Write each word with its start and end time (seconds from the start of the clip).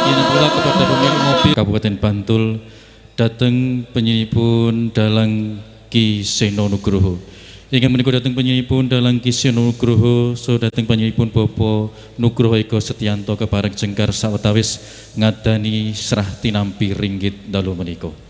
Demikian 0.00 0.32
pula 0.32 0.48
kepada 0.48 0.84
pemilik 0.88 1.20
mobil 1.20 1.52
Kabupaten 1.52 1.94
Bantul 2.00 2.44
datang 3.20 3.84
penyelipun 3.92 4.88
dalang 4.96 5.60
Ki 5.92 6.24
Seno 6.24 6.72
Nugroho. 6.72 7.20
Ingin 7.68 7.92
menikah 7.92 8.16
datang 8.16 8.32
penyelipun 8.32 8.88
dalang 8.88 9.20
Ki 9.20 9.28
Seno 9.28 9.60
Nugroho, 9.60 10.32
so 10.40 10.56
datang 10.56 10.88
penyelipun 10.88 11.28
Bopo 11.28 11.92
Nugroho 12.16 12.56
Eko 12.56 12.80
Setianto 12.80 13.36
kepareng 13.36 13.76
jengkar 13.76 14.08
sawetawis 14.16 14.80
ngadani 15.20 15.92
serah 15.92 16.32
tinampi 16.40 16.96
ringgit 16.96 17.52
dalu 17.52 17.76
menikah. 17.76 18.29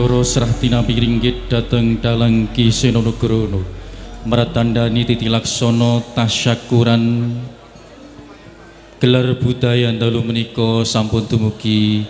Coro 0.00 0.24
serah 0.24 0.48
tinampi 0.56 0.96
ringgit 0.96 1.52
dateng 1.52 2.00
dalang 2.00 2.48
Ki 2.56 2.72
Senonugrono 2.72 3.60
meratandani 4.24 5.04
titi 5.04 5.28
laksono 5.28 6.00
tasyakuran. 6.16 7.04
Gelar 8.96 9.36
budaya 9.36 9.92
dalu 9.92 10.24
meniko 10.24 10.88
sampun 10.88 11.28
tumugi 11.28 12.08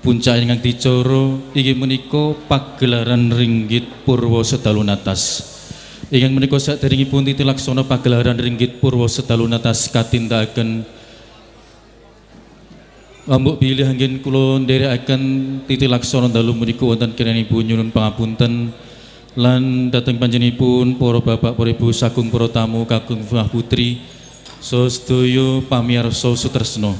puncak 0.00 0.40
ingkang 0.40 0.64
dicoro 0.64 1.52
inggih 1.52 1.76
menika 1.76 2.32
pagelaran 2.48 3.28
ringgit 3.28 4.08
purwa 4.08 4.40
sedalu 4.40 4.88
natas 4.88 5.44
ingkang 6.08 6.32
menika 6.32 6.56
saderengipun 6.56 7.28
titi 7.28 7.44
laksono 7.44 7.84
pagelaran 7.84 8.40
ringgit 8.40 8.80
purwa 8.80 9.04
sedalu 9.04 9.52
natas 9.52 9.92
katindakaken 9.92 10.88
Ambuk 13.28 13.60
pilih 13.60 13.84
angin 13.84 14.24
kulo 14.24 14.56
akan 14.56 15.22
titi 15.68 15.84
laksono 15.84 16.32
dalu 16.32 16.56
menika 16.56 16.88
wonten 16.88 17.12
ibu 17.12 17.60
nyunun 17.60 17.92
pangapunten. 17.92 18.72
Lan 19.36 19.92
dateng 19.92 20.16
panjenipun 20.16 20.96
para 20.96 21.20
bapak 21.20 21.52
para 21.52 21.68
ibu 21.68 21.92
sagung 21.92 22.32
para 22.32 22.48
tamu 22.48 22.88
kakung 22.88 23.20
putri 23.52 24.00
so 24.64 24.88
sedaya 24.88 25.60
pamirsa 25.60 26.32
sutresna. 26.40 26.96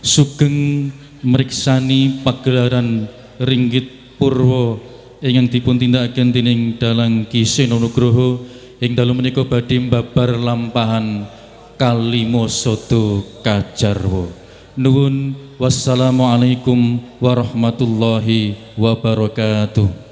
Sugeng 0.00 0.88
meriksani 1.20 2.24
pagelaran 2.24 3.04
ringgit 3.36 4.16
purwa 4.16 4.80
ingkang 5.20 5.52
dipun 5.52 5.76
tindakaken 5.76 6.32
dening 6.32 6.80
dalang 6.80 7.28
Ki 7.28 7.44
Senonugroho 7.44 8.40
ing 8.80 8.96
dalu 8.96 9.12
menika 9.12 9.44
badhe 9.44 9.76
babar 9.92 10.40
lampahan 10.40 11.28
kalimo 11.76 12.48
soto 12.48 13.20
kajarwo 13.44 14.45
nuwun 14.76 15.34
Wassalamualaikum 15.56 17.00
warahmatullahi 17.16 18.60
wabarakatuh. 18.76 20.05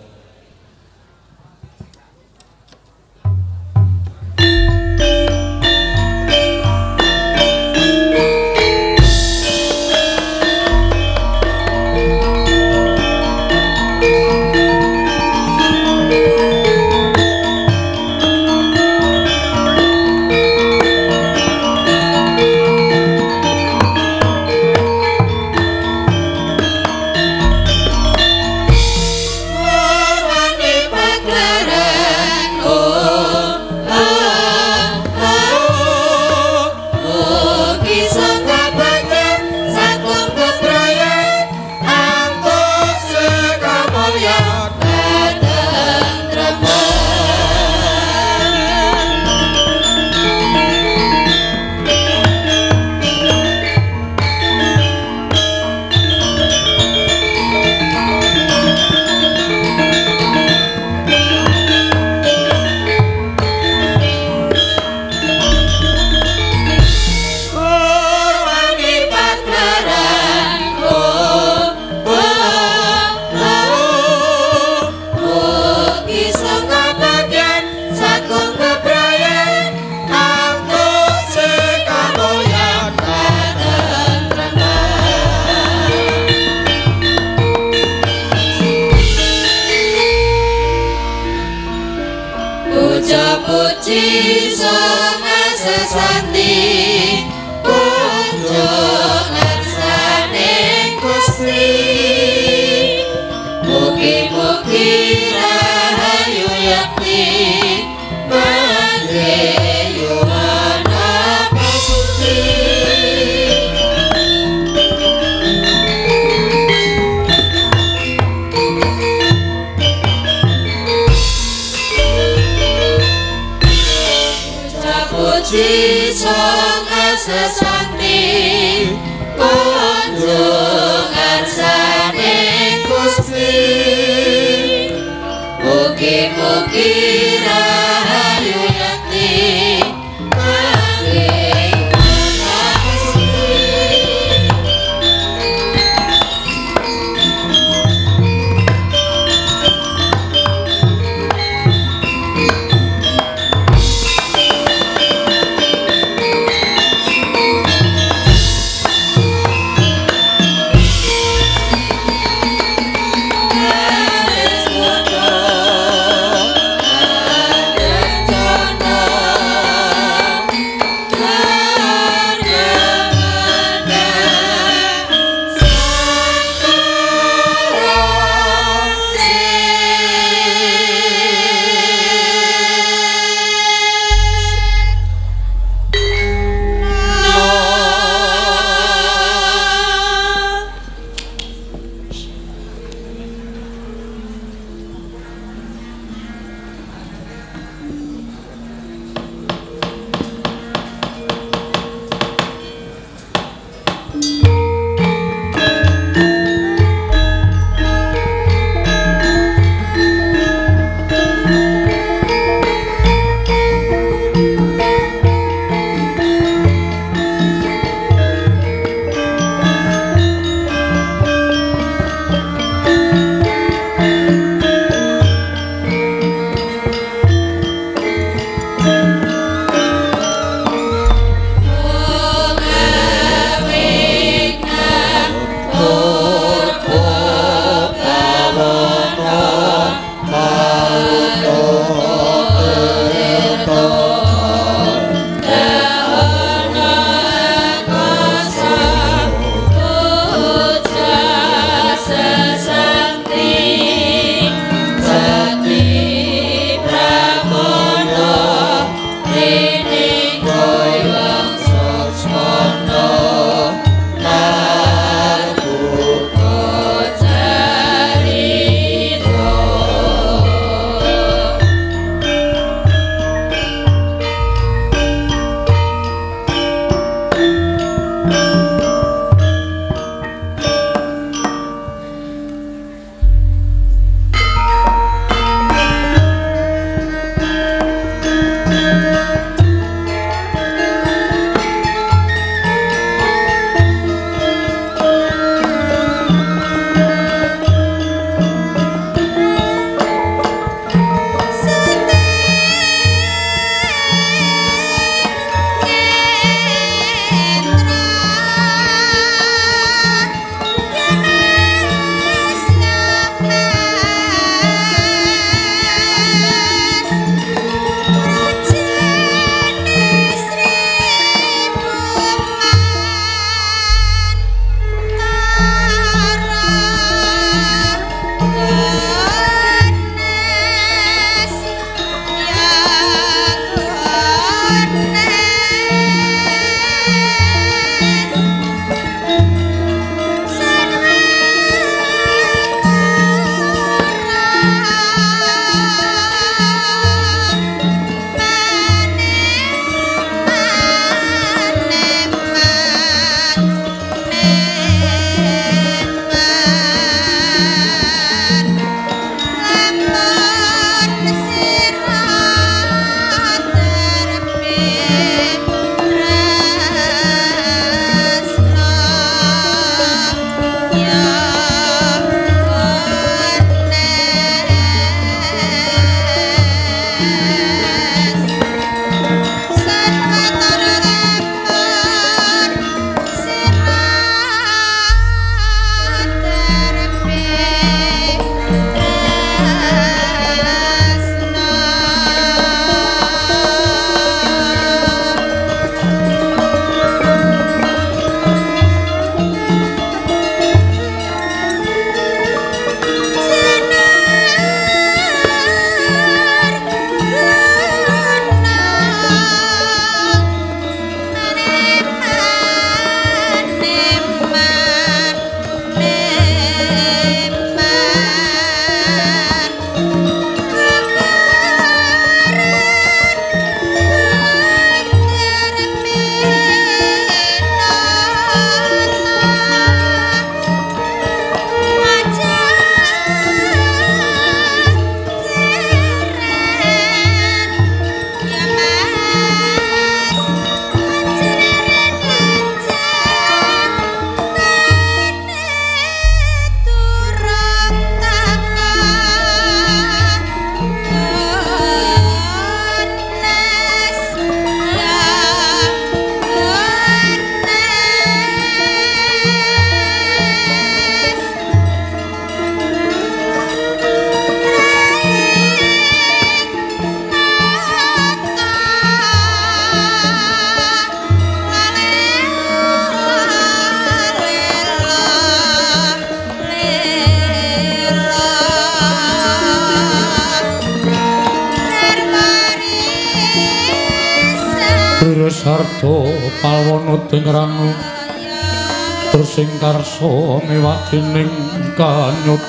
Miwadining 491.14 491.54
kanyut 491.94 492.62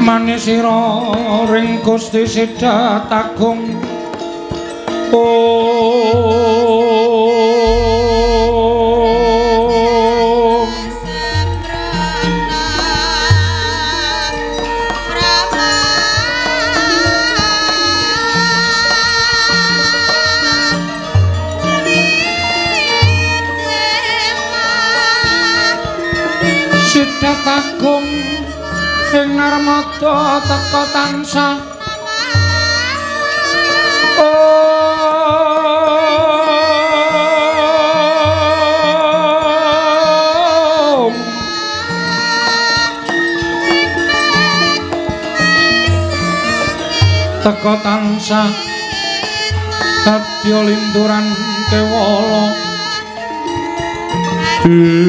manis 0.00 0.48
sira 0.48 0.80
ring 1.52 1.82
Gusti 1.84 2.24
Agung 3.12 3.55
Teka 47.46 47.78
tansah 47.78 48.50
Dadya 50.02 50.66
linturan 50.66 51.30
kewala. 51.70 52.50
Om 54.66 55.06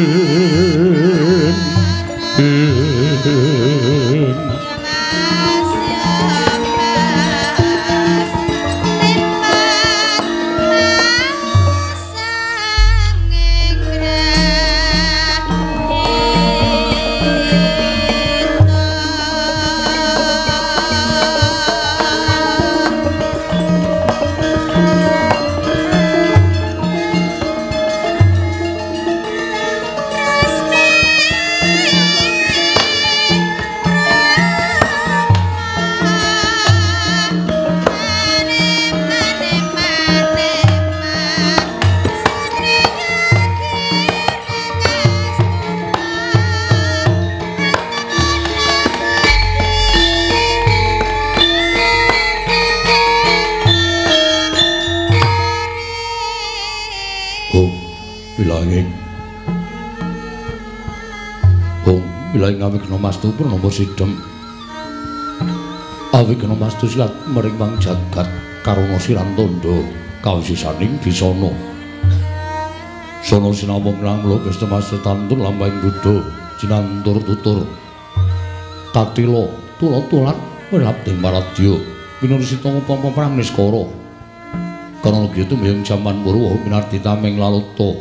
purnama 63.38 63.70
sidhem 63.70 64.18
Awikna 66.18 66.58
mastu 66.58 66.90
silat 66.90 67.14
mering 67.30 67.54
wang 67.62 67.78
jagat 67.78 68.26
karana 68.66 68.98
sirantandha 68.98 69.86
kawisisaning 70.26 70.98
bisana. 70.98 71.54
Sono 73.22 73.54
sinamung 73.54 74.02
langlo 74.02 74.42
Gusti 74.42 74.66
Master 74.66 74.98
Tantur 75.06 75.38
lambang 75.38 75.78
Buddha 75.78 76.26
jinantur 76.58 77.22
tutur. 77.22 77.70
Katila 78.98 79.46
tula-tulan 79.78 80.38
welap 80.74 81.06
ing 81.06 81.22
maradya 81.22 81.78
pinursita 82.18 82.66
upama 82.66 83.14
pramniskara 83.14 83.86
Karana 85.06 85.30
gitu 85.38 85.54
mbayang 85.54 85.86
jaman 85.86 86.26
Purwa 86.26 86.58
minarti 86.66 86.98
tameng 86.98 87.38
laluta 87.38 87.94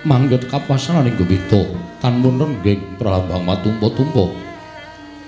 mangget 0.00 0.48
kapasaning 0.48 1.12
gebita 1.20 1.60
tanmun 2.00 2.40
renggeng 2.40 2.80
pralambang 2.96 3.44
matumpa-tumpa 3.44 4.32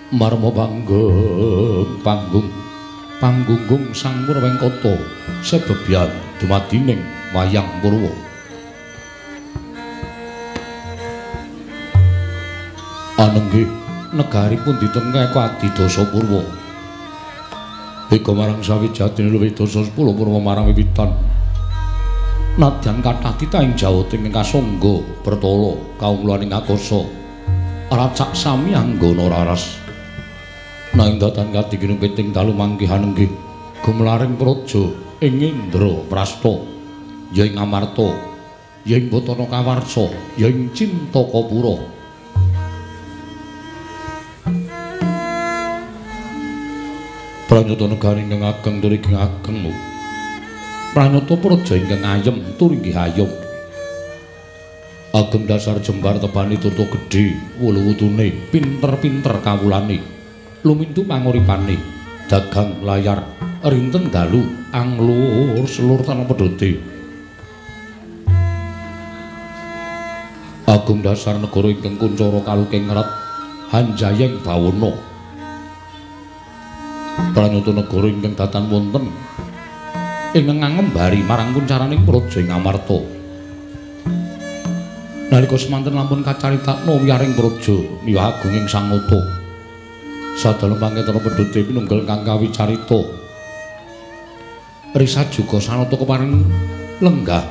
marma 0.09 0.49
panggeng 0.49 2.01
panggung 2.01 2.49
panggunggung 3.21 3.93
sang 3.95 4.25
Purwengkata 4.27 4.99
sebebyan 5.47 6.11
dumadining 6.43 6.99
wayang 7.31 7.71
Purwa. 7.79 8.11
Anenggih 13.23 13.71
negari 14.11 14.59
pun 14.59 14.75
ditengah 14.83 15.31
adidasa 15.31 16.03
Purwa. 16.11 16.43
Eka 18.11 18.33
marang 18.35 18.59
sawijatine 18.61 19.33
luwih 19.33 19.55
dosa 19.55 19.81
10 19.81 19.95
purwa 19.95 20.37
marang 20.43 20.69
wiwitan. 20.69 21.32
Nadyan 22.53 23.01
kathah 23.01 23.33
titah 23.41 23.65
ing 23.65 23.73
jawating 23.81 24.29
ing 24.29 24.33
kasangga 24.37 25.01
bertala 25.25 25.73
kaumulaning 25.97 26.53
akasa. 26.53 27.01
Racak 27.89 28.37
sami 28.37 28.77
anggana 28.77 29.33
raras. 29.33 29.81
Nanging 30.93 31.17
datan 31.17 31.49
katigine 31.49 31.97
piting 31.97 32.29
dalu 32.29 32.53
manggihan 32.53 33.01
inggih 33.09 33.33
gumlaring 33.81 34.37
praja 34.37 34.85
ing 35.25 35.41
Indra 35.41 36.05
Prasta 36.13 36.61
ya 37.33 37.49
ing 37.49 37.57
Amarta 37.57 38.13
ya 38.85 39.01
ing 39.01 39.09
Batana 39.09 39.49
Kawarsa 39.49 40.13
ya 40.37 40.53
ing 40.53 40.77
Cintakapura. 40.77 41.81
Pranyata 47.49 47.85
negari 47.89 48.29
ingkang 48.29 48.45
ageng 48.45 48.77
tur 48.85 48.93
ingkang 48.93 49.17
ageng. 49.17 49.92
Pranyata 50.93 51.41
praja 51.41 51.73
ingkang 51.73 52.05
ayem 52.05 52.37
tur 52.61 52.69
inggih 52.69 52.93
ayem. 52.93 53.31
Ageng 55.17 55.49
dasar 55.49 55.81
jembar 55.81 56.21
tebani 56.21 56.61
turta 56.61 56.85
gedhe, 56.85 57.33
wulu-wutune, 57.57 58.29
pinter-pinter 58.53 59.41
kawulane. 59.41 60.05
Lumintu 60.61 61.01
panguripane, 61.09 61.81
dagang 62.29 62.85
layar, 62.85 63.25
rinten 63.65 64.13
dalu, 64.13 64.45
anglur 64.77 65.65
selur 65.65 66.05
tanah 66.05 66.29
pedote. 66.29 66.77
Agung 70.69 71.01
dasar 71.01 71.41
negara 71.41 71.73
ingkang 71.73 71.97
kuncara 71.97 72.45
kaluking 72.45 72.93
ngerat, 72.93 73.09
hanjayeng 73.73 74.45
bawana. 74.45 74.93
pranyata 77.33 77.73
negara 77.73 78.07
ingkang 78.13 78.37
datan 78.37 78.69
wonten 78.69 79.09
ingkang 80.33 80.81
ngembari 80.81 81.21
marang 81.21 81.53
kuncaraning 81.53 82.09
praja 82.09 82.41
ing 82.41 82.49
Amarta. 82.49 82.97
Nalika 85.29 85.57
semanten 85.61 85.93
lampun 85.93 86.25
kacaritakna 86.25 86.93
wiyaring 87.05 87.37
praja 87.37 87.77
miwah 88.01 88.37
agunging 88.37 88.65
Sang 88.65 88.89
Nata. 88.89 89.21
Sadalem 90.41 90.81
pangketara 90.81 91.21
pedhote 91.21 91.61
pinunggal 91.69 92.09
kang 92.09 92.25
kawicarita. 92.25 93.01
Risa 94.97 95.29
juga 95.29 95.61
sanata 95.61 96.01
keparing 96.01 96.33
lenggah. 97.05 97.45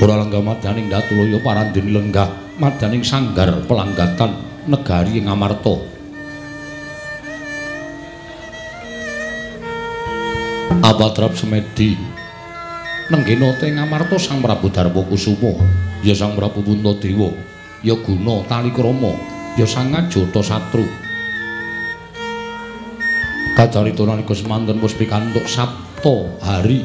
Ora 0.00 0.16
lenggah 0.20 0.44
madaning 0.44 0.92
Datulaya 0.92 1.40
parandene 1.40 1.92
lenggah 1.92 2.28
madaning 2.60 3.04
sanggar 3.04 3.64
pelanggatan 3.64 4.36
negari 4.68 5.24
ing 5.24 5.28
Apatrap 10.90 11.38
Semedi 11.38 11.94
nenggena 13.14 13.54
teng 13.62 13.78
Amarta 13.78 14.18
Sang 14.18 14.42
Prabu 14.42 14.74
Darma 14.74 14.98
Kusuma 15.06 15.54
ya 16.02 16.18
Sang 16.18 16.34
Prabu 16.34 16.66
Puntadewa 16.66 17.30
ya 17.86 17.94
Guna 17.94 18.42
Talikrama 18.50 19.14
ya 19.54 19.70
Sang 19.70 19.94
Ngajata 19.94 20.42
Satru. 20.42 20.82
Kacarita 23.54 24.02
nalika 24.02 24.34
semanten 24.34 24.82
wis 24.82 24.98
pikantuk 24.98 25.46
Sabta 25.46 26.26
hari. 26.42 26.82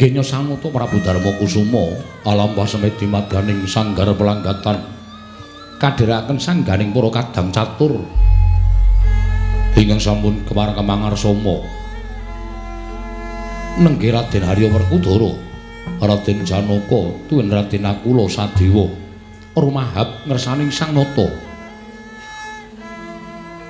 Genya 0.00 0.24
Sanata 0.24 0.72
Prabu 0.72 1.04
Darma 1.04 1.36
Kusuma 1.36 1.84
alampah 2.24 2.64
semedi 2.64 3.04
madaning 3.04 3.68
sanggar 3.68 4.08
pelanggatan 4.16 4.80
kadhiraken 5.76 6.40
sangganing 6.40 6.96
para 6.96 7.12
kadang 7.12 7.52
catur. 7.52 8.00
Ingkang 9.76 10.00
sampun 10.00 10.48
kemarang 10.48 10.80
kemangar 10.80 11.12
nenggih 13.78 14.10
Raden 14.10 14.42
Harya 14.42 14.66
Werkudara 14.72 15.50
Raden 16.00 16.48
Janaka 16.48 17.02
tuwin 17.28 17.52
Raden 17.52 17.84
Akula 17.84 18.24
Sadewa. 18.24 18.88
Rumahap 19.52 20.24
ngersaning 20.24 20.72
Sang 20.72 20.96
Nata. 20.96 21.28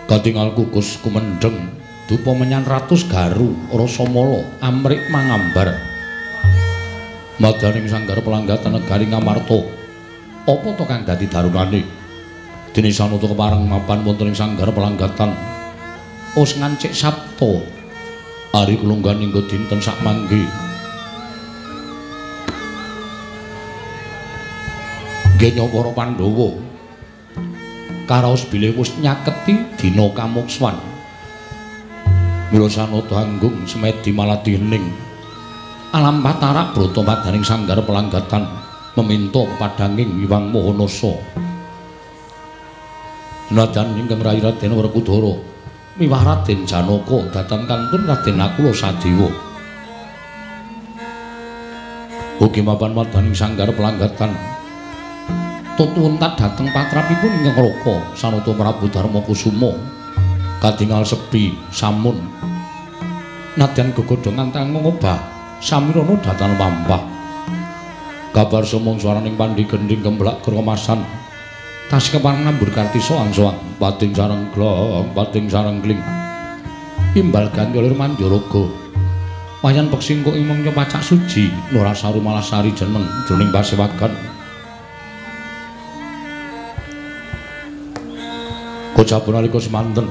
Katingal 0.07 0.54
kukus 0.54 1.00
kumendeng 1.02 1.75
dupa 2.07 2.30
menyan 2.35 2.62
ratus 2.62 3.07
garu 3.11 3.50
rasa 3.75 4.07
mala 4.07 4.47
amrik 4.62 5.11
mangambar. 5.11 5.75
Madaning 7.40 7.88
sanggar 7.88 8.21
pelanggatan 8.21 8.78
negari 8.78 9.09
ngamarta. 9.09 9.59
Apa 10.45 10.69
to 10.76 10.85
kang 10.85 11.02
dadi 11.02 11.26
darunane? 11.26 11.83
Dene 12.71 12.90
sanata 12.95 13.26
kepareng 13.26 13.66
mapan 13.66 14.07
wonten 14.07 14.30
ing 14.30 14.37
sanggar 14.38 14.71
pelanggatan 14.71 15.35
os 16.38 16.54
ngancik 16.54 16.95
sabto 16.95 17.79
ari 18.50 18.75
kulunggan 18.78 19.23
ing 19.23 19.30
dinten 19.30 19.78
sak 19.78 19.99
mangke 20.02 20.42
Genya 25.40 25.64
para 25.73 25.88
Pandhawa. 25.97 26.52
Karaos 28.04 28.45
bilih 28.52 28.76
wis 28.76 28.92
nyaketi 29.00 29.57
dina 29.80 30.12
kamukswan. 30.12 30.76
Mila 32.52 32.69
sanada 32.69 33.25
anggung 33.25 33.64
semedi 33.64 34.12
maladi 34.12 34.61
hening 34.61 34.85
alam 35.90 36.23
patarak 36.23 36.71
brata 36.71 37.02
madaning 37.02 37.42
sanggar 37.42 37.83
pelanggatan 37.83 38.47
meminta 38.95 39.42
padhanging 39.59 40.23
Wiwang 40.23 40.54
Mohanasa. 40.54 41.19
Senajan 43.50 43.99
ingkang 43.99 44.23
rayi 44.23 44.38
Raden 44.38 44.71
Werkudara 44.78 45.50
miwah 45.99 46.23
Raden 46.23 46.62
Janaka 46.68 47.18
dhateng 47.35 47.66
kantun 47.66 48.02
Raden 48.06 48.37
Nakula 48.38 48.70
Sadewa. 48.70 49.30
Ugi 52.40 52.62
mapan 52.64 52.94
madaning 52.97 53.35
sanggar 53.37 53.68
pelanggatan 53.75 54.32
tutuntat 55.75 56.38
dhateng 56.38 56.68
patrapipun 56.70 57.32
ingkang 57.42 57.56
Raka 57.59 57.97
Sanata 58.14 58.52
Prabu 58.54 58.87
Darma 58.92 59.20
Kusuma. 59.25 59.73
Katingal 60.61 61.09
sepi 61.09 61.56
samun. 61.73 62.20
Nadyan 63.56 63.90
gegodhongan 63.97 64.52
tang 64.52 64.76
ngobah 64.76 65.18
samirana 65.59 66.14
dhateng 66.23 66.54
pampah 66.56 67.02
kabar 68.30 68.62
sumung 68.62 68.97
swaraning 68.97 69.35
pandi 69.35 69.66
gending 69.66 70.00
kemblak 70.00 70.38
kromasan 70.47 71.02
tas 71.90 72.06
keparang 72.06 72.47
nambur 72.47 72.70
karti 72.70 73.02
soang 73.02 73.35
soang 73.35 73.59
pating 73.82 74.14
sarang 74.14 74.47
glong 74.54 75.11
pating 75.11 75.50
sarang 75.50 75.82
gling. 75.82 75.98
Imbal 77.18 77.50
ganti 77.50 77.83
oleh 77.83 77.90
manjorogo 77.90 78.70
wayan 79.66 79.90
peksing 79.90 80.22
kok 80.22 80.38
imong 80.38 80.62
nyopacak 80.62 81.03
suji 81.03 81.50
nurasaru 81.74 82.22
malah 82.22 82.40
sari 82.40 82.70
jeneng 82.70 83.03
jroning 83.26 83.50
basewagan 83.50 84.14
kocapun 88.94 89.35
alika 89.35 89.59
semanten. 89.59 90.07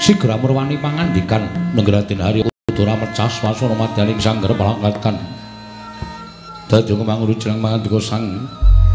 Sigra 0.00 0.40
murwani 0.40 0.80
pangandikan 0.80 1.44
nenggeratin 1.76 2.24
hari 2.24 2.40
udara 2.72 2.96
mecah 2.96 3.28
swasana 3.28 3.76
madyaning 3.76 4.16
sanggar 4.16 4.56
palangkatan 4.56 5.20
dadi 6.72 6.96
ngomong 6.96 7.28
jeneng 7.36 7.60
mangandika 7.60 8.00
sang 8.00 8.48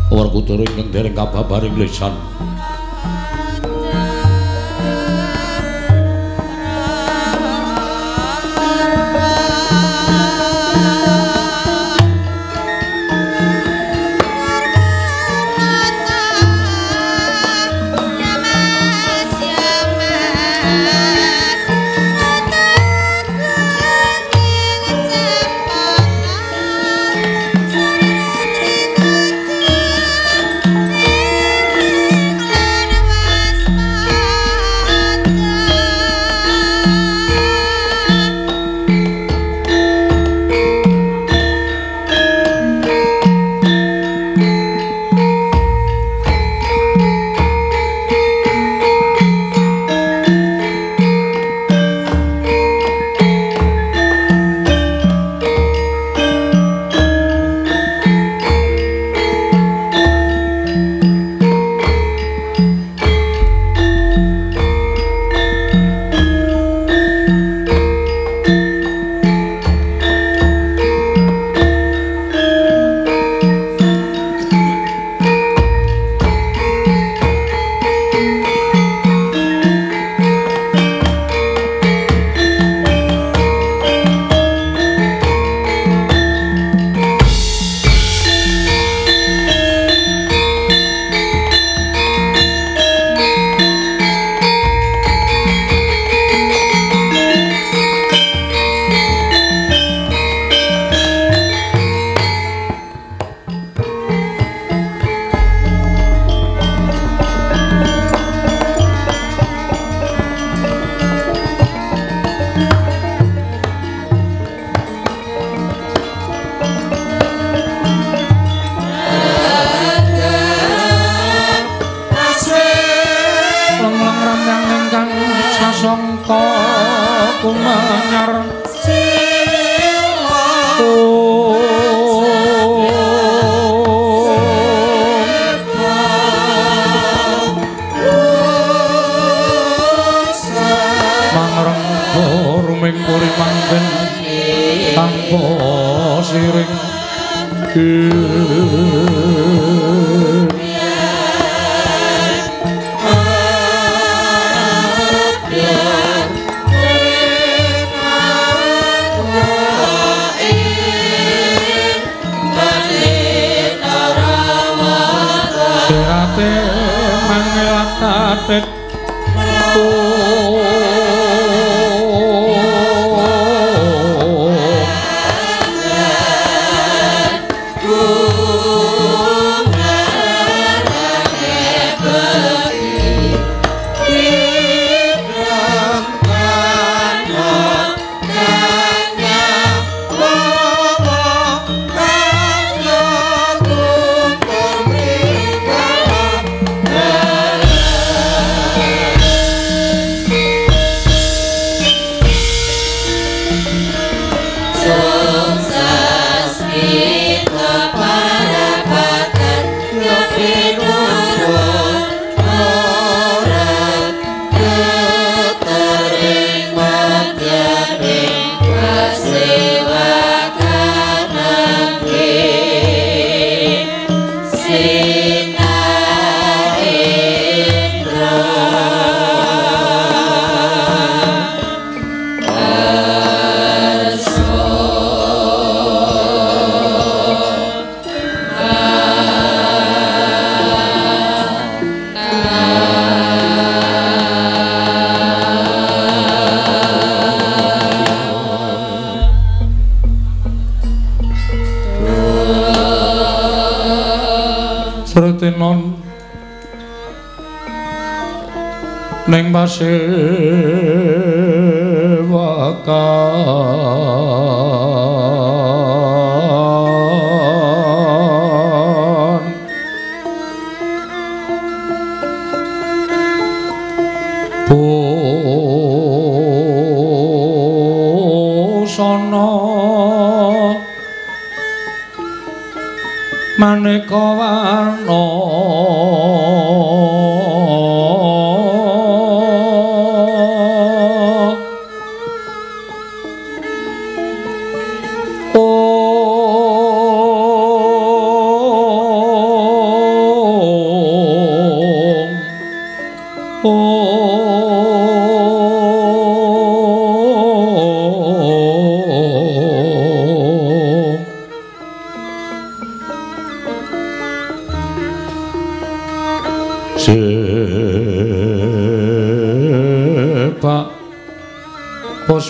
Werkudara 0.09 0.65
ingkang 0.65 0.89
dereng 0.89 1.13
kababaring 1.13 1.77
lesan. 1.77 2.17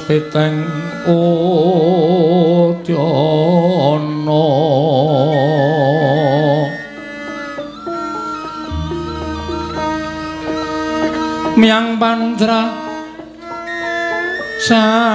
Puspiteng 0.09 0.65
utyana 1.05 1.85
Miang 11.53 12.01
Pandra 12.01 12.73
Sarwa 14.57 15.05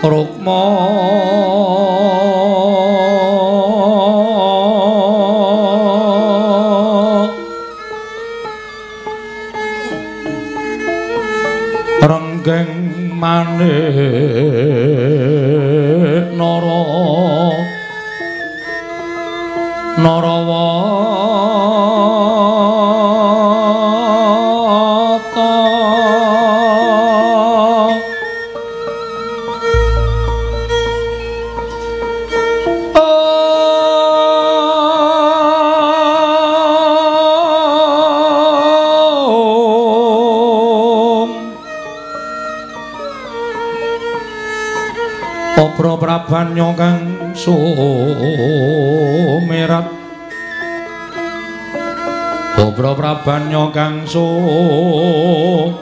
Rukma 0.00 0.95
manik 13.44 14.25
Prabanyo 46.26 46.74
kang 46.74 47.30
sumerat. 47.38 47.86
Opro 52.58 52.98
prabanyo 52.98 53.70
kang 53.70 54.02
sumerat. 54.02 55.78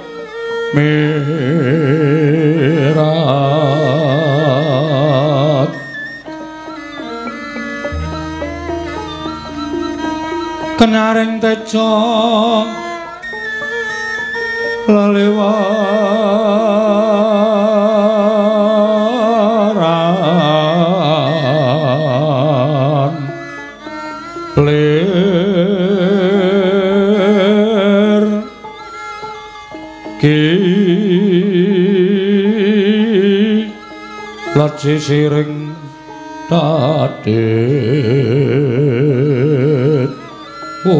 Kenaring 10.77 11.41
tejo 11.41 11.89
lalewaran 14.93 16.54
lir 24.57 25.05
ki 30.21 30.41
laci 34.55 34.95
siring 35.07 35.55
dadet 36.51 37.25
Om 40.87 40.95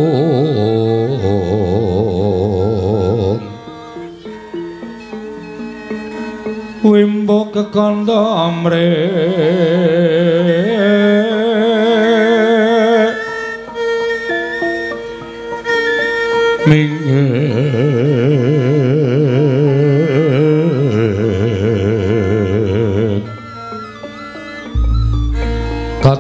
Wimbo 6.83 7.41
kekanda 7.53 8.19
amre 8.49 8.89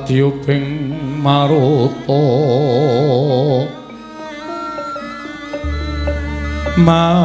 Katyuping 0.05 0.93
maruto 1.25 2.21
maruto 6.77 7.25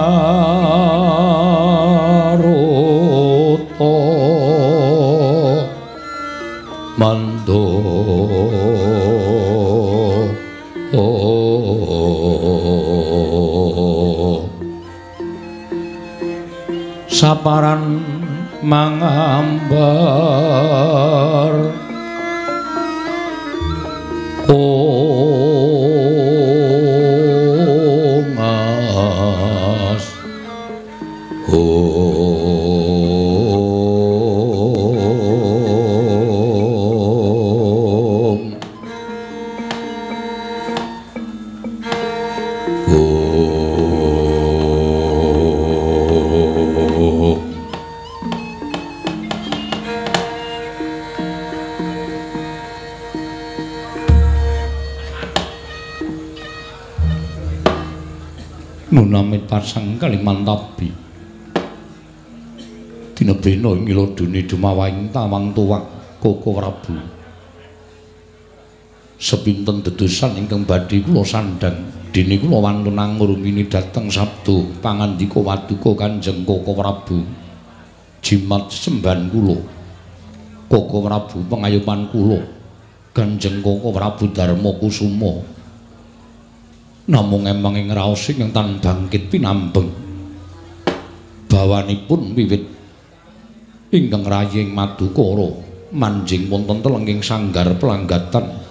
mando. 6.96 7.68
Saparan 17.12 18.00
mangambar 18.64 20.40
o 24.52 24.79
pasang 59.50 59.98
kalimantabi 59.98 60.94
Dina 63.18 63.34
bena 63.34 63.74
ing 63.74 63.90
ilodune 63.90 64.46
dumawaing 64.46 65.10
tawang 65.10 65.52
tuwak 65.58 65.84
Koko 66.22 66.56
Prabu 66.56 66.96
Sepinten 69.20 69.84
dedosan 69.84 70.40
ingkang 70.40 70.64
badhe 70.64 71.04
kula 71.04 71.28
sandhang. 71.28 71.92
Dene 72.16 72.40
kula 72.40 72.64
wantun 72.64 72.96
ngurmini 72.96 73.68
dhateng 73.68 74.08
sabdo 74.08 74.64
pangandika 74.80 75.44
waduka 75.44 75.92
Kanjeng 76.00 76.48
Koko 76.48 76.72
Prabu 76.72 77.20
jimat 78.24 78.72
semban 78.72 79.28
kula. 79.28 79.60
Koko 80.72 81.04
Prabu 81.04 81.44
pengayuman 81.52 82.08
kula. 82.08 82.40
Kanjeng 83.12 83.60
Koko 83.60 83.92
Prabu 83.92 84.32
Darma 84.32 84.72
Kusuma 84.80 85.59
namung 87.10 87.50
emang 87.50 87.74
ing 87.74 87.90
raos 87.90 88.30
ing 88.30 88.54
tan 88.54 88.78
bangkit 88.78 89.34
pinambeng 89.34 89.90
bawanipun 91.50 92.38
wiwit 92.38 92.64
ingkang 93.90 94.22
raying 94.30 94.70
madukara 94.70 95.50
manjing 95.90 96.46
wonten 96.54 96.86
telenging 96.86 97.26
sanggar 97.26 97.66
pelanggatan 97.82 98.62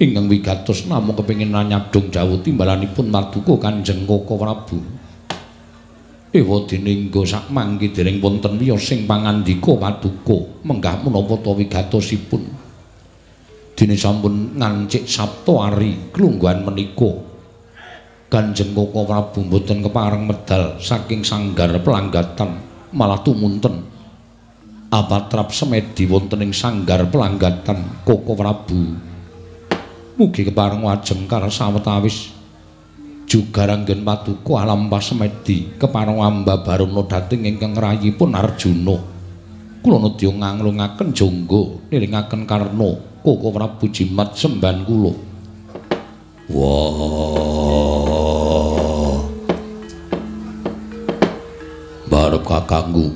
ingkang 0.00 0.32
wigatos 0.32 0.88
namung 0.88 1.12
kepengin 1.20 1.52
nyadong 1.52 2.08
jawuh 2.08 2.40
timbalanipun 2.40 3.12
maduka 3.12 3.60
Kanjeng 3.60 4.08
Koko 4.08 4.40
Prabu 4.40 4.80
Ewa 6.30 6.62
dininggo 6.62 7.26
sak 7.26 7.50
mangki 7.50 7.90
dereng 7.90 8.22
wonten 8.22 8.54
wiyos 8.54 8.86
sing 8.86 9.02
pangandika 9.02 9.74
paduka 9.74 10.62
menggah 10.62 11.02
menapa 11.02 11.34
ta 11.42 11.50
wigatosipun. 11.50 12.46
Dene 13.74 13.98
sampun 13.98 14.54
ngancik 14.54 15.10
Sabtu 15.10 15.58
ari 15.58 16.14
klungguhan 16.14 16.62
menika. 16.62 17.29
Kanjeng 18.30 18.78
Koko 18.78 19.10
Prabu 19.10 19.42
mboten 19.42 19.82
kepareng 19.82 20.22
medal 20.22 20.78
saking 20.78 21.26
sanggar 21.26 21.74
pelanggatan 21.82 22.62
malah 22.94 23.18
tumunten. 23.26 23.82
Apatrap 24.86 25.50
semedi 25.50 26.06
wonten 26.06 26.38
ing 26.46 26.54
sanggar 26.54 27.10
pelanggatan 27.10 28.06
Koko 28.06 28.38
Prabu. 28.38 28.94
Mugi 30.14 30.46
kepareng 30.46 30.86
wajeng 30.86 31.26
karsawetawis 31.26 32.30
juga 33.26 33.66
ranggen 33.66 34.06
paduka 34.06 34.62
alam 34.62 34.86
pasemedi 34.86 35.74
keparang 35.74 36.22
amba 36.22 36.62
barono 36.62 37.06
dating 37.10 37.50
ingkang 37.50 37.78
rayipun 37.78 38.34
Arjuna 38.34 38.98
kula 39.86 39.98
nedya 40.02 40.30
nganglungaken 40.34 41.08
jangga 41.14 41.62
niringaken 41.94 42.42
karna 42.46 42.90
Koko 43.22 43.48
Prabu 43.54 43.86
Jimat 43.90 44.34
semban 44.34 44.82
kula 44.82 45.14
wah 46.50 48.19
barep 52.30 52.46
kakangku 52.46 53.10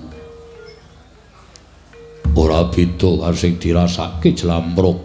ora 2.35 2.67
beda 2.67 3.11
karo 3.23 3.37
sing 3.39 3.55
dirasake 3.63 4.35
jlambruk 4.35 4.99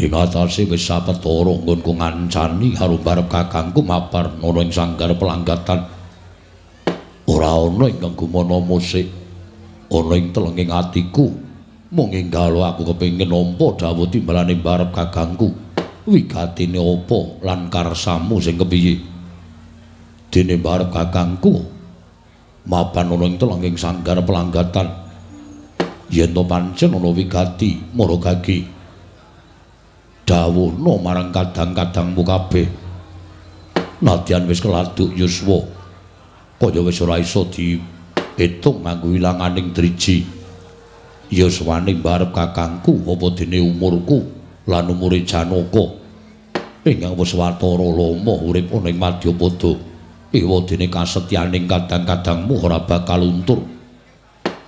ing 0.00 0.08
atase 0.08 0.64
wis 0.64 0.80
sapetara 0.80 1.52
nggonku 1.52 1.92
ngancani 2.00 2.72
karo 2.80 2.96
barep 2.96 3.28
kakangku 3.28 3.84
mapar 3.84 4.32
ana 4.40 4.60
ing 4.64 4.72
sanggar 4.72 5.12
pelanggatan 5.20 5.84
ora 7.28 7.60
ana 7.60 7.92
ingkang 7.92 8.16
gumana 8.16 8.56
musik 8.56 9.04
ana 9.92 10.16
ing 10.16 10.32
telenging 10.32 10.72
atiku. 10.72 11.28
Mung 11.90 12.14
enggal 12.14 12.54
aku 12.62 12.86
kepengin 12.94 13.26
nampa 13.26 13.74
dawuh 13.74 14.06
timbalane 14.06 14.54
barep 14.54 14.94
kakangku. 14.94 15.50
Wigatine 16.06 16.78
apa 16.78 17.20
lan 17.42 17.66
karsamu 17.66 18.38
sing 18.38 18.54
kepiye? 18.54 18.94
Dene 20.30 20.54
barep 20.54 20.94
kakangku 20.94 21.79
mapan 22.66 23.12
ana 23.12 23.24
ing 23.28 23.36
telenging 23.40 23.76
sanggar 23.76 24.18
pelanggatan. 24.24 24.88
Yen 26.10 26.34
to 26.34 26.42
pancen 26.44 26.90
ana 26.90 27.10
wigati 27.14 27.78
maragagi 27.94 28.66
dawuhna 30.26 30.92
marang 31.02 31.30
kadang-kadangmu 31.30 32.22
kabeh. 32.22 32.66
Nadyan 34.00 34.48
wis 34.48 34.60
keladuk 34.64 35.12
yuswa. 35.12 35.60
Kaya 36.60 36.80
wis 36.84 37.00
ora 37.00 37.20
iso 37.20 37.48
diitung 37.48 38.84
nganggo 38.84 39.12
ilanganing 39.12 39.72
driji. 39.72 40.24
Yuswane 41.30 41.94
barep 41.94 42.34
kakangku 42.34 43.06
apa 43.06 43.26
dene 43.38 43.62
umurku 43.62 44.18
lan 44.66 44.90
umure 44.90 45.22
janaka 45.22 46.00
ingkang 46.84 47.14
wis 47.14 47.36
watara 47.36 47.86
lama 47.86 48.34
urip 48.40 48.72
ana 48.72 48.88
ing 48.88 48.98
madyapada 48.98 49.72
ewa 50.30 50.62
dene 50.62 50.86
kasetyaning 50.86 51.66
kadang-kadangmu 51.66 52.54
ora 52.62 52.78
bakal 52.86 53.22
luntur 53.22 53.60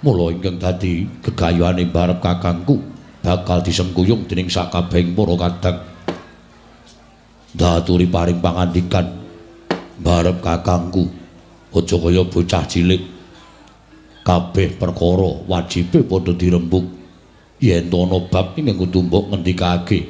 mula 0.02 0.34
ingkang 0.34 0.58
dadi 0.58 1.06
gegayuhane 1.22 1.86
barep 1.86 2.18
kakangku 2.18 2.82
bakal 3.22 3.62
disengkuyung 3.62 4.26
dening 4.26 4.50
sakabehing 4.50 5.14
para 5.14 5.34
kadang. 5.38 5.78
Daturi 7.54 8.10
paring 8.10 8.42
pangandikan 8.42 9.06
barep 10.02 10.42
kakangku 10.42 11.06
aja 11.70 11.96
kaya 11.96 12.22
bocah 12.26 12.64
cilik. 12.66 13.02
Kabeh 14.22 14.78
perkara 14.78 15.30
wajibe 15.46 16.02
padha 16.06 16.34
dirembug. 16.34 16.86
Yen 17.62 17.86
ana 17.94 18.18
bab 18.26 18.58
ing 18.58 18.74
kudu 18.74 19.06
mbok 19.06 19.30
ngendikake, 19.30 20.02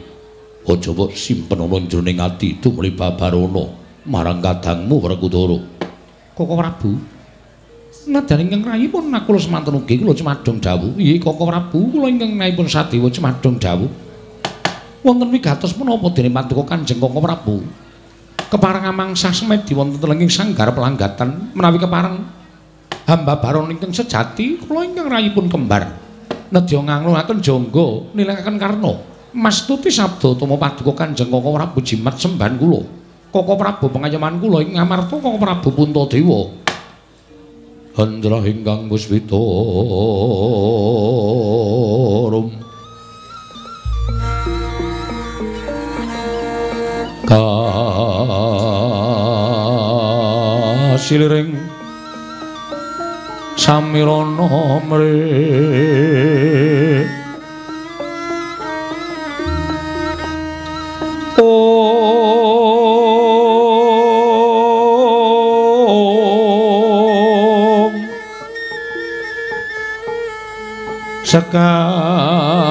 aja 0.65 0.91
mbok 0.93 1.12
simpen 1.12 1.61
ana 1.61 1.77
jroning 1.85 2.17
ati 2.17 2.57
tumrip 2.57 2.97
babarana 2.97 3.82
marang 4.07 4.43
kadangmu 4.43 4.99
Werkudara. 4.99 5.59
Koko 6.33 6.55
Prabu, 6.57 6.97
Nadyan 8.03 8.51
ingkang 8.51 8.67
rayipun 8.67 9.15
nakula 9.15 9.38
semanten 9.38 9.79
ugi 9.79 10.03
kula 10.03 10.11
cemadhong 10.11 10.59
dawuh. 10.59 10.99
Iye 10.99 11.23
Koko 11.23 11.47
Prabu, 11.47 11.87
kula 11.95 12.11
ingkang 12.11 12.35
naipun 12.35 12.67
sadewa 12.67 13.07
cemadhong 13.07 13.62
dawuh. 13.62 13.87
Wonten 15.07 15.31
wigatos 15.31 15.75
menapa 15.79 16.11
dene 16.11 16.31
Paduka 16.35 16.75
Kanjeng 16.75 16.99
Koko 16.99 17.23
Prabu? 17.23 17.62
Kepareng 18.51 18.91
amangsa 18.91 19.31
semedi 19.31 19.71
wonten 19.73 20.03
telenging 20.03 20.27
sanggar 20.27 20.75
pelanggatan 20.75 21.55
menawi 21.55 21.79
kepareng 21.79 22.27
hamba 23.07 23.35
baron 23.38 23.71
ingkang 23.71 23.95
sejati 23.95 24.59
kula 24.67 24.83
ingkang 24.83 25.07
rayipun 25.07 25.47
kembar. 25.47 25.95
Nedya 26.51 26.83
nganglungaken 26.83 27.38
jangga 27.38 27.87
nilangaken 28.19 28.57
karna 28.59 28.93
mastuti 29.31 29.95
sabda 29.95 30.35
utama 30.35 30.59
Paduka 30.59 31.07
Kanjeng 31.07 31.31
Koko 31.31 31.55
Prabu 31.55 31.79
jimat 31.87 32.19
semban 32.19 32.59
kula. 32.59 33.02
Koko 33.33 33.57
Prabu 33.57 33.88
pengayoman 33.88 34.37
kula 34.37 34.61
ing 34.61 34.77
ngamarta 34.77 35.16
Koko 35.16 35.40
Prabu 35.40 35.73
Puntadewa. 35.73 36.53
Andra 37.97 38.45
ingkang 38.45 38.88
muswitorum 38.92 39.37
Kasiliring 50.92 51.57
Samirana 53.57 54.81
mre 54.85 55.16
sekar 71.33 72.62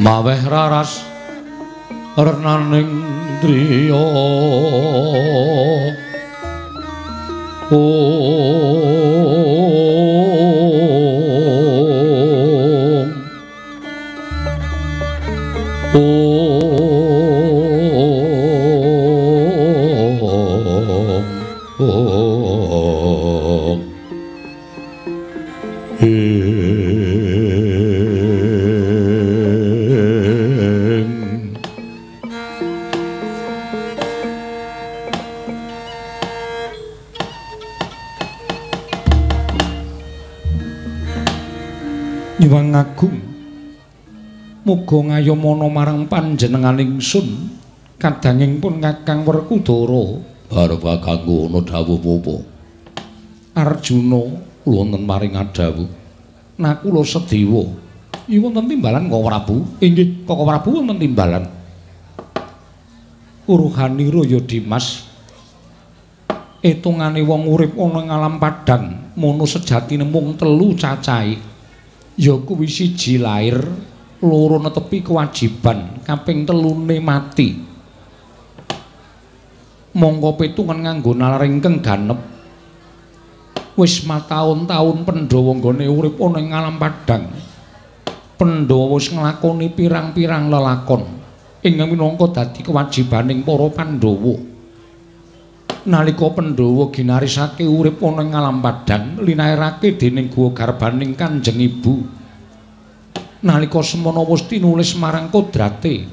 maweh 0.00 0.40
raras 0.48 1.04
renaning 2.16 2.88
driya 3.44 4.00
oh 7.68 8.00
Muga 44.90 45.22
ngayomana 45.22 45.70
marang 45.70 46.10
panjenenganing 46.10 46.98
sun 46.98 47.46
kadanging 47.94 48.58
pun 48.58 48.82
Kakang 48.82 49.22
Werkudara 49.22 50.18
arep 50.50 50.82
kanggo 50.82 51.46
ana 51.46 51.62
dawuh 51.62 51.94
apa 51.94 52.36
Arjuna 53.54 54.18
wonten 54.66 55.06
maring 55.06 55.38
adawu. 55.38 55.86
Nah 56.58 56.74
kula 56.82 57.06
sedewa 57.06 57.70
Iku 58.26 58.50
wonten 58.50 58.66
timbalan 58.66 59.06
Koko 59.06 59.22
Prabu? 59.30 59.56
Inggih. 59.78 60.26
Koko 60.26 60.42
Prabu 60.42 60.82
wonten 60.82 60.98
timbalan? 60.98 61.46
Uruhanira 63.46 64.26
ya 64.26 64.42
Dimas. 64.42 65.06
Etungane 66.66 67.22
wong 67.22 67.46
urip 67.46 67.78
ana 67.78 67.98
ing 68.02 68.08
alam 68.10 68.34
padang 68.42 69.14
mono 69.14 69.46
sejatine 69.46 70.02
mung 70.02 70.34
telu 70.34 70.74
cacahe 70.74 71.38
ya 72.18 72.34
kuwi 72.42 72.66
siji 72.66 73.22
lair 73.22 73.86
loro 74.20 74.60
netepi 74.60 75.00
kewajiban 75.00 76.04
kaping 76.04 76.44
telune 76.44 77.00
mati. 77.00 77.56
Monggo 79.90 80.38
petungan 80.38 80.86
nganggo 80.86 81.18
nalar 81.18 81.42
ingkang 81.42 81.82
ganep 81.82 82.20
wis 83.74 84.06
mataun-taun 84.06 85.02
Pandhawa 85.02 85.50
nggone 85.56 85.88
urip 85.88 86.20
ana 86.20 86.38
ing 86.38 86.52
alam 86.52 86.76
padang. 86.76 87.26
Pandhawa 88.36 88.94
wis 88.94 89.10
nglakoni 89.10 89.72
pirang-pirang 89.72 90.52
lelakon. 90.52 91.02
Ingkang 91.64 91.90
minangka 91.92 92.26
dadi 92.30 92.60
kewajibaning 92.62 93.42
para 93.42 93.66
Pandhawa. 93.72 94.36
Nalika 95.90 96.28
Pandhawa 96.28 96.92
ginarisake 96.92 97.64
urip 97.66 97.98
ana 98.04 98.22
ing 98.22 98.30
alam 98.36 98.60
padang 98.62 99.18
linairake 99.24 99.96
dening 99.96 100.28
guwa 100.28 100.52
garbaning 100.52 101.16
Kanjeng 101.16 101.58
Ibu 101.58 102.19
nalika 103.40 103.80
semana 103.80 104.20
wis 104.24 104.44
tinulis 104.48 104.96
marang 104.96 105.32
kodrate 105.32 106.04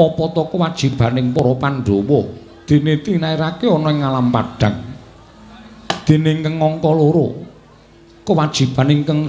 apa 0.00 0.24
ta 0.32 0.42
kewajibaning 0.46 1.34
para 1.34 1.54
Pandhawa? 1.58 2.20
Dene 2.64 3.02
tinairake 3.02 3.66
ana 3.66 3.90
ing 3.90 4.00
alam 4.06 4.30
padang. 4.30 4.76
Dening 6.06 6.42
kang 6.42 6.56
angka 6.62 6.90
loro 6.90 7.50
kewajiban 8.24 8.90
ingkang 8.90 9.20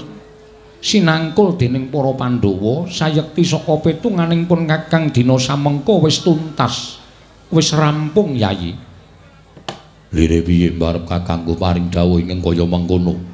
sinangkul 0.82 1.58
dening 1.58 1.90
para 1.94 2.14
Pandhawa 2.14 2.90
sayekti 2.90 3.46
saka 3.46 3.78
petunganing 3.82 4.50
pun 4.50 4.66
Kakang 4.66 5.14
dina 5.14 5.38
samengko 5.38 6.02
wis 6.02 6.26
tuntas 6.26 7.02
wis 7.54 7.70
rampung 7.76 8.34
yayi 8.34 8.74
lire 10.12 10.40
piye 10.42 10.74
mbarep 10.74 11.06
kakangku 11.06 11.54
paring 11.56 11.94
dawuh 11.94 12.18
ingkang 12.18 12.42
kaya 12.42 12.66
mangkono 12.66 13.31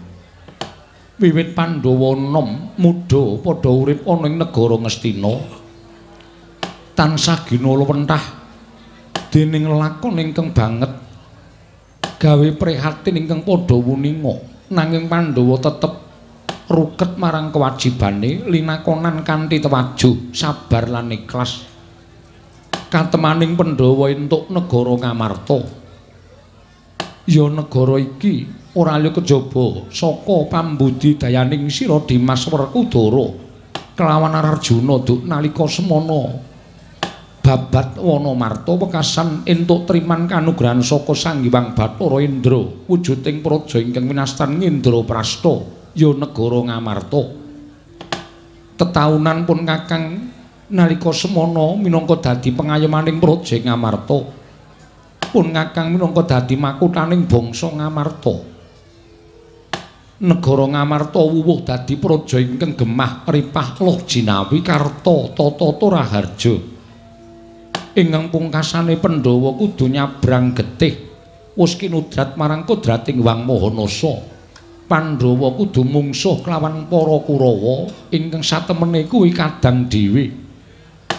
wiwit 1.18 1.58
Pandhawa 1.58 2.14
nom 2.14 2.78
muda 2.78 3.42
padha 3.42 3.70
urip 3.74 4.06
ana 4.06 4.26
ing 4.30 4.38
negara 4.38 4.76
Ngastina. 4.78 5.34
Tansah 6.94 7.46
ginulwentah 7.46 8.24
dening 9.34 9.70
lakon 9.70 10.22
ingkang 10.22 10.54
banget. 10.54 10.94
Gawe 12.18 12.48
prihatin 12.58 13.26
ingkang 13.26 13.42
padha 13.46 13.78
wuninga. 13.78 14.36
Nanging 14.68 15.08
Pandhawa 15.08 15.58
tetep 15.64 15.94
ruket 16.68 17.16
marang 17.16 17.56
kewajibane 17.56 18.46
linakonan 18.52 19.24
kanthi 19.24 19.64
tewajuh 19.64 20.36
sabar 20.36 20.86
lan 20.86 21.14
ikhlas. 21.14 21.66
Katemaning 22.94 23.58
Pandhawa 23.58 24.14
entuk 24.14 24.54
negara 24.54 24.94
Ngamarta. 25.02 25.60
Ya 27.28 27.44
negara 27.52 28.00
iki 28.00 28.48
ora 28.78 29.02
liya 29.02 29.10
kejaba 29.10 29.90
saka 29.90 30.38
pambudidayaning 30.54 31.66
sira 31.74 31.98
Dimas 32.06 32.46
Werkudara. 32.46 33.50
Kelawan 33.98 34.38
Arjuna 34.38 35.02
duk 35.02 35.26
nalika 35.26 35.66
semana 35.66 36.30
babat 37.42 37.98
wana 37.98 38.30
wekasan 38.38 39.42
entuk 39.50 39.90
triman 39.90 40.30
kanugrahan 40.30 40.86
saka 40.86 41.18
Sang 41.18 41.42
Hyang 41.42 41.74
Bathara 41.74 42.22
Indra 42.22 42.62
wujuding 42.62 43.42
praja 43.42 43.82
ingkang 43.82 44.06
winastan 44.06 44.62
Indra 44.62 45.02
Prasta 45.02 45.66
ya 45.98 46.14
negara 46.14 46.60
Ngamarta. 46.62 47.24
Tetaunan 48.78 49.50
pun 49.50 49.66
Kakang 49.66 50.04
nalika 50.70 51.10
semana 51.10 51.74
minangka 51.74 52.22
dadi 52.22 52.54
pengayemaning 52.54 53.18
praja 53.18 53.58
Ngamarta. 53.58 54.20
Pun 55.34 55.46
ngakang 55.58 55.90
minangka 55.90 56.38
dadi 56.38 56.54
makutaning 56.54 57.26
bangsa 57.26 57.74
Ngamarta. 57.74 58.57
Negara 60.18 60.66
Ngamarta 60.66 61.22
wuwuh 61.22 61.62
dadi 61.62 61.94
praja 61.94 62.42
ingkang 62.42 62.74
gemah 62.74 63.22
ripah 63.30 63.78
loh 63.86 64.02
jinawi 64.02 64.66
karta 64.66 65.30
tata 65.30 65.68
turaharja. 65.78 66.58
Ingkang 67.94 68.34
pungkasane 68.34 68.98
Pandhawa 68.98 69.54
kudu 69.54 69.86
nyabrang 69.86 70.58
getih 70.58 70.98
wis 71.54 71.78
kinudrat 71.78 72.34
marang 72.34 72.66
kodrating 72.66 73.22
Wang 73.22 73.46
Mahanasa. 73.46 74.18
Pandhawa 74.90 75.54
kudu 75.54 75.86
mungsuh 75.86 76.42
kelawan 76.42 76.90
para 76.90 77.18
Kurawa 77.22 77.86
ingkang 78.10 78.42
satemene 78.42 79.06
kuwi 79.06 79.30
kadang 79.38 79.86
dhewe. 79.86 80.48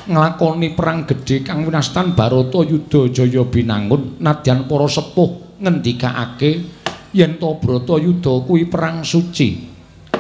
nglakoni 0.09 0.73
perang 0.73 1.05
gedhe 1.05 1.45
kang 1.45 1.69
winastan 1.69 2.17
Barata 2.17 2.65
Yudha 2.65 3.13
Jaya 3.13 3.45
binangun 3.45 4.17
nadyan 4.25 4.65
para 4.65 4.89
sepuh 4.89 5.61
ngendikake 5.61 6.78
yen 7.13 7.41
to 7.41 7.57
Bratayuda 7.57 8.45
kuwi 8.45 8.69
perang 8.69 9.01
suci. 9.05 9.77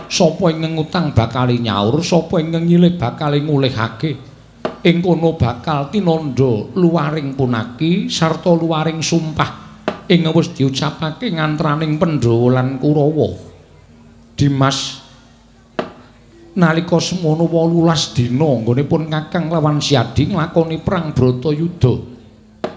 Sapa 0.08 0.48
ing 0.48 0.64
ngutang 0.64 1.12
bakal 1.12 1.52
nyaur 1.52 2.00
sapa 2.00 2.40
ing 2.40 2.56
nyilih 2.56 2.96
bakal 2.96 3.36
ngulihake? 3.36 4.16
Ing 4.86 5.04
kono 5.04 5.36
bakal 5.36 5.92
tinandha 5.92 6.72
luwaring 6.72 7.36
punaki 7.36 8.08
sarta 8.08 8.54
luwaring 8.54 9.04
sumpah 9.04 9.68
ing 10.08 10.24
wis 10.32 10.56
diucapake 10.56 11.28
ngantraning 11.28 12.00
Pandhawa 12.00 12.56
lan 12.56 12.80
Kurawa. 12.80 13.28
Dimas 14.38 15.04
nalika 16.56 16.96
semono 16.98 17.44
18 17.44 18.16
dina 18.16 18.48
nggonipun 18.64 19.12
Kakang 19.12 19.52
lawan 19.52 19.78
Siadi 19.78 20.32
nglakoni 20.32 20.80
perang 20.80 21.12
Bratayuda. 21.12 22.17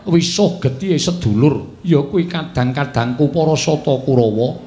Wisuh 0.01 0.57
getih 0.57 0.97
sedulur 0.97 1.77
ya 1.85 2.01
kuwi 2.01 2.25
kadang-kadangku 2.25 3.29
para 3.29 3.53
sata 3.53 4.01
Kurawa 4.01 4.57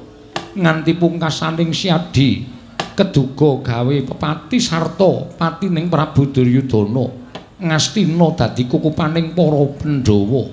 nganti 0.55 0.95
pungkasaning 0.95 1.75
Siadi 1.75 2.47
keduga 2.95 3.59
gawe 3.59 3.95
pepati 4.07 4.63
sarta 4.63 5.35
patining 5.35 5.91
Prabu 5.91 6.31
Duryudana 6.31 7.11
ngastina 7.59 8.31
dadi 8.31 8.63
kukupaning 8.63 9.35
para 9.35 9.63
Pandhawa. 9.75 10.43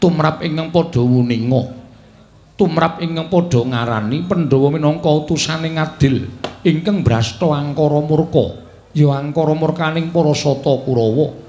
Tumrap 0.00 0.40
ingkang 0.40 0.72
padha 0.72 1.00
wuninga. 1.04 1.62
Tumrap 2.56 3.04
ingkang 3.04 3.28
padha 3.28 3.60
ngarani 3.68 4.24
Pandhawa 4.24 4.72
minangka 4.72 5.12
utusaning 5.12 5.76
adil 5.76 6.24
ingkang 6.64 7.04
brasta 7.04 7.52
angkara 7.52 8.00
murka 8.00 8.56
ya 8.96 9.12
angkara 9.12 9.52
murkaning 9.52 10.08
para 10.08 10.32
sata 10.32 10.72
Kurawa. 10.80 11.44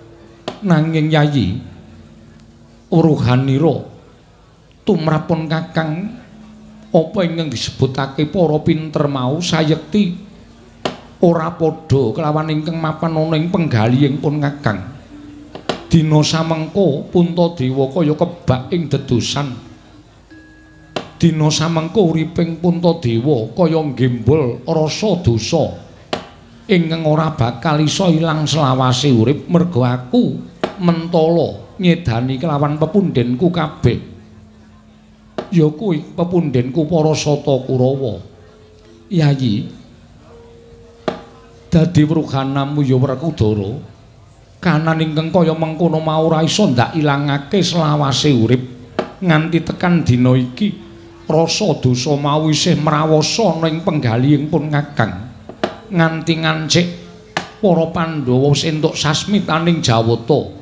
Nanging 0.67 1.07
yayi 1.07 1.76
uruhanira 2.87 3.83
tumrapun 4.87 5.51
kakang 5.51 6.07
apa 6.87 7.19
ingkang 7.27 7.51
disebutake 7.51 8.31
para 8.31 8.57
pinter 8.63 9.11
mau 9.11 9.43
sayekti 9.43 10.15
ora 11.19 11.51
padha 11.51 12.15
kelawan 12.15 12.47
ingkang 12.47 12.79
mapan 12.79 13.19
ana 13.19 13.35
ing 13.35 13.51
penggalihing 13.51 14.21
pun 14.23 14.39
kakang. 14.39 14.95
Dina 15.87 16.19
samengko 16.19 17.07
Puntadewa 17.07 17.87
kaya 17.95 18.11
kebak 18.11 18.75
ing 18.75 18.91
dedosan. 18.91 19.55
Dina 21.15 21.47
samengko 21.47 22.11
uriping 22.11 22.59
Puntadewa 22.59 23.51
kaya 23.55 23.79
gembol 23.95 24.63
rasa 24.67 25.11
dosa. 25.23 25.65
Ingkang 26.67 27.07
ora 27.07 27.31
bakal 27.31 27.79
iso 27.79 28.11
ilang 28.11 28.43
selawase 28.43 29.11
urip 29.11 29.47
mergo 29.47 29.87
aku 29.87 30.35
mentala 30.83 31.66
nyedani 31.79 32.37
kelawan 32.41 32.77
pepundhenku 32.77 33.47
kabeh. 33.49 33.97
Ya 35.53 35.67
kuwi 35.71 36.03
pepundhenku 36.13 36.83
para 36.89 37.15
sata 37.15 37.55
Kurawa. 37.63 38.19
Yayi 39.07 39.71
dadi 41.71 42.03
wruhanamu 42.03 42.83
ya 42.83 42.97
Werkudara 42.99 43.71
kanan 44.57 44.99
ingkang 44.99 45.29
kaya 45.29 45.53
mengkono 45.53 46.01
mau 46.01 46.27
ora 46.27 46.41
iso 46.41 46.67
ndak 46.67 46.97
ilangake 46.97 47.61
selawase 47.61 48.33
urip 48.33 48.63
nganti 49.21 49.61
tekan 49.61 50.01
dina 50.01 50.33
iki 50.33 50.73
rasa 51.29 51.77
dosa 51.77 52.17
mau 52.17 52.49
isih 52.49 52.79
mrawasa 52.81 53.61
ning 53.61 53.85
penggalihing 53.85 54.49
pun 54.49 54.73
ngakang 54.73 55.27
nganti 55.93 56.33
ngancik 56.41 56.87
para 57.61 57.85
Pandhawa 57.93 58.53
entuk 58.65 58.93
sasmitaning 58.97 59.81
Jawata 59.83 60.56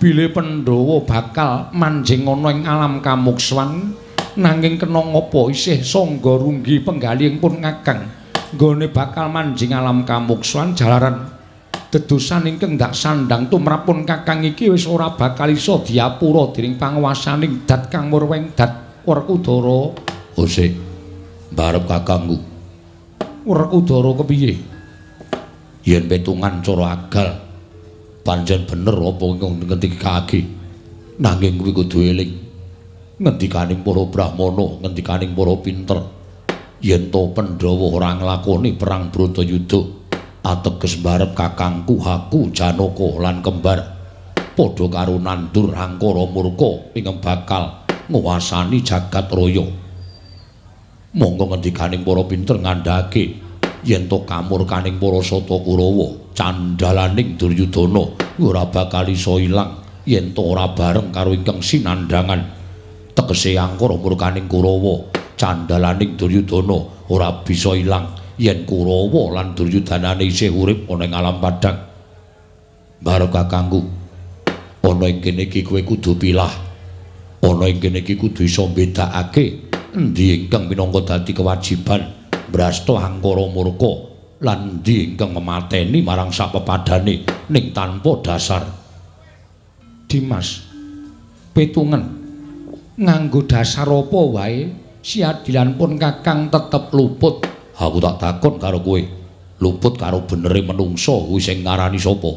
bile 0.00 0.32
Pandhawa 0.32 1.04
bakal 1.04 1.68
manjing 1.76 2.24
ana 2.24 2.48
ing 2.56 2.64
alam 2.64 3.04
kamukswan 3.04 3.92
nanging 4.40 4.80
kena 4.80 5.04
ngapa 5.12 5.52
isih 5.52 5.84
sangga 5.84 6.40
runggi 6.40 6.80
penggalihing 6.80 7.36
pun 7.36 7.60
ngakang 7.60 8.08
nggone 8.56 8.88
bakal 8.88 9.28
manjing 9.28 9.76
alam 9.76 10.08
kamuksuan 10.08 10.72
jalaran 10.72 11.28
dedusan 11.92 12.48
ingkang 12.48 12.80
ndak 12.80 12.96
sandang 12.96 13.52
tumrapun 13.52 14.08
kakang 14.08 14.40
iki 14.40 14.72
wis 14.72 14.88
ora 14.88 15.12
bakal 15.12 15.52
iso 15.52 15.84
diapura 15.84 16.48
dening 16.56 16.80
panguwasaning 16.80 17.68
dat 17.68 17.92
kang 17.92 18.08
murweng 18.08 18.56
dat 18.56 18.88
Werkudara. 19.00 19.96
Ose, 20.36 20.76
barep 21.48 21.88
kakangku. 21.88 22.36
Werkudara 23.48 24.12
kepiye? 24.20 24.60
Yen 25.88 26.04
petungan 26.04 26.60
cara 26.60 26.92
agal 26.92 27.49
pancen 28.22 28.68
bener 28.68 28.96
apa 28.96 29.24
ingkang 29.24 29.54
ngendikake. 29.64 30.40
Nanging 31.20 31.60
kuwi 31.60 31.72
kudu 31.76 31.98
eling. 32.00 32.32
Ngendikaning 33.20 33.84
para 33.84 34.02
brahmana, 34.08 34.80
ngendikaning 34.80 35.36
para 35.36 35.54
pinter. 35.60 36.00
Yen 36.80 37.12
to 37.12 37.28
Pandhawa 37.36 37.86
ora 37.92 38.16
nglakoni 38.16 38.72
perang 38.80 39.12
Bratayuda, 39.12 40.00
ateges 40.40 40.96
barep 41.04 41.36
kakangku 41.36 42.00
aku 42.00 42.48
Janaka 42.56 43.08
lan 43.20 43.44
kembar 43.44 44.00
padha 44.56 44.86
karo 44.92 45.16
nandur 45.16 45.72
angkara 45.72 46.24
murka 46.28 46.92
ingkang 46.96 47.20
bakal 47.20 47.84
nguwasani 48.12 48.84
jagat 48.84 49.28
raya 49.32 49.64
monggo 51.16 51.44
ngendikaning 51.48 52.04
para 52.04 52.22
pinter 52.28 52.56
ngandhake 52.60 53.40
yen 53.84 54.04
to 54.08 54.20
kamurkaning 54.28 55.00
para 55.00 55.20
sata 55.24 55.56
Kurawa 55.60 56.19
candalaning 56.34 57.36
Duryudana 57.36 58.02
ora 58.40 58.64
bakal 58.66 59.08
iso 59.10 59.38
ilang. 59.38 59.80
Yen 60.08 60.32
to 60.34 60.42
ora 60.42 60.72
bareng 60.72 61.12
karo 61.12 61.30
ingkang 61.36 61.60
sinandhangan. 61.60 62.40
Tegese 63.14 63.54
angkara 63.60 63.94
murkaning 64.00 64.48
Kurawa 64.48 65.12
candalaning 65.36 66.16
Duryudana 66.16 67.08
ora 67.12 67.44
bisa 67.44 67.76
ilang. 67.76 68.16
Yen 68.40 68.64
Kurawa 68.64 69.36
lan 69.36 69.52
Duryudanane 69.52 70.24
isih 70.24 70.50
urip 70.50 70.88
ana 70.88 71.04
ing 71.04 71.14
alam 71.14 71.36
padhang. 71.38 71.78
Barep 73.00 73.32
kakangku, 73.32 73.80
ana 74.84 75.06
ing 75.08 75.24
kene 75.24 75.48
iki 75.48 75.64
kowe 75.64 75.80
kudu 75.80 76.16
pilah. 76.20 76.52
Ana 77.44 77.64
ing 77.68 77.80
kene 77.80 78.04
iki 78.04 78.16
kudu 78.16 78.44
iso 78.44 78.68
mbedakake. 78.68 79.72
Endi 79.90 80.46
ingkang 80.46 80.70
minangka 80.70 81.02
dadi 81.02 81.34
kewajiban 81.34 81.98
brasta 82.50 82.94
angkara 82.94 83.42
murka 83.50 84.09
lan 84.40 84.80
endi 84.80 85.12
ingkang 85.12 85.36
memateni 85.36 86.00
marang 86.00 86.32
sapepadane 86.32 87.46
ning 87.52 87.64
tanpa 87.76 88.20
dasar. 88.24 88.64
Dimas, 90.10 90.66
petungan 91.54 92.02
nganggo 92.98 93.46
dasar 93.46 93.86
apa 93.86 94.20
wae 94.26 94.66
siadilan 95.00 95.78
pun 95.78 95.94
kakang 95.94 96.50
tetep 96.50 96.90
luput 96.90 97.46
Aku 97.80 97.96
tak 97.96 98.20
takon 98.20 98.60
karo 98.60 98.84
kowe, 98.84 99.00
luput 99.64 99.96
karo 99.96 100.28
benere 100.28 100.60
menungso 100.60 101.24
kuwi 101.24 101.40
sing 101.40 101.64
ngarani 101.64 101.96
sapa? 101.96 102.28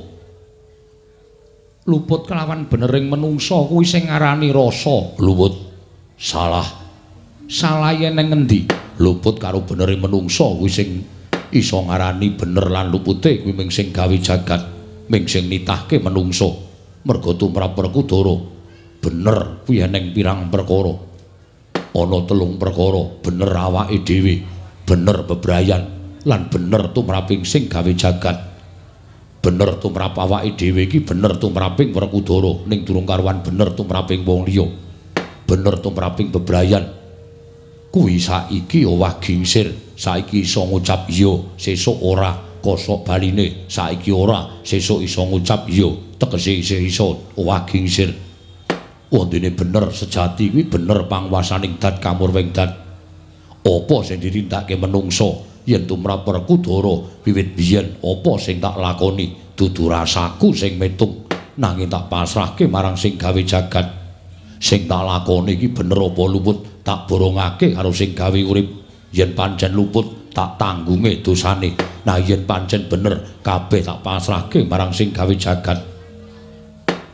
Luput 1.83 2.23
kelawan 2.23 2.71
benering 2.71 3.11
menungso 3.11 3.67
kuwi 3.67 3.83
sing 3.83 4.07
ngarani 4.07 4.55
rasa. 4.55 5.19
Luput 5.19 5.51
salah. 6.15 6.63
Salah 7.51 7.91
yen 7.91 8.15
ngendi? 8.15 8.71
Luput 9.03 9.35
karo 9.35 9.67
benere 9.67 9.99
menungso 9.99 10.55
kuwi 10.55 10.71
sing 10.71 11.03
iso 11.53 11.85
ngarani 11.85 12.33
bener 12.33 12.65
lan 12.67 12.89
lupute 12.89 13.45
kuwi 13.45 13.53
ming 13.53 13.69
sing 13.69 13.93
gawe 13.93 14.17
jagat, 14.17 14.61
ming 15.07 15.29
sing 15.29 15.47
nitahke 15.47 16.01
menungso. 16.01 16.73
Merga 17.03 17.35
tumrap 17.37 17.77
Werkudara 17.77 18.35
bener 18.99 19.63
kuwi 19.63 19.85
eneng 19.85 20.11
pirang 20.11 20.49
perkara. 20.49 20.95
Ana 21.93 22.17
telung 22.25 22.57
perkara 22.57 23.21
bener 23.21 23.51
awake 23.53 24.01
dhewe. 24.01 24.53
bener 24.83 25.23
bebrayan 25.23 25.83
lan 26.27 26.51
bener 26.51 26.91
tumraping 26.91 27.47
sing 27.47 27.71
gawe 27.71 27.87
jagat 27.95 28.35
bener 29.39 29.79
tumrap 29.79 30.15
awake 30.19 30.59
dhewe 30.59 30.87
iki 30.87 31.03
bener 31.03 31.39
tumraping 31.39 31.95
Werkudara 31.95 32.67
ning 32.67 32.83
durung 32.83 33.07
karuan 33.07 33.39
bener 33.43 33.71
tumraping 33.75 34.27
wong 34.27 34.43
liya 34.47 34.67
bener 35.47 35.79
tumraping 35.79 36.35
bebrayan 36.35 36.83
kuwi 37.95 38.19
saiki 38.19 38.83
owah 38.83 39.19
gingsir 39.23 39.71
saiki 39.95 40.41
iso 40.41 40.65
ngucap 40.65 41.09
iya. 41.09 41.33
Sesuk 41.57 41.97
ora 42.01 42.33
kosok 42.61 43.05
baline 43.05 43.69
saiki 43.69 44.11
ora. 44.11 44.61
Sesuk 44.65 45.01
iso 45.01 45.25
ngucap 45.25 45.69
iya. 45.69 45.89
Tegese 46.17 46.51
isih 46.55 46.81
iso 46.87 47.33
owah 47.37 47.67
gingsir 47.67 48.23
wondene 49.13 49.53
bener 49.53 49.93
sejati 49.93 50.49
kuwi 50.49 50.65
bener 50.65 51.05
panguwasaning 51.05 51.77
dat 51.77 52.01
kamurweng 52.01 52.49
dat. 52.49 52.73
Apa 53.63 53.95
sing 54.03 54.19
ditindakake 54.19 54.75
menungso? 54.75 55.45
Yen 55.63 55.87
tumrap 55.87 56.27
Werkudara. 56.27 57.23
Wiwit 57.23 57.55
biyen 57.55 58.01
apa 58.01 58.31
sing 58.41 58.59
tak 58.59 58.75
lakoni? 58.75 59.31
Dudu 59.53 59.87
rasaku 59.87 60.51
sing 60.51 60.81
metung 60.81 61.29
nanging 61.61 61.87
tak 61.87 62.09
pasrahke 62.09 62.65
marang 62.67 62.97
sing 62.97 63.15
gawe 63.15 63.39
jagat. 63.45 63.87
Sing 64.59 64.89
tak 64.89 65.05
lakoni 65.05 65.55
iki 65.55 65.71
bener 65.71 66.09
apa 66.09 66.23
luput? 66.27 66.83
Tak 66.83 67.07
borongake 67.07 67.71
karo 67.71 67.95
sing 67.95 68.11
gawe 68.11 68.35
urip 68.35 68.82
yen 69.13 69.37
pancen 69.37 69.71
luput 69.77 70.33
tak 70.33 70.57
tanggunge 70.57 71.21
dosane. 71.21 71.77
Nah 72.03 72.17
yen 72.17 72.43
pancen 72.49 72.89
bener 72.89 73.39
kabeh 73.45 73.85
tak 73.85 74.01
pasrahke 74.01 74.65
marang 74.65 74.91
sing 74.91 75.13
gawe 75.13 75.31
jagat. 75.37 75.79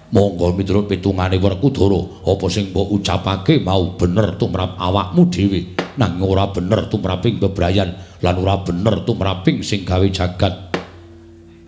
Monggo 0.10 0.58
miturut 0.58 0.90
pitungane 0.90 1.38
Werkudara 1.38 2.02
apa 2.26 2.46
sing 2.50 2.74
mbok 2.74 2.98
ucapake 2.98 3.62
mau 3.62 3.94
bener 3.94 4.34
tumrap 4.42 4.74
awakmu 4.82 5.30
dhewe? 5.30 5.78
Nanging 6.00 6.26
ora 6.26 6.50
bener 6.50 6.90
tumraping 6.90 7.38
bebrayan 7.38 7.94
lan 8.24 8.36
ora 8.40 8.58
bener 8.64 9.06
tumraping 9.06 9.62
sing 9.62 9.86
gawe 9.86 10.08
jagat. 10.10 10.72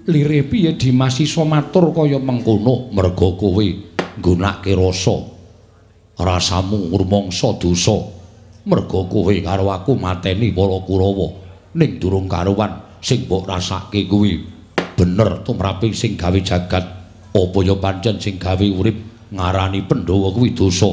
Lire 0.09 0.41
piye 0.49 0.73
Dimas 0.73 1.21
iso 1.21 1.45
matur 1.45 1.93
kaya 1.93 2.17
mengkono 2.17 2.89
merga 2.89 3.29
kowe 3.37 3.67
nggunakake 4.17 4.73
rasa? 4.73 5.29
Rasamu 6.17 6.89
ngurmangsa 6.89 7.61
dosa 7.61 8.20
merga 8.65 8.99
kowe 9.09 9.33
karo 9.41 9.73
aku 9.73 9.97
mateni 9.97 10.53
para 10.53 10.77
Kurawa 10.85 11.27
ning 11.73 11.97
durung 11.97 12.29
karuan 12.29 12.99
sing 13.01 13.25
mbok 13.25 13.49
rasake 13.49 14.05
kuwi. 14.05 14.37
Bener 14.93 15.41
tumraping 15.41 15.97
sing 15.97 16.13
gawe 16.13 16.37
jagat 16.37 16.85
apa 17.31 17.57
ya 17.63 17.75
pancen 17.79 18.19
sing 18.19 18.35
gawe 18.35 18.67
urip 18.75 18.97
ngarani 19.31 19.87
Pandhawa 19.87 20.29
kuwi 20.35 20.51
dosa? 20.51 20.91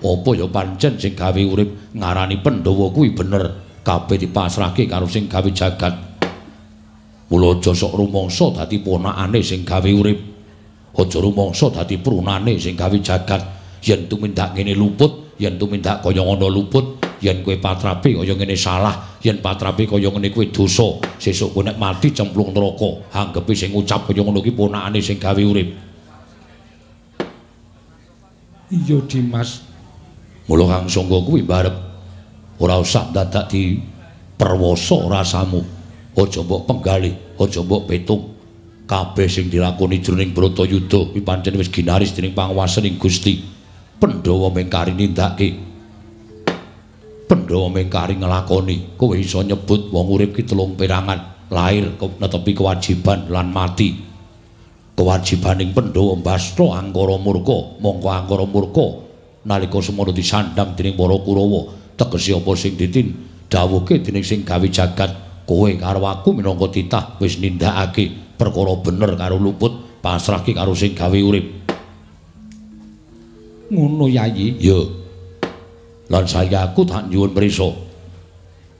Apa 0.00 0.30
ya 0.38 0.46
pancen 0.48 0.96
sing 0.96 1.12
gawe 1.12 1.42
urip 1.44 1.92
ngarani 1.92 2.40
Pandhawa 2.40 2.88
kuwi 2.94 3.12
bener? 3.12 3.68
Kabeh 3.80 4.16
dipasrahke 4.20 4.86
karo 4.86 5.10
sing 5.10 5.26
gawe 5.26 5.50
jagat. 5.50 5.94
Mula 7.30 7.58
aja 7.58 7.72
sok 7.74 7.94
rumangsa 7.96 8.54
dadi 8.54 8.78
ponakane 8.80 9.40
sing 9.42 9.66
gawe 9.66 9.90
urip. 9.90 10.18
Aja 10.94 11.18
rumangsa 11.18 11.68
dadi 11.74 11.98
prunane 11.98 12.54
sing 12.56 12.78
gawe 12.78 12.96
jagat. 13.02 13.42
Yen 13.80 14.06
tumindak 14.06 14.52
ngene 14.54 14.76
luput 14.76 15.36
yen 15.40 15.56
tumindak 15.56 16.04
kaya 16.04 16.20
ngono 16.20 16.52
luput 16.52 17.00
yen 17.20 17.44
kowe 17.44 17.56
patrape 17.56 18.16
kaya 18.16 18.34
ngene 18.34 18.56
salah 18.56 19.20
yen 19.20 19.38
patrape 19.44 19.86
kaya 19.86 20.08
ngene 20.08 20.32
kowe 20.32 20.44
dosa 20.48 21.00
sesuk 21.20 21.52
kowe 21.52 21.62
nek 21.64 21.76
mati 21.76 22.12
cemplung 22.12 22.52
neraka 22.52 23.12
anggepe 23.12 23.52
sing 23.54 23.70
ngucap 23.72 24.08
kaya 24.08 24.24
ngono 24.24 24.40
ki 24.40 24.52
ponakane 24.56 24.98
sing 24.98 25.20
gawe 25.20 25.42
urip 25.44 25.68
iya 28.70 28.98
Dimas 29.04 29.70
Mula 30.50 30.66
Kang 30.66 30.90
Sangga 30.90 31.22
kuwi 31.22 31.46
barep 31.46 31.76
ora 32.58 32.74
usah 32.82 33.06
dadak 33.14 33.54
di 33.54 33.78
perwasa 34.34 34.98
rasamu. 35.06 35.62
Aja 36.18 36.42
mbok 36.42 36.66
penggalih, 36.66 37.14
aja 37.38 37.62
mbok 37.62 37.86
petung. 37.86 38.34
Kabeh 38.90 39.30
sing 39.30 39.46
dilakoni 39.46 40.02
jroning 40.02 40.34
Bratayuda 40.34 41.14
kuwi 41.14 41.22
pancen 41.22 41.54
wis 41.54 41.70
ginaris 41.70 42.10
dening 42.10 42.34
panguwasaning 42.34 42.98
Gusti. 42.98 43.46
Pandhawa 44.02 44.50
mengkari 44.50 44.90
nindakake. 44.90 45.69
Pandhawa 47.30 47.70
mengkari 47.70 48.18
nglakoni. 48.18 48.98
Kowe 48.98 49.14
iso 49.14 49.46
nyebut 49.46 49.94
wong 49.94 50.06
urip 50.10 50.34
ki 50.34 50.50
telung 50.50 50.74
perangan, 50.74 51.46
lahir 51.46 51.94
netepi 51.94 52.58
kewajiban 52.58 53.30
lan 53.30 53.54
mati. 53.54 53.94
Kewajibaning 54.98 55.70
Pandhawa 55.70 56.18
mbasta 56.18 56.66
angkara 56.74 57.14
murka, 57.22 57.78
mongko 57.78 58.08
angkara 58.10 58.44
murka 58.50 58.86
nalika 59.44 59.80
semono 59.80 60.12
disandang 60.12 60.76
dening 60.76 60.96
para 60.96 61.16
Kurawa 61.16 61.72
tegese 61.96 62.36
apa 62.36 62.50
sing 62.56 62.76
ditin 62.76 63.08
dawuhke 63.48 64.04
dening 64.04 64.24
sing 64.24 64.44
gawe 64.44 64.66
jagat 64.68 65.44
kowe 65.48 65.70
karo 65.80 66.04
aku 66.04 66.36
minangka 66.36 66.68
titah 66.68 67.16
wis 67.20 67.40
nindakake 67.40 68.36
perkara 68.36 68.76
bener 68.84 69.16
karo 69.16 69.40
luput 69.40 70.00
pasrahke 70.04 70.52
karo 70.52 70.76
sing 70.76 70.92
gawe 70.92 71.16
urip 71.16 71.46
ngono 73.72 74.12
yayi 74.12 74.60
ya 74.60 74.76
lan 76.10 76.24
saya 76.26 76.66
aku 76.66 76.82
tak 76.84 77.06
nyuwun 77.06 77.32
prisa 77.32 77.70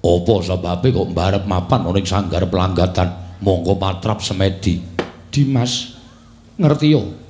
apa 0.01 0.35
sebabe 0.43 0.91
kok 0.91 1.09
mbarep 1.15 1.45
mapan 1.47 1.87
ana 1.87 1.97
ing 1.97 2.09
sanggar 2.09 2.45
pelanggatan 2.51 3.39
monggo 3.41 3.79
patrap 3.79 4.19
semedi 4.19 4.83
Dimas 5.31 5.95
ngerti 6.59 6.89
yo 6.91 7.21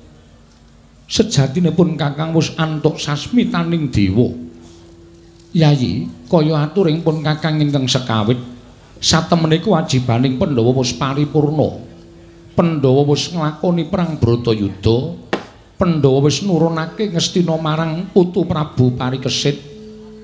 sejatinipun 1.11 1.99
Kakang 1.99 2.31
wis 2.31 2.55
antuk 2.55 2.95
sasmitaning 2.95 3.91
dewa. 3.91 4.31
Yayi, 5.51 6.07
kaya 6.31 6.63
aturing 6.63 7.03
pun 7.03 7.19
Kakang 7.19 7.59
ingkang 7.59 7.83
sekawit 7.83 8.39
satemene 9.03 9.59
kewajibaning 9.59 10.39
Pandhawa 10.39 10.71
wis 10.79 10.95
paripurna. 10.95 11.83
Pandhawa 12.55 13.03
wis 13.11 13.27
nglakoni 13.35 13.91
perang 13.91 14.15
Bratayuda. 14.15 15.19
Pandhawa 15.75 16.31
wis 16.31 16.39
nurunake 16.47 17.11
ngestina 17.11 17.59
marang 17.59 18.07
putu 18.15 18.47
Prabu 18.47 18.95
Parikesit 18.95 19.70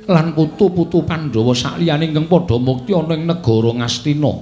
lan 0.08 0.32
putu-putu 0.32 1.04
Pandhawa 1.04 1.52
sakliyane 1.52 2.08
ingkang 2.08 2.32
padha 2.32 2.56
mukti 2.56 2.96
ana 2.96 3.14
ing 3.16 3.28
negara 3.28 3.72
Ngastina. 3.76 4.34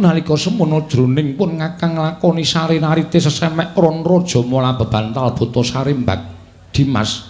Nalika 0.00 0.32
semono 0.36 0.88
jroning 0.88 1.36
pun 1.36 1.60
ngakang 1.60 1.96
nglakoni 1.96 2.44
sarinarite 2.44 3.20
sesemek 3.20 3.76
kron 3.76 4.00
raja 4.00 4.40
mola 4.40 4.72
bebantal 4.72 5.36
buta 5.36 5.60
sarimbak 5.60 6.20
Dimas 6.72 7.28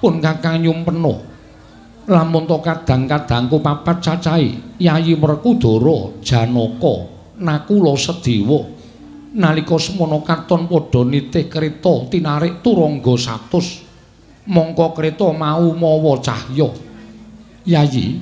pun 0.00 0.20
kakang 0.20 0.64
nyumpeno. 0.64 1.32
Lamun 2.04 2.44
to 2.44 2.60
kadang-kadangku 2.60 3.64
papat 3.64 3.96
cacahe 4.04 4.76
Yayi 4.76 5.16
Werkudara 5.16 6.20
Janaka 6.20 7.08
nakula 7.40 7.96
sedewa 7.96 8.60
nalika 9.34 9.80
semono 9.80 10.20
katon 10.20 10.68
padha 10.68 11.00
nitih 11.00 11.48
kreta 11.48 12.04
tinarik 12.12 12.60
turangga 12.60 13.16
100 13.16 13.83
mongko 14.48 14.92
kreta 14.92 15.28
mau 15.32 15.72
mawa 15.72 16.20
cahya. 16.20 16.68
Yayi 17.64 18.20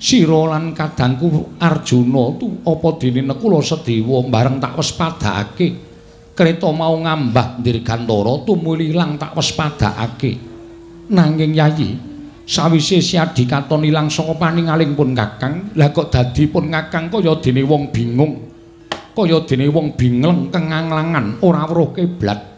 sira 0.00 0.48
lan 0.50 0.72
kadangku 0.72 1.60
arjuna 1.60 2.24
tu 2.40 2.48
apa 2.64 2.88
dene 2.96 3.20
nekula 3.20 3.60
sedewa 3.60 4.24
bareng 4.26 4.56
tak 4.56 4.74
wis 4.80 4.90
padhake 4.96 5.68
kreta 6.32 6.72
mau 6.72 6.96
ngambah 6.96 7.60
dirgantara 7.60 8.40
tumuli 8.48 8.90
ilang 8.90 9.20
tak 9.20 9.36
wis 9.36 9.52
padhake 9.52 10.40
nanging 11.12 11.52
yayi 11.52 12.00
sawise 12.48 12.98
siadi 12.98 13.46
katon 13.46 13.86
ilang 13.86 14.10
saka 14.10 14.34
paningaling 14.34 14.96
pun 14.98 15.14
kakang 15.14 15.70
lah 15.78 15.94
kok 15.94 16.10
dadi 16.10 16.50
pun 16.50 16.66
kakang 16.66 17.06
kaya 17.12 17.38
dene 17.38 17.62
wong 17.62 17.94
bingung. 17.94 18.50
Kaya 19.10 19.42
dene 19.44 19.66
wong 19.68 19.94
bingleng 19.94 20.48
kenganglangan 20.48 21.42
ora 21.44 21.66
weruh 21.68 21.92
kiblat 21.92 22.49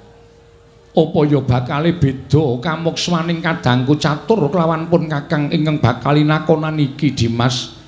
apa 0.92 1.20
ya 1.24 1.40
bakale 1.40 1.96
beda? 1.96 2.60
Kamukswaning 2.60 3.40
kadangku 3.40 3.96
catur 3.96 4.52
kelawan 4.52 4.92
pun 4.92 5.08
kakang 5.08 5.48
ingkang 5.48 5.80
bakal 5.80 6.12
nakonan 6.20 6.76
iki 6.76 7.16
Dimas. 7.16 7.80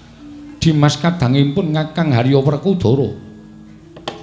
Dimas 0.56 0.96
kadangipun 0.96 1.76
kakang 1.76 2.16
Harya 2.16 2.40
Werkudara 2.40 3.24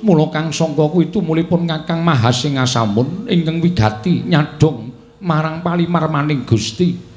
mula 0.02 0.34
kang 0.34 0.50
sangka 0.50 0.90
kuwi 0.90 1.14
tumulipun 1.14 1.70
kakang 1.70 2.02
Mahasingasamun 2.02 3.30
ingkang 3.30 3.62
wigati 3.62 4.26
nyadong 4.26 4.90
marang 5.22 5.62
palimarmaning 5.62 6.44
Gusti. 6.44 7.14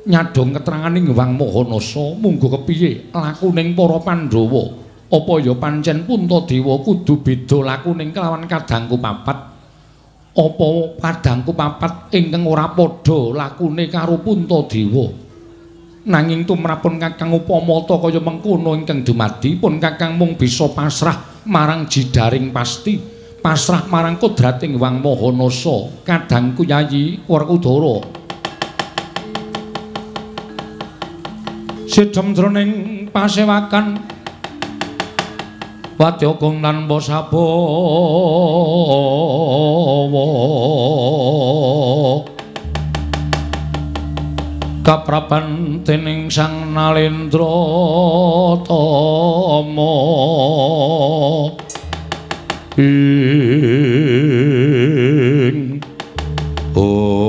Nyadong 0.00 0.56
keteranganing 0.56 1.12
Wang 1.12 1.36
Mahanasa 1.36 2.16
munggo 2.16 2.48
kepiye? 2.48 3.12
Lakuning 3.12 3.76
para 3.76 4.00
Pandhawa. 4.00 4.64
Apa 5.12 5.34
ya 5.44 5.52
pancen 5.58 6.08
Puntadewa 6.08 6.80
kudu 6.80 7.20
beda 7.20 7.60
lakuning 7.60 8.08
kelawan 8.08 8.48
kadangku 8.48 8.96
papat 8.96 9.49
apa 10.40 10.96
kadangku 10.96 11.52
papat 11.52 12.08
ingkang 12.16 12.48
ora 12.48 12.72
padha 12.72 13.36
lakune 13.36 13.92
karo 13.92 14.16
Puntadewa 14.24 15.12
nanging 16.08 16.48
tumrapun 16.48 16.96
kakang 16.96 17.36
upama 17.36 17.84
ta 17.84 18.00
kaya 18.00 18.24
mengkono 18.24 18.72
ingkang 18.72 19.04
dumadi 19.04 19.60
pun 19.60 19.76
kakang 19.76 20.16
mung 20.16 20.40
bisa 20.40 20.72
pasrah 20.72 21.44
marang 21.44 21.84
jidaring 21.84 22.48
pasti 22.48 22.96
pasrah 23.44 23.84
marang 23.92 24.16
kodrating 24.16 24.80
Wang 24.80 25.04
Mahanasa 25.04 25.92
kadangku 26.08 26.64
Yayi 26.64 27.20
Werkudara 27.28 28.00
sidhem 31.84 32.32
jroning 32.32 32.70
pasewakan 33.12 34.00
Wadyagong 36.00 36.64
lan 36.64 36.88
Mbasaba 36.88 37.44
kapraban 44.80 45.84
dening 45.84 46.32
Sang 46.32 46.72
Nalendra 46.72 47.44
Tama. 48.64 49.92
Ing 52.80 53.44
oh. 56.72 57.20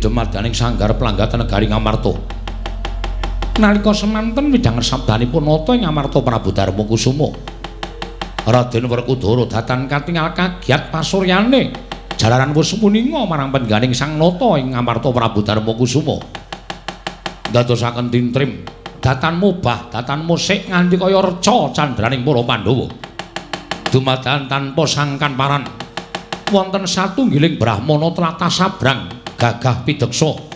Dumadaning 0.00 0.54
sanggar 0.56 0.94
pelanggatan 0.96 1.44
negari 1.44 1.68
Ngamarta. 1.68 2.39
Nalika 3.60 3.92
semanten 3.92 4.48
midhang 4.48 4.80
sabdanipun 4.80 5.44
nata 5.44 5.76
ing 5.76 5.84
Ngamarta 5.84 6.24
Prabu 6.24 6.48
Darma 6.48 6.80
Kusuma. 6.80 7.28
Raden 8.48 8.88
Werkudara 8.88 9.44
datan 9.44 9.84
katingal 9.84 10.32
kagiat 10.32 10.88
pasuryane 10.88 11.68
jalaran 12.16 12.56
wis 12.56 12.72
muninga 12.80 13.20
marang 13.28 13.52
pengganing 13.52 13.92
Sang 13.92 14.16
Nata 14.16 14.56
ing 14.56 14.72
Ngamarta 14.72 15.12
Prabu 15.12 15.44
Darma 15.44 15.76
Kusuma. 15.76 16.16
Dadosaken 17.52 18.08
tintrim 18.08 18.64
datan 18.96 19.36
mubah, 19.36 19.92
datan 19.92 20.24
musik 20.24 20.64
nganti 20.72 20.96
kaya 20.96 21.20
reca 21.20 21.68
candraning 21.76 22.24
para 22.24 22.40
Pandhawa. 22.40 22.88
Dumadakan 23.92 24.48
tanpa 24.48 24.88
sangkan 24.88 25.36
paran 25.36 25.68
wonten 26.48 26.88
satunggiling 26.88 27.60
brahmana 27.60 28.08
tlatah 28.16 28.48
sabrang 28.48 29.20
gagah 29.36 29.84
pideksa 29.84 30.49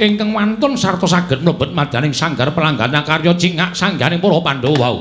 ingkang 0.00 0.32
wantun 0.32 0.80
sarta 0.80 1.04
saged 1.04 1.44
mlebet 1.44 1.76
madaning 1.76 2.16
sanggar 2.16 2.48
pelanggana 2.56 3.04
karya 3.04 3.36
cingak 3.36 3.76
sanggane 3.76 4.16
para 4.16 4.40
Pandhawa 4.40 4.76
wau. 4.80 4.96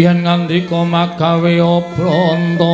Yen 0.00 0.18
ngandika 0.24 0.80
magawe 0.92 1.52
obranta 1.60 2.69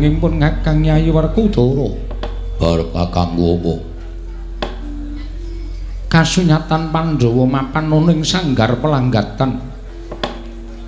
Dimas 0.00 0.16
kadanging 0.16 0.16
pun 0.16 0.32
ngakang 0.40 0.78
Nyai 0.80 1.12
Werkudara 1.12 1.88
Barep 2.56 2.88
kakangku 2.92 3.44
apa? 3.60 3.74
kasunyatan 6.08 6.88
Pandhawa 6.88 7.44
mapan 7.46 7.86
nuning 7.86 8.24
sanggar 8.24 8.80
pelanggatan. 8.80 9.60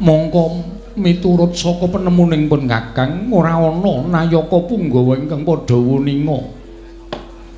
Mongko 0.02 0.66
miturut 0.98 1.54
saka 1.54 1.86
penemuning 1.92 2.50
pun 2.50 2.66
kakang 2.66 3.30
ora 3.30 3.54
ana 3.54 4.02
nayaka 4.08 4.58
punggawa 4.64 5.14
ingkang 5.20 5.46
padha 5.46 5.76
wuninga. 5.78 6.38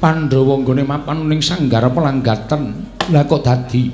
Pandhawa 0.03 0.61
nggone 0.61 0.83
mapan 0.85 1.25
nuning 1.25 1.41
sanggar 1.41 1.89
pelanggatan. 1.89 2.85
Lha 3.09 3.23
kok 3.25 3.43
dadi? 3.47 3.85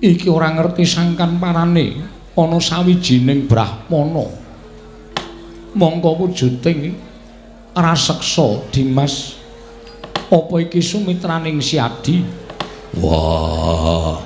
Iki 0.00 0.26
ora 0.30 0.54
ngerti 0.54 0.86
sangkan 0.86 1.36
parane 1.36 1.86
ana 2.34 2.58
sawijining 2.58 3.46
brahmana 3.46 4.43
mongko 5.74 6.10
wujuding 6.22 6.94
raseksa 7.74 8.62
Dimas 8.70 9.38
apa 10.30 10.54
iki 10.62 10.78
sumitraning 10.78 11.58
si 11.58 11.76
Adi 11.76 12.44
Wah. 12.94 14.22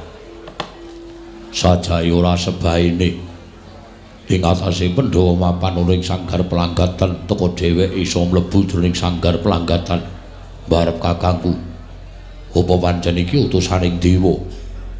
Sajae 1.48 2.12
ora 2.12 2.36
sebaine. 2.36 3.16
Ing 4.28 4.44
atase 4.44 4.92
Pandhawa 4.92 5.56
mapan 5.56 5.80
ing 5.88 6.04
sanggar 6.04 6.44
pelanggatan 6.44 7.24
teka 7.24 7.48
dheweke 7.56 7.96
iso 7.96 8.28
mlebu 8.28 8.68
jroning 8.68 8.92
sanggar 8.92 9.40
pelanggatan. 9.40 10.04
Barep 10.68 11.00
kakangku. 11.00 11.56
Apa 12.52 12.74
pancen 12.76 13.16
iki 13.16 13.48
utusaning 13.48 13.96
dewa? 13.96 14.36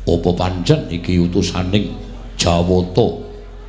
Apa 0.09 0.31
pancen 0.33 0.89
iki 0.89 1.21
utusaning 1.21 1.93
Jawata 2.41 3.28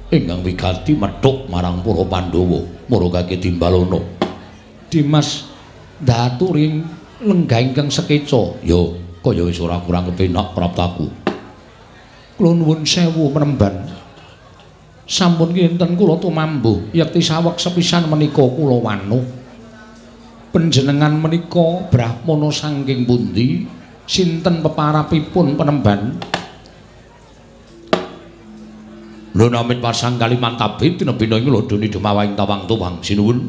ingkang 0.10 0.42
wigati 0.42 0.98
methuk 0.98 1.46
marang 1.54 1.86
para 1.86 2.02
Pandhawa 2.02 2.66
marangake 2.90 3.38
Dimbalana? 3.38 4.02
Dimas 4.90 5.46
ndaturing 6.02 6.82
lenggah 7.22 7.62
ingkang 7.62 7.94
sekeca. 7.94 8.58
Yo, 8.66 8.98
kaya 9.22 9.46
wis 9.46 9.62
ora 9.62 9.78
kurang 9.86 10.10
kepenak 10.10 10.58
praptaku. 10.58 11.30
kula 12.40 12.56
nuwun 12.56 12.88
sewu 12.88 13.30
menemban. 13.36 13.84
Sampun 15.04 15.52
kinten 15.52 16.00
kula 16.00 16.16
tumambuh 16.18 16.88
yekti 16.96 17.20
saweg 17.20 17.60
sepisan 17.60 18.08
menika 18.08 18.42
kula 18.42 18.80
wanuh. 18.80 19.22
Panjenengan 20.50 21.20
menika 21.20 21.86
brahmana 21.92 22.50
saking 22.50 23.06
pundi? 23.06 23.68
Sinten 24.10 24.66
peparapipun 24.66 25.54
penemban 25.54 26.18
Lho 29.40 29.48
namit 29.48 29.80
pasang 29.80 30.20
Kalimantabit 30.20 31.00
tinebina 31.00 31.40
ing 31.40 31.48
lodoni 31.48 31.88
demawahing 31.88 32.36
tawang 32.36 32.68
tuwang 32.68 33.00
sinuwun. 33.00 33.40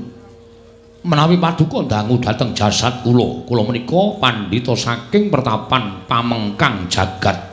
Menawi 1.02 1.34
paduka 1.40 1.82
dangu 1.82 2.22
dhateng 2.22 2.54
jasad 2.54 3.02
kula, 3.02 3.42
kula 3.48 3.66
menika 3.66 4.20
pandhita 4.22 4.76
saking 4.78 5.32
pertapan 5.32 6.06
pamengkang 6.06 6.86
jagat. 6.86 7.50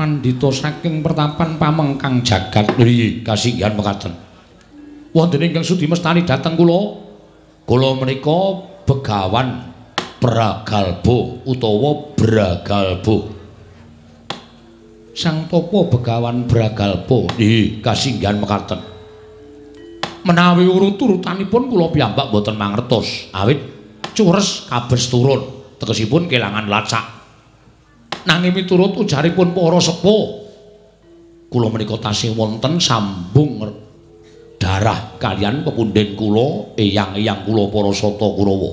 pandhita 0.00 0.48
saking 0.48 1.04
pertapan 1.04 1.60
pamengkang 1.60 2.24
jagat 2.24 2.64
Nggih, 2.80 3.20
kasinggihan 3.20 3.76
mekaten. 3.76 4.16
wonten 5.12 5.44
ingkang 5.44 5.60
sudi 5.60 5.84
mestani 5.84 6.24
dhateng 6.24 6.56
kula 6.56 7.10
Kula 7.68 7.94
menika 8.00 8.66
begawan 8.82 9.70
Bragalbo 10.18 11.46
utawa 11.46 12.12
Bragalbo. 12.18 13.39
Sang 15.14 15.50
topo 15.50 15.90
begawan 15.90 16.46
bragalpa 16.46 17.30
Nggih, 17.34 17.82
kasinggihan 17.82 18.38
mekaten. 18.38 18.80
menawi 20.20 20.68
urut-urutanipun 20.68 21.72
kula 21.72 21.88
piyambak 21.88 22.28
boten 22.28 22.52
mangertos. 22.54 23.32
Awit 23.32 23.58
cures 24.12 24.68
kabes 24.68 25.08
turun. 25.08 25.40
Tegesipun 25.80 26.28
kelangan 26.28 26.68
lacak. 26.68 27.04
Nanging 28.28 28.52
miturut 28.52 28.92
ujaripun 29.00 29.56
para 29.56 29.80
sepuh 29.80 30.40
kula 31.50 31.66
menika 31.66 31.98
tasih 31.98 32.30
wonten 32.38 32.78
sambung 32.78 33.66
darah 34.60 35.18
kalian 35.18 35.66
pepunden 35.66 36.14
kula 36.14 36.78
eyang-eyang 36.78 37.42
kula 37.42 37.66
para 37.74 37.90
sata 37.90 38.28
Kurawa 38.30 38.72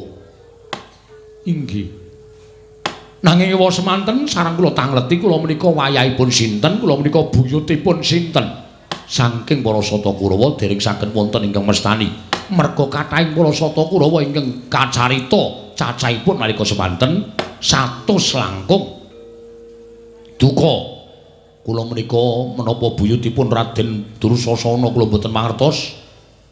inggih 1.50 1.97
nanging 3.26 3.58
ewa 3.58 3.74
semanten 3.74 4.30
sareng 4.30 4.54
kula 4.54 4.78
tangleti 4.78 5.18
kula 5.18 5.42
menika 5.42 5.70
wayahipun 5.70 6.30
sinten 6.30 6.78
kula 6.78 7.00
menika 7.02 7.26
buyutipun 7.26 8.06
sinten? 8.06 8.46
Saking 9.08 9.64
para 9.64 9.80
sata 9.80 10.12
Kurawa 10.12 10.60
dereng 10.60 10.84
saged 10.84 11.16
wonten 11.16 11.48
ingkang 11.48 11.64
mestani. 11.64 12.12
Merga 12.52 12.92
kathahing 12.92 13.32
para 13.32 13.56
sata 13.56 13.88
Kurawa 13.88 14.20
ingkang 14.20 14.68
kacarita 14.68 15.74
cacahipun 15.80 16.36
nalika 16.44 16.68
semanten 16.68 17.32
100 17.64 18.04
langkung. 18.36 19.08
Duka. 20.36 20.76
Kula 21.64 21.84
menika 21.88 22.24
menapa 22.56 22.96
buyutipun 22.96 23.48
Raden 23.48 24.20
Dursasana 24.20 24.92
kula 24.92 25.08
boten 25.08 25.32
mangertos. 25.32 25.96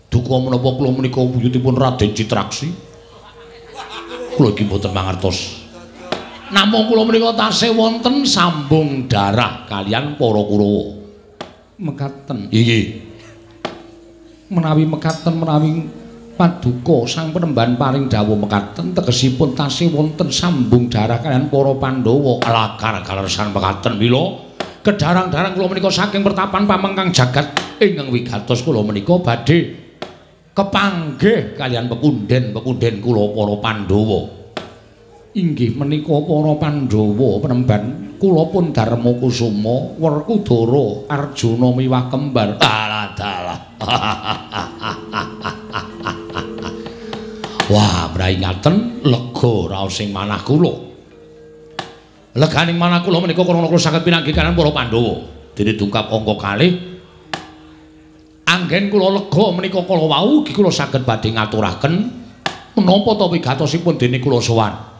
Duka 0.07 0.39
menapa 0.39 0.79
kula 0.79 0.95
menika 0.95 1.19
buyutipun 1.23 1.75
Raden 1.75 2.15
Citraksi? 2.15 2.71
Kula 4.39 4.55
iki 4.55 4.63
boten 4.63 4.95
mangertos 4.95 5.64
namung 6.55 6.87
kula 6.87 7.03
menika 7.03 7.35
tasih 7.35 7.75
wonten 7.75 8.23
sambung 8.23 9.11
darah 9.11 9.67
kalian 9.67 10.15
para 10.15 10.39
Kurawa. 10.39 11.03
Mekaten. 11.75 12.47
Nggih. 12.47 13.03
menawi 14.45 14.85
mekaten 14.87 15.35
menawi 15.35 15.83
paduka 16.37 17.09
sang 17.09 17.35
penemban 17.35 17.75
paring 17.75 18.07
dawuh 18.07 18.39
mekaten 18.39 18.95
tegesipun 18.95 19.51
tasih 19.51 19.91
wonten 19.91 20.31
sambung 20.31 20.87
darah 20.87 21.19
kalian 21.19 21.51
para 21.51 21.75
Pandhawa. 21.75 22.39
Lakar 22.47 23.03
kalersan 23.03 23.51
mekaten 23.51 23.99
mila. 23.99 24.47
Kedarang-darang 24.79 25.59
kula 25.59 25.67
menika 25.67 25.91
saking 25.91 26.23
pertapan 26.23 26.63
pamengkang 26.63 27.11
jagat 27.11 27.51
ingkang 27.83 28.07
wigatos 28.15 28.63
kula 28.63 28.79
menika 28.79 29.19
badhe 29.19 29.75
kepanggih 30.55 31.57
kalian 31.59 31.91
pepunden-pepunden 31.91 33.03
kula 33.03 33.33
para 33.35 33.55
Pandhawa 33.59 34.44
inggih 35.35 35.75
menika 35.75 36.15
para 36.23 36.55
Pandhawa 36.55 37.43
penemban 37.43 37.83
kula 38.15 38.47
pun 38.47 38.71
Darma 38.71 39.11
Kusuma 39.19 39.99
Werkudara 39.99 41.11
Arjuna 41.11 41.75
miwah 41.75 42.07
kembar 42.07 42.55
alah 42.63 43.11
dalah 43.11 43.59
Wah, 47.65 48.13
mrai 48.13 48.37
ngaten 48.37 49.01
lega 49.09 49.53
raos 49.65 49.97
sing 49.97 50.13
manah 50.13 50.37
kula. 50.45 50.69
Leganing 52.37 52.77
manah 52.77 53.01
kula 53.01 53.25
menika 53.25 53.41
krana 53.41 53.65
kula 53.65 53.81
saged 53.81 54.05
pinanggih 54.05 54.37
kanan 54.37 54.53
para 54.53 54.69
Pandhawa. 54.69 55.25
Dene 55.57 55.73
dungkap 55.73 56.13
angka 56.13 56.35
kalih 56.39 56.77
anggen 58.45 58.93
kula 58.93 59.17
lega 59.17 59.45
menika 59.49 59.81
kala 59.81 60.05
wau 60.05 60.45
kula 60.45 60.69
saged 60.69 61.09
badhe 61.09 61.33
ngaturaken 61.33 61.93
menapa 62.77 63.11
ta 63.17 63.25
wigatosipun 63.33 63.97
dene 63.97 64.21
kula 64.21 64.37
sowan. 64.37 64.94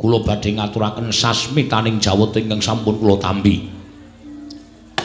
Kula 0.00 0.24
badhe 0.24 0.56
ngaturaken 0.56 1.12
sasmitaning 1.12 2.00
jawata 2.00 2.40
ingkang 2.40 2.64
sampun 2.64 2.96
kula 2.96 3.20
tampi. 3.20 3.68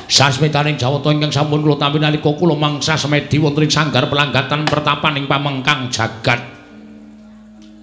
Sasmitaning 0.08 0.80
jawata 0.80 1.12
ingkang 1.12 1.36
sampun 1.36 1.60
kula 1.60 1.76
tampi 1.76 2.00
nalika 2.00 2.32
kula 2.32 2.56
mangsa 2.56 2.96
semedi 2.96 3.36
wonten 3.36 3.68
ing 3.68 3.72
sanggar 3.76 4.08
pelanggatan 4.08 4.64
pertapan 4.64 5.20
ing 5.20 5.28
pamengkang 5.28 5.92
jagat. 5.92 6.40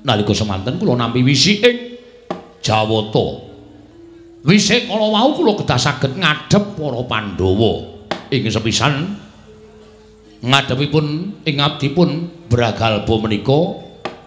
Nalika 0.08 0.32
semanten 0.32 0.80
kula 0.80 0.96
nampi 0.96 1.20
wisiking 1.20 2.00
jawata. 2.64 3.52
Wisik 4.48 4.88
kala 4.88 5.06
wau 5.12 5.36
kula 5.36 5.52
kedah 5.60 5.76
saged 5.76 6.16
ngadhep 6.16 6.64
para 6.80 7.00
Pandhawa 7.04 7.72
ing 8.32 8.42
sepisan 8.48 9.20
ngadhepipun 10.40 11.06
ing 11.44 11.56
abdipun 11.60 12.26
Bragalba 12.48 13.14
menika 13.20 13.60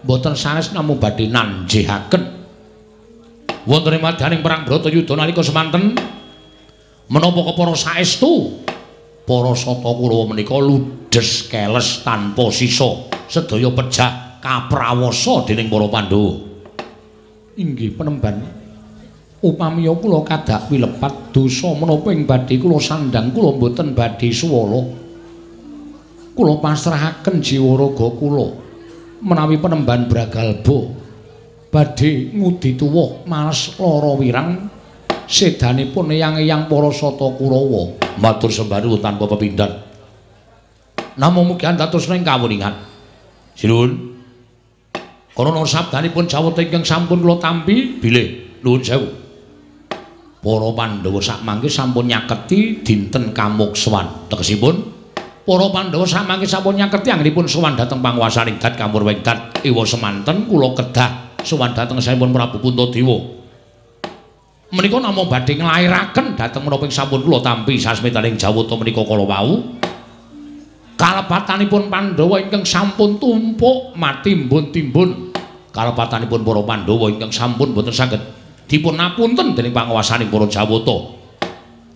boten 0.06 0.38
sanes 0.38 0.70
namung 0.70 1.02
badhe 1.02 1.28
nanjihaken 1.28 2.35
wonten 3.66 3.98
ing 3.98 4.02
madyaning 4.02 4.40
perang 4.40 4.62
Bratayuda 4.62 5.12
nalika 5.18 5.42
semanten 5.42 5.92
menapa 7.10 7.40
kepara 7.52 7.74
saestu? 7.74 8.62
Para 9.26 9.58
sata 9.58 9.90
Kurawa 9.90 10.30
menika 10.30 10.54
ludes 10.54 11.50
keles 11.50 12.06
tanpa 12.06 12.46
sisa 12.54 13.10
sedaya 13.26 13.74
pejah 13.74 14.38
kaprawasa 14.38 15.42
dening 15.50 15.66
para 15.66 15.90
Pandhawa. 15.90 16.46
Inggih 17.58 17.90
penemban. 17.98 18.38
Upamiya 19.42 19.98
kula 19.98 20.22
kadak 20.22 20.70
wilepat 20.70 21.34
dosa 21.34 21.74
menapa 21.74 22.14
ing 22.14 22.22
badhe 22.22 22.54
kula 22.54 22.78
sandang 22.78 23.34
kula 23.34 23.58
boten 23.58 23.98
badhe 23.98 24.30
suwala 24.30 24.86
kula 26.36 26.60
pasrahaken 26.60 27.40
jiwa 27.40 27.80
raga 27.80 28.08
kula 28.16 28.46
menawi 29.24 29.56
penemban 29.60 30.08
bragalba 30.08 30.78
badhe 31.76 32.32
ngudi 32.32 32.72
tuwa 32.72 33.20
males 33.28 33.76
lara 33.76 34.16
wirang 34.16 34.64
sedanipun 35.28 36.08
eyang-eyang 36.08 36.72
para 36.72 36.88
sata 36.88 37.36
Kurawa 37.36 38.00
matur 38.16 38.48
nuwun 38.48 38.96
tanpa 38.96 39.28
pepindhan. 39.28 39.84
Namung 41.20 41.52
mugi 41.52 41.68
antatus 41.68 42.08
ning 42.08 42.24
kawuningan. 42.24 42.72
Sinuwun. 43.52 44.16
Karana 45.36 45.64
sabdanipun 45.68 46.24
jawata 46.24 46.64
ingkang 46.64 46.84
sampun 46.84 47.20
kula 47.20 47.36
tampi 47.36 48.00
bilih. 48.00 48.60
Nuwun 48.64 48.80
sewu. 48.80 49.08
Para 50.40 50.68
Pandhawa 50.72 51.20
sakmangke 51.20 51.68
sampun 51.68 52.08
nyaketi 52.08 52.80
dinten 52.80 53.36
kamukswan 53.36 54.28
tegesipun. 54.32 54.76
Para 55.44 55.66
Pandhawa 55.72 56.08
sakmangke 56.08 56.48
sampun 56.48 56.80
nyaketi 56.80 57.12
anggenipun 57.12 57.44
sowan 57.48 57.76
dhateng 57.76 58.00
panguwasaning 58.00 58.56
Dat 58.56 58.76
Kamur 58.80 59.04
Wengkat. 59.04 59.60
Iwa 59.64 59.84
semanten 59.84 60.48
kula 60.48 60.72
kedah 60.76 61.25
sowan 61.44 61.76
dhateng 61.76 62.00
sampun 62.00 62.32
Prabu 62.32 62.62
Puntadewa 62.62 63.36
menika 64.74 64.98
namung 64.98 65.30
badhe 65.30 65.54
nglairaken 65.54 66.34
dhateng 66.34 66.66
menapa 66.66 66.86
sampun 66.90 67.22
kula 67.22 67.38
tampi 67.42 67.78
sasmitaning 67.78 68.34
jawata 68.34 68.74
menika 68.74 69.02
kala 69.06 69.24
wau. 69.26 69.52
Kalepatanipun 70.96 71.92
Pandhawa 71.92 72.40
ingkang 72.40 72.64
sampun 72.64 73.20
tumpuk 73.20 73.92
mati 74.00 74.32
timbun-timbun 74.32 75.28
kalepatanipun 75.68 76.40
para 76.40 76.62
Pandhawa 76.64 77.12
ingkang 77.12 77.28
sampun 77.28 77.76
boten 77.76 77.92
saged 77.92 78.18
dipun 78.64 78.96
napunten 78.96 79.52
dening 79.52 79.76
panguwasaning 79.76 80.32
para 80.32 80.48
Jawata. 80.48 80.96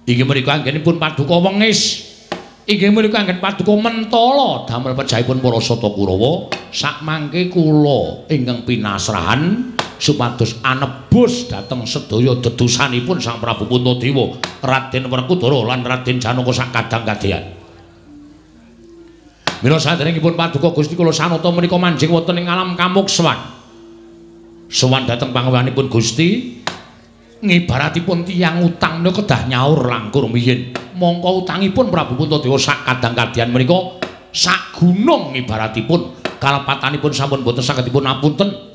Inggih 0.05 0.27
menika 0.29 0.61
anggenipun 0.61 1.01
paduka 1.01 1.33
wengis 1.41 2.10
inggih 2.71 2.95
menika 2.95 3.19
anggen 3.19 3.43
paduka 3.43 3.75
mentala 3.75 4.63
damel 4.63 4.95
pejahipun 4.95 5.43
para 5.43 5.59
Sata 5.59 5.91
Kurawa 5.91 6.47
sakmangke 6.71 7.51
kula 7.51 8.31
ingkang 8.31 8.63
pinasrahan 8.63 9.75
supados 9.99 10.63
anebus 10.63 11.51
dhateng 11.51 11.83
sedaya 11.83 12.39
dedusanipun 12.39 13.19
Sang 13.19 13.43
Prabu 13.43 13.67
Puntadewa, 13.67 14.39
Raden 14.63 15.11
Werkudara 15.11 15.59
lan 15.67 15.83
Raden 15.83 16.23
Janaka 16.23 16.53
sakadang 16.55 17.03
kadheyan. 17.05 17.45
Mila 19.61 19.77
saderengipun 19.77 20.39
paduka 20.39 20.73
Gusti 20.73 20.95
kula 20.95 21.11
sanata 21.11 21.51
menika 21.51 21.77
manjing 21.77 22.09
wonten 22.09 22.39
ing 22.39 22.47
alam 22.47 22.79
kamukswan. 22.79 23.61
Sowan 24.71 25.11
dhateng 25.11 25.35
pangawanipun 25.35 25.91
Gusti 25.91 26.63
ngibaratipun 27.43 28.25
tiyang 28.25 28.63
utang 28.63 29.03
menika 29.03 29.27
kedah 29.27 29.51
nyaur 29.51 29.91
langkur 29.91 30.31
miyin. 30.31 30.71
Mongko 31.01 31.49
utangipun 31.49 31.89
Prabu 31.89 32.13
Puntadewa 32.13 32.61
sakadang 32.61 33.17
kadheyan 33.17 33.49
menika 33.49 33.97
sak 34.37 34.77
gunung 34.77 35.33
ngibaratipun 35.33 36.21
kalepatanipun 36.37 37.09
sampun 37.17 37.41
boten 37.41 37.65
saged 37.65 37.89
dipun 37.89 38.05
apunten. 38.05 38.69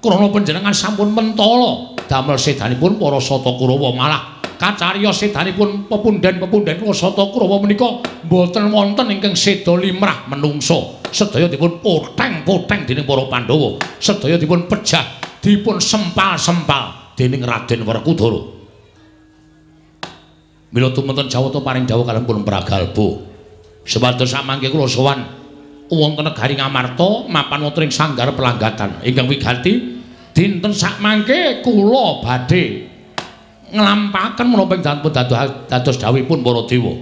krana 0.00 0.32
panjenengan 0.32 0.72
sampun 0.72 1.12
mentala 1.12 1.92
damel 2.08 2.40
sedanipun 2.40 2.96
para 2.96 3.20
sata 3.20 3.52
Kurawa 3.52 3.92
malah. 3.92 4.22
Kacariyos 4.58 5.20
sedanipun 5.20 5.86
pepundhen-pepundhen 5.92 6.80
sata 6.96 7.28
Kurawa 7.28 7.60
menika 7.60 8.00
boten 8.24 8.72
wonten 8.72 9.12
ingkang 9.12 9.36
seda 9.36 9.76
limrah 9.76 10.24
menungso. 10.32 11.04
Sedaya 11.12 11.52
dipun 11.52 11.84
poteng-poteng 11.84 12.88
dening 12.88 13.04
para 13.04 13.28
Pandhawa. 13.28 13.76
Sedaya 14.00 14.40
dipun 14.40 14.64
pejah 14.64 15.20
dipun 15.44 15.84
sempal-sempal 15.84 17.12
dening 17.12 17.44
Raden 17.44 17.84
Werkudara 17.84 18.57
Mila 20.68 20.92
tumunten 20.92 21.32
Jawata 21.32 21.64
paring 21.64 21.88
dawuh 21.88 22.04
kaliyan 22.04 22.28
pun 22.28 22.44
Pragalba 22.44 23.08
sepados 23.88 24.28
samangke 24.28 24.68
kula 24.68 24.84
sowan 24.84 25.24
wonten 25.88 26.28
negari 26.28 26.60
Ngamarta 26.60 27.24
mapan 27.32 27.64
wonten 27.64 27.88
ing 27.88 27.92
sanggar 27.92 28.28
pelanggatan. 28.36 29.00
Ingkang 29.00 29.32
wiganti 29.32 30.04
dinten 30.36 30.76
sakmangke 30.76 31.64
kula 31.64 32.20
badhe 32.20 32.84
nglampahaken 33.72 34.46
menapa 34.48 34.72
ing 34.76 34.84
dados 35.68 35.96
dawuhipun 35.96 36.44
para 36.44 36.64
dewa 36.68 36.94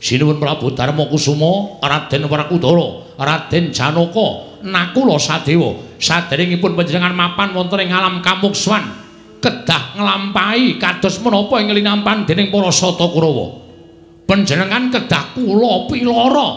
sinuwun 0.00 0.40
Prabu 0.40 0.72
Darma 0.72 1.04
Kusuma 1.08 1.80
Raden 1.80 2.28
Werkudara 2.28 2.88
Raden 3.18 3.72
Janaka 3.72 4.28
nakula 4.62 5.16
sadewa. 5.16 5.74
Saderengipun 5.98 6.78
panjenengan 6.78 7.16
mapan 7.16 7.50
wonten 7.56 7.82
ing 7.82 7.90
alam 7.90 8.22
Kamukswan 8.22 9.07
kedah 9.38 9.98
nglampahi 9.98 10.78
kados 10.78 11.22
menapa 11.22 11.62
ing 11.62 11.70
linampan 11.74 12.26
dening 12.26 12.50
para 12.50 12.70
sata 12.74 13.06
Kurawa. 13.06 13.66
Panjenengan 14.28 14.92
kedah 14.92 15.32
kula 15.32 15.88
pilara 15.88 16.48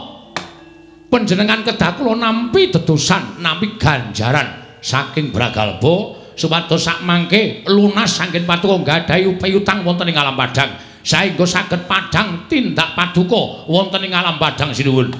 panjenengan 1.11 1.63
kedah 1.63 1.95
kula 1.95 2.19
nampi 2.19 2.71
dedosan 2.71 3.39
nampi 3.39 3.79
ganjaran. 3.79 4.79
Saking 4.81 5.29
Bragalba 5.29 6.17
supados 6.33 6.81
sakmangke 6.81 7.61
lunas 7.69 8.17
saking 8.17 8.49
patuko 8.49 8.81
nggadahi 8.81 9.29
upayutang 9.29 9.85
wonten 9.85 10.09
ing 10.09 10.17
alam 10.17 10.33
padang. 10.33 10.73
Saengga 11.01 11.45
saged 11.45 11.85
padang 11.85 12.45
tindak 12.49 12.97
paduka 12.97 13.65
wonten 13.69 14.01
ing 14.05 14.13
alam 14.13 14.41
padang 14.41 14.73
sinuwun. 14.73 15.13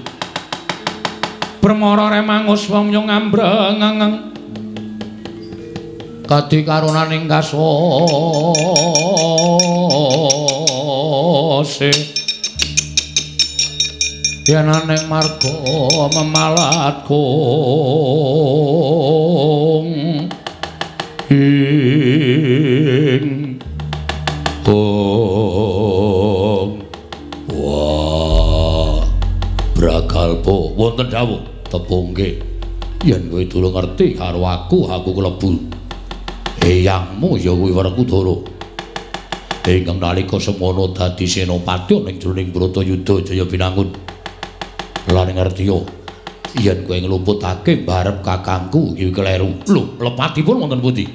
Permara 1.62 2.09
remangus 2.09 2.66
wong 2.66 2.89
yo 2.89 3.05
kadi 6.32 6.64
karunaning 6.64 7.28
kasose. 7.28 7.52
Yenaning 14.48 15.12
marga 15.12 15.52
memalat 16.16 17.04
kong 17.04 17.20
ing 21.28 23.60
kong 24.64 26.80
wah. 27.52 29.04
Bragalpa 29.76 30.56
wonten 30.80 31.12
dawuh 31.12 31.44
tepungke 31.68 32.40
yen 33.04 33.28
kowe 33.28 33.44
durung 33.44 33.76
ngerti 33.76 34.16
karo 34.16 34.48
aku 34.48 34.88
aku 34.88 35.12
klebu 35.12 35.81
eyangmu 36.62 37.41
ya 37.41 37.51
kuwi 37.51 37.74
Werkudara 37.74 38.36
ingkang 39.66 40.01
nalika 40.01 40.38
semono 40.41 40.89
dadi 40.93 41.26
senopati 41.26 42.01
ning 42.01 42.18
jroning 42.18 42.49
Bratayuda 42.49 43.22
Jaya 43.26 43.45
Binangun. 43.45 43.89
Lan 45.09 45.30
ngertiya 45.34 45.78
yen 46.62 46.86
kowe 46.86 46.97
nglumputake 46.97 47.86
barep 47.86 48.26
kakangku 48.26 48.97
iki 48.97 49.14
kleru. 49.14 49.53
Lho 49.70 49.97
lepatipun 50.01 50.66
wonten 50.66 50.82
pundi? 50.82 51.05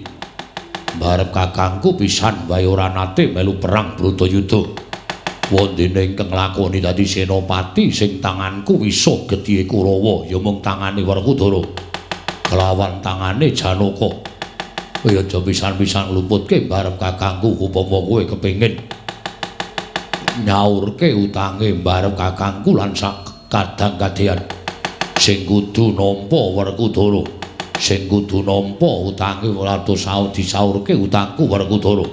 Barep 0.96 1.34
kakangku 1.34 1.98
pisan 1.98 2.46
wae 2.46 2.64
ora 2.66 2.90
nate 2.90 3.30
melu 3.30 3.58
perang 3.58 3.98
Bratayuda 3.98 4.62
wondene 5.50 6.14
ingkang 6.14 6.30
lakoni 6.30 6.82
dadi 6.82 7.06
senopati 7.06 7.90
sing 7.94 8.18
tanganku 8.22 8.82
wisuh 8.82 9.26
gedhe 9.30 9.66
Kurawa 9.66 10.26
ya 10.26 10.38
mung 10.42 10.58
tangane 10.62 11.02
Werkudara 11.02 11.62
kelawan 12.46 13.02
tangane 13.02 13.50
Janaka 13.54 14.35
kaya 15.02 15.20
aja 15.22 15.38
pisan-pisan 15.40 16.14
luputke 16.14 16.64
barep 16.64 16.96
kakangku 16.96 17.52
upama 17.60 17.98
kowe 18.04 18.22
kepengin. 18.24 18.80
Nyaurke 20.44 21.16
utange 21.16 21.72
barep 21.80 22.12
kakangku 22.16 22.76
lan 22.76 22.92
sak 22.92 23.48
kadang 23.48 23.94
kadean 23.96 24.40
sing 25.16 25.48
kudu 25.48 25.96
nampa 25.96 26.38
Werkudara 26.52 27.24
sing 27.80 28.04
kudu 28.10 28.44
nampa 28.44 28.90
utange 29.06 29.48
ora 29.48 29.80
saut 29.96 30.34
disaurke 30.34 30.92
utangku 30.92 31.48
Werkudara 31.48 32.04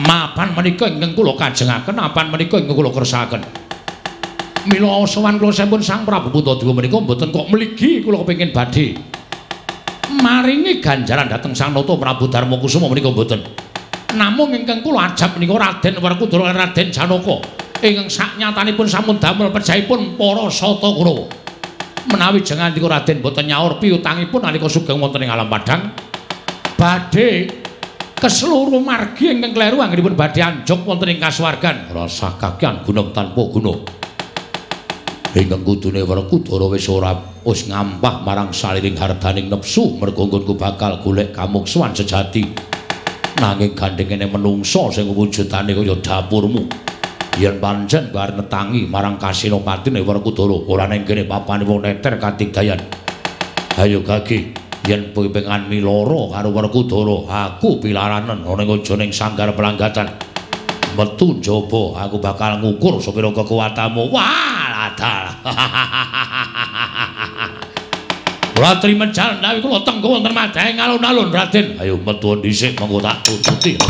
mapan 0.00 0.56
menika 0.56 0.88
ingkang 0.88 1.12
kula 1.14 1.36
kajengaken 1.36 1.96
apan 2.00 2.26
menika 2.32 2.56
ingkang 2.58 2.76
kula 2.76 2.90
kersakaken 2.90 3.44
mila 4.66 5.04
sowan 5.06 5.38
kula 5.38 5.52
sampun 5.52 5.84
Sang 5.84 6.02
Prabu 6.02 6.32
Puntadewa 6.34 6.72
menika 6.74 6.98
mboten 6.98 7.30
kok 7.30 7.46
mligi 7.46 8.00
kula 8.02 8.24
kepengin 8.24 8.50
badhe 8.50 9.09
maringi 10.30 10.78
ganjaran 10.78 11.26
dhateng 11.26 11.58
Sang 11.58 11.74
Nata 11.74 11.98
Prabu 11.98 12.30
Darma 12.30 12.54
Kusuma 12.62 12.86
menika 12.86 13.10
mboten. 13.10 13.42
Namung 14.14 14.54
ingkang 14.54 14.82
kula 14.86 15.10
ajab 15.10 15.34
menika 15.34 15.58
Raden 15.58 15.98
Werkudara 15.98 16.54
Raden 16.54 16.94
Janaka 16.94 17.42
ingkang 17.82 18.06
saknyatanipun 18.06 18.86
sampun 18.86 19.18
damel 19.18 19.50
perjaipun 19.50 20.14
para 20.14 20.46
sata 20.46 20.86
Kurawa. 20.94 21.26
Menawi 22.06 22.46
jengandika 22.46 22.86
Raden 22.86 23.18
boten 23.18 23.50
nyaur 23.50 23.82
piutangipun 23.82 24.46
nalika 24.46 24.70
sugeng 24.70 25.02
wonten 25.02 25.26
ing 25.26 25.30
alam 25.34 25.50
padang 25.50 25.90
badhe 26.78 27.50
keseluruh 28.14 28.78
margi 28.78 29.34
ingkang 29.34 29.52
kleru 29.52 29.82
anggenipun 29.82 30.14
badhe 30.14 30.40
anjok 30.42 30.86
wonten 30.86 31.10
ing 31.10 31.18
kasuwargan 31.18 31.90
rasa 31.90 32.38
kakian 32.38 32.86
gunung 32.86 33.10
tanpa 33.10 33.42
gunung. 33.50 33.82
ingkang 35.30 35.62
kudune 35.62 36.02
Werkudara 36.02 36.66
wis 36.66 36.90
ora 36.90 37.14
wis 37.44 37.68
ngampah 37.68 38.20
marang 38.20 38.52
saliring 38.52 38.96
hardaning 38.96 39.48
nepsu 39.48 39.96
mergo 39.96 40.28
nggonku 40.28 40.56
bakal 40.56 41.00
golek 41.00 41.32
kamuksuhan 41.32 41.96
sejati. 41.96 42.44
Nanging 43.40 43.72
gandengene 43.72 44.28
menungso 44.28 44.92
sing 44.92 45.08
wujudane 45.08 45.72
kaya 45.72 45.96
dapurmu. 45.96 46.68
Yen 47.40 47.56
pancen 47.56 48.12
bar 48.12 48.36
netangi 48.36 48.84
marang 48.84 49.16
kasinopatine 49.16 50.04
Werkudara 50.04 50.56
ora 50.68 50.84
ning 50.84 51.08
kene 51.08 51.24
papane 51.24 51.64
wong 51.64 51.80
neter 51.80 52.20
katigdayan. 52.20 52.80
Ayo 53.80 54.04
gage 54.04 54.52
yen 54.84 55.16
pengan 55.16 55.64
miloro 55.72 56.28
karo 56.28 56.52
Werkudara 56.52 57.48
aku 57.48 57.80
pilaranen 57.80 58.44
ana 58.44 58.62
ing 58.66 58.84
ning 58.84 59.08
sanggar 59.08 59.56
pelanggatan 59.56 60.12
metu 60.98 61.38
njaba 61.40 62.04
aku 62.04 62.20
bakal 62.20 62.60
ngukur 62.60 63.00
sepira 63.00 63.32
kekuatanmu. 63.32 64.12
Wah 64.12 64.92
adal. 64.92 65.24
Kula 68.60 68.76
trima 68.76 69.08
jalan 69.08 69.40
dawi 69.40 69.56
kula 69.64 69.80
tenggo 69.88 70.20
wonten 70.20 70.36
madahe 70.36 70.76
ngalun-alun 70.76 71.32
Raden. 71.32 71.80
Ayo 71.80 71.96
metu 71.96 72.36
dhisik 72.44 72.76
mengko 72.76 73.00
tak 73.00 73.24
tututi. 73.24 73.80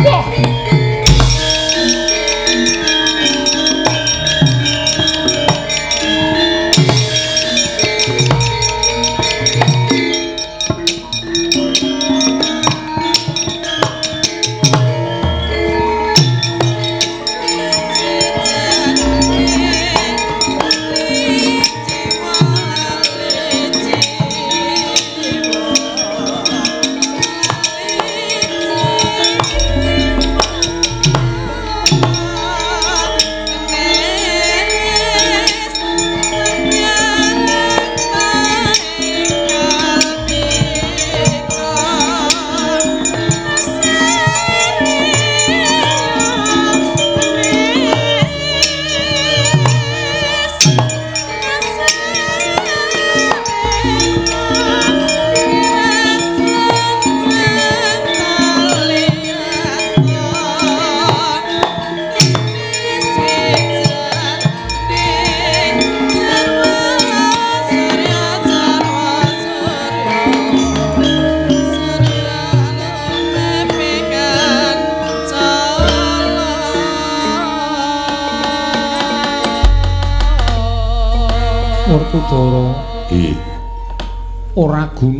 Wah. 0.00 0.61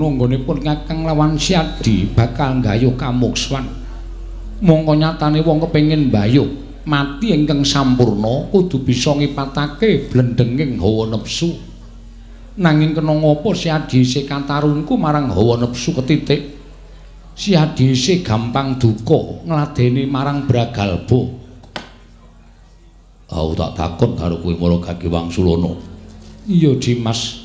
Guna 0.02 0.18
nggonipun 0.18 0.58
Kakang 0.66 1.06
lawan 1.06 1.38
Siadi 1.38 2.10
bakal 2.10 2.58
nggayuh 2.58 2.98
kamukswan. 2.98 3.62
Mongko 4.62 4.92
nyatane 4.98 5.38
wong 5.46 5.62
kepengin 5.62 6.10
mbayuh 6.10 6.46
mati 6.82 7.30
ingkang 7.30 7.62
sampurna 7.62 8.50
kudu 8.50 8.82
bisa 8.82 9.14
ngipatake 9.14 10.10
blendenging 10.10 10.82
hawa 10.82 11.14
nepsu. 11.14 11.54
Nanging 12.58 12.98
kena 12.98 13.14
ngapa 13.14 13.48
Siadi 13.54 14.02
isih 14.02 14.26
katarungku 14.26 14.98
marang 14.98 15.30
hawa 15.30 15.62
nepsu 15.62 15.94
ketitik. 15.94 16.58
Siadi 17.38 17.94
isih 17.94 18.26
gampang 18.26 18.76
duka 18.82 19.46
ngladeni 19.46 20.04
marang 20.10 20.50
Bragalba. 20.50 21.20
Aku 23.32 23.56
tak 23.56 23.72
takon 23.78 24.12
karo 24.18 24.36
kowe 24.44 24.52
mara 24.52 24.76
Kaki 24.76 25.08
Wangsulana. 25.08 25.72
Iya, 26.44 26.76
Dimas. 26.76 27.41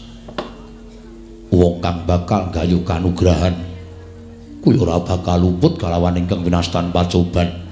Wong 1.54 1.80
kang 1.80 2.04
bakal 2.04 2.52
gayuh 2.52 2.84
kanugrahan 2.84 3.56
kuwi 4.62 4.76
ora 4.84 5.00
bakal 5.00 5.40
luput 5.40 5.80
kalawan 5.80 6.20
ingkang 6.20 6.44
winastan 6.44 6.92
pacoban. 6.92 7.66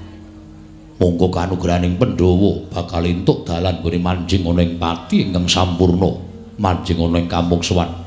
Monggo 0.96 1.28
kanugrahaning 1.28 2.00
Pandhawa 2.00 2.72
bakal 2.72 3.04
entuk 3.04 3.44
dalan 3.44 3.84
gone 3.84 4.00
manjing 4.00 4.48
ana 4.48 4.64
ing 4.64 4.80
pati 4.80 5.28
ingkang 5.28 5.44
sampurna 5.44 6.08
manjing 6.56 6.96
ana 6.96 7.20
ing 7.20 7.28
kamuksuwan 7.28 8.06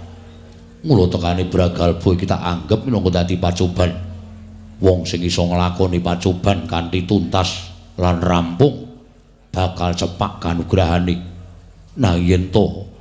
mula 0.83 1.11
tekane 1.11 1.45
Bragalba 1.45 2.09
kita 2.15 2.39
anggap 2.39 2.87
minangka 2.87 3.21
dadi 3.21 3.35
pacoban. 3.35 3.91
Wong 4.79 5.03
sing 5.03 5.19
iso 5.27 5.43
nglakoni 5.43 5.99
pacoban 5.99 6.63
kanthi 6.63 7.03
tuntas 7.03 7.67
lan 7.99 8.23
rampung 8.23 8.87
bakal 9.51 9.91
cepak 9.91 10.39
kanugrahane. 10.39 11.19
Nah 11.99 12.15
yen 12.15 12.47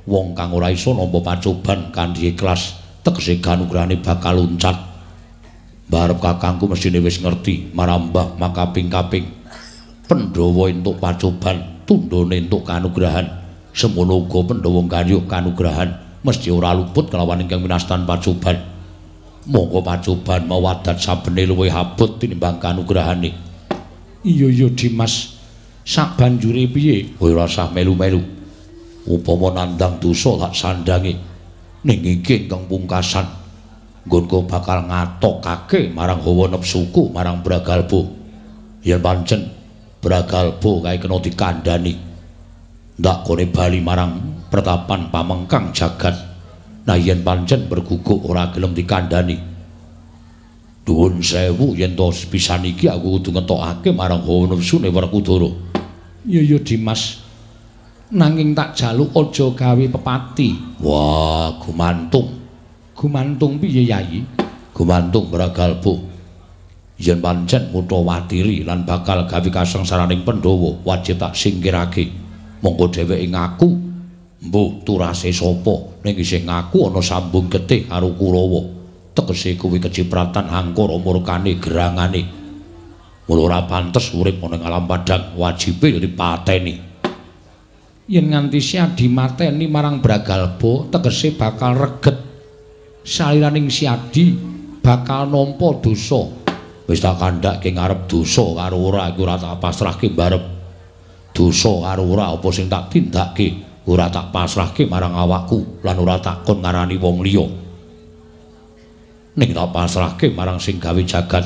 wong 0.09 0.33
kang 0.33 0.49
ora 0.57 0.73
iso 0.73 0.97
nampa 0.97 1.21
pacoban 1.21 1.93
kanthi 1.93 2.33
ikhlas 2.33 2.81
tegese 3.05 3.37
kanugrahane 3.37 4.01
bakal 4.01 4.41
luncat 4.41 4.73
barep 5.85 6.17
kakangku 6.17 6.65
mestine 6.65 6.97
wis 7.01 7.21
ngerti 7.21 7.69
marambah 7.73 8.37
makaping-kaping. 8.41 9.25
Pandhawa 10.09 10.73
entuk 10.73 10.97
pacoban 10.97 11.85
tundone 11.85 12.41
entuk 12.41 12.65
kanugrahan. 12.65 13.29
Semono 13.69 14.25
uga 14.25 14.41
Pandhawa 14.49 14.81
gayuh 14.89 15.29
kanugrahan 15.29 15.93
mesti 16.25 16.49
ora 16.49 16.73
luput 16.73 17.13
kelawan 17.13 17.45
ingkang 17.45 17.61
winastan 17.61 18.05
pacoban. 18.09 18.57
Monggo 19.49 19.81
pacoban 19.85 20.45
mawadat 20.49 20.97
sabene 20.97 21.45
luwih 21.45 21.73
abot 21.73 22.17
tinimbang 22.17 22.57
kanugrahane. 22.57 23.33
Iya 24.25 24.47
iya 24.49 24.67
Dimas. 24.73 25.37
Sak 25.85 26.21
banjure 26.21 26.69
piye? 26.69 27.17
Ora 27.17 27.49
usah 27.49 27.69
melu-melu 27.73 28.38
upama 29.09 29.49
nandang 29.57 29.97
dosa 29.97 30.37
tak 30.37 30.53
sandangi 30.53 31.17
ning 31.83 31.99
iki 32.05 32.45
ingkang 32.45 32.69
pungkasan. 32.69 33.25
Nggonku 34.05 34.47
bakal 34.47 34.85
ngatokake 34.85 35.91
marang 35.91 36.21
hawa 36.21 36.53
nepsuku 36.53 37.09
marang 37.09 37.41
bragalbo. 37.41 38.07
Yen 38.85 39.01
pancen 39.01 39.49
bragalbo 39.99 40.85
kae 40.85 41.01
kena 41.01 41.17
dikandani 41.19 41.93
ndak 42.99 43.17
kone 43.27 43.49
bali 43.51 43.83
marang 43.83 44.45
pertapan 44.47 45.09
pamengkang 45.11 45.73
jagat. 45.73 46.15
Nah 46.87 46.95
yen 46.95 47.25
pancen 47.25 47.67
berguguk 47.67 48.23
ora 48.29 48.53
gelem 48.53 48.71
dikandani 48.71 49.49
Duhun 50.89 51.21
sewu 51.21 51.77
yen 51.77 51.93
to 51.93 52.09
pisan 52.33 52.65
iki 52.65 52.89
aku 52.89 53.21
kudu 53.21 53.29
ngetokake 53.37 53.93
marang 53.93 54.25
hawa 54.25 54.49
nepsune 54.49 54.89
Werkudara. 54.89 55.53
Iya 56.25 56.41
ya 56.41 56.57
Dimas. 56.65 57.28
Nanging 58.09 58.57
tak 58.57 58.73
jaluk 58.73 59.13
aja 59.13 59.53
gawe 59.53 59.85
pepati. 59.93 60.81
Wah, 60.81 61.53
gumantung. 61.61 62.29
Gumantung 62.97 63.61
piye 63.61 63.85
Yayi? 63.85 64.25
Gumantung 64.73 65.29
Bragalbo. 65.29 66.09
Yen 66.99 67.23
pancen 67.23 67.71
mutawatiri 67.71 68.67
lan 68.67 68.83
bakal 68.83 69.23
gawe 69.23 69.49
kasengsaraning 69.49 70.27
Pandhawa, 70.27 70.83
wajib 70.83 71.21
tak 71.21 71.37
singkirake. 71.37 72.11
Monggo 72.59 72.91
dheweke 72.91 73.23
ngaku 73.31 73.69
mbuh 74.39 74.83
turase 74.83 75.31
sapa 75.31 76.03
ning 76.03 76.15
isih 76.19 76.43
ngaku 76.43 76.91
ana 76.91 76.99
sambung 76.99 77.47
getih 77.47 77.87
karo 77.87 78.11
Kurawa. 78.19 78.61
Tegese 79.15 79.55
kuwi 79.55 79.79
kecipratan 79.79 80.51
angkara 80.51 80.99
murkane 80.99 81.55
gerangane. 81.55 82.27
Mula 83.31 83.41
ora 83.47 83.59
pantes 83.63 84.11
urip 84.11 84.43
ana 84.43 84.59
ing 84.59 84.63
alam 84.67 84.83
padang, 84.83 85.39
wajibe 85.39 86.03
dipateni. 86.03 86.88
Yen 88.09 88.33
nganti 88.33 88.57
Siadi 88.57 89.05
mateni 89.05 89.69
marang 89.69 90.01
Bragalba, 90.01 90.89
tegese 90.89 91.37
bakal 91.37 91.77
reget. 91.77 92.17
Saliraning 93.05 93.69
Siadi 93.69 94.33
bakal 94.81 95.29
nampa 95.29 95.77
dosa. 95.77 96.25
Wis 96.89 97.05
tak 97.05 97.21
kandhake 97.21 97.69
ngarep 97.69 98.09
dosa 98.09 98.41
karo 98.57 98.81
ora 98.81 99.13
iku 99.13 99.29
ora 99.29 99.37
tak 99.37 99.61
pasrahke 99.61 100.09
barep. 100.09 100.41
Dosa 101.37 101.69
karo 101.85 102.09
ora 102.09 102.33
apa 102.33 102.49
sing 102.49 102.65
tak 102.65 102.89
tindakake 102.89 103.61
ora 103.85 104.09
tak 104.09 104.33
pasrahke 104.33 104.89
marang 104.89 105.13
awakku 105.13 105.85
lan 105.85 106.01
ora 106.01 106.17
tak 106.17 106.41
kon 106.49 106.65
ngarani 106.65 106.97
wong 106.97 107.21
liya. 107.21 107.45
Ning 109.37 109.53
tak 109.53 109.69
pasrahke 109.69 110.33
marang 110.33 110.57
sing 110.57 110.81
gawe 110.81 111.01
jagat. 111.05 111.45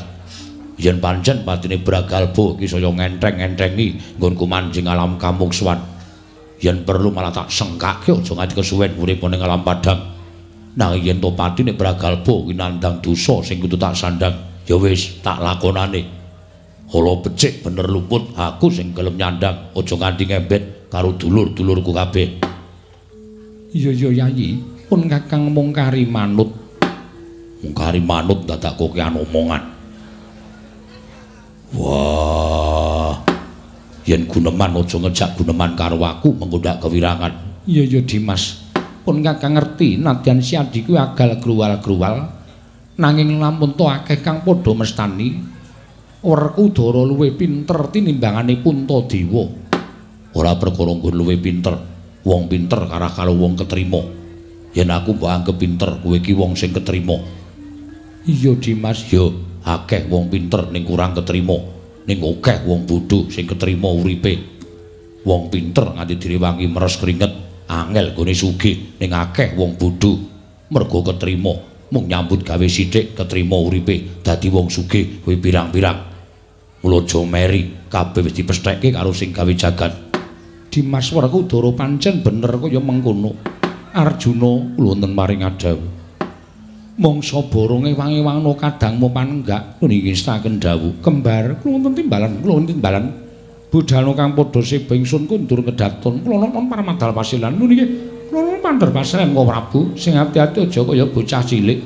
Yen 0.80 1.04
pancen 1.04 1.44
patine 1.44 1.76
Bragalba 1.76 2.56
iki 2.56 2.72
saya 2.72 2.88
ngentheng-enthengi 2.88 4.16
nggonku 4.16 4.48
manjing 4.48 4.88
alam 4.88 5.20
kamungsuhan. 5.20 5.93
Yen 6.62 6.86
perlu 6.86 7.10
malah 7.10 7.34
tak 7.34 7.50
sengkake 7.50 8.14
aja 8.14 8.34
nganti 8.36 8.54
kesuwen 8.54 8.94
urip 9.00 9.24
ning 9.26 9.42
alam 9.42 9.66
padang. 9.66 10.00
Nanging 10.74 11.02
yen 11.06 11.18
to 11.22 11.30
patine 11.38 11.74
Bragalba 11.78 12.34
kuwi 12.34 12.58
nandang 12.58 13.02
dosa 13.02 13.42
sing 13.46 13.62
kudu 13.62 13.78
tak 13.78 13.94
sandang. 13.94 14.54
ya 14.68 14.76
wis 14.80 15.20
tak 15.20 15.40
lakonane. 15.44 16.02
Hala 16.92 17.14
becik 17.20 17.66
bener 17.66 17.90
luput 17.90 18.38
aku 18.38 18.70
sing 18.70 18.94
gelem 18.94 19.18
nyandang 19.18 19.74
aja 19.74 19.96
nganti 19.98 20.24
ngembet 20.30 20.64
karo 20.94 21.16
dulur-dulurku 21.18 21.92
kabeh. 21.92 22.28
Iya 23.74 23.92
iya 23.92 24.10
yayi 24.26 24.62
pun 24.86 25.10
kakang 25.10 25.50
mung 25.50 25.74
kari 25.74 26.06
manut. 26.06 26.54
Mung 27.64 27.74
kari 27.74 27.98
manut 27.98 28.46
dadak 28.46 28.78
kokean 28.78 29.18
omongan. 29.18 29.64
Wah 31.74 33.33
yen 34.04 34.28
guneman 34.28 34.76
aja 34.76 34.98
ngejak 35.00 35.40
guneman 35.40 35.76
karo 35.80 36.00
aku 36.04 36.36
menggodak 36.36 36.84
kewirangan. 36.84 37.64
Iya 37.64 37.84
iya 37.88 38.02
Dimas. 38.04 38.60
Pun 39.04 39.20
kakang 39.20 39.60
ngerti 39.60 40.00
nadyan 40.00 40.40
si 40.40 40.56
adikku 40.56 40.96
agal 40.96 41.40
gruwal-gruwal. 41.40 42.44
Nanging 42.94 43.42
lampun 43.42 43.74
to 43.74 43.90
akeh 43.90 44.22
kang 44.22 44.44
padha 44.46 44.72
mestani. 44.76 45.52
Werkudara 46.24 47.04
luwih 47.04 47.36
pinter 47.36 47.92
tinimbangane 47.92 48.56
Puntadewa 48.64 49.44
ora 50.34 50.56
perkara 50.56 50.96
nggon 50.96 51.20
luwih 51.20 51.36
pinter 51.36 51.76
wong 52.24 52.48
pinter 52.48 52.80
karah 52.88 53.12
karo 53.12 53.36
wong 53.36 53.60
ketrima 53.60 54.00
yen 54.72 54.88
aku 54.88 55.20
mbok 55.20 55.30
anggap 55.30 55.56
pinter 55.60 56.00
kowe 56.00 56.16
iki 56.16 56.32
wong 56.32 56.56
sing 56.56 56.72
ketrima 56.72 57.20
iya 58.24 58.56
Dimas. 58.56 59.04
Yo 59.12 59.36
akeh 59.68 60.08
wong 60.08 60.32
pinter 60.32 60.72
ning 60.72 60.88
kurang 60.88 61.12
ketrima 61.12 61.60
ning 62.04 62.20
akeh 62.20 62.68
wong 62.68 62.84
bodho 62.84 63.32
sing 63.32 63.48
ketrima 63.48 63.88
uripe. 63.92 64.34
Wong 65.24 65.48
pinter 65.48 65.96
nganti 65.96 66.20
direwangi 66.20 66.68
meres 66.68 67.00
keringet 67.00 67.32
angel 67.72 68.12
gone 68.12 68.34
sugih 68.36 69.00
ning 69.00 69.12
akeh 69.16 69.56
wong 69.56 69.80
bodho 69.80 70.20
mergo 70.72 71.00
ketrima. 71.02 71.54
Mung 71.94 72.10
nyambut 72.10 72.42
gawe 72.42 72.68
sithik 72.68 73.14
ketrima 73.14 73.56
uripe 73.56 74.24
dadi 74.26 74.50
wong 74.50 74.68
sugih 74.68 75.24
kuwi 75.24 75.38
pirang-pirang. 75.38 76.00
Mula 76.84 77.06
aja 77.06 77.20
meri 77.24 77.88
kabeh 77.88 78.28
wis 78.28 78.36
dipesthekke 78.36 78.92
karo 78.92 79.16
sing 79.16 79.32
gawe 79.32 79.54
jagat. 79.56 79.94
Dimas 80.74 81.14
Werkudara 81.14 81.70
pancen 81.72 82.20
bener 82.26 82.58
kaya 82.60 82.82
mengkono. 82.82 83.38
Arjuna 83.94 84.74
kula 84.74 84.98
wonten 84.98 85.14
maring 85.14 85.46
adaw 85.46 86.03
mangsa 86.98 87.42
boronge 87.50 87.98
wangi-wangno 87.98 88.54
kadang 88.54 89.02
mupanenggak 89.02 89.82
niki 89.82 90.14
staken 90.14 90.62
dawuh 90.62 90.94
kembar 91.02 91.58
kula 91.62 91.82
wonten 91.82 91.94
timbalan 91.98 92.32
kula 92.42 92.54
wonten 92.62 92.78
timbalan 92.78 93.06
budhalno 93.74 94.14
kang 94.14 94.38
padha 94.38 94.62
sebing 94.62 95.02
sun 95.02 95.26
kundur 95.26 95.66
kedaton 95.66 96.22
kula 96.22 96.46
nonton 96.46 96.70
paramadal 96.70 97.12
pasilan 97.14 97.58
niki 97.58 98.14
Nuwun 98.34 98.66
mandher 98.66 98.90
pasrah 98.90 99.30
Kang 99.30 99.46
Prabu, 99.46 99.94
sing 99.94 100.18
ati-ati 100.18 100.66
aja 100.66 100.82
kaya 100.82 101.06
bocah 101.06 101.46
cilik. 101.46 101.86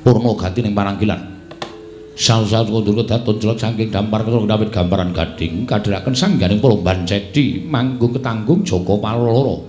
Purna 0.00 0.32
gati 0.32 0.64
ning 0.64 0.72
parangkilan. 0.72 1.20
Sal-sal 2.16 2.72
kundur 2.72 3.04
kedaton 3.04 3.36
jelek 3.36 3.60
saking 3.60 3.92
dampar 3.92 4.24
karo 4.24 4.48
dawit 4.48 4.72
gambaran 4.72 5.12
gading 5.12 5.68
kadhiraken 5.68 6.16
sangganing 6.16 6.56
Palomban 6.56 7.04
Cedi 7.04 7.68
manggung 7.68 8.16
ketanggung 8.16 8.64
Joko 8.64 8.96
Paloro. 8.96 9.68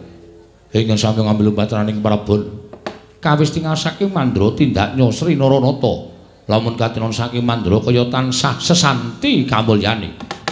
Ingkang 0.71 0.95
sami 0.95 1.19
ngambil 1.19 1.51
batraning 1.51 1.99
Prabon. 1.99 2.62
Kawis 3.24 3.55
tinggal 3.55 3.80
saking 3.80 4.11
Mandra 4.11 4.51
tindak 4.51 4.99
nyosri 4.99 5.39
Naranata. 5.39 6.11
Lamun 6.51 6.76
katinon 6.76 7.15
saking 7.15 7.39
Mandra 7.39 7.80
kaya 7.80 8.11
tansah 8.11 8.59
sesanti 8.59 9.47
kamulyane. 9.47 10.43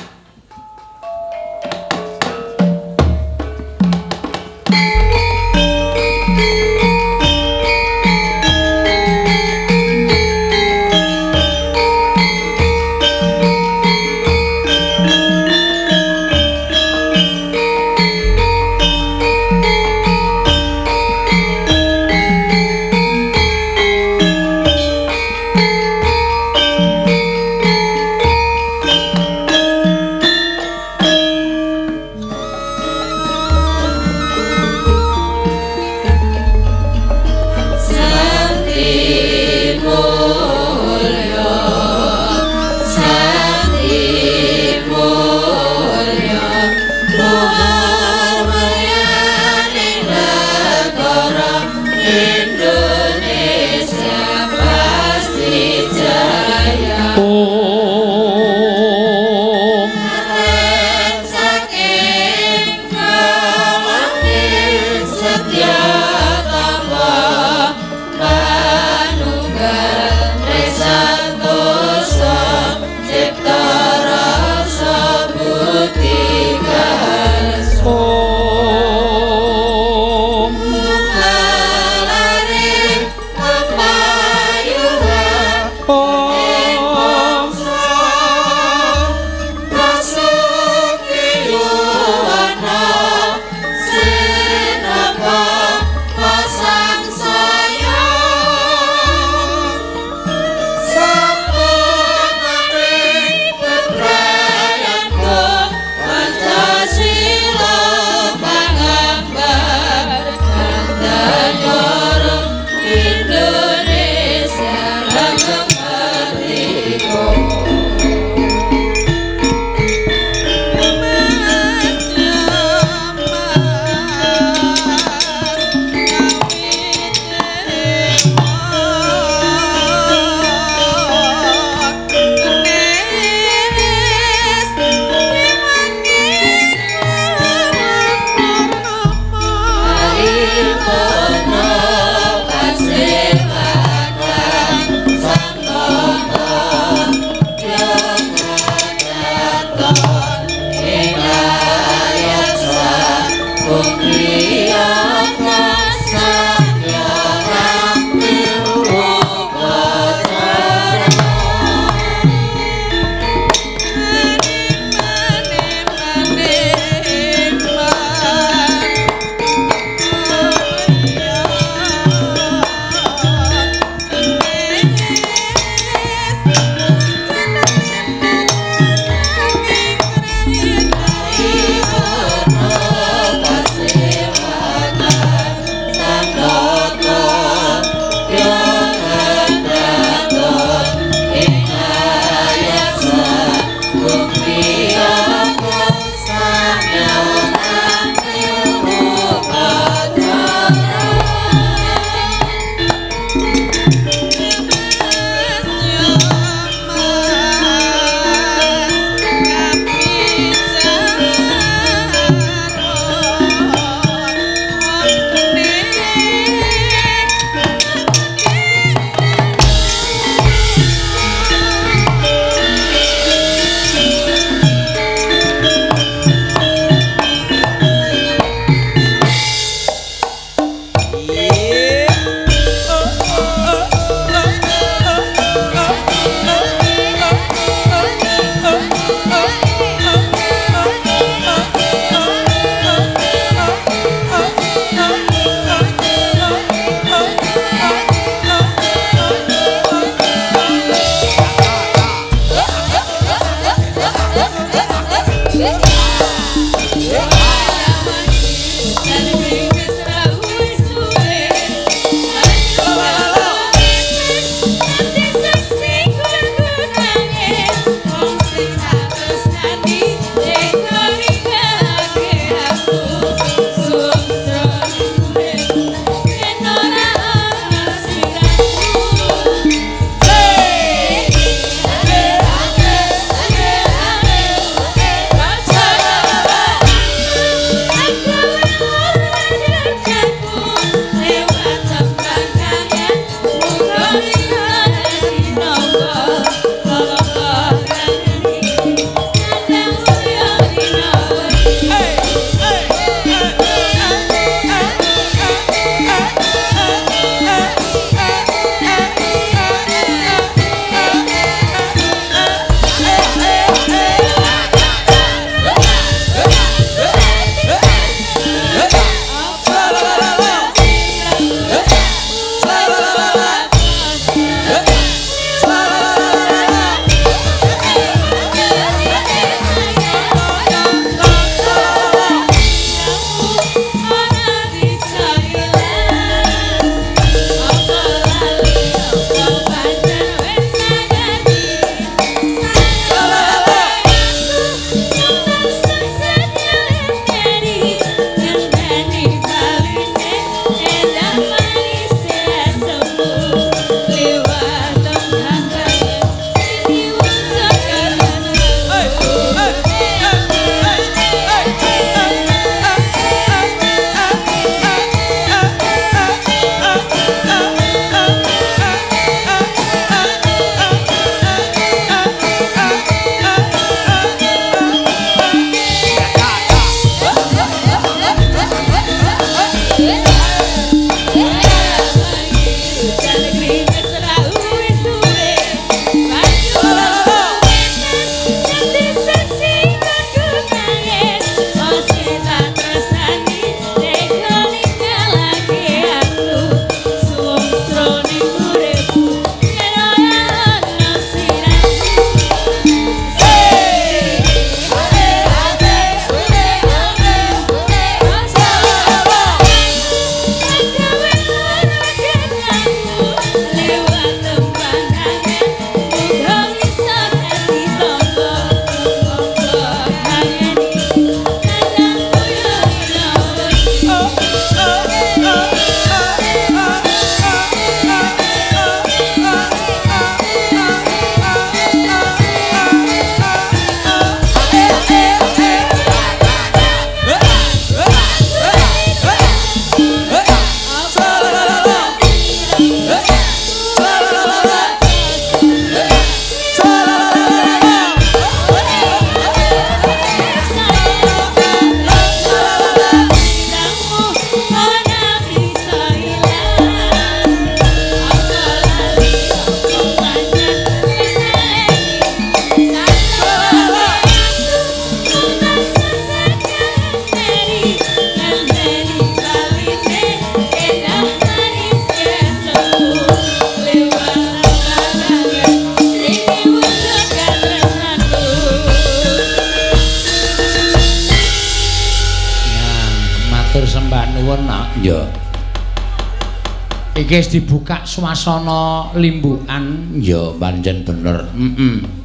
Swasana 488.12 489.16
limbukan. 489.16 490.20
Ya 490.20 490.52
pancen 490.60 491.08
bener. 491.08 491.48
Heeh 491.56 492.22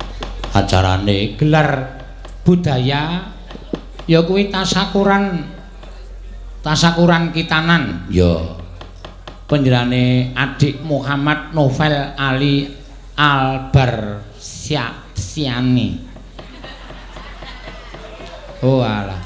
acarane 0.56 1.36
gelar 1.36 2.00
budaya 2.40 3.28
ya 4.08 4.20
kuwi 4.24 4.48
tasakuran 4.48 5.44
tasakuran 6.64 7.30
kitanan. 7.36 8.08
Ya. 8.08 8.56
Penjerane 9.46 10.34
adik 10.34 10.82
Muhammad 10.82 11.54
Novel 11.54 12.18
Ali 12.18 12.66
Albar 13.14 14.26
Siani 15.14 16.02
Oh 18.66 18.82
alah. 18.82 19.22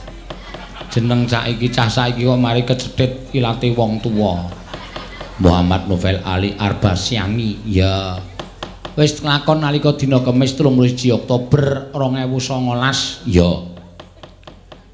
Jeneng 0.93 1.24
saiki 1.24 1.73
cah 1.73 1.89
saiki 1.89 2.28
kok 2.28 2.37
mari 2.37 2.69
kecethit 2.69 3.32
ilate 3.32 3.73
wong 3.73 4.03
tuwa 4.05 4.60
Muhammad 5.41 5.89
Novel 5.89 6.21
Ali 6.21 6.53
Arbasiani 6.53 7.65
ya. 7.65 8.21
Wis 8.93 9.25
lakon 9.25 9.65
nalika 9.65 9.97
dina 9.97 10.21
Kamis 10.21 10.53
31 10.53 11.17
Oktober 11.17 11.89
2019 11.97 13.25
ya. 13.25 13.51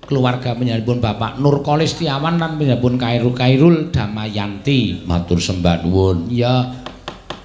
Keluarga 0.07 0.55
penyambun 0.55 1.03
Bapak 1.03 1.43
Nur 1.43 1.67
Kolistiawan 1.67 2.39
lan 2.39 2.55
penyambun 2.63 2.95
Kairul 2.95 3.35
Kairul 3.35 3.91
Damayanti. 3.91 5.03
Matur 5.03 5.43
sembah 5.43 5.83
nuwun. 5.83 6.31
Ya. 6.31 6.79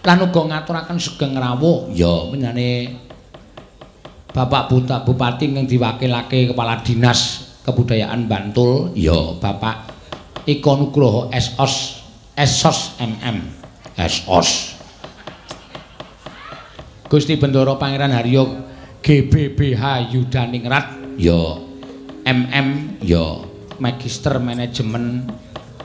Lan 0.05 0.17
uga 0.21 0.41
ngaturaken 0.45 1.01
sugeng 1.01 1.33
rawuh 1.33 1.89
ya. 1.97 2.29
Menyane 2.29 3.01
Bapak 4.29 4.69
Buta 4.69 5.01
Bupati 5.01 5.49
yang 5.49 5.65
diwakilake 5.65 6.53
Kepala 6.53 6.85
Dinas 6.85 7.49
Kebudayaan 7.65 8.29
Bantul 8.29 8.93
ya. 8.93 9.33
Bapak 9.41 9.89
Iko 10.45 10.77
Nugroho 10.77 11.33
SOS 11.33 12.00
SOS 12.41 12.97
MM 12.97 13.37
SOS 14.01 14.73
Gusti 17.05 17.37
Bendoro 17.37 17.77
Pangeran 17.77 18.09
Haryo 18.09 18.65
GBBH 19.05 20.09
Yudaningrat 20.09 21.19
ya 21.21 21.37
MM 22.25 22.97
ya 23.05 23.45
Magister 23.77 24.41
Manajemen. 24.41 25.29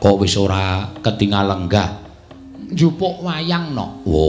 Kok 0.00 0.16
wis 0.24 0.36
ora 0.40 0.96
ketinggal 1.04 1.44
lenggah? 1.44 2.00
Njupuk 2.72 3.20
wayang 3.20 3.76
no. 3.76 4.00
Wo. 4.08 4.24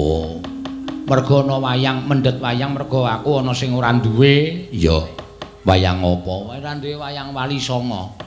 Mergo 1.08 1.48
ana 1.48 1.64
wayang 1.64 2.12
mendhet 2.12 2.44
wayang 2.44 2.76
mergo 2.76 3.08
aku 3.08 3.40
ana 3.40 3.56
sing 3.56 3.72
ora 3.72 3.96
duwe. 3.96 4.68
Ya 4.76 5.00
wayang 5.64 6.04
apa? 6.04 6.60
Ora 6.60 6.76
duwe 6.76 7.00
wayang 7.00 7.32
wali 7.32 7.56
songo. 7.56 8.20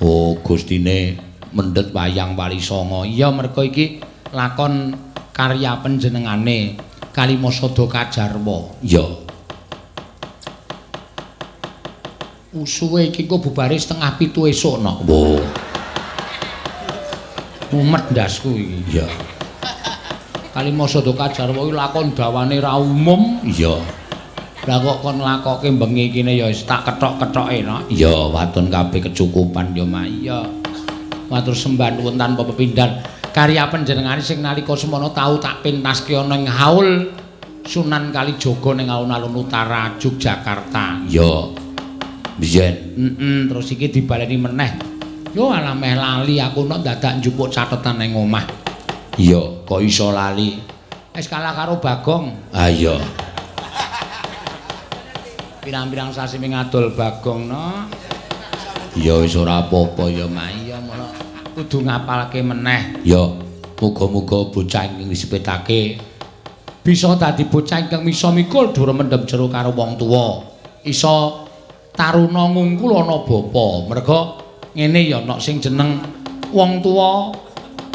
Oh 0.00 0.36
gustine 0.40 1.25
mendhet 1.56 1.88
wayang 1.96 2.36
wali 2.36 2.60
songo. 2.60 3.08
Iya 3.08 3.32
mergo 3.32 3.64
iki 3.64 4.04
lakon 4.36 4.92
karya 5.32 5.80
panjenengane 5.80 6.76
Kalimasada 7.16 7.88
Kajarwa. 7.88 8.76
Ya 8.84 9.00
usuwe 12.56 13.08
iki 13.12 13.24
kok 13.24 13.40
bubare 13.40 13.76
setengah 13.80 14.20
pitu 14.20 14.44
esuk 14.44 14.84
no. 14.84 15.00
Wo. 15.08 15.40
Mumet 17.72 18.12
ndasku 18.12 18.52
iki. 18.52 19.00
Ya 19.00 19.08
Kalimasada 20.52 21.12
Kajarwa 21.16 21.64
iki 21.64 21.72
lakon 21.72 22.12
dawane 22.12 22.60
ra 22.60 22.76
umum. 22.76 23.40
Ya 23.48 23.80
lah 24.66 24.82
kok 24.82 24.98
kon 24.98 25.22
lakoke 25.22 25.70
bengi 25.70 26.10
kene 26.10 26.34
ya 26.34 26.50
wis 26.50 26.66
tak 26.66 26.82
kethok-kethoke 26.82 27.62
no. 27.62 27.86
Ya 27.86 28.10
waton 28.10 28.66
kabeh 28.66 28.98
kecukupan 28.98 29.70
ya 29.78 29.86
mak. 29.86 30.10
Iya 30.10 30.42
matur 31.28 31.54
sembah 31.54 31.94
nuwun 31.96 32.16
tanpa 32.18 32.42
pepindhan. 32.46 33.02
Karya 33.30 33.68
panjenengane 33.68 34.24
sing 34.24 34.40
nalika 34.40 34.72
semono 34.74 35.12
tau 35.12 35.36
tak 35.36 35.60
pentaske 35.60 36.16
ana 36.16 36.40
ing 36.40 36.48
haul 36.48 36.88
Sunan 37.66 38.14
Kalijaga 38.14 38.78
ning 38.78 38.86
alun-alun 38.86 39.42
utara 39.42 39.98
Yogyakarta. 39.98 41.02
Ya. 41.10 41.50
Biyen. 42.38 42.74
Heeh 42.94 43.38
terus 43.50 43.74
iki 43.74 43.90
dibaleni 43.90 44.38
meneh. 44.38 44.78
Yo 45.34 45.50
alah 45.50 45.76
meh 45.76 45.98
lali 45.98 46.40
aku 46.40 46.64
nek 46.64 46.80
dadak 46.86 47.20
njupuk 47.20 47.50
catetan 47.50 47.98
ning 47.98 48.14
omah. 48.14 48.46
Iya 49.18 49.66
kok 49.66 49.82
iso 49.82 50.14
lali? 50.14 50.56
Wis 51.12 51.26
kalah 51.26 51.52
karo 51.52 51.82
Bagong. 51.82 52.54
Ah 52.54 52.70
iya 52.70 52.96
pirang-pirang 55.66 56.14
sasi 56.14 56.38
ngadol 56.38 56.94
Bagong 56.94 57.50
no? 57.50 57.90
Ya 58.94 59.18
wis 59.18 59.34
ora 59.34 59.66
apa-apa 59.66 60.06
ya 60.06 60.30
mono 60.30 60.62
kudu 61.56 61.88
ngapalke 61.88 62.44
meneh. 62.44 63.00
Ya 63.00 63.24
muga-muga 63.80 64.52
bocah 64.52 64.84
ingkang 64.84 65.08
disepetake 65.08 65.96
bisa 66.84 67.16
dadi 67.16 67.48
bocah 67.48 67.88
ingkang 67.88 68.04
misa 68.04 68.28
mikul 68.28 68.76
dur 68.76 68.92
mendem 68.92 69.24
jero 69.24 69.48
karo 69.48 69.72
wong 69.72 69.96
tuwa. 69.96 70.44
Iso 70.84 71.48
taruna 71.96 72.52
ngungkul 72.52 72.92
ana 72.92 73.24
bapa. 73.24 73.66
Merga 73.88 74.20
ngene 74.76 75.00
ya 75.08 75.24
ana 75.24 75.40
sing 75.40 75.56
jeneng 75.64 76.04
wong 76.52 76.84
tuwa 76.84 77.32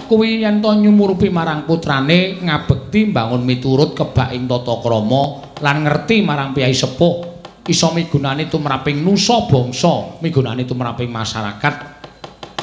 kuwi 0.09 0.41
yen 0.41 0.59
to 0.59 0.73
nyumurupi 0.73 1.29
marang 1.29 1.63
putrane 1.69 2.41
ngabekti 2.41 3.13
mbangun 3.13 3.45
miturut 3.45 3.93
kebak 3.93 4.33
ing 4.33 4.49
tata 4.49 4.75
krama 4.81 5.53
lan 5.61 5.85
ngerti 5.85 6.25
marang 6.25 6.57
piyai 6.57 6.73
sepuh. 6.73 7.29
Iso 7.69 7.93
migunani 7.93 8.49
tumraping 8.49 9.05
nusa 9.05 9.45
bangsa 9.45 10.17
migunani 10.17 10.65
tumraping 10.65 11.13
masyarakat 11.13 11.90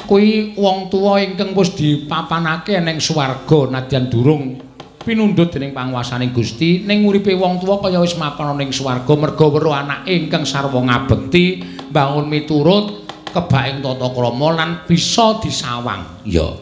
kuwi 0.09 0.57
wong 0.57 0.89
tuwa 0.89 1.21
ingkang 1.21 1.53
wis 1.53 1.77
dipapanake 1.77 2.81
ning 2.81 2.97
swarga 2.97 3.69
nadyan 3.69 4.09
durung. 4.09 4.57
Pinundhut 5.05 5.53
dening 5.53 5.69
panguwasaning 5.69 6.33
Gusti 6.33 6.81
ning 6.81 7.05
uripe 7.05 7.29
wong 7.37 7.61
tuwa 7.61 7.77
kaya 7.77 8.01
wis 8.01 8.17
mapan 8.17 8.57
ning 8.57 8.73
swarga 8.73 9.13
merga 9.13 9.45
weruh 9.45 9.77
anake 9.77 10.09
ingkang 10.09 10.49
sarwa 10.49 10.81
ngabekti 10.81 11.61
bangun 11.93 12.25
miturut 12.25 13.05
kebaing 13.29 13.85
tata 13.85 14.09
krama 14.09 14.49
lan 14.57 14.69
bisa 14.89 15.37
disawang. 15.45 16.25
Ya. 16.25 16.57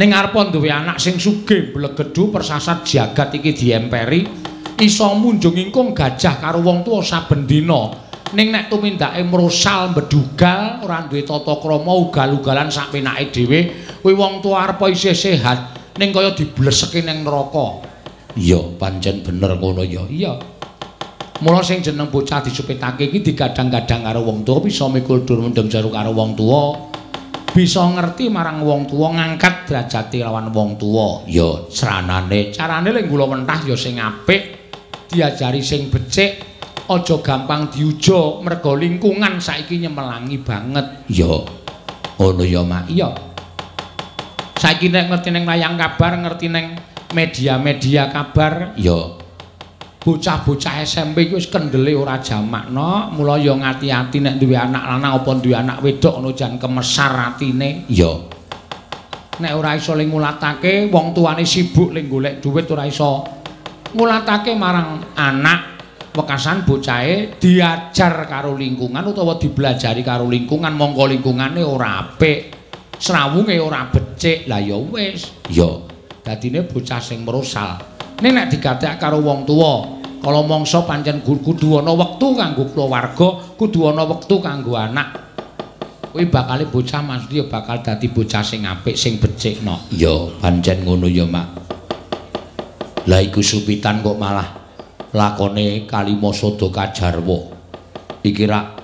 Ning 0.00 0.16
arepa 0.16 0.48
duwe 0.48 0.72
anak 0.72 0.96
sing 0.96 1.20
sugih 1.20 1.76
blegedhu 1.76 2.32
persasat 2.32 2.80
jagat 2.88 3.36
iki 3.36 3.52
diemperi 3.52 4.24
iso 4.80 5.12
munjung 5.12 5.60
ingkung 5.60 5.92
gajah 5.92 6.40
karo 6.40 6.64
wong 6.64 6.80
tuwa 6.80 7.04
saben 7.04 7.44
dina 7.44 8.07
ning 8.36 8.52
nek 8.52 8.68
tumindake 8.68 9.24
mrosal 9.24 9.96
mbedugal 9.96 10.84
ora 10.84 11.08
duwe 11.08 11.24
tata 11.24 11.54
krama 11.60 11.92
ugal-ugalan 11.96 12.68
sak 12.68 12.92
penake 12.92 13.32
dhewe 13.32 13.60
kuwi 14.04 14.12
wong 14.12 14.44
tuwa 14.44 14.68
arep 14.68 14.80
isih 14.92 15.16
sehat 15.16 15.78
ning 15.96 16.12
kaya 16.12 16.32
dibleseki 16.36 17.02
ning 17.02 17.24
neraka. 17.24 17.82
Iya 18.38 18.60
pancen 18.78 19.24
bener 19.26 19.58
ngono 19.58 19.82
ya. 19.82 20.06
Iya. 20.06 20.38
Mula 21.38 21.62
sing 21.62 21.82
jeneng 21.82 22.10
bocah 22.10 22.42
disupetake 22.42 23.10
iki 23.10 23.22
digadang-gadang 23.22 24.06
karo 24.06 24.26
wong 24.26 24.42
tuwa 24.42 24.58
bisa 24.62 24.90
mikul 24.90 25.22
dur 25.22 25.42
mendem 25.42 25.66
jaru 25.70 25.90
karo 25.90 26.14
wong 26.14 26.38
tuwa. 26.38 26.62
Bisa 27.48 27.82
ngerti 27.82 28.30
marang 28.30 28.62
wong 28.62 28.86
tuwa 28.86 29.18
ngangkat 29.18 29.66
derajate 29.66 30.22
lawan 30.22 30.54
wong 30.54 30.78
tuwa. 30.78 31.26
Ya 31.26 31.66
sranane 31.70 32.54
carane 32.54 32.94
lek 32.94 33.10
gula 33.10 33.26
mentah 33.26 33.64
ya 33.66 33.74
sing 33.74 33.98
apik 33.98 34.42
diajari 35.10 35.64
sing 35.64 35.88
becik 35.90 36.57
aja 36.88 37.16
gampang 37.20 37.68
diuja 37.68 38.40
merga 38.40 38.72
lingkungan 38.72 39.36
saiki 39.38 39.76
nyemelangi 39.84 40.40
banget. 40.40 41.04
Ya 41.12 41.28
ngono 42.18 42.42
ya 42.42 42.64
mak. 42.64 42.88
Iya. 42.88 43.12
Saiki 44.58 44.90
nek 44.90 45.12
ngerti 45.12 45.28
ning 45.30 45.44
layang 45.46 45.78
kabar 45.78 46.18
ngerti 46.18 46.50
ning 46.50 46.74
media-media 47.14 48.10
kabar 48.10 48.74
ya. 48.74 49.20
bocah-bocah 49.98 50.88
SMP 50.88 51.28
iki 51.28 51.36
wis 51.36 51.52
kendele 51.52 51.92
ora 51.92 52.16
jamak 52.22 52.72
no 52.72 53.12
mula 53.12 53.36
ya 53.36 53.52
ngati-ati 53.52 54.24
nek 54.24 54.40
duwe 54.40 54.56
anak 54.56 54.80
lanang 54.88 55.20
apa 55.20 55.30
duwe 55.36 55.52
anak 55.52 55.84
wedok 55.84 56.22
ngono 56.22 56.32
jan 56.32 56.56
kemesar 56.56 57.12
atine. 57.34 57.84
Ya. 57.92 58.08
Nek 59.38 59.52
ora 59.52 59.76
iso 59.76 59.92
ling 59.92 60.08
ngulatake 60.08 60.88
wong 60.88 61.12
tuane 61.12 61.44
sibuk 61.44 61.92
ling 61.92 62.08
golek 62.08 62.40
dhuwit 62.40 62.66
ora 62.72 62.88
iso 62.88 63.26
ngulatake 63.92 64.56
marang 64.56 65.12
anak 65.12 65.77
wekasan 66.18 66.66
bocahe 66.66 67.38
diajar 67.38 68.26
karo 68.26 68.58
lingkungan 68.58 69.06
utawa 69.06 69.38
dibelajari 69.38 70.02
karo 70.02 70.26
lingkungan 70.26 70.74
mongko 70.74 71.06
lingkungane 71.06 71.62
ora 71.62 72.02
apik 72.02 72.58
srawunge 72.98 73.56
ora 73.62 73.86
becik 73.88 74.50
lah 74.50 74.58
ya 74.58 74.74
wis. 74.74 75.30
Ya. 75.48 75.70
Dadine 76.26 76.66
bocah 76.66 76.98
sing 77.00 77.22
merosal. 77.22 77.78
Ning 78.20 78.34
nek 78.34 78.50
digatek 78.50 78.98
karo 78.98 79.22
wong 79.22 79.46
tuwa 79.46 79.96
kala 80.18 80.42
mangsa 80.42 80.82
pancen 80.82 81.22
kudu 81.22 81.78
ana 81.78 81.94
wektu 81.94 82.34
kanggo 82.34 82.66
keluarga 82.74 83.54
kudu 83.54 83.94
ana 83.94 84.02
wektu 84.02 84.42
kanggo 84.42 84.74
anak. 84.74 85.30
Kuwi 86.10 86.26
bakal 86.26 86.66
bocah 86.66 87.00
maksud 87.04 87.30
ya 87.30 87.44
bakal 87.46 87.78
dadi 87.80 88.10
bocah 88.10 88.42
sing 88.42 88.66
apik 88.66 88.98
sing 88.98 89.22
becik 89.22 89.62
no 89.62 89.86
ya 89.94 90.10
pancen 90.42 90.82
ngono 90.82 91.06
ya 91.06 91.24
mak. 91.24 91.46
Lah 93.08 93.22
iku 93.24 93.40
supitan 93.40 94.02
kok 94.04 94.18
malah 94.18 94.57
lakone 95.12 95.88
Kalimasada 95.88 96.68
Kajarwa 96.68 97.38
iki 98.24 98.44
rak 98.44 98.78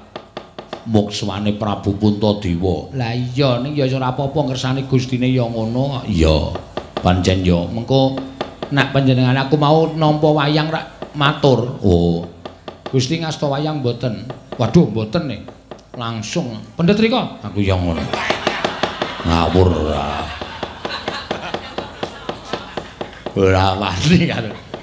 mukswane 0.89 1.57
Prabu 1.57 1.97
Puntadewa. 1.97 2.93
Lah 2.93 3.13
iya 3.17 3.61
ning 3.61 3.73
ya 3.77 3.89
ora 3.89 4.13
apa-apa 4.13 4.53
ngersani 4.53 4.85
Gustine 4.85 5.33
ya 5.33 5.45
ngono. 5.49 6.05
Iya, 6.05 6.53
pancen 7.01 7.41
ya. 7.45 7.65
Mengko 7.65 8.17
nek 8.73 8.93
panjenengan 8.93 9.37
aku 9.49 9.57
mau 9.57 9.89
nampa 9.93 10.29
wayang 10.33 10.69
rak 10.69 11.13
matur. 11.17 11.81
Oh, 11.81 12.25
Gusti 12.93 13.19
ngasta 13.21 13.49
wayang 13.49 13.81
mboten. 13.81 14.29
Waduh 14.61 14.87
mboten 14.93 15.25
nih. 15.29 15.41
Langsung. 15.97 16.59
Pendet 16.77 16.99
rika. 17.01 17.39
aku 17.41 17.63
ya 17.63 17.79
ngono. 17.79 18.03
Ngawur. 19.25 19.69
Ora 23.41 23.75
wani 23.75 24.21
kan. 24.31 24.74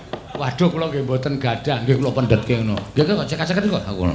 Waduh 0.42 0.74
kula 0.74 0.90
nggih 0.90 1.06
mboten 1.06 1.38
gadah, 1.38 1.86
nggih 1.86 2.02
kula 2.02 2.18
pendhetke 2.18 2.66
ngono. 2.66 2.74
Nggih 2.98 3.14
kok 3.14 3.30
cekak-cekak 3.30 3.62
kok 3.62 3.86
aku. 3.86 4.10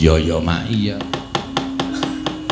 Iya 0.00 0.16
ya, 0.16 0.36
Mak. 0.40 0.72
Iya. 0.72 0.96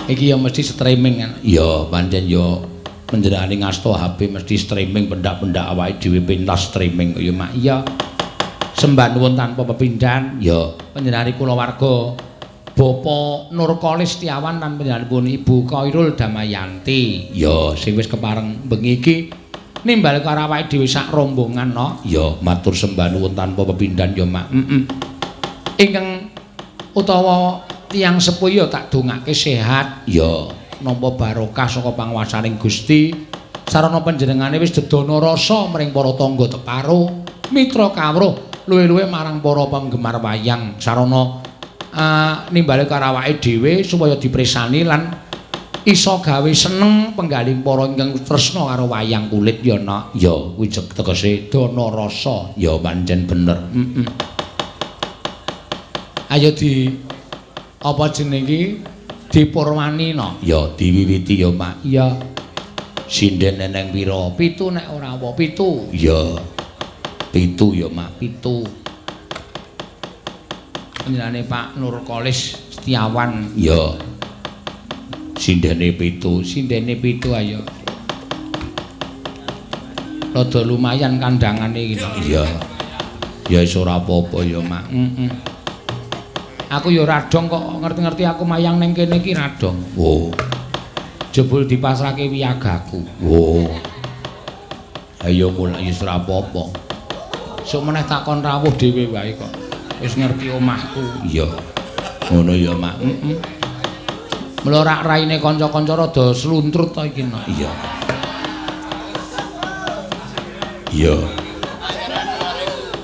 Iki 0.05 0.28
ya 0.28 0.37
mesti 0.37 0.61
streaming 0.61 1.24
kan. 1.24 1.32
Iya, 1.41 1.89
pancen 1.89 2.28
ya 2.28 2.61
panjenengane 3.09 3.65
ngasta 3.65 3.97
HP 3.97 4.28
mesti 4.28 4.61
streaming 4.61 5.09
pendak-pendak 5.09 5.73
awake 5.73 6.05
dhewe 6.05 6.20
pentas 6.20 6.69
streaming 6.69 7.16
ya, 7.16 7.32
Mak. 7.32 7.51
Iya. 7.57 7.77
Sembah 8.77 9.16
nuwun 9.16 9.41
tanpa 9.41 9.65
pepindhan. 9.65 10.37
Ya, 10.45 10.77
Panjenengane 10.93 11.32
kula 11.41 11.57
warga 11.57 12.12
Bapak 12.77 13.57
Nurkali 13.57 14.05
Setiawan 14.05 14.61
lan 14.61 14.77
panjenenganipun 14.77 15.24
Ibu 15.32 15.65
Kairul 15.65 16.12
Damayanti. 16.12 17.32
ya, 17.32 17.73
Sing 17.73 17.97
wis 17.97 18.05
kepareng 18.05 18.69
bengi 18.69 19.01
iki 19.01 19.16
nimbal 19.85 20.20
karo 20.20 20.48
awake 20.48 20.69
dhewe 20.69 20.85
sak 20.85 21.09
rombongan 21.09 21.73
no. 21.73 22.01
ya 22.05 22.36
matur 22.44 22.77
sembah 22.77 23.09
nuwun 23.12 23.32
tanpa 23.32 23.65
pepindhan 23.73 24.12
ya, 24.12 24.27
Mak. 24.28 24.47
Mm 24.52 24.82
Ingkang 25.81 26.28
utawa 26.93 27.65
tiyang 27.89 28.20
sepuh 28.20 28.52
ya 28.52 28.69
tak 28.69 28.93
dongake 28.93 29.32
sehat, 29.32 30.05
Ya, 30.05 30.52
nampa 30.85 31.16
barokah 31.16 31.65
saka 31.65 31.97
panguwasaning 31.97 32.61
Gusti. 32.61 33.16
Sarana 33.65 34.05
panjenengane 34.05 34.61
wis 34.61 34.77
dedana 34.77 35.16
rasa 35.23 35.70
mring 35.73 35.94
para 35.94 36.12
tangga 36.20 36.52
teparo, 36.52 37.24
mitra 37.48 37.97
kawruh, 37.97 38.66
luwih-luwih 38.69 39.09
marang 39.09 39.40
para 39.40 39.65
penggemar 39.73 40.20
wayang. 40.20 40.77
Sarana 40.77 41.40
uh, 41.94 42.35
nimbale 42.52 42.85
karo 42.85 43.16
awake 43.16 43.40
dhewe 43.40 43.81
supaya 43.86 44.20
dipresani 44.20 44.85
lan 44.85 45.09
iso 45.89 46.20
gawe 46.20 46.51
seneng 46.52 47.16
penggaling 47.16 47.65
para 47.65 47.89
ingkang 47.89 48.12
tresna 48.20 48.69
karo 48.69 48.85
wayang 48.90 49.32
kulit 49.32 49.65
ya 49.65 49.81
nak. 49.81 50.12
ya 50.12 50.32
kuwi 50.32 50.69
tegese 50.69 51.48
Dana 51.48 51.89
rasa. 51.89 52.52
ya 52.61 52.77
pancen 52.77 53.24
bener. 53.24 53.59
Mm 53.73 54.07
Ayo 56.31 56.55
di 56.55 56.86
apa 57.82 58.07
jeneng 58.15 58.47
iki 58.47 58.78
dipurwani 59.35 60.15
no. 60.15 60.39
Ya 60.47 60.62
diwiwiti 60.78 61.43
ya, 61.43 61.51
Mak. 61.51 61.82
Iya, 61.82 62.07
Sinden 63.11 63.59
neneng 63.59 63.90
pira? 63.90 64.31
pitu 64.39 64.70
nek 64.70 64.94
ora 64.94 65.19
apa 65.19 65.35
pitu. 65.35 65.90
Ya. 65.90 66.39
Pitu 67.35 67.74
ya, 67.74 67.90
Mak. 67.90 68.23
Pitu. 68.23 68.62
Panjenengane 71.02 71.43
Pak 71.43 71.74
Nurkolis 71.74 72.55
Setiawan. 72.78 73.51
Ya. 73.59 73.98
Sindene 75.40 75.96
pitu. 75.96 76.44
Sindene 76.44 77.00
pitu 77.00 77.32
ayo. 77.32 77.64
Rada 80.36 80.60
lumayan 80.60 81.16
kandhangane 81.16 81.80
iki. 81.96 82.04
Iya. 82.28 82.44
Ya 83.48 83.64
wis 83.64 83.72
ora 83.72 83.96
apa-apa 83.96 84.44
ya, 84.44 84.60
Mak. 84.60 84.92
Heeh. 84.92 85.32
Aku 86.70 86.92
ya 86.92 87.08
radong 87.08 87.48
kok 87.50 87.64
ngerti-ngerti 87.82 88.22
aku 88.28 88.44
mayang 88.44 88.76
ning 88.76 88.92
kene 88.92 89.16
iki 89.16 89.32
radong. 89.32 89.80
Oh. 89.96 90.28
Jebul 91.32 91.64
dipasrahke 91.64 92.28
wiyagaku. 92.28 93.00
Oh. 93.24 93.64
Ayo 95.24 95.56
mulai 95.56 95.88
wis 95.88 96.04
ora 96.04 96.20
apa-apa. 96.20 96.68
Sok 97.64 97.88
meneh 97.88 98.04
takon 98.04 98.44
rawuh 98.44 98.76
dhewe 98.76 99.08
wae 99.08 99.32
kok. 99.40 99.50
Wis 100.04 100.20
ngerti 100.20 100.52
omahku. 100.52 101.00
Iya. 101.24 101.48
Ngono 102.28 102.52
ya, 102.52 102.76
Mak. 102.76 103.00
Heeh. 103.00 103.60
Mula 104.61 104.85
rak 104.85 105.01
raine 105.09 105.41
kanca-kanca 105.41 105.97
rada 105.97 106.37
sluntrut 106.37 106.93
to 106.93 107.01
iki. 107.09 107.24
Nak. 107.24 107.49
Iya. 107.49 107.73
Iya. 110.93 111.16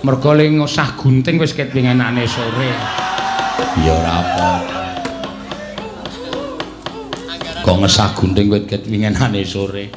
Mergo 0.04 0.36
ling 0.36 0.60
usah 0.60 0.92
gunting 1.00 1.40
wis 1.40 1.56
ket 1.56 1.72
wingenane 1.72 2.28
sore. 2.28 2.70
Ya 3.80 3.92
ora 3.96 4.12
apa. 4.20 4.48
Kok 7.64 7.76
ngesah 7.80 8.12
gunting 8.12 8.52
wit 8.52 8.68
ket 8.68 8.84
wingenane 8.84 9.40
sore. 9.48 9.88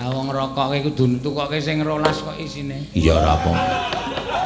Ah 0.00 0.08
wong 0.08 0.32
rokoke 0.32 0.80
kudu 0.88 1.20
tukoke 1.20 1.60
sing 1.60 1.84
12 1.84 2.00
kok 2.00 2.36
isine. 2.40 2.88
Ya 2.96 3.20
ora 3.20 3.36
apa. 3.36 3.52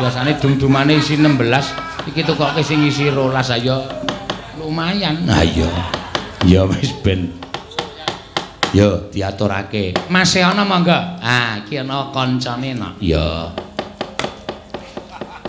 Biasane 0.02 0.34
dum-dumane 0.42 0.98
isi 0.98 1.14
16, 1.14 2.10
iki 2.10 2.26
tukoke 2.26 2.66
sing 2.66 2.82
isi 2.82 3.14
12 3.14 3.62
ayo 3.62 3.86
lumayan. 4.58 5.22
Nah 5.22 5.46
iya. 5.46 5.70
Ya 6.42 6.66
wis 6.66 6.90
ben. 7.06 7.30
Ya 8.74 8.98
diaturake. 9.12 9.94
Mas 10.10 10.34
e 10.34 10.42
ana 10.42 10.66
monggo. 10.66 10.96
Ah, 11.22 11.62
iki 11.62 11.78
ana 11.78 12.10
kancane 12.10 12.74
no. 12.74 12.98
Ya. 12.98 13.52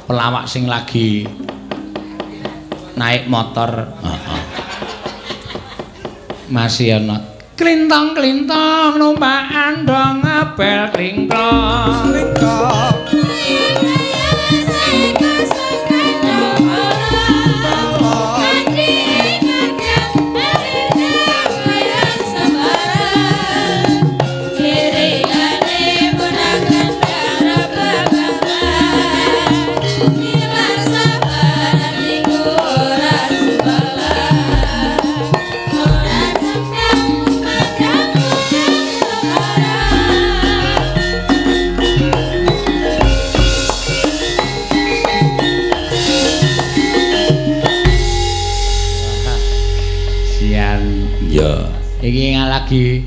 Pelawak 0.05 0.45
sing 0.45 0.69
lagi 0.69 1.25
naik 2.93 3.25
motor. 3.25 3.89
Heeh. 4.05 4.41
Masih 6.53 7.01
ana 7.01 7.33
klintong-klintong 7.57 8.99
numpak 8.99 9.49
andong 9.49 10.21
abel 10.25 10.91
klingklong. 10.93 12.11
Sian. 12.13 13.82
Lagi 52.73 53.05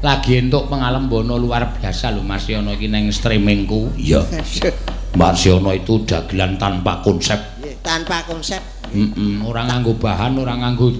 lagi 0.00 0.32
entuk 0.38 0.70
pengalembono 0.70 1.34
luar 1.36 1.74
biasa 1.74 2.14
lho 2.14 2.22
Mas 2.22 2.46
Yono 2.46 2.78
iki 2.78 2.86
ning 2.86 3.10
streamingku. 3.10 3.90
Ya. 3.98 4.22
Marsiono 5.20 5.74
itu 5.74 6.06
dagelan 6.06 6.54
tanpa 6.54 7.02
konsep. 7.02 7.58
tanpa 7.82 8.22
konsep 8.28 8.60
Heeh, 8.92 9.40
ora 9.42 9.64
nganggo 9.66 9.96
bahan, 9.98 10.36
ora 10.38 10.52
nganggo 10.54 10.92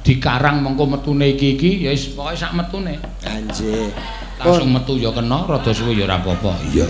dikarang 0.00 0.62
mengko 0.64 0.86
metune 0.88 1.34
iki 1.36 1.58
iki 1.58 1.70
ya 1.84 1.92
wis 1.92 2.14
pokoke 2.16 2.38
sak 2.38 2.56
metune. 2.56 2.96
anjir 3.26 3.92
Langsung 4.38 4.70
metu 4.70 4.94
ya 4.96 5.10
kena, 5.10 5.44
rada 5.44 5.68
suwe 5.74 5.92
ya 5.98 6.06
ora 6.08 6.16
apa-apa. 6.22 6.52
Iya. 6.72 6.86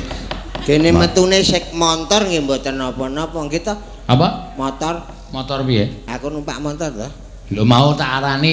kene 0.62 0.92
metune 0.94 1.40
sek 1.42 1.72
motor 1.74 2.28
nggih 2.28 2.44
mboten 2.46 2.76
napa-napa 2.78 3.40
kita 3.50 3.74
Apa? 4.06 4.54
motor 4.54 5.00
Motor 5.32 5.64
piye? 5.66 6.04
aku 6.06 6.28
numpak 6.30 6.60
motor 6.62 6.88
to 6.92 7.08
Lho 7.56 7.64
mau 7.64 7.96
tak 7.96 8.20
arani 8.22 8.52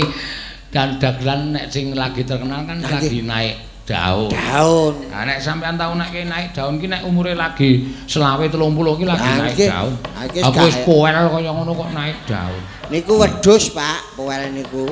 dan 0.75 0.99
dagelan 0.99 1.55
nek 1.55 1.71
sing 1.71 1.95
lagi 1.95 2.27
terkenal 2.27 2.67
kan 2.67 2.83
lagi 2.83 3.23
naik 3.23 3.55
daun. 3.87 4.27
daun 4.27 5.07
Nah, 5.07 5.23
nek 5.23 5.39
sampean 5.39 5.79
tau 5.79 5.95
nek 5.95 6.11
naik 6.11 6.51
daun 6.51 6.75
ki 6.83 6.91
nek 6.91 7.07
umure 7.07 7.31
lagi 7.31 7.95
selawe 8.11 8.43
30 8.43 8.59
ki 8.75 9.05
lagi 9.07 9.29
naik 9.39 9.55
daun. 9.55 9.95
Aku 10.19 10.59
wis 10.67 10.75
poel 10.83 11.15
kaya 11.15 11.51
ngono 11.55 11.71
kok 11.71 11.89
naik 11.95 12.19
daun. 12.27 12.59
niku 12.91 13.17
wedhus 13.17 13.71
Pak 13.73 14.19
powel 14.19 14.51
niku 14.51 14.85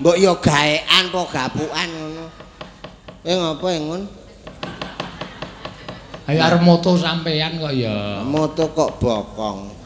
mbok 0.00 0.16
yo 0.16 0.34
gaean 0.42 1.12
po 1.12 1.28
gapukan 1.28 1.86
ngono 1.86 2.26
eh 3.22 3.36
ngapa 3.36 3.68
ngun 3.78 4.02
Ayo 6.30 6.46
arep 6.46 6.62
moto 6.62 6.94
sampean 6.94 7.58
kok 7.58 7.74
ya. 7.74 8.22
moto 8.22 8.70
kok 8.70 9.02
bokong 9.02 9.79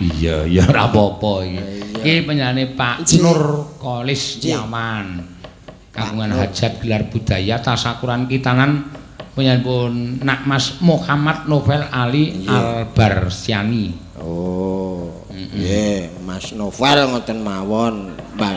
Iya, 0.00 0.48
ya 0.48 0.64
ora 0.64 0.88
apa-apa 0.88 1.30
iki. 1.44 1.60
Iki 2.00 2.72
Pak. 2.72 3.04
Nur 3.20 3.68
Kolis 3.76 4.40
Ji. 4.40 4.56
Yaman. 4.56 5.20
Kagungan 5.92 6.32
hajat 6.32 6.80
gelar 6.80 7.04
budaya 7.12 7.60
tasakuran 7.60 8.24
kitanan 8.24 8.88
penyanyi 9.36 9.60
pun 9.60 9.92
Nak 10.24 10.48
Mas 10.48 10.80
Muhammad 10.80 11.44
Novel 11.44 11.84
Ali 11.92 12.40
Iya. 12.48 12.88
Albarsiani. 12.88 14.16
oh. 14.24 15.20
Nggih, 15.28 16.24
Mas 16.24 16.56
Novel 16.56 16.98
ngoten 17.12 17.44
mawon. 17.44 18.16
Bang. 18.40 18.56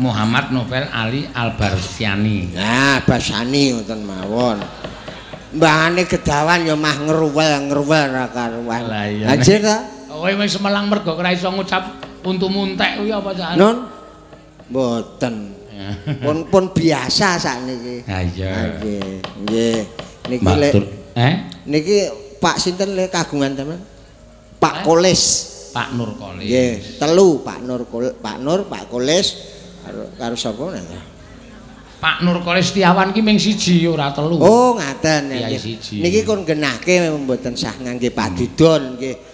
Muhammad 0.00 0.48
Novel 0.56 0.88
Ali 0.88 1.28
Albarsiani. 1.28 2.56
Nah, 2.56 3.04
basani 3.04 3.76
ngoten 3.76 4.00
mawon. 4.00 4.56
Mbangane 5.52 6.08
gedawan 6.08 6.64
ya 6.64 6.72
mah 6.72 6.96
ngruwel-ngruwel 6.96 8.04
ra 8.08 8.24
karuan. 8.32 8.88
Lah 8.88 9.04
iya. 9.04 9.36
Ta? 9.36 10.01
Kowe 10.22 10.30
wis 10.38 10.54
semelang 10.54 10.86
mergo 10.86 11.18
ora 11.18 11.34
iso 11.34 11.50
ngucap 11.50 11.98
untu 12.22 12.46
muntek 12.46 13.02
kuwi 13.02 13.10
apa 13.10 13.34
cak? 13.34 13.58
Nun. 13.58 13.90
Mboten. 14.70 15.34
Pun 16.22 16.46
pun 16.46 16.70
biasa 16.70 17.42
sakniki. 17.42 18.06
Ha 18.06 18.22
iya. 18.22 18.78
Nggih, 18.78 19.18
nggih. 19.42 19.78
Niki 20.30 20.46
lek 20.46 20.70
Matur. 20.78 20.84
Eh? 21.18 21.34
niki 21.66 21.96
Pak 22.38 22.54
sinten 22.62 22.94
le 22.94 23.10
kagungan 23.10 23.50
teman? 23.58 23.82
Pak 24.62 24.86
Kolis. 24.86 25.22
Pak 25.74 25.90
Nur 25.98 26.14
Kolis. 26.14 26.46
Nggih, 26.46 27.02
telu 27.02 27.42
Pak 27.42 27.58
Nur 27.66 27.82
Kol- 27.90 28.14
Pak 28.14 28.38
Nur, 28.38 28.70
Pak 28.70 28.94
Kolis 28.94 29.26
karo 29.82 30.06
karo 30.14 30.38
sapa 30.38 30.70
nang? 30.70 30.86
Pak 31.98 32.22
Nur 32.22 32.38
Kolis 32.46 32.70
Setiawan 32.70 33.10
ki 33.10 33.26
ming 33.26 33.42
siji 33.42 33.90
ora 33.90 34.14
telu. 34.14 34.38
Oh, 34.38 34.78
ngaten 34.78 35.34
ya. 35.34 35.50
Nggih. 35.50 35.98
Niki 35.98 36.22
kon 36.22 36.46
genahke 36.46 37.10
mboten 37.10 37.58
sah 37.58 37.74
ngangge 37.74 38.14
padudon 38.14 39.02
nggih. 39.02 39.31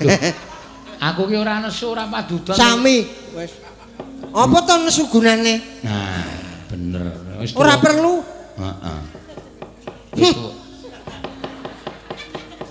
Aku 1.10 1.24
ki 1.28 1.36
ora 1.36 1.64
nesu 1.64 1.92
ora 1.92 2.04
padudon. 2.08 2.52
Sami 2.52 3.08
wis. 3.36 3.52
Apa 4.30 4.58
to 4.68 4.74
nesu 4.84 5.08
gunane? 5.08 5.80
Nah, 5.80 6.28
bener. 6.68 7.04
Wis 7.40 7.56
Ora 7.56 7.80
perlu. 7.80 8.20
Heeh. 8.60 9.00
Wis 10.16 10.30
tuwa. 10.36 10.52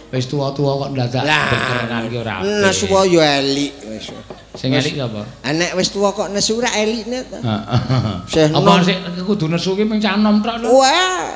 Wis 0.09 0.25
tuwa-tuwa 0.25 0.71
kok 0.85 0.89
ndadak 0.93 1.25
berkenan 1.25 2.03
ki 2.09 2.17
ora. 2.21 2.35
Nesu 2.45 2.85
ya 3.09 3.41
elik 3.41 3.73
wis. 3.89 4.13
Sing 4.53 4.69
elik 4.73 4.97
apa? 5.01 5.25
Anek 5.45 5.73
wis 5.73 5.89
tuwa 5.89 6.13
kok 6.13 6.29
nesu 6.29 6.61
ra 6.61 6.69
elikne 6.77 7.25
to. 7.25 7.37
Heeh. 7.41 8.49
Apa 8.53 8.71
sik 8.85 8.97
kudu 9.25 9.49
nesu 9.49 9.73
ki 9.73 9.89
mung 9.89 9.97
canom 9.97 10.41
tok 10.45 10.61
lho. 10.61 10.69
Wah. 10.81 11.33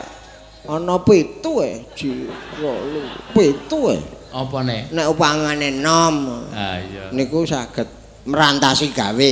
Ana 0.64 0.96
pitu 1.04 1.60
e, 1.60 1.84
jiro 1.92 2.72
lu. 2.88 3.02
Pitu 3.36 3.92
e. 3.92 4.23
Apa 4.34 4.66
nek? 4.66 4.90
Nek 4.90 5.06
upangane 5.14 5.70
nom 5.78 6.50
Ah 6.50 6.82
iya. 6.82 7.14
niku 7.14 7.46
saged 7.46 7.86
merantasi 8.26 8.90
gawe. 8.90 9.32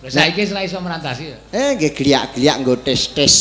Lha 0.00 0.08
saiki 0.08 0.40
wis 0.44 0.50
ora 0.52 0.64
iso 0.64 0.80
merantasi. 0.80 1.24
ya? 1.28 1.38
Eh 1.52 1.76
nggih 1.76 1.92
gliak-gliak 1.92 2.56
nggo 2.64 2.74
tes-tes. 2.80 3.34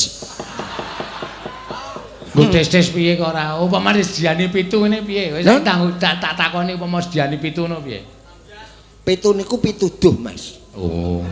Nggo 2.35 2.51
tes-tes 2.51 2.91
piye 2.91 3.15
kok 3.15 3.31
ora? 3.31 3.55
Upama 3.63 3.95
sediani 3.95 4.51
pitu 4.51 4.83
ngene 4.83 5.07
piye? 5.07 5.31
Wis 5.39 5.47
tak 5.47 5.63
tak 5.99 6.19
tak 6.19 6.33
takoni 6.35 6.75
upama 6.75 6.99
sediani 6.99 7.39
pitu 7.39 7.63
ngono 7.63 7.79
piye? 7.79 8.03
Pitu 9.03 9.35
niku 9.35 9.59
pituduh, 9.59 10.15
Mas. 10.15 10.59
Oh. 10.75 11.23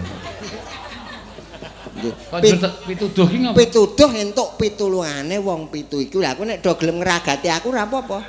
Pituduh 2.88 3.26
ki 3.28 3.38
ngopo? 3.40 3.56
Pituduh 3.56 4.10
entuk 4.15 4.49
pitulungane 4.60 5.40
wong 5.40 5.72
pitu 5.72 5.99
iku. 5.99 6.19
Lah 6.23 6.36
aku 6.36 6.44
nek 6.48 6.60
do 6.64 6.72
gelem 6.76 6.99
ngragati 6.99 7.48
aku 7.48 7.72
ora 7.72 7.88
apa-apa. 7.88 8.19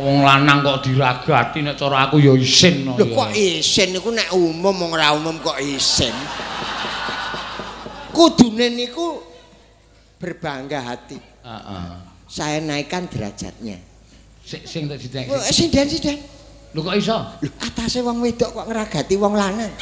Wong 0.00 0.26
lanang 0.26 0.64
kok 0.66 0.82
diragati 0.82 1.62
nek 1.62 1.78
cara 1.78 2.10
aku 2.10 2.18
ya 2.18 2.34
isin 2.34 2.90
Lho 2.94 3.04
kok 3.14 3.30
isin 3.34 3.94
niku 3.94 4.10
nek 4.10 4.34
umum 4.34 4.74
wong 4.74 4.90
ora 4.94 5.14
umum 5.14 5.38
kok 5.38 5.58
isin. 5.62 6.14
Kudune 8.10 8.70
niku 8.74 9.22
berbangga 10.18 10.80
hati. 10.82 11.18
Heeh. 11.18 11.86
Saya 12.26 12.58
naikkan 12.58 13.06
derajatnya. 13.06 13.78
Sing 14.44 14.62
sing 14.66 14.82
tak 14.90 14.98
ditek. 15.00 15.30
Oh, 15.30 15.40
sinden 15.48 15.86
sinden. 15.86 16.18
Lho 16.74 16.80
kok 16.82 16.96
iso? 16.98 17.16
Lho 17.42 17.50
atase 17.62 18.02
wong 18.02 18.18
wedok 18.18 18.50
kok 18.50 18.66
ngragati 18.66 19.14
wong 19.14 19.34
lanang. 19.38 19.72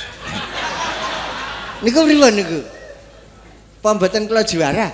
niku 1.82 1.98
pripun 2.04 2.32
niku? 2.36 2.60
Apa 3.82 3.98
mboten 3.98 4.30
kula 4.30 4.46
juara? 4.46 4.86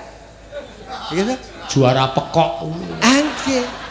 Gitu? 1.13 1.35
Juara 1.69 2.09
pekok. 2.17 2.73
Angge. 3.05 3.88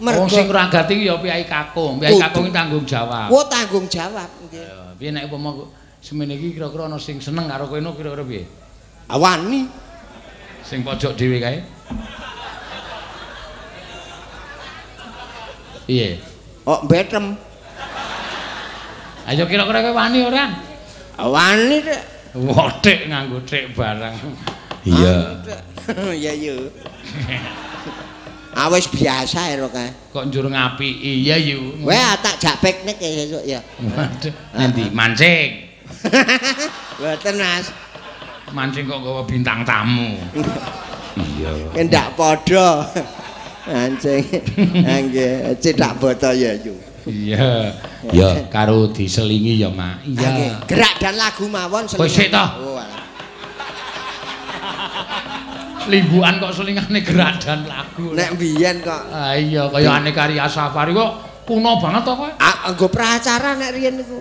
Wong 0.00 0.08
Mergo 0.08 0.32
sing 0.32 0.48
ngragati 0.48 0.92
ki 0.96 1.04
ya 1.04 1.20
Piyai 1.20 1.44
Kakung. 1.44 2.00
Piyai. 2.00 2.16
Kakung 2.16 2.48
tanggung 2.48 2.88
jawab. 2.88 3.28
Wo 3.28 3.44
tanggung 3.44 3.84
jawab 3.84 4.32
nggih. 4.48 4.64
Ya, 4.64 4.96
piye 4.96 5.10
nek 5.12 5.28
upama 5.28 5.68
semene 6.00 6.40
iki 6.40 6.56
kira-kira 6.56 6.88
ana 6.88 6.96
sing 6.96 7.20
seneng 7.20 7.44
karo 7.44 7.68
kowe 7.68 7.76
no 7.84 7.92
kira-kira 7.92 8.24
piye? 8.24 8.48
Awani. 9.12 9.68
Sing 10.64 10.80
pojok 10.80 11.12
dhewe 11.20 11.36
kae. 11.36 11.60
Iya. 15.84 16.16
Oh, 16.64 16.80
betem. 16.88 17.36
Ayo 19.28 19.44
kira-kira 19.44 19.84
kowe 19.84 19.92
wani 19.92 20.18
ora? 20.24 20.48
Awani 21.20 21.76
rek. 21.84 22.02
Wotik 22.40 23.04
nganggo 23.12 23.44
tik 23.44 23.76
barang. 23.76 24.16
Iya. 24.88 25.44
Iya 26.16 26.32
yo. 26.48 26.56
Awis 28.60 28.86
biasa 28.92 29.56
ya 29.56 29.66
kae. 29.72 29.88
Kok 30.12 30.24
njur 30.28 30.44
ngapiki? 30.52 31.24
Iya 31.24 31.36
yu. 31.40 31.80
Weh 31.80 32.12
tak 32.20 32.36
jak 32.36 32.60
piknik 32.60 33.00
ya 33.00 33.08
sesuk 33.16 33.44
ya. 33.48 33.60
Waduh. 33.80 34.32
Nanti 34.52 34.82
mancing. 34.92 35.48
Mboten 37.00 37.34
Mas. 37.40 37.66
Mancing 38.52 38.84
kok 38.84 39.00
gawa 39.00 39.24
bintang 39.24 39.64
tamu. 39.64 40.20
Iya. 41.16 41.72
Ndak 41.72 42.20
padha. 42.20 42.84
Anjing. 43.64 44.24
Nggih, 44.76 45.56
cedak 45.60 45.96
boto 45.96 46.28
ya 46.36 46.52
yo. 46.60 46.76
Iya. 47.08 47.72
Ya 48.12 48.28
karo 48.52 48.92
diselingi 48.92 49.56
ya, 49.56 49.72
Mak. 49.72 50.04
Nggih, 50.04 50.32
Iya. 50.36 50.52
gerak 50.68 50.94
dan 51.00 51.14
lagu 51.16 51.48
mawon 51.48 51.88
Wis 51.96 52.12
sik 52.12 52.28
Limbuan 55.88 56.36
kok 56.42 56.52
selingane 56.52 57.00
gerak 57.00 57.40
dan 57.40 57.64
lagu. 57.64 58.12
Nek 58.12 58.36
biyen 58.36 58.84
kok 58.84 59.08
Ah 59.08 59.32
iya 59.32 59.64
kaya 59.70 59.96
Ane 59.96 60.10
Karya 60.12 60.44
Safari 60.44 60.92
kok 60.92 61.10
kuno 61.48 61.80
banget 61.80 62.04
to 62.04 62.12
kowe. 62.14 62.30
ah, 62.36 62.70
nggo 62.70 62.86
pracara 62.92 63.56
nek 63.56 63.70
riyen 63.72 63.94
niku. 63.96 64.18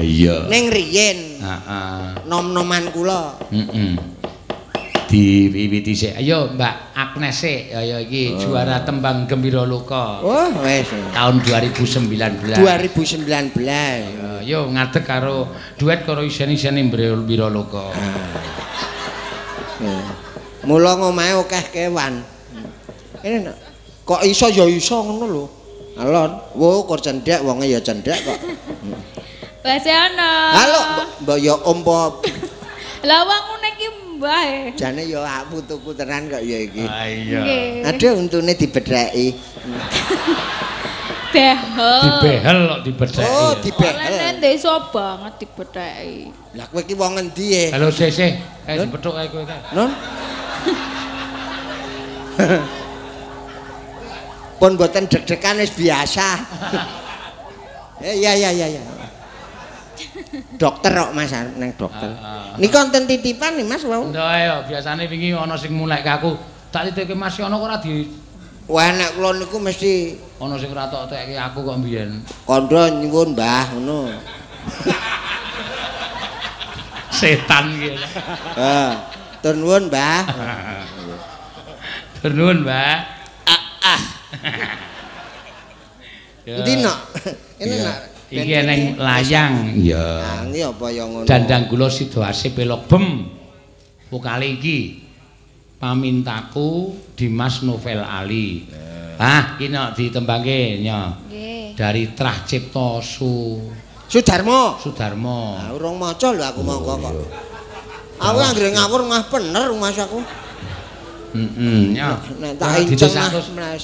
Iya. 0.00 0.48
Ning 0.48 0.64
riyen 0.72 1.18
Heeh. 1.38 2.24
nom-noman 2.24 2.88
kula. 2.90 3.36
Heeh. 3.52 3.92
Diwiwiti 5.12 5.92
sik. 5.92 6.16
Ayo 6.16 6.56
Mbak 6.56 6.96
Agnes 6.96 7.36
sik. 7.36 7.68
Ayo 7.76 8.00
iki 8.00 8.32
juara 8.40 8.80
tembang 8.80 9.28
Gembira 9.28 9.60
Loka 9.68 10.24
Oh, 10.24 10.48
wis. 10.64 10.88
tahun 11.12 11.44
2019. 11.44 12.56
2019. 12.56 14.40
Ayo 14.40 14.72
ngadeg 14.72 15.04
karo 15.04 15.52
duet 15.76 16.08
karo 16.08 16.24
isen-isene 16.24 16.80
Gembira 16.88 17.52
Loka. 17.52 17.92
Eh, 19.84 20.04
Mula 20.64 20.96
ngomahe 20.96 21.36
akeh 21.36 21.64
kewan. 21.68 22.24
Ini 23.20 23.44
nak- 23.44 23.60
kok 24.08 24.24
iso 24.24 24.48
ya 24.48 24.64
iso 24.64 24.96
ngono 25.04 25.26
lho. 25.28 25.44
Alon, 26.00 26.56
wo 26.56 26.88
kok 26.88 27.04
cendhek 27.04 27.44
wonge 27.44 27.68
ya 27.68 27.84
cendhek 27.84 28.16
kok. 28.16 28.38
Baseana. 29.60 30.56
Halo, 30.56 30.80
Mbak- 30.80 31.10
Mbak 31.20 31.38
ya 31.44 31.54
ompo 31.68 32.24
Lah 33.02 33.20
wong 33.26 33.44
ngene 33.58 33.68
iki 33.76 33.86
mbah. 34.18 34.74
jane 34.76 35.02
ya 35.08 35.20
aku 35.42 35.62
tuku 35.64 35.90
tenan 35.96 36.28
kok 36.28 36.42
ya 36.44 36.58
iki. 36.62 36.84
Ah 36.84 37.08
iya. 37.08 37.40
Aduh 37.88 38.18
untune 38.20 38.52
dibedheki. 38.52 39.36
Behel. 41.32 42.00
Dibehel 42.04 42.58
kok 42.68 42.80
dibedheki. 42.84 43.24
Oh, 43.24 43.56
Oleh 43.56 43.62
dibehel. 43.64 44.34
desa 44.40 44.74
banget 44.92 45.34
dibetheki. 45.40 46.16
Lah 46.58 46.66
kowe 46.68 46.80
iki 46.84 46.94
wong 46.96 47.12
endi 47.16 47.46
e? 47.56 47.64
Halo 47.72 47.88
sih 47.88 48.08
eh 48.12 48.74
dipethuk 48.76 49.12
kae 49.16 49.28
kowe 49.32 49.44
kae. 49.48 49.60
Non? 49.72 49.90
Pun 54.60 54.78
mboten 54.78 55.10
deg-degan 55.10 55.58
wis 55.58 55.72
biasa. 55.74 56.28
Eh 58.02 58.18
iya 58.18 58.34
iya 58.34 58.50
iya 58.50 58.66
iya. 58.66 58.82
Dokter 60.60 60.92
kok 60.92 61.12
Mas 61.16 61.32
nang 61.32 61.72
dokter. 61.74 62.10
Ah, 62.18 62.54
ah. 62.54 62.58
Niki 62.58 62.76
wonten 62.76 63.04
titipan 63.06 63.58
nih 63.58 63.66
Mas 63.66 63.82
wau. 63.84 64.08
Ndak 64.08 64.28
ayo 64.38 64.54
biasane 64.68 65.06
wingi 65.06 65.34
ana 65.34 65.56
sing 65.58 65.72
ke 65.74 66.10
aku. 66.10 66.36
Tak 66.72 66.90
titipke 66.90 67.14
Mas 67.16 67.36
ana 67.40 67.56
kok 67.56 67.66
ora 67.66 67.78
di 67.80 68.08
Wah 68.70 68.94
nek 68.94 69.18
kula 69.18 69.42
niku 69.42 69.58
mesti 69.58 70.16
ana 70.38 70.54
sing 70.54 70.70
ora 70.70 70.86
tok 70.86 71.10
tekke 71.10 71.34
aku 71.34 71.66
kok 71.66 71.78
mbiyen. 71.82 72.22
kandha 72.46 72.90
nyuwun 73.02 73.34
Mbah 73.34 73.64
ngono. 73.74 73.98
Setan 77.12 77.70
iki. 77.76 77.90
Heeh. 78.58 78.90
Tur 79.42 79.54
nuwun 79.58 79.90
Mbah. 79.90 80.22
Tur 82.22 82.30
nuwun, 82.38 82.62
Mbak. 82.62 82.98
Ah 83.50 83.62
ah. 83.82 84.00
Ya. 86.42 86.58
Endi 86.58 86.82
nok? 86.82 86.98
Ini 87.62 87.86
nak. 87.86 88.11
Iki 88.32 88.58
neng 88.64 88.80
layang. 88.96 89.76
Iya. 89.76 90.06
Nah, 90.24 90.42
ini 90.48 90.60
apa 90.64 90.86
yang 90.88 91.08
ngono? 91.12 91.26
Dandang 91.28 91.68
kula 91.68 91.92
Sidoarse 91.92 92.48
pelok 92.56 92.88
bem. 92.88 93.28
Vokale 94.08 94.48
iki. 94.56 95.02
pamintaku 95.82 96.94
Dimas 97.18 97.66
Novel 97.66 98.06
Ali. 98.06 98.70
Ah, 99.18 99.58
iki 99.58 99.66
nek 99.66 99.98
ditembangke 99.98 100.78
nya 100.78 101.18
Nggih. 101.26 101.74
dari 101.74 102.14
Trah 102.14 102.46
Cipta 102.46 103.02
Su 103.02 103.58
Sudarmo. 104.06 104.78
Sudarmo. 104.78 105.58
Ah, 105.58 105.74
urung 105.74 105.98
maca 105.98 106.30
lho 106.30 106.44
aku 106.46 106.62
monggo 106.62 106.94
kok. 107.02 107.14
Aku 108.22 108.38
anggere 108.38 108.70
ngawur 108.78 109.02
mah 109.10 109.26
bener 109.26 109.74
Mas 109.74 109.98
aku. 109.98 110.22
Heeh, 111.32 111.96
nya. 111.96 112.20
Nek 112.38 112.60
tak 112.60 112.66
Nah, 112.68 112.76
inceng 112.76 113.14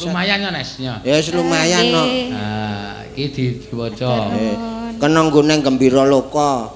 lumayan 0.05 0.39
ya, 0.45 0.51
Nes, 0.53 0.71
nya. 0.79 0.95
Ya 1.01 1.17
wis 1.17 1.33
lumayan 1.33 1.85
no. 1.91 2.05
Nggih. 2.05 2.29
Ah, 2.37 2.88
iki 3.27 3.67
diwaca. 3.67 4.31
Eh, 4.39 4.55
Kena 4.99 5.27
nggone 5.27 5.63
gembira 5.63 6.03
loka. 6.07 6.75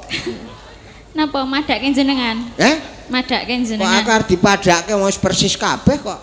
Napa 1.15 1.45
madake 1.47 1.91
jenengan? 1.95 2.39
Eh? 2.59 2.77
Madake 3.11 3.51
Kok 3.51 3.67
jenengan. 3.69 4.01
akar 4.03 4.23
dipadake 4.27 4.93
wis 4.97 5.19
persis 5.19 5.55
kabeh 5.59 5.99
kok. 6.01 6.21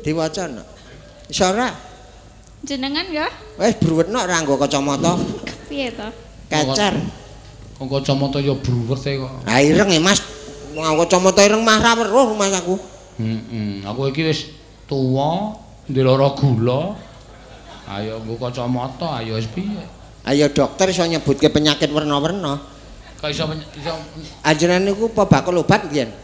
Diwaca 0.00 0.48
no. 0.48 0.64
Iso 1.28 1.44
ora? 1.44 1.70
Jenengan 2.64 3.04
ya? 3.12 3.28
Wis 3.60 3.76
bruwet 3.78 4.08
no 4.08 4.20
ora 4.24 4.40
nggo 4.40 4.56
kacamata. 4.56 5.14
Piye 5.68 5.92
to? 5.92 6.08
Kecer. 6.48 6.96
Wong 7.78 7.88
kacamata 7.88 8.40
ya 8.40 8.56
bruwet 8.56 9.04
e 9.06 9.20
kok. 9.20 9.32
Ha 9.44 9.60
ireng 9.60 9.92
ya 9.92 10.00
Mas. 10.00 10.24
Nggo 10.72 11.04
kacamata 11.04 11.44
ireng 11.44 11.60
mah 11.62 11.78
ra 11.78 11.92
weruh 12.00 12.32
Mas 12.34 12.52
aku. 12.56 12.80
Heeh, 13.20 13.84
aku 13.84 14.08
iki 14.08 14.24
wis 14.24 14.48
tuwa, 14.88 15.52
ndeloro 15.84 16.32
gula. 16.40 16.96
Ayo 17.90 18.22
nggo 18.22 18.38
kacamata, 18.38 19.18
ayo 19.18 19.34
wis 19.34 19.50
piye? 19.50 19.82
Ayo 20.22 20.46
dokter 20.54 20.94
iso 20.94 21.02
nyebutke 21.02 21.50
penyakit 21.50 21.90
warna-warna. 21.90 22.62
Kok 23.18 23.28
iso 23.34 23.50
iso 23.50 23.92
Anjenengan 24.46 24.86
niku 24.86 25.10
apa 25.10 25.26
bakul 25.26 25.58
obat 25.58 25.90
biyen? 25.90 26.14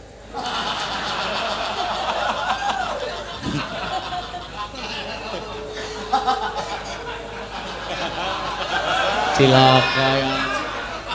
cilaka 9.37 10.07
ya. 10.17 10.33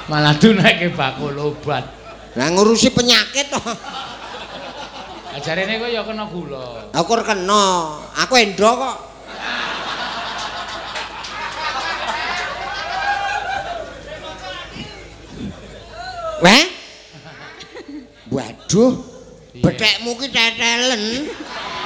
Malah 0.07 0.35
dunake 0.39 0.95
bakul 0.95 1.35
obat. 1.35 1.85
Lah 2.39 2.47
ngurusi 2.55 2.95
penyakit 2.95 3.51
to. 3.51 3.61
Ajarene 5.33 5.81
kok 5.81 5.91
ya 5.91 6.07
kena 6.07 6.25
gula. 6.31 6.87
Aku 6.95 7.13
kena. 7.25 7.65
Aku 8.15 8.35
endo 8.39 8.69
kok. 8.69 8.97
Weh? 16.43 16.65
Waduh. 18.35 18.93
Bethekmu 19.63 20.17
ki 20.19 20.27
tetelen. 20.33 21.03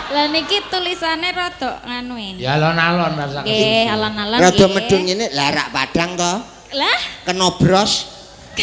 Lah 0.06 0.30
niki 0.30 0.62
tulisane 0.70 1.34
rada 1.34 1.82
nganu 1.82 2.14
ini. 2.14 2.40
Ya 2.40 2.54
alon-alon 2.56 3.18
rasa 3.18 3.42
Nggih, 3.42 3.90
alon-alon. 3.90 4.38
Rada 4.38 4.66
medun 4.70 5.02
ngene 5.02 5.26
larak 5.34 5.74
padang 5.74 6.14
to. 6.14 6.32
Lah, 6.78 6.98
Kena 7.26 7.50
bros. 7.58 7.92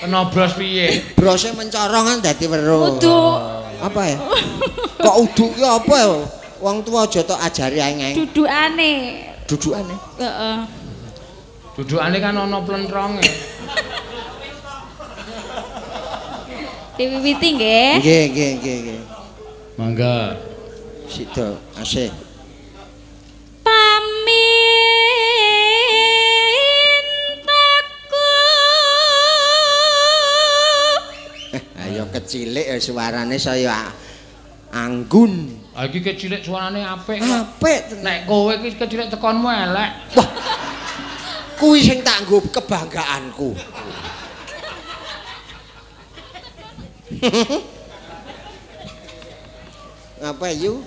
Kena 0.00 0.20
bros 0.32 0.52
piye? 0.56 1.04
Brose 1.16 1.52
mencorong 1.52 2.04
kan 2.08 2.18
dadi 2.24 2.44
weruh. 2.48 2.96
kudu 2.96 3.16
Apa 3.84 4.00
ya? 4.08 4.18
Kok 4.96 5.16
uduk 5.28 5.50
ki 5.60 5.64
apa 5.64 5.94
ya? 5.94 6.08
Wong 6.56 6.80
tuwa 6.80 7.04
aja 7.04 7.20
tok 7.20 7.36
ajari 7.36 7.84
ae 7.84 8.16
dudukane. 8.16 8.92
dudukane. 9.44 9.92
Heeh. 10.16 10.56
Dudukane 11.76 12.16
kan 12.24 12.32
ana 12.32 12.64
plentronge. 12.64 13.20
Diwiwiti 16.96 17.48
nggih. 17.52 18.00
Nggih, 18.00 18.24
nggih, 18.32 18.50
nggih, 18.56 18.76
nggih. 18.80 19.00
Mangga. 19.76 20.40
Sido, 21.04 21.60
asih. 21.76 22.08
Pamintaku 26.96 28.24
Eh, 31.52 31.62
ayo 31.84 32.08
kecilik 32.08 32.64
ya 32.64 32.80
suarane 32.80 33.36
saya 33.36 33.92
anggun. 34.72 35.60
Ah 35.76 35.84
iki 35.84 36.00
kecilik 36.00 36.40
suarane 36.40 36.80
apik. 36.80 37.20
Apik 37.20 37.92
tenan. 37.92 38.08
Nek 38.08 38.24
kowe 38.24 38.56
iki 38.56 38.80
kecilik 38.80 39.12
tekonmu 39.12 39.52
elek. 39.52 40.16
Wah. 40.16 40.28
Kuwi 41.56 41.80
sing 41.80 42.04
tak 42.04 42.28
nggo 42.28 42.44
kebanggaanku. 42.52 43.56
Apa 50.28 50.52
yu? 50.52 50.84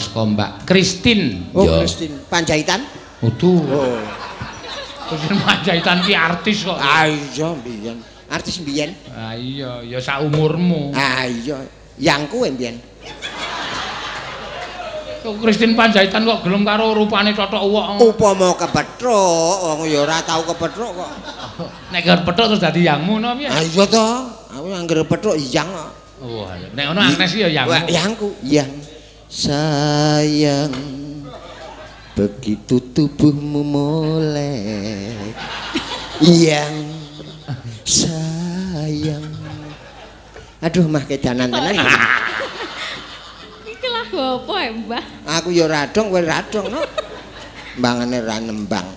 Saka 0.00 0.24
Mbak 0.24 0.50
Kristin. 0.64 1.52
Oh, 1.52 1.62
Ya. 1.68 1.84
Kristin 1.84 2.16
Panjaitan. 2.26 2.80
Udu. 3.20 3.60
Oh. 3.68 4.00
Kristin 5.12 5.36
Panjaitan 5.44 5.96
ki 6.02 6.12
artis 6.16 6.64
kok. 6.64 6.78
Ah 6.80 7.04
iya 7.04 7.48
mbiyen. 7.52 7.96
Artis 8.30 8.62
mbiyen. 8.64 8.90
Ah 9.12 9.34
iya, 9.36 9.84
ya 9.84 9.98
sak 10.00 10.24
umurmu. 10.24 10.94
Ah 10.96 11.28
iya. 11.28 11.60
Yang 12.00 12.22
kuwe 12.32 12.48
mbiyen. 12.54 12.80
Kok 15.20 15.36
Kristin 15.44 15.76
Panjaitan 15.76 16.24
kok 16.24 16.40
gelem 16.40 16.64
karo 16.64 16.96
rupane 16.96 17.36
totok 17.36 17.60
uwok. 17.60 18.00
Upama 18.00 18.56
kepethuk, 18.56 19.60
wong 19.60 19.84
ya 19.84 20.00
ora 20.08 20.24
tau 20.24 20.40
kepethuk 20.48 20.96
kok. 20.96 21.10
Nek 21.92 22.00
kerep 22.00 22.24
petuk 22.24 22.56
terus 22.56 22.62
dadi 22.64 22.88
yangmu 22.88 23.20
no 23.20 23.36
piye? 23.36 23.52
Ah 23.52 23.60
iya 23.60 23.84
to. 23.84 24.06
Aku 24.56 24.66
anggere 24.72 25.04
pethuk 25.04 25.36
yang 25.36 25.68
kok. 25.68 25.90
Oh, 26.20 26.44
nek 26.76 26.84
ono 26.92 27.00
Agnes 27.00 27.32
ya 27.32 27.48
yangmu. 27.48 27.72
Wah, 27.72 27.82
yangku, 27.88 28.28
yang 28.44 28.68
sayang 29.30 30.74
begitu 32.18 32.82
tubuhmu 32.90 33.62
molek 33.62 35.38
yang 36.18 36.74
sayang 37.86 39.22
aduh 40.58 40.84
mah 40.90 41.06
kedanan 41.06 41.46
tenan 41.46 41.78
iki. 41.78 41.98
Lagu 43.90 44.42
apa 44.42 44.54
ya, 44.66 44.70
Mbah? 44.74 45.04
aku 45.38 45.48
ya 45.54 45.70
radong 45.70 46.10
kowe 46.10 46.18
radong 46.18 46.66
no 46.66 46.82
mbangane 47.78 48.18
ra 48.26 48.42
nembang 48.42 48.88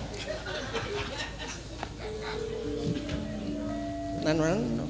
nan 4.26 4.42
no. 4.74 4.84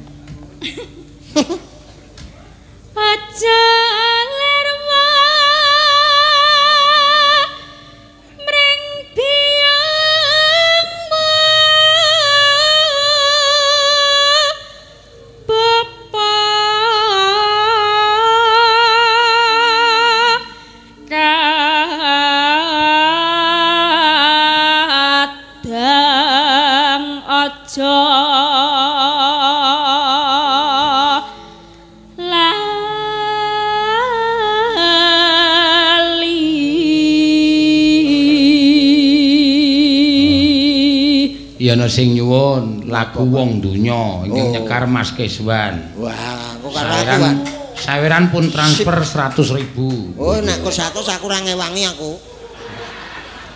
Ana 41.85 41.93
sing 41.93 42.17
nyuwun 42.17 42.89
lagu 42.89 43.29
wong 43.29 43.61
donya 43.61 44.25
ingkang 44.25 44.41
Oh. 44.41 44.53
nyekar 44.57 44.85
Mas 44.89 45.13
Keswan. 45.13 45.93
Wah, 46.01 46.57
aku 46.57 46.73
karo 46.73 46.89
aku, 46.97 47.29
Saweran, 47.77 48.33
pun 48.33 48.49
transfer 48.49 49.05
100 49.05 49.53
ribu. 49.53 50.17
Oh, 50.17 50.41
nek 50.41 50.65
kok 50.65 50.73
100 50.73 50.97
aku 50.97 51.29
ora 51.29 51.45
ngewangi 51.45 51.85
aku. 51.85 52.17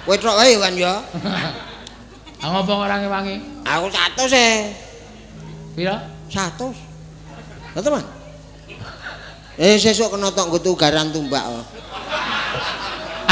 Kowe 0.04 0.16
tok 0.20 0.36
wae, 0.36 0.60
Wan 0.60 0.76
ya. 0.76 1.00
Ah 2.44 2.52
ngopo 2.52 2.84
ora 2.84 3.00
ngewangi? 3.00 3.64
Aku 3.64 3.88
100 3.88 4.28
e. 4.36 4.48
Pira? 5.72 5.96
100. 6.28 6.70
Betul, 7.72 7.96
Mas? 7.96 8.04
Eh, 9.56 9.80
sesuk 9.80 10.12
kena 10.12 10.28
tok 10.36 10.52
nggo 10.52 10.60
tugaran 10.60 11.08
tumbak. 11.08 11.48
oh. 11.48 11.64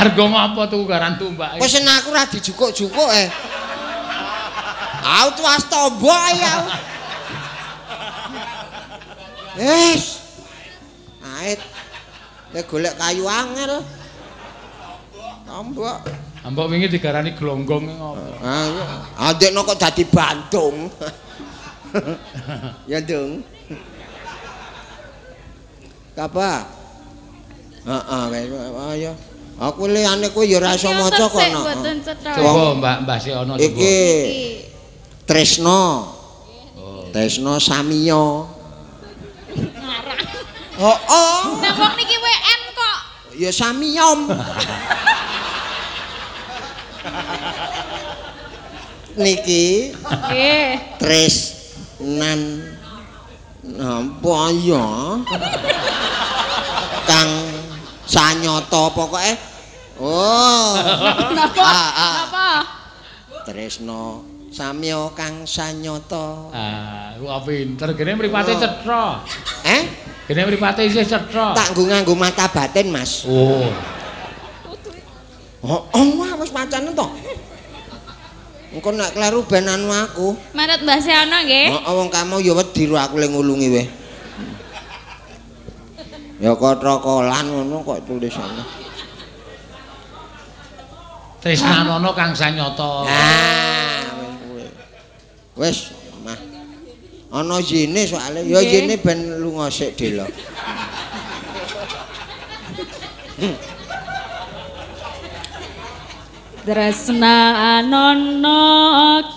Arga 0.01 0.24
ngopo 0.24 0.64
tukaran 0.73 1.20
tumbak? 1.20 1.60
Wis 1.60 1.77
enak 1.85 2.01
aku 2.01 2.16
ora 2.16 2.24
dijukuk-jukuk 2.24 3.10
eh. 3.12 3.28
Aku 5.07 5.28
tuas 5.39 5.62
tombo 5.70 6.11
ya. 6.35 6.55
Wis. 9.55 10.19
Ait. 11.39 11.61
Nek 12.51 12.66
golek 12.66 12.95
kayu 12.99 13.24
angel. 13.31 13.87
Tombok. 15.47 15.99
Ambok 16.47 16.66
wingi 16.70 16.91
digarani 16.91 17.35
glonggong 17.35 17.87
ngopo? 17.91 18.23
Ah. 18.43 19.31
Adekno 19.31 19.62
kok 19.66 19.78
dadi 19.78 20.03
bantung. 20.07 20.91
ya, 22.91 22.99
Dong. 23.03 23.43
Kapa? 26.15 26.66
Heeh, 27.87 28.24
ayo. 28.95 29.12
Aku 29.57 29.89
liyane 29.89 30.28
kowe 30.37 30.45
ya 30.45 30.61
ora 30.61 30.77
iso 30.77 30.93
maca 30.93 31.27
kok. 31.33 31.41
no. 31.49 31.61
Mboten 31.65 31.97
cetha. 32.05 32.31
Coba 32.37 32.77
Mbak 32.77 32.97
Mbah 33.09 33.19
Siono 33.23 33.53
coba. 33.57 33.62
Iki 33.65 33.97
Tresno. 35.27 36.15
Tresno 37.11 37.59
Samiyo. 37.59 38.47
Oh, 40.78 40.98
oh. 41.11 41.40
Nang 41.59 41.74
wong 41.81 41.94
niki 41.98 42.15
WN 42.15 42.61
kok. 42.77 42.98
Ya 43.35 43.51
Samiyom. 43.51 44.31
Niki 49.16 49.97
Nggih. 49.97 51.01
Tresnan 51.01 52.40
napa 53.66 54.53
ya? 54.62 54.86
Kang 57.09 57.31
Sanyata 58.07 58.94
pokoke. 58.94 59.35
Oh. 59.98 60.77
Napa? 61.35 61.65
Ah, 61.65 61.90
ah. 61.90 62.15
Napa? 62.15 62.51
Tresno 63.48 64.35
Samya 64.57 65.12
Kang 65.12 65.45
Sanyata. 65.45 66.49
Ah, 66.49 67.12
ku 67.20 67.28
pinter 67.45 67.93
gene 67.93 68.16
mripate 68.16 68.57
cetha. 68.57 69.20
Eh? 69.69 69.83
Gene 70.24 70.49
mripate 70.49 70.89
isih 70.89 71.05
cetha. 71.05 71.53
Tak 71.53 71.77
nggo 71.77 71.85
nganggo 71.93 72.16
mata 72.16 72.49
batin, 72.49 72.89
Mas. 72.89 73.28
Oh. 73.28 73.69
Oh, 75.61 75.85
oh 75.93 76.09
wah, 76.16 76.33
wis 76.41 76.57
macane 76.57 76.89
to. 76.97 77.07
Engko 78.73 78.97
nek 78.97 79.12
kleru 79.12 79.45
ben 79.45 79.69
anu 79.69 79.93
aku. 79.93 80.33
Manut 80.57 80.81
Mbah 80.81 81.01
Seana 81.05 81.45
nggih. 81.45 81.77
Oh, 81.85 82.01
wong 82.01 82.09
kamu 82.09 82.41
ya 82.41 82.57
wedi 82.57 82.89
ro 82.89 82.97
aku 82.97 83.20
le 83.20 83.28
ngulungi 83.28 83.69
weh. 83.69 83.87
Ya 86.41 86.57
kotrokolan 86.57 87.45
ngono 87.45 87.85
kok 87.85 88.09
tulisane. 88.09 88.65
Tresnanono 91.45 92.16
Kang 92.16 92.33
Sanyata. 92.33 93.05
Ah. 93.05 93.95
Wis, 95.57 95.89
mah. 96.20 96.37
Ana 97.33 97.65
jine 97.65 98.05
soalnya 98.05 98.45
ya 98.45 98.61
jine 98.61 99.01
ben 99.01 99.41
lunga 99.41 99.73
sik 99.73 99.97
delo. 99.97 100.28
Tresna 106.66 107.37
anono 107.81 108.61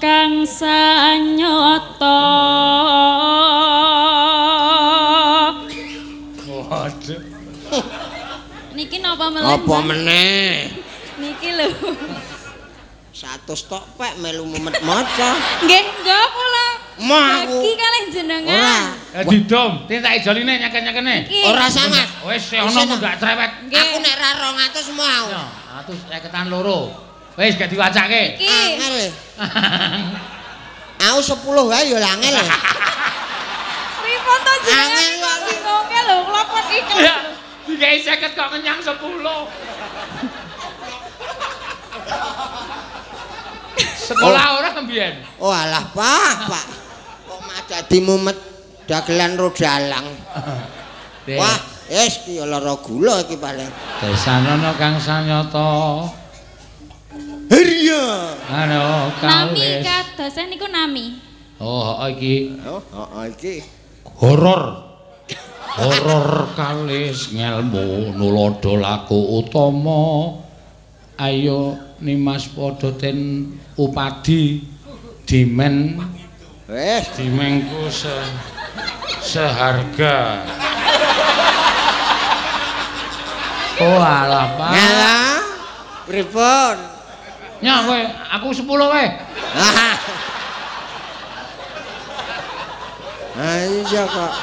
kang 0.04 0.44
sanyata 0.44 2.20
Waduh. 6.70 7.22
Niki 8.76 8.98
napa 9.00 9.32
meleh? 9.32 9.56
Apa 9.56 9.78
meneh? 9.88 10.70
Niki 11.18 11.50
lho. 11.56 11.68
100 13.20 13.44
tok 13.68 13.84
pek 14.00 14.16
melu 14.24 14.48
mumet 14.48 14.80
maca. 14.80 15.36
Nggih, 15.68 15.84
nggih 15.92 16.26
kula. 16.32 16.68
Bagi 17.00 17.72
kalih 17.76 18.04
jenengan. 18.16 18.56
Ora. 18.56 18.80
Ya 19.12 19.22
didom, 19.28 19.72
tinta 19.92 20.16
ijoline 20.16 20.56
nyaken-nyakene. 20.64 21.28
Ora 21.52 21.68
sama. 21.68 22.00
Wis 22.32 22.48
ono 22.56 22.80
mu 22.88 22.96
gak 22.96 23.20
cerewet. 23.20 23.52
Aku 23.76 23.96
nek 24.00 24.16
ra 24.16 24.32
200 24.40 24.96
mau. 24.96 25.28
Ya, 25.28 25.44
atus 25.84 26.00
seketan 26.08 26.48
loro. 26.48 26.96
Wis 27.36 27.60
gak 27.60 27.68
diwacake. 27.68 28.40
Angel. 28.40 29.12
Aku 31.12 31.20
10 31.20 31.44
wae 31.44 31.92
ya 31.92 32.00
angel. 32.00 32.36
Pripun 34.00 34.40
to 34.48 34.54
jenengan? 34.64 34.96
Angel, 34.96 35.20
kok 35.20 35.38
bingungke 35.44 36.00
lho 36.08 36.16
kula 36.24 36.42
pun 36.48 36.64
iki. 36.72 36.96
Ya, 37.04 37.16
digawe 37.68 37.98
50 38.00 38.32
kok 38.40 38.48
kenyang 38.48 38.80
10. 38.80 38.96
Sekolah 44.10 44.46
ora 44.60 44.70
mbiyen. 44.82 45.22
Oh 45.40 45.54
alah, 45.54 45.86
Pak, 45.94 46.36
Pak. 46.50 46.66
Kok 47.30 47.40
mah 47.46 47.60
dadi 47.70 47.98
mumet 48.02 48.38
dagelan 48.90 49.38
rodalang. 49.38 50.08
Wah, 51.30 51.58
wis 51.90 52.26
ya 52.26 52.44
lara 52.50 52.74
gula 52.82 53.22
iki 53.22 53.38
paling. 53.38 53.70
Desanono 54.02 54.74
Kang 54.82 54.98
Sanyata. 54.98 56.10
Herya. 57.50 58.04
Ano 58.50 59.10
Nami 59.22 59.82
kadosen 59.82 60.50
niku 60.54 60.70
nami. 60.70 61.18
Oh, 61.60 61.98
oh, 62.00 62.08
iki 62.08 62.56
Oh, 62.66 62.82
oh, 62.94 63.26
iki. 63.26 63.62
horor. 64.22 64.90
Horor 65.70 66.50
kalis 66.58 67.30
ngelmu 67.32 68.16
nulodo 68.18 68.74
laku 68.80 69.40
utama. 69.44 70.34
Ayo 71.20 71.76
nimas 72.02 72.48
padha 72.52 72.92
ten 72.96 73.52
upadi 73.78 74.64
dimen 75.28 76.00
Wis, 76.70 77.10
dimengku 77.18 77.90
se 77.90 78.14
seharga. 79.26 80.46
Oh 83.82 83.98
alah, 83.98 84.54
Pak. 84.54 84.70
ngalah. 84.70 85.34
Pripun? 86.06 86.76
Nya 87.66 87.74
kowe, 87.90 88.02
aku 88.38 88.48
10 88.54 88.70
wae. 88.70 89.08
Ah. 89.58 89.96
Ah 93.34 93.62
iya 93.66 94.04
kok. 94.06 94.34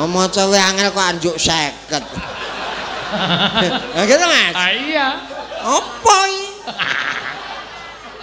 Oh, 0.00 0.08
maca 0.08 0.42
wae 0.48 0.56
angel 0.64 0.88
kok 0.96 1.04
anjuk 1.12 1.36
50. 1.36 2.00
Ah 3.94 4.02
gitu, 4.08 4.24
Mas. 4.24 4.54
Ah 4.56 4.70
iya. 4.72 5.08
Apa? 5.60 6.33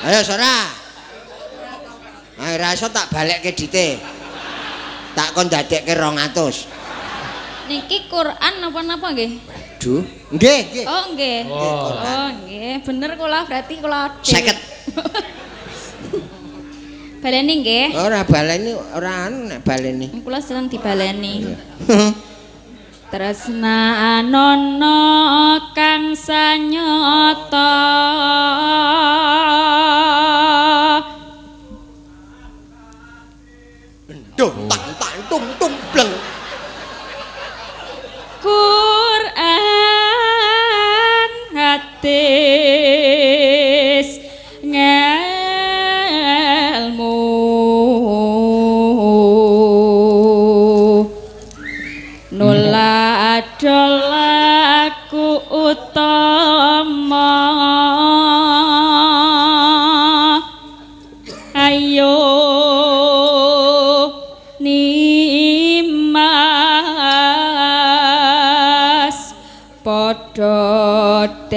Ayo 0.01 0.19
Sora. 0.25 0.65
Ayo 2.41 2.55
ra 2.57 2.73
iso 2.73 2.89
tak 2.89 3.13
balekke 3.13 3.53
dite. 3.53 4.01
Tak 5.13 5.37
kon 5.37 5.45
dadekke 5.51 5.93
200. 5.93 7.69
Niki 7.69 8.09
Quran 8.09 8.53
napa-napa 8.59 9.13
nggih? 9.13 9.37
Duh, 9.77 10.03
nggih, 10.33 10.59
nggih. 10.73 10.85
Oh 10.89 11.03
nggih. 11.13 11.39
Oh. 11.47 11.95
Oh 11.95 12.29
nggih, 12.43 12.81
bener 12.83 13.15
kula 13.15 13.45
berarti 13.45 13.77
kula 13.79 14.19
dhewe. 14.25 14.53
50. 17.21 17.21
Baleni 17.21 17.53
nggih. 17.61 17.93
Ora 18.01 18.25
baleni 18.25 18.73
ora 18.73 19.29
anu 19.29 19.45
nek 19.53 19.61
baleni. 19.61 20.09
Kula 20.25 20.41
sedang 20.41 20.65
dibaleni. 20.65 21.45
Tresna 23.11 24.23
anono 24.23 25.59
kang 25.75 26.15
sanyata 26.15 27.75
Duh, 34.39 34.55
tak 34.71 34.95
tak 34.95 35.27
tung 35.27 35.43
tung 35.59 35.75
bleng. 35.91 36.15
Quran 38.39 39.31
hadis 41.51 42.49
ngelmu 44.63 45.20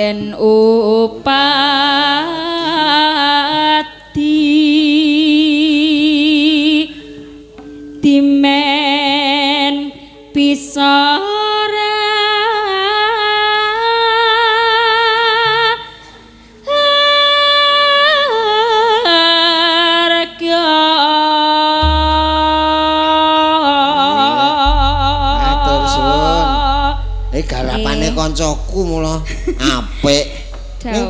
padha 0.05 0.12
den 0.12 0.35
upati 0.35 1.34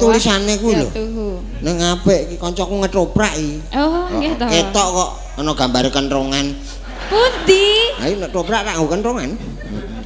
tulisane 0.05 0.53
kuwi 0.61 0.75
lho. 0.77 0.89
Ning 1.65 1.77
apik 1.81 2.21
iki 2.29 2.37
kancaku 2.37 2.85
ngetoprak 2.85 3.33
iki. 3.41 3.57
Oh, 3.73 4.07
nggih 4.13 4.37
to. 4.37 4.45
Ketok 4.45 4.89
kok 4.93 5.11
ana 5.41 5.53
gambare 5.57 5.89
kentrongan. 5.89 6.47
Pundi? 7.09 7.67
Ayo 8.05 8.15
nek 8.21 8.31
toprak 8.33 8.63
tak 8.69 8.77
nggo 8.77 8.89
kentrongan. 8.93 9.31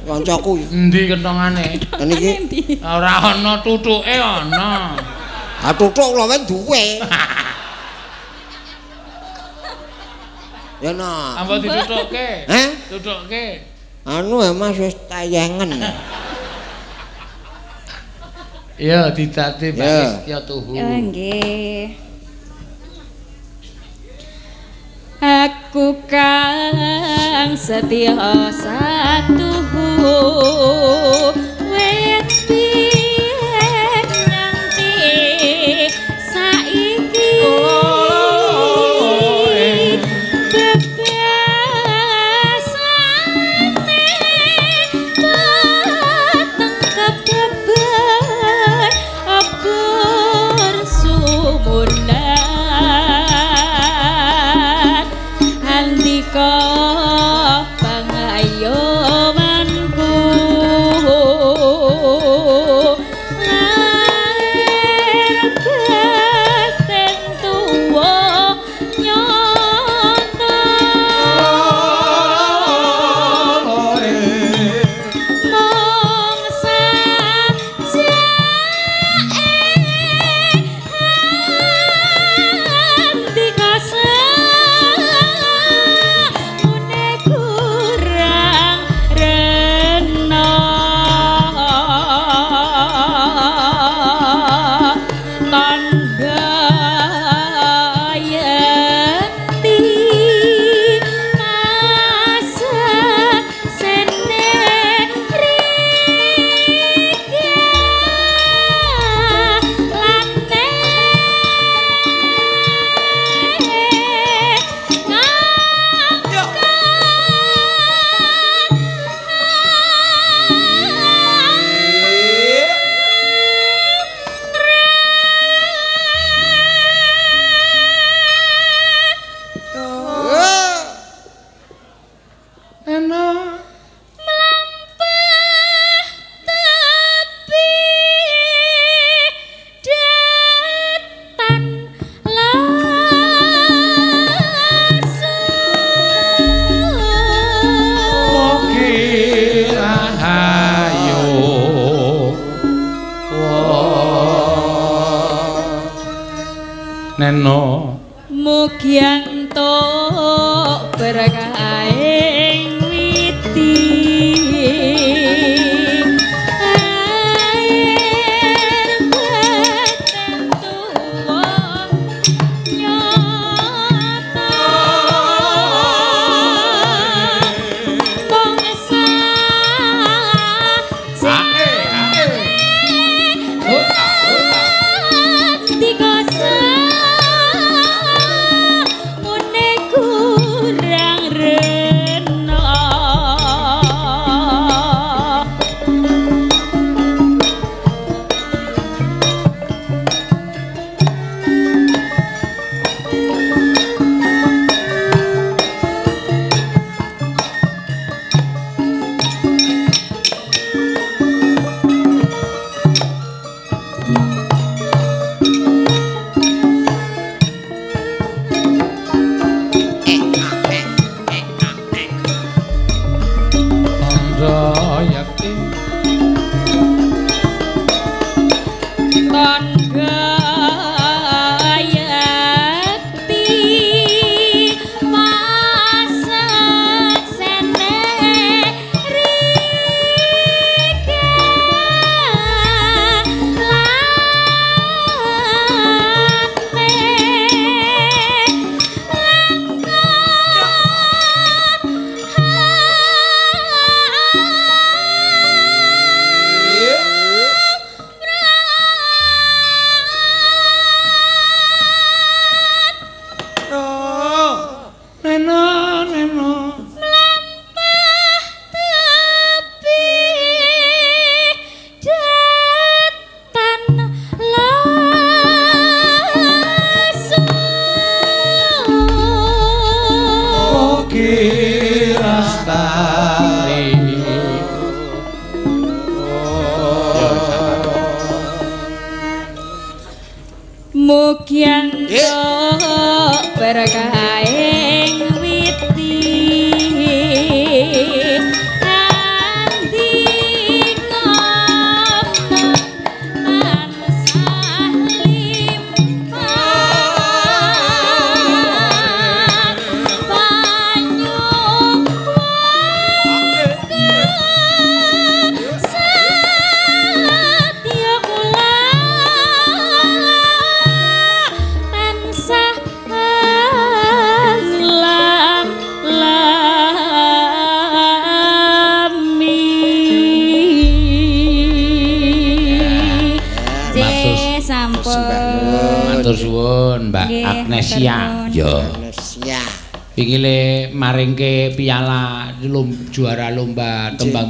Kancaku 0.07 0.63
iki. 0.63 0.67
Endi 0.71 1.01
kentongane? 1.11 1.65
Kan 1.91 2.07
iki 2.09 2.29
Endi? 2.39 2.61
Ora 2.79 3.35
ana 3.35 3.59
tutuke 3.59 4.15
ana. 4.15 4.95
ha 5.59 5.69
tutuk 5.75 6.15
kula 6.15 6.25
wae 6.31 6.39
duwe. 6.47 6.83
Ya 10.79 10.95
no. 10.95 11.11
Apa 11.35 11.59
ditutukke? 11.59 12.27
Heh? 12.47 12.67
Tutukke. 12.87 13.45
Anu 14.07 14.39
ya 14.39 14.55
Mas 14.55 14.79
wis 14.79 14.95
tayangen. 15.11 15.75
Ya 18.79 19.11
didati 19.11 19.75
Ya. 19.75 20.23
Pak 20.23 20.23
ya 20.23 20.39
tuhu. 20.39 20.71
Ya 20.71 20.87
nggih. 20.87 21.99
Aku 25.19 25.99
kang 26.07 27.59
setia 27.59 28.47
satu 28.55 29.51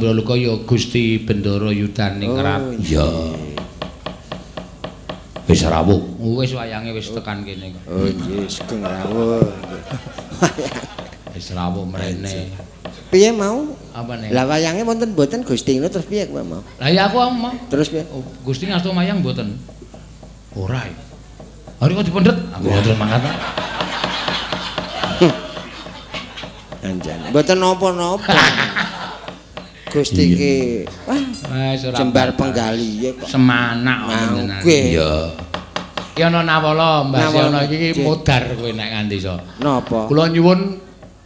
tembang 0.10 0.26
Broluka 0.26 0.34
ya 0.34 0.57
Gusti 0.65 1.22
Bendoro 1.22 1.69
Yudan 1.69 2.18
Ningrat. 2.18 2.61
Oh, 2.61 2.73
ya. 2.81 3.06
Wis 5.45 5.61
rawuh. 5.65 6.02
Wis 6.38 6.53
wayange 6.53 6.94
wis 6.94 7.10
tekan 7.14 7.41
kene 7.45 7.73
kok. 7.73 7.81
Oh 7.90 8.06
nggih, 8.06 8.45
sugeng 8.49 8.86
rawuh. 8.86 9.45
Wis 11.34 11.53
rawuh 11.53 11.86
mrene. 11.86 12.53
Piye 13.10 13.34
mau? 13.34 13.73
Apa 13.94 14.14
nih? 14.22 14.30
Lah 14.30 14.45
wayange 14.45 14.86
wonten 14.86 15.18
mboten 15.18 15.41
Gusti 15.41 15.77
ngono 15.77 15.90
terus 15.90 16.06
piye 16.06 16.30
kowe 16.30 16.45
mau? 16.45 16.61
Lah 16.77 16.90
ya 16.90 17.10
aku 17.10 17.18
mau. 17.34 17.53
Terus 17.69 17.90
piye? 17.90 18.06
Oh, 18.14 18.22
Gusti 18.45 18.69
ngasto 18.69 18.94
mayang 18.94 19.26
mboten. 19.26 19.57
Ora. 20.53 20.86
Hari 21.81 21.91
kok 21.98 22.06
dipendet? 22.06 22.38
Aku 22.53 22.65
mboten 22.69 22.98
mangkat. 22.98 23.22
Anjan. 26.86 27.19
Mboten 27.34 27.57
napa-napa. 27.57 28.34
Gusti 29.90 30.24
ki 30.38 30.53
wah 31.06 31.74
jembar 31.76 32.38
penggali 32.38 33.14
kok. 33.18 33.26
semanak 33.28 33.99
Mangke. 34.06 34.94
Iya. 34.94 35.34
Ki 36.14 36.22
ana 36.22 36.44
nawala, 36.45 37.07
Mbah 37.07 37.32
ana 37.49 37.64
iki 37.66 38.03
modar 38.03 38.53
kowe 38.53 38.70
nek 38.70 38.88
nganti 38.91 39.16
iso. 39.18 39.36
Napa? 39.64 40.06
Kula 40.06 40.28
nyuwun 40.30 40.78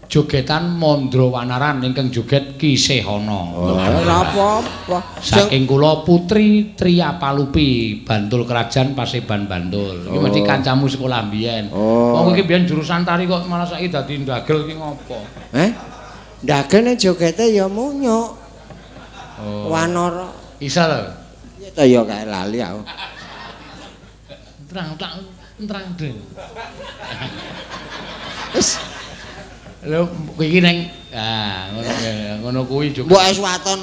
jogetan 0.05 0.77
Mandra 0.77 1.25
Wanaran 1.25 1.81
ingkang 1.81 2.13
joget 2.13 2.61
Ki 2.61 2.77
Sehana. 2.77 3.49
Ora 3.57 4.21
apa-apa. 4.21 5.17
Saking 5.17 5.65
kula 5.65 6.05
Putri 6.05 6.77
Tria 6.77 7.17
Palupi, 7.17 7.97
Bantul 8.05 8.45
Kerajaan 8.45 8.93
Paseban 8.93 9.49
Bantul. 9.49 10.05
Iki 10.13 10.17
mesti 10.21 10.39
Oh. 10.39 10.45
kancamu 10.45 10.85
sekolah 10.85 11.25
mbiyen. 11.25 11.73
Oh. 11.73 12.13
Wong 12.21 12.37
iki 12.37 12.45
biyen 12.45 12.69
jurusan 12.69 13.01
tari 13.01 13.25
kok 13.25 13.49
malah 13.49 13.65
saiki 13.65 13.89
dadi 13.89 14.21
ndagel 14.21 14.69
iki 14.69 14.77
ngopo? 14.77 15.17
Eh? 15.57 15.69
Ndagene 16.45 16.93
jogete 16.93 17.49
ya 17.49 17.65
munyuk. 17.65 18.22
Wanara. 19.83 20.27
Isa 20.63 20.87
lho. 20.87 21.01
Ya 21.59 21.69
ta 21.75 21.83
ya 21.83 22.01
kae 22.07 22.23
lali 22.23 22.63
aku. 22.63 22.81
Terang 24.71 24.95
terang 24.95 25.19
terang 25.67 25.85
deh. 25.99 26.11
Wis, 28.55 28.79
Lho 29.83 30.07
kowe 30.39 30.45
iki 30.47 30.63
neng 30.63 30.87
ah 31.11 31.67
ngono 32.39 32.63
kuwi 32.63 32.95
juga. 32.95 33.11
mbok 33.11 33.23
es 33.27 33.39
waton. 33.43 33.81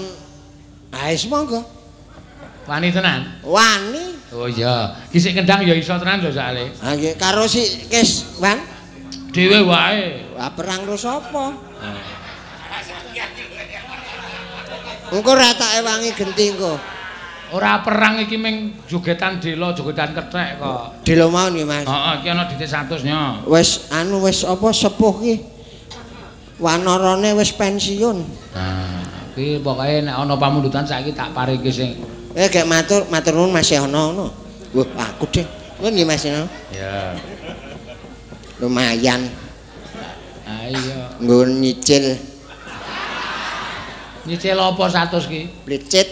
Ah, 0.91 1.13
es 1.13 1.29
monggo. 1.29 1.61
Wani 2.65 2.89
tenan. 2.89 3.45
Wani. 3.45 4.17
Oh 4.31 4.47
iya, 4.47 4.95
ki 5.11 5.19
sik 5.19 5.35
kendang 5.37 5.61
ya 5.67 5.75
iso 5.77 5.93
tenan 6.01 6.25
lho 6.25 6.33
sakale. 6.33 6.73
Ha 6.81 6.97
nggih 6.97 7.21
karo 7.21 7.45
si 7.45 7.61
Kes, 7.93 8.41
Wan. 8.41 8.57
Dhewe 9.31 9.61
wae. 9.69 10.33
Lah 10.39 10.49
perang 10.57 10.89
karo 10.89 10.97
sapa? 10.97 11.53
Engko 15.11 15.33
ratake 15.35 15.81
wangi 15.83 16.11
genti 16.15 16.55
engko. 16.55 16.79
Ora 17.51 17.83
perang 17.83 18.23
iki 18.23 18.39
ming 18.39 18.79
jogetan 18.87 19.43
dela, 19.43 19.75
jogetan 19.75 20.15
kethek 20.15 20.63
kok. 20.63 21.03
Dilo 21.03 21.35
mau 21.35 21.51
nggih, 21.51 21.67
Mas. 21.67 21.83
Heeh, 21.83 22.13
iki 22.23 22.29
ana 22.31 22.47
ditik 22.47 22.71
100 22.71 23.03
nya. 23.03 23.43
Wis 23.43 23.91
anu 23.91 24.23
wis 24.23 24.47
apa 24.47 24.71
sepuh 24.71 25.15
ki. 25.19 25.35
Wanarane 26.63 27.35
wis 27.35 27.51
pensiun. 27.51 28.23
Nah, 28.55 29.03
iki 29.35 29.59
pokoke 29.59 30.07
nek 30.07 30.15
ana 30.15 30.39
pamundutan 30.39 30.87
saiki 30.87 31.11
tak 31.11 31.35
paringi 31.35 31.73
sing 31.75 31.91
Eh 32.31 32.47
gek 32.47 32.63
matur, 32.63 33.11
matur 33.11 33.35
nuwun 33.35 33.51
masih 33.51 33.83
ana 33.83 34.07
ngono. 34.07 34.31
Wah, 34.71 34.87
aku 35.11 35.27
deh. 35.35 35.47
Ngono 35.83 35.91
nggih 35.91 36.07
Mas. 36.07 36.23
ya. 36.23 36.39
Lumayan 38.61 39.27
Ayo. 40.47 41.17
nggo 41.19 41.49
nyicil 41.49 42.30
Nyicil 44.29 44.59
apa 44.61 44.85
100 44.85 45.33
ki? 45.33 45.41
plicit. 45.65 46.09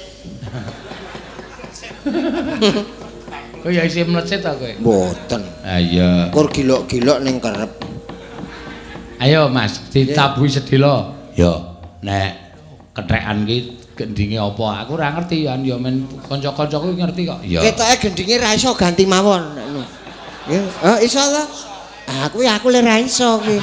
Kowe 3.58 3.74
ya 3.74 3.82
isih 3.82 4.06
mlecet 4.06 4.40
ta 4.40 4.54
kowe? 4.54 4.70
Mboten. 4.78 5.42
Ayo. 5.66 6.30
Kur 6.30 6.46
gilok-gilok 6.48 7.18
ning 7.26 7.42
kerep. 7.42 7.72
Ayo 9.18 9.50
Mas, 9.50 9.82
ditabuhi 9.90 10.46
sedelo. 10.46 11.10
Ya, 11.34 11.74
nek 12.06 12.54
kethekan 12.94 13.42
ki 13.42 13.58
gendinge 13.98 14.38
apa? 14.38 14.86
Aku 14.86 14.94
ora 14.94 15.10
ngerti 15.10 15.50
ya, 15.50 15.58
ya 15.58 15.74
men 15.74 16.06
kanca-kancaku 16.30 16.94
ngerti 16.94 17.26
kok. 17.26 17.42
Ya. 17.42 17.60
Ketoke 17.66 17.94
gendinge 18.08 18.38
ra 18.38 18.54
iso 18.54 18.70
ganti 18.78 19.02
mawon. 19.10 19.42
Nggih. 20.46 20.64
Oh, 20.86 20.98
iso 21.02 21.18
ta? 21.18 21.44
Ah, 22.08 22.26
kuwi 22.30 22.46
aku 22.46 22.70
le 22.70 22.78
ra 22.78 23.02
iso 23.02 23.42
kuwi. 23.42 23.58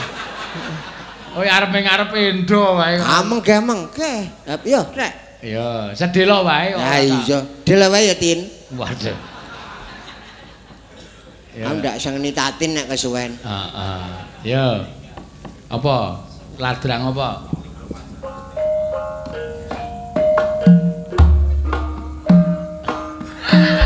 Oh, 1.36 1.44
arep 1.44 1.68
ngarep 1.76 2.16
endo 2.16 2.80
wae. 2.80 2.96
Ameng 2.96 3.44
gameng 3.44 3.92
ke. 3.92 4.24
Lah 4.48 4.56
yo, 4.64 4.88
Rek. 4.96 5.44
Ya, 5.44 5.92
sedelo 5.92 6.48
wae. 6.48 6.72
Ha 6.72 7.04
iya. 7.04 7.44
Dele 7.68 7.92
wae 7.92 8.08
ya, 8.08 8.16
Tin. 8.16 8.48
Waduh. 8.72 9.12
Ya. 11.52 11.68
Aku 11.68 11.84
ndak 11.84 12.00
seneni 12.00 12.32
tatin 12.32 12.72
nek 12.72 12.88
kesuwen. 12.88 13.36
Heeh. 13.44 14.08
Ya. 14.48 14.88
Apa? 15.68 16.24
Ladrang 16.56 17.12
apa? 17.12 17.44
Ya. 23.52 23.85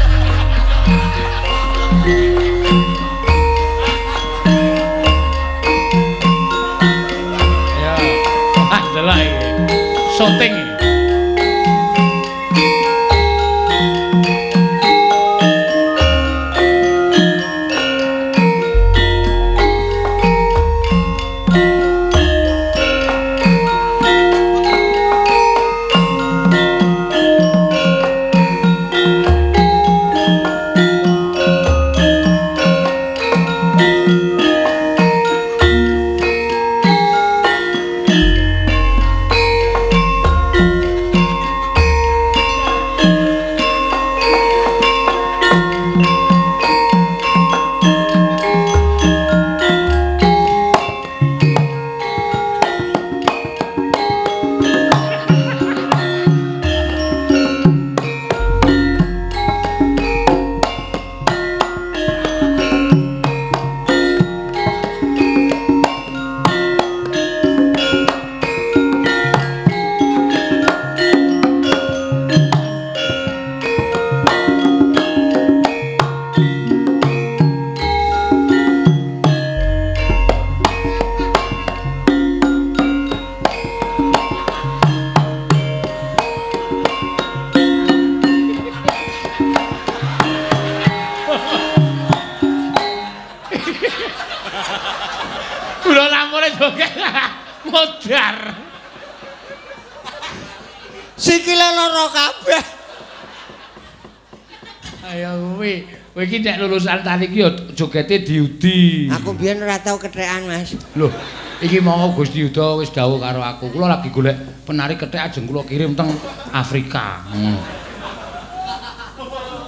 Tani 107.06 107.30
iki 107.30 107.46
ya 107.46 107.50
jogete 107.78 108.26
diudi. 108.26 109.10
Aku 109.14 109.38
biyen 109.38 109.62
ora 109.62 109.78
tau 109.78 110.02
kethekan, 110.02 110.50
Mas. 110.50 110.74
Loh, 110.98 111.14
iki 111.62 111.78
mau 111.78 112.10
Gusti 112.18 112.42
Yuda 112.42 112.82
wis 112.82 112.90
dawuh 112.90 113.22
karo 113.22 113.46
aku. 113.46 113.70
Kula 113.70 113.86
lagi 113.86 114.10
golek 114.10 114.66
penari 114.66 114.98
kethek 114.98 115.22
ajeng 115.30 115.46
kula 115.46 115.62
kirim 115.70 115.94
teng 115.94 116.10
Afrika. 116.50 117.22
Hmm. 117.30 117.58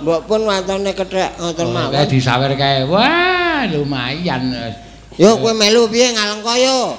Mbok 0.02 0.22
pun 0.26 0.42
watone 0.50 0.92
kethek 0.98 1.38
ngoten 1.38 1.66
Oh, 1.70 1.74
mawon. 1.78 1.94
Kayak 1.94 2.10
disawer 2.10 2.52
kae. 2.58 2.90
Wah, 2.90 3.70
lumayan. 3.70 4.74
Yo 5.22 5.38
kowe 5.38 5.54
melu 5.54 5.86
piye 5.86 6.10
ngalengka 6.18 6.58
yo? 6.58 6.98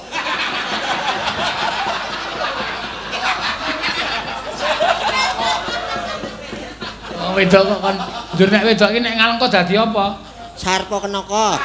Oh, 7.18 7.30
wedok 7.34 7.62
kok 7.66 7.80
kon 7.82 8.21
njur 8.42 8.50
nek 8.50 8.66
wedok 8.66 8.90
iki 8.90 8.98
nek 9.06 9.14
ngalengka 9.14 9.46
dadi 9.54 9.78
apa? 9.78 10.18
Sarpa 10.58 10.98
kenaka. 10.98 11.62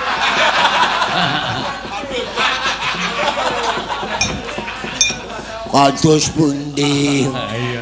Kados 5.74 6.30
pundi? 6.38 7.26
Iya. 7.26 7.82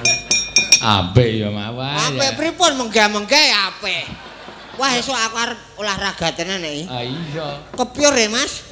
Apik 0.80 1.44
ya 1.44 1.52
mawon. 1.52 1.92
Apik 1.92 2.40
pripun 2.40 2.72
menggah-menggah 2.80 3.68
apik. 3.68 4.08
Wah 4.80 4.96
esuk 4.96 5.12
aku 5.12 5.44
arep 5.44 5.60
olahraga 5.76 6.32
tenan 6.32 6.64
iki. 6.64 6.88
Ah 6.88 7.04
iya. 7.04 7.48
Kepyur 7.76 8.16
ya, 8.16 8.32
Mas? 8.32 8.64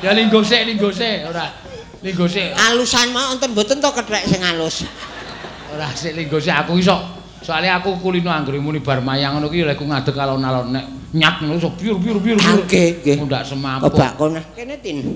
Ya 0.00 0.16
linggo 0.16 0.40
sik, 0.40 0.64
linggo 0.64 0.88
sik, 0.88 1.28
ora. 1.28 1.52
Linggo 2.00 2.24
sik. 2.24 2.56
Alusan 2.56 3.12
mau 3.12 3.36
enten 3.36 3.52
mboten 3.52 3.84
to 3.84 3.92
kethek 3.92 4.24
sing 4.24 4.40
alus. 4.40 4.88
Ora 5.76 5.92
sik 5.92 6.16
linggo 6.16 6.40
sik 6.40 6.56
aku 6.56 6.80
iso. 6.80 7.19
Soalnya 7.40 7.80
aku 7.80 7.96
kulino 8.00 8.28
anggere 8.28 8.60
muni 8.60 8.84
bar 8.84 9.00
mayang 9.00 9.40
ngono 9.40 9.48
ki 9.48 9.64
lek 9.64 9.80
ku 9.80 9.88
ngadeg 9.88 10.12
alon-alon 10.12 10.76
nek 10.76 10.84
nyat 11.16 11.40
ngono 11.40 11.56
iso 11.56 11.72
biur 11.72 11.96
biur 11.96 12.20
biur. 12.20 12.36
biur. 12.36 12.68
Nggih, 12.68 13.00
nggih. 13.00 13.16
Mundak 13.24 13.48
semaput. 13.48 13.96
Kebak 13.96 14.12
kono. 14.20 14.40
Kene 14.52 14.76
tin. 14.78 15.00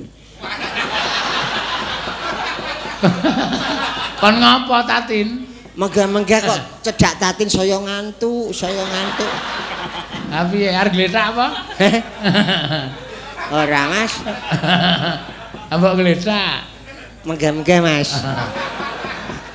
Kon 4.25 4.41
ngopo 4.41 4.81
Tatin? 4.89 5.45
Menggah-menggah 5.75 6.39
kok 6.39 6.61
cedak 6.87 7.19
tatin 7.19 7.51
saya 7.51 7.75
ngantuk, 7.83 8.55
saya 8.55 8.79
ngantuk. 8.79 9.33
Ha 10.31 10.47
piye 10.47 10.71
arep 10.71 10.95
gletak 10.95 11.35
apa? 11.35 11.47
Ora, 13.59 13.83
Mas. 13.91 14.15
Ambok 15.75 15.99
gletak. 15.99 16.63
Menggah-menggah, 17.27 17.79
Mas. 17.83 18.15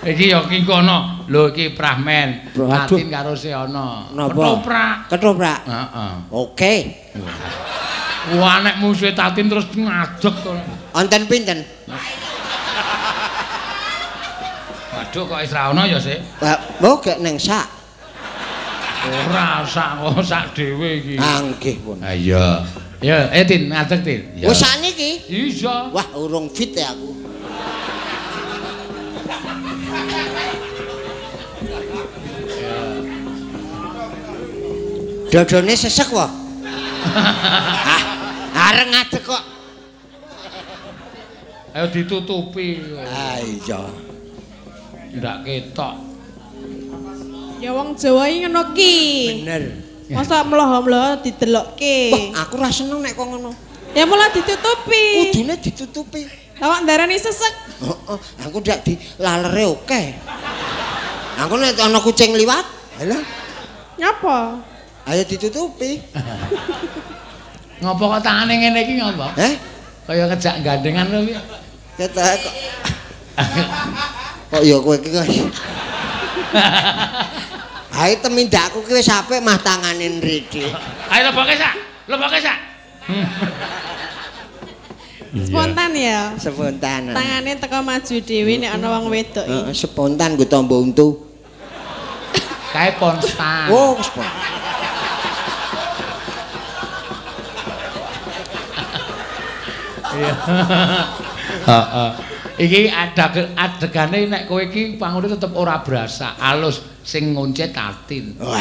Iki 0.04 0.36
ya 0.36 0.44
ki 0.44 0.68
kono. 0.68 1.19
Lho 1.30 1.54
iki 1.54 1.78
Prahmen. 1.78 2.50
Tatin 2.58 3.08
karo 3.14 3.38
Seana. 3.38 4.10
Ketoprak. 4.10 5.14
Ketoprak. 5.14 5.62
Heeh. 5.70 6.14
Oke. 6.34 6.74
Wah 8.42 8.66
nek 8.66 8.82
musuhe 8.82 9.14
Tatin 9.14 9.46
terus 9.46 9.70
ngadeg 9.70 10.36
to. 10.42 10.52
Onten 10.98 11.30
pinten? 11.30 11.62
Waduh 14.90 15.24
kok 15.30 15.38
wis 15.46 15.54
ra 15.54 15.70
ono 15.70 15.86
ya 15.86 16.02
sik. 16.02 16.18
Mbak, 16.42 16.60
mau 16.82 16.98
gak 16.98 17.22
neng 17.22 17.38
sak? 17.38 17.66
Ora 19.06 19.64
sak 19.64 20.02
kok 20.02 20.26
sak 20.26 20.58
dhewe 20.58 20.98
iki. 20.98 21.16
Ah, 21.22 21.46
nggih 21.46 21.78
pun. 21.86 22.02
Ha 22.02 22.12
iya. 22.18 22.66
Ya, 23.00 23.32
eh 23.32 23.48
Tin, 23.48 23.72
ngadeg 23.72 24.02
Tin. 24.02 24.22
Wis 24.44 24.60
sakniki? 24.60 25.30
Iya. 25.30 25.94
Wah, 25.94 26.10
urung 26.18 26.50
fit 26.50 26.74
ya 26.74 26.90
aku. 26.90 27.16
Dodone 35.30 35.74
sesek 35.78 36.10
wae. 36.10 36.26
ah, 37.94 38.04
areng 38.70 38.90
ngadeg 38.90 39.22
kok. 39.22 39.44
Ayo 41.78 41.86
ditutupi. 41.94 42.82
Ah 43.06 43.38
iya. 43.38 43.82
Ndak 45.14 45.38
ketok. 45.46 45.96
Ya 47.62 47.70
wong 47.78 47.94
Jawa 47.94 48.26
iki 48.26 48.38
ngono 48.50 48.62
ki. 48.74 48.96
Bener. 49.46 49.64
Masa 50.10 50.42
mloho-mloho 50.42 51.22
didelokke. 51.22 51.98
Wah, 52.34 52.50
aku 52.50 52.54
ra 52.58 52.74
seneng 52.74 53.06
nek 53.06 53.14
kok 53.14 53.30
ngono. 53.30 53.54
Ya 53.94 54.10
malah 54.10 54.34
ditutupi. 54.34 55.30
Kudune 55.30 55.54
ditutupi. 55.62 56.26
Awak 56.58 56.90
ndarani 56.90 57.22
sesek. 57.22 57.54
Heeh, 57.86 58.20
aku 58.50 58.58
ndak 58.66 58.82
dilalere 58.82 59.66
oke. 59.70 60.02
Aku 61.40 61.54
nek 61.56 61.78
ana 61.80 62.04
kucing 62.04 62.36
liwat, 62.36 62.68
halah, 63.00 63.24
Nyapa? 63.96 64.60
Ayo 65.10 65.22
ditutupi. 65.26 65.98
Ngopo 67.82 68.04
kok 68.12 68.22
tangane 68.22 68.54
ngene 68.60 68.80
iki 68.84 68.94
ngopo? 69.00 69.28
Eh, 69.40 69.54
Kaya 70.04 70.26
kejak 70.36 70.66
gandengan 70.66 71.06
lho 71.10 71.22
piye? 71.22 71.42
ketok 72.00 72.24
kok. 72.40 72.56
Kok 74.52 74.62
ya 74.66 74.78
kowe 74.82 74.96
iki 74.98 75.10
guys. 75.14 75.38
Hai 77.94 78.18
temindakku 78.24 78.84
ki 78.84 78.94
wis 79.00 79.10
apik 79.12 79.40
mah 79.40 79.60
tangane 79.62 80.20
nridi. 80.20 80.66
Ayo 81.12 81.22
leboke 81.32 81.56
sak. 81.56 81.74
Leboke 82.10 82.40
sak. 82.42 82.58
Spontan 85.30 85.94
ya. 85.94 86.34
Spontan. 86.42 87.14
Tangane 87.14 87.52
teko 87.62 87.86
maju 87.86 88.16
dhewe 88.18 88.54
nek 88.60 88.72
ana 88.76 88.88
wong 88.98 89.14
wedok 89.14 89.46
iki. 89.46 89.54
Heeh, 89.54 89.74
spontan 89.78 90.34
gue 90.34 90.50
tombo 90.50 90.82
untu. 90.82 91.22
Kae 92.74 92.98
konstan. 92.98 93.70
Oh, 93.70 93.94
spontan. 94.02 94.58
Heeh. 101.70 102.12
Iki 102.60 102.92
adag 102.92 103.56
adegane 103.56 104.28
nek 104.28 104.44
kowe 104.52 104.60
iki 104.60 105.00
pangune 105.00 105.32
tetep 105.32 105.56
ora 105.56 105.80
berasa, 105.80 106.36
alus 106.36 106.84
sing 107.08 107.32
ngoncet 107.32 107.72
tatin. 107.72 108.36
Wah, 108.36 108.60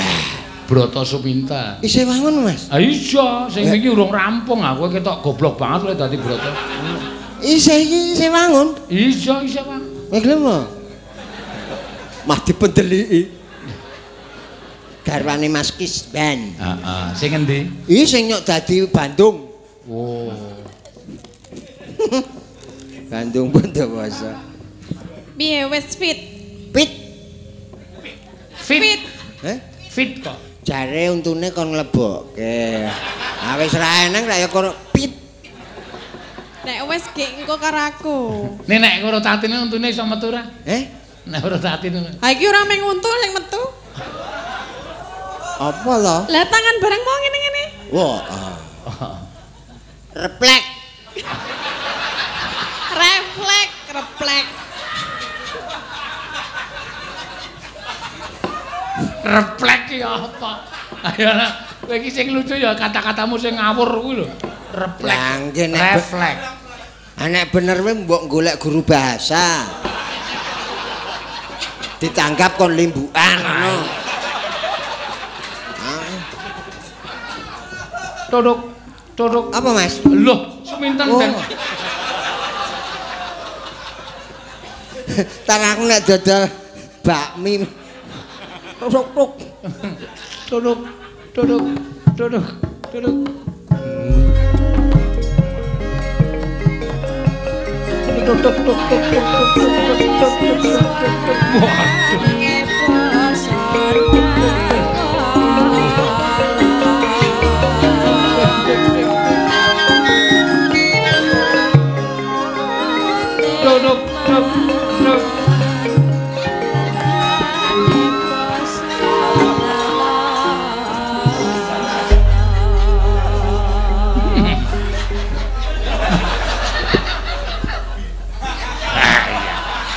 Broto 0.71 1.03
Suminta. 1.03 1.83
isih 1.83 2.07
wangun, 2.07 2.47
Mas. 2.47 2.71
Ah 2.71 2.79
iya, 2.79 3.51
sing 3.51 3.67
iki 3.67 3.91
urung 3.91 4.15
rampung 4.15 4.63
kowe 4.63 4.87
ketok 4.87 5.19
goblok 5.25 5.59
banget 5.59 5.91
kowe 5.91 5.95
dadi 5.99 6.15
broto. 6.15 6.51
Isih 7.43 7.79
iki 7.83 8.01
isih 8.15 8.31
wangun. 8.31 8.69
Iya, 8.87 9.43
Bang. 9.67 9.83
Nek 10.15 10.21
gelem 10.23 10.41
mo. 10.47 10.59
Mah 12.29 12.39
dipendeliki. 12.45 13.35
Garwane 15.03 15.49
Mas 15.49 15.73
Kisban. 15.73 16.55
Heeh, 16.55 17.07
sing 17.17 17.33
endi? 17.33 17.65
Iki 17.89 18.05
sing 18.05 18.23
nyok 18.29 18.45
dadi 18.45 18.85
Bandung. 18.93 19.49
Oh. 19.89 20.58
Bandung 23.09 23.49
Bondowoso. 23.53 24.31
Piye 25.39 25.65
wis 25.71 25.95
fit? 25.97 26.19
Pit, 26.75 26.91
Fit. 28.59 28.83
Fit. 28.85 29.01
eh? 29.49 29.59
Fit 29.89 30.11
kok. 30.21 30.37
Jare 30.61 31.09
untune 31.09 31.49
kon 31.57 31.73
nglebokke. 31.73 32.85
Ah 33.41 33.57
wis 33.57 33.73
ra 33.73 34.05
eneng 34.05 34.29
ra 34.29 34.37
ya 34.37 34.49
kono 34.53 34.75
pit. 34.93 35.15
Nek 36.69 36.85
wis 36.91 37.09
gek 37.17 37.41
engko 37.41 37.57
karo 37.57 37.81
aku. 37.81 38.17
Nek 38.69 38.79
nek 38.83 38.95
karo 39.01 39.19
tatine 39.25 39.57
untune 39.65 39.89
iso 39.89 40.05
metu 40.05 40.29
ra? 40.29 40.45
Eh? 40.69 40.83
Nek 41.25 41.41
karo 41.41 41.57
tatine. 41.57 42.21
Ha 42.21 42.27
iki 42.37 42.45
ora 42.45 42.69
mung 42.69 42.93
untu 42.93 43.09
sing 43.25 43.33
metu. 43.33 43.63
Apa 45.59 45.93
lo? 45.99 46.17
Lah 46.29 46.45
tangan 46.47 46.77
bareng 46.79 47.03
mau 47.03 47.17
ngene-ngene. 47.19 47.63
Wah. 47.91 48.19
ah. 48.29 48.57
Reflek. 50.29 50.63
Reflek, 53.89 53.97
reflek. 53.97 54.47
Reflek 59.25 59.81
ki 59.89 59.97
apa? 60.01 60.53
Ayo 61.09 61.31
lah, 61.31 61.51
kowe 61.81 61.95
iki 61.95 62.11
sing 62.11 62.27
lucu 62.31 62.53
ya 62.53 62.75
kata-katamu 62.75 63.39
sing 63.39 63.57
ngawur 63.57 63.89
kuwi 63.97 64.21
lho. 64.21 64.27
Reflek. 64.75 65.09
Lah, 65.09 65.33
nggih, 65.41 65.67
nek- 65.73 65.97
Reflek. 65.97 66.37
Anek 67.19 67.45
bener 67.51 67.81
we 67.81 67.93
mbok 67.97 68.29
golek 68.29 68.61
guru 68.61 68.85
bahasa. 68.85 69.65
Ditanggap 71.99 72.55
kon 72.55 72.77
limbukan 72.77 73.37
ngono. 73.41 73.75
Ah, 75.81 76.13
Duduk. 78.29 78.59
Duduk. 79.17 79.51
Apa 79.51 79.69
Mas? 79.73 79.99
Loh, 80.05 80.63
seminten 80.63 81.11
Oh. 81.11 81.19
Tar 85.47 85.59
aku 85.75 85.83
nek 85.91 86.07
dodol 86.07 86.47
bakmi. 87.03 87.67
Tuk 88.79 89.07
tuk. 89.15 89.33
Duduk. 90.47 90.79
Duduk. 91.35 91.65
Duduk. 92.15 92.47
Duduk. 92.93 93.17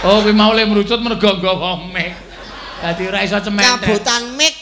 Oh, 0.02 0.26
kuwi 0.26 0.34
mau 0.34 0.50
le 0.54 0.66
mrucut 0.66 0.98
mergo 0.98 1.30
nggawa 1.38 1.78
mic. 1.94 2.18
Dadi 2.82 3.06
ora 3.06 3.22
iso 3.22 3.38
cementet. 3.38 3.86
Kabutan 3.86 4.34
mik. 4.34 4.58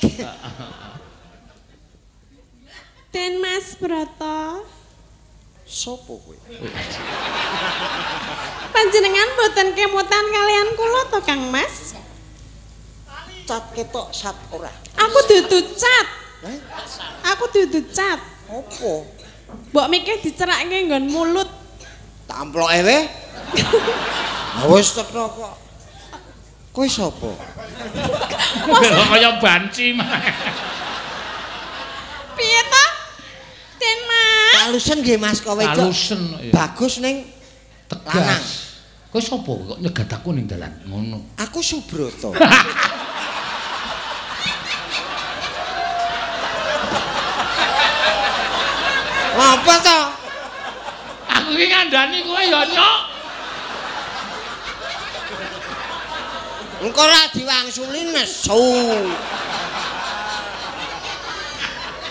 Den 3.10 3.40
Mas 3.42 3.74
Broto, 3.80 4.68
Sopo 5.66 6.22
kowe? 6.22 6.38
panjenengan 8.70 9.30
boten 9.34 9.70
kemutan 9.74 10.26
kalian 10.30 10.68
kula 10.78 11.02
to 11.10 11.20
Kang 11.26 11.42
Mas? 11.50 11.98
Cat 13.50 13.66
ketok 13.74 14.14
sat 14.14 14.38
ora. 14.54 14.70
Aku 14.94 15.20
dudu 15.26 15.58
cat. 15.74 16.08
Hah? 16.46 16.58
Aku 17.34 17.50
dudu 17.50 17.82
cat. 17.90 18.20
Opo? 18.52 19.08
Mbok 19.74 19.88
mikir 19.90 20.22
dicerakke 20.22 20.86
nggon 20.86 21.10
mulut. 21.10 21.50
Tamploke 22.30 22.80
we? 22.86 23.00
Ha 24.60 24.68
wis 24.68 24.92
tetho 24.92 25.24
kok. 25.32 25.56
Kowe 26.76 26.88
sapa? 26.88 27.32
Kok 28.66 29.08
kaya 29.10 29.40
banci 29.40 29.96
mah. 29.96 30.10
Piye 32.36 32.62
to? 32.68 32.86
Den 33.80 34.00
Mas. 34.04 34.54
Kalusen 34.60 34.98
nggih 35.00 35.18
Mas 35.18 35.40
kowe 35.40 35.60
itu. 35.64 35.70
Kalusen. 35.80 36.22
Bagus 36.52 37.00
ning 37.00 37.24
lanang. 37.88 38.04
tegas. 38.06 38.48
Kowe 39.10 39.22
sapa 39.24 39.48
kok 39.48 39.80
nyegat 39.82 40.12
aku 40.14 40.30
ning 40.36 40.46
dalan 40.46 40.74
ngono? 40.86 41.34
Aku 41.40 41.64
Subroto. 41.64 42.36
Apa 49.40 49.76
to? 49.80 50.00
Aku 51.32 51.50
iki 51.56 51.72
ngandani 51.72 52.28
kowe 52.28 52.44
ya 52.44 52.62
nyok. 52.68 53.19
Engko 56.80 57.02
ora 57.04 57.28
diwangsuli 57.36 58.16
nesu. 58.16 58.56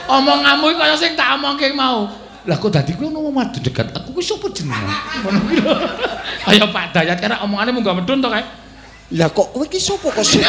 Omonganmu 0.08 0.64
iki 0.72 0.80
kaya 0.80 0.96
sing 0.96 1.12
tak 1.16 1.40
omongke 1.40 1.72
mau. 1.72 2.08
Lah 2.48 2.56
kok 2.56 2.72
dadi 2.72 2.96
kowe 2.96 3.08
ngomong 3.12 3.32
madu 3.32 3.60
dekat 3.60 3.92
aku 3.92 4.16
kuwi 4.16 4.24
sapa 4.24 4.48
jenengmu? 4.48 4.88
Ngono 5.24 5.38
kuwi 5.44 5.56
lho. 5.60 5.72
Kaya 6.48 6.64
Pak 6.72 6.96
Dayat 6.96 7.20
kira 7.20 7.44
omongane 7.44 7.76
munggah 7.76 7.92
medun 7.96 8.24
to 8.24 8.28
kae. 8.32 8.44
Lah 9.16 9.28
kok 9.32 9.52
kowe 9.52 9.64
iki 9.64 9.76
sapa 9.76 10.08
kok 10.08 10.24
sih? 10.24 10.40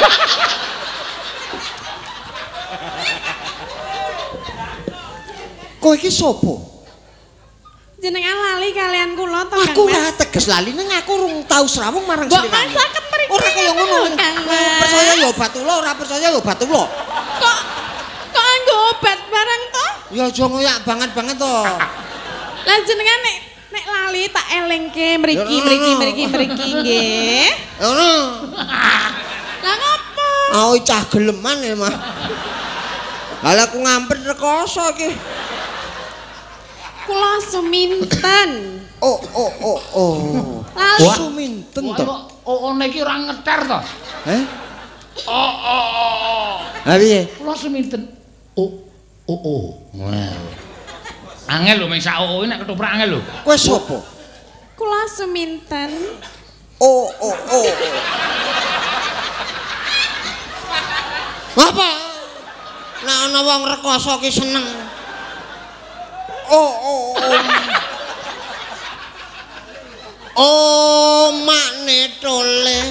Kowe 5.79 5.95
iki 5.95 6.11
sapa? 6.11 6.78
Jenengan 7.99 8.31
lali 8.39 8.71
kalian 8.71 9.11
kula 9.11 9.43
to 9.51 9.59
Aku 9.59 9.91
ora 9.91 10.07
teges 10.15 10.47
lali 10.47 10.71
ning 10.71 10.88
aku 10.88 11.19
urung 11.19 11.43
tau 11.43 11.67
srawung 11.67 12.07
marang 12.07 12.31
Mbok 12.31 12.39
Siliwangi. 12.39 12.71
masaken 12.71 13.03
mriki. 13.11 13.31
Ora 13.35 13.49
kaya 13.51 13.71
ngono. 13.76 13.97
Percaya 14.80 15.13
ya 15.19 15.30
batula, 15.35 15.73
ora 15.76 15.91
percaya 15.91 16.27
ya 16.31 16.39
batula. 16.39 16.84
Kok 17.43 17.59
kok 18.31 18.45
anggo 18.45 18.76
obat 18.95 19.19
barang 19.27 19.63
to? 19.67 19.88
Ya 20.15 20.23
aja 20.26 20.43
ngoyak 20.47 20.77
banget-banget 20.88 21.35
to. 21.35 21.55
Lah 22.63 22.77
jenengan 22.88 23.19
nek 23.19 23.38
nek 23.69 23.85
lali 23.85 24.23
tak 24.31 24.47
elingke 24.47 25.09
mriki 25.19 25.43
Ya, 25.51 25.63
mriki 25.67 25.91
no. 25.91 25.99
mriki 25.99 26.23
mriki 26.26 26.67
nggih. 26.80 27.47
Ngono. 27.84 28.11
Lah 29.59 29.76
ngopo? 29.76 30.30
Ah 30.55 30.71
cah 30.88 31.03
geleman 31.11 31.57
ya 31.59 31.76
mah. 31.76 31.95
Lah 33.43 33.59
aku 33.59 33.76
ngampet 33.76 34.23
rekoso 34.23 34.88
iki. 34.95 35.11
Kula 37.10 37.41
suminten. 37.41 38.52
Oh 39.02 39.18
oh 39.34 39.52
oh 39.65 39.80
oh. 39.98 40.61
Wah, 40.77 41.18
suminten 41.18 41.81
to. 41.98 42.06
Oh, 42.45 42.69
oh 42.69 42.72
iki 42.86 43.02
ora 43.02 43.18
ngeter 43.18 43.65
to. 43.65 43.80
Heh? 44.30 44.44
Oh, 45.26 45.34
oh, 45.34 45.53
oh, 45.57 46.14
oh. 46.22 46.53
Ha 46.86 46.94
piye? 47.02 47.26
Kula 47.34 47.57
seminten. 47.57 48.14
Oh, 48.53 48.86
oh, 49.26 49.41
oh. 49.41 49.65
Wah. 49.98 50.38
Angel 51.49 51.81
lho 51.81 51.90
ming 51.90 51.98
sak 51.98 52.22
oh 52.22 52.45
nek 52.45 52.61
ketoprak 52.61 52.94
angel 52.94 53.18
lho. 53.18 53.19
Kowe 53.41 53.57
sapa? 53.57 53.98
Kula 54.77 55.10
suminten. 55.10 55.90
Oh 56.77 57.10
oh 57.10 57.34
oh. 57.34 57.65
Apa? 61.57 61.90
Nek 63.02 63.18
ana 63.26 63.40
wong 63.41 63.65
rekoso 63.65 64.22
ki 64.22 64.30
seneng. 64.30 64.88
Oh 66.49 66.73
oh 66.81 67.13
oh. 67.13 67.41
Oh 70.39 71.30
makne 71.45 72.09
tole. 72.17 72.81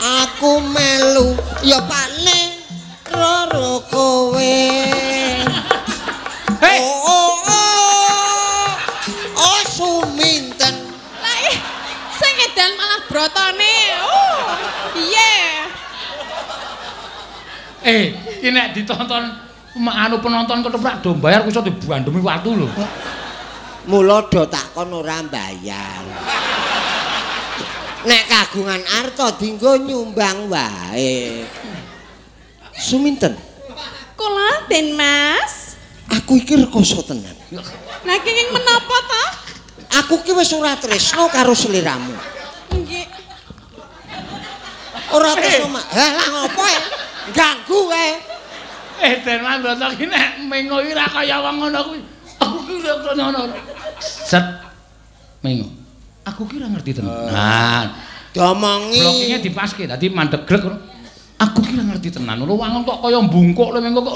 Aku 0.00 0.58
melu 0.72 1.36
ya 1.60 1.84
pakne 1.84 2.64
roro 3.12 3.84
kowe. 3.92 4.56
Hei, 6.62 6.78
Oh 6.80 6.96
oh 7.12 7.32
oh. 7.44 8.66
Oh 9.36 9.60
suminten. 9.68 10.74
Lah 11.20 11.36
ih, 11.44 11.58
sing 12.16 12.34
edan 12.50 12.72
malah 12.80 13.00
brotone. 13.04 13.76
Oh, 14.00 14.38
iya. 14.96 15.32
eh, 17.82 18.14
iki 18.38 18.48
nek 18.54 18.72
ditonton 18.78 19.51
anu 19.76 20.16
penonton 20.20 20.60
ketoprak 20.60 21.00
do 21.00 21.16
bayar 21.16 21.44
kuwi 21.44 21.52
iso 21.52 21.64
dibandemi 21.64 22.20
watu 22.20 22.52
lho. 22.52 22.68
Mula 23.88 24.28
do 24.28 24.44
takon 24.46 24.92
ora 24.92 25.24
mbayar. 25.24 26.04
Nek 28.02 28.24
kagungan 28.26 28.82
arta 29.00 29.30
dinggo 29.38 29.78
nyumbang 29.78 30.50
wae. 30.50 31.46
Suminten, 32.72 33.36
Kula 34.18 34.66
Den 34.66 34.96
Mas. 34.96 35.76
aku 36.12 36.36
iki 36.36 36.54
rekoso 36.56 37.00
tenan. 37.04 37.36
Lah 38.04 38.18
kenging 38.20 38.48
menapa 38.52 38.96
to? 39.06 39.24
Aku 40.02 40.14
ki 40.24 40.32
wis 40.36 40.52
ora 40.56 40.76
tresno 40.76 41.28
karo 41.28 41.52
sliramu. 41.52 42.16
Nggih. 42.72 43.06
Ora 45.12 45.32
tresno 45.36 45.68
mak. 45.68 45.84
Lah 45.92 46.10
lah 46.16 46.26
ngopo 46.32 46.62
e? 46.64 46.76
Ganggu 47.32 47.78
wae. 47.92 48.31
Eh, 49.02 49.18
Den 49.26 49.42
Mas 49.42 49.58
Broto 49.58 49.86
ki 49.98 50.06
nek 50.06 50.46
mengo 50.46 50.78
iki 50.78 50.94
ra 50.94 51.10
kaya 51.10 51.42
wong 51.42 51.56
ngono 51.58 51.80
kuwi. 51.90 52.00
Aku 52.38 52.56
ki 52.70 52.74
ora 52.86 53.12
ngono. 53.18 53.40
Set. 53.98 54.46
Mengo. 55.42 55.66
Aku 56.22 56.46
ki 56.46 56.62
ora 56.62 56.70
ngerti 56.70 57.02
tenan. 57.02 57.10
Nah, 57.34 57.84
Diomongi. 58.30 59.02
blokingnya 59.02 59.38
dipaske 59.42 59.90
dadi 59.90 60.06
mandeg 60.06 60.46
grek 60.46 60.62
ngono. 60.62 60.78
Aku 61.42 61.58
ki 61.66 61.74
ora 61.74 61.84
ngerti 61.90 62.08
tenan. 62.14 62.46
Lho 62.46 62.54
wangun 62.54 62.86
kok 62.86 63.02
kaya 63.02 63.18
bungkuk 63.26 63.74
lho 63.74 63.78
mengo 63.82 64.06
kok. 64.06 64.14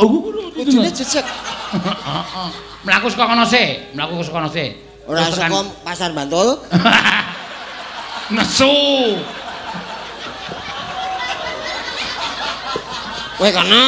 Kudune 0.55 0.91
jejeg. 0.95 1.27
Heeh. 1.27 2.49
Mlaku 2.87 3.11
saka 3.11 3.27
kono 3.27 3.43
sih, 3.43 3.91
mlaku 3.99 4.23
saka 4.23 4.35
kono 4.39 4.49
sih. 4.55 4.69
Ora 5.11 5.27
saka 5.35 5.67
pasar 5.83 6.15
Bantul. 6.15 6.63
Nesu. 8.35 8.71
Kowe 13.37 13.51
kana. 13.53 13.81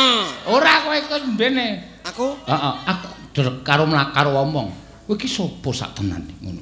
Ora 0.53 0.85
kowe 0.85 0.97
iku 1.01 1.16
mbene. 1.33 1.81
Aku 2.05 2.37
Heeh, 2.45 2.75
aku 2.85 3.07
derek 3.33 3.57
karo 3.65 3.89
karo 4.12 4.31
omong. 4.45 4.69
Kowe 5.09 5.16
iki 5.16 5.25
sapa 5.25 5.70
sak 5.73 5.97
tenan 5.97 6.20
ngono. 6.45 6.61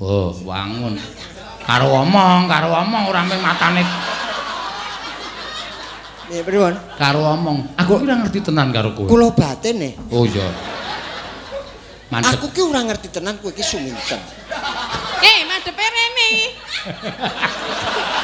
Oh, 0.00 0.32
wangun. 0.44 0.96
Karo 1.64 1.88
omong, 1.92 2.48
karo 2.48 2.68
omong 2.72 3.04
ora 3.08 3.24
mung 3.24 3.40
matane 3.40 3.84
piye 6.34 6.42
pripun? 6.42 6.74
karo 6.98 7.20
omong. 7.36 7.58
Aku 7.78 8.02
ora 8.02 8.18
ngerti 8.24 8.40
tenan 8.42 8.72
karo 8.72 8.90
kowe. 8.96 9.06
Kula 9.06 9.30
batin 9.30 9.84
e. 9.84 9.90
Oh 10.10 10.26
iya. 10.26 10.48
Mandek. 12.10 12.40
Aku 12.40 12.50
ki 12.50 12.60
ora 12.64 12.82
ngerti 12.82 13.08
tenan 13.12 13.38
kowe 13.38 13.52
iki 13.52 13.62
suminten. 13.62 14.20
Eh, 15.22 15.38
madepe 15.46 15.84
rene. 15.84 16.30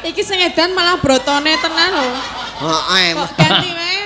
Iki 0.00 0.22
sing 0.24 0.40
edan 0.40 0.72
malah 0.72 0.96
brotone 0.96 1.52
tenan 1.60 1.90
lho. 1.92 2.08
Heeh. 2.60 3.08
Kok 3.16 3.30
ganti 3.36 3.70
wae. 3.72 3.98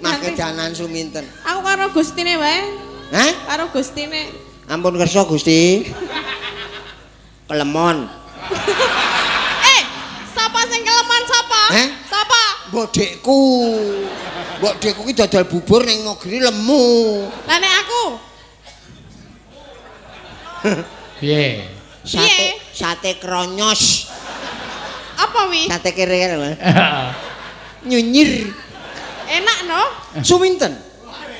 Ganti. 0.00 0.28
Makedanan 0.30 0.70
suminten. 0.76 1.24
Aku 1.44 1.60
karo 1.64 1.88
Gustine 1.92 2.36
wae. 2.36 2.60
Hah? 3.12 3.32
Karo 3.48 3.72
Gustine. 3.72 4.32
Ampun 4.68 5.00
kersa 5.00 5.24
Gusti. 5.24 5.88
Kelemon. 7.48 8.06
Eh, 9.70 9.82
sapa 10.32 10.64
sing 10.66 10.82
keleman 10.82 11.22
sapa? 11.28 11.62
Eh? 11.76 11.86
Sapa? 12.08 12.42
Mbok 12.72 12.86
dekku. 12.90 13.40
Mbok 14.58 14.74
dekku 14.80 15.00
ki 15.06 15.14
dodol 15.14 15.44
bubur 15.46 15.84
ning 15.84 16.02
negeri 16.02 16.38
lemu. 16.42 16.84
Lah 17.46 17.56
nek 17.60 17.74
aku 17.84 18.02
Piye? 21.20 21.68
Sate 22.04 22.60
sate 22.72 23.10
kronyos. 23.20 24.08
Apa 25.20 25.40
wi? 25.52 25.68
Sate 25.68 25.90
kere 25.92 26.16
kan. 26.24 26.30
Mas. 26.40 26.56
Nyunyir. 27.88 28.52
Enak 29.30 29.58
no? 29.68 29.82
Suminten. 30.24 30.72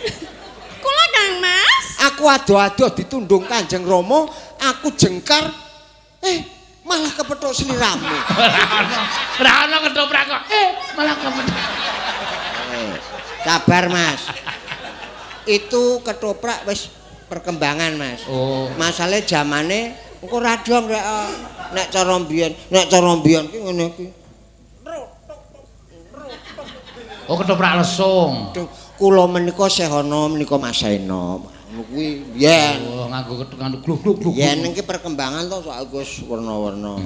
Kula 0.84 1.04
Kang 1.12 1.32
Mas. 1.40 1.86
Aku 2.12 2.24
ado-ado 2.28 2.86
ditundung 2.96 3.44
Kanjeng 3.44 3.84
Rama, 3.84 4.24
aku 4.60 4.92
jengkar 4.96 5.52
eh 6.24 6.60
malah 6.84 7.12
kepethuk 7.12 7.52
sliramu. 7.52 8.08
Ora 9.40 9.52
ana 9.68 9.76
ketoprak 9.84 10.24
kok. 10.26 10.42
Eh, 10.48 10.68
malah 10.96 11.16
kepethuk. 11.16 11.58
Kabar 13.44 13.84
Mas. 13.92 14.20
Itu 15.44 16.00
ketoprak 16.04 16.64
wis 16.68 16.88
perkembangan 17.28 17.94
Mas. 18.00 18.24
Oh. 18.26 18.68
Masalahe 18.74 19.22
zamane 19.24 20.09
engko 20.20 20.36
radong 20.38 20.84
rek 20.88 21.00
eh, 21.04 21.28
nek 21.74 21.86
cara 21.88 22.14
mbiyen, 22.20 22.52
nek 22.68 22.84
cara 22.92 23.10
mbiyen 23.16 23.44
ki 23.48 23.58
ngene 23.64 23.84
iki. 23.94 24.06
Oh, 27.30 27.38
ketoprak 27.38 27.78
lesung. 27.78 28.50
Kula 28.98 29.30
menika 29.30 29.70
sehono 29.70 30.34
menika 30.34 30.58
Mas 30.58 30.82
Eno. 30.82 31.46
Ngono 31.70 31.82
kuwi 31.86 32.26
biyen. 32.34 32.82
Oh, 32.90 33.06
nganggo 33.06 33.38
ketoprak 33.46 33.70
nganggo 33.70 33.78
gluk-gluk. 33.86 34.34
Biyen 34.34 34.66
iki 34.66 34.82
perkembangan 34.82 35.46
to 35.46 35.62
soal 35.62 35.86
Gus 35.86 36.26
warna-warna. 36.26 36.98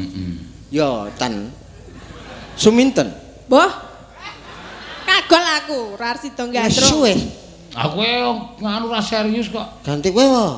Ya, 0.72 1.12
ten. 1.20 1.52
Suminten. 2.56 3.12
Boh. 3.52 3.68
Kagol 5.04 5.44
aku, 5.44 5.78
ora 6.00 6.16
sida 6.16 6.48
Wis 6.48 6.56
gandrung. 6.56 6.88
suwe. 6.88 7.12
Aku 7.76 8.00
nganu 8.64 8.88
ra 8.88 9.04
serius 9.04 9.52
kok. 9.52 9.84
Ganti 9.84 10.08
kowe 10.08 10.24
wae. 10.24 10.52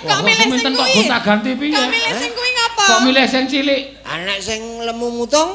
Kok 0.00 0.20
milih 0.24 0.44
sing 0.44 0.50
seminten 0.56 0.72
kok 0.72 0.86
kuwi? 0.86 0.96
gonta 0.96 1.18
ganti 1.20 1.50
piye? 1.60 1.76
Kok 1.76 1.88
milih 1.92 2.12
sing 2.16 2.30
kuwi 2.32 2.50
ngapa? 2.56 2.84
Kok 2.88 3.00
milih 3.04 3.24
sing 3.28 3.44
cilik? 3.46 3.82
Anak 4.04 4.38
sing 4.40 4.60
lemu 4.80 5.08
mutung. 5.12 5.50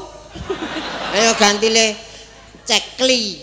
Ayo 1.15 1.31
ganti 1.39 1.67
le 1.73 1.97
cekli. 2.67 3.41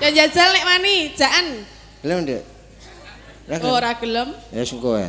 Ya 0.00 0.08
jajal 0.14 0.48
nek 0.54 0.64
wani, 0.64 1.12
jaan. 1.18 1.46
Lah, 3.50 3.58
Oh, 3.66 3.74
ora 3.74 3.98
gelem. 3.98 4.30
Ya 4.54 4.62
sing 4.62 4.78
kowe. 4.78 5.02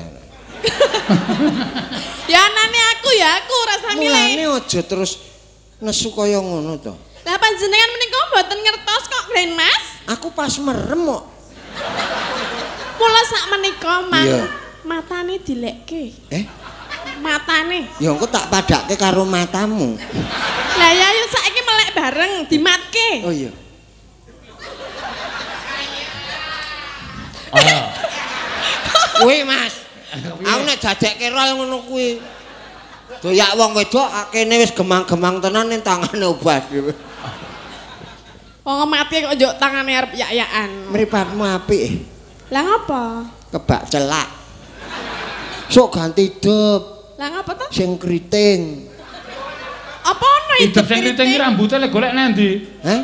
Ya 2.31 2.39
anane 2.47 2.79
aku 2.95 3.09
ya 3.11 3.43
aku 3.43 3.55
rasa 3.67 3.87
Mulane 3.91 4.39
milih. 4.39 4.55
aja 4.55 4.79
terus 4.87 5.19
nesu 5.83 6.15
kaya 6.15 6.39
ngono 6.39 6.79
to. 6.79 6.95
Lah 7.27 7.35
panjenengan 7.35 7.89
menika 7.91 8.19
mboten 8.31 8.59
ngertos 8.63 9.03
kok 9.11 9.23
Grand 9.27 9.51
Mas. 9.51 9.83
Aku 10.15 10.31
pas 10.31 10.53
merem 10.63 11.01
kok. 11.11 11.23
Mula 13.01 13.21
sak 13.25 13.43
menika 13.49 13.93
mang 14.05 14.21
Iya. 14.29 14.45
matane 14.85 15.41
dilekke. 15.41 16.03
Eh, 16.29 16.45
Matane. 17.17 17.89
ya 17.97 18.13
engko 18.13 18.29
tak 18.29 18.45
padake 18.49 18.93
karo 18.93 19.25
matamu. 19.25 19.97
Lah 20.77 20.91
ya 20.93 21.07
yo 21.09 21.25
saiki 21.25 21.61
melek 21.61 21.89
bareng 21.97 22.33
dimatke. 22.45 23.09
Oh 23.25 23.33
iya. 23.33 23.49
Ayo. 27.51 27.77
Kuwi, 29.21 29.37
Mas. 29.43 29.73
Aku 30.41 30.61
nek 30.65 30.77
dadekke 30.81 31.29
rol 31.29 31.49
ngono 31.57 31.83
kuwi. 31.85 32.17
Doyak 33.21 33.53
wong 33.53 33.75
wedok 33.75 34.07
akene 34.07 34.55
wis 34.57 34.71
gemang-gemang 34.73 35.37
tenan 35.43 35.67
ning 35.69 35.81
tangane 35.83 36.25
obas. 36.25 36.63
Wong 38.61 38.77
mati 38.87 39.21
kok 39.21 39.35
njuk 39.35 39.53
tangane 39.57 39.91
arep 39.93 40.11
yak-yakan. 40.15 40.89
Mripatmu 40.89 41.43
apik. 41.43 42.01
Lah 42.51 42.61
ngapa? 42.67 43.03
Kebak 43.55 43.81
celak. 43.87 44.27
Sok 45.71 45.87
ganti 45.95 46.27
hidup 46.27 47.15
Lah 47.15 47.31
ngapa 47.31 47.51
to? 47.55 47.65
sing 47.71 47.95
kriting. 47.95 48.91
Apa 50.03 50.25
ono 50.27 50.53
Hidup 50.59 50.83
sing 50.83 50.99
kriting 50.99 51.27
iki 51.31 51.39
rambute 51.39 51.75
le 51.79 51.87
golek 51.87 52.11
nang 52.11 52.35
ndi? 52.35 52.59
Heh? 52.83 53.01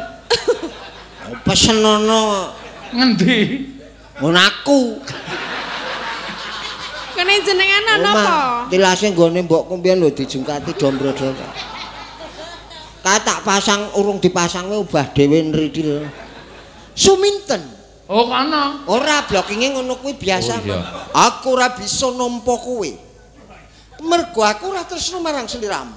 Pesenono 1.48 2.52
Ngendi? 2.92 3.40
ngono 4.20 4.40
aku. 4.40 5.00
Kene 7.16 7.34
jenengan 7.42 7.84
ana 7.98 8.12
apa? 8.14 8.36
Tilase 8.68 9.10
nggone 9.16 9.48
mbokku 9.48 9.80
mbiyen 9.80 10.04
lho 10.04 10.12
dijungkati 10.12 10.76
dombro-dombro. 10.76 11.50
Ka 13.00 13.16
tak 13.24 13.48
pasang 13.48 13.96
urung 13.96 14.20
dipasang 14.20 14.68
ubah 14.76 15.16
dhewe 15.16 15.40
nridil. 15.40 16.04
Suminten. 16.92 17.77
Oh, 18.08 18.32
kana. 18.32 18.88
Ora 18.88 19.28
blockinge 19.28 19.76
ngono 19.76 20.00
kuwi 20.00 20.16
biasa. 20.16 20.56
Oh, 20.56 20.64
iya. 20.64 20.80
Aku 21.12 21.60
ora 21.60 21.76
bisa 21.76 22.08
nampa 22.16 22.56
kowe. 22.56 22.90
Mergo 24.00 24.42
aku 24.48 24.72
ora 24.72 24.88
tresno 24.88 25.20
marang 25.20 25.44
sliramu. 25.44 25.92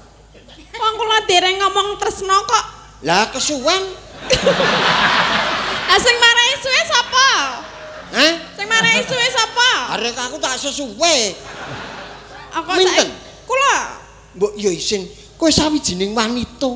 Wong 0.70 0.94
kula 0.98 1.18
dereng 1.30 1.60
ngomong 1.62 2.02
tresno 2.02 2.34
kok. 2.46 2.64
Lah 3.06 3.30
kesuwen, 3.30 3.82
Lah 5.90 5.98
sing 5.98 6.16
marahi 6.20 6.54
suwe 6.60 6.82
sapa? 6.84 7.28
eh? 8.14 8.32
Sing 8.58 8.66
marahi 8.68 9.00
suwe 9.06 9.26
sapa? 9.32 9.70
Arek 9.96 10.16
aku 10.18 10.36
tak 10.36 10.54
sesuwe. 10.60 11.14
Apa 12.50 12.70
saiki? 12.76 13.06
Kula. 13.46 13.76
Mbok 14.36 14.52
yo 14.58 14.70
isin, 14.70 15.06
kowe 15.38 15.50
sawijining 15.50 16.10
wanita. 16.14 16.70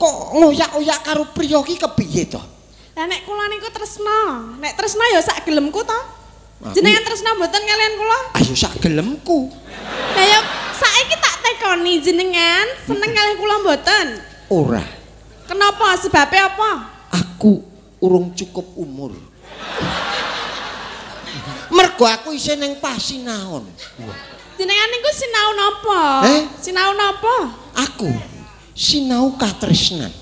Kok 0.00 0.16
ngoyak-oyak 0.36 1.00
karo 1.02 1.24
priya 1.34 1.60
ki 1.62 1.76
kepiye 1.78 2.24
to? 2.30 2.40
Lah 3.00 3.08
nek 3.08 3.24
kula 3.24 3.48
niku 3.48 3.72
tresno. 3.72 4.20
Nek 4.60 4.76
tresno 4.76 5.00
ya 5.08 5.24
sak 5.24 5.48
gelemku 5.48 5.80
to. 5.80 6.00
Aku- 6.60 6.76
Jenengan 6.76 7.00
tresno 7.00 7.32
mboten 7.32 7.64
kalian 7.64 7.96
kula? 7.96 8.18
Ayo 8.36 8.52
sak 8.52 8.76
gelemku. 8.76 9.48
Lah 10.12 10.26
ya 10.28 10.44
saiki 10.76 11.16
tak 11.16 11.36
tekoni 11.40 12.04
jenengan 12.04 12.68
seneng 12.84 13.08
kalian 13.08 13.40
kula 13.40 13.56
mboten. 13.64 14.06
Ora. 14.52 14.84
Kenapa? 15.48 15.96
Sebabnya 15.96 16.52
apa? 16.52 16.92
Aku 17.08 17.64
urung 18.04 18.36
cukup 18.36 18.68
umur. 18.76 19.16
Mergo 21.72 22.04
aku 22.04 22.36
isih 22.36 22.60
ning 22.60 22.76
pasinaon. 22.84 23.64
Jenengan 24.60 24.88
niku 24.92 25.10
sinau 25.16 25.48
napa? 25.56 26.02
Eh? 26.28 26.42
Sinau 26.60 26.92
napa? 26.92 27.36
Aku 27.80 28.12
sinau 28.76 29.32
katresnan. 29.40 30.12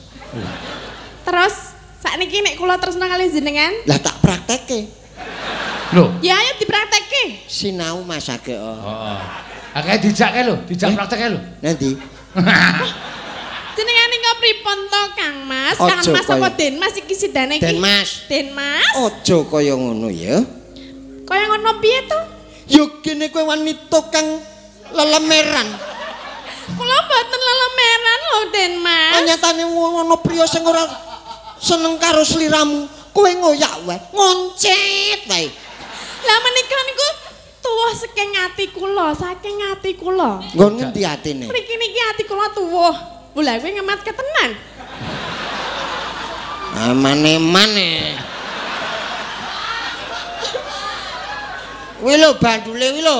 Terus 1.26 1.67
sakniki 2.08 2.40
nek 2.40 2.54
kula 2.56 2.80
tresno 2.80 3.04
kalian 3.04 3.28
jenengan, 3.28 3.72
Lah 3.84 4.00
tak 4.00 4.16
praktekke. 4.24 4.88
Lho. 5.92 6.16
ya 6.24 6.36
ayo 6.40 6.52
dipraktekke. 6.56 7.44
Sinau 7.48 8.00
masake. 8.04 8.56
Oh. 8.56 8.76
Heeh. 8.80 9.20
Akeh 9.76 9.96
dijakke 10.08 10.40
lho, 10.48 10.56
dijak 10.64 10.96
praktek 10.96 11.28
lho. 11.28 11.40
Nanti 11.60 11.92
Jenengan 13.78 14.08
niku 14.10 14.30
pripun 14.42 14.78
to 14.90 15.02
Kang 15.14 15.36
Mas? 15.46 15.78
Ojo 15.78 15.86
Kang 15.86 16.02
Mas 16.10 16.26
apa 16.26 16.48
Den 16.50 16.74
Mas 16.82 16.98
iki 16.98 17.14
sidane 17.14 17.62
iki? 17.62 17.62
Den 17.62 17.78
Mas. 17.78 18.26
Den 18.26 18.50
Mas. 18.50 18.90
aja 18.90 19.38
kaya 19.46 19.78
ngono 19.78 20.10
ya. 20.10 20.42
Kaya 21.22 21.44
ngono 21.46 21.78
piye 21.78 22.00
to? 22.10 22.20
Yo 22.68 22.98
kene 23.00 23.30
kowe 23.30 23.46
wanita 23.46 24.00
kang 24.10 24.42
lelemeran. 24.90 25.68
Kula 26.74 26.96
mboten 27.06 27.40
lelemeran 27.40 28.20
lho 28.26 28.40
Den 28.50 28.72
Mas. 28.82 29.14
Anyatane 29.22 29.62
ana 29.62 30.16
priya 30.18 30.44
sing 30.50 30.66
ora 30.66 30.82
seneng 31.58 31.98
karo 31.98 32.22
sliramu, 32.24 32.88
kowe 33.14 33.30
ngoyak 33.30 33.84
wae, 33.86 33.98
ngoncet 34.14 35.26
wae. 35.28 35.46
Lah 36.26 36.38
menika 36.42 36.78
niku 36.86 37.06
tuwuh 37.62 37.92
saking 37.94 38.32
ati 38.42 38.64
kula, 38.74 39.14
saking 39.14 39.58
ati 39.70 39.90
kula. 39.94 40.42
Nggon 40.54 40.72
ngendi 40.78 41.02
atine? 41.06 41.46
Mriki 41.46 41.74
niki 41.78 42.00
ati 42.14 42.22
kula 42.26 42.50
tuwuh. 42.54 42.94
Lha 43.38 43.54
kowe 43.62 43.70
ngemat 43.70 44.00
ketenan. 44.02 44.50
Amane-mane. 46.78 48.18
Kuwi 51.98 52.14
lho 52.18 52.34
bandule 52.38 52.86
kuwi 52.94 53.02
lho. 53.02 53.18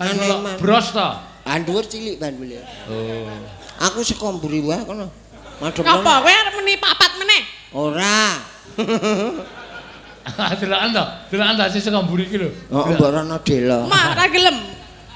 Mane-mane. 0.00 0.56
Bros 0.60 0.92
to. 0.92 1.08
Bandur 1.46 1.84
cilik 1.84 2.16
bandule. 2.20 2.60
Oh. 2.88 3.28
Aku 3.88 4.00
saka 4.04 4.32
mburi 4.32 4.64
wae 4.64 4.84
kono. 4.84 5.08
Madhep 5.56 5.84
Apa 5.84 6.12
kowe 6.20 6.32
arep 6.32 6.54
meni 6.60 6.74
papat 6.76 7.12
meneh? 7.16 7.42
Ora. 7.72 8.20
Delokan 10.60 10.90
to. 10.92 11.04
Delokan 11.32 11.54
to 11.56 11.64
sing 11.72 11.82
saka 11.82 11.98
mburi 12.04 12.24
iki 12.28 12.36
lho. 12.40 12.48
Oh, 12.72 12.84
mbok 12.92 13.08
rono 13.12 13.36
delo. 13.40 13.88
Mah 13.88 14.12
ora 14.16 14.24
gelem. 14.28 14.56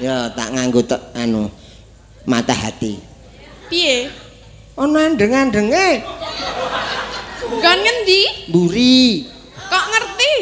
Ya 0.01 0.33
tak 0.33 0.57
nganggo 0.57 0.81
tek 0.81 1.03
anu 1.13 1.53
mata 2.25 2.57
hati. 2.57 2.97
Piye? 3.69 4.09
Ana 4.81 5.13
andeng-andenge 5.13 6.03
Nggon 7.51 7.79
ngendi? 7.85 8.23
mburi. 8.49 9.29
Kok 9.69 9.85
ngerti? 9.93 10.33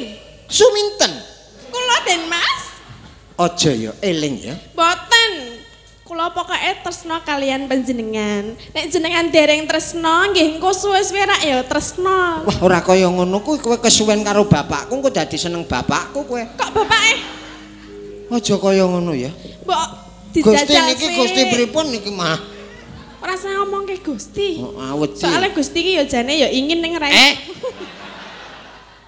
Suminten. 0.46 1.28
Aja 3.38 3.70
ya 3.70 3.94
eling 4.02 4.50
ya. 4.50 4.54
Boten. 4.74 5.62
Kula 6.08 6.32
pokoke 6.32 6.56
tresna 6.80 7.20
kalian 7.20 7.68
panjenengan. 7.68 8.56
Nek 8.72 8.84
jenengan 8.88 9.28
dereng 9.28 9.68
tresna 9.68 10.24
nggih 10.32 10.56
engko 10.56 10.72
suwe-suwe 10.72 11.20
rak 11.20 11.44
ya 11.44 11.60
tresna. 11.68 12.40
Wah, 12.48 12.58
ora 12.64 12.80
kaya 12.80 13.12
ngono 13.12 13.44
kuwi 13.44 13.60
kowe 13.60 13.76
kesuwen 13.76 14.24
karo 14.24 14.48
bapakku, 14.48 14.96
engko 14.96 15.12
dadi 15.12 15.36
seneng 15.36 15.68
bapakku 15.68 16.24
kowe. 16.24 16.40
Kok 16.56 16.70
bapake? 16.72 17.12
Aja 18.32 18.56
kaya 18.56 18.88
ngono 18.88 19.12
ya. 19.12 19.28
Mbok 19.68 19.88
Gusti 20.32 20.40
dijajal 20.48 20.96
niki 20.96 21.06
Gusti 21.12 21.42
pripun 21.52 21.92
niki 21.92 22.08
mah? 22.08 22.40
Ora 23.20 23.36
usah 23.36 23.52
ngomongke 23.60 24.00
Gusti. 24.00 24.64
Oh, 24.64 24.80
awet. 24.80 25.12
Soale 25.12 25.52
Gusti 25.52 25.76
ki 25.84 25.92
ya 26.00 26.08
jane 26.08 26.40
ya 26.40 26.48
ingin 26.48 26.80
ning 26.80 26.96
ra. 26.96 27.12
Eh. 27.12 27.36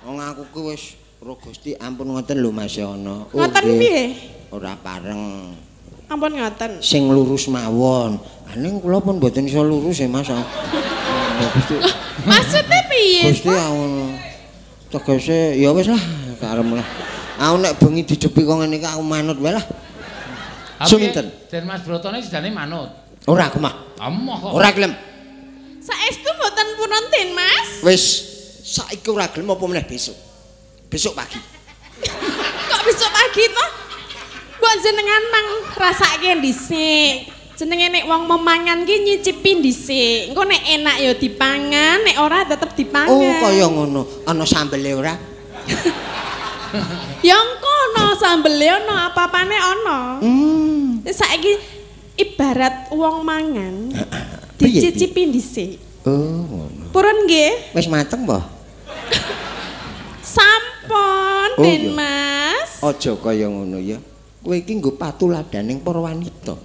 Wong 0.04 0.20
aku 0.20 0.44
ki 0.52 0.60
wis 0.68 0.84
Ro 1.24 1.40
Gusti 1.40 1.72
ampun 1.80 2.12
ngoten 2.12 2.44
lho 2.44 2.52
Mas 2.52 2.76
Yono. 2.76 3.32
Ngoten 3.32 3.64
piye? 3.80 4.04
Ora 4.52 4.76
pareng. 4.76 5.56
Ampun 6.10 6.34
ngoten. 6.34 6.82
Sing 6.82 7.06
lurus 7.06 7.46
mawon. 7.46 8.18
Aning 8.50 8.82
kula 8.82 8.98
pun 8.98 9.22
mboten 9.22 9.46
iso 9.46 9.62
lurus 9.62 10.02
ya 10.02 10.10
Mas. 10.10 10.26
Gusti. 10.26 11.78
Maksudnya 12.26 12.80
piye? 12.90 13.30
Gusti 13.30 13.46
awon. 13.54 14.18
Tegese 14.90 15.54
ya 15.54 15.70
wis 15.70 15.86
lah 15.86 16.02
karem 16.42 16.74
lah. 16.74 16.86
Aku 17.38 17.56
nek 17.62 17.78
bengi 17.78 18.02
dijepi 18.02 18.42
kok 18.42 18.58
ngene 18.58 18.82
iki 18.82 18.88
aku 18.90 19.06
manut 19.06 19.38
wae 19.38 19.54
lah. 19.54 19.62
Suminten? 20.82 21.30
Den 21.46 21.62
Mas 21.62 21.86
Brotone 21.86 22.18
sidane 22.18 22.50
manut. 22.50 22.90
Ora 23.30 23.46
aku 23.46 23.62
mah. 23.62 23.94
Amoh 24.02 24.34
kok. 24.34 24.50
Ora 24.50 24.74
gelem. 24.74 24.90
Saestu 25.78 26.26
mboten 26.26 26.68
purun 26.74 27.06
Den 27.14 27.30
Mas. 27.38 27.86
Wis 27.86 28.02
saiki 28.66 29.14
ora 29.14 29.30
gelem 29.30 29.54
apa 29.54 29.62
meneh 29.62 29.86
besok. 29.86 30.18
Besok 30.90 31.14
pagi. 31.14 31.38
Kok 32.70 32.82
besok 32.82 33.10
pagi 33.14 33.46
to? 33.46 33.79
Mbok 34.60 34.74
jenengan 34.84 35.22
nang 35.32 35.46
rasake 35.72 36.30
dhisik. 36.44 37.32
Jenenge 37.56 37.92
nek 37.92 38.04
wong 38.04 38.28
memangan 38.28 38.84
ki 38.84 38.96
nyicipi 39.04 39.56
dhisik. 39.60 40.32
Engko 40.32 40.44
nek 40.44 40.60
enak 40.64 40.96
ya 41.00 41.12
dipangan, 41.16 41.96
nek 42.04 42.16
ora 42.20 42.44
tetep 42.44 42.76
dipangan. 42.76 43.08
Oh 43.08 43.32
kaya 43.40 43.64
ngono. 43.68 44.04
Ana 44.28 44.44
sambele 44.44 44.92
ora? 44.92 45.16
Ya 47.24 47.36
engko 47.36 47.72
ana 47.88 48.04
sambele 48.16 48.68
ana 48.68 49.12
apa-apane 49.12 49.56
ana. 49.56 49.98
Hmm. 50.20 51.00
Saiki 51.08 51.56
ibarat 52.20 52.92
wong 52.92 53.24
mangan 53.24 53.96
dicicipi 54.60 55.28
dhisik. 55.32 55.80
Oh 56.04 56.44
ngono. 56.44 56.92
Purun 56.92 57.24
nggih? 57.24 57.72
Wis 57.72 57.88
mateng 57.88 58.28
mbah? 58.28 58.44
Sampun, 60.20 61.48
Oh, 61.58 61.64
Den 61.64 61.90
iya. 61.90 61.96
Mas. 61.96 62.70
Aja 62.84 63.12
kaya 63.18 63.48
ngono 63.50 63.80
ya. 63.80 63.98
Kowe 64.40 64.56
iki 64.56 64.72
nggo 64.80 64.96
patuladaning 64.96 65.84
para 65.84 66.00
wanita. 66.00 66.56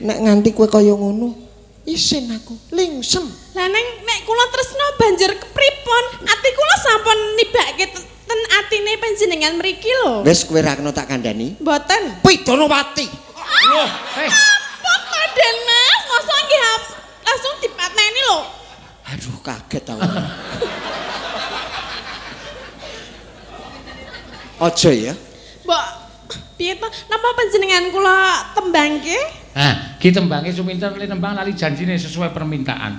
Nek 0.00 0.18
nganti 0.24 0.56
kowe 0.56 0.64
kaya 0.64 0.96
ngono, 0.96 1.36
isin 1.84 2.32
aku 2.32 2.56
lingsem. 2.72 3.28
Lah 3.52 3.68
neng 3.68 3.86
nek 4.08 4.24
kula 4.24 4.48
tresno 4.48 4.86
banjur 4.96 5.28
kepripun? 5.36 6.04
Ati 6.24 6.48
kula 6.56 6.74
sampun 6.80 7.18
nibake 7.36 7.92
te- 7.92 8.08
ten 8.24 8.40
atine 8.56 8.96
panjenengan 8.96 9.52
mriki 9.60 9.92
lho. 10.00 10.24
Wis 10.24 10.48
kowe 10.48 10.64
ra 10.64 10.80
kena 10.80 10.96
tak 10.96 11.12
kandhani. 11.12 11.60
Mboten. 11.60 12.24
Pidanawati. 12.24 13.04
Wah, 13.76 13.90
eh. 14.24 14.32
Ampun 14.32 15.00
to 15.12 15.20
Den 15.36 15.56
Mas, 15.68 16.02
mosok 16.08 16.38
nggih 16.40 16.60
langsung 17.20 17.54
dipateni 17.60 18.20
lho. 18.24 18.38
Aduh 19.12 19.36
kaget 19.44 19.84
aku. 19.92 20.00
Aja 24.60 24.92
ya. 24.92 25.12
Mbok 25.68 25.84
piye 26.60 26.76
to? 26.76 26.84
Napa 27.08 27.28
panjenengan 27.32 27.88
kula 27.88 28.16
tembangke? 28.52 29.16
Nah, 29.50 29.96
ki 29.96 30.12
tembange 30.12 30.52
suminten 30.52 30.92
li 30.94 31.08
nembang 31.08 31.32
lali 31.32 31.56
janjine 31.56 31.96
sesuai 31.96 32.30
permintaan. 32.30 32.92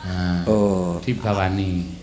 Nah, 0.00 0.44
Oh, 0.44 1.00
dibawani. 1.00 1.96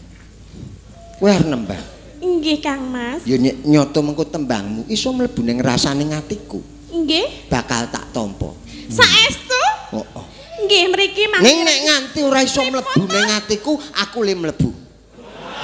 kowe 1.17 1.29
arep 1.29 1.45
nembang. 1.45 1.85
Nggih 2.17 2.57
Kang 2.57 2.81
Mas. 2.89 3.21
Ya 3.23 3.37
ny- 3.37 3.61
nyoto 3.63 4.01
mengko 4.01 4.25
tembangmu 4.25 4.85
iso 4.87 5.13
mlebu 5.13 5.41
ning 5.41 5.61
rasane 5.61 6.01
atiku. 6.09 6.57
Nggih. 6.89 7.45
Bakal 7.45 7.89
tak 7.89 8.09
tampa. 8.09 8.57
Saestu? 8.89 9.61
Oh, 9.93 10.01
oh. 10.13 10.25
Nggih 10.57 10.89
mriki 10.89 11.29
Ning 11.37 11.61
mangke. 11.61 11.61
nek 11.63 11.79
nganti 11.85 12.19
ora 12.21 12.41
iso 12.41 12.61
mlebu 12.63 13.01
ning 13.03 13.29
atiku, 13.31 13.77
aku 13.77 14.17
le 14.19 14.33
mlebu. 14.33 14.69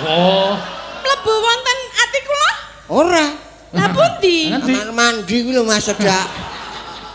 Oh, 0.03 0.53
Mlebu 1.01 1.31
wonten 1.33 1.77
ati 1.95 2.19
kula? 2.21 2.49
Ora. 2.91 3.25
Lah 3.73 3.89
pundi? 3.89 4.53
Kamar 4.53 4.89
mandi 4.93 5.35
kuwi 5.41 5.57
lho 5.57 5.65
Mas 5.65 5.81
Sedak. 5.81 6.29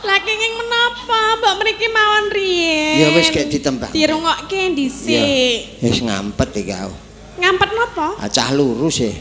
Lah 0.03 0.19
kenging 0.27 0.55
menapa? 0.59 1.39
Mbok 1.39 1.55
mriki 1.63 1.87
mawon 1.87 2.27
riyen. 2.35 2.99
Ya 2.99 3.09
wis 3.15 3.31
gek 3.31 3.47
ditembang. 3.47 3.95
Dirungokke 3.95 4.75
dhisik. 4.75 5.79
Wis 5.79 6.03
ngampet 6.03 6.51
iki 6.59 6.75
aku. 6.75 6.95
Ngampet 7.39 7.71
napa? 7.79 8.09
Acah 8.19 8.51
lurus 8.59 8.99
e. 9.07 9.15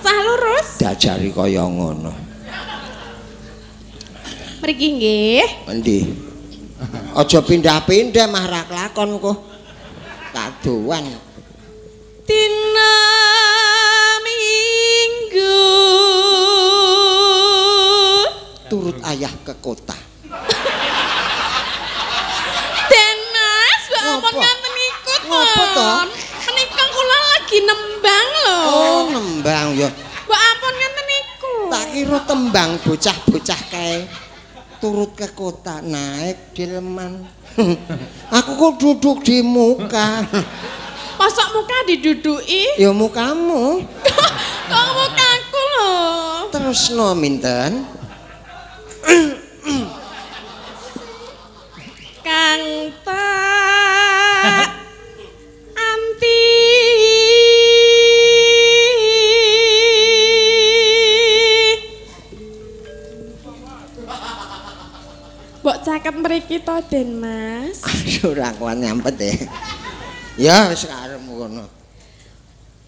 Sah 0.00 0.18
lurus. 0.24 0.80
Diajari 0.80 1.28
kaya 1.28 1.68
ngono. 1.68 2.16
Mriki 4.64 4.86
nggih. 4.96 5.44
Endi? 5.68 5.98
Aja 7.12 7.44
pindah-pindah 7.44 8.26
mah 8.32 8.44
ra 8.48 8.62
kelakon 8.64 9.20
kok. 9.20 9.36
Kaduan. 10.32 11.04
Dina 12.24 12.92
Turut 18.68 19.00
ayah 19.08 19.32
ke 19.40 19.56
kota. 19.64 19.96
Den 22.92 23.18
Mas, 23.32 23.82
mbok 23.88 24.02
Ngopo? 24.04 24.28
ampun 24.28 24.34
ngaten 24.36 24.74
iku 24.76 25.12
to. 25.16 25.28
Ngopo 25.32 25.64
to? 25.72 25.90
Menika 26.52 26.84
kula 26.92 27.18
lagi 27.32 27.58
nembang 27.64 28.28
lho. 28.44 28.56
Oh, 28.68 29.00
nembang 29.08 29.66
ya. 29.72 29.88
Mbok 30.28 30.40
ampun 30.52 30.72
ngaten 30.76 31.08
iku. 31.16 31.52
Tak 31.72 31.84
kira 31.96 32.18
tembang 32.28 32.70
bocah-bocah 32.84 33.60
kae. 33.72 34.04
Turut 34.84 35.16
ke 35.16 35.32
kota 35.32 35.80
naik 35.80 36.52
delman. 36.52 37.24
Aku 38.36 38.50
kok 38.60 38.72
duduk 38.80 39.24
di 39.24 39.40
muka. 39.40 40.28
Mosok 41.22 41.54
muka 41.54 41.78
diduduki? 41.86 42.66
ya 42.82 42.90
mukamu. 42.90 43.78
Kok 44.66 44.86
mukaku 44.98 45.62
lho. 45.70 45.94
Terus 46.50 46.90
no 46.98 47.14
minten. 47.14 47.86
Kang 52.26 52.62
tak 53.06 54.66
anti 55.78 56.42
Mbok 65.62 65.78
caket 65.86 66.14
mriki 66.18 66.58
to 66.66 66.76
Den 66.90 67.22
Mas. 67.22 67.78
Aduh 67.86 68.34
ora 68.34 68.50
kuat 68.58 68.76
nyampet 68.82 69.14
ya. 69.22 69.34
Ya 70.40 70.72
wis 70.72 70.88
karepmu 70.88 71.44
kono. 71.44 71.64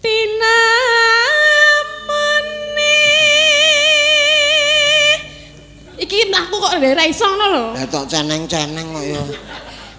Tina 0.01 0.57
mene 2.09 2.97
Iki 6.01 6.17
mlaku 6.33 6.55
kok 6.57 6.73
ora 6.81 7.03
iso 7.05 7.25
ngono 7.29 7.45
lho. 7.53 7.65
Lah 7.77 7.85
tok 7.85 8.05
ceneng-ceneng 8.09 8.87
kok 8.97 9.05
ya. 9.05 9.21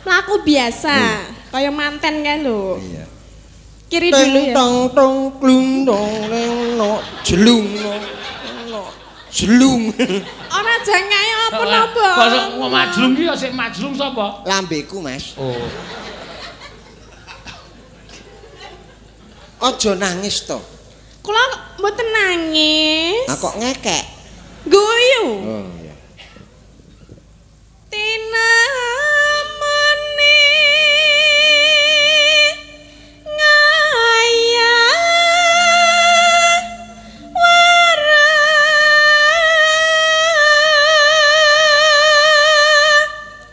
Mlaku 0.07 0.35
biasa, 0.43 0.97
kaya 1.55 1.71
manten 1.71 2.27
kan 2.27 2.43
lho. 2.43 2.83
Iya. 2.83 3.05
Kiri 3.87 4.11
dulu 4.11 4.41
ya. 4.51 4.55
Tong 4.55 4.77
tong 4.91 5.17
klung 5.39 5.87
dong 5.87 6.27
neng 6.27 6.75
no 6.75 6.99
jelung 7.23 7.67
no. 7.79 7.95
no, 8.67 8.83
Jelung. 9.31 9.95
Ora 10.57 10.75
jangae 10.83 11.33
apa 11.47 11.63
Kok 11.63 11.67
napa? 11.71 12.07
kok 12.59 12.71
majlung 12.73 13.13
ki 13.15 13.25
sik 13.39 13.53
majlung 13.55 13.95
sapa? 13.95 14.43
Lambeku, 14.43 14.99
Mas. 14.99 15.39
Oh. 15.39 15.55
Aja 19.57 19.97
nangis 19.97 20.45
to. 20.45 20.61
Kula 21.25 21.41
mboten 21.81 22.09
nangis. 22.13 23.25
Ah 23.27 23.37
kok 23.41 23.55
ngekek. 23.57 24.05
Guyu. 24.69 25.25
Oh 25.49 25.65
iya. 25.81 25.95
Tina 27.89 28.49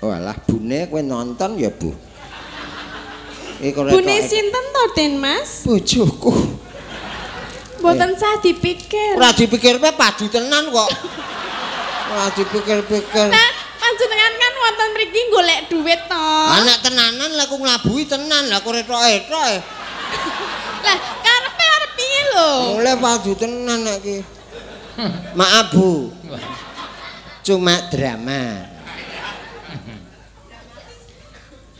Walah 0.03 0.35
bune 0.43 0.83
kowe 0.91 0.99
nonton 0.99 1.55
ya, 1.55 1.71
Bu. 1.71 1.95
Iku 3.63 3.79
Bune 3.87 4.17
sinten 4.27 4.65
to 4.75 4.83
Den 4.91 5.13
Mas? 5.23 5.63
bojoku. 5.63 6.59
Mboten 7.79 8.11
sah 8.19 8.39
dipikir. 8.43 9.15
Ora 9.15 9.31
dipikir 9.31 9.79
kowe 9.79 9.91
padu 9.95 10.27
tenan 10.27 10.67
kok. 10.67 10.91
Ora 12.11 12.27
dipikir-pikir. 12.35 13.27
Nah, 13.31 13.49
panjenengan 13.79 14.33
kan 14.35 14.53
wonten 14.59 14.87
mriki 14.95 15.21
golek 15.31 15.59
duit 15.71 16.01
to. 16.11 16.27
Anak 16.59 16.79
tenanan 16.83 17.31
lah 17.35 17.47
aku 17.47 17.55
nglabuhi 17.59 18.03
tenan 18.07 18.51
lah 18.51 18.59
kok 18.59 18.71
retok-etok. 18.71 19.47
Lah, 20.83 20.99
karepe 20.99 21.63
arep 21.63 21.91
piye 21.95 22.21
lho? 22.35 22.51
Mulai 22.75 22.95
padu 22.99 23.31
tenan 23.39 23.87
nek 23.87 24.03
iki. 24.03 24.17
Maaf 25.31 25.71
Bu. 25.71 26.11
Cuma 27.39 27.87
drama. 27.87 28.72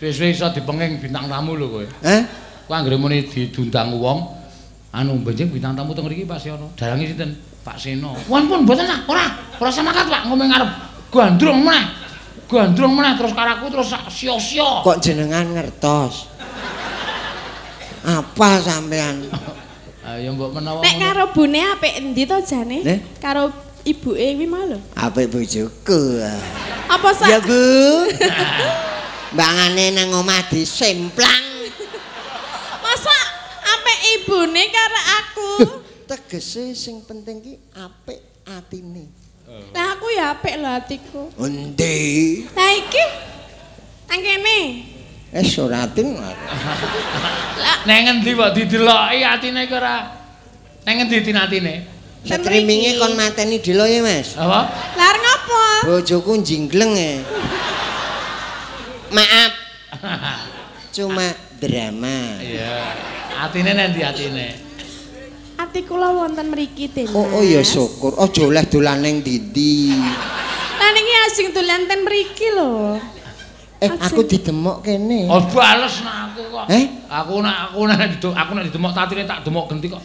Wis-wis 0.03 0.35
iso 0.35 0.51
dipenging 0.51 0.99
bintang 0.99 1.31
tamu 1.31 1.55
lho 1.55 1.71
kowe. 1.71 1.85
Hah? 2.03 2.27
Kowe 2.67 2.75
anggere 2.75 2.99
muni 2.99 3.23
didundang 3.23 3.95
wong 3.95 4.35
anu 4.91 5.15
benjing 5.23 5.47
bintang 5.47 5.79
tamu 5.79 5.95
teng 5.95 6.03
mriki 6.03 6.27
pasti 6.27 6.51
ana. 6.51 6.67
Darange 6.75 7.07
sinten? 7.07 7.39
Pak 7.63 7.79
Seno. 7.79 8.11
Wan 8.27 8.51
pun 8.51 8.67
mboten 8.67 8.83
lah, 8.83 8.99
ora. 9.07 9.23
Ora 9.55 9.71
semangat 9.71 10.11
Pak 10.11 10.27
ngomong 10.27 10.51
ngarep 10.51 10.71
gandrung 11.07 11.63
meneh. 11.63 11.87
Gandrung 12.51 12.99
meneh 12.99 13.15
terus 13.15 13.31
karaku 13.31 13.71
terus 13.71 13.95
sia-sia. 14.11 14.83
Kok 14.83 14.99
jenengan 14.99 15.47
ngertos? 15.55 16.27
Apa 18.03 18.59
sampean? 18.59 19.23
Ayo 20.03 20.35
mbok 20.35 20.59
menawa 20.59 20.83
Nek 20.83 20.99
karo 20.99 21.31
bune 21.31 21.63
apik 21.63 22.03
endi 22.03 22.27
to 22.27 22.43
jane? 22.43 22.83
Neh? 22.83 22.99
Karo 23.23 23.55
ibuke 23.87 24.19
kuwi 24.35 24.47
mau 24.51 24.67
lho. 24.67 24.83
Apik 24.99 25.31
bojoku. 25.31 26.19
Apa 26.91 27.09
sak 27.15 27.31
Ya 27.31 27.39
Bu. 27.39 27.55
Bangane 29.33 29.89
nang 29.97 30.13
omah 30.13 30.45
disemplang. 30.45 31.45
Masa 32.85 33.17
apik 33.65 33.99
ibune 34.17 34.63
karo 34.69 35.01
aku? 35.17 35.51
Tegese 36.09 36.77
sing 36.77 37.01
penting 37.01 37.41
ki 37.41 37.53
apik 37.73 38.21
atine. 38.45 39.09
Lah 39.73 39.97
aku 39.97 40.13
ya 40.13 40.37
apik 40.37 40.53
lho 40.61 40.69
atiku. 40.69 41.21
Endi? 41.41 42.45
Lah 42.53 42.71
iki 42.77 43.05
nang 44.05 44.21
kene. 44.21 44.59
Eh 45.33 45.45
suratin. 45.49 46.13
Lah 46.13 47.77
Neng 47.89 48.01
ngendi 48.05 48.37
kok 48.37 48.53
dideloki 48.53 49.25
atine 49.25 49.65
iki 49.65 49.73
ora? 49.73 50.13
Neng 50.85 50.93
ngendi 51.01 51.17
tinatine? 51.25 51.75
Streaminge 52.21 53.01
kon 53.01 53.17
mateni 53.17 53.57
delo 53.59 53.83
ya, 53.83 53.99
Mas. 53.99 54.37
Apa? 54.37 54.69
lar 54.95 55.15
ngopo? 55.17 55.61
Bojoku 55.89 56.39
jinggleng 56.45 56.93
e. 56.95 57.13
Maaf. 59.13 59.51
Cuma 60.95 61.27
drama. 61.61 62.41
Iya. 62.41 62.73
Atine 63.45 63.71
nang 63.77 63.93
ndi 63.93 64.01
atine? 64.01 64.47
Ati 65.53 65.85
kula 65.85 66.09
wonten 66.09 66.49
mriki 66.49 66.89
Den. 66.89 67.13
Oh, 67.13 67.41
oh 67.41 67.43
ya 67.45 67.61
syukur. 67.61 68.17
Aja 68.17 68.41
oleh 68.41 68.65
dolan 68.65 69.05
ning 69.05 69.21
ndi. 69.21 69.93
Lah 70.81 70.89
niki 70.97 71.13
asing 71.29 71.47
dolan 71.53 71.85
ten 71.85 72.01
mriki 72.01 72.47
lho. 72.57 72.97
Eh, 73.83 73.89
aku 73.89 74.25
didemok 74.25 74.81
kene. 74.81 75.29
Oh 75.29 75.45
bales 75.53 76.01
nak 76.01 76.33
aku 76.33 76.41
kok. 76.49 76.65
Eh? 76.73 76.83
Aku 77.05 77.33
nak 77.45 77.55
aku 77.69 77.79
nak 77.85 77.97
didemok 78.09 78.33
aku 78.33 78.51
nak 78.57 78.63
didemok 78.65 78.91
tatine 78.97 79.23
tak 79.29 79.39
demok 79.45 79.65
genti 79.69 79.87
kok. 79.93 80.03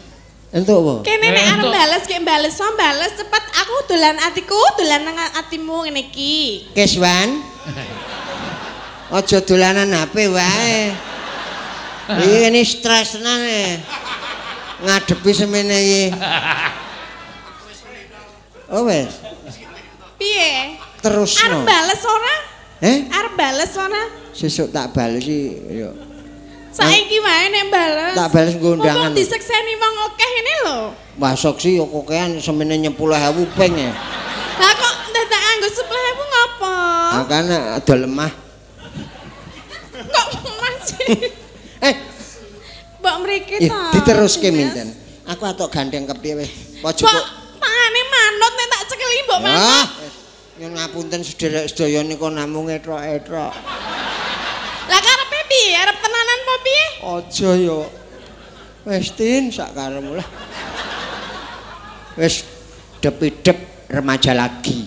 Entuk 0.49 0.77
apa? 0.81 0.93
Kene 1.05 1.27
nek 1.33 1.43
Eh, 1.45 1.53
arep 1.53 1.69
bales 1.69 2.03
ki 2.05 2.17
bales 2.25 2.53
so 2.53 2.65
bales 2.77 3.13
cepet 3.17 3.43
aku 3.57 3.75
dolan 3.89 4.17
atiku 4.21 4.57
dolan 4.77 5.01
nang 5.01 5.17
atimu 5.17 5.85
ngene 5.85 6.13
iki. 6.13 6.69
Keswan. 6.77 7.29
Aja 9.09 9.41
dolanan 9.41 9.89
HP 9.89 10.29
wae. 10.29 10.93
Iki 12.09 12.37
ini 12.53 12.61
stres 12.61 13.17
tenan 13.17 13.41
e. 13.41 13.81
Ngadepi 14.85 15.31
semene 15.33 15.77
iki. 15.81 16.03
Oh 18.69 18.85
wes, 18.85 19.17
Piye? 20.21 20.77
Arep 20.77 21.01
terusno. 21.01 21.65
bales 21.65 22.05
ora? 22.05 22.35
Eh? 22.85 23.09
Arep 23.09 23.33
bales 23.33 23.73
ora? 23.73 24.03
Sesuk 24.29 24.69
tak 24.69 24.93
bales 24.93 25.25
iki 25.25 25.57
yo. 25.73 25.89
Saiki 26.69 27.17
wae 27.17 27.49
nek 27.49 27.65
bales. 27.73 28.13
Tak 28.13 28.29
bales 28.29 28.53
nggo 28.61 28.77
undangan. 28.77 29.09
Mumpung 29.09 29.17
disekseni 29.17 29.73
wong 29.73 29.95
akeh 30.05 30.31
ini 30.37 30.53
lho. 30.69 30.79
Masuk 31.17 31.57
sih 31.57 31.81
yo 31.81 31.89
kokean 31.89 32.37
semene 32.37 32.77
10.000 32.77 32.93
ping 33.57 33.73
ya. 33.73 33.89
Lah 34.61 34.73
kok 34.77 34.95
dadak 35.17 35.41
anggo 35.49 35.67
10.000 35.73 35.81
ngopo? 36.29 36.73
Makane 37.17 37.57
ada 37.73 37.95
lemah. 38.05 38.48
Eh, 41.87 41.95
Mbok 42.99 43.15
mriki 43.23 43.71
to. 43.71 43.79
diteruske 43.95 44.51
Mas. 44.51 44.57
minten. 44.59 44.87
Aku 45.31 45.47
atok 45.47 45.71
gandeng 45.71 46.03
kepiye 46.03 46.35
weh. 46.35 46.51
Pojok. 46.83 47.07
Mbok 47.07 47.27
tangane 47.55 48.01
manut 48.11 48.53
nek 48.53 48.67
tak 48.67 48.81
cekeli 48.91 49.19
mbok 49.23 49.39
manut. 49.39 49.87
Nyun 50.59 50.71
ngapunten 50.75 51.21
sederek 51.23 51.71
sedaya 51.71 52.03
nika 52.03 52.27
namung 52.27 52.67
etrok-etrok. 52.67 53.53
Lah 54.89 54.99
karepe 54.99 55.39
piye? 55.47 55.71
Arep 55.77 55.97
tenanan 56.03 56.39
apa 56.43 56.55
piye? 56.59 56.85
Aja 56.99 57.51
yo. 57.55 57.79
Wis 58.83 59.07
tin 59.15 59.47
sak 59.55 59.71
karemu 59.71 60.19
lah. 60.19 60.27
Wis 62.19 62.43
dep-dep 62.99 63.87
remaja 63.87 64.35
lagi. 64.35 64.83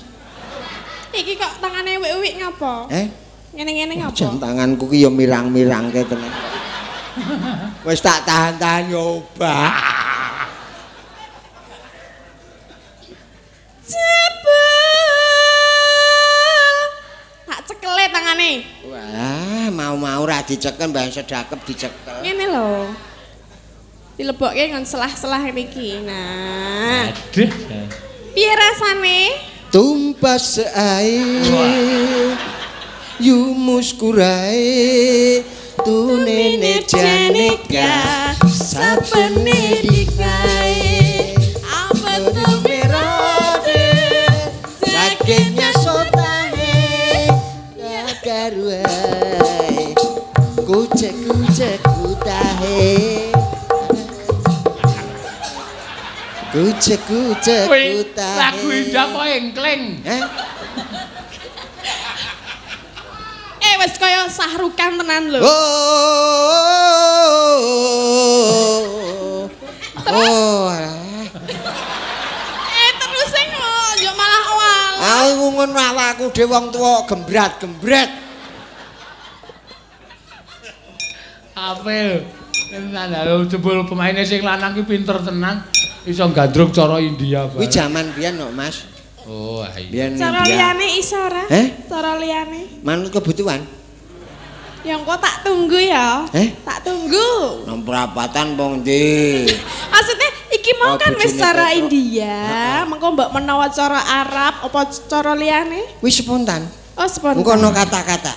Iki 1.08 1.40
kok 1.40 1.56
tangane 1.56 1.96
wik-wik 1.96 2.36
ngapa? 2.36 2.92
Eh, 2.92 3.08
Ngene-ngene 3.52 4.00
ngapa? 4.00 4.16
jam 4.16 4.40
tanganku 4.40 4.88
ki 4.88 5.04
yo 5.04 5.12
mirang-mirangke 5.12 6.08
tenan. 6.08 6.32
Wis 7.84 8.00
tak 8.00 8.24
tahan-tahan 8.24 8.88
nyoba. 8.88 9.76
Jebul. 13.84 15.04
Tak 17.44 17.60
cekele 17.68 18.04
tangane. 18.08 18.52
Wah, 18.88 19.68
mau-mau 19.68 20.24
ra 20.24 20.40
dicekel 20.40 20.88
mbah 20.88 21.12
sedakep 21.12 21.60
dicekel. 21.68 22.24
Ngene 22.24 22.48
lho. 22.48 22.88
Dilebokke 24.16 24.72
ngon 24.72 24.88
selah-selah 24.88 25.44
iki. 25.52 26.00
Nah, 26.08 27.12
Aduh. 27.12 27.52
piye 28.32 28.52
rasane? 28.56 29.20
Tumpas 29.68 30.56
air 30.72 32.32
Yumus 33.22 33.94
kurai 33.94 35.38
Tunene 35.86 36.82
janeka 36.90 38.34
Sapene 38.50 39.78
dikai 39.78 41.38
Apa 41.62 42.18
tuh 42.18 42.58
Merode 42.66 43.94
Sakitnya 44.82 45.70
sotahe 45.78 47.30
Karuai 48.26 49.94
Kucek 50.66 51.14
kucek 51.22 51.78
kutahe 51.78 52.90
Kucek 56.50 57.00
kucek 57.06 57.70
kutahe 57.70 58.34
lagu 58.34 58.66
indah 58.68 59.06
kok 59.14 59.24
engkling. 59.24 59.82
Eh? 60.04 60.22
Wis 63.82 63.98
kaya 63.98 64.30
sahrukan 64.30 64.94
tenan 65.02 65.34
lho. 65.34 65.42
Oh, 65.42 65.50
oh, 70.06 70.70
alah. 70.70 71.26
Eh 72.70 72.92
terus 72.94 73.28
sing 73.34 73.50
yo 74.06 74.14
malah 74.14 74.42
awal. 74.54 74.94
Aku 75.02 75.50
ngono 75.50 75.74
awakku 75.74 76.30
dhewe 76.30 76.46
wong 76.54 76.70
tuwa 76.70 77.02
gembrat-gembret. 77.10 78.10
Apel. 81.58 82.22
Tenan 82.70 83.10
lho 83.10 83.50
jebul 83.50 83.82
pemaine 83.90 84.22
sing 84.22 84.46
lanang 84.46 84.78
ki 84.78 84.86
pinter 84.86 85.18
tenan. 85.26 85.66
Iso 86.06 86.26
gandrung 86.34 86.74
cara 86.74 86.98
India 86.98 87.46
Kuwi 87.46 87.70
jaman 87.70 88.10
biyen 88.14 88.34
kok, 88.34 88.50
Mas. 88.54 88.90
Oh, 89.22 89.62
iya. 89.78 90.10
Cara 90.18 90.42
liyane 90.42 90.86
iso 90.98 91.14
ora? 91.14 91.46
Eh? 91.46 91.86
Cara 91.86 92.18
liyane. 92.18 92.82
Manut 92.82 93.14
kebutuhan. 93.14 93.62
Ya 94.82 94.98
engko 94.98 95.14
tak 95.14 95.46
tunggu 95.46 95.78
ya. 95.78 96.26
Eh? 96.34 96.58
Tak 96.66 96.82
tunggu. 96.82 97.62
Nang 97.70 97.86
perapatan 97.86 98.58
pong 98.58 98.82
ndi? 98.82 99.46
Maksudnya 99.94 100.28
iki 100.50 100.74
mau 100.74 100.94
Oh, 100.94 100.98
kan 100.98 101.14
wis 101.22 101.38
cara 101.38 101.70
Petro. 101.70 101.86
India, 101.86 102.82
mengko 102.90 103.14
mbok 103.14 103.30
menawa 103.30 103.70
cara 103.70 104.02
Arab 104.02 104.66
apa 104.66 104.80
cara 105.06 105.38
liyane? 105.38 106.02
Wis 106.02 106.18
spontan. 106.18 106.66
Oh 106.98 107.06
spontan. 107.06 107.46
Engko 107.46 107.54
ana 107.54 107.70
kata-kata. 107.70 108.34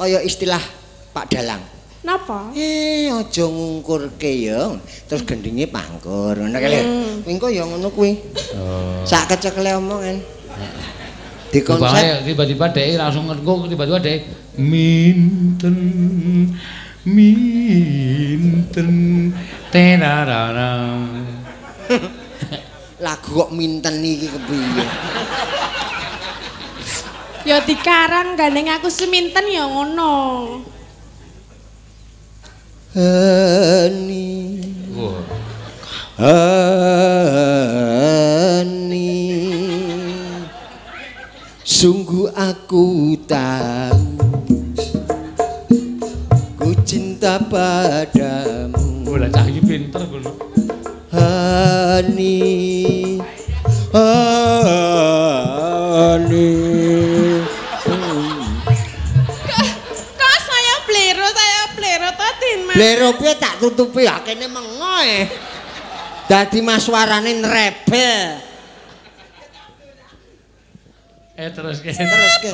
Kaya 0.00 0.24
istilah 0.24 0.60
Pak 1.12 1.28
Dalang. 1.28 1.60
Napa? 2.06 2.54
Eh, 2.54 3.10
aja 3.10 3.44
ngungkurke 3.50 4.30
ya. 4.46 4.78
Terus 5.10 5.26
gendinge 5.26 5.66
pangkur. 5.66 6.38
Ngono 6.38 6.54
kali. 6.54 6.78
Kuwi 7.26 7.34
engko 7.34 7.50
ya 7.50 7.66
ngono 7.66 7.90
kuwi. 7.90 8.14
Oh. 8.54 9.02
Sak 9.02 9.34
kecekle 9.34 9.74
omongan. 9.74 10.22
Di 11.50 11.58
Konsep 11.66 11.82
konsep 11.82 12.22
tiba-tiba 12.22 12.70
dhek 12.70 12.94
langsung 12.94 13.26
ngergo 13.26 13.66
tiba-tiba 13.66 13.98
dhek 13.98 14.22
minten 14.54 15.74
minten 17.02 18.90
tenarara. 19.74 21.02
lagu 23.04 23.28
kok 23.34 23.50
minten 23.50 23.98
iki 23.98 24.30
kepiye. 24.30 24.84
Ya 27.50 27.62
dikarang 27.66 28.38
gandeng 28.38 28.70
aku 28.70 28.86
seminten 28.86 29.50
ya 29.50 29.66
ngono. 29.66 30.14
Heni. 32.96 34.56
Heni. 36.16 36.56
Sungguh 41.60 42.32
aku 42.32 43.12
tahu 43.28 44.16
ku 46.56 46.72
cinta 46.88 47.36
padamu. 47.36 49.04
Bola 49.04 49.28
cah 49.28 49.44
iki 49.44 49.60
pinter 49.60 50.00
ngono. 50.08 50.32
Hani. 51.12 52.40
Hani. 56.00 56.48
To 62.46 62.66
Mas. 62.66 62.76
Blero 62.76 63.08
piye 63.18 63.34
tak 63.34 63.58
tutupi 63.58 64.06
ya 64.06 64.22
kene 64.22 64.46
mengo 64.46 64.96
e. 65.02 65.26
Dadi 66.26 66.62
maswarane 66.62 67.32
nrebel. 67.38 68.42
Eh 71.36 71.50
terus 71.52 71.78
ke. 71.82 71.90
Terus 71.92 72.34
ke. 72.42 72.50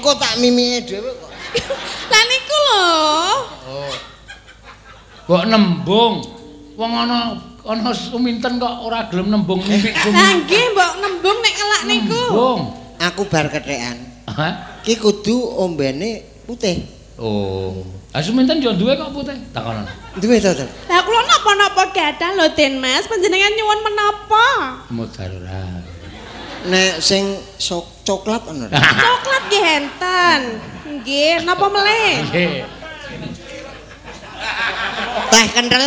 Engko 0.00 0.16
tak 0.16 0.40
mimike 0.40 0.96
dhewe 0.96 1.12
kok. 1.12 1.28
Lah 2.12 2.22
niku 2.24 2.56
lho. 2.56 2.88
Kok 5.28 5.44
nembung. 5.44 6.24
Wong 6.80 6.92
ana 6.96 7.36
ana 7.68 7.92
suminten 7.92 8.56
kok 8.56 8.80
ora 8.80 9.12
gelem 9.12 9.28
nembung 9.28 9.60
mimik 9.60 9.92
Lah 10.16 10.40
nggih 10.40 10.72
mbok 10.72 10.92
nembung 11.04 11.36
nek 11.44 11.54
elak 11.60 11.82
niku. 11.84 12.16
Nembung. 12.16 12.60
Aku 12.96 13.28
bar 13.28 13.52
ketekan. 13.52 14.00
Hah? 14.24 14.80
Ki 14.80 14.96
kudu 14.96 15.36
ombene 15.60 16.24
putih. 16.48 16.80
Oh. 17.20 17.84
Ah 18.16 18.24
suminten 18.24 18.64
yo 18.64 18.72
duwe 18.72 18.96
kok 18.96 19.12
putih. 19.12 19.36
Takonan. 19.52 19.84
Duwe 20.16 20.40
to, 20.40 20.48
to. 20.56 20.64
Lah 20.88 21.04
kula 21.04 21.28
napa-napa 21.28 21.92
gadah 21.92 22.40
lho 22.40 22.48
Den 22.56 22.80
Mas, 22.80 23.04
panjenengan 23.04 23.52
nyuwun 23.52 23.80
menapa? 23.84 24.46
Mudarat. 24.88 25.79
Nek 26.68 27.00
sing 27.00 27.40
sok 27.56 28.04
coklat 28.04 28.44
ana. 28.52 28.68
Coklat 29.04 29.42
nggih 29.48 29.64
enten. 29.80 30.40
Nggih, 31.00 31.32
napa 31.48 31.66
melih? 31.72 32.12
Nggih. 32.28 32.52
Teh 35.32 35.46
kental. 35.56 35.84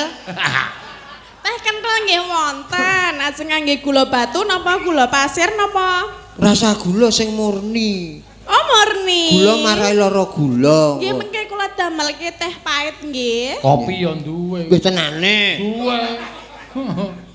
Teh 1.46 1.58
kental 1.62 1.94
nggih 2.10 2.22
wonten. 2.26 3.14
Ajeng 3.22 3.48
ngangge 3.54 3.86
gula 3.86 4.10
batu 4.10 4.42
napa 4.42 4.82
gula 4.82 5.06
pasir 5.06 5.54
napa? 5.54 6.10
Rasa 6.42 6.74
gula 6.82 7.14
sing 7.14 7.38
murni. 7.38 8.26
Oh 8.50 8.62
murni. 8.66 9.38
Gula 9.38 9.54
marai 9.62 9.94
lara 9.94 10.26
gula. 10.26 10.98
Nggih 10.98 11.14
mengke 11.14 11.42
kula 11.46 11.70
damelke 11.78 12.34
teh 12.34 12.54
pahit 12.66 12.98
nggih. 13.06 13.62
Kopi 13.62 13.94
yo 14.02 14.18
duwe. 14.18 14.66
Wis 14.74 14.82
tenane. 14.82 15.62
Duwe. 15.62 16.02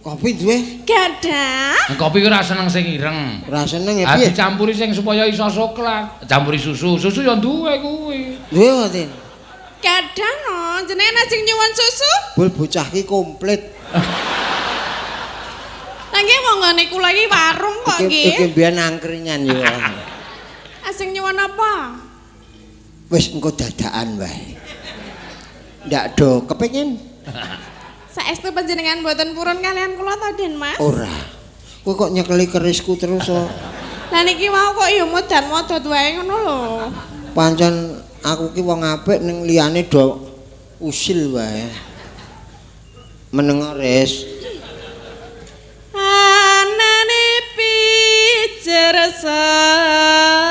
Kopi 0.00 0.32
duwe. 0.32 0.56
Gadah. 0.88 1.92
Kopi 2.00 2.24
ora 2.24 2.40
seneng 2.40 2.72
sing 2.72 2.88
ireng. 2.88 3.44
Ora 3.44 3.68
seneng 3.68 4.00
ya 4.00 4.08
Ah 4.08 4.16
piye? 4.16 4.32
dicampuri 4.32 4.72
sing 4.72 4.96
supaya 4.96 5.28
iso 5.28 5.44
coklat. 5.44 6.24
Campuri 6.24 6.56
susu. 6.56 6.96
Susu 6.96 7.20
yo 7.20 7.36
duwe 7.36 7.76
kuwi. 7.78 8.40
Duwe 8.48 8.68
mboten. 8.80 9.08
Gadah 9.80 10.32
no, 10.44 10.56
jenengan 10.84 11.20
ajeng 11.20 11.40
nyuwun 11.40 11.72
susu? 11.72 12.12
Bul 12.32 12.48
bocah 12.48 12.84
ki 12.88 13.04
komplit. 13.04 13.60
Lah 16.10 16.20
nggih 16.20 16.40
monggone 16.44 16.84
kula 16.88 17.08
iki 17.12 17.24
warung 17.28 17.76
kok 17.80 17.98
Iki 18.00 18.08
iki 18.08 18.28
nggih. 18.28 18.48
mbiyen 18.52 18.76
angkringan 18.76 19.40
yo. 19.44 19.56
Ajeng 20.84 21.12
nyuwun 21.16 21.36
apa? 21.36 21.72
Wis 23.08 23.32
engko 23.32 23.52
dadakan 23.52 24.16
wae. 24.16 24.56
Ndak 25.88 26.16
do 26.16 26.44
kepengin 26.44 26.96
Saestu 28.10 28.50
panjenengan 28.50 29.06
mboten 29.06 29.38
purun 29.38 29.62
kalian 29.62 29.94
kula 29.94 30.18
to 30.18 30.34
Den 30.34 30.58
Mas? 30.58 30.82
ora. 30.82 31.06
Kowe 31.86 31.94
kok 31.94 32.10
nyekeli 32.10 32.50
kerisku 32.50 32.98
terus 32.98 33.30
kok. 33.30 33.48
Lah 34.10 34.26
niki 34.26 34.50
mau 34.50 34.74
kok 34.74 34.90
ya 34.90 35.06
modan 35.06 35.44
modot 35.46 35.84
wae 35.86 36.18
ngono 36.18 36.34
lho. 36.42 36.60
Pancen 37.30 38.02
aku 38.26 38.50
ki 38.50 38.66
wong 38.66 38.82
apik 38.82 39.22
ning 39.22 39.46
liyane 39.46 39.86
do 39.86 40.18
usil 40.82 41.38
wae. 41.38 41.70
Meneng 43.30 43.62
res. 43.78 44.26
Anane 45.94 47.24
pijersa 47.54 49.38
maya 50.10 50.49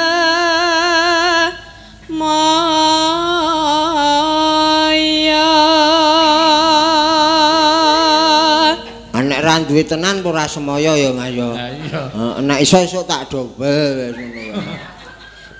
duwe 9.69 9.85
tenan 9.85 10.25
ora 10.25 10.49
semaya 10.49 10.97
ya 10.97 11.13
Mas 11.13 11.29
ya. 11.37 11.45
Ha 11.53 11.65
iya. 11.69 12.01
Heeh, 12.09 12.33
nek 12.41 12.59
iso 12.65 12.81
esuk 12.81 13.05
tak 13.05 13.29
dobel 13.29 14.09
wis 14.09 14.17
ngono 14.17 14.41
wae. 14.57 14.75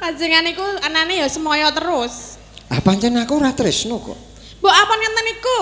Panjenengan 0.02 0.44
niku 0.50 0.66
anane 0.82 1.14
ya 1.22 1.28
semoyo 1.30 1.70
terus. 1.70 2.42
Ah 2.74 2.82
pancen 2.82 3.14
aku 3.22 3.38
ora 3.38 3.54
tresno 3.54 4.02
kok. 4.02 4.18
Mbok 4.58 4.74
apa 4.74 4.94
ngenten 4.98 5.26
niku? 5.30 5.60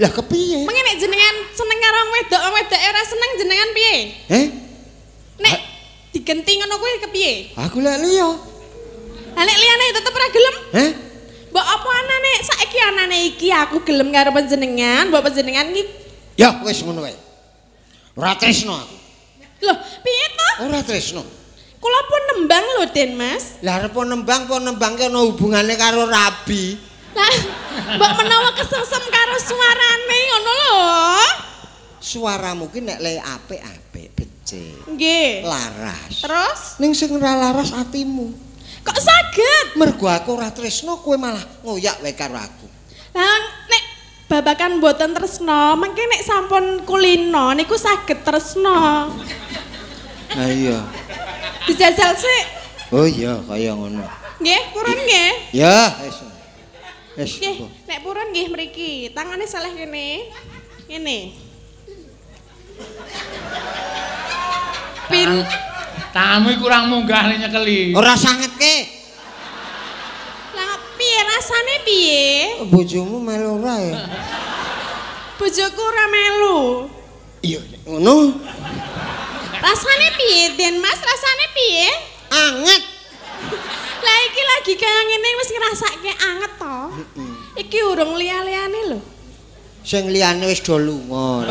Lah 0.00 0.10
kepiye? 0.16 0.64
Mengene 0.64 0.86
nek 0.88 0.96
jenengan 0.96 1.36
seneng 1.52 1.78
karo 1.84 1.98
wedok, 2.08 2.40
wong 2.40 2.54
wedoke 2.56 2.86
ora 2.88 3.02
seneng 3.04 3.30
jenengan 3.36 3.68
piye? 3.76 3.96
Eh? 4.32 4.46
Nek 5.44 5.56
digenti 6.16 6.52
ngono 6.56 6.80
kuwi 6.80 7.04
kepiye? 7.04 7.32
Aku 7.68 7.84
lek 7.84 8.00
liya. 8.00 8.30
Lah 9.36 9.44
nek 9.44 9.58
liyane 9.60 9.84
tetep 9.92 10.12
ora 10.16 10.28
gelem? 10.32 10.56
Eh? 10.72 10.90
Mbok 11.52 11.66
apa 11.68 11.90
anane 11.92 12.32
saiki 12.48 12.78
anane 12.80 13.16
iki 13.28 13.52
aku 13.52 13.84
gelem 13.84 14.08
karo 14.08 14.32
panjenengan, 14.32 15.12
mbok 15.12 15.28
panjenengan 15.28 15.68
iki 15.76 16.00
Ya 16.40 16.56
wis 16.64 16.80
ngono 16.80 17.04
wae. 17.04 17.12
Ora 18.18 18.34
tresno 18.34 18.74
aku. 18.74 18.96
Loh, 19.60 19.76
piye 20.02 20.26
to? 20.34 20.48
Ora 20.66 20.80
tresno. 20.82 21.22
Kula 21.80 22.00
pun 22.04 22.22
nembang 22.36 22.64
lho, 22.76 22.84
Den 22.92 23.16
Mas. 23.16 23.56
Lah 23.64 23.80
arep 23.80 23.96
nembang 23.96 24.44
po 24.44 24.60
nembang 24.60 25.00
ki 25.00 25.08
ana 25.08 25.24
hubungane 25.24 25.74
karo 25.80 26.04
rabi. 26.04 26.76
Lah, 27.16 27.34
mbok 27.96 28.12
menawa 28.20 28.52
kesengsem 28.52 29.04
karo 29.08 29.36
suarane 29.40 30.18
ngono 30.28 30.50
lho. 30.52 30.78
Suaramu 32.00 32.68
ki 32.68 32.80
nek 32.84 32.98
le 33.00 33.20
apik-apik 33.20 34.08
becik. 34.12 34.84
Nggih. 34.88 35.44
Laras. 35.44 36.20
Terus 36.20 36.60
Ning 36.80 36.92
sing 36.92 37.12
ora 37.16 37.36
laras 37.36 37.72
atimu. 37.72 38.32
kok 38.80 38.96
saged? 38.96 39.76
Mergo 39.76 40.08
aku 40.08 40.40
ora 40.40 40.48
tresno 40.52 41.00
kowe 41.04 41.16
malah 41.20 41.44
ngoyak 41.64 42.00
wae 42.00 42.16
karo 42.16 42.36
aku. 42.40 42.66
Lah 43.12 43.40
nek 43.68 43.84
babakan 44.30 44.78
mboten 44.78 45.10
tresno, 45.10 45.74
mengke 45.74 46.06
nek 46.06 46.22
sampun 46.22 46.86
kulino 46.86 47.50
niku 47.50 47.74
saged 47.74 48.22
tresno. 48.22 49.10
Ha 50.30 50.42
iya. 50.46 50.78
Dijajal 51.66 52.14
sik. 52.14 52.44
Oh 52.94 53.02
iya 53.02 53.42
kaya 53.50 53.74
ngono. 53.74 54.06
Nggih, 54.38 54.62
purun 54.70 54.98
nggih. 55.02 55.32
Ya 55.50 55.90
wis. 56.06 56.16
Wis. 57.18 57.32
Nggih, 57.42 57.56
nek 57.90 57.98
purun 58.06 58.30
nggih 58.30 58.46
mriki. 58.54 58.92
Tangane 59.10 59.50
saleh 59.50 59.74
kene. 59.74 60.30
Ngene. 60.86 61.18
Pin 65.10 65.30
Tanganmu 66.10 66.58
kurang 66.58 66.90
munggah 66.90 67.30
nek 67.30 67.38
nyekeli. 67.46 67.94
Ora 67.98 68.14
sangetke. 68.14 68.99
Rasane 71.24 71.76
piye? 71.84 72.24
Bojomu 72.70 73.20
melu 73.20 73.60
ora 73.60 73.76
ya? 73.80 73.94
Bojoku 75.38 75.80
ora 75.80 76.04
melu. 76.08 76.58
Iya, 77.40 77.60
ngono. 77.88 78.36
Rasane 79.60 80.08
piye, 80.16 80.56
Den 80.56 80.80
Mas? 80.80 81.00
Rasane 81.00 81.46
piye? 81.56 81.88
Anget. 82.30 82.84
Lah 84.00 84.18
iki 84.28 84.42
lagi 84.44 84.74
kaya 84.80 85.00
ngene 85.08 85.28
wis 85.36 85.50
ngrasake 85.52 86.12
anget 86.16 86.52
to. 86.56 86.78
Iki 87.56 87.78
urung 87.84 88.16
liya-liyane 88.16 88.80
lho. 88.96 89.00
Sing 89.84 90.08
liyane 90.08 90.44
wis 90.48 90.60
do 90.64 90.76
lunga. 90.76 91.44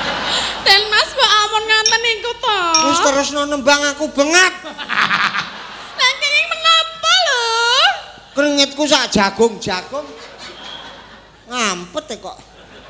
Den 0.66 0.82
Mas 0.92 1.08
kok 1.12 1.30
ampun 1.44 1.62
ngoten 1.64 2.00
niku 2.04 2.32
to. 2.40 2.60
Wis 2.92 3.00
terusno 3.04 3.40
nembang 3.48 3.80
aku 3.92 4.08
bengak. 4.12 4.54
Keringetku 8.36 8.84
sak 8.84 9.08
jagung-jagung. 9.08 10.04
Ngampet 11.48 12.04
e 12.12 12.16
kok. 12.20 12.36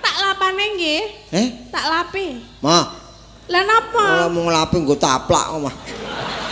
Tak 0.02 0.14
lapane 0.18 0.64
nggih. 0.74 1.02
Eh, 1.30 1.48
Tak 1.70 1.86
lapi. 1.86 2.42
Ma. 2.58 2.82
Lah 3.46 3.62
napa? 3.62 4.26
Ora 4.26 4.26
mung 4.26 4.50
nglapi 4.50 4.74
nggo 4.82 4.98
taplak 4.98 5.54
omah. 5.54 5.70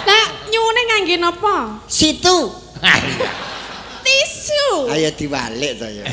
Lah 0.06 0.26
nyuwune 0.46 0.82
ngangge 0.86 1.16
napa? 1.18 1.82
Situ. 1.90 2.54
Tisu. 4.06 4.86
Ayo 4.94 5.10
diwalik 5.18 5.74
to 5.74 5.90
ya. 5.90 6.06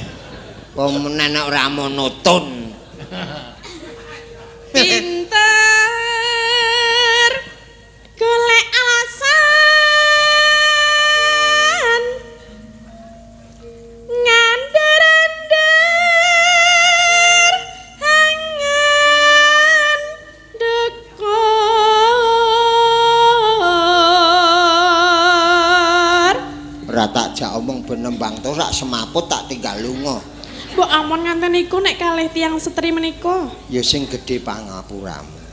Pemenan 0.73 1.37
ora 1.37 1.69
monoton. 1.69 2.73
Pinter 4.73 5.37
golek 8.17 8.65
alasan 8.73 9.60
benembang 27.91 28.39
to 28.39 28.55
sak 28.55 28.71
semaput 28.71 29.27
tak 29.27 29.51
tinggal 29.51 29.75
lunga. 29.83 30.23
Mbok 30.71 30.87
amon 30.87 31.27
ngenten 31.27 31.51
niku 31.51 31.83
nek 31.83 31.99
kalih 31.99 32.31
tiyang 32.31 32.55
setri 32.55 32.95
menika. 32.95 33.51
Ya 33.67 33.83
sing 33.83 34.07
gedhe 34.07 34.39
pangapuramu. 34.39 35.43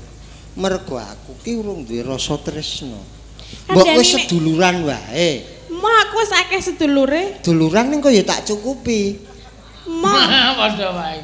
Mergo 0.55 0.95
aku 0.95 1.35
ki 1.43 1.59
urung 1.59 1.83
duwe 1.83 2.07
rasa 2.07 2.39
tresna. 2.39 3.03
Mbok 3.67 3.87
wis 3.99 4.15
seduluran 4.15 4.87
wae. 4.87 5.43
Ma 5.75 6.07
aku 6.07 6.23
wis 6.23 6.31
akeh 6.31 6.63
sedulure. 6.63 7.43
Duluran 7.43 7.91
ning 7.91 7.99
kok 7.99 8.15
ya 8.15 8.23
tak 8.23 8.47
cukupi. 8.47 9.19
Ma 9.91 10.15
padha 10.63 10.95
wae. 10.95 11.19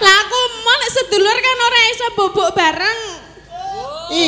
Lah 0.00 0.16
aku 0.24 0.38
ma 0.64 0.72
nek 0.80 0.90
sedulur 0.96 1.36
kan 1.36 1.58
ora 1.60 1.80
iso 1.92 2.06
bobok 2.16 2.48
bareng. 2.56 3.00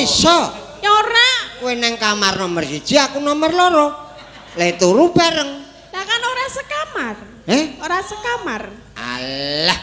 Iso. 0.05 0.39
Ya 0.85 0.93
ora. 0.93 1.29
Kowe 1.57 1.73
nang 1.73 1.97
kamar 1.97 2.37
nomor 2.37 2.69
1, 2.69 2.85
aku 2.85 3.17
nomor 3.25 3.49
2. 3.49 4.06
Lah 4.57 4.73
turu 4.81 5.13
bareng. 5.13 5.51
Lah 5.93 6.05
kan 6.09 6.21
ora 6.25 6.47
sekamar. 6.49 7.17
Eh? 7.45 7.65
Ora 7.77 8.01
sekamar. 8.01 8.63
Alah. 8.97 9.81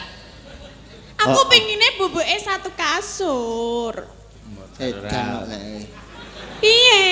Aku 1.22 1.30
oh. 1.30 1.42
oh. 1.42 1.46
pengine 1.46 1.94
bubuke 1.94 2.26
satu 2.42 2.74
kasur. 2.74 3.94
Edan 4.74 5.46
eh, 5.54 5.86
kok 5.86 6.02
Piye? 6.58 7.06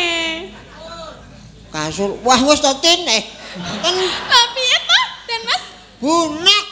Kasur. 1.70 2.18
Wah 2.26 2.40
wis 2.50 2.58
to 2.58 2.74
tin 2.82 3.06
eh. 3.06 3.22
Ten. 3.54 3.94
Lah 3.94 4.44
piye 4.58 4.78
to? 4.82 5.00
Den 5.30 5.40
Mas. 5.46 5.62
Bunek. 6.02 6.66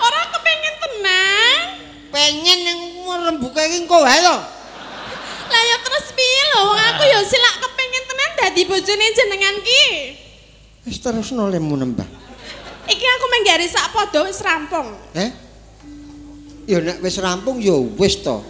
Ora 0.00 0.20
kepengin 0.32 0.74
tenang. 0.80 1.64
Pengen 2.08 2.58
yang 2.64 2.80
merembuke 3.04 3.60
iki 3.68 3.84
engko 3.84 4.00
wae 4.00 4.16
to. 4.16 4.36
Lah 5.50 5.62
ya 5.68 5.76
terus 5.84 6.08
piye 6.16 6.42
lho 6.56 6.60
wong 6.72 6.80
aku 6.88 7.02
ya 7.04 7.20
silak 7.20 7.54
kepengen 7.60 7.79
tenan 7.98 8.30
dadi 8.38 8.62
bojone 8.68 9.06
jenengan 9.10 9.56
ki. 9.64 9.84
Wis 10.86 10.98
terusno 11.02 11.50
lemu 11.50 11.74
nembah. 11.74 12.08
Iki 12.90 13.06
aku 13.06 13.26
menggari 13.30 13.66
sak 13.70 13.94
padha 13.94 14.26
wis 14.26 14.40
rampung. 14.42 14.94
Eh? 15.14 15.30
Ya 16.66 16.78
nek 16.82 16.98
wis 17.02 17.16
rampung 17.18 17.58
ya 17.58 17.74
wis 17.74 18.18
to. 18.22 18.42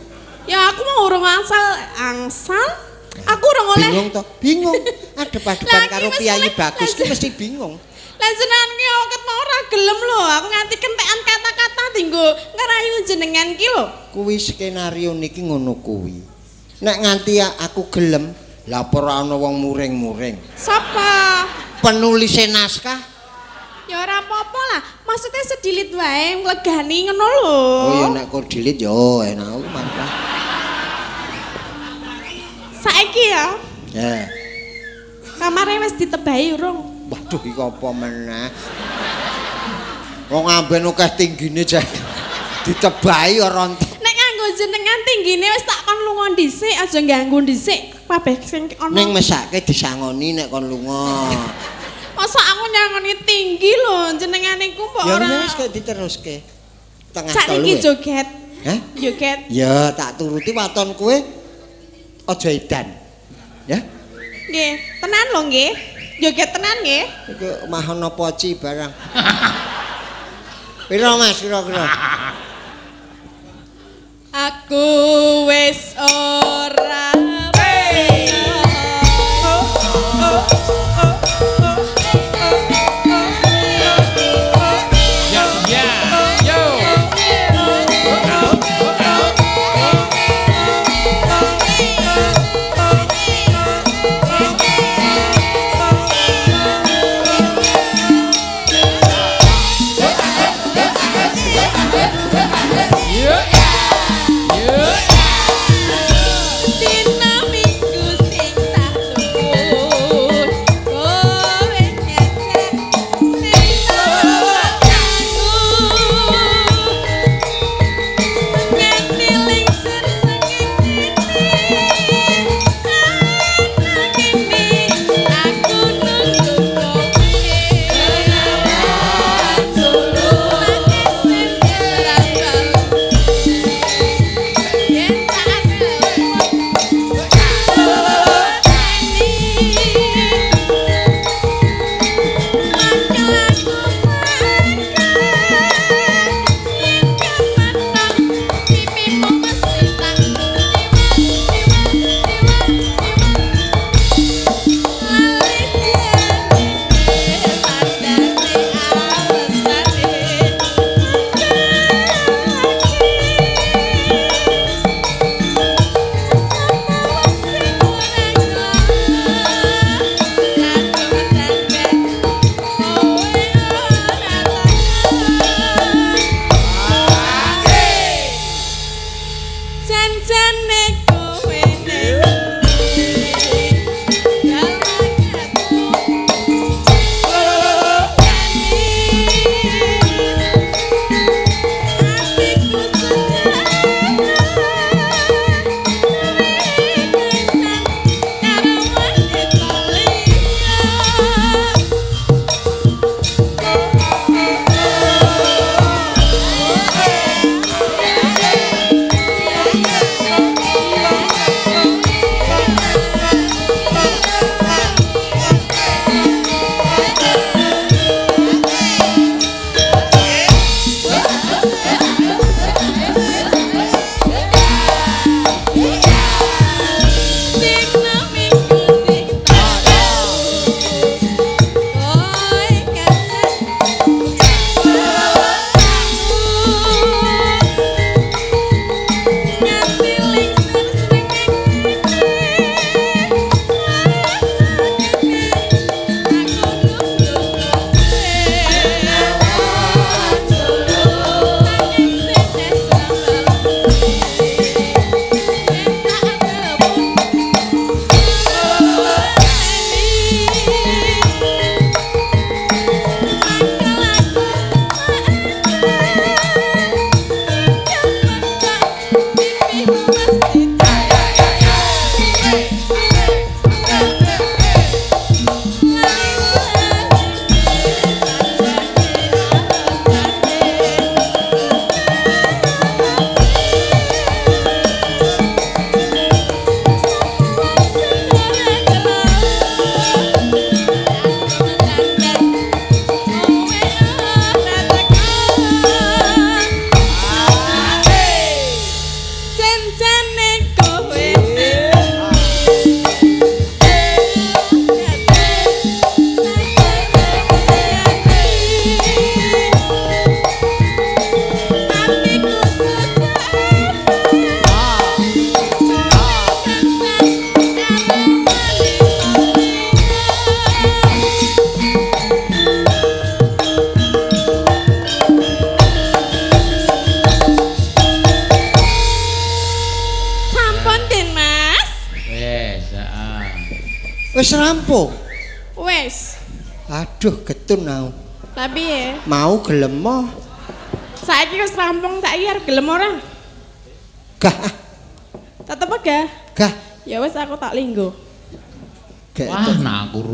Ya 0.49 0.73
aku 0.73 0.81
mau 0.83 1.09
urung 1.09 1.25
angsal 1.25 1.65
angsal. 1.99 2.69
Aku 3.21 3.45
urung 3.45 3.69
oleh 3.77 3.89
Bingung 3.91 4.09
to? 4.15 4.23
Bingung. 4.41 4.75
Adep-adepan 5.21 5.83
karo 5.93 6.09
piyayi 6.17 6.49
bagus 6.57 6.97
ki 6.97 7.05
mesti 7.05 7.29
bingung. 7.37 7.77
Lah 8.21 8.31
jenengan 8.37 8.71
ki 8.77 8.87
oket 9.05 9.23
mau 9.25 9.37
ora 9.37 9.59
gelem 9.69 9.99
lho. 10.01 10.21
Aku 10.41 10.47
nganti 10.49 10.77
kentekan 10.81 11.21
kata-kata 11.25 11.83
dinggo 11.97 12.27
ngerayu 12.57 12.95
jenengan 13.05 13.49
ki 13.57 13.67
lho. 13.77 13.85
Kuwi 14.17 14.37
skenario 14.41 15.13
niki 15.13 15.45
ngono 15.45 15.77
kuwi. 15.81 16.21
Nek 16.81 16.97
nganti 17.05 17.45
aku 17.45 17.93
gelem, 17.93 18.33
lah 18.71 18.87
apa 18.87 19.03
ora 19.03 19.27
ana 19.27 19.35
wong 19.35 19.59
muring-muring. 19.67 20.39
Sapa? 20.55 21.43
Penulis 21.83 22.39
naskah. 22.47 23.03
Ya 23.91 23.99
ora 23.99 24.23
apa-apa 24.23 24.61
lah. 24.71 24.81
Maksudnya 25.03 25.43
sedilit 25.43 25.91
wae 25.91 26.39
nglegani 26.39 27.11
ngono 27.11 27.27
lho. 27.27 27.59
Oh 27.59 27.95
ya 27.99 28.07
nek 28.15 28.31
kok 28.31 28.47
dilit 28.47 28.79
ya 28.79 28.95
enak 29.27 29.43
aku 29.51 29.67
mantap. 29.75 30.11
Saiki 32.79 33.25
ya, 33.29 33.47
Ya. 33.91 34.31
kamare 35.37 35.83
wis 35.83 35.99
ditebahi 35.99 36.55
urung? 36.55 37.11
Waduh 37.11 37.43
iki 37.43 37.59
apa 37.59 37.89
meneh. 37.91 38.49
Wong 40.31 40.47
amben 40.47 40.87
akeh 40.95 41.11
tinggine 41.19 41.67
jek. 41.67 41.83
Ditebahi 42.63 43.43
ora 43.43 43.67
nganggo 43.67 43.90
jenengan 44.55 44.99
tinggine 45.07 45.47
wis 45.51 45.65
tak 45.65 45.81
kon 45.85 45.99
lunga 46.07 46.27
dhisik, 46.37 46.75
aja 46.75 46.99
ganggu 47.01 47.39
dhisik. 47.43 47.81
Kabeh 48.07 48.37
sing 48.43 48.67
ana. 48.79 48.91
Ning 48.93 49.15
mesake 49.15 49.63
disangoni 49.63 50.35
nek 50.35 50.51
kon 50.51 50.67
lunga. 50.67 51.31
Masa 52.19 52.37
aku 52.37 52.65
nyangoni 52.69 53.13
tinggi 53.25 53.73
lho, 53.73 54.13
jenengan 54.21 54.61
iku 54.61 54.85
kok 54.93 55.05
Ya 55.09 55.15
ora. 55.17 55.29
wis 55.47 55.55
kok 55.57 55.71
diteruske. 55.73 56.45
Tengah 57.11 57.33
telu. 57.33 57.65
ya? 57.65 57.77
joget. 57.81 58.29
Hah? 58.61 58.79
Joget. 58.95 59.39
Ya 59.49 59.89
tak 59.97 60.21
turuti 60.21 60.53
waton 60.53 60.93
kowe 60.95 61.17
aja 62.29 62.49
edan. 62.53 62.87
Ya. 63.65 63.81
Nggih, 64.51 64.73
tenan 65.01 65.27
lho 65.33 65.41
nggih. 65.49 65.71
Joget 66.21 66.49
tenan 66.53 66.77
nggih. 66.85 67.05
Iku 67.35 67.49
mahono 67.73 68.13
poci 68.13 68.53
barang. 68.59 68.93
Piro 70.91 71.15
Mas 71.17 71.39
kira-kira? 71.39 71.87
Aku 74.31 74.87
wis 75.51 75.99
ora 75.99 77.11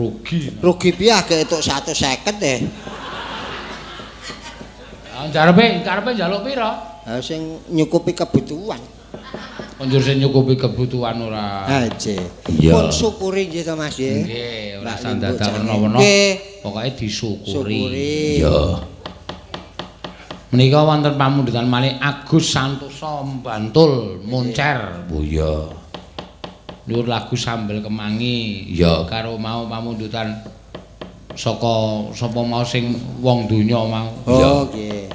rugi. 0.06 0.54
Rugi 0.62 0.90
piye 0.94 1.10
gak 1.10 1.42
etuk 1.42 1.58
150 1.58 2.38
deh. 2.38 2.58
Ah, 5.16 5.26
Karepe, 5.32 5.82
karepe 5.82 6.10
njaluk 6.14 6.44
pira? 6.46 6.70
Ha 7.08 7.18
sing 7.24 7.64
nyukupi 7.72 8.12
kebutuhan. 8.12 8.78
Konjur 9.76 10.00
sing 10.04 10.20
nyukupi 10.20 10.56
kebutuhan 10.60 11.16
ora. 11.24 11.64
Aja. 11.68 12.16
Iya. 12.52 12.72
Pun 12.72 12.88
syukuri 12.92 13.48
nggih 13.48 13.62
to 13.64 13.74
Mas 13.76 13.96
nggih. 13.96 14.24
Nggih, 14.24 14.80
ora 14.84 14.94
sandadak 14.96 15.48
werna-werna. 15.52 15.98
Nggih. 16.00 16.30
Pokoke 16.64 16.90
disyukuri. 16.96 17.52
Syukuri. 17.52 18.20
Ya. 18.44 18.60
Menika 20.52 20.80
wonten 20.84 21.14
pamundhutan 21.20 21.68
malih 21.68 21.96
Agus 22.00 22.48
Santoso 22.48 23.24
Bantul 23.44 24.24
Muncer. 24.24 25.08
Oh 25.12 25.20
iya. 25.20 25.75
Nur 26.86 27.02
lagu 27.10 27.34
sambel 27.34 27.82
kemangi 27.82 28.70
Ya. 28.70 29.02
karo 29.10 29.34
mau 29.34 29.66
pamundhutan 29.66 30.38
saka 31.34 32.06
sapa 32.14 32.40
mau 32.46 32.62
sing 32.62 32.94
wong 33.18 33.50
donya 33.50 33.82
mau. 33.82 34.06
Oh 34.30 34.70
nggih. 34.70 35.10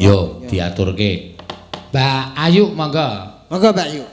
Yo 0.00 0.40
diaturke. 0.48 1.36
Mbak 1.92 2.24
Ayu 2.36 2.72
monggo. 2.72 3.08
Monggo 3.52 3.68
Mbak 3.76 3.88
Yu. 3.92 4.04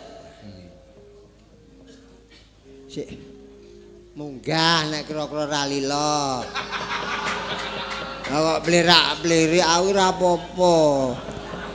Sik. 2.92 3.08
Munggah 4.16 4.88
nek 4.92 5.08
kira-kira 5.08 5.44
ra 5.44 5.68
lila. 5.68 6.40
Lah 8.26 8.40
kok 8.40 8.60
blerak-blerik 8.64 9.60
aku 9.60 9.86
ora 9.92 10.16
apa-apa. 10.16 10.76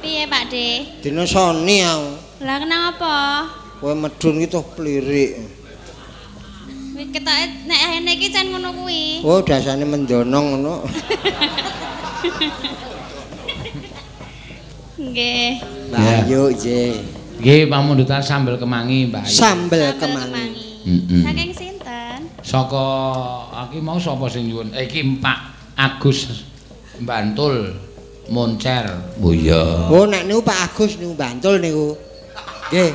Piye 0.00 0.24
Pak 0.24 0.44
De? 0.48 0.68
Dina 1.04 1.28
soni 1.28 1.84
aku. 1.84 2.08
Lah 2.40 2.56
kenapa? 2.56 3.16
Kowe 3.80 3.96
medun 3.96 4.36
ki 4.44 4.46
toh 4.52 4.60
blirik. 4.76 5.40
Wis 6.92 7.08
ketoke 7.16 7.44
nek 7.64 7.80
rene 7.88 8.12
iki 8.12 8.28
jan 8.28 8.52
ngono 8.52 8.76
kuwi. 8.76 9.24
Oh 9.24 9.40
dasane 9.40 9.88
mendonong 9.88 10.46
ngono. 10.52 10.84
Nggih. 15.00 15.64
Mbak 15.88 16.20
Yu 16.28 16.42
nggih. 16.52 16.92
Nggih 17.40 17.60
pamundhutan 17.72 18.20
sambel 18.20 18.60
kemangi 18.60 19.08
Mbak 19.08 19.24
Ayu. 19.24 19.32
Sambel 19.32 19.96
kemangi. 19.96 20.84
Heeh. 20.84 21.24
Saking 21.24 21.50
sinten? 21.56 22.20
Saka 22.44 22.84
iki 23.72 23.80
mau 23.80 23.96
sapa 23.96 24.28
sing 24.28 24.44
nyuwun? 24.52 24.76
Eh, 24.76 24.84
Iki 24.84 25.24
Pak 25.24 25.56
Agus 25.80 26.44
Bantul 27.00 27.72
Muncer. 28.28 28.92
Oh 29.24 29.32
iya. 29.32 29.88
Oh 29.88 30.04
nek 30.04 30.28
niku 30.28 30.44
Pak 30.44 30.68
Agus 30.68 31.00
niku 31.00 31.16
Bantul 31.16 31.64
niku. 31.64 31.96
Nggih. 32.68 32.92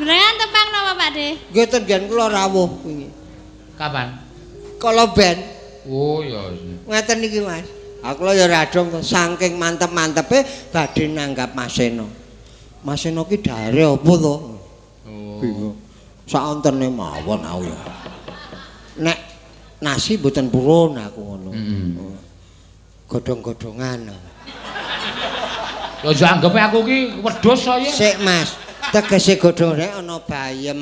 Beneran 0.00 0.34
tepang 0.40 0.66
napa 0.72 0.92
Pak 0.96 1.10
De? 1.12 1.28
Nggih 1.52 1.66
ten 1.68 1.82
gen 1.84 2.02
kula 2.08 2.32
rawuh 2.32 2.72
wingi. 2.88 3.12
Kapan? 3.76 4.16
Kala 4.80 5.12
ben 5.12 5.36
Oh 5.84 6.24
ya. 6.24 6.40
ngeten 6.88 7.20
iki 7.20 7.44
Mas. 7.44 7.68
Aku 8.00 8.24
lho 8.24 8.32
ya 8.32 8.48
radong 8.48 9.04
saking 9.04 9.60
mantep-mantepe 9.60 10.40
badhe 10.72 11.04
nanggap 11.04 11.52
Mas 11.52 11.76
Seno. 11.76 12.08
Mas 12.80 13.04
Seno 13.04 13.28
ki 13.28 13.44
dare 13.44 13.84
apa 13.84 14.12
to? 14.16 14.34
Oh. 15.04 15.36
Bingung. 15.36 15.76
Saontene 16.24 16.88
mawon 16.88 17.44
aku 17.44 17.60
ya. 17.68 17.80
Nek 19.04 19.18
nasi 19.84 20.16
mboten 20.16 20.48
purun 20.48 20.96
aku 20.96 21.20
ngono. 21.20 21.50
Heeh. 21.52 22.16
Godhong-godhongan. 23.04 24.00
Lho 26.00 26.08
aja 26.08 26.40
anggepe 26.40 26.56
aku 26.56 26.78
ki 26.88 26.98
wedhus 27.20 27.60
saya. 27.60 27.84
Sik 27.84 28.16
Mas, 28.24 28.56
tegese 28.90 29.38
godhonge 29.38 29.86
ana 29.86 30.18
bayem, 30.22 30.80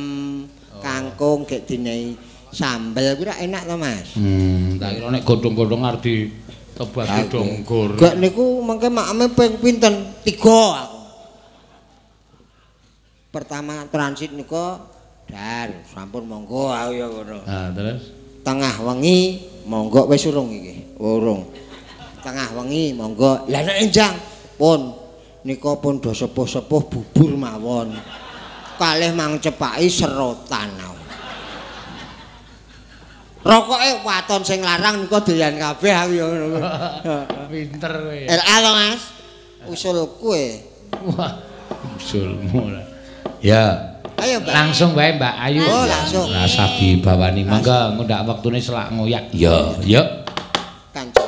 kangkung 0.80 1.44
gek 1.44 1.68
dinehi 1.68 2.16
sambel 2.52 3.16
kuwi 3.16 3.32
enak 3.44 3.62
to 3.68 3.76
Mas. 3.76 4.08
Hmm, 4.16 4.80
tak 4.80 4.96
kira 4.96 5.08
nek 5.12 5.22
godhong-godhong 5.24 5.82
arep 5.84 6.00
ditebas 6.00 7.08
donggor. 7.28 7.90
Gak 8.00 8.16
niku 8.16 8.64
mengke 8.64 8.88
makame 8.88 9.26
ping 9.32 9.52
pinten? 9.60 9.94
Tiga 10.24 10.88
aku. 10.88 11.00
Pertama 13.28 13.84
transit 13.92 14.32
niku 14.32 14.80
dar 15.28 15.68
sampun 15.92 16.24
monggo 16.24 16.72
aku 16.72 16.92
ya 16.96 17.06
ngono. 17.06 17.38
Nah, 17.44 17.68
terus 17.76 18.16
Tengah 18.48 18.80
wengi 18.80 19.44
monggo 19.68 20.08
wis 20.08 20.24
urung 20.24 20.48
iki. 20.48 20.96
Urung. 20.96 21.52
Tengah 22.24 22.48
wengi 22.56 22.96
monggo. 22.96 23.44
Lah 23.52 23.60
nek 23.60 23.76
enjang 23.84 24.16
pun 24.56 24.88
nika 25.46 25.72
pun 25.78 26.02
sepuh-sepuh 26.02 26.82
bubur 26.90 27.30
mawon. 27.38 27.94
Kalih 28.78 29.10
mang 29.14 29.42
cepaki 29.42 29.90
serotan. 29.90 30.70
Rokoke 33.38 34.02
waton 34.02 34.42
sing 34.42 34.60
larang 34.60 35.06
nika 35.06 35.18
doyan 35.22 35.54
kabeh 35.56 35.92
aku 35.94 36.12
ya 36.14 36.24
ngono. 36.26 36.58
pinter 37.52 37.92
kowe. 37.94 38.18
RA 38.26 38.54
to 38.60 38.70
Mas. 38.74 39.02
Usulku 39.68 40.28
e. 40.34 40.48
Wah, 41.14 41.32
usulmu 41.96 42.72
lah. 42.72 42.84
Ya. 43.38 43.94
Ayo 44.18 44.42
Mbak. 44.42 44.50
Langsung 44.50 44.90
wae 44.98 45.14
Mbak 45.14 45.34
Ayu. 45.38 45.62
Oh, 45.62 45.86
langsung. 45.86 46.26
Rasa 46.34 46.66
dibawani 46.76 47.46
mangga 47.46 47.94
ngundak 47.94 48.26
wektune 48.26 48.58
selak 48.58 48.90
ngoyak. 48.90 49.30
Ya, 49.30 49.70
ya. 49.86 50.02
Kancang 50.90 51.27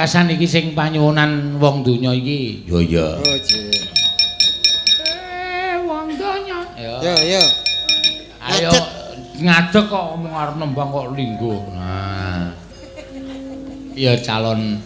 pungkasan 0.00 0.32
iki 0.32 0.48
sing 0.48 0.72
panyuwunan 0.72 1.60
wong 1.60 1.84
donya 1.84 2.16
iki. 2.16 2.64
Yo 2.64 2.80
ya. 2.80 3.20
Oh. 3.20 3.36
Eh 5.04 5.76
wong 5.84 6.16
donya. 6.16 6.64
Yo, 6.80 6.96
yo. 7.04 7.44
Ayo 8.40 8.72
Ngadeg. 9.44 9.92
kok 9.92 10.16
omong 10.16 10.32
arep 10.32 10.56
nembang 10.56 10.88
kok 10.88 11.12
linggo. 11.12 11.68
Nah. 11.76 12.48
Iya 13.92 14.16
calon 14.24 14.80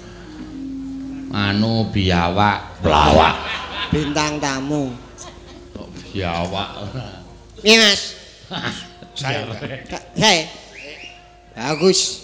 anu 1.31 1.87
biawak 1.95 2.83
Pelawak. 2.83 3.39
Bintang 3.95 4.43
tamu. 4.43 4.91
biawak. 6.11 6.91
Iya, 7.63 7.87
Mas. 7.87 8.03
Saya. 9.23 9.47
Saya. 10.19 10.43
Bagus. 11.55 12.24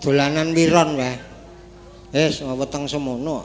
Dolanan 0.00 0.56
wiron 0.56 0.96
wae. 0.96 1.14
Wis 2.10 2.40
weteng 2.42 2.88
semono. 2.88 3.44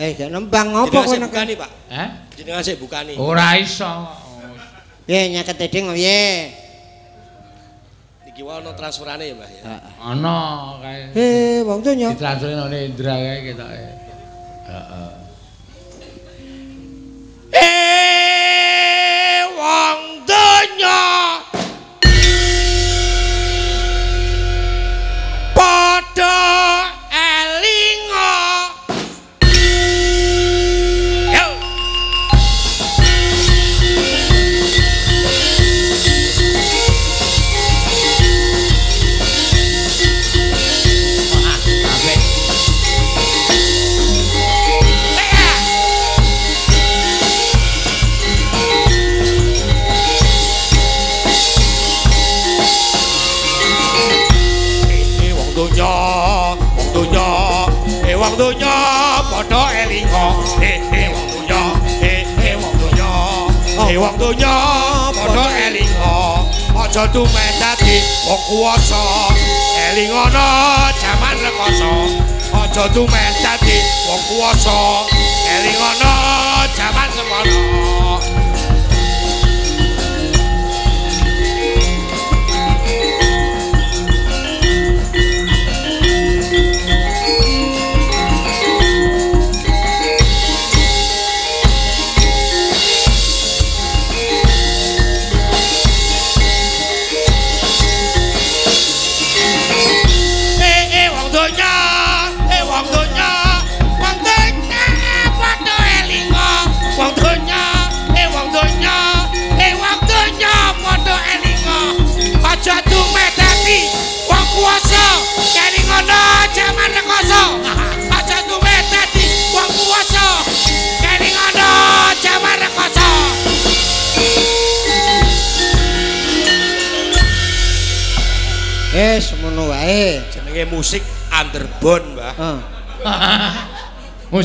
Eh, 0.00 0.16
jak 0.16 0.32
nembang 0.32 0.72
ngopo 0.72 1.04
kowe 1.04 1.08
sik 1.08 1.20
nek? 1.20 1.28
bukani, 1.30 1.54
Pak. 1.56 1.70
Eh? 1.92 2.08
Jenengan 2.40 2.64
sik 2.64 2.76
bukani. 2.80 3.12
Ora 3.20 3.56
iso. 3.60 4.08
Ye 5.08 5.32
nyaket 5.32 5.68
edeng 5.68 5.92
piye? 5.92 6.52
Iki 8.32 8.40
wae 8.40 8.64
ono 8.64 8.72
transferane 8.72 9.28
ya, 9.28 9.34
Mbah 9.36 9.50
ya. 9.52 9.62
Ana 10.00 10.36
kae. 10.80 11.00
Eh, 11.12 11.60
wong 11.66 11.84
donya. 11.84 12.16
Ditransferin 12.16 12.60
oleh 12.60 12.80
Indra 12.88 13.14
kae 13.20 13.38
ketoke. 13.44 13.81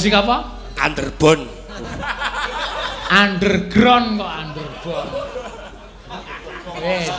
Musik 0.08 0.24
apa? 0.24 0.56
Underbone. 0.80 1.44
Underground 3.12 4.08
kok 4.16 4.32
underground. 4.40 5.12
Wis. 6.80 7.12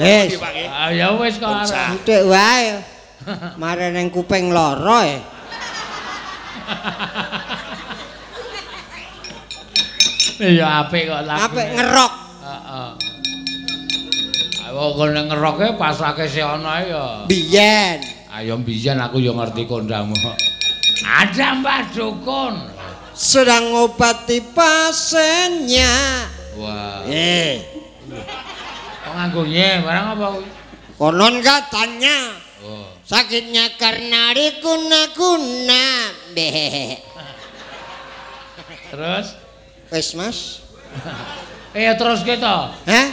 Wis. 0.00 0.28
Iki 0.32 0.40
Pak 0.40 0.50
nggih. 0.56 0.68
Ah 0.72 0.88
ya 0.96 1.12
wis 1.20 1.36
kok 1.36 1.52
arek. 1.52 1.76
Sithik 1.76 2.24
wae. 2.24 2.80
Mare 3.60 3.92
ning 3.92 4.08
kuping 4.08 4.48
lara 4.48 5.04
e. 5.04 5.20
Ya 10.40 10.88
apik 10.88 11.12
kok 11.12 11.20
lagu. 11.20 11.52
Apik 11.52 11.68
ngerok. 11.76 12.12
Heeh. 12.48 12.90
Ayo 14.64 14.84
kene 14.96 15.20
ngeroke 15.20 15.66
pasake 15.76 16.24
si 16.32 16.40
ana 16.40 16.80
ya. 16.80 17.28
Biyen. 17.28 18.00
Ayo 18.32 18.56
mbiyen 18.56 19.04
aku 19.04 19.20
ya 19.20 19.36
ngerti 19.36 19.68
kondangmu. 19.68 20.45
Ada 21.16 21.46
Mbah 21.56 21.82
Dukun. 21.96 22.54
sedang 23.16 23.72
ngobati 23.72 24.44
pasiennya. 24.52 25.94
Wah. 26.60 27.00
Eh, 27.08 27.64
Kok 29.00 29.12
nganggo 29.16 29.42
nye 29.48 29.80
barang 29.80 30.06
apa 30.12 30.26
kuwi? 30.36 30.48
konon 30.96 31.34
katanya 31.40 32.36
Oh. 32.60 32.88
sakitnya 33.04 33.72
karena 33.80 34.32
dikuna-kuna. 34.36 35.86
Terus 38.92 39.26
Wes, 39.88 40.08
Mas. 40.12 40.38
eh 41.76 41.92
terus 41.94 42.20
kita. 42.20 42.74
Hah? 42.74 43.06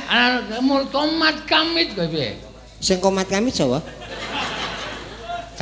Mul 0.60 0.88
tomat 0.90 1.44
kamit 1.46 1.94
kowe 1.94 2.08
piye? 2.10 2.40
Sing 2.82 2.98
komat 3.00 3.30
kamit 3.30 3.54
Jawa? 3.54 3.80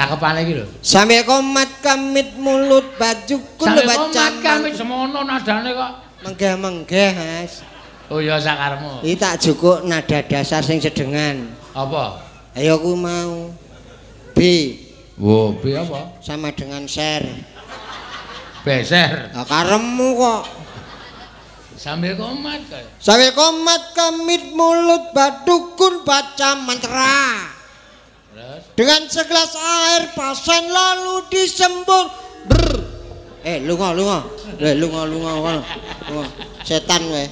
Cakepane 0.02 0.40
iki 0.42 0.54
lho. 0.58 0.66
Sambil 0.82 1.22
komat 1.22 1.70
kamit 1.86 2.34
mulut 2.42 2.98
baju 2.98 3.38
Sampe 3.38 3.86
baca 3.86 4.26
kamit 4.42 4.74
semono 4.74 5.22
nadane 5.22 5.70
kok. 5.78 5.92
menggeh-menggeh, 6.26 7.14
Mas. 7.18 7.62
Oh 8.10 8.18
ya 8.18 8.42
sakarmu. 8.42 9.06
Iki 9.06 9.16
tak 9.18 9.38
jukuk 9.42 9.86
nada 9.86 10.26
dasar 10.26 10.66
sing 10.66 10.82
sedengan. 10.82 11.54
Apa? 11.78 12.18
Ayo 12.58 12.82
aku 12.82 12.98
mau. 12.98 13.54
B 14.34 14.40
Wo, 15.22 15.54
piye 15.62 15.78
apa? 15.78 16.18
sama 16.18 16.50
dengan 16.50 16.82
share. 16.90 17.30
Beser. 18.66 19.30
Lah 19.38 19.46
karemu 19.46 20.10
kok. 20.18 20.44
Sambil 21.78 22.18
komat 22.18 22.62
kowe. 22.70 22.84
Sambil 22.98 23.34
komat 23.38 23.94
kamit 23.94 24.50
mulut 24.54 25.14
badukun 25.14 26.02
baca 26.02 26.58
mantra. 26.58 27.51
Dengan 28.82 29.06
segelas 29.06 29.54
air 29.54 30.10
pasien 30.18 30.66
lalu 30.66 31.30
disembur. 31.30 32.10
Brr. 32.50 32.82
Eh, 33.46 33.62
lunga 33.62 33.94
lunga. 33.94 34.26
Eh, 34.58 34.74
lunga 34.74 35.06
lunga 35.06 35.38
kono. 35.38 35.62
Lunga. 36.10 36.26
Setan 36.66 37.06
we. 37.14 37.30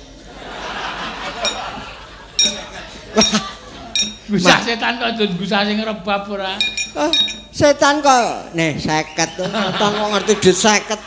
Bisa 4.30 4.62
setan 4.70 5.02
kok 5.02 5.10
dun 5.18 5.32
bisa 5.42 5.66
sing 5.66 5.82
rebab 5.82 6.30
ora. 6.30 6.54
Ah, 6.94 7.10
setan 7.50 8.06
kok. 8.06 8.54
Nih, 8.54 8.78
50. 8.78 9.50
Setan 9.50 9.90
kok 9.90 10.10
ngerti 10.14 10.34
duit 10.38 10.54
50. 10.54 11.02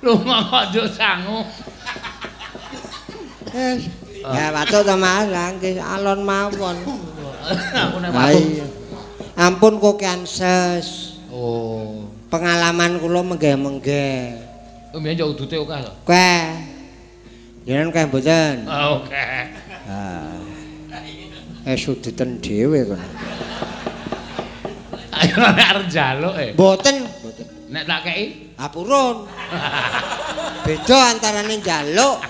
Lunga 0.00 0.48
kok 0.48 0.62
nduk 0.72 0.86
sangu. 0.96 1.44
Eh, 3.52 3.76
Ya, 4.22 4.54
patuk 4.54 4.86
to 4.86 4.94
Mas, 4.96 5.26
lah 5.28 5.50
nggih 5.52 5.76
alon 5.82 6.22
mawon. 6.24 6.78
Aku 7.74 7.96
nek 8.00 8.14
waktu. 8.14 8.38
iya. 8.38 8.81
Ampun 9.36 9.80
kok 9.80 9.96
kanses. 9.96 11.16
Oh. 11.32 12.04
Pengalaman 12.28 13.00
kula 13.00 13.24
menggeh-menggeh. 13.24 14.36
Mbiyen 14.92 15.16
yo 15.16 15.32
udute 15.32 15.56
akeh 15.56 15.78
to. 15.88 15.92
Oke. 16.04 16.32
Jenengan 17.64 17.88
kae 17.88 18.04
mboten. 18.12 18.56
Oke. 18.68 19.28
Ah. 19.88 20.36
Eh 21.64 21.76
suduten 21.80 22.42
dhewe 22.44 22.84
kono. 22.84 23.00
Ayo 25.22 25.36
nek 25.38 25.66
arep 25.70 25.84
njaluk 25.88 26.34
e. 26.36 26.46
Mboten, 26.52 26.96
mboten. 27.08 27.46
Nek 27.72 27.84
tak 27.88 28.00
kei 28.04 28.52
Apurun. 28.60 29.24
Beda 30.66 30.98
antarane 31.08 31.56
njaluk 31.56 32.20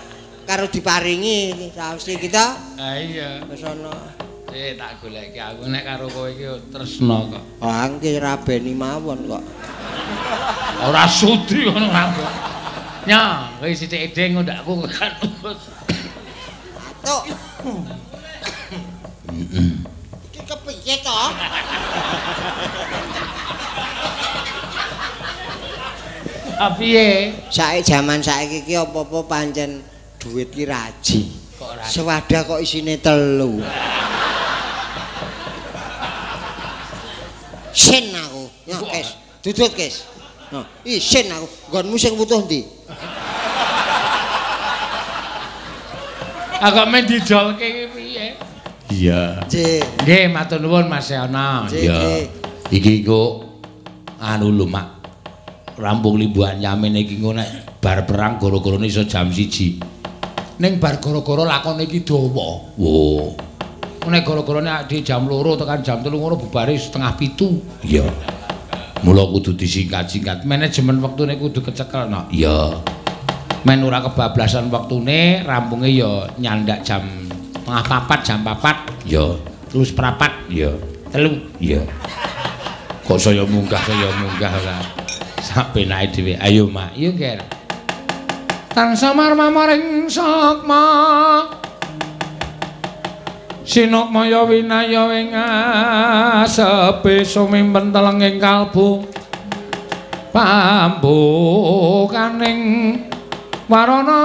karo 0.46 0.70
diparingi 0.70 1.72
sausé 1.74 2.14
kita. 2.14 2.78
Ha 2.78 2.86
iya. 3.02 3.42
Wis 3.50 3.66
ana. 3.66 4.21
Eh 4.52 4.76
tak 4.76 5.00
goleki 5.00 5.40
aku 5.40 5.64
nek 5.72 5.80
karo 5.80 6.12
kowe 6.12 6.28
iki 6.28 6.44
tresno 6.68 7.32
kok. 7.32 7.44
Ah 7.64 7.88
nggih 7.88 8.20
rabeni 8.20 8.76
mawon 8.76 9.24
kok. 9.24 9.40
Ora 10.84 11.08
sudri 11.08 11.64
ngono 11.64 11.88
rambut. 11.88 12.28
Nya, 13.08 13.48
kowe 13.56 13.72
sithik 13.72 14.12
edeng 14.12 14.44
ndakku 14.44 14.84
kan. 14.92 15.16
Tuk. 17.00 17.24
Iki 20.28 20.40
kepiye 20.44 20.94
to? 21.00 21.20
Ah 26.60 26.70
piye? 26.76 27.32
Saiki 27.48 27.88
jaman 27.88 28.20
saiki 28.20 28.68
iki 28.68 28.76
apa-apa 28.76 29.24
pancen 29.24 29.80
duit 30.20 30.52
ki 30.52 30.68
raji. 30.68 31.41
Kok 31.62 31.70
ora 31.78 31.86
Sewadah 31.86 32.40
kok 32.42 32.58
isine 32.58 32.98
telu. 32.98 33.62
Sen 37.70 38.10
aku. 38.10 38.50
Ya, 38.66 38.82
Kes. 38.82 39.08
Dudut, 39.46 39.70
Kes. 39.78 40.10
Nah, 40.50 40.66
isin 40.82 41.30
aku. 41.30 41.46
Nggonmu 41.70 41.94
sing 41.94 42.18
wutuh 42.18 42.42
ndi? 42.42 42.66
Agak 46.62 46.86
men 46.90 47.06
didolke 47.06 47.62
iki 47.62 47.84
piye? 47.94 48.26
Iya. 48.90 49.22
Nggih. 49.46 49.82
Nggih, 50.02 50.24
matur 50.34 50.58
nuwun 50.58 50.90
Mas 50.90 51.10
Yana. 51.14 51.70
Nggih, 51.70 51.86
Iya. 51.86 52.26
Iki 52.74 53.06
kok 53.06 53.30
anu 54.18 54.50
lho, 54.50 54.66
Mak. 54.66 54.88
Rampung 55.78 56.18
limbuhan 56.18 56.58
yamin 56.58 57.06
iki 57.06 57.22
engko 57.22 57.38
nek 57.38 57.78
bar 57.78 58.02
perang 58.02 58.42
gara-garane 58.42 58.86
iso 58.90 59.06
jam 59.06 59.30
1. 59.30 60.01
Ning 60.62 60.78
bar 60.78 61.02
gara-gara 61.02 61.42
lakone 61.42 61.90
iki 61.90 62.06
dawa. 62.06 62.62
Wo. 62.78 63.34
Nek 64.06 64.22
gara-garane 64.22 64.70
ade 64.70 65.02
jam 65.02 65.26
2 65.26 65.58
tekan 65.58 65.82
jam 65.82 65.98
3 65.98 66.14
ngono 66.14 66.38
bubare 66.38 66.78
setengah 66.78 67.18
pitu. 67.18 67.58
Iya. 67.82 68.06
Mula 69.02 69.26
kudu 69.26 69.58
disingkat-singkat. 69.58 70.46
Manajemen 70.46 71.02
wektune 71.02 71.34
kudu 71.34 71.66
kecekel 71.66 72.06
no. 72.06 72.30
Iya. 72.30 72.78
Men 73.66 73.82
ora 73.82 74.06
kebablasan 74.06 74.70
wektune, 74.70 75.42
rampunge 75.42 75.90
ya 75.90 76.30
nyandak 76.38 76.86
jam 76.86 77.02
tengah 77.66 77.82
papat, 77.82 78.22
jam 78.22 78.46
papat, 78.46 79.02
Iya. 79.02 79.34
terus 79.66 79.90
perapat, 79.90 80.46
Iya. 80.46 80.78
telu. 81.10 81.42
Iya. 81.58 81.82
Kok 83.02 83.18
saya 83.18 83.42
munggah 83.42 83.82
saya 83.82 84.14
munggah 84.14 84.50
ora. 84.62 84.78
Sampe 85.42 85.82
naik 85.82 86.14
dhewe. 86.14 86.38
Ayo, 86.38 86.70
Mak. 86.70 86.94
Iya, 86.94 87.10
Ger. 87.18 87.38
Tansah 88.72 89.12
marmaring 89.12 90.08
sakma. 90.08 91.44
Sinokmaya 93.62 94.42
winaya 94.48 95.12
ing 95.16 95.32
asepe 95.36 97.22
sumimpen 97.22 97.92
telenging 97.92 98.40
kalbu. 98.40 99.04
Pambukaning 100.32 102.60
warana 103.68 104.24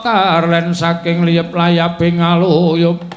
tarlen 0.00 0.72
saking 0.72 1.28
liyep 1.28 1.52
layaping 1.52 2.24
aluyup. 2.24 3.14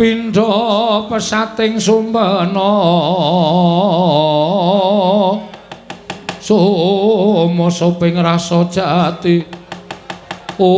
pindha 0.00 1.04
pesating 1.12 1.76
sumbana 1.76 2.72
sumasa 6.40 7.92
ping 8.00 8.16
rasa 8.16 8.64
jati. 8.72 9.44
Ong 10.60 10.76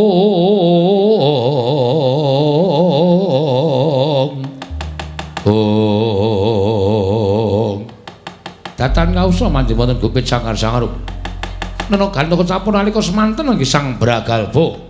ong 5.43 5.83
datan 8.79 9.11
kausa 9.15 9.51
manjing 9.51 9.75
wonten 9.79 9.99
gupit 9.99 10.23
sangar-sangar 10.23 10.87
nena 11.91 12.07
ganteng 12.15 12.47
sampun 12.47 12.79
nalika 12.79 13.03
semanten 13.03 13.47
nggih 13.47 13.67
sang 13.67 13.99
bragalbo. 13.99 14.87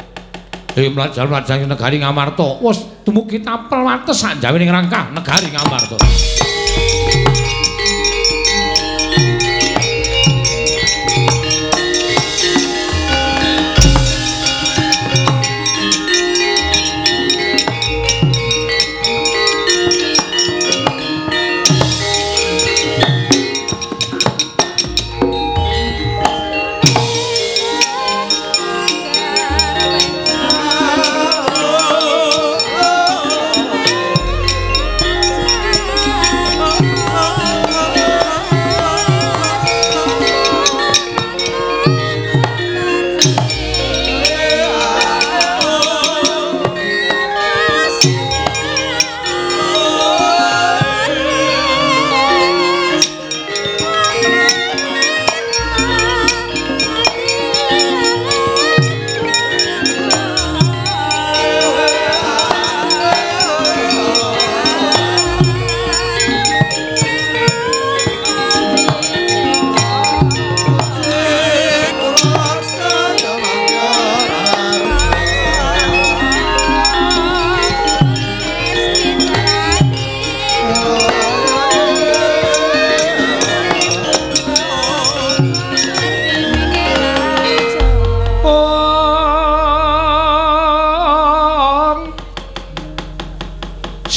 Dewi 0.73 0.89
mlajal 0.89 1.29
negari 1.69 2.01
Ngamarta. 2.01 2.65
Wes 2.65 2.81
dumugi 3.05 3.45
tapel 3.45 3.85
wates 3.85 4.17
sak 4.17 4.41
jawining 4.41 4.73
rangkah 4.73 5.13
negari 5.13 5.53
Ngamarta. 5.53 6.01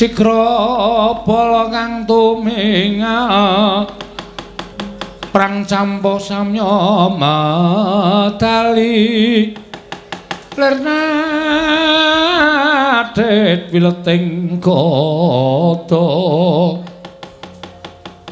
Sikra 0.06 1.17
bala 1.25 1.66
kang 1.74 2.06
tuminga 2.06 3.25
Prang 5.34 5.66
campa 5.66 6.22
samya 6.22 7.09
madali 7.09 9.01
Lerna 10.53 11.01
det 13.17 13.74
wileting 13.74 14.61
kota 14.61 16.06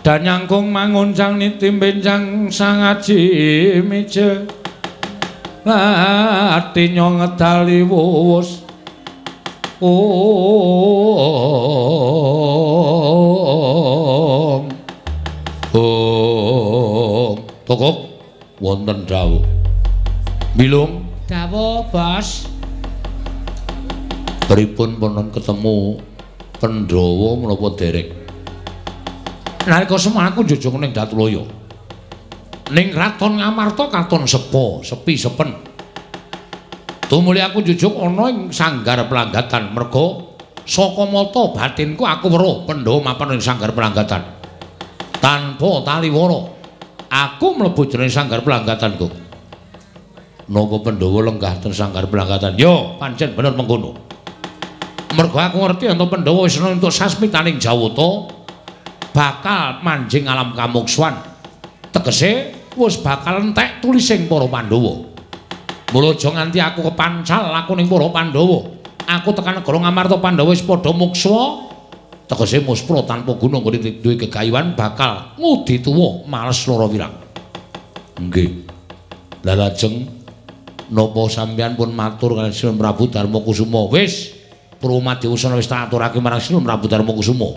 Dan 0.05 0.29
nyangkung 0.29 0.69
manguncang 0.69 1.41
nitim 1.41 1.81
benjang 1.81 2.53
sangaji 2.53 3.81
meja 3.81 4.45
Latinyo 5.65 7.17
ngedali 7.17 7.81
wuwus 7.81 8.62
Om 9.83 9.91
Om. 15.75 17.35
Tokok 17.67 17.97
wonten 18.63 19.03
dawuh. 19.03 19.43
Bilung 20.55 21.03
Dawa 21.27 21.83
bos 21.91 22.47
pripun 24.47 24.95
ponon 25.01 25.27
ketemu 25.35 25.99
Pandhawa 26.63 27.35
menapa 27.43 27.75
derek? 27.75 28.07
Nalika 29.67 29.99
semana 29.99 30.31
aku 30.31 30.47
njujung 30.47 30.79
ning 30.79 30.95
Datuloyo 30.95 31.43
ning 32.71 32.95
kraton 32.95 33.43
Ngamarta 33.43 33.91
katon 33.91 34.23
sepo, 34.23 34.79
sepi 34.79 35.19
sepen. 35.19 35.72
Tumuli 37.11 37.43
aku 37.43 37.59
jujuk 37.61 37.93
ana 37.99 38.31
ing 38.31 38.49
sanggar 38.49 38.97
pelanggatan 39.11 39.75
merga 39.75 40.33
saka 40.63 41.03
mata 41.03 41.51
batinku 41.51 42.03
aku 42.07 42.31
weruh 42.31 42.63
Pandhawa 42.63 43.13
mapan 43.13 43.35
ing 43.35 43.43
sanggar 43.43 43.75
pelanggatan. 43.75 44.23
Tanpa 45.19 45.69
taliwara, 45.87 46.51
aku 47.07 47.47
mlebu 47.55 47.81
jroning 47.87 48.11
sanggar 48.11 48.43
pelanggatanku. 48.43 49.07
Napa 50.51 50.77
Pandhawa 50.83 51.19
lenggah 51.31 51.53
ten 51.63 51.71
sanggar 51.71 52.07
pelanggatan? 52.11 52.59
Yo, 52.59 52.99
pancen 52.99 53.31
bener 53.31 53.55
mengkono. 53.55 53.95
Mergo 55.13 55.37
aku 55.39 55.61
ngerti 55.63 55.87
ento 55.93 56.09
Pandhawa 56.09 56.49
wis 56.49 56.59
entuk 56.59 56.91
sasmitaning 56.91 57.61
Jawata 57.61 58.33
bakal 59.15 59.79
manjing 59.85 60.27
alam 60.27 60.51
kamuksuan. 60.57 61.15
Tegese 61.93 62.51
wis 62.75 62.97
bakal 62.99 63.39
entek 63.39 63.79
tulising 63.79 64.27
para 64.27 64.49
Pandhawa. 64.49 65.12
Mula 65.93 66.17
aja 66.17 66.33
nganti 66.33 66.57
aku 66.57 66.89
kepancal 66.89 67.53
aku 67.53 67.77
para 67.77 68.07
Pandhawa. 68.09 68.59
Aku 69.05 69.29
tekan 69.29 69.61
negara 69.61 69.77
Ngamarta 69.77 70.17
Pandhawa 70.17 70.49
wis 70.49 70.65
padha 70.65 70.89
muksa. 70.89 71.69
Tegese 72.25 72.65
muspra 72.65 73.05
tanpa 73.05 73.37
guna 73.37 73.61
nggone 73.61 74.01
duwe 74.01 74.17
gegayuhan 74.17 74.73
bakal 74.73 75.37
ngudi 75.37 75.85
tuwa 75.85 76.25
males 76.25 76.65
lara 76.65 76.89
wirang. 76.89 77.13
Nggih. 78.17 78.65
Lah 79.45 79.53
lajeng 79.53 80.07
napa 80.89 81.21
sampeyan 81.29 81.77
pun 81.77 81.93
matur 81.93 82.33
kaliyan 82.33 82.55
Sinten 82.55 82.79
Prabu 82.79 83.11
Darma 83.11 83.43
Kusuma? 83.43 83.85
Wis, 83.91 84.33
Purwomadi 84.81 85.27
Usana 85.29 85.59
wis 85.59 85.69
tak 85.69 85.91
aturake 85.91 86.17
marang 86.17 86.41
Sinten 86.41 86.65
Prabu 86.65 86.89
Darma 86.89 87.11
Kusuma. 87.13 87.53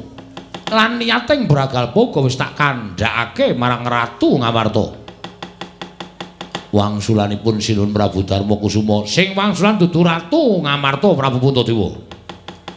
Lan 0.66 0.98
niyating 0.98 1.47
Bragal 1.48 1.94
Boga 1.94 2.20
wis 2.20 2.34
tak 2.34 2.58
kandhakake 2.58 3.56
marang 3.56 3.86
Ratu 3.86 4.34
Ngamarta. 4.34 5.05
Wangsulanipun 6.76 7.56
Sinun 7.56 7.96
Prabu 7.96 8.20
Darma 8.20 8.60
Kusuma 8.60 9.08
sing 9.08 9.32
wangsulan 9.32 9.80
dudu 9.80 10.05
ratu 10.05 10.60
Ngamarta 10.60 11.08
Prabu 11.16 11.40
Puntadewa 11.40 11.96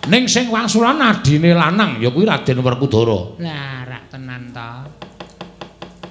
ning 0.07 0.31
sing 0.31 0.47
wangsulan 0.47 1.03
adine 1.03 1.51
lanang 1.51 1.99
ya 1.99 2.07
kuwi 2.07 2.23
Raden 2.23 2.63
Werkudara 2.63 3.35
Lah, 3.43 3.83
rak 3.83 4.03
tenan 4.07 4.55
to. 4.55 4.71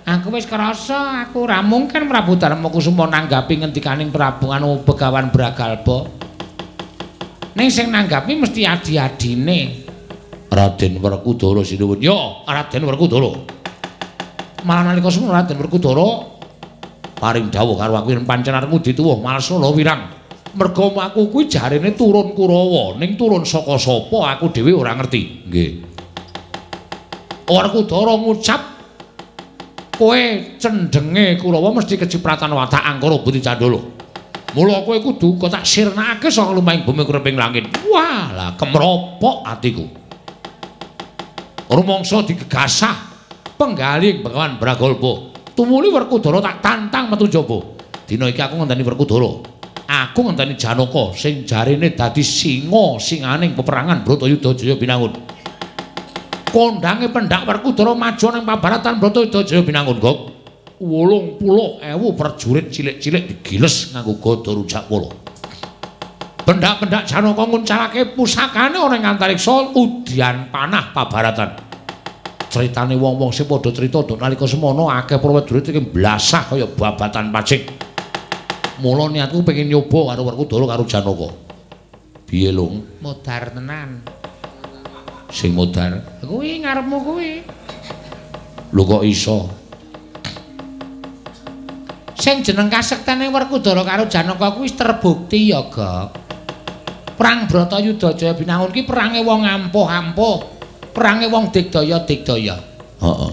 Aku 0.09 0.33
wis 0.33 0.49
krasa 0.49 1.25
aku 1.25 1.45
ora 1.49 1.65
mungkin 1.65 2.05
Prabu 2.05 2.37
Darma 2.37 2.69
Kusuma 2.69 3.09
nanggapi 3.09 3.65
ngendikaning 3.65 4.13
Prabu 4.13 4.53
anu 4.53 4.85
Begawan 4.85 5.33
Bragalba. 5.33 6.09
Ning 7.57 7.69
sing 7.69 7.93
nanggapi 7.93 8.37
mesti 8.37 8.65
adi-adine. 8.65 9.89
Raden 10.49 10.97
Werkudara 11.05 11.61
sinuwun 11.61 12.01
ya 12.01 12.17
Raden 12.49 12.89
Werkudara 12.89 13.31
Malah 14.65 14.83
nalika 14.91 15.13
semono 15.13 15.37
Raden 15.37 15.61
Werkudara 15.61 16.38
paring 17.19 17.51
dawuh 17.51 17.75
karo 17.75 17.99
aku 17.99 18.15
yen 18.15 18.25
pancen 18.25 18.55
arep 18.55 18.71
ngudi 18.71 18.95
tuwuh 18.95 19.19
males 19.19 19.47
lara 19.51 19.69
wirang 19.75 20.03
merga 20.55 20.85
aku 21.11 21.29
kuwi 21.29 21.47
jarene 21.47 21.93
turun 21.93 22.33
Kurawa. 22.33 22.97
Ning 22.97 23.15
turun 23.15 23.45
saka 23.45 23.77
sapa 23.77 24.35
aku 24.35 24.51
dhewe 24.51 24.73
ora 24.73 24.97
ngerti. 24.97 25.47
Nggih. 25.47 25.71
Werkudara 27.47 28.15
ngucap. 28.17 28.63
Kowe 29.99 30.21
cendenge 30.63 31.39
Kurawa 31.43 31.75
mesti 31.75 31.99
kecipratan 31.99 32.55
watak 32.55 32.87
angkara 32.87 33.19
Buti 33.19 33.43
Candala 33.43 33.99
mula 34.57 34.81
kowe 34.81 34.97
kudu 34.97 35.37
kok 35.37 35.53
tak 35.53 35.65
sirnakake 35.67 36.33
saka 36.33 36.57
lumahing 36.57 36.87
bumi 36.87 37.05
kureping 37.05 37.37
langit. 37.37 37.69
Wah 37.91 38.33
lah 38.33 38.51
kemropok 38.57 39.45
atiku. 39.45 39.85
Rumangsa 41.69 42.25
digegasah 42.25 42.97
penggaling 43.61 44.25
Begawan 44.25 44.57
Bragalba 44.57 45.28
tumuli 45.59 45.91
Werkudara 45.91 46.39
tak 46.39 46.63
tantang 46.63 47.11
metu 47.11 47.27
jaba. 47.27 47.59
Dina 48.07 48.31
iki 48.31 48.39
aku 48.39 48.63
ngenteni 48.63 48.87
Werkudara. 48.87 49.43
Aku 49.91 50.23
ngenteni 50.23 50.55
Janaka 50.55 51.11
sing 51.19 51.43
jarene 51.43 51.91
dadi 51.99 52.23
singa 52.23 52.95
singaning 53.03 53.59
peperangan 53.59 54.07
Bratayuda 54.07 54.55
Jaya 54.55 54.79
Binangun. 54.79 55.19
Kondange 56.55 57.11
pendak 57.11 57.43
Werkudara 57.43 57.99
maju 57.99 58.27
ning 58.31 58.47
pabaratan 58.47 59.03
Bratayuda 59.03 59.43
Jaya 59.43 59.67
Binangun, 59.67 59.99
Gok. 59.99 60.39
80.000 60.79 61.83
prajurit 62.15 62.71
cilik-cilik 62.71 63.27
digiles 63.27 63.91
nganggo 63.91 64.15
gada 64.23 64.55
rujak 64.55 64.87
polo. 64.87 65.11
Pendak-pendak 66.47 67.03
Janaka 67.03 67.43
nguncalake 67.51 68.15
pusakane 68.15 68.79
ana 68.79 68.95
ing 68.95 69.03
antariksa 69.03 69.75
udyan 69.75 70.55
panah 70.55 70.95
pabaratan. 70.95 71.68
Critane 72.49 72.97
wong-wong 72.97 73.31
sing 73.31 73.45
padha 73.45 73.71
crita 73.71 74.01
nalika 74.17 74.49
semono 74.49 74.89
akeh 74.89 75.21
prajurit 75.21 75.69
iki 75.69 75.81
blasah 75.85 76.49
kaya 76.49 76.67
babatan 76.67 77.29
pacing. 77.29 77.65
Mula 78.79 79.11
niatku 79.11 79.43
pengen 79.43 79.75
nyoba 79.75 80.15
karo 80.15 80.23
Werkudara 80.23 80.65
karo 80.71 80.85
Janaka. 80.87 81.29
Piye, 82.31 82.55
Lung? 82.55 83.03
Modar 83.03 83.51
tenan. 83.51 84.07
Sing 85.35 85.51
modar? 85.51 85.99
Kuwi 86.23 86.63
ngarepmu 86.63 86.97
kuwi. 87.03 87.33
Lho 88.71 88.83
kok 88.87 89.03
iso? 89.03 89.51
Sing 92.15 92.47
jeneng 92.47 92.71
kasektene 92.71 93.27
Werkudara 93.35 93.83
karo 93.83 94.07
Janaka 94.07 94.55
kuwi 94.55 94.71
terbukti 94.71 95.51
ya, 95.51 95.67
Gok. 95.67 96.31
Perang 97.19 97.51
Bratayuda 97.51 98.15
Jaya 98.15 98.31
Binangun 98.39 98.71
ki 98.71 98.87
perange 98.87 99.27
wong 99.27 99.43
ampuh-ampuh. 99.43 100.58
Perange 100.93 101.27
wong 101.31 101.51
digdaya-digdaya. 101.55 102.57
Heeh. 102.99 103.33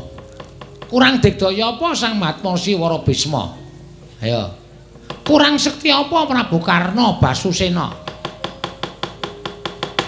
Kurang 0.86 1.18
digdaya 1.20 1.76
apa 1.76 1.98
Sang 1.98 2.16
Matmasi 2.16 2.78
Wara 2.78 3.02
Bisma? 3.02 3.52
Ayo. 4.22 4.54
Kurang 5.26 5.58
sekti 5.58 5.90
apa 5.90 6.30
Prabu 6.30 6.62
Karna 6.62 7.18
Basusena? 7.18 7.90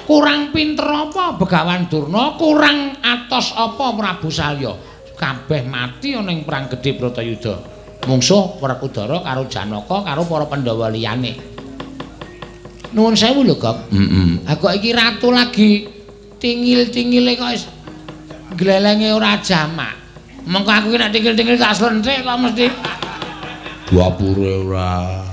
Kurang 0.06 0.54
pinter 0.56 0.88
apa 0.88 1.36
Begawan 1.36 1.90
Durna? 1.90 2.38
Kurang 2.38 3.02
atos 3.02 3.52
apa 3.58 3.92
Prabu 3.98 4.30
Salya? 4.30 4.72
Kabeh 5.18 5.66
mati 5.66 6.14
ana 6.14 6.30
ing 6.30 6.46
perang 6.46 6.70
gedhe 6.70 6.94
Bratayuda. 6.94 7.58
Mungsuh 8.06 8.62
Werkudara 8.62 9.26
karo 9.26 9.50
Janaka 9.50 10.06
karo 10.06 10.24
para 10.30 10.46
Pandhawa 10.46 10.94
liyane. 10.94 11.34
Nuwun 12.94 13.18
sewu 13.18 13.44
lho, 13.44 13.58
Gok. 13.60 13.92
Heeh. 13.92 14.48
Aku 14.48 14.70
iki 14.72 14.96
ratu 14.96 15.34
lagi 15.34 15.97
tingil-tingile 16.38 17.34
kok 17.36 17.50
wis 17.54 17.64
glelenge 18.56 19.10
ora 19.14 19.38
jamak. 19.42 19.94
Mengko 20.48 20.72
aku 20.72 20.88
ki 20.96 20.98
nek 20.98 21.12
tingil-tingil 21.12 21.58
tak 21.60 21.76
slenthik 21.76 22.24
kok 22.24 22.38
mesti 22.40 22.68
Dapure 23.88 24.68
ora. 24.68 25.24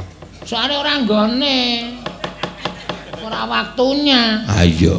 soalnya 0.47 0.79
ora 0.79 0.93
nggone. 1.03 1.61
Ora 3.25 3.41
waktunya. 3.49 4.45
Ah 4.47 4.63
iya. 4.63 4.95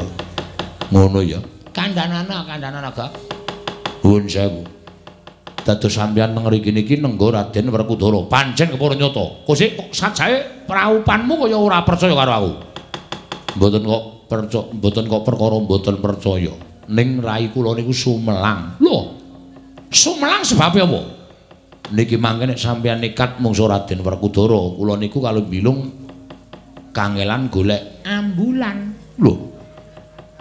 Ngono 0.89 1.21
ya. 1.21 1.39
Kandanana, 1.71 2.41
kandanana, 2.47 2.89
Gak. 2.91 3.11
Nuwun 4.01 4.25
sewu. 4.25 4.63
Dados 5.65 5.93
sampeyan 5.93 6.33
nang 6.37 6.45
mriki 6.45 6.69
niki 6.69 6.97
nenggo 7.01 7.33
Raden 7.33 7.69
Werkudara. 7.73 8.21
Pancen 8.29 8.69
kepara 8.69 8.93
nyata. 8.97 9.45
Kosik 9.45 9.77
kok 9.77 9.89
sajae 9.93 10.65
praupanmu 10.69 11.45
kaya 11.45 11.57
ora 11.57 11.81
percaya 11.81 12.13
karo 12.13 12.31
aku. 12.33 12.51
Mboten 13.57 13.81
kok 13.85 14.03
percaya, 14.25 14.69
mboten 14.73 15.05
kok 15.05 15.23
perkara 15.23 15.55
mboten 15.61 15.95
percaya. 16.01 16.53
Ning 16.91 17.21
rai 17.21 17.49
kula 17.49 17.73
niku 17.73 17.93
sumelang. 17.93 18.77
Lho. 18.81 18.97
Sumelang 19.89 20.43
sebab 20.45 20.73
apa? 20.75 21.01
Niki 21.93 22.17
mangke 22.17 22.49
nek 22.49 22.57
sampeyan 22.57 22.97
nekat 23.01 23.37
mungsu 23.37 23.69
Raden 23.69 24.01
Werkudara, 24.01 24.73
kula 24.73 24.97
niku 24.97 25.21
kalau 25.21 25.45
bilung 25.45 25.93
kangelan 26.95 27.51
golek 27.51 28.01
Ambulan. 28.05 28.93
Lho. 29.21 29.33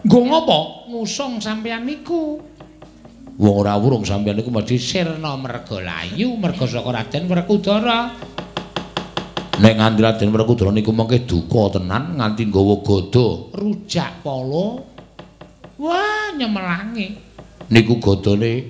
Nggo 0.05 0.21
ngopo? 0.21 0.61
Ngusung 0.93 1.41
sampeyan 1.41 1.89
niku. 1.89 2.37
Wong 3.35 3.55
ora 3.67 3.75
wurung 3.75 4.07
sampeyan 4.07 4.39
niku 4.39 4.53
mesti 4.53 4.79
Sirna 4.79 5.35
Mergalayu 5.35 6.39
merga 6.39 6.69
saka 6.71 6.93
Raden 6.93 7.25
Werkudara. 7.27 8.15
Nek 9.61 9.75
nganti 9.79 10.01
Raden 10.03 10.31
Werkudara 10.35 10.71
niku 10.75 10.91
mengke 10.91 11.23
duka 11.23 11.79
tenan 11.79 12.19
nganti 12.19 12.51
nggawa 12.51 12.75
gada. 12.83 13.27
Rujak 13.55 14.25
polo. 14.25 14.83
Wah, 15.79 16.31
nyemelangi. 16.35 17.07
Niku 17.71 17.99
gadane 18.03 18.67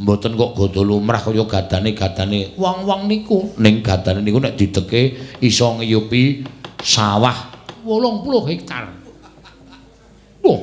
mboten 0.00 0.34
kok 0.34 0.52
gada 0.58 0.80
lumrah 0.82 1.22
kaya 1.22 1.46
gadane-gadane 1.46 2.58
Wong-wong 2.58 3.06
niku 3.06 3.54
ning 3.62 3.86
gadane 3.86 4.18
niku 4.18 4.42
nek 4.42 4.58
dideke 4.58 5.14
iso 5.38 5.78
ngiyupi 5.78 6.42
sawah 6.82 7.54
80 7.86 8.50
hektar. 8.50 8.84
Wah. 10.42 10.60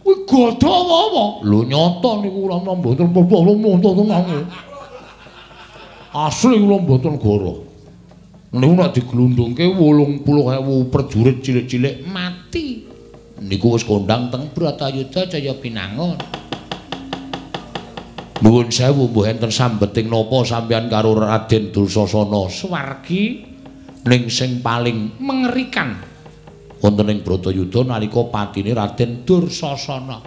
Kuwi 0.00 0.14
gada 0.26 0.72
apa? 0.74 1.24
Lho 1.44 1.58
nyata 1.64 2.10
niku 2.24 2.38
kula 2.48 2.56
mboten 2.60 3.06
apa-apa 3.08 3.52
monto 3.56 3.90
tenan. 3.94 4.24
Asli 6.10 6.56
kula 6.60 6.76
mboten 6.82 7.14
goro. 7.20 7.69
Niku 8.50 8.74
nek 8.74 8.90
diglundungke 8.90 9.62
80.000 9.62 10.90
prajurit 10.90 11.38
cilik-cilik 11.38 12.02
Mati. 12.10 12.82
niku 13.40 13.78
wis 13.78 13.86
kondang 13.86 14.28
teng 14.28 14.50
Bratayuda 14.52 15.30
Jaya 15.30 15.54
Pinangun. 15.54 16.18
Nuwun 18.42 18.68
sewu 18.72 19.06
mbuh 19.06 19.30
enten 19.30 19.52
sambeting 19.52 20.10
napa 20.10 20.42
sampeyan 20.42 20.90
karo 20.90 21.12
Raden 21.14 21.70
Dursasana 21.70 22.48
Suwargi 22.48 23.44
ning 24.08 24.32
sing 24.32 24.64
paling 24.64 25.20
mengerikan 25.20 26.00
wonten 26.80 27.12
ing 27.12 27.20
Bratayuda 27.20 27.86
nalika 27.86 28.26
patine 28.32 28.74
Raden 28.74 29.22
Dursasana. 29.22 30.18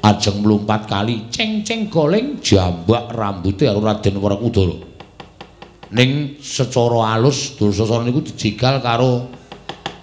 ajeng 0.00 0.44
mlumpat 0.44 0.88
kali 0.88 1.28
Ceng-ceng 1.32 1.88
goleng 1.88 2.40
jambak 2.44 3.12
rambuté 3.16 3.68
karo 3.68 3.80
Raden 3.80 4.16
Werkudara. 4.20 4.89
Ning 5.90 6.38
secara 6.38 7.18
alus 7.18 7.58
Dursasana 7.58 8.06
niku 8.06 8.22
dijegal 8.22 8.78
karo 8.78 9.26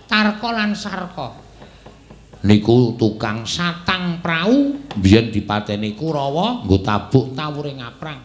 Tarka 0.07 0.49
lan 0.51 0.75
Sarka. 0.75 1.31
niku 2.43 2.99
tukang 2.99 3.47
Satang 3.47 4.19
prau 4.19 4.75
biyen 4.99 5.31
dipateni 5.31 5.95
Kurawa 5.95 6.63
nggo 6.67 6.77
tabuk 6.83 7.31
tawuring 7.31 7.79
aprang. 7.79 8.19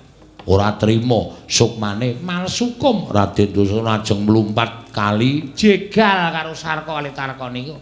ora 0.50 0.74
trima 0.74 1.38
sukmane 1.46 2.18
Malsukum 2.18 3.06
Raden 3.06 3.54
Dursasana 3.54 4.02
ajeng 4.02 4.26
mlumpat 4.26 4.90
kali 4.90 5.54
jegal 5.54 6.34
karo 6.34 6.58
Sarka 6.58 6.98
kali 6.98 7.14
Tarka 7.14 7.46
niku. 7.46 7.78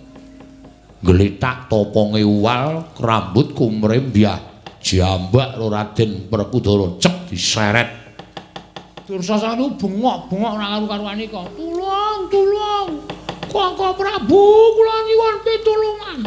gletak 1.00 1.72
toponge 1.72 2.20
uwal 2.20 2.84
rambut 3.00 3.56
kumrembyah 3.56 4.36
jambak 4.84 5.56
Raden 5.56 6.28
Werkudara 6.28 7.00
cek 7.00 7.32
diseret 7.32 7.99
Dursasana 9.10 9.58
niku 9.58 9.74
bengok-bengok 9.74 10.52
ora 10.54 10.66
karo-karuan 10.78 11.18
nika. 11.18 11.42
Tulung, 11.58 12.20
tulung. 12.30 12.88
Kakang 13.50 13.98
Prabu 13.98 14.42
kula 14.78 14.96
nyuwun 15.02 15.36
pitulungan. 15.42 16.18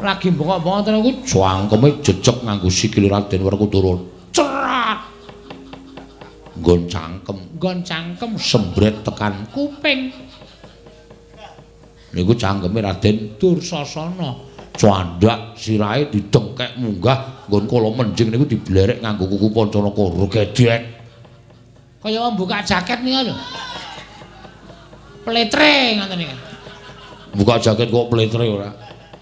Lagi 0.00 0.28
bengok-bengok 0.32 0.80
tenan 0.80 1.04
iku 1.04 1.12
cangkeme 1.28 1.88
jejeg 2.00 2.36
nganggo 2.40 2.68
sikil 2.72 3.04
Raden 3.12 3.44
Werkudara 3.44 4.00
cerat 4.32 5.00
nggon 6.56 6.88
cangkem 6.88 7.38
nggon 7.60 7.78
cangkem 7.84 8.30
sembret 8.40 9.04
tekan 9.04 9.44
kuping 9.52 10.08
niku 12.16 12.32
cangkeme 12.32 12.80
Raden 12.80 13.36
Dursasana. 13.36 14.48
candak 14.80 15.60
sirahe 15.60 16.08
didengkek 16.08 16.80
munggah 16.80 17.44
nggon 17.52 17.68
kala 17.68 17.92
menjing 17.92 18.32
niku 18.32 18.48
diblerek 18.48 19.04
nganggo 19.04 19.28
kuku 19.28 19.52
pancanaka 19.52 20.04
gedhek 20.32 20.99
Kaya 22.00 22.18
wong 22.24 22.34
buka 22.40 22.64
jaket 22.64 23.04
nika 23.04 23.20
lho. 23.28 23.36
Pletre 25.20 26.00
ngoten 26.00 26.16
niku. 26.16 26.36
buka 27.36 27.54
jaket 27.62 27.92
kok 27.92 28.08
pletre 28.10 28.44
ora 28.48 28.70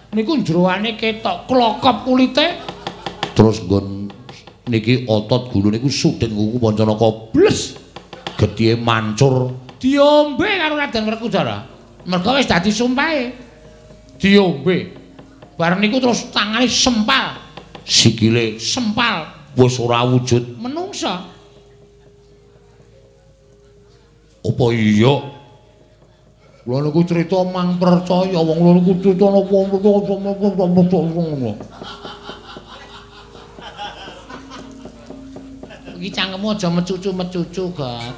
Niku 0.08 0.40
jeroane 0.40 0.97
ketok 0.97 1.44
klokop 1.44 2.07
kulite. 2.07 2.47
terus 3.36 3.60
nggon 3.62 4.08
niki 4.73 5.05
otot 5.07 5.52
gulu 5.52 5.68
niku 5.70 5.86
sudhen 5.92 6.32
kuku 6.32 6.57
pancanaka 6.58 7.07
bles 7.31 7.76
gedhe 8.40 8.74
mancur 8.81 9.52
diombe 9.78 10.48
karo 10.48 10.74
Raden 10.74 11.05
Werkudara. 11.07 11.58
Mergo 12.08 12.34
wis 12.34 12.48
dadi 12.48 12.73
sumpahe. 12.73 13.34
Diombe. 14.18 14.97
Bar 15.58 15.76
niku 15.82 15.98
terus 15.98 16.31
tangane 16.31 16.70
sempal, 16.70 17.36
sikile 17.82 18.57
sempal 18.62 19.26
wis 19.58 19.76
ora 19.82 20.07
wujud 20.07 20.57
menungsa. 20.62 21.38
Apa 24.44 24.65
iya 24.75 25.15
Kula 26.68 26.84
niku 26.84 27.00
crita 27.00 27.41
mang 27.49 27.81
percaya 27.81 28.44
wong 28.44 28.60
lho 28.60 28.70
niku 28.76 28.92
crita 29.00 29.25
napa 29.33 29.57
Iki 35.99 36.15
cangkemmu 36.15 36.55
aja 36.55 36.68
mecucu-mecucu, 36.70 37.75
Gat. 37.75 38.15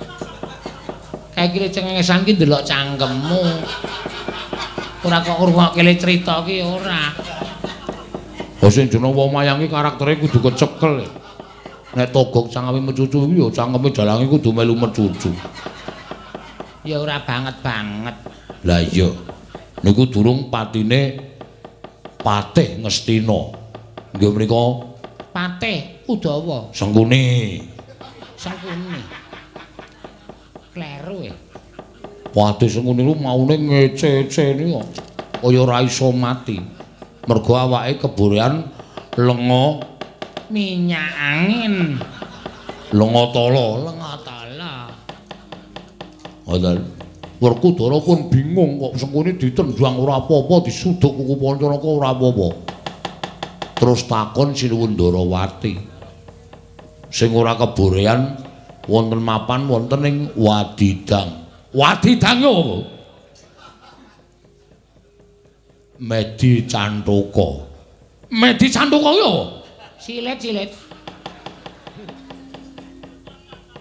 Kae 1.32 1.49
iki 1.49 1.70
cengengesan 1.73 2.26
ki 2.26 2.36
ndelok 2.36 2.66
cangkemmu. 2.66 3.42
Ora 5.07 5.23
kok 5.24 5.39
ngrungokke 5.40 5.81
le 5.81 5.94
crita 5.97 6.42
ki 6.42 6.60
ora. 6.60 7.15
Oh 8.60 8.68
sing 8.68 8.90
jeneng 8.92 9.16
wong 9.16 9.32
mayang 9.32 9.62
iki 9.62 9.73
karaktere 9.73 10.18
kudu 10.20 10.42
kecekel. 10.44 11.07
Nek 11.97 12.10
togok 12.12 12.52
cangkeme 12.52 12.92
mecucu 12.92 13.31
iki 13.31 13.40
ya 13.40 13.49
cangkeme 13.49 13.89
dalange 13.94 14.26
kudu 14.28 14.50
melu 14.52 14.74
mecucu. 14.74 15.32
Ya 16.81 16.97
ora 16.97 17.20
banget-banget. 17.20 18.17
Lah 18.65 18.81
iya. 18.81 19.12
Niku 19.84 20.09
durung 20.09 20.49
patine 20.49 21.33
Patih 22.20 22.81
Ngestina. 22.81 23.57
Nggih 24.17 24.31
menika 24.33 24.65
Patih 25.31 26.05
Udawa, 26.09 26.68
Sengkuni. 26.75 27.60
Sangkuni. 28.34 29.00
Kleru 30.73 31.18
ya. 31.25 31.36
Patih 32.33 32.68
Sengkuni 32.68 33.05
ku 33.05 33.15
maune 33.17 33.57
ngece-ece 33.60 34.57
niku. 34.57 34.81
Kaya 35.41 35.60
ora 35.65 35.81
iso 35.84 36.12
mati. 36.12 36.60
Mergo 37.28 37.52
awake 37.57 38.00
keborean 38.00 38.65
lenga 39.17 39.84
Minyak 40.50 41.09
angin. 41.17 42.00
lenga 42.91 43.25
tala. 43.31 43.67
Lenga. 43.86 44.19
Ngoten. 46.50 46.78
Werkudara 47.40 47.96
pun 48.04 48.28
bingung 48.28 48.76
kok 48.76 49.00
Sengkuni 49.00 49.38
ditendang 49.40 49.96
ora 49.96 50.20
apa-apa, 50.20 50.60
disuduk 50.66 51.14
kuku 51.14 51.34
Pancanaka 51.40 51.88
ora 51.88 52.12
apa-apa. 52.12 52.48
Terus 53.80 54.04
takon 54.04 54.52
Sinuwun 54.52 54.92
Ndarawati. 54.92 55.72
Sing 57.08 57.32
ora 57.32 57.56
keborean 57.56 58.36
wonten 58.84 59.24
mapan 59.24 59.64
wonten 59.70 60.04
ing 60.04 60.16
Wadidang. 60.36 61.48
Wadidang 61.72 62.38
yo 62.44 62.52
apa? 62.52 62.76
Medi 66.00 66.68
Cantaka. 66.68 67.48
Medi 68.28 68.66
Cantaka 68.68 69.10
yo 69.16 69.30
apa? 69.32 69.44
Silet-silet. 69.96 70.70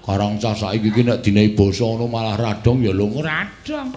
Karang 0.10 0.42
cah 0.42 0.58
saiki 0.58 0.90
iki 0.90 1.06
nek 1.06 1.22
dinehi 1.22 1.54
basa 1.54 1.86
ngono 1.86 2.10
malah 2.10 2.34
radong 2.34 2.82
ya 2.82 2.90
lho. 2.90 3.22
Radong. 3.22 3.94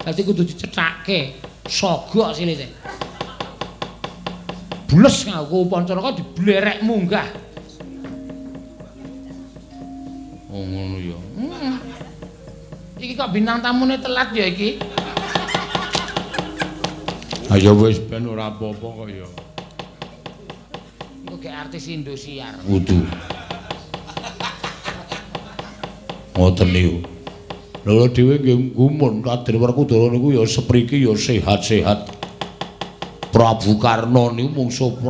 Dadi 0.00 0.24
kudu 0.24 0.48
dicethake. 0.48 1.36
Sogok 1.68 2.32
silite. 2.32 2.72
Bles 4.88 5.28
ngaku 5.28 5.68
Pancaraka 5.68 6.16
diblerek 6.16 6.80
munggah. 6.80 7.28
Oh 10.48 10.64
ngono 10.64 10.96
ya. 11.04 11.18
Hmm. 11.36 11.84
Iki 12.96 13.12
kok 13.12 13.36
bintang 13.36 13.60
tamune 13.60 14.00
telat 14.00 14.32
ya 14.32 14.48
iki. 14.48 14.80
Ayo 17.52 17.76
wis 17.76 18.00
ben 18.00 18.24
ora 18.24 18.48
apa-apa 18.48 19.04
kok 19.04 19.08
ya. 19.12 19.28
Ge 21.36 21.50
artis 21.52 21.92
Indosiar. 21.92 22.56
Wudu. 22.64 23.04
Ngoten 26.36 26.68
niku. 26.68 26.96
Lha 27.86 28.06
dhewe 28.12 28.36
nggih 28.42 28.76
gumun 28.76 29.24
Raden 29.24 29.56
Werkudara 29.56 30.12
niku 30.12 30.36
ya 30.36 30.44
sepriki 30.44 31.00
ya 31.00 31.16
sehat-sehat. 31.16 32.12
Prabu 33.32 33.80
Karna 33.80 34.30
niku 34.36 34.52
mungsuh 34.52 35.00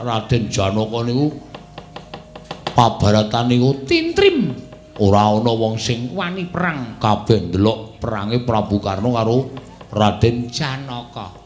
Raden 0.00 0.48
Janaka 0.48 1.00
niku 1.04 1.26
pabaratan 2.72 3.44
niku 3.52 3.84
Tintrim 3.84 4.56
ora 5.04 5.36
ana 5.36 5.52
wong 5.52 5.76
sing 5.76 6.10
wani 6.16 6.48
perang 6.48 6.96
kabeh 6.96 7.52
ndelok 7.52 8.00
perange 8.00 8.40
Prabu 8.42 8.80
Karna 8.80 9.08
karo 9.20 9.38
Raden 9.92 10.48
Janaka. 10.48 11.44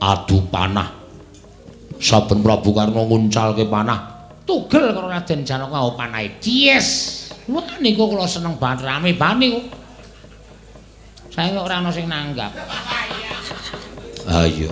adu 0.00 0.48
panah. 0.48 0.88
Saben 2.00 2.40
Prabu 2.40 2.72
Karna 2.72 3.04
nguncalke 3.04 3.68
panah, 3.68 4.32
Tugel 4.48 4.96
karo 4.96 5.12
Raden 5.12 5.44
Janaka 5.44 5.84
o 5.84 5.92
panahe. 5.92 6.40
Yes. 6.40 7.19
Wah 7.48 7.70
niku 7.80 8.04
kula 8.10 8.28
seneng 8.28 8.60
banget 8.60 8.84
rame 8.84 9.16
banget 9.16 9.38
niku. 9.48 9.60
Saya 11.30 11.54
kok 11.54 11.64
ora 11.64 11.80
ana 11.80 11.90
sing 11.94 12.10
nanggap. 12.10 12.52
ah 14.28 14.44
iya. 14.44 14.70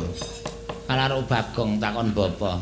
Kalau 0.89 1.07
karo 1.07 1.19
Bagong 1.25 1.71
takon 1.81 2.09
bapa. 2.13 2.53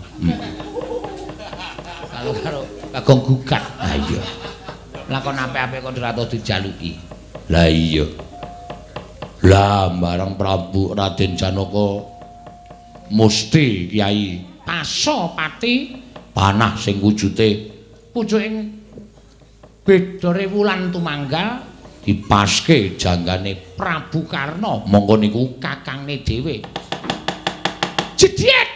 Kalau 2.13 2.33
karo 2.45 2.61
Bagong 2.95 3.21
gugat. 3.25 3.65
Ah 3.81 3.97
iya. 3.97 4.23
Lakon 5.11 5.41
apik-apik 5.41 5.83
kok 5.83 5.97
ora 5.99 6.15
tau 6.15 6.29
dijaluki. 6.29 6.93
Lah 7.51 7.67
iya. 7.67 8.05
Lah 9.47 9.91
barang 9.91 10.35
Prabu 10.39 10.95
Raden 10.95 11.39
Janaka 11.39 12.17
musti 13.15 13.87
Kyai 13.91 14.43
Paso 14.67 15.31
pati 15.39 15.95
panah 16.35 16.75
sing 16.75 16.99
wujude 16.99 17.71
pucuking 18.11 18.86
bedore 19.87 20.51
wulan 20.51 20.91
tumanggal 20.91 21.63
dipaske 22.03 22.99
janggane 22.99 23.55
Prabu 23.79 24.27
Karna 24.27 24.83
mongko 24.83 25.15
niku 25.23 25.43
kakangne 25.63 26.27
dhewe. 26.27 26.59
Jedhet. 28.19 28.69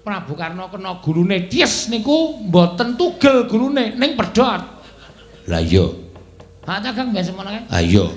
Prabu 0.00 0.32
Karna 0.32 0.72
kena 0.72 1.04
gulune 1.04 1.52
Tyes 1.52 1.92
niku 1.92 2.48
mboten 2.48 2.96
tugel 2.96 3.44
gulune 3.44 3.92
ning 4.00 4.16
pedhot. 4.16 4.64
Lah 5.48 5.60
iya. 5.60 5.84
Ha 6.64 6.80
Kakang 6.80 7.12
biasa 7.12 7.36
ngono 7.36 7.52
kae. 7.52 7.62
Ha 7.68 7.78
iya. 7.84 8.08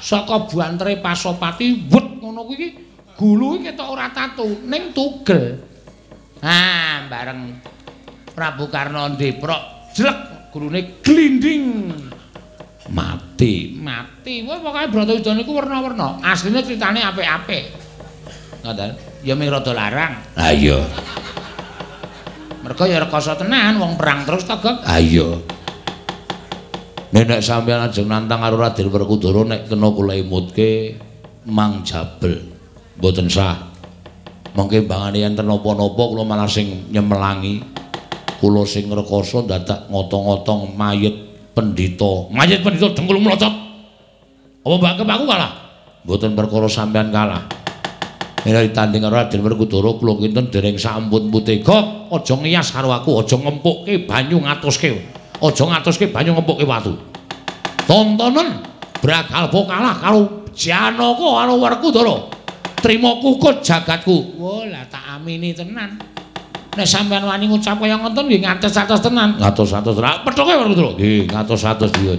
Saka 0.00 0.48
buantere 0.48 1.00
Pasopati 1.00 1.88
wet 1.88 2.20
ngono 2.20 2.44
kuwi 2.44 2.68
gulu 3.16 3.60
iki 3.60 3.72
ketok 3.72 3.88
ora 3.88 4.12
tatu 4.12 4.64
ning 4.68 4.92
tugel. 4.92 5.60
Ha 6.44 7.04
bareng 7.08 7.56
Prabu 8.40 8.72
Karna 8.72 9.04
ndeprok 9.12 9.92
jlek 9.92 10.48
gulune 10.48 11.04
glinding. 11.04 11.92
Mati. 12.88 13.76
Mati. 13.76 14.40
Wah 14.48 14.56
pokoke 14.64 14.88
Bratayuda 14.88 15.36
niku 15.36 15.60
werna-werna. 15.60 16.24
Asline 16.24 16.64
critane 16.64 17.04
apik-apik. 17.04 17.68
Ngoten. 18.64 18.96
Ya 19.28 19.36
ming 19.36 19.52
rada 19.52 19.76
larang. 19.76 20.24
Ha 20.40 20.56
iya. 20.56 20.80
Mergo 22.64 22.88
ya 22.88 23.04
rekoso 23.04 23.36
tenan 23.36 23.76
wong 23.76 24.00
perang 24.00 24.24
terus 24.24 24.48
to, 24.48 24.56
Gok. 24.56 24.88
Ha 24.88 24.96
iya. 24.96 25.36
Nek 27.12 27.44
sampeyan 27.44 27.92
ajeng 27.92 28.08
nantang 28.08 28.40
karo 28.40 28.56
Raden 28.56 28.88
Werkudara 28.88 29.44
nek 29.44 29.68
kena 29.68 29.92
kula 29.92 30.16
imutke 30.16 30.96
Mang 31.44 31.84
Jabel. 31.84 32.40
Mboten 32.96 33.28
sah. 33.28 33.68
Mengke 34.56 34.80
mbangane 34.80 35.28
enten 35.28 35.44
napa-napa 35.44 36.02
kula 36.08 36.24
malah 36.24 36.48
sing 36.48 36.88
nyemelangi. 36.88 37.79
Kula 38.40 38.64
sing 38.64 38.88
rekoso 38.88 39.44
dadak 39.44 39.92
ngotong-ngotong 39.92 40.72
mayit 40.72 41.12
pendhita. 41.52 42.32
Mayit 42.32 42.64
pendhita 42.64 42.96
dengkul 42.96 43.20
mlocot. 43.20 43.52
Apa 44.64 44.74
mbak 44.80 45.04
aku 45.04 45.24
kalah? 45.28 45.52
Mboten 46.08 46.32
perkara 46.32 46.68
sampeyan 46.72 47.12
kalah. 47.12 47.44
Nek 48.40 48.72
ditanding 48.72 49.04
karo 49.04 49.20
Raden 49.20 49.44
Werkudara 49.44 49.92
kula 50.00 50.16
kinten 50.16 50.48
dereng 50.48 50.80
sampun 50.80 51.28
putih. 51.28 51.60
Gok, 51.60 52.08
aja 52.08 52.34
ngiyas 52.40 52.72
karo 52.72 52.88
aku, 52.88 53.20
aja 53.20 53.36
ngempukke 53.36 54.08
banyu 54.08 54.40
ngatuske. 54.40 54.96
Aja 55.44 55.64
ngatuske 55.68 56.08
banyu 56.08 56.32
ngempukke 56.32 56.64
watu. 56.64 56.96
Tontonen 57.84 58.64
Bragalpa 59.04 59.60
kalah 59.68 59.96
karo 60.00 60.20
Janaka 60.56 61.28
karo 61.36 61.54
Werkudara. 61.60 62.16
Trima 62.80 63.20
kukut 63.20 63.60
jagatku. 63.60 64.40
Wah, 64.40 64.64
lah 64.64 64.88
tak 64.88 65.20
amini 65.20 65.52
tenan. 65.52 66.00
Nek 66.70 66.86
sampean 66.86 67.26
wani 67.26 67.50
ngucap 67.50 67.82
kaya 67.82 67.98
ngoten 67.98 68.30
nggih 68.30 68.46
ngatos-atos 68.46 69.02
tenan. 69.02 69.34
Ngatos-atos 69.42 69.98
ra 69.98 70.22
pethoke 70.22 70.54
Werkudara. 70.54 70.94
Nggih, 70.94 71.26
ngatos-atos 71.26 71.90
dia. 71.98 72.14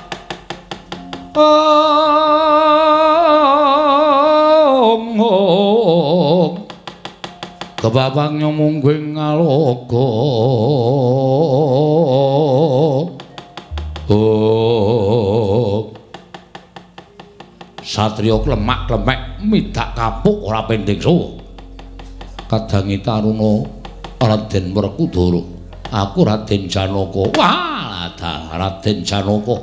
Ong 1.39 1.47
ong. 5.23 6.67
Kepapaknya 7.78 8.50
mungging 8.50 9.15
ngalogo. 9.15 10.10
Oh 14.10 15.94
Satrio 17.86 18.42
klemak-klemek 18.42 19.47
midak 19.47 19.94
kapuk 19.94 20.42
ora 20.42 20.67
pending 20.67 20.99
suwo. 20.99 21.38
Kadangi 22.49 23.05
taruna 23.05 23.68
Raden 24.17 24.73
Werkudara. 24.73 25.41
Aku 25.93 26.25
Raden 26.25 26.65
Janaka. 26.65 27.36
Wah, 27.36 28.09
Raden 28.57 29.05
Janaka. 29.05 29.57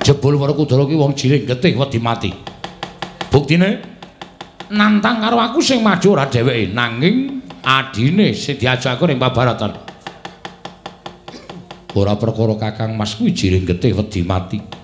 Jebul 0.00 0.40
Werkudara 0.40 0.88
ki 0.88 0.96
wong 0.96 1.12
jiring 1.12 1.44
getih 1.44 1.76
wedi 1.76 2.00
mati. 2.00 2.30
Buktine 3.28 3.84
nantang 4.72 5.20
karo 5.20 5.36
aku 5.36 5.60
sing 5.60 5.84
maju 5.84 6.16
ora 6.16 6.26
dheweke, 6.26 6.72
nanging 6.72 7.44
adine 7.60 8.32
sing 8.32 8.56
diajak 8.56 8.98
ning 9.04 9.20
pabaratan. 9.20 9.72
Ora 11.92 12.16
perkara 12.16 12.56
Kakang 12.56 12.96
Mas 12.96 13.12
kuwi 13.14 13.36
jiring 13.36 13.68
getih 13.68 13.92
wedi 13.92 14.24
mati. 14.24 14.82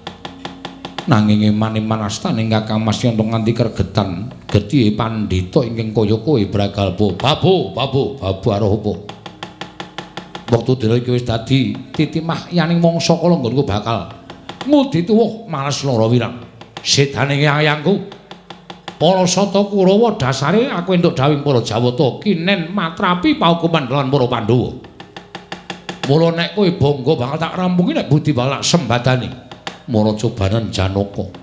nanging 1.08 1.48
iman-iman 1.56 2.04
astaning 2.04 2.52
Kakang 2.52 2.84
Mas 2.84 3.00
Yanto 3.00 3.24
nganti 3.24 3.56
kergetan 3.56 4.28
gedhi 4.48 4.96
pandhita 4.96 5.60
ingkang 5.60 5.92
kaya 5.92 6.16
kowe 6.24 6.40
Bragalpa 6.48 7.06
babu 7.20 7.76
babu 7.76 8.16
babu 8.16 8.48
apa? 8.48 8.92
Wektu 10.48 10.72
dina 10.80 10.96
iki 10.96 11.12
wis 11.12 11.28
dadi 11.28 11.76
titimah 11.92 12.48
yaning 12.48 12.80
mangsa 12.80 13.12
kala 13.20 13.36
nggonku 13.36 13.68
bakal. 13.68 14.08
Ngudi 14.64 15.04
tuwuh 15.04 15.44
males 15.44 15.84
lara 15.84 16.08
wirang 16.08 16.34
sedane 16.80 17.36
ayangku. 17.44 18.16
Para 18.98 19.22
sata 19.30 19.62
Kurawa 19.62 20.18
dasare 20.18 20.66
aku 20.74 20.98
entuk 20.98 21.14
dawing 21.14 21.46
para 21.46 21.62
Jawata 21.62 22.18
kinen 22.18 22.74
matrapi 22.74 23.38
paukuman 23.38 23.86
lan 23.86 24.10
para 24.10 24.26
Pandhawa. 24.26 24.74
Mula 26.10 26.28
nek 26.34 26.58
kowe 26.58 26.66
bangga 26.66 27.12
bakal 27.14 27.38
tak 27.38 27.54
rampungi 27.54 27.92
nek 27.94 28.08
budi 28.10 28.34
balak 28.34 28.66
sembadani. 28.66 29.30
Mara 29.92 30.18
cobanan 30.18 30.74
Janaka. 30.74 31.37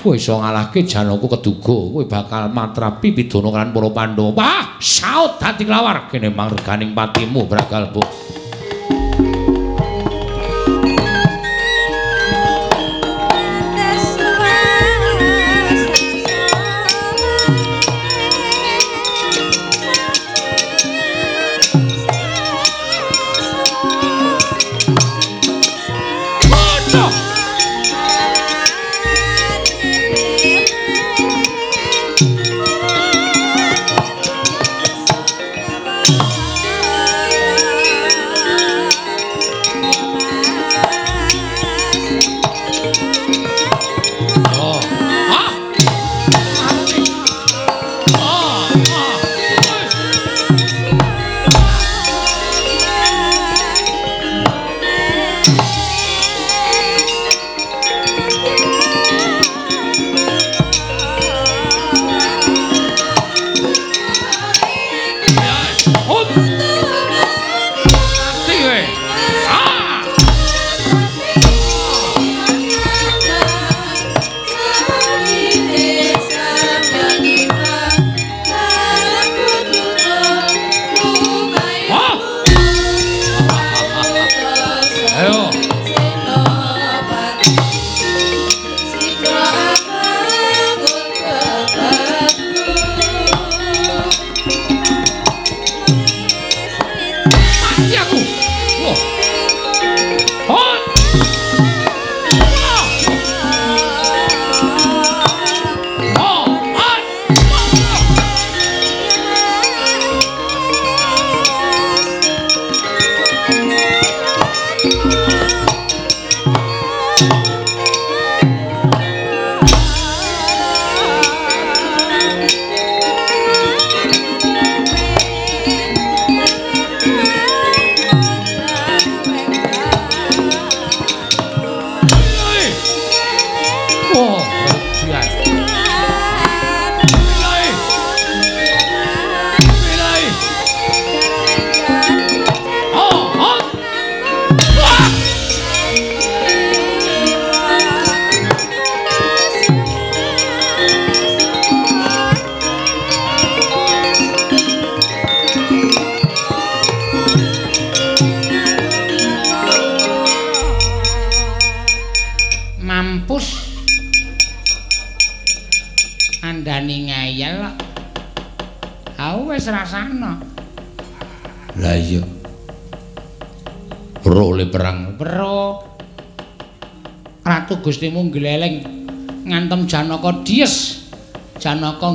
Kowe 0.00 0.16
iso 0.16 0.40
ngalahke 0.40 0.88
Janaka 0.88 1.36
keduga, 1.36 1.76
kowe 1.92 2.02
bakal 2.08 2.48
matrapi 2.48 3.12
pidana 3.12 3.52
kan 3.52 3.68
para 3.68 3.88
Pandhawa. 3.92 4.32
Wah, 4.32 4.80
saut 4.80 5.36
dadi 5.36 5.68
lawar 5.68 6.08
kene 6.08 6.32
mangreganing 6.32 6.96
patimu 6.96 7.44
Bragalpa. 7.44 8.39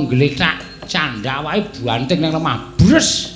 Janaka 0.06 0.14
ngletak 0.14 0.56
candha 0.86 1.42
wae 1.42 1.60
banting 1.82 2.22
nang 2.22 2.38
lemah 2.38 2.78
bres. 2.78 3.34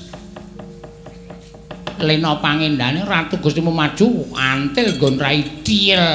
Lena 2.00 2.40
pangendane 2.40 3.04
Ratu 3.04 3.36
Gustimu 3.42 3.68
maju 3.74 4.30
antil 4.32 4.96
nggon 4.96 5.16
rai 5.20 5.42
tiel. 5.60 6.06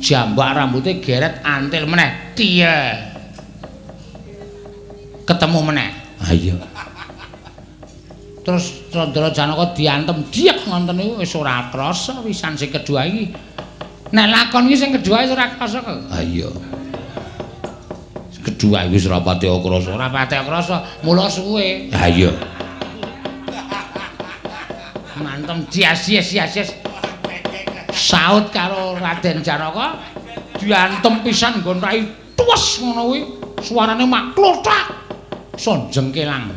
Jambak 0.00 0.56
rambutnya 0.56 0.96
geret 1.02 1.44
antil 1.44 1.84
meneh 1.84 2.32
tiel. 2.32 3.12
Ketemu 5.26 5.60
meneh. 5.66 5.90
Ah 6.22 6.32
iya. 6.32 6.56
terus 8.42 8.90
Candra 8.90 9.30
Janaka 9.30 9.70
diantem 9.70 10.18
diek 10.34 10.66
ngonten 10.66 10.98
niku 10.98 11.22
wis 11.22 11.30
ora 11.38 11.70
krasa 11.70 12.18
wisan 12.26 12.58
sing 12.58 12.74
kedua 12.74 13.06
iki. 13.06 13.30
Nek 14.10 14.26
lakon 14.26 14.66
iki 14.66 14.76
sing 14.82 14.90
kedua 14.90 15.22
wis 15.22 15.30
ora 15.30 15.46
krasa 15.54 15.78
kok. 15.78 16.10
Ah 16.10 16.18
iya. 16.18 16.50
Kedua 18.42 18.82
iki 18.86 18.98
wis 18.98 19.06
ora 19.06 19.22
pati 19.22 19.46
krasa. 19.46 19.90
Ora 19.94 20.10
pati 20.10 20.34
krasa, 20.34 20.76
mula 21.06 21.30
suwe. 21.30 21.90
Ah 21.94 22.10
iya. 22.10 22.30
Mantem 25.22 25.62
dias-dias-dias. 25.70 26.74
Saut 27.94 28.50
karo 28.50 28.98
Raden 28.98 29.46
Janaka 29.46 29.94
diantem 30.58 31.22
pisan 31.22 31.62
nggon 31.62 31.78
rai 31.78 32.02
tuwes 32.34 32.82
ngono 32.82 33.02
kuwi. 33.14 33.20
Suarane 33.62 34.02
mak 34.02 34.34
klothak. 34.34 34.90
Sonjeng 35.54 36.10
kelang. 36.10 36.50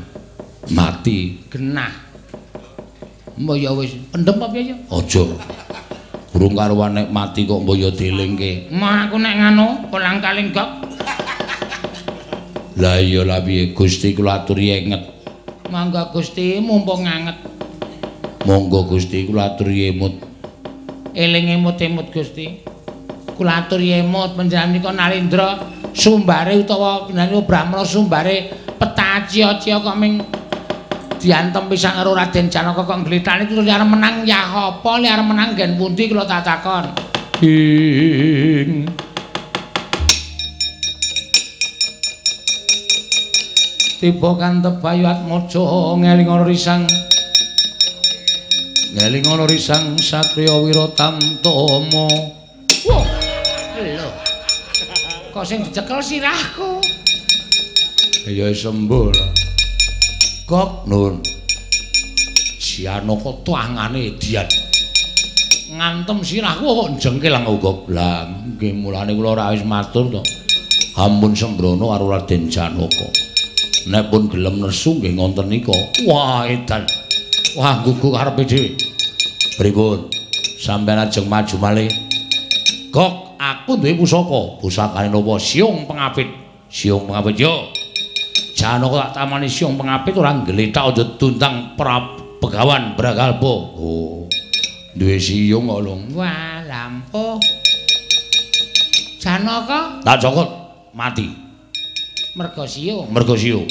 Mati. 0.73 1.38
Genah. 1.53 1.93
Mbok 3.38 3.57
ya 3.61 3.69
wis 3.77 3.93
pendem 4.09 4.41
apa 4.41 4.57
ya? 4.57 4.73
Aja. 4.89 5.23
Burung 6.33 6.55
karuan 6.57 6.97
nek 6.97 7.14
mati 7.14 7.45
kok 7.45 7.61
mbaya 7.61 7.93
dielingke. 7.93 8.73
Mah 8.73 9.05
aku 9.05 9.22
nek 9.22 9.35
ngono 9.38 9.85
kolang 9.93 10.17
kaling 10.23 10.49
gok. 10.49 10.69
Lah 12.75 12.99
iya 12.99 13.23
lah 13.23 13.39
piye 13.39 13.71
Gusti 13.71 14.11
kula 14.11 14.43
aturi 14.43 14.75
enget. 14.75 15.07
Mangga 15.71 16.11
Gusti 16.11 16.59
mumpung 16.59 17.07
nganget. 17.07 17.39
Monggo 18.43 18.83
Gusti 18.83 19.23
kula 19.23 19.55
aturi 19.55 19.95
emut. 19.95 20.19
Eling 21.15 21.55
emut-emut 21.55 22.11
Gusti. 22.11 22.59
Kula 23.39 23.63
aturi 23.63 23.95
emut 23.95 24.35
panjenengan 24.35 24.91
Narendra 24.91 25.55
sumbare 25.95 26.59
utawa 26.59 27.07
panjenengan 27.07 27.47
Brahmana 27.47 27.87
sumbare 27.87 28.51
petacia-cia 28.75 29.79
kok 29.79 29.95
ming 29.95 30.19
diantem 31.15 31.71
pisan 31.71 31.95
karo 31.95 32.11
Raden 32.11 32.51
Janaka 32.51 32.83
kok 32.83 33.07
nglitani 33.07 33.47
terus 33.47 33.63
arep 33.63 33.87
menang 33.87 34.27
ya 34.27 34.51
apa 34.51 34.99
arep 34.99 35.23
menang 35.23 35.55
gen 35.55 35.79
pundi 35.79 36.11
kula 36.11 36.27
tak 36.27 36.43
takon. 36.43 36.91
Ing 37.39 38.83
Tiba 43.95 44.35
kantep 44.35 44.83
bayu 44.83 45.07
atmaja 45.07 45.64
ngeling 45.95 46.27
risang. 46.43 46.83
ngeling 48.91 49.24
ana 49.24 49.48
risang 49.48 49.95
satriya 49.95 50.51
Wiratamtama. 50.59 52.07
Wah. 52.91 53.06
Lho. 53.80 54.09
Kok 55.32 55.45
sing 55.48 55.64
dicekel 55.64 56.03
sirahku. 56.03 56.83
Ya 58.27 58.51
sembul. 58.51 59.15
Kok 60.43 60.91
nun. 60.91 61.24
Janaka 62.59 63.32
tangane 63.48 64.19
dian. 64.19 64.48
Ngantem 65.72 66.19
sirahku 66.19 66.67
kok 66.67 66.90
jengkel 66.99 67.35
uga 67.48 67.72
blang. 67.88 68.59
Nggih 68.59 68.75
mulane 68.75 69.15
kula 69.15 69.40
ora 69.40 69.56
wis 69.56 69.64
matur 69.64 70.19
to. 70.19 70.22
Ampun 70.99 71.32
sembrono 71.32 71.95
karo 71.95 72.11
Raden 72.11 72.51
Janaka. 72.51 73.34
Nek 73.85 74.09
pun 74.09 74.25
gelem 74.25 74.65
nesu 74.65 74.97
nggih 74.97 75.14
ngonten 75.14 75.45
nika. 75.45 75.77
Wah 76.09 76.49
edan. 76.49 76.89
Wah 77.53 77.85
gugu 77.85 78.09
karepe 78.09 78.41
dhewe. 78.41 78.73
Pripun? 79.61 80.09
Sampeyan 80.57 81.05
ajeng 81.05 81.30
maju 81.30 81.55
malih. 81.61 81.93
Kok 82.89 83.38
aku 83.38 83.77
duwe 83.77 83.93
pusaka. 83.93 84.57
Pusakane 84.57 85.14
napa? 85.14 85.38
Siung 85.38 85.85
pengapit. 85.85 86.25
Siung 86.65 87.05
pengapit 87.05 87.45
yo. 87.45 87.69
Janaka 88.57 89.14
tak 89.14 89.22
tamani 89.22 89.45
siung 89.45 89.77
pengapit 89.77 90.17
ora 90.17 90.33
nggletak 90.33 90.89
aja 90.89 91.03
tuntang 91.22 91.77
pegawan 92.41 92.97
bragalpa. 92.97 93.53
Oh. 93.77 94.25
Duwe 94.97 95.22
siung 95.22 95.69
kok 95.69 95.80
lho. 95.85 95.93
Wah, 96.17 96.65
lampuh. 96.65 97.38
Janaka 99.22 100.01
Tak 100.01 100.17
cokot 100.25 100.49
mati. 100.97 101.44
Merga 102.35 102.64
siung. 102.67 103.07
Mergo 103.11 103.35
siung. 103.35 103.67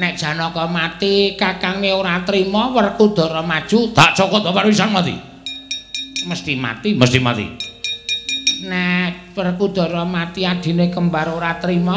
Nek 0.00 0.16
Janaka 0.16 0.64
mati, 0.70 1.34
kakange 1.36 1.92
ora 1.92 2.22
trima 2.24 2.70
Werkudara 2.72 3.42
maju, 3.42 3.90
Tak 3.92 4.16
cokot 4.16 4.40
bapak 4.40 4.70
wisan 4.70 4.94
mati. 4.94 5.12
mesti 6.24 6.52
mati. 6.56 6.94
Mesti 6.94 7.18
mati. 7.20 7.46
Nek 8.64 9.34
Werkudara 9.36 10.04
mati 10.06 10.46
adine 10.46 10.88
kembar 10.88 11.28
ora 11.28 11.58
trima, 11.60 11.96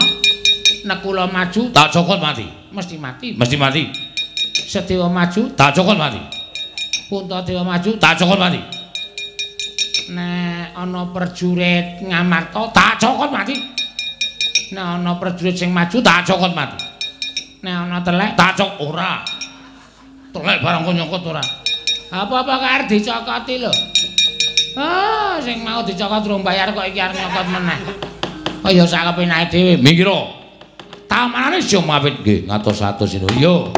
nek 0.83 0.99
kula 0.99 1.29
maju, 1.29 1.69
Tak 1.71 1.93
cokot 1.93 2.19
mati. 2.19 2.43
mesti 2.73 2.95
mati. 2.97 3.27
Mesti 3.37 3.55
mati. 3.55 3.83
Sedewa 4.67 5.07
maju, 5.07 5.53
Tak 5.55 5.71
cokot 5.77 5.95
mati. 5.95 6.19
Puntadewa 7.07 7.63
maju, 7.63 7.91
Tak 8.01 8.19
cokot 8.19 8.39
mati. 8.41 8.59
nek 10.03 10.75
ana 10.75 11.07
perjurit 11.07 12.03
ngamarta, 12.03 12.67
tak 12.75 12.99
cokot 12.99 13.31
mati. 13.31 13.55
Nek 14.73 14.85
ana 14.97 15.13
perjurit 15.21 15.53
sing 15.53 15.69
maju, 15.69 16.01
tak 16.01 16.25
cokot 16.25 16.51
mati. 16.57 16.77
nek 17.61 17.73
ana 17.87 17.97
telek, 18.01 18.33
Tak 18.33 18.57
cok 18.57 18.71
ora. 18.81 19.21
Telek 20.33 20.59
barang 20.65 20.81
nyokot 20.89 21.23
ora. 21.29 21.43
apa-apa 22.13 22.55
kare 22.61 22.83
dicokoti 22.89 23.61
lho. 23.61 23.73
Ah, 24.77 25.37
sing 25.41 25.61
mau 25.61 25.85
dicokot 25.85 26.21
durung 26.25 26.41
bayar 26.45 26.73
kok 26.73 26.85
iki 26.85 26.97
arep 27.01 27.17
nyokot 27.17 27.47
meneh. 27.53 27.79
Kaya 28.65 28.85
sak 28.85 29.13
kepenake 29.13 29.49
dhewe. 29.53 29.73
Minggiro. 29.81 30.33
Tamanane 31.05 31.61
siung 31.61 31.85
mapit 31.85 32.17
nggih 32.21 32.49
ngatos-atos 32.49 33.17
ino. 33.17 33.29
Yo. 33.37 33.69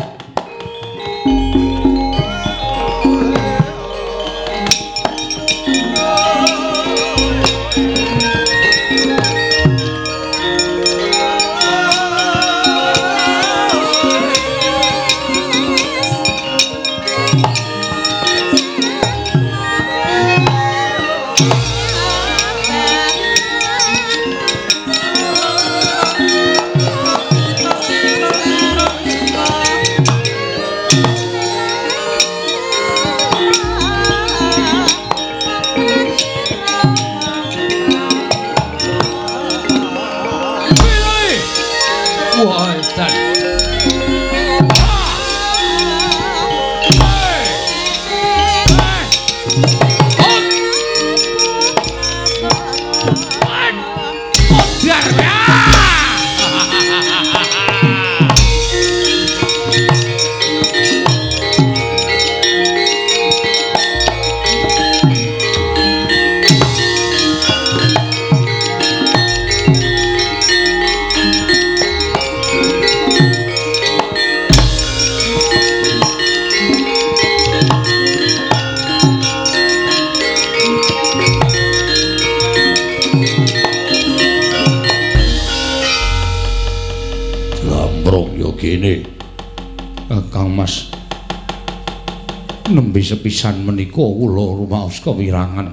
Menika 93.95 94.11
kula 94.11 94.45
rumaos 94.59 94.99
kewirangan 94.99 95.67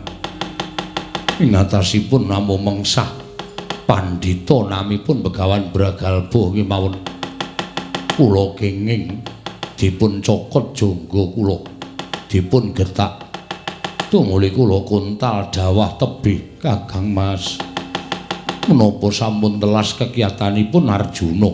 ing 1.42 1.58
atasipun 1.58 2.30
namung 2.30 2.62
mengsah. 2.62 3.10
Pandhita 3.82 4.62
namipun 4.70 5.26
begawan 5.26 5.74
bragalba 5.74 6.54
kemawon 6.54 6.94
kula 8.14 8.54
kenging 8.54 9.26
dipun 9.74 10.22
cokot 10.22 10.70
jangga 10.70 11.22
kula. 11.34 11.58
Dipun 12.30 12.70
getak. 12.70 13.26
Tumuli 14.06 14.54
kula 14.54 14.86
kuntal 14.86 15.50
dawah 15.50 15.98
tebih 15.98 16.62
Kakang 16.62 17.10
Mas. 17.10 17.58
Menapa 18.70 19.10
sampun 19.10 19.58
telas 19.58 19.98
kegiatanipun 19.98 20.86
Arjuna? 20.86 21.50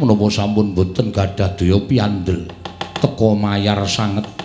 Menapa 0.00 0.26
sampun 0.32 0.72
boten 0.72 1.12
gadah 1.12 1.52
daya 1.52 1.76
piandel? 1.84 2.48
Teka 2.96 3.28
mayar 3.36 3.84
sanget 3.84 4.41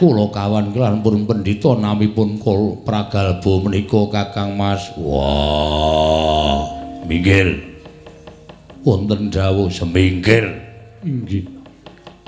kula 0.00 0.32
kawan 0.32 0.72
kelan 0.72 1.04
pun 1.04 1.28
pendhita 1.28 1.76
namipun 1.76 2.40
kul 2.40 2.80
pragalba 2.88 3.52
menika 3.68 4.08
Kakang 4.08 4.56
Mas. 4.56 4.88
Wah, 4.96 6.64
minggir. 7.04 7.60
Wonten 8.80 9.28
dawuh 9.28 9.68
semingkir. 9.68 10.56
Inggih. 11.04 11.44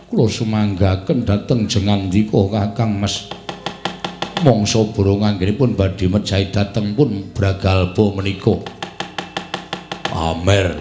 Kula 0.04 0.28
sumanggaken 0.28 1.24
dhateng 1.24 1.64
jengandika 1.64 2.44
Kakang 2.52 3.00
Mas. 3.00 3.32
Mangsa 4.44 4.84
burung 4.92 5.24
anggenipun 5.24 5.72
badhe 5.72 6.12
mejahi 6.12 6.52
dhateng 6.52 6.92
pun 6.92 7.32
bragalba 7.32 8.04
menika. 8.20 8.52
Amer 10.12 10.76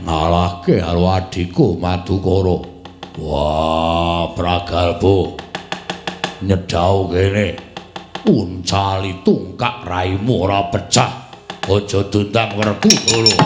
ngalahke 0.00 0.80
karo 0.80 1.04
adhiku 1.04 1.76
Madukara. 1.76 2.64
Wah, 3.20 4.32
bragalba. 4.32 5.49
Nyedhau 6.42 7.08
kene. 7.12 7.56
Uncali 8.28 9.24
tungkak 9.24 9.84
raimu 9.88 10.44
ora 10.44 10.68
pecah. 10.68 11.30
Aja 11.70 12.02
dundang 12.10 12.58
werku 12.58 12.90
dulu 13.06 13.36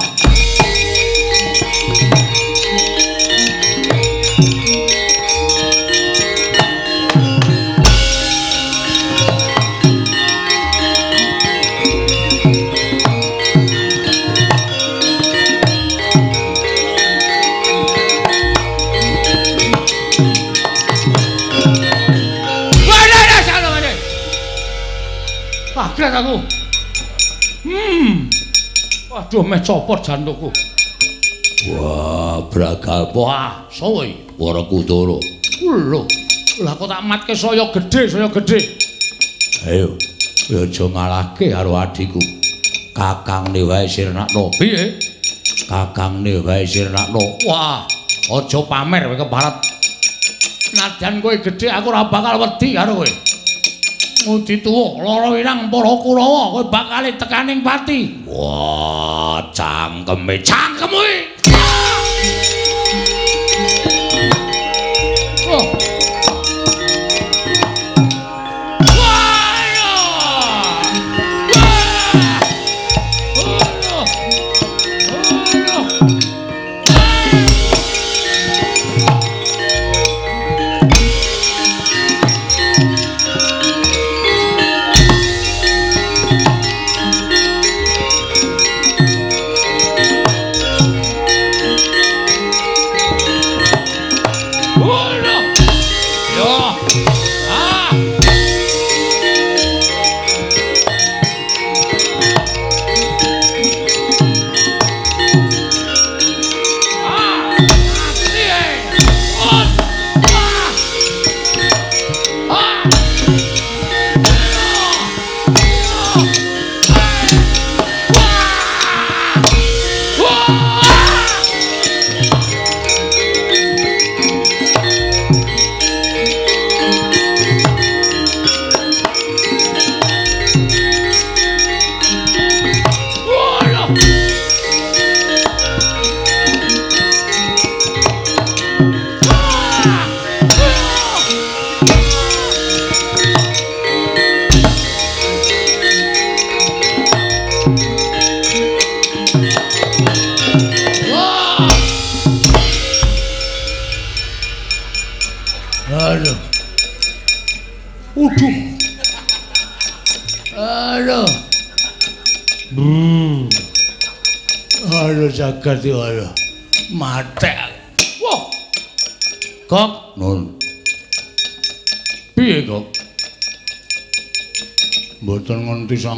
kaget 26.05 26.21
aku. 26.21 26.37
Hmm. 27.65 28.29
Waduh 29.09 29.41
meh 29.41 29.61
copot 29.65 29.99
jantungku. 30.05 30.53
Wah, 31.73 32.45
bragal 32.53 33.09
wah, 33.17 33.65
sowe 33.73 34.05
para 34.37 34.63
kudara. 34.69 35.17
Lho, 35.65 36.05
lah 36.61 36.77
kok 36.77 36.89
tak 36.93 37.01
matke 37.09 37.33
saya 37.33 37.65
gedhe, 37.73 38.05
saya 38.05 38.29
gedhe. 38.29 38.61
Ayo, 39.65 39.97
aja 40.53 40.85
ngalahke 40.85 41.49
karo 41.57 41.73
adhiku. 41.73 42.21
Kakangne 42.93 43.65
wae 43.65 43.89
sirnakno. 43.89 44.53
Piye? 44.61 45.01
Kakangne 45.65 46.45
wae 46.45 46.69
sirnakno. 46.69 47.41
Wah, 47.49 47.89
aja 48.29 48.61
pamer 48.69 49.09
kowe 49.09 49.17
keparat. 49.25 49.57
Nadyan 50.77 51.25
kowe 51.25 51.33
gedhe 51.41 51.73
aku 51.73 51.89
ora 51.89 52.13
bakal 52.13 52.45
wedi 52.45 52.77
karo 52.77 53.01
kowe. 53.01 53.09
Tuwa 54.25 55.05
lara 55.05 55.37
irang 55.37 55.69
para 55.69 55.93
kurawa 56.01 56.57
kowe 56.57 56.65
bakal 56.73 57.05
tekaning 57.21 57.61
pati. 57.61 58.25
Wah 58.25 59.53
cangkeme 59.53 60.41
cangkeme! 60.41 61.09
Oh 65.55 65.94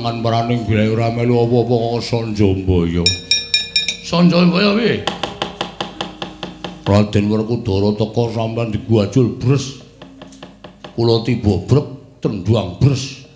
ngerti 0.07 0.23
sangan 0.23 0.23
paraning 0.23 0.61
bilae 0.63 0.89
ora 0.95 1.11
melu 1.11 1.35
apa-apa 1.43 1.75
kok 1.75 2.03
Sanjambaya. 2.07 3.05
Sanjambaya 4.07 4.71
piye? 4.79 4.95
Raden 6.87 7.27
Werkudara 7.27 7.91
teka 7.99 8.25
sampean 8.31 8.71
diguajul 8.71 9.27
bres. 9.43 9.83
Kula 10.95 11.27
tiba 11.27 11.59
brek 11.67 11.87
tendhuang 12.23 12.79
bres. 12.79 13.27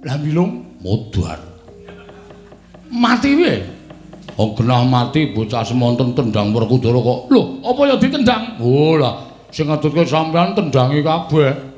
Lah 0.00 0.16
milung 0.16 0.80
modar. 0.80 1.38
Mati 2.88 3.36
piye? 3.36 3.54
Oh 4.40 4.56
genah 4.56 4.88
mati 4.88 5.36
bocah 5.36 5.60
semonten 5.60 6.16
tendang 6.16 6.56
Werkudara 6.56 6.96
kok. 6.96 7.28
Lho, 7.28 7.60
apa 7.60 7.80
ya 7.84 7.94
ditendang? 8.00 8.56
Oh 8.56 8.96
lah, 8.96 9.28
sing 9.52 9.68
ngatutke 9.68 10.08
sampean 10.08 10.56
tendangi 10.56 11.04
kabeh. 11.04 11.68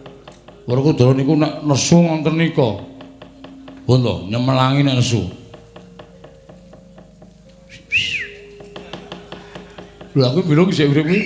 Werkudara 0.63 1.11
niku 1.11 1.35
nek 1.35 1.67
nesu 1.67 1.99
wonten 1.99 2.39
nika. 2.39 2.92
Bondo 3.83 4.27
nyemelangi 4.31 4.87
nek 4.87 5.03
nesu. 5.03 5.27
Lha 10.13 10.29
aku 10.29 10.45
bilang 10.45 10.69
isih 10.69 10.93
urip 10.93 11.09
iki. 11.09 11.21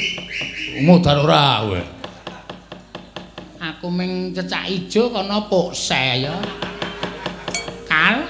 Modar 0.86 1.18
ora 1.20 1.66
kowe. 1.66 1.82
Aku 3.58 3.86
ming 3.90 4.30
cecak 4.30 4.70
ijo 4.70 5.10
kana 5.10 5.42
pokse 5.50 6.22
ya. 6.22 6.36
Kal. 7.90 8.22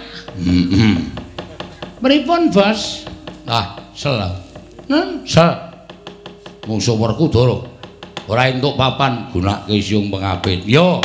Pripun, 2.01 2.53
Bos? 2.53 3.05
Ah, 3.45 3.77
sel. 3.93 4.17
Nun, 4.89 5.29
sel. 5.29 5.55
Musuh 6.67 6.99
Werkudara. 6.99 7.77
ora 8.27 8.51
entuk 8.51 8.75
papan 8.75 9.31
gunake 9.31 9.79
siung 9.79 10.11
pengapit. 10.11 10.67
Yo. 10.67 10.99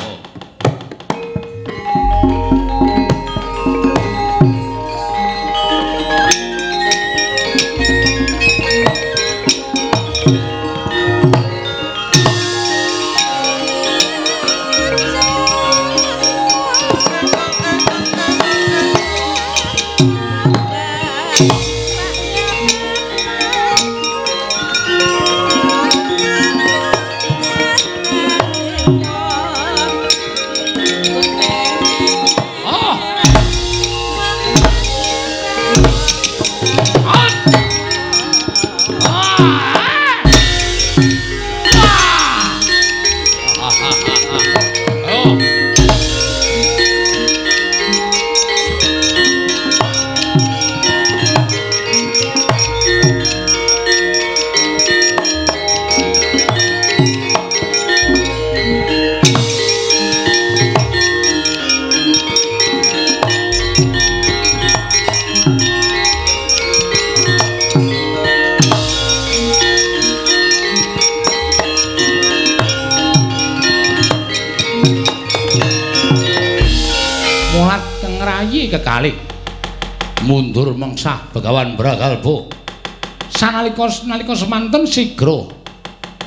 Nalika 84.11 84.35
semanten 84.35 84.83
sigra 84.83 85.47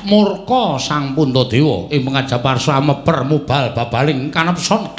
murka 0.09 0.81
sang 0.81 1.13
puntadewa. 1.13 1.85
Ing 1.93 2.01
pengajaparsa 2.01 2.81
meper 2.81 3.21
mubal 3.29 3.77
babaling 3.77 4.33
kanepson 4.33 4.89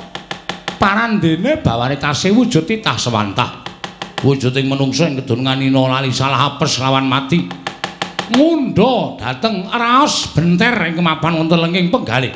parandene 0.78 1.58
bawane 1.58 1.98
tasih 1.98 2.31
wujud 2.31 2.62
titah 2.62 2.94
sewantah 2.94 3.66
wujuding 4.23 4.70
menungsa 4.70 5.10
ing 5.10 5.18
kedununganina 5.18 5.98
lali 5.98 6.15
salah 6.15 6.55
apes 6.55 6.78
lawan 6.78 7.10
mati. 7.10 7.42
Ngundha 8.26 9.18
dhateng 9.18 9.66
raos 9.70 10.31
benter 10.34 10.74
ing 10.86 10.94
kemapan 10.98 11.42
wonten 11.42 11.58
lenging 11.58 11.90
penggalih. 11.90 12.34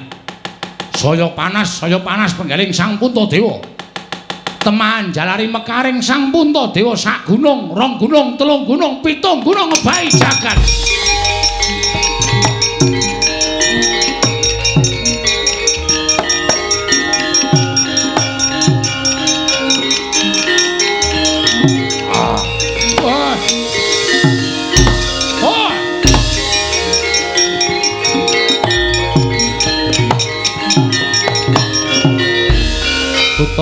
Saya 0.94 1.30
panas 1.30 1.78
saya 1.82 2.02
panas 2.02 2.34
penggaling 2.34 2.74
sang 2.74 2.98
puntadewa 2.98 3.69
teman 4.60 5.08
jalari 5.08 5.48
mekaring 5.48 6.04
sang 6.04 6.28
puntadewa 6.28 6.92
sak 6.92 7.24
gunung 7.24 7.72
rong 7.72 7.96
gunung 7.96 8.36
telung 8.36 8.68
gunung 8.68 9.00
pitung 9.00 9.40
gunung 9.40 9.72
ngebai 9.72 10.12
jagat 10.12 10.60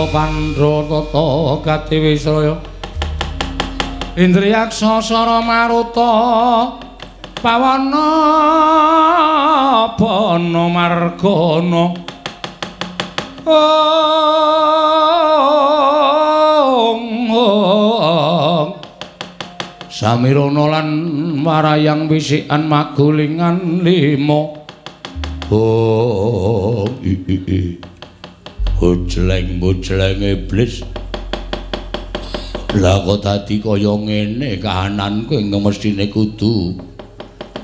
Buta 0.09 0.25
Pandra 0.25 0.89
tata 0.89 1.61
gati 1.65 1.97
Wisraya 2.01 2.57
Indriyaksa 4.17 5.05
sara 5.05 5.45
maruta 5.45 6.81
pawana 7.45 8.09
bana 10.01 10.65
margana 10.73 11.85
Samirana 19.89 20.65
lan 20.71 20.89
marayang 21.43 22.07
wisikan 22.07 22.71
magulingan 22.71 23.83
lima. 23.83 24.55
Oh, 25.51 26.87
mujleng 28.81 30.23
iblis. 30.23 30.87
Lah 32.79 33.01
kok 33.01 33.25
dadi 33.25 33.59
kaya 33.65 33.97
ngene 33.97 34.61
kahananku 34.61 35.41
ing 35.41 35.51
mestine 35.51 36.07
kudu 36.13 36.77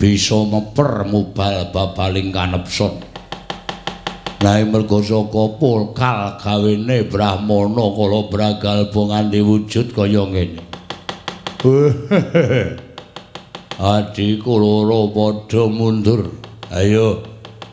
bisa 0.01 0.43
meper 0.49 1.07
mubal 1.07 1.71
babaling 1.71 2.33
kanepson. 2.35 2.99
Nah 4.43 4.61
mergo 4.65 5.01
saka 5.05 5.57
pulkal 5.61 6.37
gawene 6.41 7.05
Brahmana 7.07 7.85
kala 7.95 8.21
bragalbo 8.33 9.01
nganti 9.13 9.41
wujud 9.45 9.87
kaya 9.93 10.25
ngene. 10.25 10.63
Adikku 13.75 14.55
loro 14.57 15.13
padha 15.13 15.69
mundur. 15.69 16.33
Ayo 16.73 17.23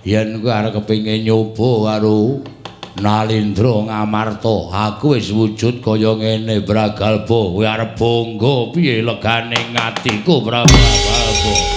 yen 0.04 0.44
kowe 0.44 0.52
arep 0.52 0.84
kepengin 0.84 1.26
nyoba 1.26 1.96
karo 1.96 2.44
Nalindra 3.02 3.82
Ngamarta, 3.82 4.70
aku 4.70 5.18
wis 5.18 5.34
wujud 5.34 5.82
kaya 5.82 6.14
ngene 6.14 6.62
Bragalba. 6.62 7.26
Kowe 7.50 7.66
arep 7.66 7.98
bangga 7.98 8.70
piye 8.70 9.02
legane 9.02 9.58
atiku 9.74 10.46
Bragalba? 10.46 11.71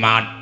Gawe 0.00 0.41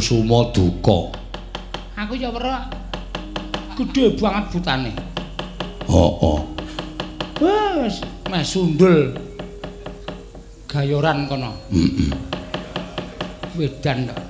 Kusuma 0.00 0.48
duka. 0.56 1.12
Aku 1.92 2.16
ya 2.16 2.32
weruh 2.32 2.72
gedhe 3.76 4.16
banget 4.16 4.48
butane. 4.48 4.96
Heeh. 5.84 6.40
Wes, 7.36 8.00
meh 8.32 8.40
sundul. 8.40 9.12
Gayoran 10.64 11.28
kono. 11.28 11.52
Heeh. 11.68 12.16
Wedan 13.60 14.08
tok. 14.08 14.20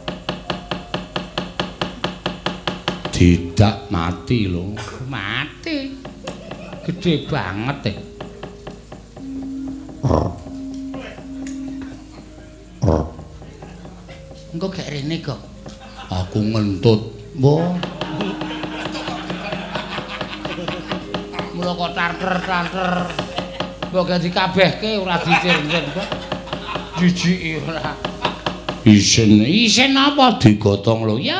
Tidak 3.15 3.95
mati 3.95 4.51
lho. 4.51 4.75
Mati. 5.07 5.87
Gedhe 6.83 7.31
banget 7.31 7.95
e. 7.95 8.10
Aku 16.41 16.57
ngentut. 16.57 17.01
Mbah. 17.36 17.77
Mula 21.52 21.73
kok 21.77 21.91
tarter-tarter. 21.93 22.93
Mbok 23.93 24.05
ganti 24.09 24.33
kabehke 24.33 25.05
ora 25.05 25.20
dicir-cir 25.20 25.85
kok. 25.93 26.09
Jijiki 26.97 27.60
ora. 27.60 27.93
Isin, 28.89 29.44
isin 29.44 29.93
apa 29.93 30.41
digotong 30.41 31.05
lho? 31.05 31.20
Ya. 31.20 31.40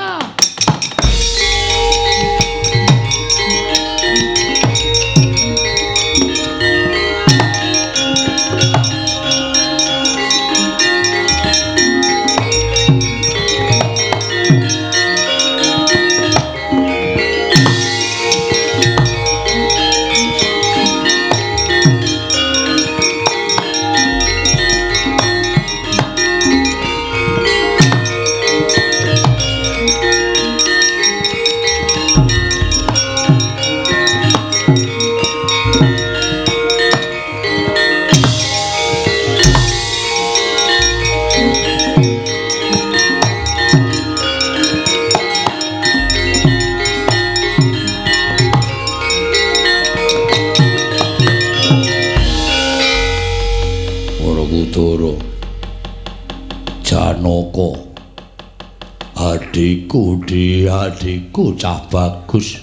Adikku 59.90 60.22
di 60.22 60.70
adikku 60.70 61.58
cah 61.58 61.82
bagus. 61.90 62.62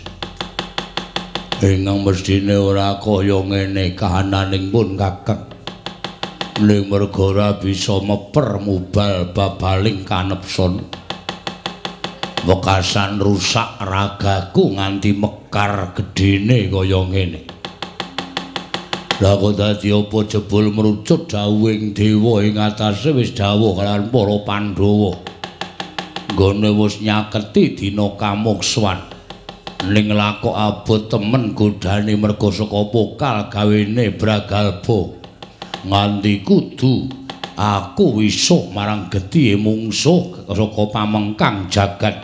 Ingkang 1.60 2.08
mestine 2.08 2.56
ora 2.56 3.04
kaya 3.04 3.44
ngene 3.44 4.00
kahananing 4.00 4.72
pun 4.72 4.96
Kakang. 4.96 5.44
Ning 6.64 6.88
merga 6.88 7.20
ora 7.28 7.50
bisa 7.60 8.00
meper 8.00 8.64
mubal 8.64 9.36
babaling 9.36 10.08
kanepson. 10.08 10.88
Wekasan 12.48 13.20
rusak 13.20 13.76
ragaku 13.84 14.80
nganti 14.80 15.12
mekar 15.12 16.00
gedene 16.00 16.72
kaya 16.72 17.12
ngene. 17.12 17.44
Lah 19.20 19.36
kok 19.36 19.52
dadi 19.60 19.92
apa 19.92 20.18
jebul 20.32 20.72
merucut 20.72 21.28
dawuhing 21.28 21.92
dewa 21.92 22.40
ing 22.40 22.56
atase 22.56 23.12
wis 23.12 23.36
dawuh 23.36 23.76
kalian 23.76 24.16
para 24.16 24.38
Pandhawa. 24.48 25.37
Nggone 26.34 26.70
wis 26.76 27.00
nyaketi 27.00 27.78
dina 27.78 28.12
kamuksuan. 28.20 29.00
Ning 29.88 30.10
lakok 30.12 30.58
abot 30.58 31.08
temen 31.08 31.54
godane 31.54 32.18
merga 32.18 32.50
saka 32.50 32.82
pokal 32.90 33.48
gawene 33.54 34.12
bragalba. 34.12 35.00
Nganti 35.86 36.44
kudu 36.44 37.08
aku 37.56 38.20
wisuh 38.20 38.74
marang 38.74 39.08
gedhe 39.08 39.56
mungsuh 39.56 40.50
saka 40.50 40.84
pamengkang 40.92 41.70
jagat. 41.70 42.16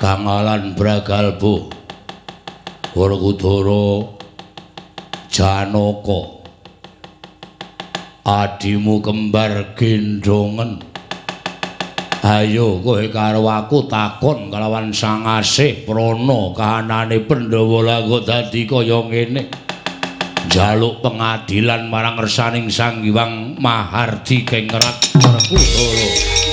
Kangalan 0.00 0.72
bragalba. 0.74 1.78
Ora 2.98 3.14
kudara 3.14 4.18
Janaka 5.28 6.40
Adimu 8.26 8.98
kembar 8.98 9.76
gendongen 9.78 10.82
Ayo 12.18 12.82
kowe 12.82 13.06
karo 13.14 13.46
aku 13.46 13.86
takon 13.86 14.50
kalawan 14.50 14.90
sang 14.90 15.22
asih 15.22 15.86
prana 15.86 16.50
kahanane 16.50 17.22
Pandhawa 17.22 17.78
lagu 17.86 18.18
dadi 18.26 18.66
kaya 18.66 19.06
ngene. 19.06 19.46
Jaluk 20.50 20.98
pengadilan 21.04 21.86
marang 21.86 22.16
ngersaning 22.18 22.72
Sang 22.72 23.04
Hyang 23.04 23.60
Mahardi 23.60 24.48
Kengrat 24.48 24.96
Werkudara 25.20 26.47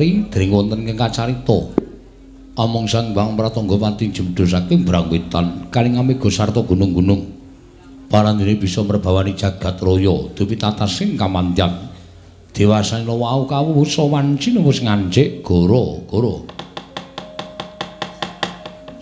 Ratri 0.00 0.24
dering 0.32 0.48
wonten 0.48 0.88
ing 0.88 0.96
kacarita. 0.96 1.76
Among 2.56 2.88
sang 2.88 3.12
Hyang 3.12 3.36
Pratangga 3.36 3.76
wanti 3.76 4.08
jemdo 4.08 4.48
saking 4.48 4.80
Brangwetan 4.80 5.68
kalingame 5.68 6.16
sarta 6.32 6.64
gunung-gunung. 6.64 7.36
Parandene 8.08 8.56
bisa 8.56 8.80
merbawani 8.80 9.36
jagat 9.36 9.76
raya 9.76 10.32
dupi 10.32 10.56
tatasing 10.56 11.20
kamandyan. 11.20 11.92
Dewasana 12.56 13.12
wau 13.12 13.44
kawusa 13.44 14.08
wanci 14.08 14.56
wis 14.56 14.80
ngancik 14.80 15.44
goro-goro. 15.44 16.48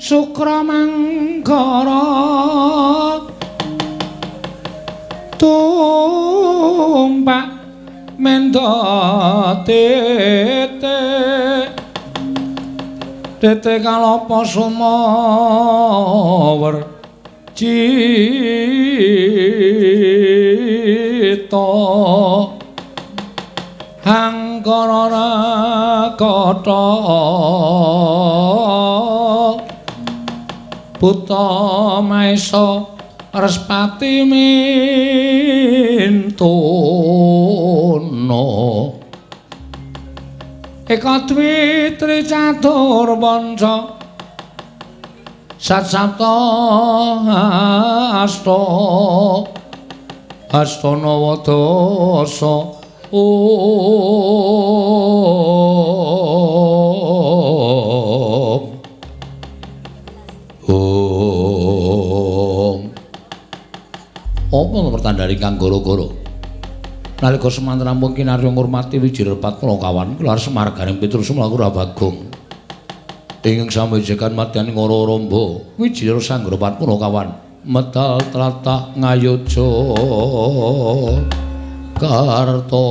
Sukra 0.03 0.67
mangkara 0.67 2.03
tumpak 5.39 6.27
mendo 8.19 8.67
tete 13.41 13.79
kalopo 13.81 14.45
sumawer 14.45 14.87
cita 17.55 18.39
hangkara 24.03 25.05
rakata 25.15 26.85
buta 30.99 31.47
maesa 32.03 32.99
Respati 33.29 34.25
mintono 34.25 34.49
Eka 40.89 41.29
dwi 41.29 41.93
tri 42.01 42.25
catur 42.25 43.13
panca 43.21 43.93
Sat 45.61 45.85
sapta 45.85 46.33
asta 48.25 48.57
Astana 50.49 51.13
wadasa 51.13 52.73
Om. 53.13 53.21
Apa 64.49 64.89
pertandani 64.97 65.37
kang 65.37 65.61
goro-goro? 65.61 66.18
Nalika 67.19 67.51
semanten 67.51 67.83
rampung 67.83 68.15
kinarya 68.15 68.47
ngurmati 68.47 69.03
wijirepat 69.03 69.59
kula 69.59 69.75
kawan, 69.83 70.15
kula 70.15 70.39
semarganing 70.39 71.03
piturus 71.03 71.35
mlaku 71.35 71.59
Bagung. 71.59 72.31
Ing 73.43 73.67
samejekan 73.67 74.39
madyan 74.39 74.71
ngoro 74.71 75.03
rombo, 75.03 75.67
wijira 75.83 76.23
sanggrepat 76.23 76.79
kula 76.79 76.95
kawan, 76.95 77.35
medal 77.67 78.23
tlatah 78.31 78.95
ngayoja. 78.95 79.67
Karto. 81.99 82.87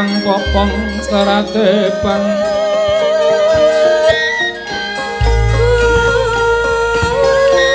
Kembang 0.00 0.24
popong 0.24 0.72
keratebang 1.04 2.24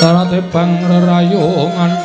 Keratebang 0.01 0.73
rerayungan 0.89 2.00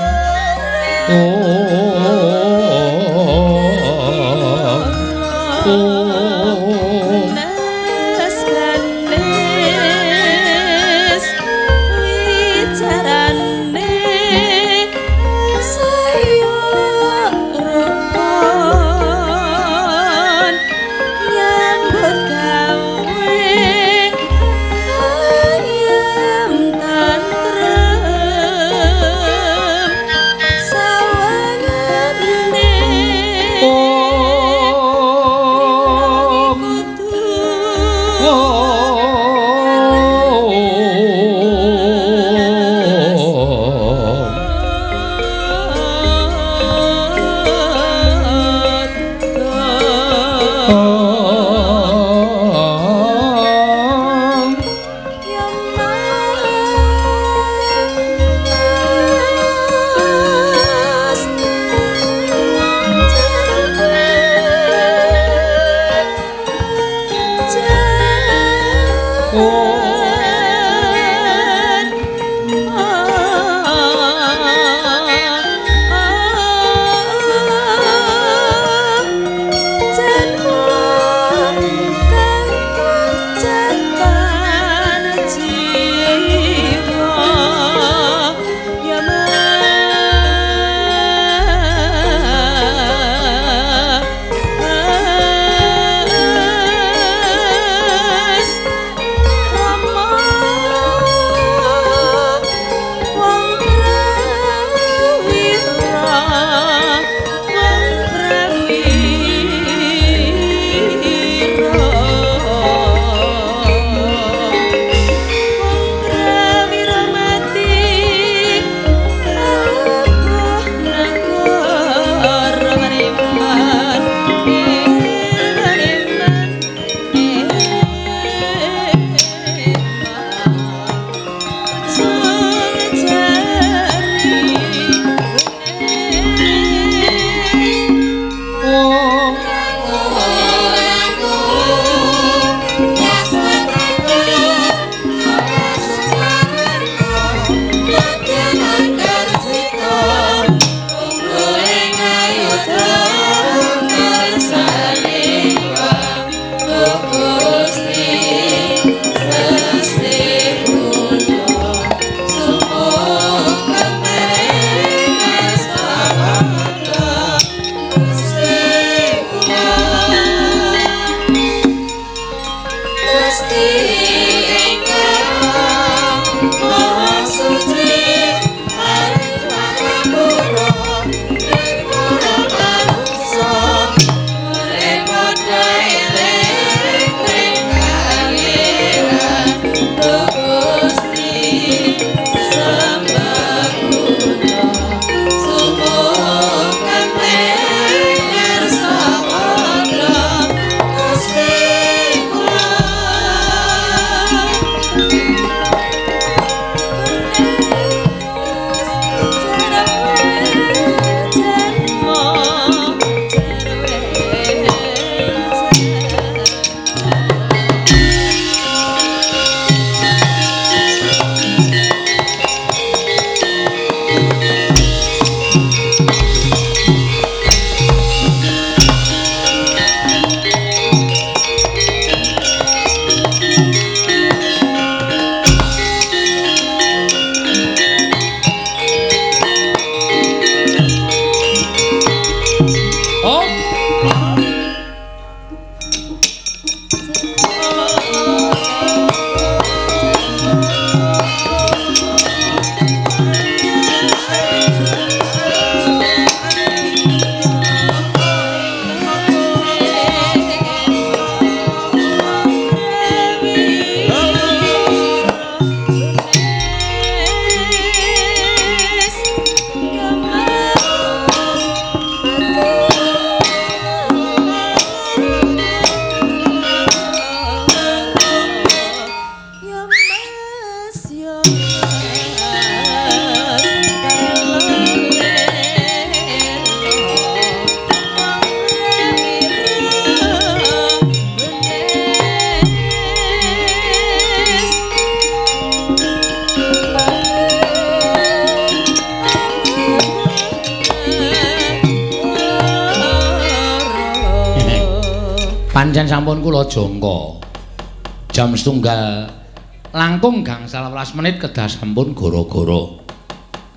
15 311.05 311.21
menit 311.21 311.37
kedah 311.37 311.69
sampun 311.69 312.17
gara-gara. 312.17 312.81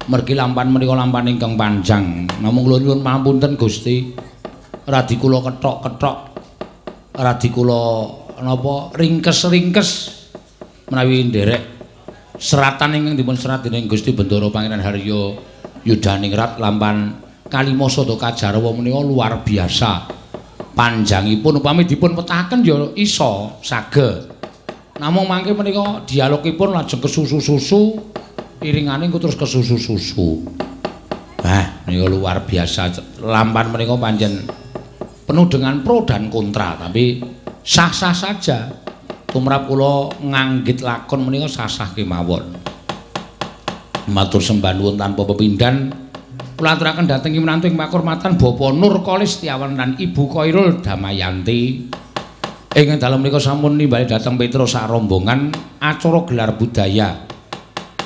Mergi 0.08 0.32
lampan 0.32 0.72
menika 0.72 0.96
lampan 0.96 1.28
ingkang 1.28 1.60
panjang. 1.60 2.24
Namung 2.40 2.64
kula 2.64 2.80
nyuwun 2.80 3.04
pamunten 3.04 3.52
Gusti. 3.60 4.16
Radi 4.88 5.20
kula 5.20 5.44
kethok-kethok. 5.44 6.16
Radi 7.12 7.48
kula 7.52 7.80
napa 8.40 8.96
ringkes-ringkes 8.96 9.90
menawi 10.88 11.28
nderek 11.28 11.62
seratan 12.40 12.96
ingkang 12.96 13.20
dipun 13.20 13.36
serat 13.36 13.60
dening 13.60 13.84
Gusti 13.84 14.16
Bendoro 14.16 14.48
Pangeran 14.48 14.80
Haryo 14.80 15.36
Yudhaningrat 15.84 16.56
lampan 16.56 17.12
Kalima 17.52 17.92
Sada 17.92 18.16
Kajarwa 18.16 18.72
menika 18.72 19.04
luar 19.04 19.44
biasa. 19.44 20.16
Panjangipun 20.72 21.60
upami 21.60 21.84
dipun 21.84 22.16
petaken 22.16 22.64
ya 22.64 22.88
iso 22.96 23.60
saged. 23.60 24.37
Namung 24.98 25.30
mangke 25.30 25.54
menika 25.54 26.02
dialogipun 26.02 26.74
lajeng 26.74 26.98
kesusu-susu, 26.98 28.02
iringane 28.58 29.06
engko 29.06 29.22
terus 29.22 29.38
kesusu-susu. 29.38 30.42
Bah, 31.38 31.86
menika 31.86 32.10
luar 32.10 32.42
biasa. 32.42 32.98
Lampan 33.22 33.70
menika 33.70 33.94
panjen 33.94 34.42
penuh 35.22 35.46
dengan 35.46 35.86
pro 35.86 36.02
dan 36.02 36.26
kontra, 36.26 36.74
tapi 36.74 37.22
sah-sah 37.62 38.10
saja. 38.10 38.74
Tumrap 39.28 39.70
kula 39.70 40.18
nganggit 40.18 40.82
lakon 40.82 41.22
menika 41.22 41.46
sah-sah 41.46 41.94
kemawon. 41.94 42.58
Matur 44.10 44.42
sembah 44.42 44.72
nuwun 44.74 44.98
tanpa 44.98 45.22
pepindhan. 45.22 46.08
kula 46.58 46.74
aturaken 46.74 47.06
dhateng 47.06 47.38
ing 47.38 47.46
menantu 47.46 47.70
ing 47.70 47.78
pakurmatan 47.78 48.34
Bapak 48.34 48.74
Nur 48.74 48.98
Kolis 49.06 49.38
Tiawan 49.38 49.78
lan 49.78 49.94
Ibu 49.94 50.26
Koirul 50.26 50.82
Damayanti. 50.82 51.86
Ing 52.76 53.00
dalem 53.00 53.24
menika 53.24 53.40
sampun 53.40 53.80
nimbali 53.80 54.04
dhateng 54.04 54.36
Petrus 54.36 54.76
sak 54.76 54.92
rombongan 54.92 55.48
acara 55.80 56.20
gelar 56.28 56.52
budaya. 56.60 57.16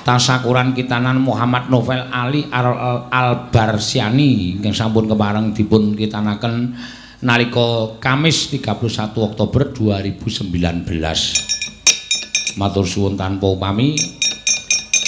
Tasakuran 0.07 0.71
kitanan 0.71 1.19
Muhammad 1.19 1.67
Novel 1.67 2.07
Ali 2.15 2.47
Al-Barsiani 2.47 4.55
ingkang 4.59 4.71
sampun 4.71 5.11
kepareng 5.11 5.51
dipun 5.51 5.99
kitanaken 5.99 6.79
nalika 7.27 7.99
Kamis 7.99 8.55
31 8.55 9.19
Oktober 9.19 9.75
2019. 9.75 12.55
Matur 12.59 12.87
suwun 12.87 13.19
tanpa 13.19 13.51
upami 13.51 13.99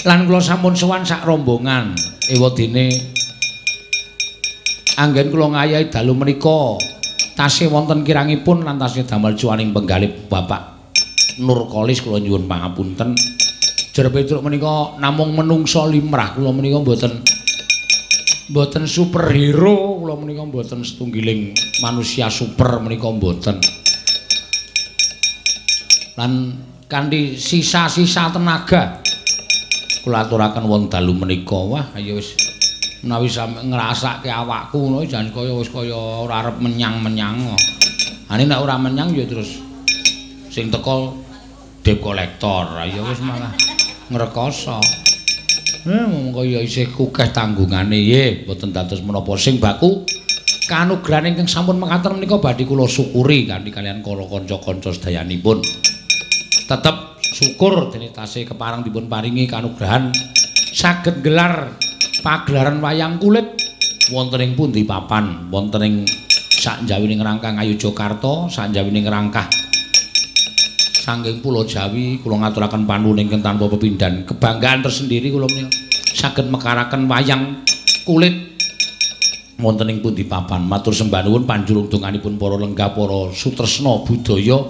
lan 0.03 0.27
kula 0.27 0.43
sampun 0.43 0.75
sowan 0.75 1.07
sak 1.07 1.23
rombongan 1.23 1.95
ewadene 2.27 2.91
anggen 4.99 5.31
kula 5.31 5.55
ngayahi 5.55 5.95
dalu 5.95 6.13
menika 6.15 6.75
tasih 7.35 7.67
wonten 7.67 8.07
kirangipun 8.07 8.63
lan 8.63 8.79
tasih 8.79 9.03
damel 9.05 9.35
cuaning 9.35 9.75
penggalip 9.75 10.31
Bapak. 10.31 10.63
Nur 11.43 11.67
Kolis 11.67 11.99
kula 11.99 12.23
nyuwun 12.23 12.47
pangapunten. 12.47 13.19
Jer 13.95 14.11
Petruk 14.11 14.43
menika 14.43 14.99
namung 14.99 15.35
menungso 15.35 15.87
limrah 15.87 16.35
kula 16.35 16.51
menika 16.55 16.79
mboten 16.83 17.23
mboten 18.51 18.85
superhero 18.87 19.99
kula 20.03 20.15
menika 20.19 20.47
mboten 20.47 20.87
setunggiling 20.87 21.55
manusia 21.83 22.31
super 22.31 22.79
menika 22.79 23.11
mboten. 23.11 23.59
Lan 26.15 26.33
kanthi 26.87 27.35
sisa-sisa 27.35 28.31
tenaga 28.31 29.03
kula 30.07 30.27
aturaken 30.27 30.71
wonten 30.71 30.91
dalu 30.91 31.19
menika. 31.19 31.59
Wah 31.59 31.91
ayo 31.99 32.19
wis 32.19 32.44
menawi 33.05 33.29
sampe 33.29 33.61
ngrasake 33.61 34.33
awakku 34.33 34.81
ngono 34.81 35.05
jan 35.05 35.29
kaya 35.29 35.53
wis 35.53 35.69
kaya 35.69 35.93
ora 35.95 36.41
arep 36.41 36.57
menyang-menyang. 36.57 37.53
Ane 38.33 38.49
nek 38.49 38.65
ora 38.65 38.81
menyang 38.81 39.13
ya 39.13 39.29
terus 39.29 39.61
sing 40.49 40.73
teko 40.73 41.13
debt 41.85 42.01
kolektor. 42.01 42.81
Ya 42.89 43.05
wis 43.05 43.21
malah 43.21 43.53
ngrekoso. 44.09 44.81
Eh 45.85 46.05
monggo 46.09 46.49
ya 46.49 46.65
isih 46.65 46.89
kukeh 46.97 47.29
tanggungane 47.29 48.01
ye, 48.01 48.49
mboten 48.49 48.73
dados 48.73 49.05
menapa 49.05 49.37
sing 49.37 49.61
baku 49.61 50.09
kanugrahan 50.65 51.29
ingkang 51.29 51.45
sampun 51.45 51.77
mekaten 51.77 52.17
menika 52.17 52.41
badhe 52.41 52.65
kula 52.65 52.89
syukuri 52.89 53.45
kanthi 53.45 53.69
kalian 53.69 54.01
kala 54.01 54.25
kanca-kanca 54.25 54.97
sedayanipun. 54.97 55.61
Tetep 56.65 57.21
syukur 57.21 57.93
dene 57.93 58.09
tasih 58.09 58.49
keparang 58.49 58.81
dipun 58.81 59.13
paringi 59.13 59.45
kanugrahan 59.45 60.09
saged 60.73 61.21
gelar 61.21 61.69
pagelaran 62.21 62.79
wayang 62.85 63.19
kulit. 63.19 63.57
Wonten 64.13 64.45
ing 64.45 64.53
pundi 64.53 64.85
papan? 64.85 65.49
Wonten 65.49 65.83
ing 65.83 65.95
sakjawining 66.55 67.25
rangkah 67.25 67.57
Ngayogyakarta 67.57 68.53
sakjawining 68.53 69.09
rangkah 69.09 69.49
sangking 71.05 71.45
pulau 71.45 71.69
Jawi 71.69 72.25
kula 72.25 72.41
ngaturaken 72.41 72.89
panuwun 72.89 73.21
ingkang 73.21 73.45
tanpa 73.45 73.69
pepindhan. 73.69 74.25
Kebanggaan 74.25 74.81
tersendiri 74.81 75.29
kula 75.29 75.45
menika 75.53 75.77
saged 76.17 76.49
mekaraken 76.49 77.05
wayang 77.05 77.61
kulit. 78.09 78.57
Wonten 79.61 79.93
ing 79.93 80.01
pundi 80.01 80.25
papan? 80.25 80.65
Matur 80.65 80.97
sembah 80.97 81.29
nuwun 81.29 81.45
panjurung 81.45 81.93
donganipun 81.93 82.41
para 82.41 82.57
lenggah 82.57 82.91
para 82.97 83.31
sutresna 83.37 84.01
budaya. 84.03 84.65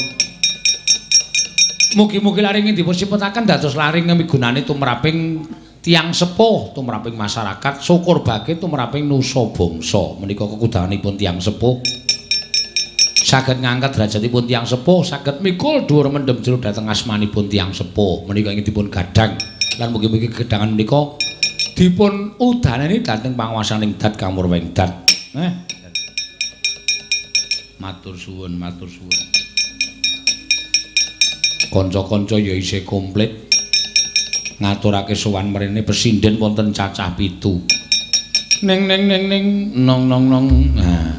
Mugi-mugi 1.94 2.42
laring 2.42 2.74
dipun 2.74 2.90
sipetaken 2.90 3.46
dados 3.46 3.78
laring 3.78 4.10
migunani 4.10 4.66
tumraping 4.66 5.46
tiang 5.84 6.16
sepuh 6.16 6.72
tumraping 6.72 7.12
masyarakat 7.12 7.84
syukur 7.84 8.24
bagi 8.24 8.56
tumraping 8.56 9.04
nusa 9.04 9.52
bangsa. 9.52 10.16
Menika 10.16 10.48
kekudanganipun 10.48 11.20
tiang 11.20 11.36
sepuh. 11.36 11.84
Saged 13.24 13.60
ngangkat 13.60 13.92
derajatipun 13.92 14.48
tiang 14.48 14.64
sepuh 14.64 15.04
saged 15.04 15.44
mikul 15.44 15.84
dhuwur 15.84 16.08
mendem 16.08 16.40
jero 16.40 16.56
dhateng 16.56 16.88
asmanipun 16.88 17.52
tiang 17.52 17.76
sepuh. 17.76 18.24
Menika 18.24 18.48
ingin 18.56 18.64
dipun 18.64 18.88
gadang 18.88 19.36
lan 19.76 19.92
mugi-mugi 19.92 20.32
gedangan 20.32 20.72
menika 20.72 21.20
dipun 21.76 22.40
udaneni 22.40 23.04
dhateng 23.04 23.36
panguwasaning 23.36 24.00
dat 24.00 24.16
kamurweng 24.16 24.72
dat 24.72 24.88
eh? 25.36 25.52
Matur 27.76 28.16
suwun 28.16 28.56
matur 28.56 28.88
suwun. 28.88 29.20
Kanca-kanca 31.68 32.38
ya 32.38 32.54
isih 32.54 32.86
komplit 32.86 33.53
ngaturake 34.58 35.18
sowan 35.18 35.50
mrene 35.50 35.82
presiden 35.82 36.38
wonten 36.38 36.70
cacah 36.70 37.14
pitu. 37.18 37.58
Ning 38.62 38.86
ning 38.86 39.02
ning 39.10 39.22
ning 39.26 39.44
nong 39.82 40.06
nong 40.06 40.24
nong. 40.30 40.46
Nah. 40.78 41.10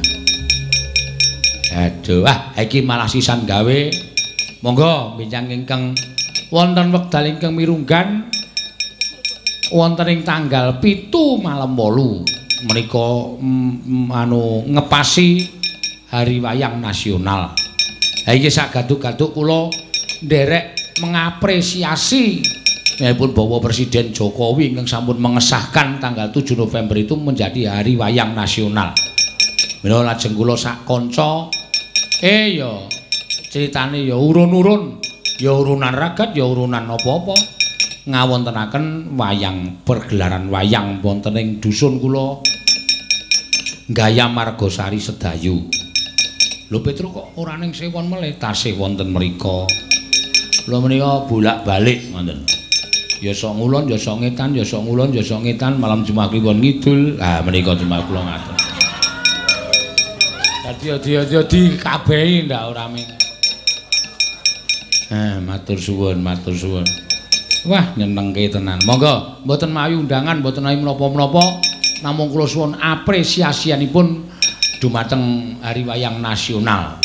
Aduh, 1.76 2.24
ah 2.24 2.56
iki 2.56 2.80
malah 2.80 3.04
sisan 3.04 3.44
gawe. 3.44 3.80
Monggo 4.64 5.20
bincang 5.20 5.52
ingkang 5.52 5.92
wonten 6.48 6.88
wekdal 6.88 7.28
ingkang 7.28 7.52
mirunggan 7.52 8.32
wonten 9.70 10.08
ing 10.08 10.20
tanggal 10.24 10.80
pitu 10.80 11.36
malam 11.42 11.76
wolu 11.76 12.24
menika 12.64 13.36
mm, 13.36 14.08
anu 14.08 14.64
ngepasi 14.64 15.28
hari 16.08 16.40
wayang 16.40 16.80
nasional. 16.80 17.52
Ha 18.24 18.30
iki 18.32 18.48
sak 18.48 18.72
gaduk-gaduk 18.72 19.36
kula 19.36 19.68
nderek 20.24 20.96
mengapresiasi 21.04 22.40
Nipun 22.96 23.36
bawa 23.36 23.60
Presiden 23.60 24.08
Jokowi 24.08 24.72
yang 24.72 24.88
sampun 24.88 25.20
mengesahkan 25.20 26.00
tanggal 26.00 26.32
7 26.32 26.56
November 26.56 26.96
itu 26.96 27.12
menjadi 27.12 27.68
hari 27.68 27.92
wayang 27.92 28.32
nasional. 28.32 28.96
Mila 29.84 30.00
lajeng 30.00 30.32
kula 30.32 30.56
sak 30.56 30.88
kanca 30.88 31.52
eh 32.24 32.56
ya 32.56 32.88
critane 33.52 34.00
ya 34.00 34.16
urun-urun, 34.16 34.96
ya 35.36 35.52
urunan 35.52 35.92
ragat, 35.92 36.32
ya 36.32 36.48
urunan 36.48 36.88
apa-apa. 36.88 37.36
Ngawontenaken 38.08 39.12
wayang 39.12 39.84
pergelaran 39.84 40.48
wayang 40.48 41.04
wonten 41.04 41.36
ing 41.36 41.60
dusun 41.60 42.00
kula 42.00 42.40
Gaya 43.92 44.24
Margosari 44.32 44.96
Sedayu. 44.96 45.68
Lho 46.72 46.78
Petru 46.80 47.12
kok 47.12 47.36
ora 47.36 47.60
ning 47.60 47.76
sewon 47.76 48.08
melih 48.08 48.40
tasih 48.40 48.72
wonten 48.80 49.12
mriku. 49.12 49.68
Lho 50.64 50.76
menika 50.80 51.28
bolak-balik 51.28 52.10
ngoten. 52.10 52.65
Ya 53.20 53.32
sok 53.32 53.56
ngulon 53.56 53.88
ya 53.88 53.96
sok 53.96 54.20
ngetan 54.20 54.52
ya 54.52 54.64
sok 54.64 54.84
ngulon 54.84 55.08
ya 55.12 55.24
sok 55.24 55.48
ngetan 55.48 55.80
malam 55.80 56.04
Jumat 56.04 56.28
kliwon 56.28 56.60
ngidul 56.60 57.16
ah 57.16 57.40
menika 57.40 57.72
Jumat 57.72 58.04
kula 58.04 58.20
ngatur 58.20 58.56
dadi 60.66 60.86
dadi 60.92 61.10
dadi 61.32 61.60
kabehi 61.80 62.44
ndak 62.44 62.62
ora 62.68 62.84
ming 62.92 63.08
eh 65.08 65.40
matur 65.40 65.78
suwun 65.80 66.20
matur 66.20 66.52
suwun 66.52 66.86
Wah, 67.66 67.98
nyenengke 67.98 68.46
tenan. 68.46 68.78
Monggo, 68.86 69.42
mboten 69.42 69.74
mawi 69.74 69.98
undangan, 69.98 70.38
mboten 70.38 70.62
mawi 70.62 70.78
menapa-menapa, 70.78 71.42
namung 71.98 72.30
kula 72.30 72.46
suwun 72.46 72.78
apresiasianipun 72.78 74.22
dumateng 74.78 75.58
Hari 75.58 75.82
Wayang 75.82 76.22
Nasional. 76.22 77.02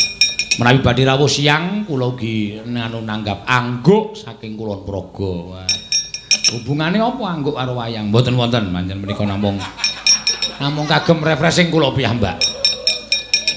Menawi 0.61 0.85
badhe 0.85 1.01
rawuh 1.01 1.25
siang, 1.25 1.90
kula 1.90 2.14
ugi 2.14 2.61
nanggap 2.61 3.41
angguk 3.49 4.14
saking 4.14 4.53
Kulon 4.53 4.85
Progo. 4.85 5.57
Wah. 5.57 5.80
Hubungane 6.49 6.97
apa 6.97 7.21
angguk 7.21 7.53
karo 7.53 7.77
wayang? 7.77 8.09
Mboten 8.09 8.33
wonten, 8.33 8.73
pancen 8.73 8.97
menika 8.97 9.21
namung 9.21 9.61
namung 10.57 10.89
kagem 10.89 11.21
refreshing 11.21 11.69
kula 11.69 11.93
piyambak. 11.93 12.41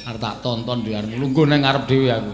Arep 0.05 0.21
tak 0.21 0.45
tonton 0.45 0.85
diar 0.85 1.09
lungguh 1.09 1.49
nang 1.49 1.65
ngarep 1.65 1.89
dhewe 1.89 2.13
aku. 2.13 2.33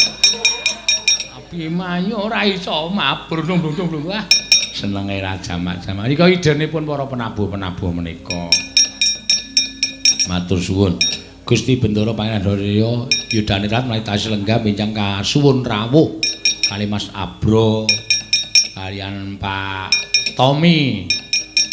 Abimanyu 1.38 2.18
ora 2.18 2.42
iso 2.42 2.90
mabur 2.90 3.46
dung-dung 3.46 4.02
wah. 4.10 4.26
senenge 4.74 5.20
raja 5.20 5.60
macam. 5.60 6.02
Nika 6.08 6.26
idenipun 6.30 6.88
para 6.88 7.04
penabuh-penabuh 7.04 7.90
menika. 7.92 8.48
Matur 10.30 10.58
suwun. 10.58 10.94
Gusti 11.44 11.74
Bendoro 11.82 12.14
Pangerandaraya 12.14 13.10
Yudanirat 13.34 13.82
menawi 13.82 14.06
tasih 14.06 14.30
lenggah 14.30 14.62
bincang 14.62 14.94
kasuwun 14.94 15.66
rawuh 15.66 16.22
kali 16.70 16.86
Mas 16.86 17.10
Abro 17.10 17.90
kalian 18.80 19.36
Pak 19.36 19.92
Tommy 20.32 21.04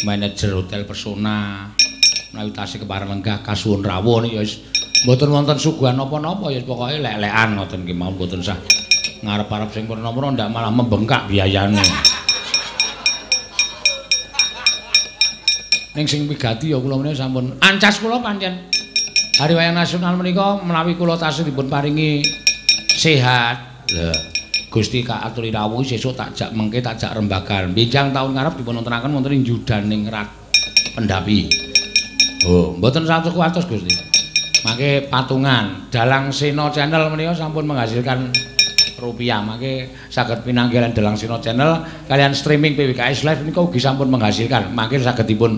manajer 0.03 0.51
hotel 0.51 0.83
Persona 0.83 1.63
menawi 2.35 2.51
tasih 2.51 2.83
kepareng 2.83 3.07
lenggah 3.07 3.39
kasuwun 3.39 3.79
rawuh 3.79 4.27
ya 4.27 4.43
mboten 5.07 5.31
wonten 5.31 5.55
suguhan 5.55 5.95
napa-napa 5.95 6.51
ya 6.51 6.59
pokoke 6.67 6.99
lek-lekan 6.99 7.55
ngoten 7.55 7.87
nggih 7.87 7.95
mawon 7.95 8.19
mboten 8.19 8.43
sah. 8.43 8.59
Ngarep-arep 9.23 9.69
sing 9.71 9.87
purna-purna 9.87 10.35
ndak 10.35 10.49
malah 10.51 10.69
membengkak 10.69 11.31
biayane. 11.31 11.81
ning 15.95 16.05
sing 16.05 16.29
wigati 16.29 16.75
ya 16.75 16.77
kula 16.77 16.99
menika 16.99 17.23
sampun. 17.23 17.55
Ancas 17.63 18.03
kula 18.03 18.19
pancen. 18.19 18.67
Hari 19.39 19.53
Wayang 19.55 19.79
Nasional 19.79 20.13
menika 20.19 20.59
menawi 20.59 20.93
kula 20.99 21.15
tasih 21.15 21.47
dipun 21.47 21.71
paringi 21.71 22.21
sehat. 22.99 23.87
Lha 23.95 24.36
Gusti 24.67 24.99
Kak 24.99 25.23
aturi 25.23 25.47
rawuh 25.47 25.79
sesuk 25.79 26.11
tak 26.11 26.35
jak 26.35 26.51
mengke 26.51 26.83
tak 26.83 26.99
jak 26.99 27.15
rembagan. 27.15 27.71
Benjang 27.71 28.11
taun 28.11 28.35
ngarep 28.35 28.59
dipun 28.59 28.83
wontenaken 28.83 29.15
wonten 29.15 29.31
ing 29.31 29.43
Judaning 29.47 30.11
Rat 30.11 30.27
Pendapi. 30.91 31.47
Oh, 32.45 32.75
mboten 32.75 33.07
100 33.07 33.31
kuatus 33.31 33.63
Gusti. 33.63 33.95
Mangke 34.67 35.07
patungan 35.07 35.87
Dalang 35.87 36.33
Seno 36.35 36.67
Channel 36.67 37.07
menika 37.07 37.31
sampun 37.31 37.63
menghasilkan 37.63 38.29
rupiah. 38.99 39.39
Mangke 39.39 39.87
saged 40.11 40.43
pinanggilan 40.43 40.91
Dalang 40.91 41.15
Seno 41.15 41.39
Channel 41.39 42.05
kalian 42.11 42.35
streaming 42.35 42.75
PWKS 42.75 43.23
Live 43.23 43.41
menika 43.47 43.63
ugi 43.63 43.79
sampun 43.79 44.11
menghasilkan. 44.11 44.75
Mangke 44.75 44.99
saged 44.99 45.31
dipun 45.31 45.55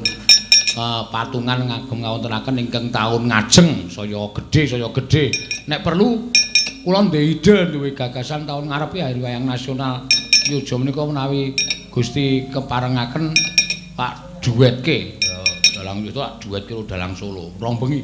uh, 0.77 1.01
patungan 1.09 1.65
ngagem 1.65 1.97
ngawontenaken 2.03 2.55
ingkang 2.61 2.85
taun 2.93 3.27
ngajeng 3.27 3.89
saya 3.89 4.21
gedhe 4.35 4.61
saya 4.67 4.88
gedhe 4.93 5.33
nek 5.67 5.81
perlu 5.81 6.29
kula 6.90 7.06
ndek 7.06 7.22
ide 7.22 7.69
duwe 7.69 7.93
gagasan 7.93 8.50
taun 8.50 8.66
ngarep 8.66 8.98
hari 8.98 9.22
wayang 9.22 9.45
nasional. 9.45 10.09
Yoja 10.50 10.74
menika 10.74 11.06
menawi 11.06 11.53
Gusti 11.93 12.50
keparengaken 12.50 13.30
Pak 13.93 14.42
duetke. 14.42 15.22
Dalang 15.77 16.01
itu 16.01 16.18
duetke 16.42 16.74
dalang 16.90 17.14
Solo. 17.14 17.53
Rong 17.61 17.77
bengi. 17.77 18.01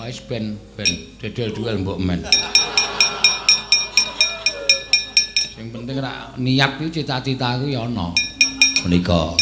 Wis 0.00 0.24
ben 0.24 0.56
ben 0.72 0.88
dedel 1.20 1.52
duel 1.52 1.76
mbok 1.84 2.00
men. 2.00 2.24
Sing 5.52 5.68
penting 5.68 6.00
ra 6.00 6.32
niat 6.40 6.80
iki 6.80 7.04
cita-cita 7.04 7.60
ku 7.60 7.68
ya 7.68 7.84
ana. 7.84 8.08
Menika. 8.88 9.36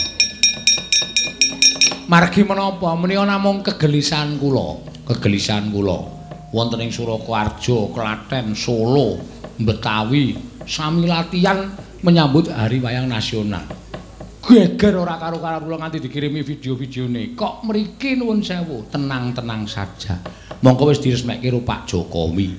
Margi 2.10 2.42
menapa? 2.42 2.98
Menika 2.98 3.22
namung 3.22 3.62
kegelisahan 3.62 4.42
kula. 4.42 4.82
Kegelisahan 5.06 5.70
kula 5.70 6.15
wonten 6.56 6.80
ing 6.80 6.88
Surakarta 6.88 7.92
Klaten 7.92 8.56
Solo 8.56 9.20
Betawi 9.60 10.32
sami 10.64 11.04
latihan 11.04 11.68
menyambut 12.00 12.48
hari 12.48 12.80
wayang 12.80 13.08
nasional. 13.08 13.64
Geger 14.46 14.94
ora 14.94 15.18
karo-karo 15.18 15.64
kula 15.64 15.76
nganti 15.80 15.98
dikirimi 16.00 16.40
video-videone. 16.40 17.34
Kok 17.34 17.66
mriki 17.66 18.14
nuwun 18.14 18.40
sewu? 18.40 18.86
Tenang-tenang 18.88 19.66
saja. 19.66 20.16
Mongko 20.62 20.92
wis 20.92 21.02
diresmekke 21.02 21.50
karo 21.50 21.60
Pak 21.66 21.80
Jokowi. 21.90 22.54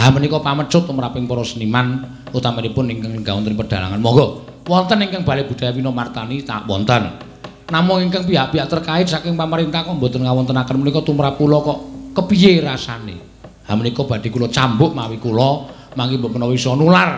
Ha 0.00 0.08
menika 0.08 0.40
pamecut 0.40 0.88
tumraping 0.88 1.28
para 1.28 1.44
seniman 1.44 2.02
utamanipun 2.32 2.88
ingkang 2.88 3.42
wonten 3.42 3.52
pedalangan. 3.52 4.00
Monggo. 4.00 4.26
Wonten 4.64 5.02
ingkang 5.04 5.28
Balai 5.28 5.44
Budaya 5.44 5.76
Winomartani 5.76 6.40
tak 6.40 6.64
wonten. 6.64 7.20
Namung 7.68 8.00
ingkang 8.00 8.24
pihak-pihak 8.24 8.70
terkait 8.70 9.06
saking 9.10 9.36
pemerintah 9.36 9.84
kok 9.84 9.92
mboten 9.92 10.24
ngawontenaken 10.24 10.76
menika 10.80 11.04
tumrap 11.04 11.36
kula 11.36 11.60
kok 11.60 11.78
kepiye 12.16 12.64
rasane. 12.64 13.35
Ha 13.66 13.74
menika 13.74 14.06
badhe 14.06 14.30
kula 14.30 14.46
cambuk 14.46 14.94
mawi 14.94 15.18
kula 15.18 15.66
mangke 15.98 16.22
mbok 16.22 16.38
menawa 16.38 16.54
iso 16.54 16.78
nular 16.78 17.10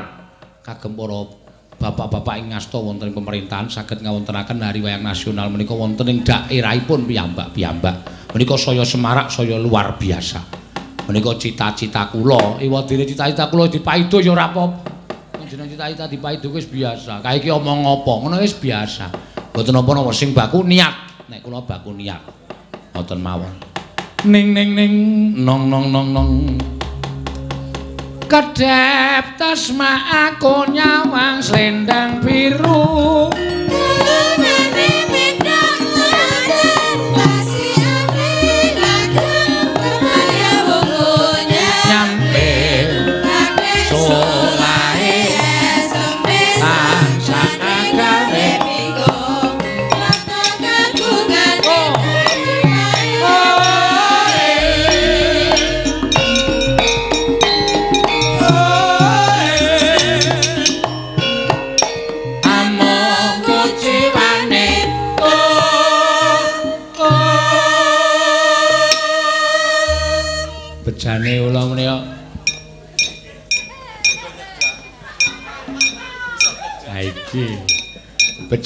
kagem 0.64 0.96
para 0.96 1.20
bapak-bapak 1.78 2.34
ing 2.42 2.50
ngasta 2.50 2.76
wonten 2.76 3.14
pemerintahan 3.14 3.70
saged 3.70 4.02
ngawontenaken 4.02 4.58
hari 4.58 4.82
wayang 4.82 5.06
nasional 5.06 5.46
menika 5.46 5.72
wonten 5.72 6.10
ing 6.10 6.26
daerahipun 6.26 7.06
piyambak-piyambak. 7.06 7.96
Menika 8.34 8.58
saya 8.58 8.82
semarak 8.82 9.30
saya 9.30 9.56
luar 9.56 9.94
biasa. 9.96 10.42
Menika 11.08 11.32
cita-cita 11.40 12.12
kula, 12.12 12.60
iwadene 12.60 13.08
cita-cita 13.08 13.48
kula 13.48 13.70
dipaido 13.70 14.20
ya 14.20 14.34
ora 14.34 14.52
apa-apa. 14.52 14.88
Jeneng 15.48 15.72
cita-cita 15.72 16.04
dipaido 16.04 16.52
wis 16.52 16.68
biasa. 16.68 17.24
Kae 17.24 17.40
iki 17.40 17.48
omong 17.48 17.88
apa, 17.88 18.12
ngono 18.20 18.36
wis 18.36 18.52
biasa. 18.52 19.08
Mboten 19.56 19.72
napa-napa 19.72 20.12
sing 20.12 20.36
baku 20.36 20.60
niat. 20.60 21.24
Nek 21.32 21.40
kula 21.40 21.64
baku 21.64 21.96
niat. 21.96 22.20
Mboten 22.92 23.18
mawon. 23.24 23.77
Ning 24.26 24.50
ning 24.50 24.74
ning 24.74 24.94
nong 25.46 25.70
nong 25.70 25.94
nong 25.94 26.08
nong. 26.10 26.32
Kedep 28.26 29.38
tasma 29.38 29.94
aku 30.34 30.66
nyawang 30.74 31.38
selendang 31.38 32.18
biru. 32.26 33.30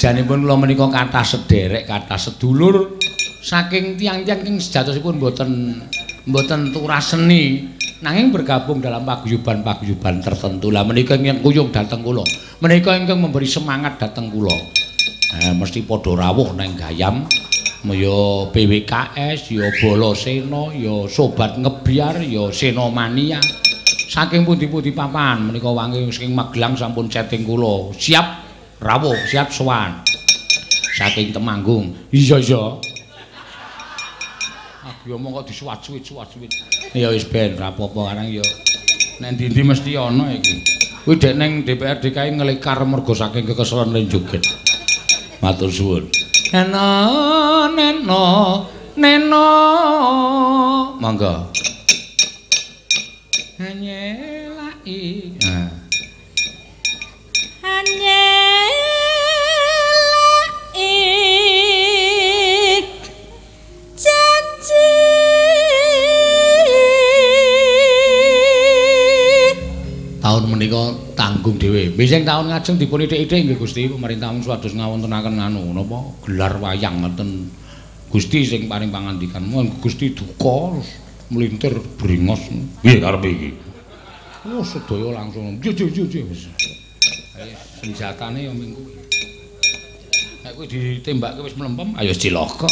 Bejanipun 0.03 0.43
kula 0.43 0.59
menika 0.59 0.91
kathah 0.91 1.23
sederek 1.23 1.87
kathah 1.87 2.19
sedulur 2.19 2.99
saking 3.39 3.95
tiang-tiang 3.95 4.43
ing 4.43 4.59
sejatosipun 4.59 5.15
mboten 5.15 5.79
mboten 6.27 6.75
turas 6.75 7.15
seni 7.15 7.71
nanging 8.03 8.35
bergabung 8.35 8.83
dalam 8.83 9.07
paguyuban-paguyuban 9.07 10.19
tertentu. 10.19 10.75
Lah 10.75 10.83
menika 10.83 11.15
ingkang 11.15 11.39
kuyung 11.39 11.71
dhateng 11.71 12.03
kula. 12.03 12.19
Menika 12.59 12.99
ingkang 12.99 13.23
memberi 13.23 13.47
semangat 13.47 13.95
dhateng 13.95 14.27
kula. 14.27 14.51
Ha 15.39 15.55
mesti 15.55 15.87
padha 15.87 16.19
rawuh 16.19 16.51
nang 16.51 16.75
gayam. 16.75 17.23
Ya 17.87 18.19
BWKS, 18.51 19.55
ya 19.55 19.71
Balasena, 19.71 20.75
ya 20.75 21.07
Sobat 21.07 21.55
Ngebiar, 21.55 22.19
ya 22.27 22.51
Senomania. 22.51 23.39
Saking 24.11 24.43
pundi-pundi 24.43 24.91
papan 24.91 25.47
menika 25.47 25.71
wangi 25.71 26.11
saking 26.11 26.35
Magelang 26.35 26.75
sampun 26.75 27.07
chatting 27.07 27.47
kula. 27.47 27.95
Siap 27.95 28.42
rawuh, 28.83 29.15
siap 29.31 29.49
sowan. 29.55 30.03
Saking 30.99 31.31
Temanggung. 31.31 31.95
Iya, 32.11 32.37
iya. 32.43 32.77
Aku 34.83 35.03
yo 35.09 35.17
mongko 35.17 35.47
disuwat-suwit, 35.47 36.03
suwat-suwit. 36.03 36.51
Ya 36.91 37.09
wis 37.09 37.23
ben 37.25 37.55
ora 37.55 37.71
apa-apa 37.71 38.13
arang 38.13 38.27
ya. 38.27 38.43
Nek 39.23 39.39
ndi-ndi 39.39 39.63
mesti 39.63 39.95
ana 39.95 40.35
iki. 40.35 40.59
Kuwi 41.07 41.15
dek 41.17 41.33
ning 41.39 41.63
DPR 41.63 41.97
DKI 42.03 42.35
ngelikar 42.37 42.83
mergo 42.83 43.15
saking 43.15 43.47
kekeselan 43.47 43.95
joget. 44.11 44.43
Matur 45.41 45.71
suwun. 45.71 46.05
neno 46.53 47.65
neno 47.73 48.23
neno 48.93 49.45
monggo 51.01 51.33
anyelai 53.57 55.01
nah 55.41 55.73
anyelai 57.65 58.32
nanggung 70.69 71.57
dhewe. 71.57 71.91
Bising 71.95 72.23
taun 72.27 72.47
ngajeng 72.51 72.77
dipun 72.79 73.03
ithik-ithik 73.03 73.43
nggih 73.47 73.59
Gusti 73.59 73.89
pemerintah 73.89 74.31
suwados 74.39 74.71
ngawontenaken 74.75 75.39
anu 75.39 75.73
napa 75.73 75.99
gelar 76.27 76.59
wayang 76.61 77.01
ngoten 77.01 77.49
Gusti 78.13 78.45
sing 78.45 78.69
paring 78.69 78.93
pangandikan. 78.93 79.43
Mun 79.43 79.81
Gusti 79.81 80.13
duka 80.13 80.77
mlintir 81.33 81.73
bringos. 81.97 82.45
Piye 82.83 83.01
karepe 83.01 83.29
iki? 83.31 83.51
Oh 84.47 84.63
sedaya 84.63 85.23
langsung. 85.23 85.57
Jo 85.63 85.71
jo 85.73 85.87
jo 85.89 86.03
jo. 86.05 86.21
Senjatane 87.81 88.45
ya 88.45 88.53
minggu. 88.53 88.83
Nek 90.43 90.59
kuwi 90.59 90.67
ditembakke 90.67 91.39
wis 91.39 91.55
mlempem, 91.55 91.95
ayo 91.95 92.11
cilaka. 92.11 92.67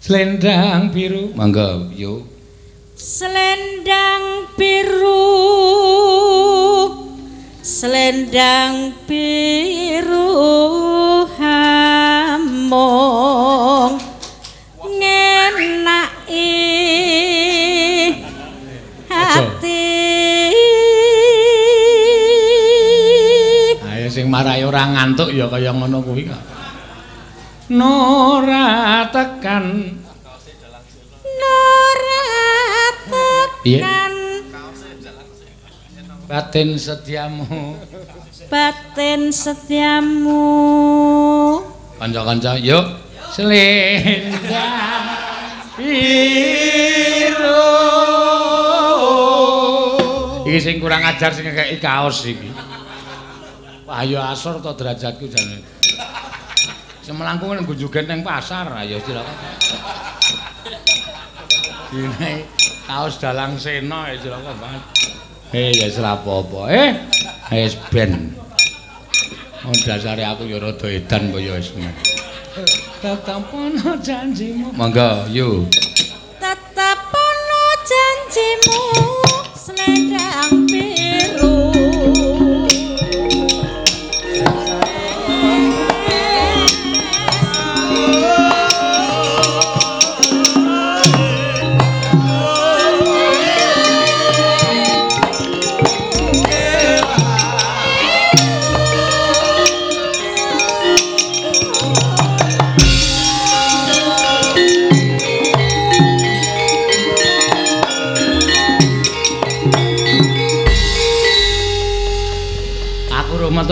Slendang 0.00 0.88
biru. 0.88 1.36
Mangga, 1.36 1.84
yo. 1.92 2.37
Selendang 2.98 4.58
biru 4.58 5.22
Selendang 7.62 8.90
biru 9.06 10.34
hamong 11.38 12.82
ngenai 14.82 16.42
hati 19.06 19.94
Ayo 23.78 24.10
sing 24.10 24.26
marai 24.26 24.66
ora 24.66 24.90
ngantuk 24.90 25.30
ya 25.30 25.46
kaya 25.46 25.70
ngono 25.70 26.02
kuwi 26.02 26.26
kok. 26.26 26.42
Nora 27.70 29.06
tekan 29.14 29.94
Piye? 33.62 33.82
Batin 36.28 36.76
setiamu. 36.78 37.74
Batin 38.52 39.32
setiamu. 39.32 40.44
Kanca-kanca, 41.98 42.54
yuk. 42.60 42.84
Selendang 43.32 45.08
biru. 45.76 47.64
Iki 50.48 50.58
sing 50.64 50.76
kurang 50.80 51.04
ajar 51.04 51.30
sing 51.32 51.44
ngekeki 51.44 51.76
kaos 51.80 52.24
iki. 52.24 52.48
Wah, 53.88 54.04
ayo 54.04 54.20
asor 54.20 54.60
to 54.60 54.72
derajatku 54.76 55.28
jane. 55.28 55.64
Semelangkung 57.04 57.56
nang 57.56 57.64
gunjugan 57.64 58.04
nang 58.04 58.20
pasar, 58.20 58.68
ayo 58.84 59.00
silakan. 59.00 59.36
Ini 61.88 62.57
kaos 62.88 63.20
dalang 63.20 63.60
sena 63.60 64.08
ya 64.08 64.16
cilaka 64.16 64.52
banget. 64.56 64.82
Eh 65.52 65.76
ya 65.76 65.92
ora 66.00 66.16
apa-apa. 66.16 66.60
Eh 66.72 66.90
wis 67.52 67.76
ben. 67.92 68.32
Wong 69.60 69.76
dasare 69.84 70.24
aku 70.24 70.48
ya 70.48 70.56
rada 70.56 70.88
edan 70.88 71.28
kaya 71.28 71.60
wis. 71.60 71.76
Tetap 73.04 73.52
ono 73.52 73.92
janjimu. 74.00 74.72
Mangga, 74.72 75.28
yuk. 75.28 75.68
Tetap 76.40 77.12
ono 77.12 77.64
janjimu 77.84 78.82
selendang 79.52 80.64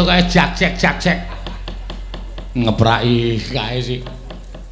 kae 0.06 0.22
jak 0.30 0.54
jak 0.54 1.18
ngepraki 2.56 3.36
kae 3.52 3.78
sih. 3.82 4.00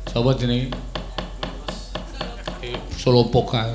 Sapa 0.08 0.32
jenenge 0.38 0.72
Solopok 2.94 3.52
kae. 3.52 3.74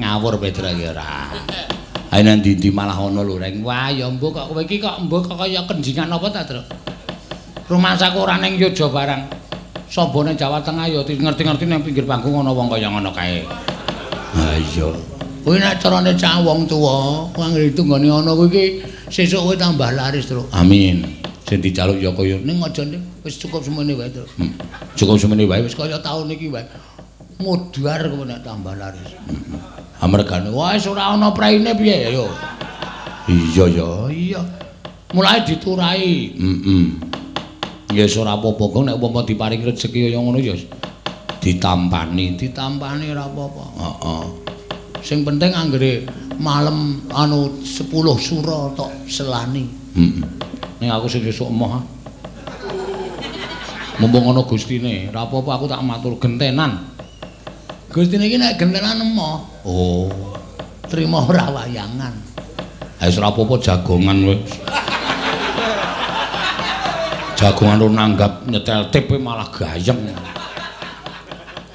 Ngawur 0.00 0.40
Petra 0.42 0.74
iki 0.74 0.90
ora. 0.90 1.30
Ae 2.10 2.20
nang 2.26 2.42
ndi 2.42 2.68
malah 2.74 2.98
ana 2.98 3.22
lho 3.22 3.38
reng. 3.38 3.62
Wah 3.62 3.92
ya 3.92 4.10
mbok 4.10 4.34
kok 4.34 4.46
kowe 4.50 4.60
iki 4.64 4.82
kok 4.82 4.98
mbok 5.06 5.30
kok 5.30 5.38
kaya 5.38 5.62
kenjingan 5.68 6.10
apa 6.10 6.26
ta 6.32 6.42
Tru? 6.42 6.62
Rumah 7.66 7.94
saku 7.94 8.18
ora 8.24 8.40
ning 8.42 8.58
Yojo 8.58 8.90
barang. 8.90 9.22
Sobone 9.86 10.34
Jawa 10.34 10.58
Tengah 10.66 10.90
ya 10.90 11.06
ngerti-ngerti 11.06 11.64
nang 11.70 11.80
pinggir 11.86 12.02
panggung 12.02 12.42
ana 12.42 12.50
wong 12.50 12.66
kaya 12.66 12.90
ngono 12.90 13.14
kae. 13.14 13.46
Ha 14.34 14.58
iya 14.58 15.15
Kuwi 15.46 15.62
nek 15.62 15.78
carane 15.78 16.10
cah 16.18 16.42
wong 16.42 16.66
tuwa, 16.66 17.30
anggere 17.38 17.70
tunggone 17.70 18.10
ana 18.10 18.34
kuwi 18.34 18.50
iki 18.50 18.64
sesuk 19.14 19.46
kowe 19.46 19.54
tambah 19.54 19.94
laris, 19.94 20.26
Tru. 20.26 20.42
Amin. 20.50 21.06
Sing 21.46 21.62
dijaluk 21.62 22.02
ya 22.02 22.10
kaya 22.10 22.42
ning 22.42 22.58
aja 22.58 22.82
wis 23.22 23.38
cukup 23.38 23.62
semene 23.62 23.94
wae, 23.94 24.10
Tru. 24.10 24.26
Hmm. 24.42 24.50
Cukup 24.98 25.22
semene 25.22 25.46
wae 25.46 25.62
wis 25.62 25.78
kaya 25.78 26.02
taun 26.02 26.34
iki 26.34 26.50
wae. 26.50 26.66
Mudhar 27.38 28.10
kowe 28.10 28.26
nek 28.26 28.42
tambah 28.42 28.74
laris. 28.74 29.06
Hmm. 29.06 30.02
Amargane 30.02 30.50
wis 30.50 30.82
ora 30.90 31.14
ana 31.14 31.30
praine 31.30 31.78
piye 31.78 32.10
ya. 32.10 32.26
Iya 33.30 33.64
ya, 33.70 33.88
iya. 34.10 34.42
Mulai 35.14 35.46
diturai. 35.46 36.34
Heeh. 36.34 36.84
Ya 37.94 38.02
wis 38.02 38.18
ora 38.18 38.34
apa-apa 38.34 38.66
kok 38.66 38.82
nek 38.82 38.98
umpama 38.98 39.22
diparing 39.22 39.62
rezeki 39.62 40.10
kaya 40.10 40.18
ngono 40.18 40.42
ya 40.42 40.58
ditampani, 41.38 42.34
ditampani 42.34 43.14
ora 43.14 43.30
apa-apa. 43.30 43.64
Heeh. 43.78 44.26
Sing 45.06 45.22
penting 45.22 45.54
anggere 45.54 46.02
malam 46.34 46.98
anu 47.14 47.62
10 47.62 47.86
sura 48.18 48.74
tok 48.74 48.90
selani. 49.06 49.70
Heeh. 49.94 50.26
Ning 50.82 50.90
aku 50.90 51.06
sing 51.06 51.22
sesuk 51.22 51.46
emoh. 51.46 51.78
Mumpung 54.02 54.28
ana 54.28 54.42
gustine, 54.44 55.08
ora 55.08 55.24
apa-apa 55.24 55.50
aku 55.56 55.64
tak 55.70 55.80
matur 55.86 56.18
gentenan. 56.18 56.90
Gustine 57.94 58.26
iki 58.26 58.34
nek 58.34 58.58
gentenan 58.58 58.98
emoh. 58.98 59.46
Oh. 59.62 60.10
Trima 60.90 61.22
ora 61.22 61.54
wayangan. 61.54 62.14
Ha 62.98 63.06
wis 63.06 63.16
ora 63.22 63.30
apa-apa 63.30 63.62
jagongan 63.62 64.18
wis. 64.26 64.58
Jagongan 67.38 67.78
ora 67.78 67.94
nanggap 67.94 68.32
nyetel 68.50 68.90
tip 68.90 69.06
malah 69.22 69.46
gayeng. 69.54 70.02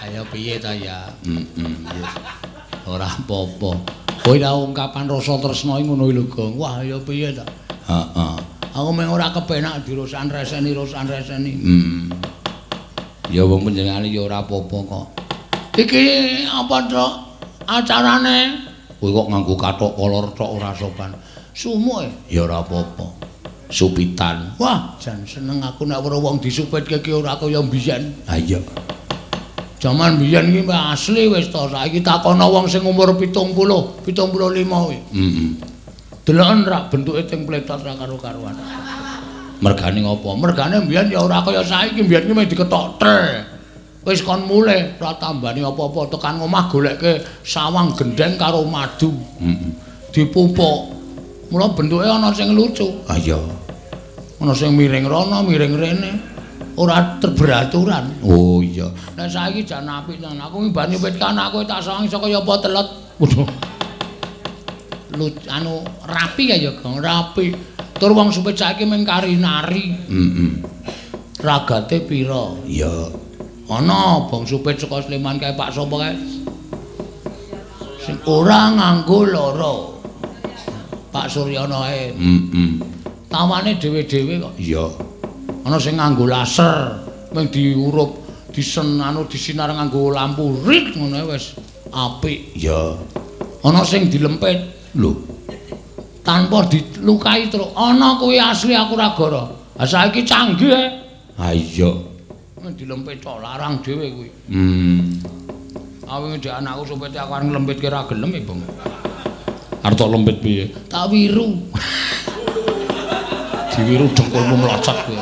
Ayo 0.03 0.27
piye 0.27 0.60
ta 0.60 0.76
ya? 0.76 1.08
Heeh. 1.24 1.48
Yes. 1.95 2.51
Ora 2.88 3.06
apa-apa. 3.06 3.72
Kowe 4.22 4.38
ra 4.38 4.53
ungkapan 4.53 5.10
rasa 5.10 5.38
tresna 5.42 5.82
ngono 5.82 6.10
lho, 6.10 6.30
Gong. 6.30 6.58
Wah, 6.61 6.82
ya 6.85 7.01
piye 7.01 7.34
ta? 7.34 7.45
Heeh. 7.90 8.35
Aku 8.72 8.95
meng 8.95 9.11
ora 9.11 9.34
kepenak 9.35 9.84
dirosan 9.84 10.32
reseni 10.32 10.72
rosan 10.72 11.10
reseni. 11.10 11.58
Hmm. 11.60 12.08
Ya 13.27 13.43
wong 13.43 13.68
panjenengane 13.68 14.08
ya 14.08 14.24
ora 14.24 14.45
apa-apa 14.45 14.77
kok. 14.88 15.06
Iki 15.76 16.03
apa, 16.48 16.77
Truk? 16.88 17.14
Acarane 17.68 18.68
kowe 19.01 19.10
kok 19.10 19.27
nganggo 19.34 19.56
kathok 19.58 19.92
kolor 19.98 20.26
tok 20.38 20.50
ora 20.61 20.72
sopan. 20.77 21.11
Sumuh 21.51 22.06
ya 22.30 22.45
ora 22.45 22.61
apa-apa. 22.64 23.08
Supitan. 23.72 24.56
Wah, 24.60 25.00
jan 25.00 25.24
seneng 25.24 25.64
aku 25.64 25.88
nek 25.88 26.03
weruh 26.03 26.19
wong 26.19 26.43
disupitke 26.43 27.00
ki 27.00 27.11
ora 27.16 27.40
kaya 27.40 27.64
mbiyen. 27.64 28.27
Ha 28.27 28.35
iya. 28.35 28.60
Jaman 29.82 30.22
biyen 30.22 30.53
iki 30.53 30.69
asli 30.69 31.26
wis 31.26 31.50
to. 31.50 31.66
Saiki 31.66 32.06
takono 32.06 32.53
wong 32.53 32.69
sing 32.69 32.85
umur 32.85 33.18
70, 33.18 34.06
75 34.06 34.06
kuwi. 34.06 34.98
Heeh. 35.10 35.50
Deloken 36.22 36.69
ra 36.69 36.85
bentuke 36.85 37.26
ting 37.26 37.50
pletot 37.50 37.82
ra 37.82 37.98
karo-karuan. 37.98 38.53
Mergane 39.58 40.06
ngopo? 40.06 40.38
Mergane 40.38 40.85
biyen 40.85 41.10
ya 41.10 41.26
ora 41.26 41.42
kaya 41.42 41.66
saiki, 41.66 42.06
biyen 42.06 42.30
iki 42.30 42.34
meh 42.38 42.45
diketok 42.45 43.01
tre. 43.01 43.42
Wis 44.06 44.22
kon 44.22 44.45
mulih 44.45 45.01
ra 45.01 45.18
tambani 45.18 45.66
apa-apa 45.66 46.14
tekan 46.14 46.45
omah 46.45 46.69
golekke 46.69 47.26
sawang 47.42 47.98
gendeng 47.98 48.38
karo 48.38 48.61
madu. 48.61 49.10
Heeh. 49.42 49.74
Dipupuk. 50.14 51.01
Mula 51.50 51.74
bentuke 51.74 52.06
ana 52.06 52.30
sing 52.38 52.53
lucu. 52.53 52.85
Ah 53.10 53.18
iya. 53.18 53.42
Ana 54.38 54.53
sing 54.53 54.77
miring 54.77 55.10
rono, 55.10 55.42
miring 55.42 55.74
rene. 55.74 56.31
Ora 56.82 57.22
terberaturan. 57.22 58.26
Oh 58.26 58.58
iya. 58.66 58.90
Nek 59.14 59.30
saiki 59.30 59.61
jan 59.61 59.85
apik 59.85 60.18
tenan. 60.18 60.42
Aku 60.42 60.66
ngibani 60.66 60.98
wit 60.98 61.22
kanak 61.22 61.53
kowe 61.53 61.61
tak 61.61 61.85
sangi 61.85 62.10
saka 62.10 62.26
ya 62.26 62.42
apa 62.42 62.53
telet. 62.58 62.88
Waduh. 63.22 63.45
Lu 65.22 65.30
anu 65.45 65.85
rapi 66.10 66.50
ya 66.50 66.58
ya, 66.58 66.74
Gong. 66.74 66.98
Rapi. 66.98 67.53
Tur 68.01 68.18
wong 68.18 68.34
supit 68.34 68.58
saiki 68.58 68.90
mung 68.90 69.06
kari 69.06 69.38
nari. 69.38 69.93
Heeh. 70.10 70.51
Ragate 71.45 72.01
pira? 72.01 72.58
Ya. 72.66 72.90
Ana 73.69 74.26
bong 74.26 74.50
supit 74.50 74.82
saka 74.82 75.06
Sleman 75.06 75.38
kae 75.38 75.53
Pak 75.53 75.69
sapa 75.69 75.95
kae? 76.01 76.14
Sing 78.01 78.18
ora 78.26 78.74
nganggo 78.74 79.30
lara. 79.30 79.76
Pak 81.14 81.30
Suryana 81.30 81.85
ae. 81.93 82.10
Heeh. 82.18 82.69
Tawane 83.30 83.77
dhewe-dhewe 83.80 84.43
kok. 84.43 84.53
Iya. 84.58 85.10
Ana 85.61 85.77
sing 85.77 85.98
nganggo 86.01 86.25
laser, 86.25 87.06
mung 87.33 87.48
diurup 87.53 88.17
disen 88.49 88.98
anu 88.98 89.30
disinar 89.30 89.69
nganggo 89.69 90.09
lampu 90.09 90.57
rit 90.65 90.98
ngono 90.98 91.15
ae 91.22 91.25
wis 91.30 91.53
apik. 91.93 92.57
Iya. 92.57 92.98
Ana 93.61 93.85
sing 93.85 94.09
dilempit 94.09 94.57
Lho. 94.98 95.11
tanpa 96.25 96.65
dilukai 96.69 97.49
terus. 97.49 97.69
Ana 97.77 98.17
kuwi 98.17 98.41
asli 98.41 98.73
aku 98.73 98.93
ra 98.98 99.14
goro. 99.14 99.73
Ha 99.77 99.85
saiki 99.85 100.25
canggih 100.25 100.73
ae. 100.73 100.88
Ha 101.38 101.53
iya. 101.53 101.91
Dilempit 102.72 103.19
tok 103.19 103.41
larang 103.41 103.81
dhewe 103.83 104.06
kuwi. 104.15 104.30
Hmm. 104.49 105.19
Awing 106.07 106.40
dhek 106.41 106.56
anakku 106.56 106.83
supete 106.88 107.17
aku 107.19 107.31
arep 107.35 107.48
nglempitke 107.49 107.88
ra 107.90 108.03
gelem, 108.09 108.31
Bang. 108.43 108.59
Arep 109.81 109.95
tok 109.98 110.09
lempit 110.11 110.38
piye? 110.41 110.65
Tak 110.90 111.09
wiru. 111.09 111.56
Diwiru 113.72 114.11
dengkulmu 114.11 114.56
mlocot 114.59 114.98
kowe. 115.08 115.16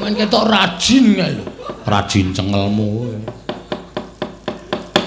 Men 0.00 0.16
ketok 0.16 0.44
rajin 0.48 1.04
kae 1.12 1.32
lho. 1.36 1.44
Rajin 1.84 2.32
cengelmu. 2.32 3.20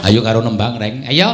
Ayo 0.06 0.22
karo 0.22 0.46
nembang, 0.46 0.78
Reng. 0.78 1.04
Ayo. 1.10 1.34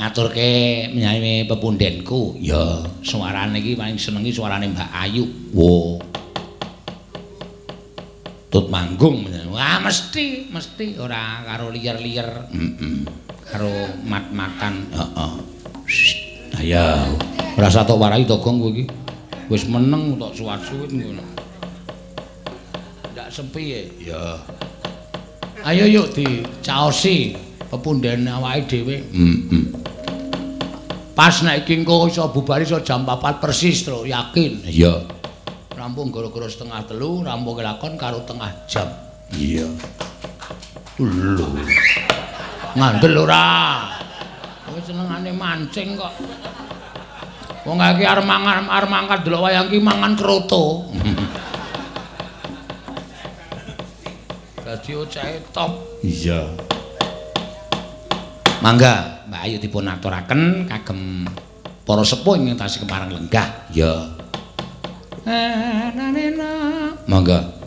Ngaturke 0.00 0.88
menyanyi 0.94 1.44
pepundenku. 1.44 2.38
Ya, 2.40 2.80
suarane 3.04 3.60
iki 3.60 3.76
paling 3.76 4.00
senengi 4.00 4.32
suarane 4.32 4.70
Mbak 4.72 4.90
Ayu. 4.94 5.28
Wo. 5.52 6.00
Tut 8.48 8.66
manggung. 8.72 9.28
Wah, 9.52 9.82
mesti, 9.84 10.48
mesti 10.48 10.96
ora 10.96 11.44
karo 11.44 11.68
liyer-liyer. 11.68 12.48
Heeh. 12.54 12.96
Karo 13.50 13.70
mat-matan. 14.06 14.88
Heeh. 14.94 15.32
Ayo. 16.64 17.18
Rasa 17.60 17.84
tok 17.84 18.00
warai 18.00 18.24
to 18.24 18.40
gong 18.40 18.62
kowe 18.62 18.72
iki. 18.72 18.88
Wis 19.50 19.66
meneng 19.66 20.14
tok 20.14 20.30
suwat-suwit 20.38 20.94
ngono. 20.94 21.26
Ndak 23.10 23.28
sepi 23.34 23.62
ya. 23.66 23.82
Ya. 23.98 24.22
Ayo 25.66 25.90
yuk 25.90 26.14
dicaosi 26.14 27.34
pepunden 27.66 28.30
awake 28.30 28.70
dhewe. 28.70 29.02
Heeh. 29.10 29.64
Pas 31.18 31.42
nek 31.42 31.66
iki 31.66 31.82
engko 31.82 32.06
iso 32.06 32.30
bubari 32.30 32.62
iso 32.62 32.78
jam 32.80 33.02
4 33.02 33.42
persis 33.42 33.82
terus 33.82 34.06
yakin. 34.06 34.64
Iya. 34.64 35.04
Rampung 35.74 36.14
gara-gara 36.14 36.46
setengah 36.46 36.86
telu, 36.86 37.26
rampung 37.26 37.58
kelakon 37.58 37.98
karo 37.98 38.22
tengah 38.22 38.54
jam. 38.70 38.86
Iya. 39.34 39.66
Lho. 41.02 41.44
Ngandel 42.78 43.18
ora. 43.18 43.44
Kowe 44.62 44.80
senengane 44.80 45.34
mancing 45.34 45.98
kok. 45.98 46.14
Wong 47.70 47.78
iki 47.78 48.02
arep 48.02 48.26
mangan 48.26 48.66
arep 48.66 48.90
mangkat 48.90 49.22
delok 49.22 49.46
wayang 49.46 49.70
iki 49.70 49.78
mangan 49.78 50.18
kroto. 50.18 50.90
Dadi 54.66 54.90
ocahe 54.98 55.38
top. 55.54 55.78
Iya. 56.02 56.50
Mangga, 58.58 59.22
Mbak 59.30 59.42
Ayu 59.46 59.56
dipun 59.62 59.86
aturaken 59.86 60.66
kagem 60.66 61.30
para 61.86 62.02
sepuh 62.02 62.42
ing 62.42 62.58
tasi 62.58 62.82
keparang 62.82 63.14
lenggah. 63.14 63.70
Ya. 63.70 64.18
Mangga. 67.06 67.59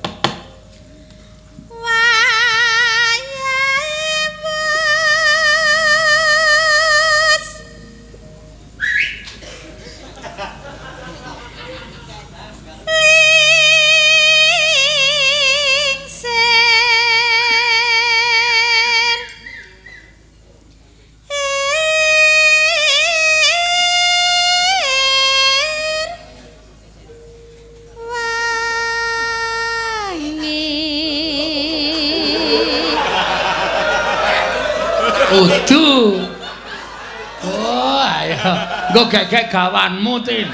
Gegek 39.13 39.53
gawanmu, 39.53 40.25
Tin. 40.25 40.49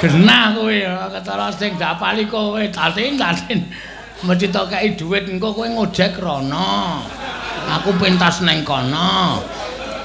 Genah 0.00 0.56
kowe 0.56 0.72
ketara 1.12 1.52
sing 1.52 1.76
dapali 1.76 2.24
kowe, 2.24 2.64
Tatin, 2.72 3.20
Tatin. 3.20 3.60
Mesti 4.24 4.48
tok 4.48 4.72
kei 4.72 4.96
dhuwit 4.96 5.28
engko 5.28 5.52
kowe 5.52 5.68
ngojek 5.68 6.16
rono. 6.16 7.04
Aku 7.76 7.92
pentas 8.00 8.40
neng 8.40 8.64
kono. 8.64 9.44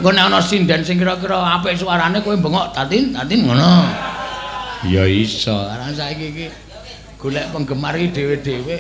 Engko 0.04 0.12
nek 0.12 0.28
ana 0.28 0.44
sinden 0.44 0.84
sing 0.84 1.00
kira-kira 1.00 1.40
apik 1.40 1.80
suarane 1.80 2.20
kowe 2.20 2.36
bengok, 2.36 2.76
Tatin, 2.76 3.16
Tatin 3.16 3.48
ngono. 3.48 3.88
Ya 4.92 5.08
iso. 5.08 5.56
Karena 5.72 5.88
saiki 5.96 6.36
iki 6.36 6.48
golek 7.16 7.48
penggemar 7.56 7.96
iki 7.96 8.12
dhewe-dhewe. 8.12 8.76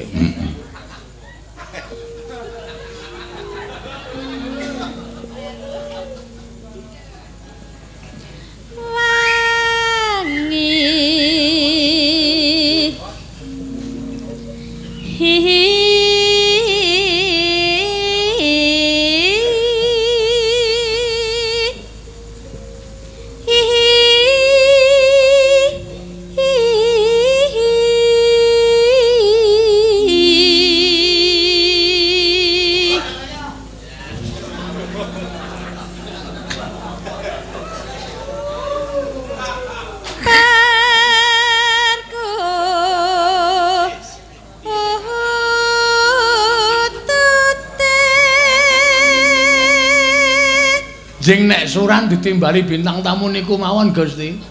Jing 51.21 51.45
nek 51.45 51.69
suran 51.69 52.09
ditimbali 52.09 52.65
bintang 52.65 53.05
tamu 53.05 53.29
niku 53.29 53.53
mawon 53.53 53.93
Gusti. 53.93 54.33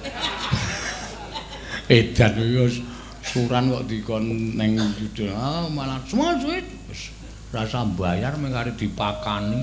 Edan 1.90 2.38
wis 2.38 2.78
suran 3.26 3.74
kok 3.74 3.90
dikon 3.90 4.54
ning 4.54 4.78
judul. 4.94 5.34
Ah 5.34 5.66
malah 5.66 5.98
semua. 6.06 6.38
Wis 6.38 7.10
rasa 7.50 7.82
bayar 7.98 8.38
mung 8.38 8.54
arep 8.54 8.78
dipakani. 8.78 9.58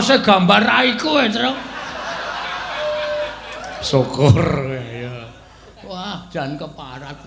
Kaose 0.00 0.24
gambar 0.24 0.64
raiku 0.64 1.20
ya, 1.20 1.28
Tru. 1.28 1.52
Syukur 3.84 4.40
ya. 4.72 5.28
Wah, 5.84 6.24
jan 6.32 6.56
keparat. 6.56 7.20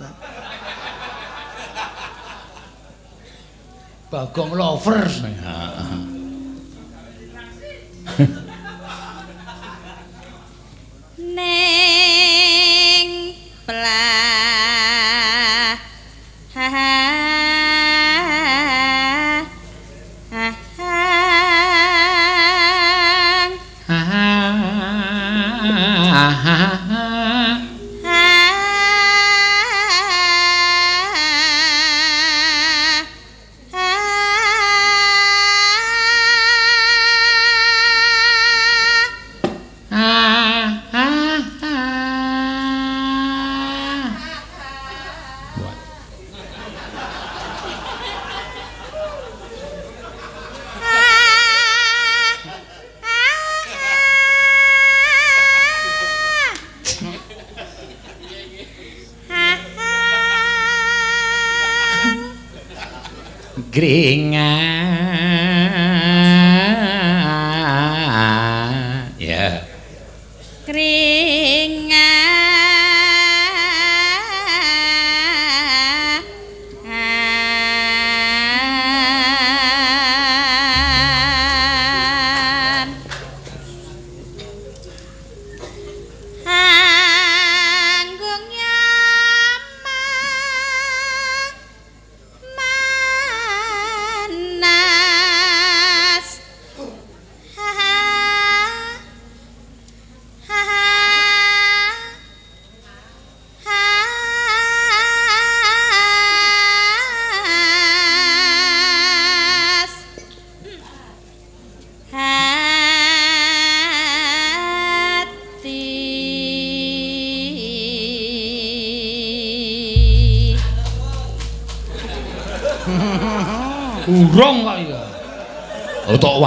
Bagong 4.10 4.58
lovers. 4.58 5.22
Nek 5.22 5.38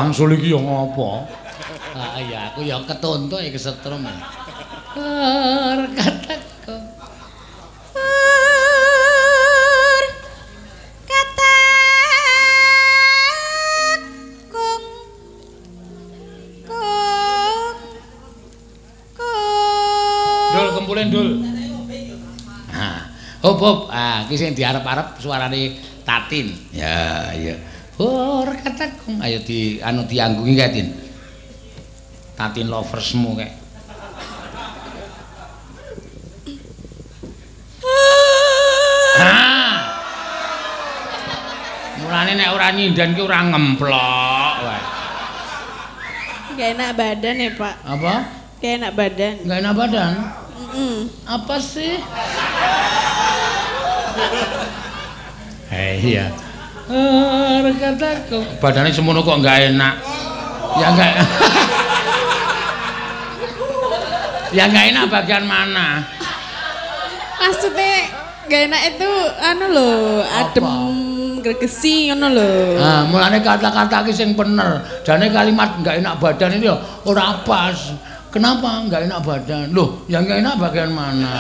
wangsul 0.06 0.30
iki 0.38 0.54
ya 0.54 0.62
ngopo? 0.62 1.26
Ah 1.98 2.14
iya, 2.22 2.54
aku 2.54 2.62
ya 2.62 2.78
ketontok 2.86 3.42
ya 3.42 3.50
kesetrum. 3.50 4.06
Rekataku. 5.74 6.78
Pur 7.90 8.06
katakung 11.10 12.06
kung 14.54 14.86
kung 19.18 20.54
Dul 20.54 20.68
kempulen 20.70 21.10
dul. 21.10 21.42
Nah, 22.70 23.10
hop 23.42 23.58
hop. 23.58 23.90
Ah, 23.90 24.22
iki 24.30 24.38
sing 24.38 24.54
diarep-arep 24.54 25.18
suarane 25.18 25.82
Tatin. 26.06 26.54
Ya, 26.70 27.34
iya. 27.34 27.58
Oh, 29.06 29.14
rekataku. 29.14 29.22
Ayo 29.22 29.38
di 29.46 29.78
anu 29.78 30.02
dianggungi 30.10 30.54
kae, 30.58 30.70
Tin. 30.74 30.88
Tatin 32.34 32.66
loversmu 32.66 33.38
kae. 33.38 33.50
Mulane 41.96 42.32
nek 42.38 42.50
ora 42.54 42.68
nyindan 42.70 43.14
ki 43.16 43.22
ora 43.22 43.40
ngemplok 43.46 44.54
wae. 44.62 44.82
Gak 46.56 46.68
enak 46.72 46.96
badan 46.96 47.36
ya 47.36 47.50
pak 47.52 47.74
Apa? 47.84 48.14
Gak 48.64 48.72
enak 48.80 48.92
badan 48.96 49.34
Enggak 49.44 49.58
enak 49.60 49.74
badan? 49.76 50.12
Mm-mm. 50.56 50.96
Apa 51.28 51.56
sih? 51.60 52.00
Eh 55.68 55.94
iya. 56.00 56.32
Kataku. 57.76 58.38
Badannya 58.62 58.94
semono 58.94 59.20
kok 59.26 59.42
enggak 59.42 59.74
enak. 59.74 59.94
Ya 60.78 60.86
enggak. 60.94 61.12
ya 64.56 64.64
enggak 64.70 64.86
enak 64.94 65.04
bagian 65.10 65.44
mana? 65.46 66.02
Maksudnya 67.36 68.10
gak 68.46 68.62
enak 68.70 68.82
itu 68.96 69.10
anu 69.42 69.66
loh 69.70 70.24
Adem 70.24 70.66
gregesi 71.44 72.08
ngono 72.08 72.32
loh 72.32 72.78
Nah, 72.80 73.02
mulane 73.06 73.38
kata-kata 73.42 74.06
iki 74.06 74.12
sing 74.14 74.32
bener. 74.38 74.82
Jane 75.02 75.30
kalimat 75.30 75.78
enggak 75.78 75.98
enak 76.00 76.18
badan 76.22 76.58
ini 76.58 76.70
ya 76.70 76.76
ora 77.06 77.42
pas. 77.42 77.76
Kenapa 78.30 78.82
enggak 78.84 79.06
enak 79.08 79.20
badan? 79.22 79.70
Loh, 79.72 80.04
yang 80.06 80.26
enggak 80.26 80.42
enak 80.44 80.54
bagian 80.58 80.90
mana? 80.92 81.34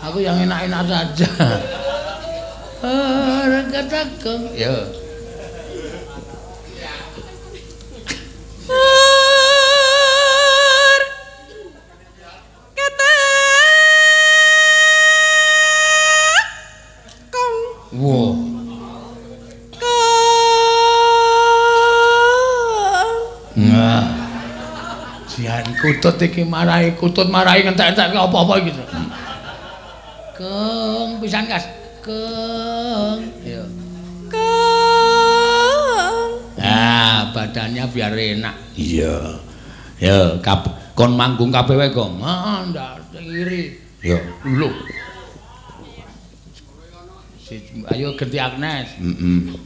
Aku 0.00 0.18
yang 0.18 0.40
enak-enak 0.40 0.82
saja. 0.88 1.28
Ah, 3.70 3.86
kataku. 3.86 4.50
Ya. 4.58 4.74
Wow. 17.94 18.34
Nah. 23.54 24.02
Sian 25.30 25.62
kutut 25.78 26.18
iki 26.18 26.42
marahi 26.42 26.98
kutut 26.98 27.30
marahi 27.30 27.62
ngentek-entek 27.62 28.18
apa-apa 28.18 28.66
iki. 28.66 28.74
Keng 30.34 31.22
pisan 31.22 31.46
Kas. 31.46 31.70
Keng. 32.02 33.30
Ya. 33.46 33.59
Kung 36.80 36.88
Ah, 36.88 37.28
badannya 37.36 37.84
biar 37.92 38.14
enak. 38.16 38.56
Iya. 38.72 39.36
Ya, 40.00 40.40
kap 40.40 40.64
kon 40.96 41.12
manggung 41.12 41.52
kabeh 41.52 41.76
wae, 41.76 41.92
Gong. 41.92 42.24
Ah, 42.24 42.64
ndak 42.64 43.04
iri. 43.20 43.76
Ya, 44.00 44.16
lho. 44.48 44.72
Si, 47.36 47.60
ayo 47.92 48.16
ganti 48.16 48.38
Agnes. 48.40 48.96
Heeh. 48.96 49.40
Pur 49.52 49.60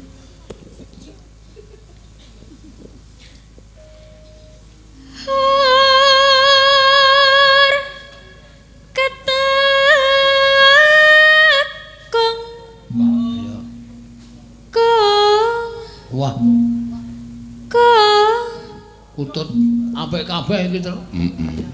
apik 20.05 20.25
kabeh 20.29 20.69
iki 20.69 20.79
to. 20.85 20.95
Heeh. 21.17 21.65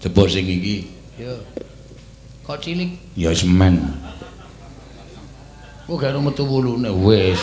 Jebul 0.00 0.28
sing 0.28 0.48
iki 0.48 0.88
Ya. 1.16 1.32
Kok 2.44 2.60
cilik? 2.60 2.92
ya 3.16 3.32
semen. 3.32 3.80
Kok 5.88 5.96
gak 5.96 6.12
metu 6.20 6.44
wulune 6.44 6.92
wis. 6.92 7.40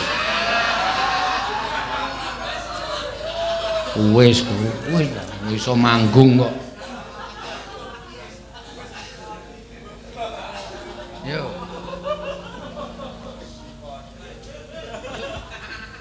Wis 4.14 4.42
wis 4.46 4.78
wis 4.94 5.08
iso 5.54 5.74
manggung 5.74 6.38
kok. 6.38 6.54
Yo. 11.26 11.42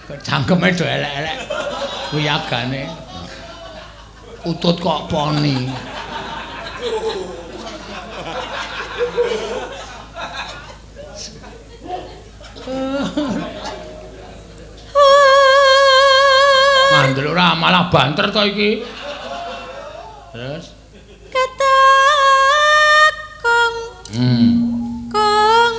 Kok 0.09 0.19
cangkeme 0.21 0.69
do 0.77 0.85
elek-elek. 0.85 1.37
Kuwi 2.13 2.29
agane. 2.29 3.12
Utut 4.43 4.75
kok 4.75 5.07
poni. 5.07 5.71
Mandel 16.91 17.31
ora 17.31 17.55
malah 17.55 17.87
banter 17.87 18.27
to 18.35 18.43
iki. 18.51 18.83
Terus? 20.35 20.75
katakung 21.31 21.65
Hmm. 24.11 24.67
kung 25.07 25.75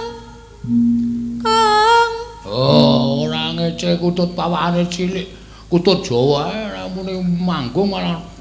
kung 1.44 2.12
Oh, 2.48 3.28
ora 3.28 3.52
ngece 3.60 4.00
kutut 4.00 4.32
pawakane 4.32 4.88
cilik. 4.88 5.28
Kutut 5.68 6.00
Jawa 6.00 6.48
ae 6.48 6.72
ora 6.72 6.88
muni 6.88 7.20
manggung 7.20 7.92
malah. 7.92 8.33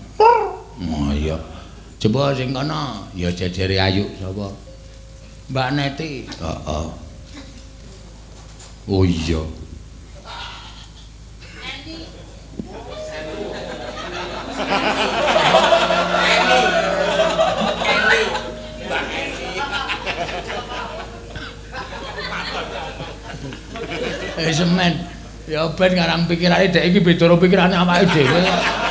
Oh 1.23 1.31
iya. 1.31 1.39
Coba 2.03 2.35
sing 2.35 2.51
kono 2.51 3.07
ya 3.15 3.31
jejere 3.31 3.79
ayu 3.79 4.03
sapa? 4.19 4.51
Mbak 5.47 5.67
Neti. 5.71 6.27
Heeh. 6.27 6.85
Oh 8.91 9.07
iya. 9.07 9.39
Eh 24.43 24.51
semen. 24.51 25.07
Ya 25.47 25.71
ben 25.71 25.91
ngarang 25.95 26.27
pikirane 26.27 26.67
dhek 26.67 26.83
iki 26.91 26.99
beda 26.99 27.31
karo 27.31 27.39
pikirane 27.39 27.79
awake 27.79 28.11
dhewe. 28.11 28.82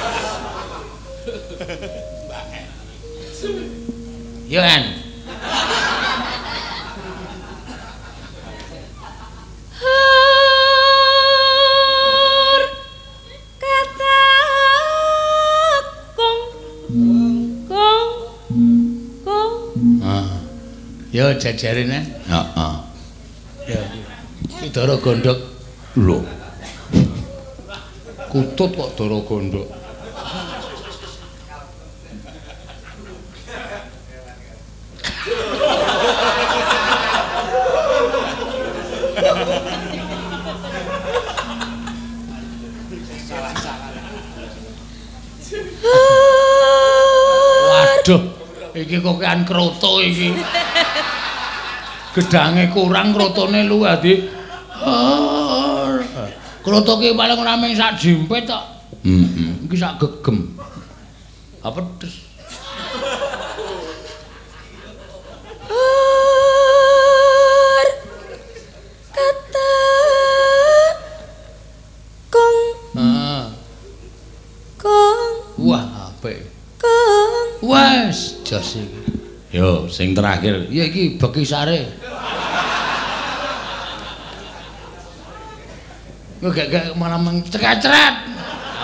Jajarene. 21.42 21.98
Heeh. 22.30 22.74
Ya. 23.66 23.82
Dara 24.70 24.94
gondok. 25.02 25.38
Lho. 25.98 26.22
Kutut 28.30 28.70
kok 28.78 28.90
dara 28.94 29.18
gondok. 29.26 29.68
Waduh, 47.72 48.22
iki 48.78 48.96
kok 49.02 49.18
kan 49.18 49.42
kroto 49.42 49.98
iki. 50.00 50.30
Gedange 52.12 52.68
kurang 52.68 53.16
krotone 53.16 53.64
luwih 53.64 53.96
di. 54.04 54.14
Kroto 56.62 56.92
ki 57.00 57.16
paling 57.18 57.38
ora 57.40 57.56
mung 57.58 57.72
sak 57.74 57.96
jimpet 57.98 58.44
tok. 58.46 58.62
Heeh. 59.02 59.66
Iki 59.66 59.76
sak 59.80 59.96
gegem. 59.98 60.52
Apa 61.64 61.80
pedes? 61.82 62.14
Har 66.52 67.86
kata 69.16 69.72
kong 72.28 72.58
Ah, 72.92 73.48
kong 74.76 75.32
wah 75.64 76.12
apik. 76.12 76.44
kong 76.76 77.64
Wes, 77.64 78.44
jos 78.44 78.76
iki. 78.76 79.00
Yo, 79.52 79.88
sing 79.88 80.12
terakhir. 80.12 80.68
Ya 80.68 80.84
iki 80.84 81.16
bekisare. 81.16 81.88
Kok 81.88 82.01
gak 86.50 86.66
gak 86.74 86.84
malah 86.98 87.22
mencekacret. 87.22 88.14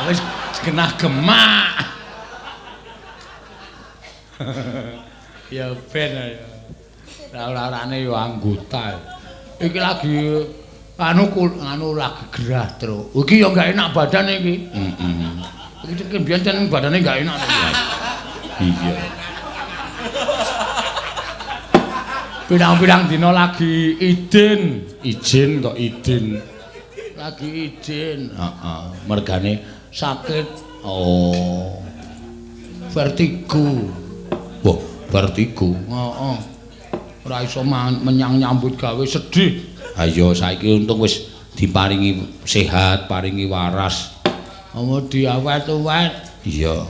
Wis 0.06 0.22
genah 0.62 0.94
gemak. 0.94 1.90
ya 5.50 5.74
ben 5.90 6.10
ya. 6.14 6.46
Ora-orane 7.34 7.98
yo 8.06 8.14
anggota. 8.14 8.94
Iki 9.58 9.78
lagi 9.82 10.18
anu 10.94 11.26
anu 11.58 11.98
lagi 11.98 12.24
gerah 12.30 12.70
terus. 12.78 13.10
Iki 13.10 13.42
yo 13.42 13.50
gak 13.50 13.74
enak 13.74 13.90
badan 13.90 14.30
iki. 14.30 14.54
Heeh. 14.70 15.34
Iki 15.90 16.02
kan 16.14 16.22
biyen 16.22 16.40
jeneng 16.46 16.70
badane 16.70 17.02
gak 17.02 17.26
enak. 17.26 17.38
Iya. 18.62 18.94
Pirang-pirang 22.46 23.10
dina 23.10 23.34
lagi 23.34 23.98
idin. 23.98 24.86
Izin 25.02 25.58
kok 25.58 25.74
idin. 25.74 26.57
Lagi 27.28 27.68
idin. 27.68 28.32
Heeh. 28.32 28.82
Mergane 29.04 29.60
Sakit 29.92 30.48
oh. 30.80 31.76
vertigo. 32.88 33.84
Wah, 34.64 34.80
vertigo. 35.12 35.76
Heeh. 35.76 36.36
Ora 37.28 37.44
iso 37.44 37.60
menyang 37.60 38.40
nyambut 38.40 38.80
gawe 38.80 39.04
sedih. 39.04 39.60
Ayo 40.00 40.32
saiki 40.32 40.72
untung 40.72 41.04
wis 41.04 41.28
diparingi 41.52 42.40
sehat, 42.48 43.12
paringi 43.12 43.44
waras. 43.44 44.16
Apa 44.72 45.04
diawet-awet. 45.12 46.48
Iya. 46.48 46.88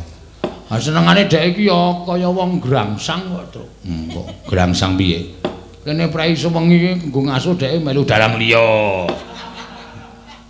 Ah 0.70 0.78
senengane 0.78 1.26
dhek 1.26 1.58
iki 1.58 1.66
ya 1.66 2.06
kaya 2.06 2.30
wong 2.30 2.62
grangsang 2.62 3.26
kok, 3.26 3.58
Truk. 3.58 3.68
Hmm, 3.82 4.06
kok 4.06 4.26
gerangsang 4.46 4.94
piye? 4.94 5.34
Kene 5.82 6.06
prei 6.14 6.38
sewengi 6.38 7.10
nggo 7.10 7.26
ngasuh 7.26 7.58
dhek 7.58 7.82
melu 7.82 8.06
dalam 8.06 8.38
liya. 8.38 9.02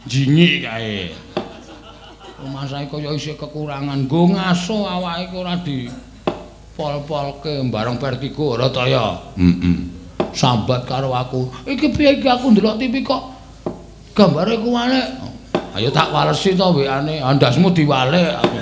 Jingi 0.09 0.65
kae. 0.65 1.13
Rumah 2.41 2.65
saya 2.65 2.89
kaya 2.89 3.13
isih 3.13 3.37
kekurangan. 3.37 4.09
Nggo 4.09 4.33
ngasuh 4.33 4.89
awake 4.89 5.37
ora 5.37 5.61
di 5.61 5.85
pol-polke 6.73 7.61
bareng 7.69 8.01
vertigo 8.01 8.57
ora 8.57 8.73
ta 8.73 8.89
ya. 8.89 9.21
Heeh. 9.37 9.77
Sambat 10.33 10.89
karo 10.89 11.13
aku. 11.13 11.53
Iki 11.69 11.93
piye 11.93 12.17
iki 12.19 12.29
aku 12.31 12.57
ndelok 12.57 12.81
TV 12.81 13.05
kok 13.05 13.21
gambare 14.17 14.57
kuwale. 14.57 15.03
Ayo 15.77 15.93
tak 15.93 16.09
walesi 16.09 16.57
to 16.57 16.73
WA-ne. 16.73 17.21
Andasmu 17.21 17.69
diwalek 17.77 18.39
aku. 18.41 18.59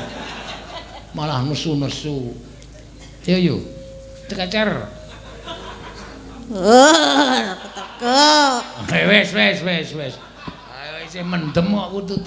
Malah 1.14 1.46
nesu-nesu. 1.46 2.34
Yo 3.28 3.36
yo. 3.38 3.56
Cekecer. 4.26 4.88
Oh, 6.46 7.42
teko. 7.62 8.06
Eh, 8.94 9.02
Wes 9.10 9.34
wes 9.34 9.58
wes 9.66 9.88
wes. 9.98 10.14
Ayo 10.14 10.35
isih 11.16 11.24
mendem 11.24 11.66
kok 11.72 11.88
kutut. 11.96 12.22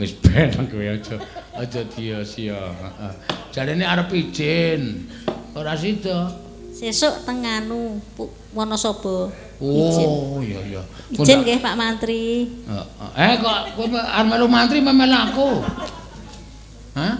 Wis 0.00 0.16
ben 0.24 0.48
kowe 0.72 0.80
aja 0.88 1.16
aja 1.52 1.80
sia-sia. 1.92 2.56
Heeh. 2.56 3.12
Jarene 3.52 3.84
arep 3.84 4.08
izin. 4.16 5.04
Ora 5.52 5.76
sida. 5.76 6.32
Sesuk 6.72 7.28
teng 7.28 7.44
anu 7.44 8.00
Pu- 8.16 8.32
Wonosobo. 8.56 9.28
Oh, 9.60 10.40
iya 10.40 10.64
iya. 10.64 10.82
Izin 11.12 11.44
nggih 11.44 11.60
Pak 11.60 11.76
Mantri. 11.76 12.48
Heeh. 12.48 12.86
Eh 13.20 13.32
kok 13.36 13.76
kowe 13.76 14.00
arep 14.00 14.26
melu 14.32 14.46
mantri 14.48 14.80
melu 14.80 15.12
aku? 15.12 15.48
Hah? 16.96 17.14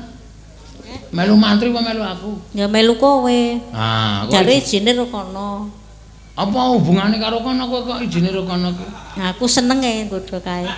Melu 1.13 1.37
mantri 1.37 1.69
apa 1.69 1.81
melu 1.93 2.01
aku? 2.01 2.31
Ya 2.57 2.65
melu 2.65 2.97
kowe. 2.97 3.41
Ah, 3.77 4.25
kowe 4.25 4.33
Jare 4.33 4.65
izine 4.65 4.97
ro 4.97 5.13
kono. 5.13 5.69
Apa 6.39 6.61
hubungane 6.71 7.19
karo 7.19 7.43
kono 7.43 7.67
kowe 7.67 7.83
kok 7.83 7.99
izine 8.07 8.31
ro 8.31 8.47
kono 8.47 8.71
ki? 8.71 8.87
Aku 9.35 9.51
seneng 9.51 9.83
e 9.83 10.07
nggodha 10.07 10.39
kae. 10.39 10.71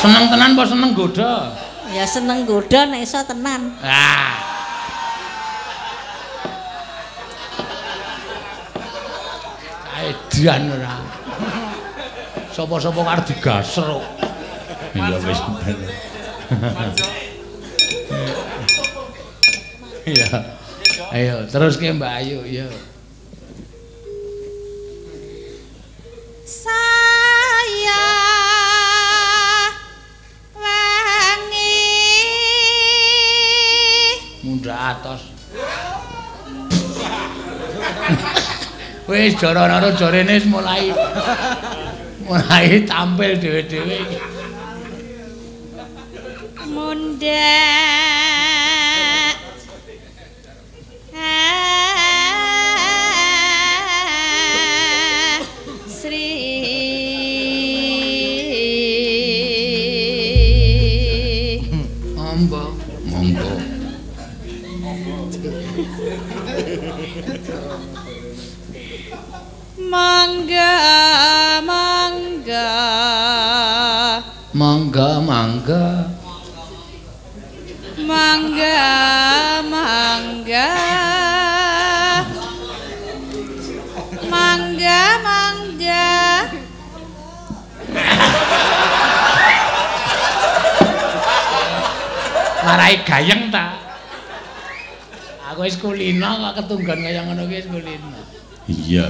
Seneng 0.00 0.32
tenan 0.32 0.56
apa 0.56 0.64
seneng 0.64 0.96
goda? 0.96 1.52
Ya 1.92 2.08
seneng 2.08 2.48
nggodha 2.48 2.88
nek 2.88 3.04
iso 3.04 3.20
tenan. 3.20 3.76
Ah. 3.84 4.40
Kaedian 9.92 10.72
ora. 10.72 11.04
Sapa-sapa 12.56 13.00
arep 13.04 13.24
digasruk. 13.28 14.00
Iya 14.96 15.16
wis. 15.20 15.40
Iya. 20.08 20.28
Ayo, 21.12 21.44
terus 21.50 21.76
ke 21.76 21.92
Mbak 21.92 22.12
Ayu, 22.24 22.40
ya. 22.48 22.66
Atos. 34.90 35.22
Wis 39.08 39.34
jara-jara 39.40 39.90
jarene 40.00 40.32
wis 40.38 40.44
mulai 40.52 40.84
mulai 42.26 42.66
tampil 42.90 43.32
dhewe-dhewe 43.42 43.96
iki. 44.04 44.18
mangga. 75.40 76.04
Mangga 77.96 78.80
mangga. 79.64 80.68
Mangga 84.28 85.02
mangga. 85.24 86.08
Marai 92.60 93.00
gayeng 93.08 93.48
ta? 93.48 93.80
Aku 95.48 95.64
wis 95.64 95.80
kulino 95.80 96.28
kok 96.36 96.52
ketunggan 96.60 97.00
kaya 97.00 97.24
ngono 97.24 97.48
kuwi 97.48 97.64
wis 97.64 97.68
kulino. 97.72 98.20
Iya. 98.68 99.08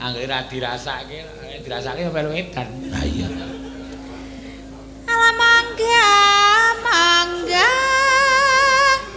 Angger 0.00 0.32
dirasake 0.48 1.20
dirasake 1.60 2.00
ya 2.00 2.10
melu 2.10 2.32
edan. 2.32 2.68
Ha 2.96 3.04
iya. 3.04 3.28
Alamangga 5.12 6.08
mangga 6.80 7.68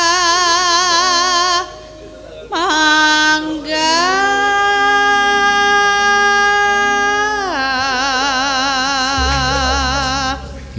mangga 2.54 3.90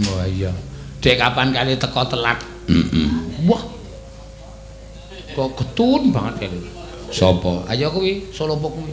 Wah 0.08 0.24
iya. 0.24 0.56
Dek 1.04 1.20
kapan 1.20 1.52
kali 1.52 1.76
teko 1.76 2.00
telat? 2.08 2.40
Heeh. 2.64 3.08
Wah. 3.44 3.60
Kok 5.36 5.52
ketun 5.60 6.16
banget 6.16 6.48
kali. 6.48 6.75
Sopo? 7.10 7.62
Ayo 7.70 7.90
kuwi 7.90 8.26
Solopo 8.34 8.68
kuwi. 8.70 8.92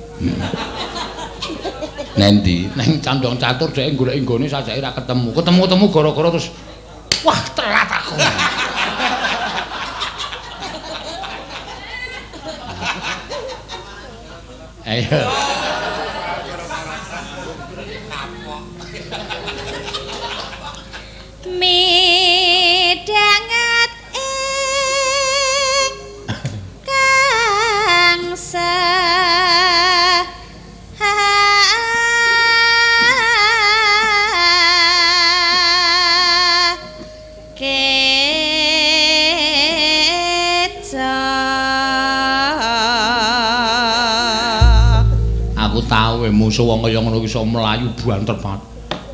Nendi? 2.17 2.69
Neng 2.77 3.01
candong 3.01 3.37
catur 3.41 3.69
dhek 3.73 3.97
golek 3.97 4.21
nggone 4.21 4.45
sajake 4.49 4.81
ra 4.81 4.93
ketemu. 4.93 5.33
Ketemu-temu 5.33 5.85
gara-gara 5.89 6.29
terus 6.33 6.49
wah 7.25 7.41
telat 7.57 7.89
aku. 7.89 8.15
Ayo. 14.83 15.23
midanget 21.59 23.32
kangsa 28.33 28.73
Aku 45.53 45.85
tahu 45.85 46.25
we 46.25 46.29
musuh 46.33 46.65
wong 46.65 46.81
kaya 46.81 47.01
ngono 47.01 47.21
iso 47.21 47.45
mlayu 47.45 47.93
banter 48.01 48.33
banget. 48.37 48.61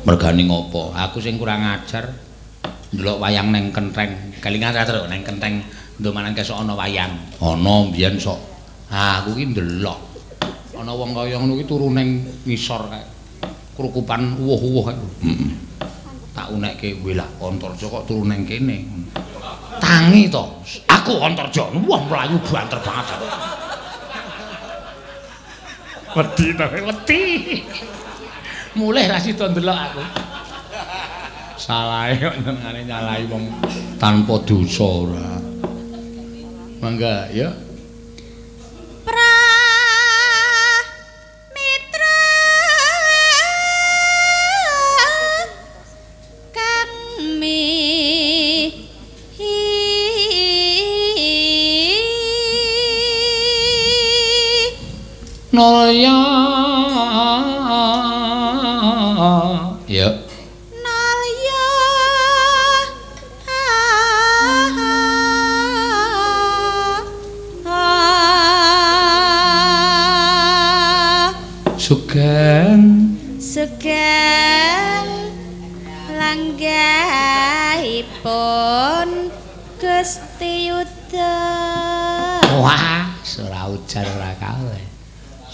Mergane 0.08 0.48
ngopo? 0.48 0.96
Aku 0.96 1.20
sing 1.20 1.36
kurang 1.36 1.60
ajar 1.64 2.08
ndelok 2.96 3.20
wayang 3.20 3.52
neng 3.52 3.68
kenteng. 3.68 4.32
Kelingan 4.40 4.72
ra 4.72 4.88
terus 4.88 5.04
neng 5.12 5.20
kenteng 5.20 5.60
ndomanan 6.00 6.32
kesok 6.32 6.64
ana 6.64 6.72
wayang. 6.72 7.12
Ana 7.40 7.84
mbiyen 7.84 8.16
sok. 8.16 8.59
Ah, 8.90 9.22
aku 9.22 9.38
ki 9.38 9.54
ndelok. 9.54 10.00
Ana 10.74 10.90
wong 10.90 11.14
kaya 11.14 11.38
ngono 11.38 11.54
ki 11.54 11.64
turu 11.70 11.94
ning 11.94 12.26
ngisor 12.42 12.90
kae. 12.90 13.06
Krukupan 13.78 14.34
uwuh-uwuh 14.42 14.84
kae. 14.90 14.98
Heeh. 15.30 15.52
Tak 16.34 16.50
unekke 16.50 16.98
welah 17.06 17.26
Antarja 17.38 17.86
kok 17.86 18.10
turu 18.10 18.26
ning 18.26 18.42
kene. 18.42 18.82
Tangi 19.78 20.26
to. 20.26 20.42
Aku 20.90 21.22
Antarja. 21.22 21.70
Wah, 21.70 22.02
mlayu 22.02 22.36
banter 22.50 22.82
banget. 22.82 23.18
Wedi 26.10 26.46
to, 26.58 26.66
wedi. 26.66 27.22
Mulih 28.74 29.06
ra 29.06 29.18
sida 29.22 29.46
ndelok 29.54 29.78
aku. 29.78 30.02
Salahe 31.60 32.18
kok 32.18 32.34
nyalahi 32.90 33.30
wong 33.30 33.54
tanpa 34.02 34.34
dosa 34.42 34.86
ora. 35.06 35.38
Mangga 36.82 37.30
ya. 37.30 37.69
Nolya. 55.52 56.39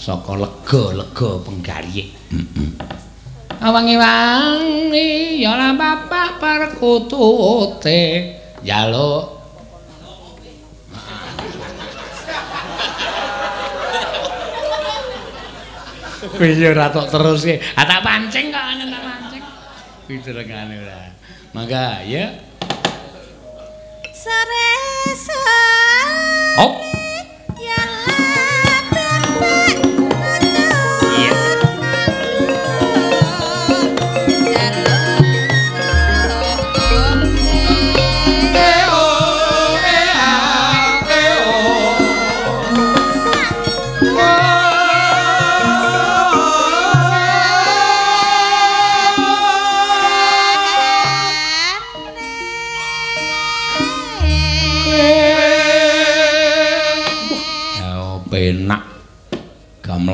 Saka 0.07 0.39
lega-lega 0.39 1.29
penggaryik. 1.43 2.15
Heeh. 2.31 2.71
Awangi-wangi 3.59 5.43
ya 5.43 5.51
lah 5.51 5.75
bapak 5.75 6.39
perkutute 6.39 8.31
jaluk 8.63 9.35
Kuwi 16.37 16.55
ya 16.55 16.71
ora 16.71 16.87
tok 16.87 17.11
terus 17.11 17.43
e. 17.43 17.59
Ah 17.75 17.83
tak 17.83 17.99
pancing 17.99 18.47
kok 18.47 18.63
ana 18.63 18.87
tak 18.87 19.01
pancing. 19.03 19.43
Kuwi 20.07 20.23
derengane 20.23 20.75
ora. 20.87 21.11
Mangga 21.51 21.99
ya. 22.07 22.31
Saresa 24.15 25.43
Hop. 26.63 26.79
ya 26.79 26.96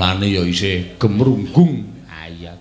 Gamelane 0.04 0.36
ya 0.36 0.44
isih 0.44 1.00
gemrunggung. 1.00 1.80
Ah 2.12 2.28
iya. 2.28 2.52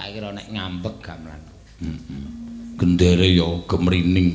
Tak 0.00 0.16
kira 0.16 0.32
nek 0.32 0.48
ngambek 0.48 0.96
gamelan. 1.04 1.42
Heeh. 1.84 2.24
Gendere 2.80 3.28
ya 3.36 3.44
gemrining. 3.68 4.32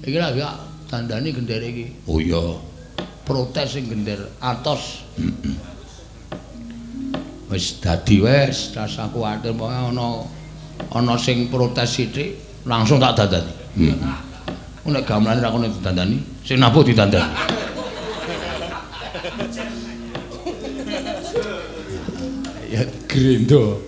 Iki 0.00 0.16
lha 0.16 0.32
ya 0.32 0.56
tandane 0.88 1.28
gendere 1.28 1.68
iki. 1.68 2.08
Oh 2.08 2.16
iya. 2.16 2.56
Protes 3.28 3.76
sing 3.76 3.92
gender 3.92 4.24
atos. 4.40 5.04
Heeh. 5.20 5.56
Wis 7.52 7.76
dadi 7.76 8.24
wis, 8.24 8.72
rasa 8.72 9.12
kuwatir 9.12 9.52
pokoke 9.52 9.92
ana 9.92 10.24
ana 10.96 11.14
sing 11.20 11.52
protes 11.52 11.92
sithik 11.92 12.40
langsung 12.64 12.96
tak 12.96 13.20
dandani. 13.20 13.52
Heeh. 13.76 14.88
Nek 14.88 15.04
gamelane 15.04 15.44
ra 15.44 15.52
kono 15.52 15.68
ditandani, 15.68 16.24
sing 16.40 16.56
nabuh 16.56 16.80
ditandani. 16.80 17.36
Ya 22.70 22.84
grendo 23.08 23.82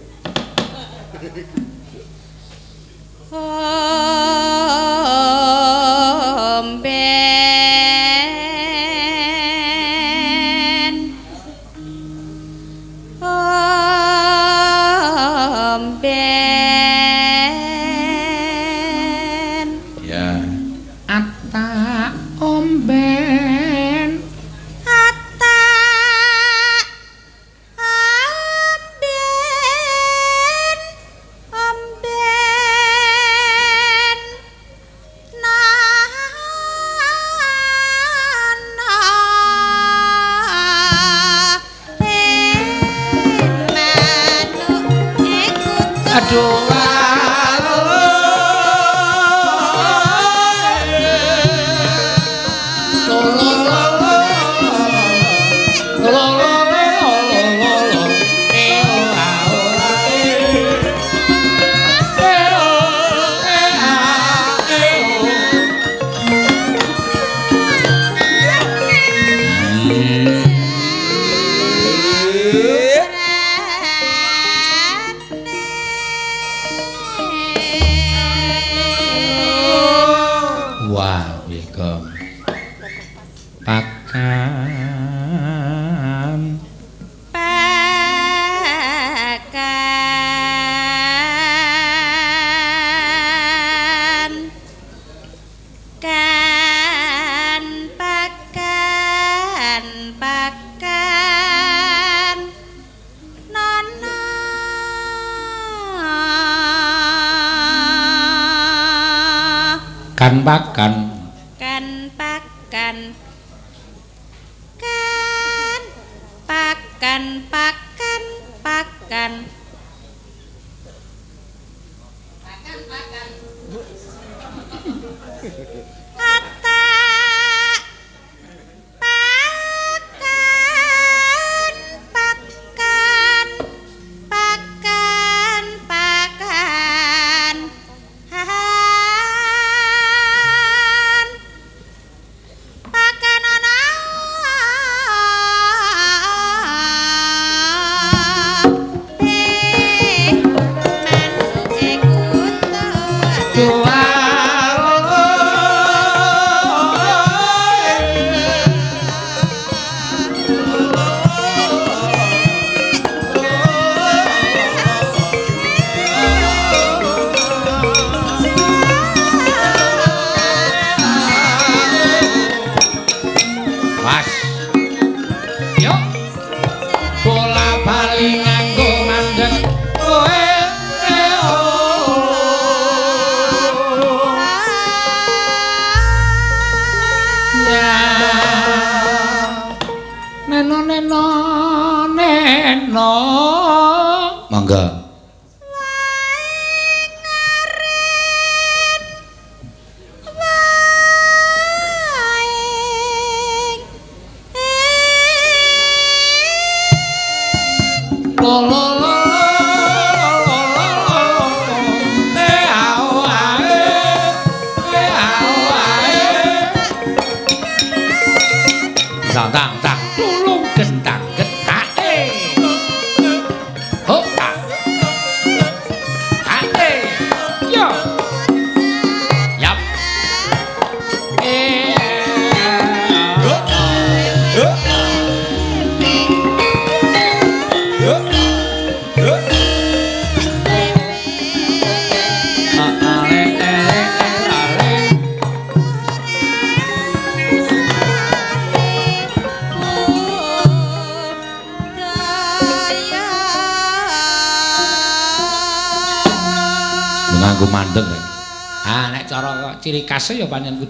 Omben 3.33 4.52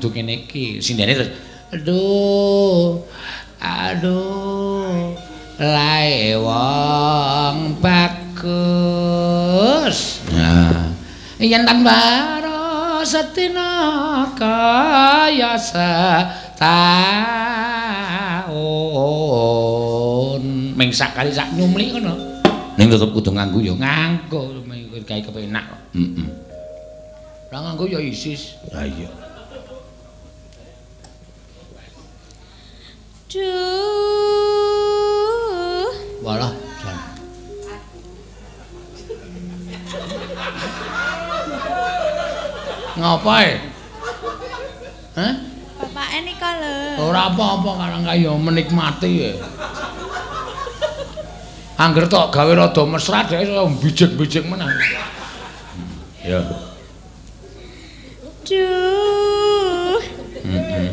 kudu 0.03 0.19
kene 0.19 0.51
iki. 0.51 0.83
Sindene 0.83 1.15
terus 1.15 1.31
aduh 1.71 2.99
aduh 3.63 5.15
lae 5.63 6.35
wong 6.43 7.79
bagus. 7.79 8.59
Nah, 10.35 10.91
Yen 11.39 11.63
tanbaro 11.63 13.07
setina 13.07 14.27
kaya 14.35 15.55
setahun. 15.55 16.03
Ming 20.75 20.91
sakali 20.91 21.31
sak 21.31 21.55
nyumli 21.55 21.95
ngono. 21.95 22.35
ning 22.75 22.91
tetep 22.91 23.15
kudu 23.15 23.31
nganggo 23.31 23.63
ya. 23.63 23.79
Nganggo 23.79 24.67
gawe 25.07 25.21
kepenak. 25.23 25.79
Heeh. 25.95 26.27
Lah 27.55 27.61
nganggo 27.71 27.85
ya 27.87 28.01
isis. 28.03 28.59
Lah 28.73 28.83
iya. 28.83 29.22
Ngapa 43.23 43.39
e? 43.47 43.55
Hah? 45.15 45.35
bapake 45.79 46.19
nika 46.27 46.51
lho 46.59 47.07
Ora 47.07 47.31
apa-apa 47.31 47.71
karang 47.79 48.03
kaya 48.03 48.35
menikmati 48.35 49.11
ya. 49.15 49.31
Angger 51.79 52.11
tok 52.11 52.35
gawe 52.35 52.51
rada 52.51 52.83
mesra 52.83 53.23
dhek 53.23 53.47
iso 53.47 53.71
bijik-bijik 53.79 54.43
menang. 54.51 54.75
Ya. 56.27 56.43
Duh 58.43 60.03
Heeh. 60.43 60.91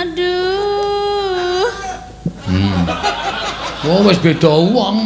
aduh 0.00 1.68
Hmm. 2.48 2.80
Oh 3.84 4.00
wis 4.08 4.16
beda 4.24 4.56
wong 4.72 5.05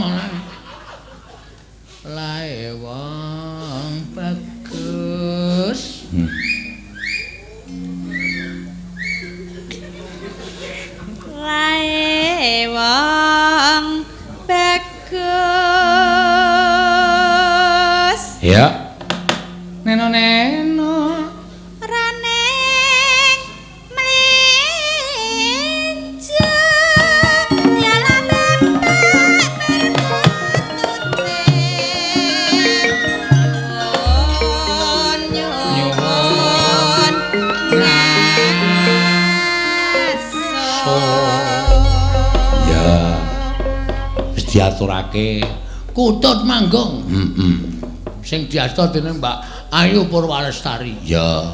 sing 48.30 48.46
diasta 48.46 48.86
dening 48.94 49.18
Mbak 49.18 49.36
Ayu 49.74 50.06
Purwalestari. 50.06 50.94
Ya. 51.02 51.50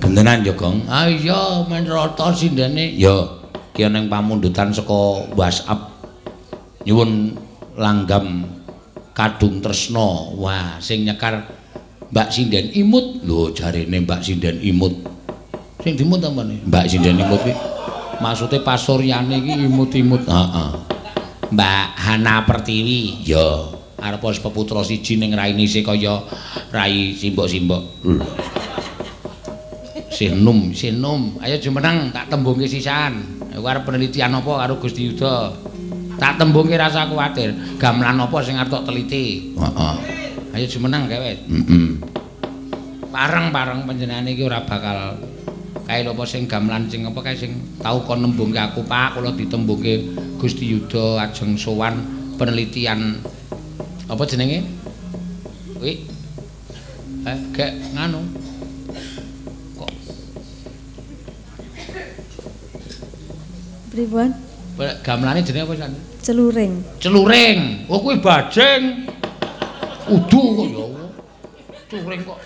Gentenan 0.00 0.40
ya, 0.40 0.56
Gong? 0.56 0.88
Ah 0.88 1.04
iya, 1.04 1.60
men 1.68 1.84
rata 1.84 2.32
sindene. 2.32 2.96
Ya, 2.96 3.44
ki 3.76 3.84
ana 3.84 4.00
pamundutan 4.08 4.72
saka 4.72 5.28
WhatsApp. 5.36 5.92
Nyuwun 6.88 7.36
langgam 7.76 8.48
kadung 9.12 9.60
tresna. 9.60 10.32
Wah, 10.40 10.80
sing 10.80 11.04
nyekar 11.04 11.44
Mbak 12.08 12.28
Sinden 12.32 12.72
Imut. 12.72 13.20
Lho, 13.24 13.52
jarene 13.52 14.00
Mbak 14.04 14.20
Sinden 14.24 14.56
Imut. 14.64 14.92
Sing 15.84 16.00
dimut 16.00 16.20
tampane. 16.24 16.64
Mbak 16.64 16.84
Sinden 16.88 17.20
Imut 17.20 17.44
ki 17.44 17.52
Maksude 18.14 18.62
pasuryane 18.62 19.42
iki 19.42 19.68
imut-imut. 19.68 20.22
heeh. 20.24 20.70
Mbak 21.52 21.84
Hana 21.98 22.46
Pertiwi. 22.46 23.26
Ya. 23.26 23.73
Arep 24.14 24.22
peputra 24.38 24.86
siji 24.86 25.18
ning 25.18 25.34
raine 25.34 25.66
sing 25.66 25.82
kaya 25.82 26.22
rai 26.70 27.18
simbok-simbok. 27.18 27.82
Sinum, 30.14 30.70
sinum. 30.70 31.34
Ayo 31.42 31.58
jumeneng 31.58 32.14
tak 32.14 32.30
tembungke 32.30 32.70
sisan. 32.70 33.42
Aku 33.50 33.66
arep 33.66 33.82
penelitian 33.82 34.38
apa 34.38 34.62
karo 34.62 34.78
Gusti 34.78 35.10
Yuda. 35.10 35.50
Tak 36.22 36.38
tembungke 36.38 36.78
rasa 36.78 37.10
kuwatir. 37.10 37.50
Gamelan 37.82 38.22
apa 38.22 38.38
sing 38.46 38.54
arep 38.54 38.70
tok 38.70 38.86
teliti. 38.86 39.50
Heeh. 39.58 39.94
Ayo 40.54 40.66
jumeneng. 40.70 41.10
Heeh. 41.10 41.42
Pareng-pareng 43.10 43.90
panjenengan 43.90 44.30
iki 44.30 44.46
ora 44.46 44.62
bakal 44.62 45.18
kae 45.84 46.06
apa 46.06 46.22
sing 46.22 46.46
gamelan 46.46 46.86
sing 46.86 47.02
apa 47.02 47.18
kae 47.18 47.34
sing 47.34 47.58
tau 47.82 48.06
kon 48.06 48.22
nembungke 48.22 48.56
aku 48.58 48.86
Pak, 48.86 49.18
kula 49.18 49.34
ditembungke 49.34 50.14
Gusti 50.38 50.70
Yuda 50.70 51.26
ajeng 51.26 51.58
sowan 51.58 51.98
penelitian 52.38 53.20
apa 54.04 54.22
jenenge? 54.28 54.60
Kuwi 55.80 56.04
eh 57.24 57.38
gek 57.56 57.72
nganu. 57.96 58.20
Kok 59.80 59.90
Pripun? 63.88 64.30
gamelane 65.00 65.40
jenenge 65.40 65.64
apa 65.64 65.74
San? 65.78 65.92
Celuring. 66.24 66.72
Celuring. 67.00 67.58
Oh 67.88 68.00
kuwi 68.00 68.20
bajing. 68.20 69.08
Udu 70.08 70.42
kok 70.52 70.66
ya. 70.68 70.86
Celuring 71.88 72.20
kok. 72.28 72.38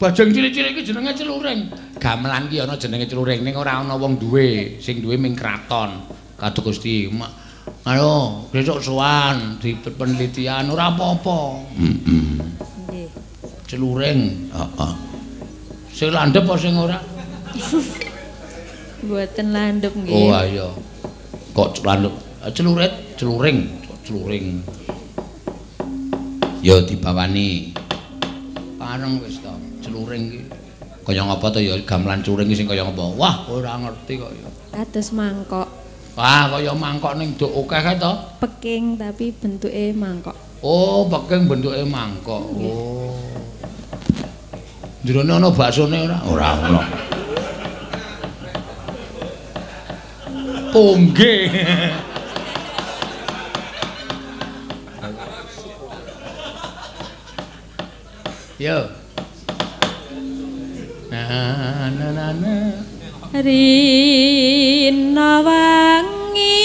Bajing 0.00 0.32
cilik-cilik 0.32 0.72
iki 0.80 0.82
jenenge 0.88 1.12
celuring. 1.12 1.68
Gamelan 2.00 2.48
ki 2.48 2.64
ana 2.64 2.80
jenenge 2.80 3.04
celuring 3.04 3.44
ning 3.44 3.52
ora 3.52 3.84
ana 3.84 4.00
wong 4.00 4.16
duwe, 4.16 4.80
sing 4.80 5.04
duwe 5.04 5.20
ming 5.20 5.36
kraton. 5.36 6.08
Kados 6.40 6.64
Gusti. 6.64 7.04
Ayo, 7.80 8.44
besok 8.52 8.84
sowan 8.84 9.56
di 9.56 9.72
penelitian 9.72 10.68
ora 10.68 10.92
apa-apa. 10.92 11.64
Heeh. 11.80 12.36
Nggih. 12.84 13.08
Celuring. 13.64 14.52
Heeh. 14.52 14.92
Sing 15.88 16.12
landhep 16.12 16.44
apa 16.44 16.60
sing 16.60 16.76
ora? 16.76 17.00
Mboten 19.00 19.46
landhep 19.56 19.96
nggih. 19.96 20.12
Oh 20.12 20.28
ayo. 20.28 20.76
Kok 21.56 21.80
landhep 21.80 22.12
celurit, 22.52 23.16
celuring, 23.16 23.64
celuring. 24.04 24.60
Ya 26.60 26.84
dibawani. 26.84 27.72
Pareng 28.76 29.24
wis 29.24 29.40
to, 29.40 29.56
celuring 29.80 30.28
iki. 30.28 30.44
Kaya 31.00 31.24
ngapa 31.24 31.48
to 31.48 31.64
ya 31.64 31.80
gamelan 31.88 32.20
celuring 32.20 32.52
iki 32.52 32.60
sing 32.60 32.68
kaya 32.68 32.84
ngapa? 32.84 33.16
Wah, 33.16 33.48
ora 33.48 33.80
ngerti 33.80 34.20
kok 34.20 34.28
ya. 34.36 34.48
Kados 34.76 35.16
mangkok. 35.16 35.79
Wah, 36.20 36.52
kaya 36.52 36.76
mangkok 36.76 37.16
ning 37.16 37.32
nduk 37.32 37.48
akeh 37.48 37.80
kae 37.80 37.96
to. 37.96 38.12
Peking 38.44 39.00
tapi 39.00 39.32
bentuke 39.32 39.96
mangkok. 39.96 40.36
Oh, 40.60 41.08
peking 41.08 41.48
bentuke 41.48 41.80
mangkok. 41.88 42.44
Oh. 42.60 43.16
Jerone 45.00 45.32
ana 45.32 45.48
baksone 45.48 45.96
ora? 46.04 46.20
Ora 46.28 46.60
ana. 46.60 46.84
Pongge. 50.76 51.48
Yo. 58.60 58.92
Na 61.08 61.88
na 61.88 62.06
na 62.12 62.26
na. 62.36 62.89
Rina 63.32 65.30
wangi 65.46 66.58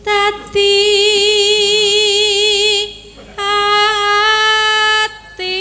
dadi 0.00 0.72
ati. 5.04 5.60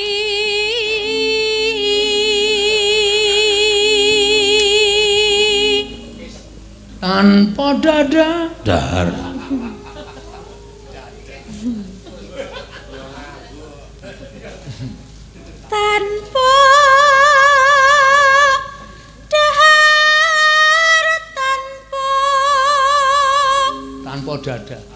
Tanpa 7.04 7.84
dada. 7.84 8.48
Dahar. 8.64 9.23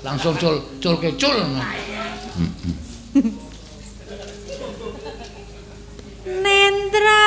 Langsung 0.05 0.35
cul 0.37 0.61
cul 0.81 0.95
kecul 1.01 1.37
nendra. 6.27 7.25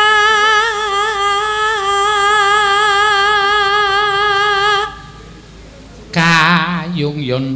Kayung 6.10 7.22
yon 7.22 7.46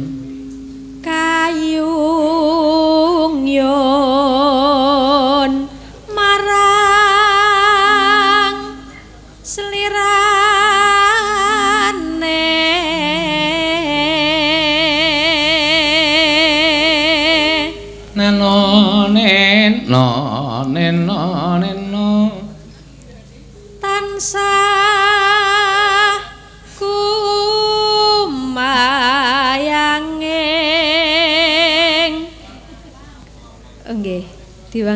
kayung 1.03 2.34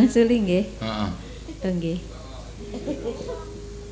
diwangsuli 0.09 0.41
nggih. 0.41 0.65
Heeh. 0.81 1.09
Nggih. 1.69 2.01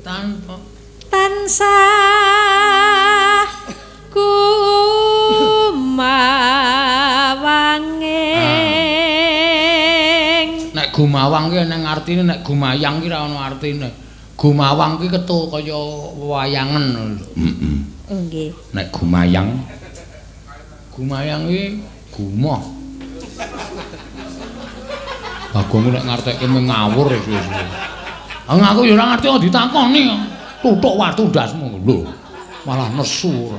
Tanpa 0.02 0.58
tansah 1.06 1.78
kumawanging. 4.10 4.34
Nek 10.74 10.90
gumawang 10.90 11.54
ki 11.54 11.62
ning 11.70 11.86
artine 11.86 12.26
nek 12.26 12.42
gumayang 12.42 12.98
ki 12.98 13.06
ora 13.06 13.30
ana 13.30 13.38
artine. 13.46 13.94
Gumawang 14.34 14.98
ki 14.98 15.06
ketu 15.06 15.46
kaya 15.54 15.78
wayangen. 16.18 17.14
Heeh. 17.38 17.78
Nggih. 18.10 18.50
Nek 18.74 18.90
gumayang. 18.90 19.62
Gumayang 20.98 21.46
ki 21.46 21.78
gumoh 22.10 22.77
Bagong 25.58 25.90
nek 25.90 26.06
ngartekke 26.06 26.46
mung 26.46 26.70
ngawur 26.70 27.10
wis. 27.18 27.46
Ah 28.46 28.54
aku 28.54 28.86
ya 28.86 28.94
ora 28.94 29.10
ngerti 29.10 29.26
kok 29.26 29.42
ditakoni. 29.42 30.06
Tutuk 30.62 30.94
watu 30.94 31.26
ndasmu 31.34 31.82
lho. 31.82 32.06
Malah 32.62 32.94
nesu. 32.94 33.50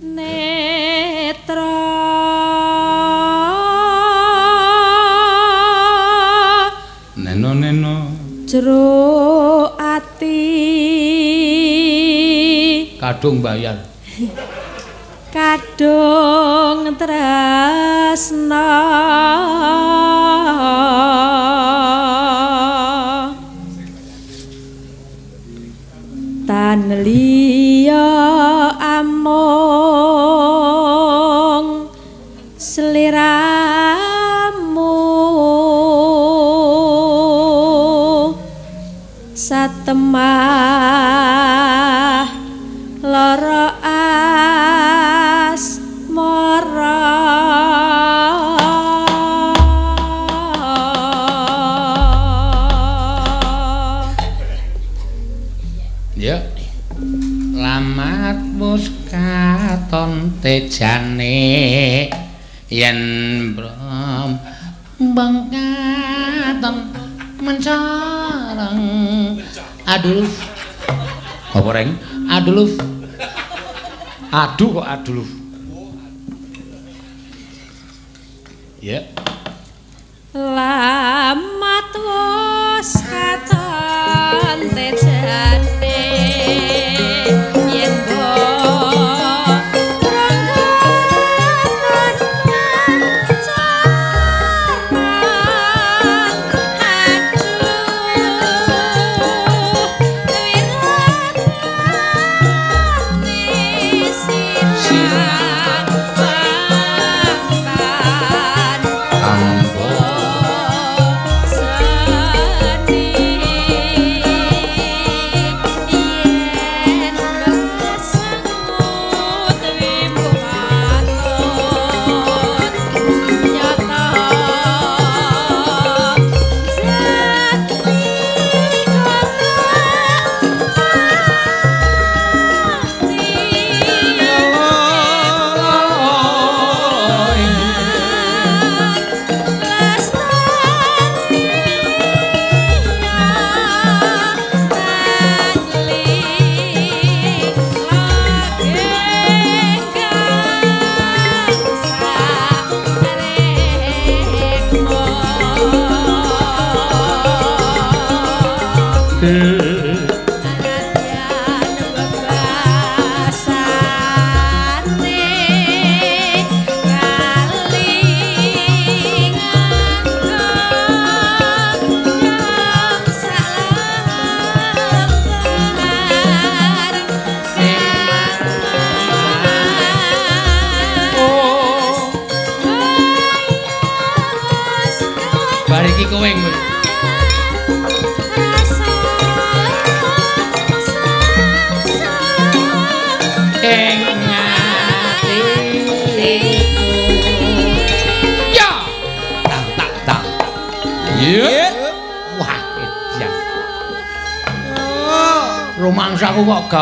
netra 0.00 1.76
Neno 7.20 7.52
neno 7.52 7.94
jero 8.48 9.76
ati 9.76 10.40
kadung 12.96 13.44
bayar. 13.44 13.76
Kadung 15.74 16.94
tresna 16.94 18.70
katon 60.54 61.18
tejane 61.18 62.10
yen 62.70 63.00
brom 63.56 64.38
bangkaton 65.14 66.76
mencareng. 67.42 68.80
Aduh. 69.84 70.30
Apa 71.54 71.70
reng? 71.74 71.90
Aduh. 72.30 72.70
Aduh 74.30 74.68
kok 74.78 74.86
aduh. 74.86 75.28
Ya. 78.78 79.00
lamat 80.34 81.13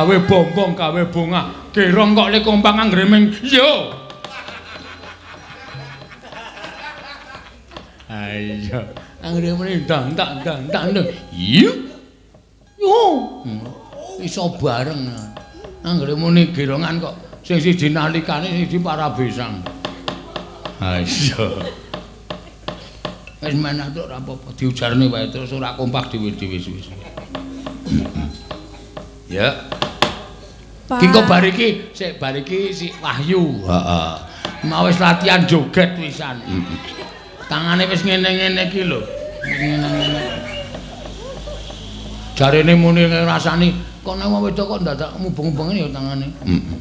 gawe 0.03 0.17
bombong, 0.27 0.75
gawe 0.75 1.03
bunga. 1.15 1.71
Gerong 1.71 2.19
kok 2.19 2.35
le 2.35 2.39
kompang 2.43 2.75
anggreming. 2.75 3.31
Yo. 3.47 3.95
Ayo. 8.11 8.83
Anggreming 9.23 9.87
dang 9.87 10.11
tak 10.19 10.43
dang 10.43 10.67
tak 10.75 10.91
ndang. 10.91 11.07
Yo. 11.31 11.71
Yo. 12.83 12.99
Iso 14.19 14.51
bareng. 14.59 15.07
Anggremune 15.87 16.51
gerongan 16.51 16.99
kok 16.99 17.15
sing 17.47 17.63
siji 17.63 17.95
nalikane 17.95 18.51
siji 18.51 18.83
parabesang. 18.83 19.63
Ayo. 20.83 21.63
Wis 23.43 23.55
menak 23.55 23.95
tok 23.95 24.07
ora 24.11 24.19
apa-apa 24.19 24.51
diujarne 24.55 25.07
wae 25.11 25.27
terus 25.31 25.51
ora 25.55 25.75
kompak 25.79 26.11
dhewe-dhewe 26.15 26.59
wis. 26.59 26.91
Ya. 29.31 29.72
Ki 31.01 31.07
kok 31.09 31.25
bar 31.29 31.45
iki 31.47 31.95
sik 31.97 32.21
bar 32.21 32.35
iki 32.37 32.75
si 32.75 32.93
Wahyu. 33.01 33.65
Heeh. 33.65 34.13
Mau 34.69 34.85
wis 34.87 34.99
latihan 34.99 35.47
joget 35.49 35.97
wisan. 35.97 36.43
Tangane 37.49 37.87
wis 37.89 38.03
ngene-ngene 38.05 38.69
iki 38.69 38.83
lho. 38.85 39.01
Ngene-ngene. 39.47 40.23
Jarene 42.33 42.73
muni 42.75 43.07
ngrasani 43.07 43.69
kok 44.03 44.19
nek 44.19 44.27
wong 44.27 44.43
wedok 44.49 44.67
kok 44.77 44.81
dadak 44.83 45.11
mubeng-mubeng 45.21 45.77
ya 45.77 45.87
tangane. 45.93 46.27
Heeh. 46.43 46.77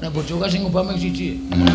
Nek 0.00 0.10
bojoku 0.16 0.46
sing 0.48 0.64
ngubah 0.64 0.86
mung 0.86 0.96
siji. 0.96 1.36
Ya. 1.52 1.69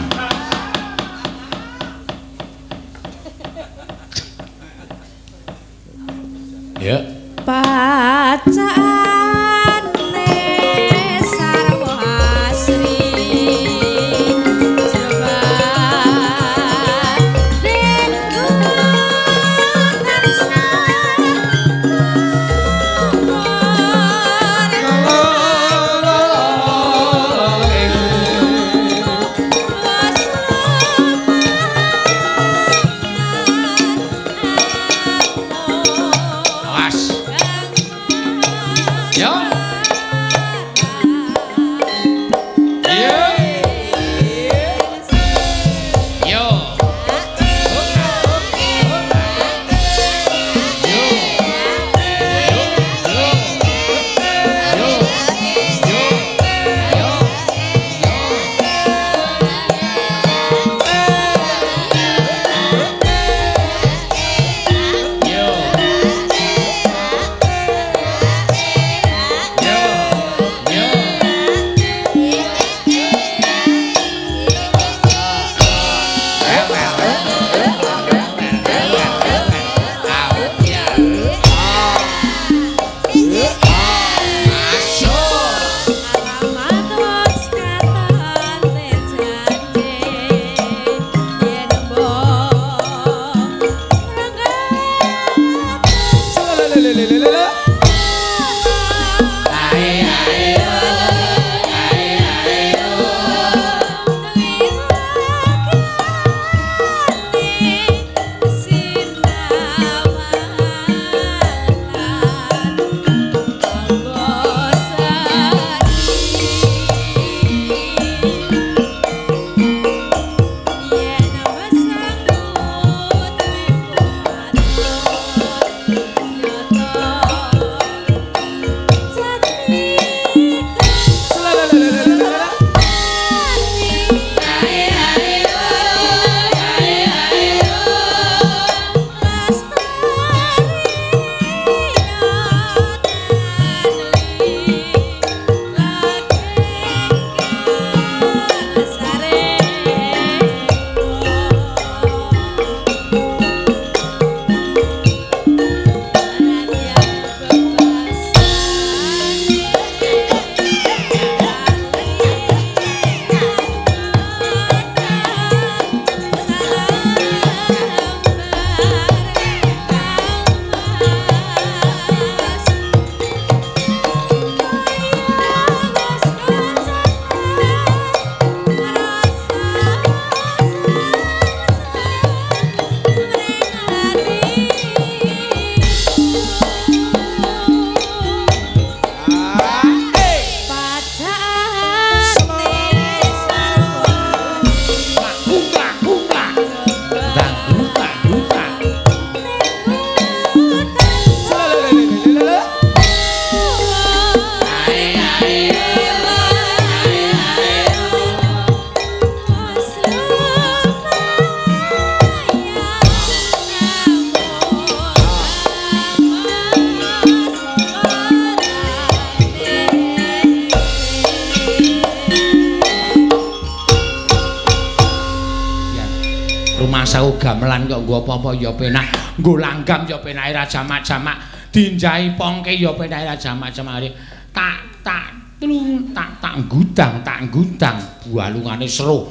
Ra 230.65 230.67
jamak-jamak. 230.67 231.37
Dinjai 231.69 232.33
pongke 232.33 232.73
ya 232.73 232.97
penak 232.97 233.21
ra 233.29 233.35
jamak-jamak. 233.37 234.09
Tak 234.49 235.05
tak 235.05 235.29
tulung 235.61 236.09
tak 236.09 236.41
tak 236.41 236.57
gudang 236.65 237.21
tak 237.21 237.45
gudang 237.53 238.01
bualungane 238.25 238.89
seru. 238.89 239.29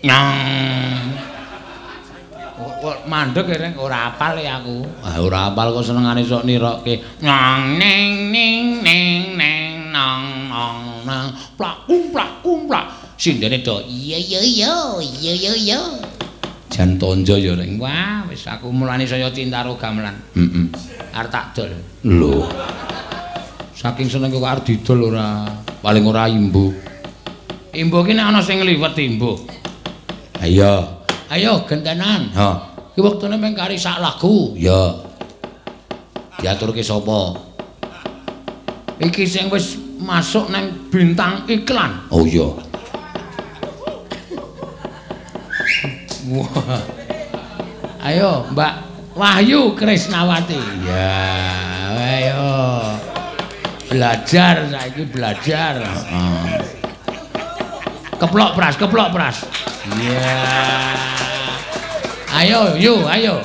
Nyong. 0.00 1.20
Kok 2.80 3.04
mandek 3.04 3.44
reng 3.60 3.76
ora 3.76 4.08
apal 4.08 4.40
ya 4.40 4.56
aku. 4.56 4.80
Ah 5.04 5.20
ora 5.20 5.52
apal 5.52 5.76
kok 5.76 5.84
senengane 5.84 6.24
sok 6.24 6.48
nirokke. 6.48 7.20
Nyong 7.20 7.76
ning 7.76 8.32
ning 8.32 8.80
ning 8.80 9.36
ning 9.36 9.92
nong 9.92 10.48
nong 10.48 11.04
nong 11.04 11.28
plak 11.60 11.84
kum 11.84 12.08
plak. 12.64 12.88
Sindene 13.20 13.60
do 13.60 13.84
iya 13.84 14.16
iya 14.16 14.40
iya 14.40 14.72
iya 15.12 15.52
iya. 15.52 15.80
Jan 16.80 16.96
tonjo 16.96 17.36
ya 17.36 17.52
reng. 17.52 17.76
Wah 17.76 18.24
wis 18.32 18.48
aku 18.48 18.72
mulane 18.72 19.04
saya 19.04 19.28
cinta 19.28 19.60
karo 19.60 19.76
gamelan. 19.76 20.16
Heeh. 20.32 20.64
Arep 21.12 21.28
tak 21.28 21.52
dol. 21.52 21.76
Lho. 22.08 22.48
Saking 23.76 24.08
seneng 24.08 24.32
kok 24.32 24.40
arep 24.40 24.64
didol 24.64 25.12
ora 25.12 25.44
paling 25.84 26.08
ora 26.08 26.24
imbu. 26.24 26.72
Imbu 27.76 28.00
ki 28.00 28.16
nek 28.16 28.32
ana 28.32 28.40
sing 28.40 28.64
ngliwet 28.64 28.96
imbu. 28.96 29.44
Ayo. 30.40 31.04
Ayo 31.28 31.68
gentenan. 31.68 32.32
Ha. 32.32 32.72
Ki 32.96 33.04
wektune 33.04 33.36
meng 33.36 33.52
kari 33.52 33.76
sak 33.76 34.00
lagu. 34.00 34.56
Ya. 34.56 35.04
Diaturke 36.40 36.80
sapa? 36.80 37.36
Iki 39.04 39.28
sing 39.28 39.52
wis 39.52 39.76
masuk 40.00 40.48
nang 40.48 40.88
bintang 40.88 41.44
iklan. 41.44 42.08
Oh 42.08 42.24
iya. 42.24 42.69
Ayo, 48.00 48.46
Mbak 48.54 48.72
Wahyu 49.18 49.74
Krisnawati. 49.74 50.60
Ya, 50.86 51.18
ayo. 51.98 52.54
Belajar 53.90 54.70
saiki 54.70 55.02
belajar. 55.10 55.82
Heeh. 55.82 56.62
Keplok 58.14 58.54
pras, 58.54 58.74
keplok 58.78 59.10
pras. 59.10 59.36
Ya. 59.98 60.46
Ayo, 62.30 62.78
yuk, 62.78 63.02
ayo. 63.10 63.42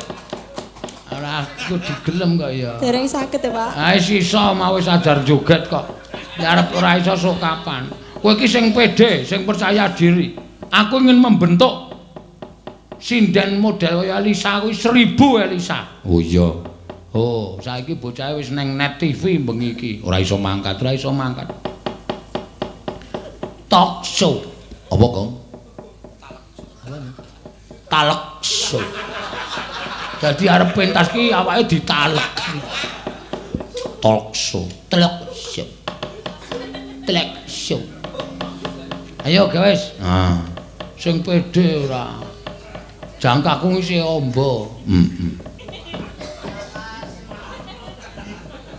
Ora 1.09 1.41
aku 1.41 1.81
digelem 1.81 2.37
kok 2.37 2.51
ya. 2.53 2.77
Dereng 2.77 3.09
saged 3.09 3.41
ya, 3.41 3.49
Pak. 3.49 3.69
Ae 3.73 3.97
sisa 3.97 4.53
mau 4.53 4.77
sadar 4.77 5.25
joget 5.25 5.65
kok. 5.65 6.05
Arep 6.37 6.69
ora 6.77 7.01
iso 7.01 7.17
sok 7.17 7.41
kapan. 7.41 7.89
Kowe 8.21 8.37
iki 8.37 8.45
sing 8.45 8.69
pede, 8.69 9.25
sing 9.25 9.41
percaya 9.47 9.89
diri. 9.89 10.37
Aku 10.69 11.01
ingin 11.01 11.17
membentuk 11.17 11.84
sinden 13.05 13.61
model 13.61 14.01
kaya 14.01 14.17
Elisa 14.17 14.65
kuwi 14.65 14.73
1000 14.73 15.45
Elisa. 15.45 16.01
Oh 16.09 16.17
iya. 16.17 16.49
Oh, 17.13 17.61
saiki 17.61 17.95
bocah 18.01 18.33
wis 18.33 18.49
nang 18.49 18.73
net 18.73 18.97
TV 18.97 19.37
bengi 19.37 19.77
iki. 19.77 19.91
Ora 20.01 20.17
iso 20.17 20.41
mangkat. 20.41 20.81
Ora 20.81 20.91
iso 20.91 21.13
mangkat. 21.13 21.47
Talk 23.69 24.01
show. 24.01 24.41
Apa 24.89 25.05
kok? 25.05 25.29
Talk 27.87 28.21
show. 28.41 28.81
Jadi 30.19 30.43
arep 30.49 30.73
pentas 30.73 31.07
ki 31.13 31.29
awake 31.29 31.69
ditalek. 31.69 32.31
Talk 34.01 34.33
show. 34.33 34.65
Talk 34.89 35.29
show. 35.31 35.67
Talk 37.05 37.31
show. 37.45 37.81
Ayo 39.23 39.45
guys. 39.53 39.93
Ah. 40.01 40.41
Sing 40.99 41.21
pede 41.21 41.85
ora. 41.85 42.34
Jangkaku 43.25 43.81
isih 43.81 44.05
amba. 44.05 44.69
Heeh. 44.85 45.33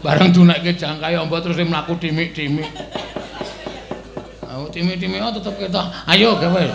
Bareng 0.07 0.31
dunekke 0.31 0.79
jangkae 0.79 1.19
amba 1.19 1.43
terus 1.43 1.59
mlaku 1.67 1.99
timik-timik. 1.99 2.71
Aku 4.47 4.71
timik-timik 4.71 5.19
oh 5.19 5.35
tetep 5.35 5.51
ketok. 5.59 5.91
Ayo 6.07 6.39
guys. 6.39 6.71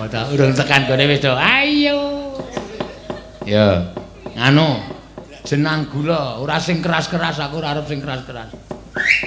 Oh, 0.00 0.08
tak 0.08 0.32
urung 0.32 0.56
tekan 0.56 0.88
kene 0.88 1.04
wis 1.12 1.20
to. 1.20 1.36
Ayo. 1.36 2.32
Ya. 3.44 3.92
Anu, 4.32 4.80
jenang 5.44 5.92
gula, 5.92 6.40
ora 6.40 6.56
sing 6.56 6.80
keras-keras 6.80 7.36
aku 7.36 7.60
ora 7.60 7.76
arep 7.76 7.84
sing 7.84 8.00
keras-keras. 8.00 8.48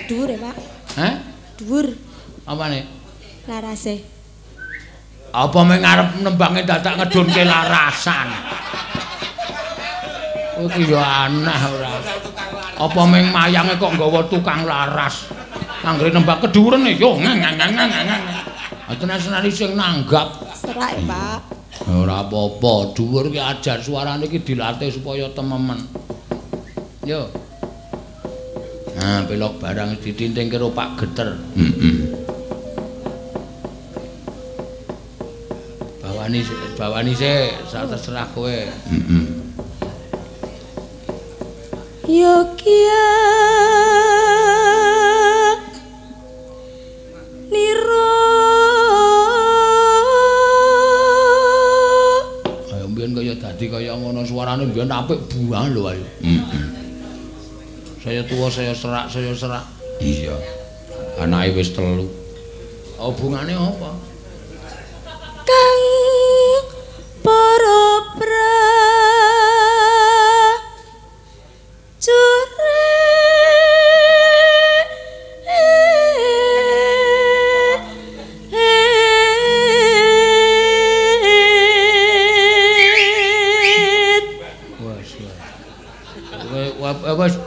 Dhuwur 0.09 0.33
ya, 0.33 0.39
Pak. 0.49 0.55
Hah? 0.97 1.13
Dhuwur 1.61 1.93
Apane? 2.49 2.89
larase. 3.45 4.20
Apa 5.31 5.59
meng 5.63 5.79
arep 5.79 6.19
nembange 6.19 6.67
dadak 6.67 6.99
ngedunke 6.99 7.47
larasan? 7.47 8.27
Oh 10.59 10.67
iki 10.67 10.91
ya 10.91 11.31
aneh 11.31 11.61
ora. 11.71 11.93
Apa 12.75 13.01
meng 13.07 13.31
mayange 13.31 13.79
kok 13.79 13.95
nggawa 13.95 14.27
tukang 14.27 14.67
laras? 14.67 15.31
Anggere 15.87 16.11
nembang 16.11 16.43
kedhuwuren 16.43 16.83
yo 16.99 17.15
ngang 17.15 17.39
ngang 17.39 17.55
ngang 17.57 17.89
ngang. 17.89 18.23
Atenan 18.91 19.23
senari 19.23 19.47
sing 19.47 19.71
nanggap. 19.79 20.51
Serak 20.51 20.99
ya, 20.99 21.07
Pak. 21.07 21.39
Ora 21.89 22.27
apa-apa, 22.27 22.91
dhuwur 22.93 23.31
ki 23.31 23.39
ajar 23.39 23.79
suarane 23.81 24.27
iki 24.27 24.43
dilatih 24.43 24.91
supaya 24.91 25.31
tememen. 25.31 25.79
Yo. 27.07 27.31
Nah, 28.99 29.25
belok 29.25 29.57
barang 29.63 29.97
ditinting 30.03 30.51
karo 30.51 30.69
Pak 30.69 30.99
Geter. 30.99 31.39
Heeh. 31.57 31.97
Bawani 36.21 36.45
bawani 36.77 37.17
sik, 37.17 37.65
sak 37.65 37.89
terserah 37.89 38.29
kowe. 38.37 38.45
Heeh. 38.45 39.25
Yogya 42.05 43.09
Niro 47.49 48.13
Ayo 52.69 52.85
mbiyen 52.85 53.17
kaya 53.17 53.33
dadi 53.41 53.65
kaya 53.73 53.97
ngono 53.97 54.21
suarane 54.21 54.69
mbiyen 54.69 54.93
apik 54.93 55.17
buah 55.25 55.73
lho 55.73 55.89
ayo. 55.89 56.05
Heeh. 56.21 56.65
Saya 57.97 58.21
tua, 58.29 58.45
saya 58.53 58.77
serak, 58.77 59.09
saya 59.09 59.33
serak. 59.33 59.65
Iya. 59.97 60.37
Anake 61.17 61.57
wis 61.57 61.73
telu. 61.73 62.05
Hubungane 63.01 63.57
apa? 63.57 63.97
Kang 65.41 65.90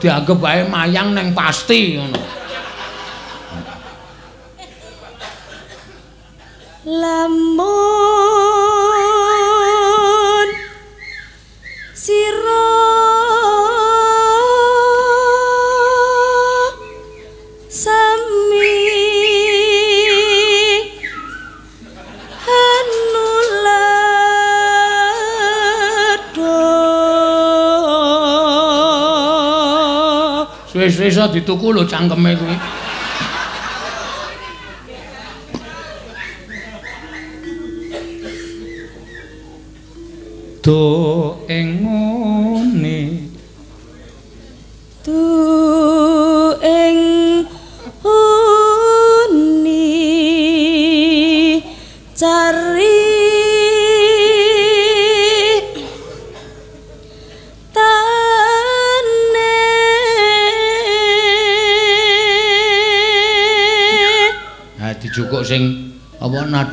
dianggep 0.05 0.37
wae 0.37 0.61
mayang 0.69 1.17
neng 1.17 1.33
pasti 1.33 1.97
ngono. 1.97 2.34
Hanulado 30.85 30.91
Suwe-suwe 30.91 31.07
iso 31.07 31.27
dituku 31.27 31.73
lho 31.73 31.85
cangkeme 31.85 32.35
kuwi. 32.35 32.84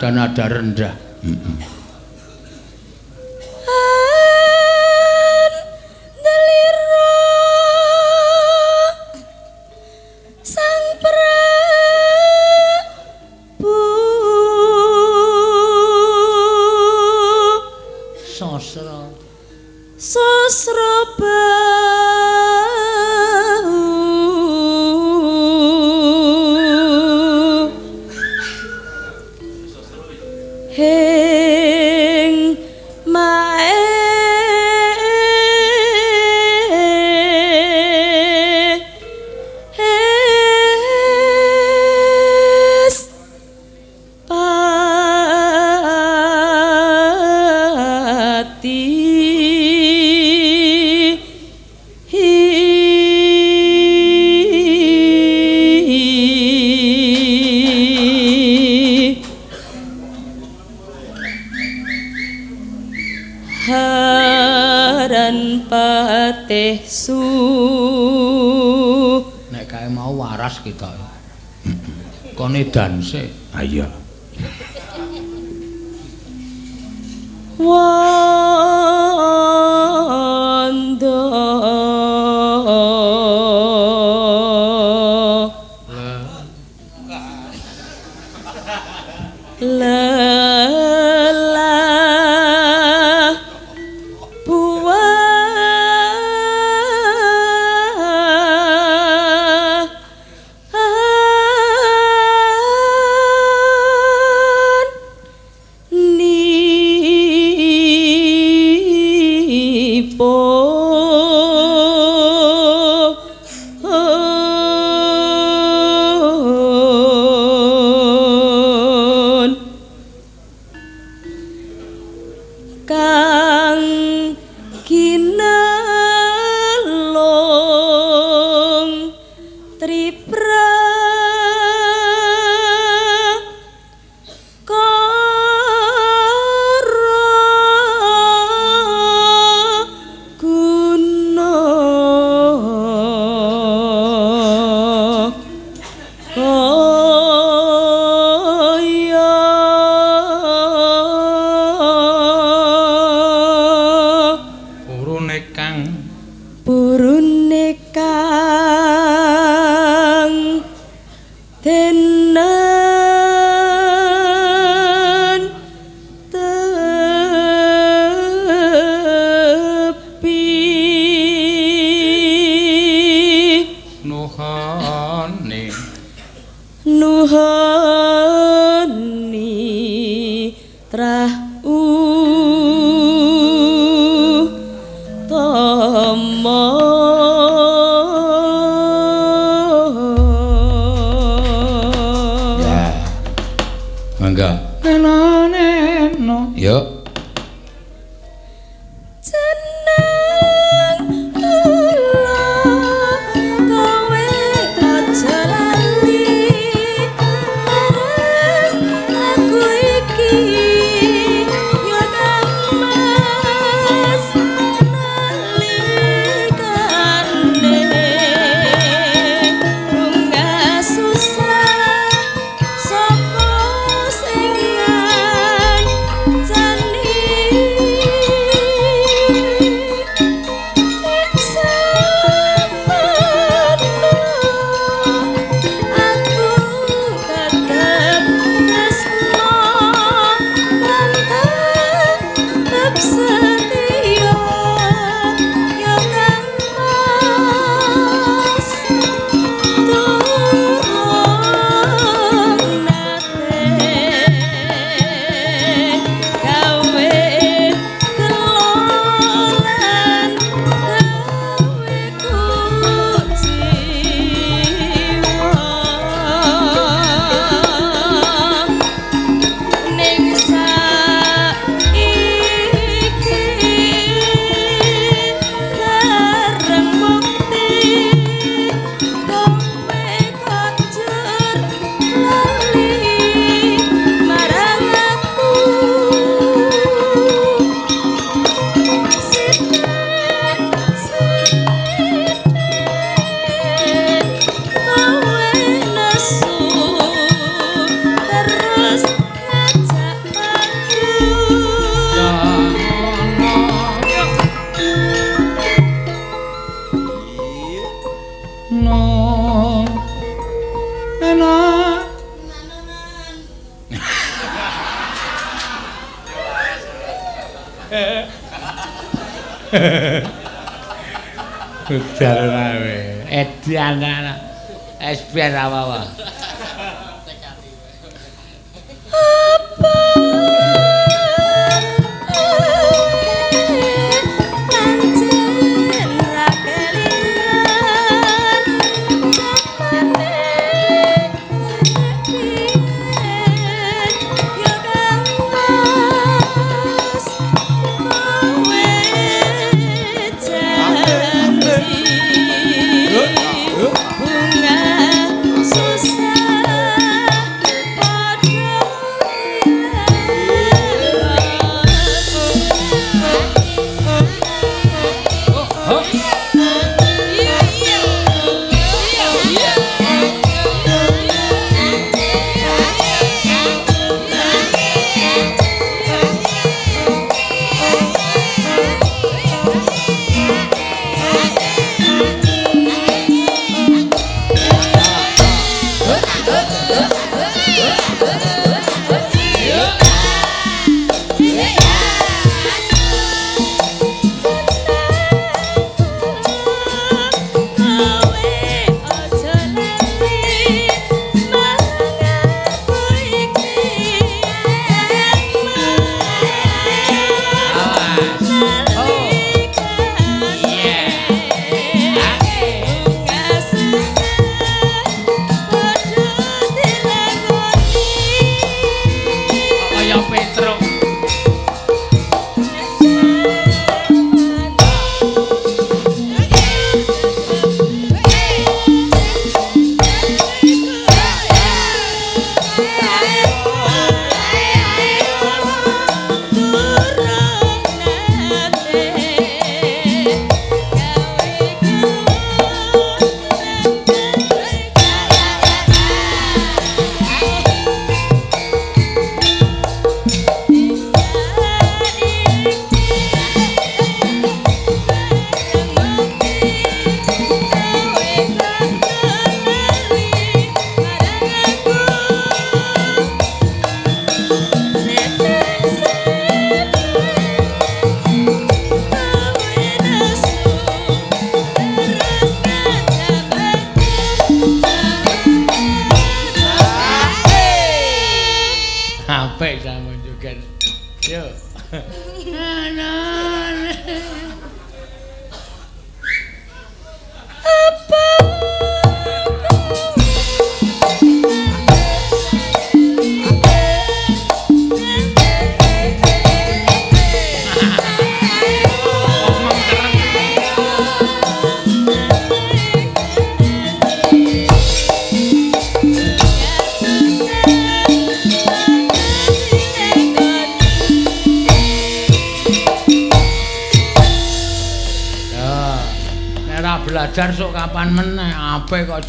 nada-nada 0.02 0.44
rendah. 0.50 0.94
Mm 1.22 1.36
-mm. 1.38 1.81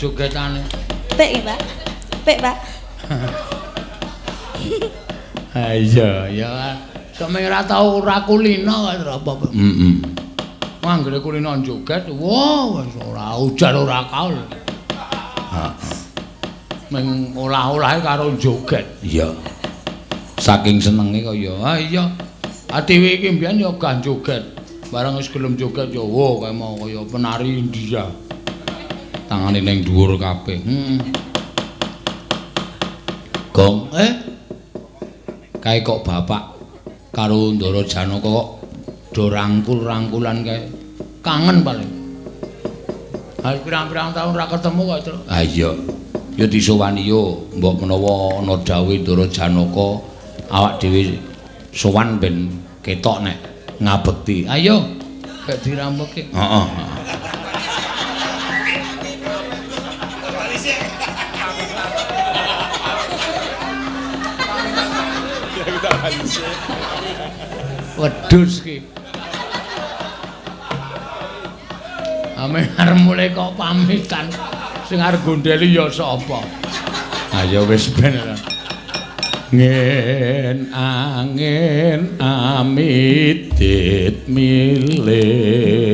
Jogetane. 0.03 0.59
Pek 1.15 1.39
ya, 1.39 1.41
Pak. 1.47 1.59
Pek, 2.27 2.37
Pak. 2.43 2.57
Ha 5.55 5.67
iya, 5.79 6.27
ya. 6.27 6.75
Sampe 7.15 7.39
ora 7.39 7.63
tau 7.63 8.03
ora 8.03 8.19
kulino 8.27 8.91
kok 8.91 9.07
apa-apa. 9.07 9.45
Heeh. 9.55 9.95
Anggere 10.83 11.23
kulino 11.23 11.55
joget, 11.63 12.11
wah 12.11 12.83
wis 12.83 12.91
ora 12.99 13.39
ujar 13.39 13.71
ora 13.79 14.03
kaul. 14.11 14.35
Heeh. 14.91 15.71
Meng 16.91 17.31
olah-olahe 17.39 18.03
karo 18.03 18.35
joget. 18.35 18.83
Iya. 18.99 19.31
Saking 20.35 20.83
senenge 20.83 21.23
kok 21.23 21.37
ya. 21.37 21.55
Ah 21.63 21.79
iya. 21.79 22.11
Atiwi 22.73 23.21
iki 23.21 23.39
mbiyen 23.39 23.61
ya 23.61 23.71
gah 23.79 24.03
joget. 24.03 24.43
Barang 24.91 25.15
wis 25.15 25.31
gelem 25.31 25.55
joget 25.55 25.93
ya 25.95 26.03
wo 26.03 26.43
kaya 26.43 26.51
mau 26.51 26.75
kaya 26.75 27.05
penari 27.07 27.61
India. 27.61 28.09
Tangane 29.43 29.59
ning 29.59 29.83
dhuwur 29.83 30.15
kabeh. 30.15 30.55
Heeh. 30.55 31.03
Gong, 33.51 33.91
Eh, 33.91 34.11
kae 35.59 35.83
kok 35.83 35.99
bapak 36.07 36.55
karo 37.11 37.51
Ndara 37.51 37.83
Janaka 37.83 38.23
kok 38.23 38.47
do 39.11 39.27
rangkul-rangkulan 39.27 40.47
kae. 40.47 40.63
kangen 41.19 41.59
paling. 41.59 41.91
Ha 43.43 43.51
pirang-pirang 43.59 44.15
tahun 44.15 44.31
ra 44.31 44.47
ketemu 44.47 44.81
kok, 44.87 44.99
Tru. 45.11 45.17
Ah 45.27 45.43
iya. 45.43 45.75
Ya 46.39 46.47
disowani 46.47 47.03
yo, 47.03 47.43
mbok 47.59 47.83
menawa 47.83 48.39
ana 48.39 48.55
dawuh 48.63 48.95
Ndara 48.95 49.27
Janaka 49.27 49.99
awak 50.55 50.79
dhewe 50.79 51.19
sowan 51.75 52.15
ben 52.15 52.47
ketok 52.79 53.27
nek 53.27 53.43
ngabekti. 53.83 54.47
Ayo. 54.47 54.87
Gak 55.43 55.59
dirambuke. 55.67 56.31
Heeh. 56.31 56.65
Wedhus 68.03 68.59
ki. 68.59 68.83
Ame 72.35 72.67
arep 72.75 72.99
mulai 72.99 73.31
kok 73.31 73.55
pamitan. 73.55 74.27
Sing 74.91 74.99
arep 74.99 75.23
gondeli 75.23 75.71
ya 75.71 75.87
sapa? 75.87 76.43
Ayo 77.31 77.63
wis 77.63 77.87
ben. 77.95 78.19
Ngen 79.55 80.67
angin 80.75 82.19
amitit 82.19 84.27
milir. 84.27 85.92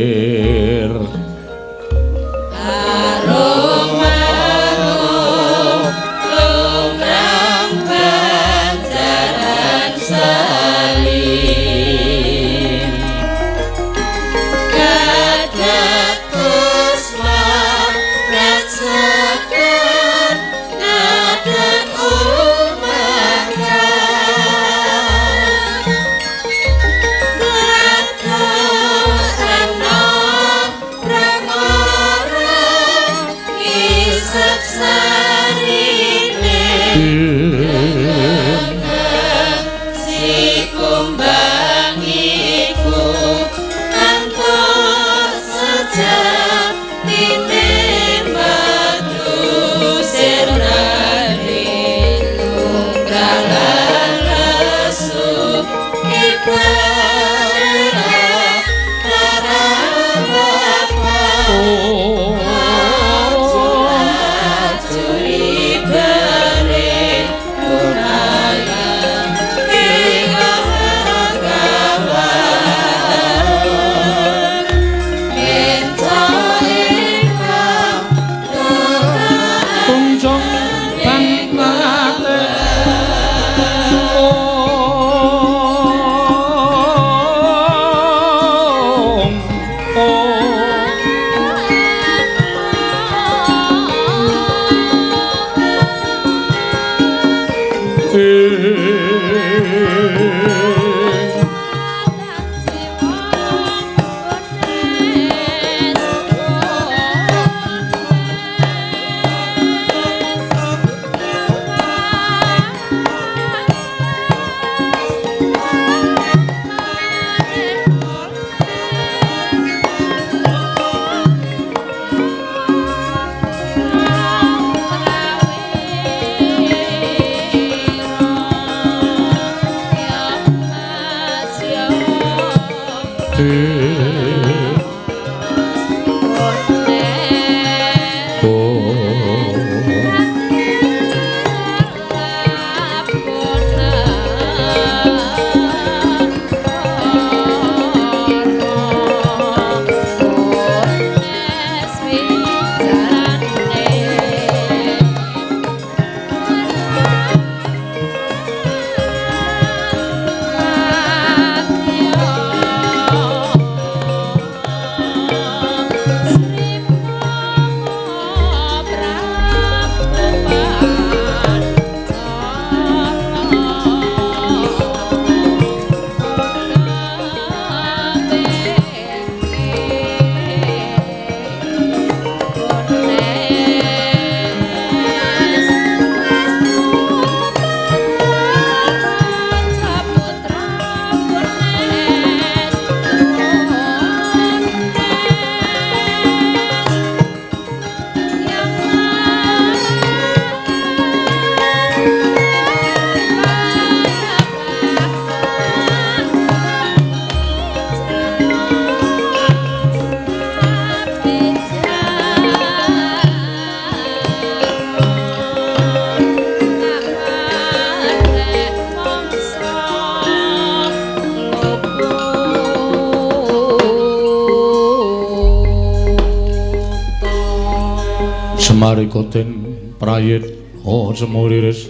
Semarikoten 228.89 229.53
prayit 230.01 230.49
oh 230.81 231.13
Semuriris 231.13 231.88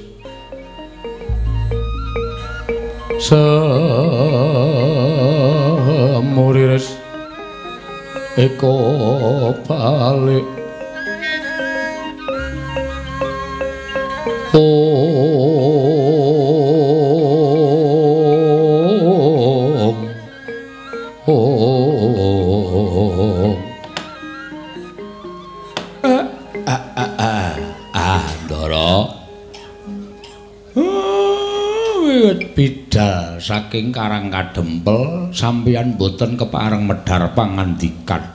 saking 33.70 33.94
Karang 33.94 34.34
Kadempel 34.34 35.30
sampeyan 35.30 35.94
boten 35.94 36.34
kepareng 36.34 36.90
medhar 36.90 37.30
pangandikan. 37.38 38.26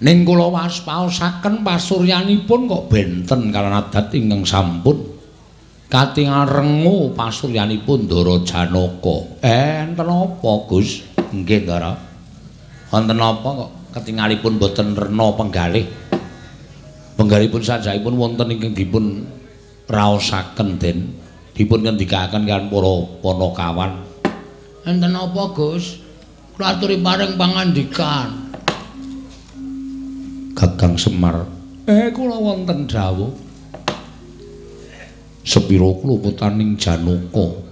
Ning 0.00 0.24
kula 0.24 0.48
waspaosaken 0.48 1.60
pasuryanipun 1.60 2.64
kok 2.64 2.88
benten 2.88 3.52
kalian 3.52 3.76
adat 3.76 4.08
ingkang 4.16 4.48
sampun 4.48 5.04
katingal 5.92 6.48
rengu 6.48 7.12
pasuryanipun 7.12 8.08
Ndara 8.08 8.40
Janaka. 8.40 9.16
Eh, 9.44 9.84
enten 9.84 10.08
apa, 10.08 10.50
Gus? 10.64 11.04
Nggih, 11.36 11.68
Ndara. 11.68 11.92
Wonten 12.88 13.20
apa 13.20 13.48
kok 13.52 13.70
ketingalipun 14.00 14.56
boten 14.56 14.96
rena 14.96 15.28
penggalih? 15.36 15.84
Penggalipun 17.20 17.60
sajaipun 17.60 18.16
wonten 18.16 18.48
ingkang 18.48 18.72
dipun 18.72 19.28
raosaken 19.92 20.80
den 20.80 21.19
dipun 21.60 21.84
ngendikaken 21.84 22.48
kalian 22.48 22.72
para 22.72 22.94
panakawan. 23.20 23.92
Enten 24.88 25.12
apa, 25.12 25.42
Gus? 25.52 26.00
Kula 26.56 26.72
aturi 26.72 26.96
paring 26.96 27.36
pangandikan. 27.36 28.48
Gagang 30.56 30.96
Semar. 30.96 31.44
Eh, 31.84 32.08
kula 32.16 32.40
wonten 32.40 32.88
dawuh. 32.88 33.28
Sepira 35.44 35.92
kula 36.00 36.16
Janaka. 36.80 37.68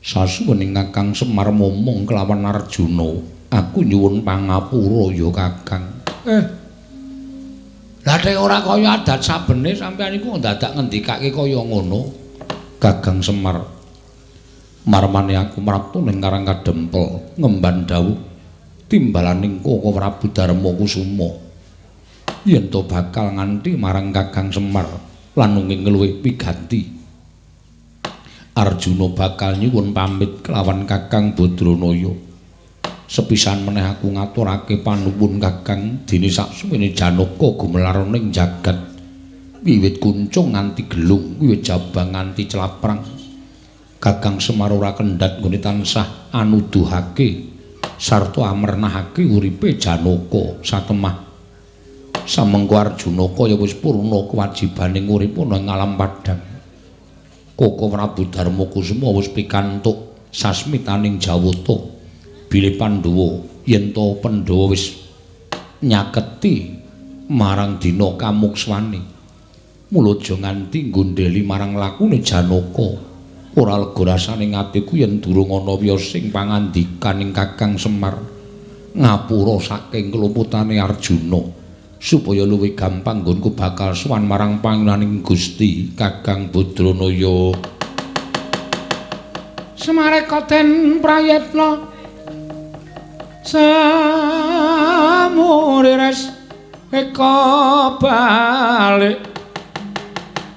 Sasuwening 0.00 0.72
Kakang 0.72 1.12
Semar 1.12 1.52
momong 1.52 2.08
kelawan 2.08 2.48
Arjuna. 2.48 3.20
Aku 3.52 3.84
nyuwun 3.84 4.24
pangapura 4.24 5.12
ya, 5.12 5.28
Kakang. 5.28 5.84
Eh, 6.24 6.44
Lah 8.04 8.20
nek 8.20 8.36
ora 8.36 8.60
kaya 8.60 9.00
adat 9.00 9.24
sabene 9.24 9.72
sampeyan 9.72 10.20
iku 10.20 10.36
ndadak 10.36 10.76
ngendikake 10.76 11.32
kaya 11.32 11.60
ngono. 11.64 12.23
Gagang 12.84 13.24
Semar. 13.24 13.64
Marmane 14.84 15.40
aku 15.40 15.64
mraptu 15.64 16.04
ning 16.04 16.20
Karang 16.20 16.44
Kadempel 16.44 17.32
ngemban 17.40 17.88
dawuh 17.88 18.12
timbalaning 18.92 19.64
Koko 19.64 19.88
Prabu 19.88 20.28
Darma 20.28 20.68
Kusuma. 20.76 21.32
Yen 22.44 22.68
to 22.68 22.84
bakal 22.84 23.32
nganti 23.32 23.72
marang 23.80 24.12
Kakang 24.12 24.52
Semar 24.52 24.84
lan 25.32 25.56
nunging 25.56 25.88
luwih 25.88 26.20
piganti. 26.20 26.84
Arjuna 28.52 29.08
bakal 29.16 29.56
nyuwun 29.56 29.96
pamit 29.96 30.44
kelawan 30.44 30.84
Kakang 30.84 31.32
Badranaya. 31.32 32.12
sepisan 33.08 33.64
meneh 33.64 33.84
aku 33.96 34.12
ngaturake 34.12 34.84
panuwun 34.84 35.40
Kakang 35.40 36.04
dene 36.04 36.28
saksuwene 36.28 36.92
Janaka 36.92 37.48
gumelar 37.56 38.04
ning 38.04 38.28
jagat 38.28 38.93
wiwit 39.64 39.96
kuncung 39.96 40.52
nganti 40.52 40.84
gelung 40.84 41.40
wiwit 41.40 41.64
jabang 41.64 42.12
nganti 42.12 42.44
celaprang 42.44 43.00
Kakang 44.04 44.36
Semar 44.36 44.68
ora 44.68 44.92
kendhat 44.92 45.40
nggone 45.40 45.56
tansah 45.64 46.28
anuduhake 46.28 47.48
sarta 47.96 48.52
amrnahake 48.52 49.24
uripe 49.24 49.80
Janaka 49.80 50.60
satemah. 50.60 51.24
Samengko 52.28 52.76
Arjuna 52.76 53.32
kaya 53.32 53.56
wis 53.56 53.72
purna 53.72 54.28
kewajibaning 54.28 55.08
urip 55.08 55.40
ana 55.40 55.56
ing 55.56 55.72
alam 55.72 55.96
padhang 55.96 56.40
Koko 57.56 57.88
Prabu 57.88 58.28
Darma 58.28 58.68
Kusuma 58.68 59.08
wis 59.16 59.32
pikantuk 59.32 60.28
sasmitaning 60.28 61.16
Jawata. 61.16 61.96
Bilih 62.52 62.76
Pandhawa 62.76 63.40
yen 63.64 63.96
to 63.96 64.20
Pandhawa 64.20 64.68
wis 64.68 65.00
nyaketi 65.80 66.76
marang 67.32 67.80
dina 67.80 68.20
kamukswane 68.20 69.13
mula 69.94 70.18
aja 70.18 70.34
nganti 70.34 70.90
nggondheli 70.90 71.46
marang 71.46 71.78
lakune 71.78 72.18
Janaka. 72.18 73.14
Ora 73.54 73.78
lega 73.78 74.02
rasane 74.02 74.50
atiku 74.50 74.98
yen 74.98 75.22
durung 75.22 75.54
ana 75.54 75.78
wiyosing 75.78 76.34
pangandikaning 76.34 77.30
Kakang 77.30 77.78
Semar. 77.78 78.18
Ngapura 78.98 79.62
saking 79.62 80.10
kelumputane 80.10 80.82
Arjuna 80.82 81.38
supaya 82.02 82.42
luwih 82.42 82.74
gampang 82.74 83.22
nggonku 83.22 83.54
bakal 83.54 83.94
sowan 83.94 84.26
marang 84.26 84.58
pangenaning 84.58 85.22
Gusti 85.22 85.94
Kakang 85.94 86.50
Badranaya. 86.50 87.54
Semareka 89.78 90.42
den 90.50 90.98
prayetna 90.98 91.90
Samurires 93.46 94.40
eka 96.90 97.98
balik 97.98 99.33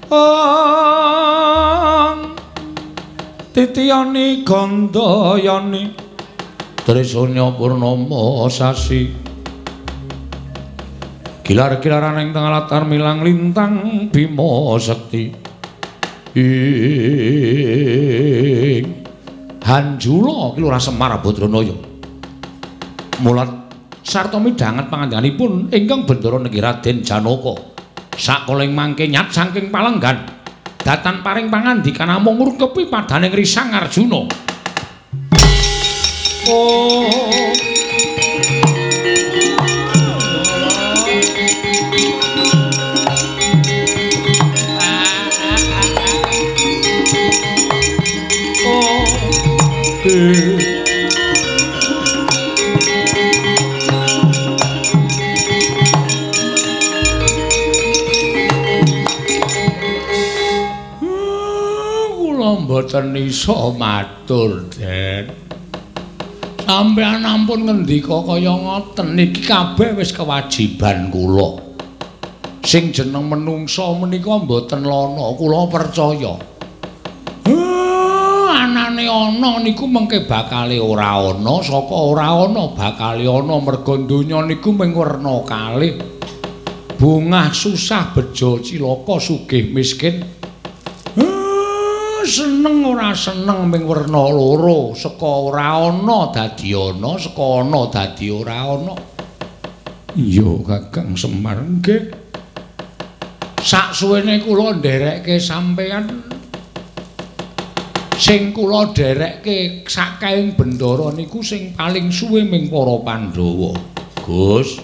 Om 0.08 0.20
Titiyani 3.52 4.48
Gandayani 4.48 5.92
Trisanya 6.88 7.52
Purnama 7.52 8.48
sasi 8.48 9.12
Gilar-gilaran 11.44 12.24
ing 12.24 12.32
tengah 12.32 12.56
latar 12.56 12.88
milang 12.88 13.20
lintang 13.20 14.08
Bima 14.08 14.80
Sekti 14.80 15.28
ing 16.40 18.88
Hanjula 19.68 20.56
ki 20.56 20.60
Lurah 20.64 20.80
Semar 20.80 21.20
Badranaya 21.20 21.76
mulat 23.20 23.52
sarta 24.08 24.40
midhanget 24.40 24.88
pangandikanipun 24.88 25.68
ingkang 25.68 26.08
Bendara 26.08 26.40
Negeri 26.40 26.64
Raden 26.64 27.04
Janaka 27.04 27.76
sakoling 28.18 28.74
mangke 28.74 29.06
nyat 29.06 29.30
saking 29.30 29.70
palenggan 29.70 30.26
datan 30.82 31.22
paring 31.22 31.54
pangandikan 31.54 32.10
namung 32.10 32.42
ngurkepi 32.42 32.90
padaning 32.90 33.32
Risang 33.32 33.72
Arjuna. 33.78 34.26
Oh. 36.48 37.48
Kula 50.08 50.57
mboten 62.78 63.18
isa 63.18 63.74
matur, 63.74 64.70
Den. 64.78 65.34
Sampeyan 66.62 67.26
ampun 67.26 67.66
ngendika 67.66 68.22
kaya 68.22 68.54
ngoten 68.54 69.18
niki 69.18 69.42
kabeh 69.50 69.98
wis 69.98 70.14
kewajiban 70.14 71.10
kula. 71.10 71.58
Sing 72.62 72.94
jeneng 72.94 73.34
menungsa 73.34 73.82
menika 73.98 74.38
mboten 74.38 74.86
lono, 74.86 75.34
kula 75.34 75.66
percaya. 75.74 76.38
Eh, 77.50 78.46
anane 78.46 79.10
ana 79.10 79.58
niku 79.58 79.90
mengke 79.90 80.30
bakale 80.30 80.78
ora 80.78 81.18
ana, 81.34 81.58
saka 81.66 81.98
ora 81.98 82.30
ana 82.30 82.78
bakale 82.78 83.26
ana 83.26 83.58
merga 83.58 83.98
donya 84.06 84.46
niku 84.46 84.70
mung 84.70 84.94
werna 84.94 85.42
kalih. 85.50 85.98
Bungah 87.02 87.50
susah 87.58 88.14
bejo 88.14 88.62
cilaka 88.62 89.18
sugih 89.18 89.74
miskin. 89.74 90.37
Seneng 92.28 92.84
ora 92.84 93.16
seneng 93.16 93.72
ming 93.72 93.88
werna 93.88 94.28
loro. 94.28 94.92
Saka 94.92 95.48
ora 95.48 95.88
ana 95.88 96.30
dadi 96.36 96.76
ana 96.76 97.16
saka 97.16 97.64
ana 97.64 97.82
dadi 97.88 98.28
ora 98.28 98.60
ana. 98.76 98.96
Iya 100.14 100.52
kakang 100.68 101.16
semar. 101.16 101.64
Nggih. 101.64 102.12
Sak 103.64 103.96
suwene 103.96 104.44
kula 104.44 104.76
nderekke 104.76 105.40
sampeyan. 105.40 106.28
Sing 108.20 108.52
kula 108.52 108.92
nderekke 108.92 109.88
sakaing 109.88 110.60
bendara 110.60 111.16
niku 111.16 111.40
sing 111.40 111.72
paling 111.74 112.12
suwe 112.12 112.44
ming 112.44 112.68
para 112.68 113.00
pandhawa. 113.02 113.72
Gus 114.28 114.84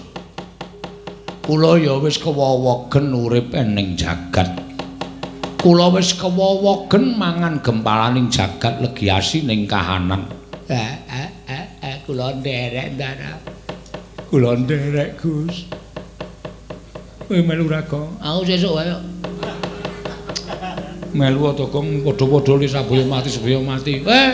kula 1.44 1.76
ya 1.76 2.00
wis 2.00 2.16
kewewegen 2.16 3.12
urip 3.12 3.52
ning 3.52 4.00
jagat 4.00 4.73
kula 5.64 5.88
wis 5.96 6.12
kewowogen 6.12 7.16
mangan 7.16 7.64
gempalaning 7.64 8.28
jagat 8.28 8.84
legiasi 8.84 9.48
ning 9.48 9.64
kahanan. 9.64 10.28
Eh 10.68 10.92
eh 11.08 11.28
eh 11.48 11.64
eh 11.80 11.96
kula 12.04 12.36
nderek 12.36 13.00
ndara. 13.00 13.40
Kula 14.28 14.60
nderek 14.60 15.16
Gus. 15.16 15.64
Kowe 17.24 17.40
melu 17.40 17.64
ra 17.64 17.80
kok? 17.80 18.20
Aku 18.20 18.44
sesuk 18.44 18.76
wae. 18.76 18.92
Melu 21.16 21.48
to 21.56 21.64
kok 21.72 21.80
padha-padha 21.80 22.52
li 22.60 22.68
sabaya 22.68 23.04
mati 23.08 23.32
sabaya 23.32 23.56
mati. 23.64 24.04
Eh. 24.04 24.30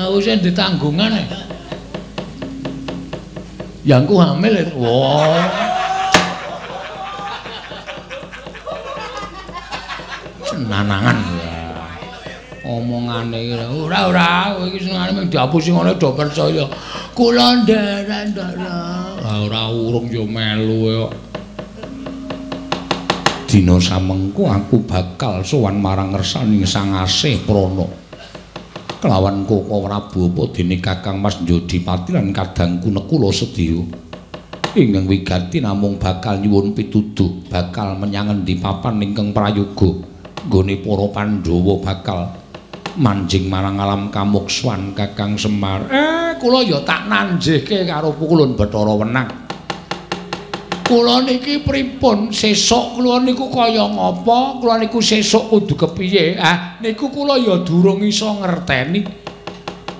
Aku 0.00 0.24
sing 0.24 0.40
ditanggungan. 0.40 1.20
Yangku 3.84 4.16
hamil. 4.16 4.72
Wah. 4.80 5.73
Nanangan 10.74 11.18
omongane 12.66 13.38
iki 13.38 13.54
ora 13.60 13.98
ora 14.10 14.30
iki 14.66 14.82
senengane 14.82 15.10
mung 15.14 15.28
diapusi 15.30 15.70
ngono 15.70 15.94
do 15.94 16.10
percaya 16.16 16.66
kula 17.14 17.62
nderek 17.62 18.34
ndara 18.34 18.74
ora 19.22 19.70
urung 19.70 20.10
yo 20.10 20.26
melu 20.26 21.06
kok. 21.06 21.12
Dina 23.46 23.78
samengko 23.78 24.50
aku 24.50 24.82
bakal 24.82 25.46
sowan 25.46 25.78
marang 25.78 26.10
ngersaning 26.10 26.66
Sang 26.66 26.90
Asih 26.90 27.38
Prana. 27.46 27.86
Kelawan 28.98 29.46
Koko 29.46 29.84
Prabu 29.84 30.32
apa 30.32 30.42
dene 30.50 30.80
Kakang 30.82 31.22
Mas 31.22 31.38
Jodipati 31.44 32.16
lan 32.16 32.34
kadangku 32.34 32.88
nekula 32.88 33.28
sedya 33.30 33.84
ingkang 34.74 35.06
wigati 35.06 35.62
namung 35.62 36.02
bakal 36.02 36.40
nyuwun 36.40 36.74
pituduh 36.74 37.46
bakal 37.46 37.94
menyang 37.94 38.34
endi 38.34 38.58
papan 38.58 38.98
ingkang 38.98 39.30
prayoga 39.30 40.13
nggone 40.48 40.80
para 40.84 41.06
Pandhawa 41.08 41.74
bakal 41.80 42.20
manjing 43.00 43.50
marang 43.50 43.80
alam 43.80 44.12
kamukswan 44.12 44.94
Kakang 44.94 45.34
Semar. 45.40 45.88
Eh, 45.90 46.38
kula 46.38 46.62
ya 46.62 46.84
tak 46.84 47.10
nanjihke 47.10 47.88
karo 47.88 48.14
pukulun 48.14 48.54
Bathara 48.54 48.94
Wenang. 48.94 49.28
Kula 50.84 51.24
niki 51.24 51.64
pripun 51.64 52.28
sesuk 52.28 53.00
kula 53.00 53.24
niku 53.24 53.48
kaya 53.48 53.88
ngapa? 53.88 54.60
Kula 54.60 54.76
niku 54.78 55.00
sesuk 55.00 55.48
kudu 55.48 55.74
kepiye? 55.80 56.36
Ah, 56.36 56.76
niku 56.84 57.08
kula 57.08 57.40
ya 57.40 57.64
durung 57.64 58.04
iso 58.04 58.28
ngerteni. 58.36 59.00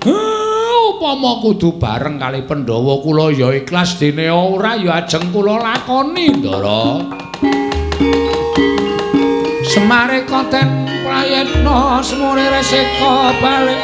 Eh, 0.05 0.77
upama 0.93 1.41
kudu 1.41 1.81
bareng 1.81 2.21
kali 2.21 2.45
Pandhawa 2.45 3.01
kula 3.01 3.33
ya 3.33 3.49
ikhlas 3.51 3.97
dene 3.97 4.29
ora 4.29 4.77
ya 4.77 5.01
ajeng 5.01 5.33
kula 5.33 5.57
lakoni, 5.57 6.25
Ndara. 6.37 6.81
Semare 9.75 10.23
konten 10.23 10.87
prayetna 11.03 11.99
semure 11.99 12.47
reseka 12.47 13.35
balik 13.43 13.83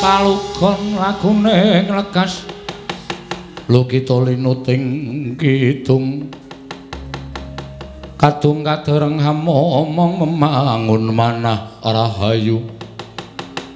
lakune 0.00 1.84
nglegas. 1.84 2.48
Lho 3.70 3.86
kita 3.86 4.18
linuting 4.26 4.84
kidung 5.38 6.26
Kadung 8.20 8.60
kadereng 8.60 9.16
hamo 9.16 9.80
omong 9.80 10.20
memangun 10.20 11.08
manah 11.08 11.80
rahayu. 11.80 12.60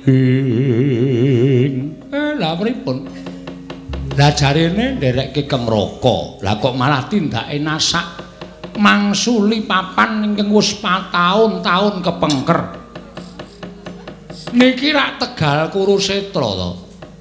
Ing 0.05 1.97
Eh 2.13 2.33
lha 2.37 2.53
pripun? 2.53 3.09
Lah 4.21 4.37
jarene 4.37 5.01
nderekke 5.01 5.49
keng 5.49 5.65
raka. 5.65 6.45
Lah 6.45 6.61
kok 6.61 6.77
malah 6.77 7.09
tindake 7.09 7.57
nasak? 7.57 8.05
Mangsuli 8.77 9.65
papan 9.65 10.29
ingkang 10.29 10.53
wis 10.53 10.77
pataun-taun 10.77 12.05
kepengker 12.05 12.84
Niki 14.55 14.95
rak 14.95 15.19
Tegal 15.19 15.67
Kurusetra 15.75 16.47
to 16.47 16.71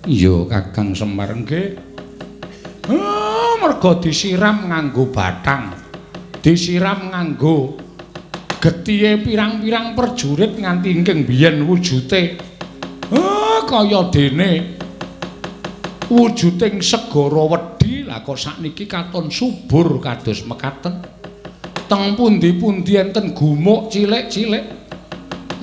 Iya 0.05 0.45
Kakang 0.45 0.93
Semar 0.93 1.33
nggih 1.33 1.81
Ah, 2.83 3.57
merga 3.63 3.95
disiram 3.95 4.67
nganggo 4.67 5.07
bathang. 5.07 5.71
Disiram 6.43 7.09
nganggo 7.09 7.79
getihe 8.59 9.23
pirang-pirang 9.23 9.95
perjurit 9.95 10.59
nganti 10.59 10.91
ingkang 10.91 11.23
biyen 11.23 11.63
wujute. 11.63 12.35
Ah, 13.15 13.63
kaya 13.63 14.11
dene 14.11 14.75
wujuding 16.11 16.83
segara 16.83 17.43
wedi 17.47 18.03
lah 18.03 18.19
kok 18.19 18.35
sakniki 18.35 18.83
katon 18.83 19.31
subur 19.31 20.03
kados 20.03 20.43
mekaten. 20.43 21.07
Teng 21.87 22.19
pundi-pundi 22.19 22.99
enten 22.99 23.31
gumuk 23.31 23.87
cilik-cilik. 23.89 24.82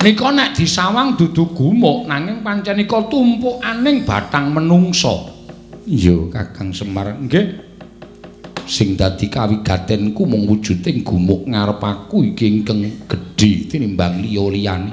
Nika 0.01 0.33
nek 0.33 0.57
disawang 0.57 1.13
dudu 1.13 1.53
gumuk 1.53 2.09
nanging 2.09 2.41
pancen 2.41 2.81
nika 2.81 3.05
tumpukaning 3.05 4.01
bathang 4.01 4.49
menungsa. 4.49 5.13
Iya, 5.85 6.25
Kakang 6.33 6.73
Semar. 6.73 7.13
Nggih. 7.21 7.69
Sing 8.65 8.97
dadi 8.97 9.29
kawigatenku 9.29 10.25
mung 10.25 10.49
wujuding 10.49 11.05
gumuk 11.05 11.45
ngarep 11.45 11.77
aku 11.85 12.33
iki 12.33 12.49
ingkang 12.49 12.81
gedhe 13.05 13.69
tinimbang 13.69 14.25
liya-liyane. 14.25 14.89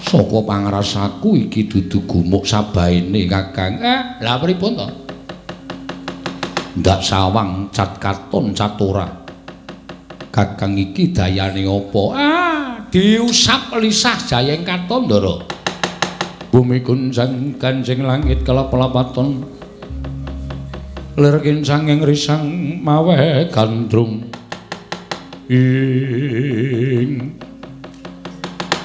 Saka 0.00 0.40
pangrasaku 0.40 1.44
iki 1.44 1.68
dudu 1.68 2.00
gumuk 2.08 2.48
sabaene, 2.48 3.28
Kakang. 3.28 3.76
Eh, 3.76 4.24
lha 4.24 4.40
pripun 4.40 4.72
to? 4.72 4.88
Ndak 6.80 7.00
sawang 7.04 7.68
cat 7.68 8.00
katon 8.00 8.56
catura. 8.56 9.04
Kakang 10.32 10.80
iki 10.80 11.12
dayane 11.12 11.68
apa? 11.68 12.02
Ah, 12.16 12.53
diusap 12.94 13.74
lisah 13.82 14.14
jayeng 14.22 14.62
katon, 14.62 15.10
Ndara. 15.10 15.42
bumi 16.54 16.78
kunjang 16.78 17.58
kanjeng 17.58 18.06
langit 18.06 18.46
kelap-lapaton 18.46 19.42
lir 21.18 21.42
kincang 21.42 21.90
ing 21.90 22.06
risang 22.06 22.46
mawe 22.78 23.50
gandrung. 23.50 24.30
Ing 25.50 27.34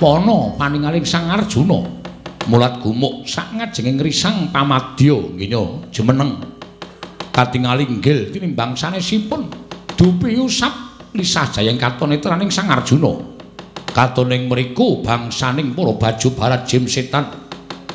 pono 0.01 0.57
paningaling 0.57 1.05
sang 1.05 1.29
arjuna. 1.29 2.01
Mulat 2.49 2.81
gumuk 2.81 3.29
sak 3.29 3.53
ngajenging 3.61 4.01
risang 4.01 4.49
pamadya 4.49 5.21
nggih 5.37 5.93
jemeneng 5.93 6.41
katingali 7.29 7.85
inggil 7.85 8.33
tinimbang 8.33 8.73
sanesipun. 8.73 9.45
Dupi 9.93 10.33
usap 10.41 10.73
lisah 11.13 11.45
jayeng 11.53 11.77
katon 11.77 12.17
etraning 12.17 12.49
sang 12.49 12.73
arjuna 12.73 13.38
katoning 13.91 14.47
mriku 14.47 15.01
bangsaning 15.01 15.73
para 15.73 15.93
baju 15.97 16.27
barat 16.37 16.61
jim 16.65 16.85
setan. 16.85 17.25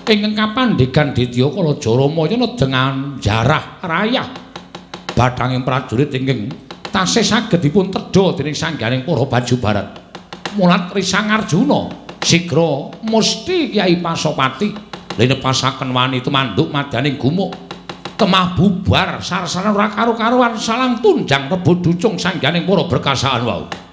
Ingkang 0.04 0.36
kapandhegan 0.36 1.16
Ditya 1.16 1.48
Kalajara 1.48 2.06
Maya 2.12 2.36
dengan 2.60 3.16
jarah 3.16 3.80
rayah. 3.80 4.28
Bathanging 5.16 5.64
prajurit 5.64 6.12
ingkang 6.12 6.52
tasih 6.92 7.24
saged 7.24 7.64
dipun 7.64 7.88
tedha 7.88 8.36
dening 8.36 8.52
sangganing 8.52 9.00
para 9.00 9.24
baju 9.24 9.54
barat. 9.56 9.88
Mulat 10.60 10.92
risang 10.92 11.32
Arjuna. 11.32 12.04
Sigra 12.20 12.92
musti 13.08 13.72
Kyai 13.72 13.96
Pasopati. 14.00 14.68
Linepasaken 15.16 15.88
wani 15.94 16.20
tumanduk 16.20 16.68
madaning 16.68 17.16
gumuk. 17.16 17.54
Temah 18.14 18.54
bubar 18.54 19.24
sarsaran 19.24 19.72
ora 19.74 19.90
karo-karuan 19.90 20.54
salang 20.54 21.00
tunjang 21.00 21.50
rebut 21.50 21.82
ducung 21.82 22.14
sangganing 22.14 22.62
para 22.62 22.86
berkasaan 22.86 23.42
wau 23.42 23.83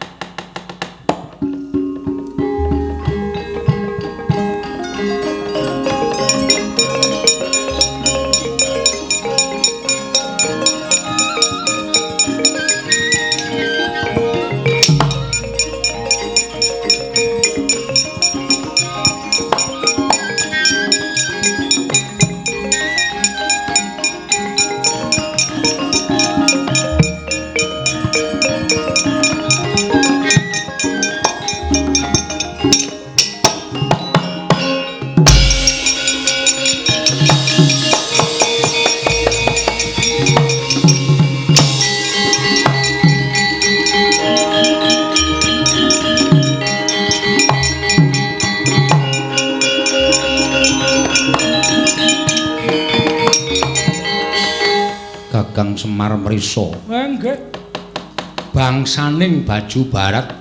baju 59.52 59.80
barat 59.92 60.32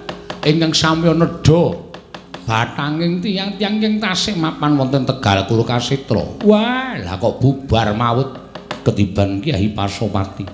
ingkang 0.46 0.70
samya 0.70 1.10
nedha 1.10 1.74
batanging 2.46 3.18
tiyang-tiyang 3.18 3.82
ing 3.82 3.98
tasih 3.98 4.38
mapan 4.38 4.78
wonten 4.78 5.02
Tegal 5.02 5.50
Kurukasitra. 5.50 6.46
Wah, 6.46 6.94
lah 6.94 7.18
kok 7.18 7.42
bubar 7.42 7.90
maut 7.98 8.38
ketiban 8.86 9.42
Kyai 9.42 9.74
Pasopati. 9.74 10.46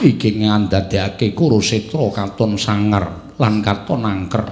Iki 0.00 0.40
ngandadekake 0.40 1.36
Kurusitra 1.36 2.08
katon 2.08 2.56
sangar 2.56 3.36
lan 3.36 3.60
katon 3.60 4.08
angker. 4.08 4.44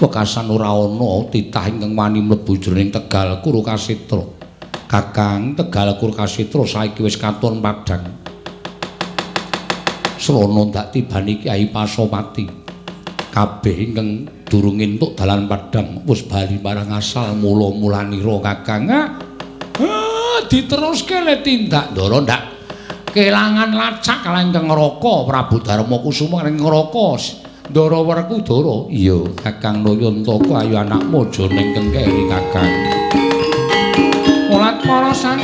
Wekasan 0.00 0.48
ora 0.48 0.72
ana 0.72 1.28
titah 1.28 1.68
ingkang 1.68 1.92
wani 1.92 2.24
mlebu 2.24 2.56
jroning 2.56 2.88
Tegal 2.88 3.44
Kurukasitra. 3.44 4.24
Kakang 4.88 5.60
Tegal 5.60 5.92
Kurukasitra 6.00 6.64
saiki 6.64 7.04
wis 7.04 7.20
katon 7.20 7.60
padhang. 7.60 8.22
srana 10.22 10.62
ndak 10.70 10.94
tibani 10.94 11.42
Kyai 11.42 11.66
Pasopati. 11.74 12.61
Kabeh 13.32 13.76
ingkang 13.88 14.28
durung 14.44 14.76
entuk 14.76 15.16
dalan 15.16 15.48
padhang 15.48 16.04
wis 16.04 16.20
bali 16.28 16.60
marang 16.60 16.92
asal 16.92 17.32
mula-mulanira 17.32 18.44
Kakang. 18.44 18.92
Ah, 18.92 20.38
diteruske 20.52 21.16
le 21.24 21.40
tindak 21.40 21.96
ndara 21.96 22.20
ndak 22.20 22.42
kelangan 23.08 23.72
lacak 23.72 24.20
kala 24.20 24.44
ingkang 24.44 24.68
ngraka 24.68 25.14
Prabu 25.24 25.64
Darma 25.64 25.96
Kusuma 26.04 26.44
ing 26.44 26.60
ngraka 26.60 27.40
Ndara 27.72 28.04
Werkudara. 28.04 28.92
Iya, 28.92 29.32
Kakang 29.40 29.80
Nayantaka 29.80 30.60
ayo 30.60 30.76
anakmu 30.84 31.24
aja 31.24 31.48
ning 31.48 31.72
kengkeri 31.72 32.28
Kakang. 32.28 32.72
Mulat 34.52 34.76
para 34.84 35.16
sang 35.16 35.40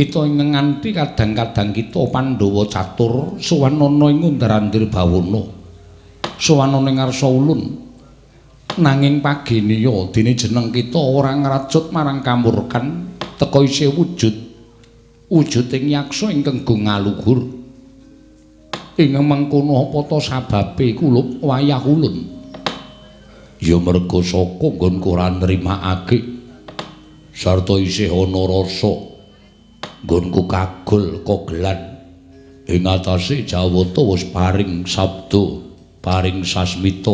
Kita 0.02 0.26
ing 0.26 0.35
nganti 0.51 0.90
kadang-kadang 0.90 1.70
kita 1.70 2.10
Pandhawa 2.10 2.67
catur 2.67 3.38
suwanana 3.38 4.10
ing 4.10 4.18
ngundarandir 4.18 4.90
bawuna. 4.90 5.47
Suwanana 6.42 6.90
ing 6.90 6.99
ngarsa 6.99 7.31
ulun. 7.31 7.62
Nanging 8.83 9.22
paginiya 9.22 10.10
dene 10.10 10.35
jeneng 10.35 10.74
kita 10.74 10.99
ora 10.99 11.31
ngracut 11.38 11.94
marang 11.94 12.18
kamurkan 12.18 13.15
teka 13.38 13.62
isih 13.62 13.94
wujud. 13.94 14.35
Wujuding 15.31 15.86
yaksa 15.86 16.35
ingkang 16.35 16.67
gung 16.67 16.90
ngaluhur. 16.90 17.62
ing 18.99 19.17
mengkono 19.17 19.88
apa 19.88 20.04
ta 20.04 20.18
sababe 20.20 20.92
kulup 20.92 21.40
wayah 21.40 21.81
ulun 21.81 22.28
ya 23.56 23.81
merga 23.81 24.20
saka 24.20 24.68
nggonku 24.68 25.08
ora 25.17 25.33
nrimakake 25.33 26.20
sarta 27.33 27.81
isih 27.81 28.12
ana 28.12 28.44
rasa 28.44 29.12
nggonku 30.32 30.48
kagul 30.48 31.04
kogelan 31.28 32.00
ing 32.65 32.88
atase 32.88 33.44
Jawata 33.44 34.00
wis 34.00 34.24
paring 34.32 34.88
sabda 34.88 35.60
paring 36.00 36.40
sasmita 36.40 37.12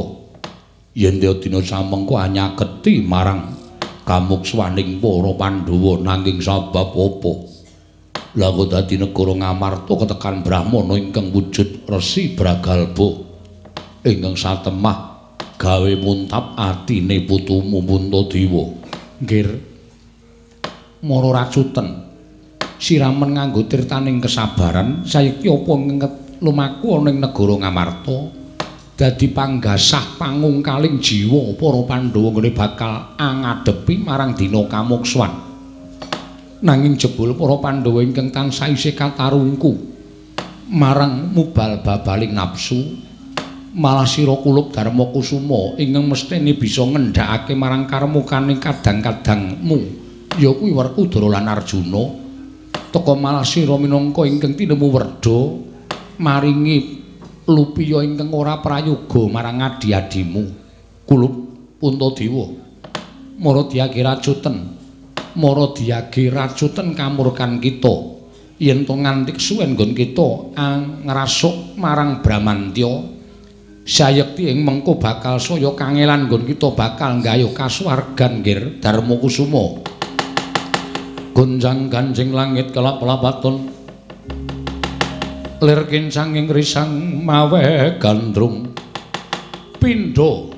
yen 0.95 1.19
dina 1.19 1.59
samengko 1.59 2.15
anyaketi 2.15 3.03
marang 3.03 3.59
kamukswaning 4.07 5.03
para 5.03 5.35
Pandhawa 5.35 5.99
nanging 5.99 6.39
sabab 6.39 6.95
apa 6.95 7.35
Lah 8.39 8.55
kok 8.55 8.71
dadi 8.71 9.01
negara 9.01 9.35
Ngamarta 9.35 9.89
ketekan 9.99 10.47
Brahmana 10.47 10.95
ingkang 10.95 11.35
wujud 11.35 11.91
Resi 11.91 12.39
Bragalba 12.39 13.25
ingkang 14.07 14.39
satemah 14.39 14.99
gawe 15.59 15.93
muntap 15.99 16.55
atine 16.55 17.25
putumu 17.27 17.83
Puntadewa. 17.83 18.79
Nggir. 19.19 19.49
Mara 21.03 21.29
racuten. 21.35 22.08
Siramen 22.79 23.35
nganggo 23.35 23.67
tirtaning 23.67 24.23
kesabaran 24.23 25.03
saiki 25.03 25.51
apa 25.51 25.73
nget 25.75 26.15
lumaku 26.39 26.87
ana 26.95 27.11
ing 27.11 27.19
negara 27.19 27.55
Ngamarta. 27.59 28.19
Dadi 28.99 29.31
panggasah 29.31 30.19
pangungkaling 30.19 30.99
jiwa 30.99 31.55
para 31.55 31.83
Pandhawa 31.87 32.35
ngene 32.35 32.51
bakal 32.51 33.15
angadepi 33.15 34.03
marang 34.03 34.35
dina 34.35 34.63
kamukswan. 34.67 35.47
nanging 36.59 36.99
jebul 36.99 37.39
para 37.39 37.55
Pandhawa 37.63 38.03
ingkang 38.03 38.35
tansah 38.35 38.67
isih 38.71 38.99
katarungku. 38.99 39.99
Marang 40.69 41.31
mubal 41.33 41.81
babaling 41.81 42.35
nafsu 42.35 42.99
malah 43.73 44.05
sira 44.05 44.37
kulup 44.37 44.75
Darma 44.75 45.09
Kusuma 45.15 45.79
ingkang 45.81 46.05
mestine 46.11 46.53
bisa 46.59 46.85
ngendhakake 46.85 47.57
marang 47.57 47.89
karmukaning 47.89 48.61
kadang-kadangmu 48.61 49.79
ya 50.37 50.53
kuwi 50.53 50.75
Werkudara 50.77 51.41
lan 51.41 51.49
Arjuna 51.49 52.28
teka 52.89 53.15
malah 53.15 53.45
sira 53.45 53.77
minangka 53.77 54.25
ingkang 54.25 54.57
tinemu 54.57 54.87
werda 54.89 55.41
maringi 56.19 56.79
lupiya 57.49 58.05
ingkang 58.05 58.33
ora 58.33 58.61
prayoga 58.61 59.23
marang 59.29 59.65
adi-adimu. 59.65 60.45
Kulup 61.09 61.35
Puntadewa 61.79 62.51
mara 63.39 63.63
diage 63.71 64.03
racuten 64.03 64.57
mara 65.39 65.71
diage 65.73 66.27
racuten 66.29 66.93
kamurkan 66.93 67.63
kita. 67.63 68.19
Yen 68.59 68.83
to 68.83 68.99
nganti 68.99 69.39
suwen 69.39 69.79
nggon 69.79 69.95
kita 69.95 70.59
ngrasuk 71.07 71.79
marang 71.79 72.19
Bramantya 72.19 72.91
sayekti 73.89 74.53
ing 74.53 74.67
mengko 74.67 75.01
bakal 75.01 75.41
saya 75.41 75.73
kangelan 75.73 76.29
nggon 76.29 76.45
kita 76.45 76.75
bakal 76.75 77.23
nggayuh 77.23 77.55
kasuwargan 77.55 78.45
nggir 78.45 78.83
Darma 78.83 79.15
Kusuma 79.17 79.81
gonjang 81.33 81.89
ganjing 81.93 82.31
langit 82.33 82.71
kelap-lapaton 82.73 83.79
lir 85.59 85.91
kincanging 85.91 86.47
risang 86.47 87.23
mawe 87.27 87.99
gandrung. 87.99 88.71
Pindha 89.79 90.55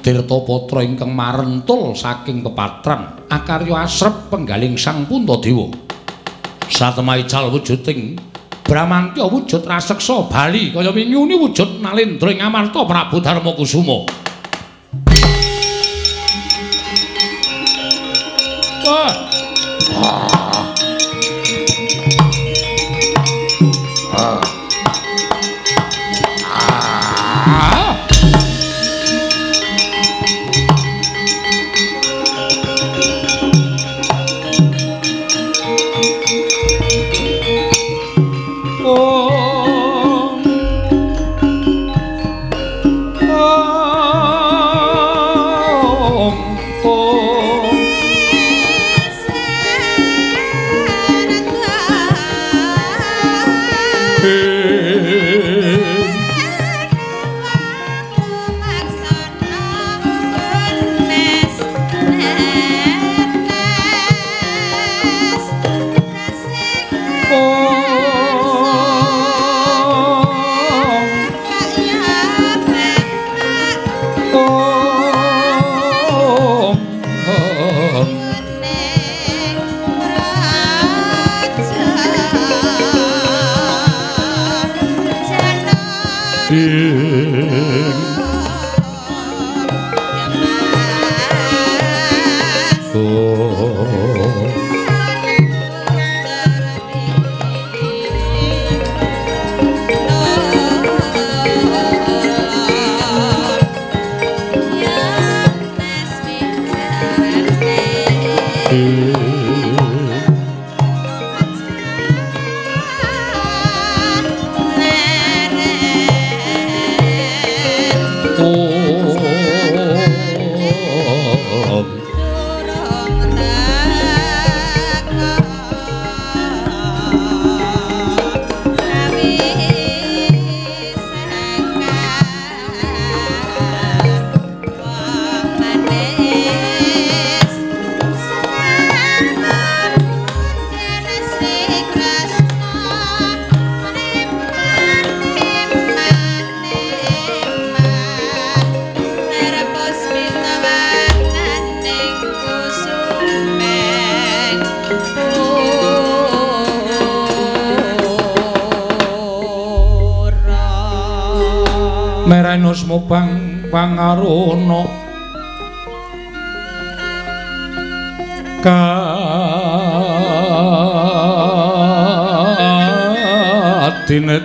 Tirta 0.00 0.38
Patra 0.40 0.80
ingkang 0.80 1.12
marentul 1.12 1.92
saking 1.92 2.40
kepatran 2.40 3.28
akarya 3.28 3.84
asrep 3.84 4.32
penggaling 4.32 4.80
Sang 4.80 5.04
Puntadewa. 5.04 5.68
Satemahical 6.72 7.52
wujuding. 7.52 8.16
Bramantya 8.64 9.26
wujud 9.28 9.66
raseksa 9.66 10.30
bali. 10.30 10.72
Kaya 10.72 10.94
winyuni 10.94 11.36
wujud 11.36 11.84
Nalendra 11.84 12.32
ing 12.32 12.40
Amarta 12.40 12.86
Prabu 12.86 13.20
Darma 13.20 13.52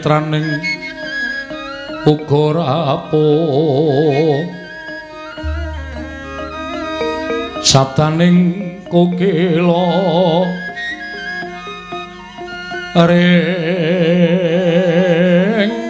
Kadinetraning 0.05 0.61
uga 2.05 3.01
Sataning 7.65 8.37
kukila 8.85 10.45
ring 13.09 14.05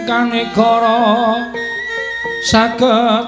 kanikara 0.08 1.52
saketar 2.40 3.25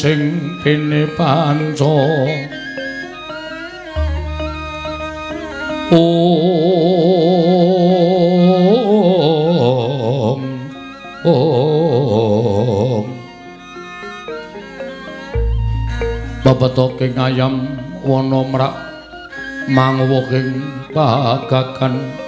sing 0.00 0.56
pene 0.64 1.04
panca. 1.12 1.92
Om 5.92 7.20
Om. 11.20 13.04
Babatoking 16.40 17.20
ayam 17.20 17.68
wana 18.00 18.40
mrak 18.48 18.72
mangwoking 19.68 20.64
pagagan 20.96 22.19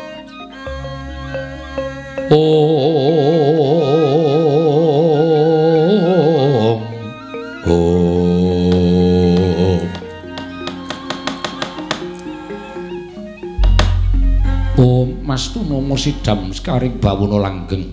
Nomo 15.92 16.01
Sidam 16.01 16.49
sekaring 16.49 16.97
bawana 17.05 17.37
langgeng. 17.37 17.85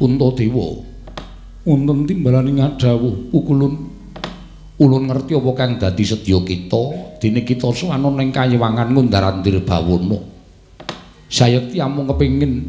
Puntadewa 0.00 0.80
wonten 1.68 2.08
timbalaning 2.08 2.64
adawuh 2.64 3.28
pukulun. 3.28 3.92
Ulun 4.80 5.04
ngerti 5.04 5.36
apa 5.36 5.50
kang 5.52 5.76
dadi 5.76 6.00
sedya 6.00 6.40
kita 6.40 7.12
dene 7.20 7.44
kita 7.44 7.68
suwana 7.76 8.08
ning 8.08 8.32
kayewangan 8.32 8.88
ngundarandir 8.88 9.60
bawana 9.68 10.16
sayekti 11.28 11.76
amung 11.76 12.08
kepingin 12.08 12.64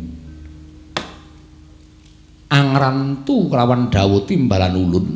angrantu 2.52 3.48
kelawan 3.48 3.88
dawuh 3.88 4.28
timbalan 4.28 4.76
ulun. 4.76 5.08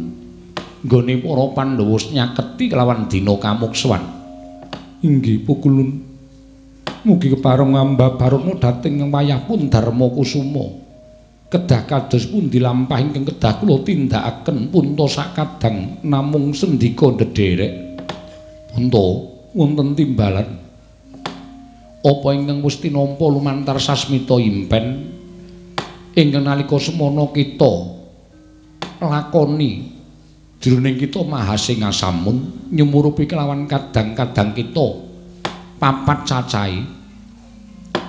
Nggone 0.88 1.19
para 1.19 1.46
Pandhawa 1.51 2.00
nyaketi 2.00 2.72
kelawan 2.72 3.12
dina 3.12 3.35
kamuksuwan 3.35 4.03
inggih 5.03 5.44
pukulun 5.44 6.10
mugi 7.01 7.34
kepareng 7.34 7.74
ambabarana 7.74 8.53
dhateng 8.58 9.10
wayah 9.10 9.42
pun 9.46 9.66
Darma 9.67 10.08
Kusuma. 10.14 10.66
Kedah 11.51 11.84
kados 11.84 12.32
pundi 12.32 12.64
lampah 12.64 13.03
ingkang 13.03 13.28
kedah 13.28 13.60
kula 13.60 13.84
tindakaken 13.84 14.72
punta 14.72 15.03
sakadang 15.03 16.00
namung 16.08 16.56
sendika 16.56 17.12
ndederek. 17.12 18.00
Punta 18.72 19.03
wonten 19.51 19.92
timbalan. 19.92 20.48
Apa 22.01 22.28
ingkang 22.32 22.64
wis 22.64 22.80
tinampa 22.80 23.28
lumantar 23.28 23.84
sasmita 23.84 24.40
impen? 24.40 25.12
Ingkang 26.16 26.48
nalika 26.48 26.80
semana 26.80 27.28
kita 27.35 27.74
lakoni 29.03 29.92
jroning 30.62 30.96
kita 30.96 31.26
mahasing 31.26 31.84
asamun 31.84 32.69
nyumurupi 32.72 33.28
kelawan 33.28 33.67
kadang-kadang 33.67 34.56
kita 34.56 35.10
papat 35.81 36.19
cacahe 36.30 36.78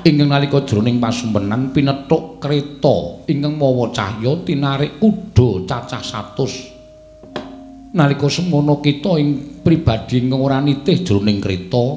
ingkang 0.05 0.29
nalika 0.29 0.61
jroning 0.69 1.01
pasumpenan 1.01 1.73
pinethuk 1.73 2.37
kreta 2.37 3.25
ingkang 3.33 3.57
mawa 3.57 3.89
cahya 3.89 4.45
tinarik 4.45 5.01
kuda 5.01 5.65
cacah 5.65 6.05
100 6.37 7.97
nalika 7.97 8.29
semana 8.29 8.77
kita 8.85 9.17
ing 9.17 9.29
pribadi 9.65 10.21
ingkang 10.21 10.45
ora 10.45 10.61
nitih 10.61 11.01
jroning 11.01 11.41
kreta 11.41 11.97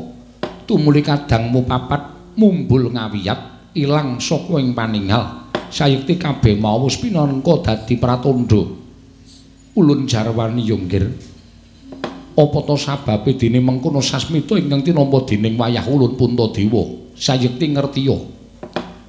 tumuli 0.63 1.03
kadangmu 1.03 1.67
papat 1.67 2.31
mumbul 2.39 2.95
ngawiyat 2.95 3.75
ilang 3.75 4.23
saka 4.23 4.55
ing 4.63 4.71
paninggal 4.71 5.51
sayekti 5.75 6.15
kabeh 6.15 6.55
mau 6.55 6.87
wis 6.87 6.95
pinangka 6.95 7.59
dadi 7.59 7.99
pratandha. 7.99 8.63
Ulun 9.75 10.07
jarwani 10.07 10.63
yonggir 10.63 11.34
apa 12.35 12.59
to 12.67 12.75
sababe 12.75 13.39
dene 13.39 13.63
mengkono 13.63 14.03
sasmita 14.03 14.59
ingkang 14.59 14.83
tinampa 14.83 15.23
dening 15.23 15.55
wayah 15.55 15.87
ulun 15.87 16.19
puntadewa? 16.19 17.15
Sayekti 17.15 17.71
ngertiya 17.71 18.17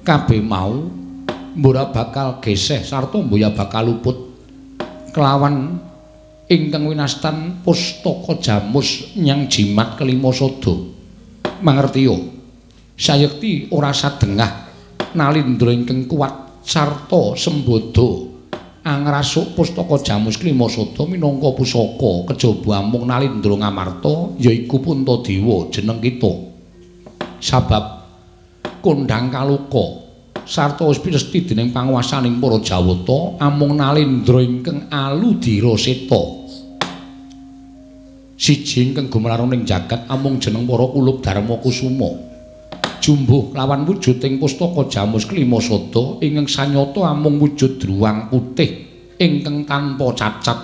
kabeh 0.07 0.39
mau 0.39 0.87
mbora 1.59 1.91
bakal 1.91 2.39
geseh 2.39 2.87
sarta 2.87 3.19
mboya 3.19 3.51
bakal 3.51 3.91
luput. 3.91 4.15
Kelawan 5.11 5.75
ingkang 6.47 6.87
winastan 6.87 7.59
pustaka 7.67 8.39
jamus 8.39 9.11
nyang 9.19 9.51
jimat 9.51 9.99
kelima 9.99 10.31
sada. 10.31 10.71
Mangertiya 11.59 12.15
sayekti 12.95 13.67
ora 13.75 13.91
sadengah 13.91 14.71
nalindra 15.19 15.75
ingkang 15.75 16.07
kuat 16.07 16.63
sarta 16.63 17.35
sembodo 17.35 18.36
angrasuk 18.87 19.51
pustaka 19.51 19.99
jamus 19.99 20.39
klima 20.39 20.71
sada 20.71 21.03
minangka 21.03 21.51
pusaka 21.51 22.31
kejaba 22.31 22.79
amung 22.79 23.03
nalindra 23.03 23.59
ngamarta 23.59 24.39
yaiku 24.39 24.79
puntadewa 24.79 25.67
jeneng 25.67 25.99
kita. 25.99 26.31
Sabab 27.43 28.07
kondhang 28.79 29.27
kaluka. 29.27 30.07
Sarta 30.47 30.87
wis 30.87 31.03
pinesti 31.03 31.43
dening 31.43 31.75
panguwasaning 31.75 32.39
para 32.39 32.63
jawata 32.63 33.35
amung 33.43 33.75
nalindra 33.75 34.39
ingkang 34.39 34.87
aludira 34.87 35.75
seta. 35.75 36.23
Siji 38.39 38.87
ingkang 38.87 39.11
gumlarang 39.11 39.51
ning 39.51 39.67
jagat 39.67 40.07
amung 40.07 40.39
jeneng 40.39 40.63
para 40.63 40.87
kulub 40.87 41.19
Darma 41.19 41.59
Kusuma. 41.59 42.36
Jumbuh 42.97 43.53
lawan 43.53 43.85
wujuding 43.85 44.41
pustaka 44.41 44.89
Jamus 44.89 45.29
Klima 45.29 45.61
Sada 45.61 46.17
ingkang 46.19 46.49
sanyata 46.49 47.13
amung 47.13 47.37
wujud 47.37 47.77
druwang 47.77 48.27
putih 48.27 48.69
ingkang 49.21 49.69
tanpa 49.69 50.11
cacat. 50.17 50.59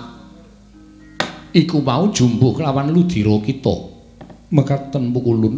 Iku 1.54 1.78
mau 1.80 2.10
jumbuh 2.10 2.58
lawan 2.58 2.90
ludira 2.90 3.38
kita. 3.38 3.94
Mekaten 4.54 5.14
pukulun 5.14 5.54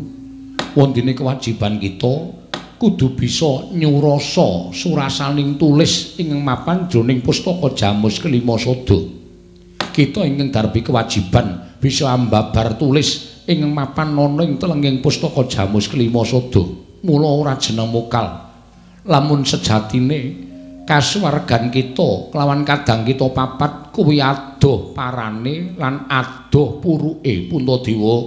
wondene 0.77 1.17
kewajiban 1.17 1.81
kita 1.81 2.33
kudu 2.77 3.17
bisa 3.17 3.73
nyurasa 3.73 4.73
surasaning 4.73 5.57
tulis 5.57 6.21
ingkang 6.21 6.45
mapan 6.45 6.89
jroning 6.93 7.25
pustaka 7.25 7.73
Jamus 7.73 8.21
Klima 8.21 8.61
Sada. 8.61 9.01
Kita 9.97 10.29
ingkang 10.29 10.53
darbi 10.53 10.85
kewajiban 10.85 11.81
bisa 11.81 12.13
ambabar 12.13 12.77
tulis 12.77 13.36
ingkang 13.47 13.73
mapan 13.73 14.11
ana 14.19 14.43
ing 14.43 14.59
telenging 14.59 14.99
pustaka 14.99 15.47
Jamus 15.47 15.87
Klima 15.87 16.27
Sada. 16.27 16.63
Mula 17.07 17.29
ora 17.31 17.55
jeneng 17.55 17.95
mokal. 17.95 18.27
Lamun 19.07 19.47
sejatine 19.47 20.35
kasuwargan 20.83 21.71
kita 21.71 22.35
kelawan 22.35 22.67
kadang 22.67 23.07
kita 23.07 23.31
papat 23.31 23.95
kuwi 23.95 24.19
adoh 24.19 24.91
parane 24.91 25.79
lan 25.79 26.11
adoh 26.11 26.83
puruke 26.83 27.47
Puntadewa. 27.47 28.27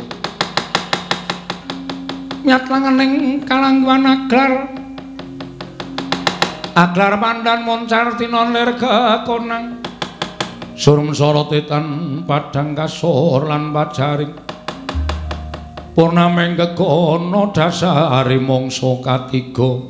Miatlangening 2.40 3.44
kalangguan 3.44 4.08
aglar 4.08 4.72
aglar 6.80 7.20
pandan 7.20 7.68
moncar 7.68 8.16
tinon 8.16 8.56
lir 8.56 8.80
kekonang 8.80 9.84
surum 10.80 11.12
sorotetan 11.12 12.24
padang 12.24 12.72
kasor 12.72 13.44
lan 13.44 13.76
pajaring 13.76 14.32
purnameng 16.00 16.56
kekono 16.56 17.52
dasari 17.52 18.40
mongso 18.40 19.04
katiga 19.04 19.84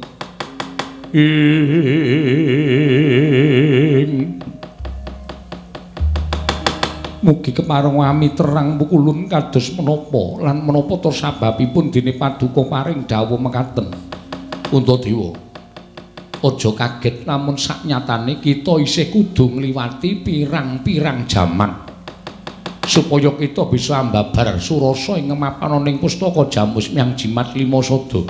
ing 1.13 1.61
Mugi 7.19 7.51
kemarung 7.53 8.01
wami 8.01 8.33
terang 8.33 8.79
pukulun 8.81 9.29
kados 9.29 9.75
menapa 9.77 10.40
lan 10.49 10.65
menapa 10.65 10.97
to 10.97 11.13
sababipun 11.13 11.93
dene 11.93 12.15
paduka 12.17 12.63
paring 12.63 13.03
dawuh 13.03 13.35
mekaten. 13.35 13.92
Puntadewa. 14.72 15.35
Aja 16.40 16.72
kaget 16.72 17.27
namun 17.27 17.59
saknyatane 17.59 18.40
kita 18.40 18.79
isih 18.79 19.11
kudu 19.11 19.51
ngliwati 19.51 20.24
pirang-pirang 20.24 21.27
jaman 21.27 21.89
supaya 22.90 23.30
kita 23.38 23.70
bisa 23.70 24.02
ambabar 24.02 24.58
surasa 24.58 25.22
ing 25.22 25.30
mapan 25.38 25.78
ning 25.86 26.02
pustaka 26.02 26.50
Jamus 26.50 26.90
Myang 26.90 27.14
Jimat 27.14 27.54
Lima 27.54 27.86
Sada. 27.86 28.26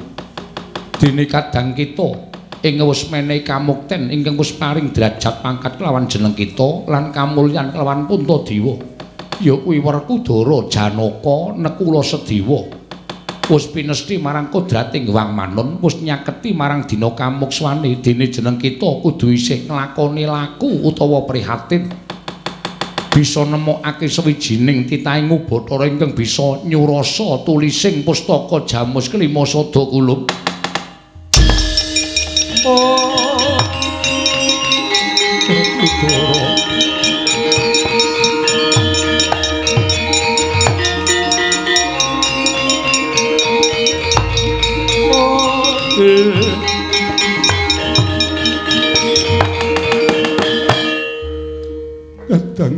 Dene 1.00 1.24
kadang 1.32 1.72
kita 1.72 2.28
ing 2.68 2.84
wis 2.84 3.08
menehi 3.08 3.40
kamukten 3.48 4.12
ingkang 4.12 4.36
wis 4.36 4.52
paring 4.52 4.92
derajat 4.92 5.40
pangkat 5.40 5.80
kelawan 5.80 6.12
jeneng 6.12 6.36
kita 6.36 6.84
lan 6.92 7.16
kamulyan 7.16 7.72
kelawan 7.72 8.04
Puntadewa 8.04 8.76
ya 9.40 9.56
kuwi 9.56 9.80
Werkudara 9.80 10.68
Janaka 10.68 11.56
Nekula 11.56 12.04
Sedewa 12.04 12.68
wis 13.48 13.64
pinesti 13.72 14.20
marang 14.20 14.52
kodrating 14.52 15.08
Wang 15.08 15.32
Manon 15.32 15.80
wis 15.80 16.04
nyaketi 16.04 16.52
marang 16.52 16.84
dina 16.84 17.16
kamukswane 17.16 18.04
dene 18.04 18.28
jeneng 18.28 18.60
kita 18.60 19.00
kudu 19.08 19.32
isih 19.32 19.64
nglakoni 19.72 20.28
laku 20.28 20.84
utawa 20.84 21.24
prihatin 21.24 21.88
bisa 23.10 23.42
nemokake 23.42 24.06
sawijining 24.06 24.86
titahing 24.86 25.34
ubathara 25.34 25.90
ingkang 25.90 26.14
bisa 26.14 26.62
nyurasa 26.66 27.42
tulising 27.42 28.06
pustaka 28.06 28.64
Jamus 28.70 29.10
Kelima 29.10 29.44
Sada 29.50 29.82
kula 29.90 30.30
Kadanging 35.50 36.28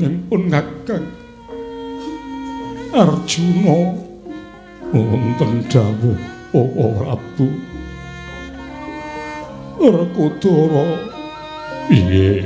pun 0.02 0.50
ngakang 0.50 1.06
Arjuna 2.92 3.78
wonten 4.90 5.52
dawuh 5.70 6.20
Oh 6.52 6.68
Prabu 6.68 7.48
Rekudara 9.82 10.86
piye? 11.88 12.44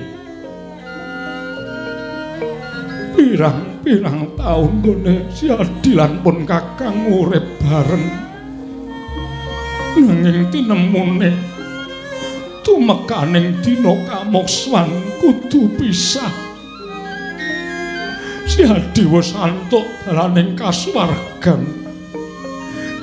Pirang-pirang 3.17 4.37
taun 4.37 4.71
gone 4.85 5.15
siadilan 5.33 6.21
pun 6.21 6.45
kakang 6.45 7.09
urip 7.09 7.43
bareng. 7.59 8.07
Nanging 9.97 10.53
tinemune 10.53 11.33
tumekaning 12.61 13.57
dina 13.65 13.93
kamokswan 14.05 14.85
kudu 15.17 15.65
pisah 15.81 16.44
siadi 18.55 19.03
wis 19.03 19.35
antuk 19.35 19.83
dalaning 20.07 20.55
kasuwargan. 20.55 21.59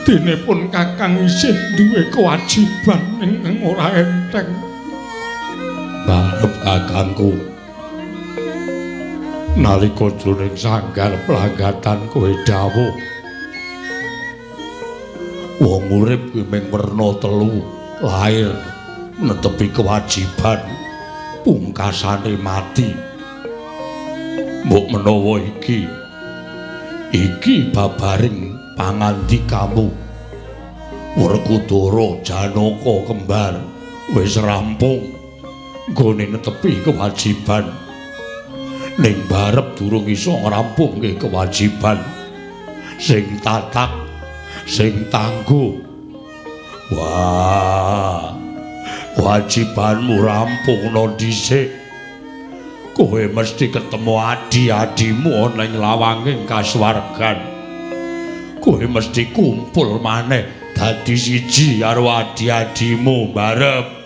Dene 0.02 0.40
pun 0.49 0.72
kakang 0.72 1.20
isih 1.20 1.52
duwe 1.76 2.08
kewajiban 2.08 3.20
ingkang 3.20 3.60
ora 3.60 3.92
enteng. 3.92 4.49
Barep 6.08 6.52
kakangku. 6.65 7.36
Nalika 9.60 10.08
jroning 10.17 10.56
sanggar 10.56 11.12
pelagatan 11.28 12.08
kowe 12.08 12.33
dawuh. 12.49 12.97
Wong 15.60 15.85
urip 15.92 16.33
kuwi 16.33 16.49
mung 16.49 16.67
werna 16.72 17.08
telu 17.20 17.60
lahir 18.01 18.56
netepi 19.20 19.68
kewajiban 19.70 20.65
pungkasane 21.44 22.40
mati 22.40 23.12
mbok 24.67 24.87
menawa 24.95 25.43
iki. 25.43 25.87
Iki 27.12 27.77
babaring 27.77 28.57
pangandikamu 28.78 29.93
Werkudara 31.12 32.25
Janaka 32.25 32.95
kembar 33.05 33.55
wis 34.17 34.41
rampung. 34.41 35.12
Nggone 35.93 36.25
netepi 36.33 36.81
kewajiban. 36.81 37.69
Ning 38.97 39.19
barep 39.28 39.77
durung 39.77 40.09
iso 40.09 40.33
ngrampungke 40.41 41.21
kewajiban. 41.21 42.01
Sing 42.97 43.37
tatak 43.45 43.93
sing 44.65 45.05
tangguh. 45.12 45.85
Wah 46.97 48.33
wajibanmu 49.21 50.17
rampung 50.25 50.93
no 50.97 51.12
dhisik 51.17 51.82
kowe 52.92 53.23
mesti 53.33 53.73
ketemu 53.73 54.15
adi-adimu 54.21 55.49
ana 55.49 55.65
ing 55.65 55.75
lawanging 55.81 56.42
kasuwargan. 56.44 57.41
Kowe 58.60 58.85
mesti 58.85 59.33
kumpul 59.33 59.99
maneh 59.99 60.73
dadi 60.76 61.17
siji 61.17 61.81
karo 61.81 62.08
adi-adimu 62.12 63.33
barep 63.33 64.01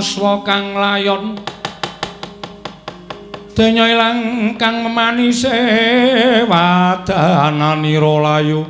manguswa 0.00 0.40
kang 0.48 0.80
layon. 0.80 1.36
Denya 3.52 3.84
ilang 3.84 4.56
kang 4.56 4.80
memanise 4.80 5.52
wadananira 6.48 8.16
layu 8.24 8.64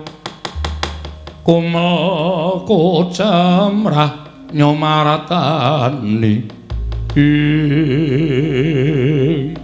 Kumel 1.47 2.67
kocemrah 2.67 4.27
nyomaratani. 4.51 6.51
Ing 7.15 9.55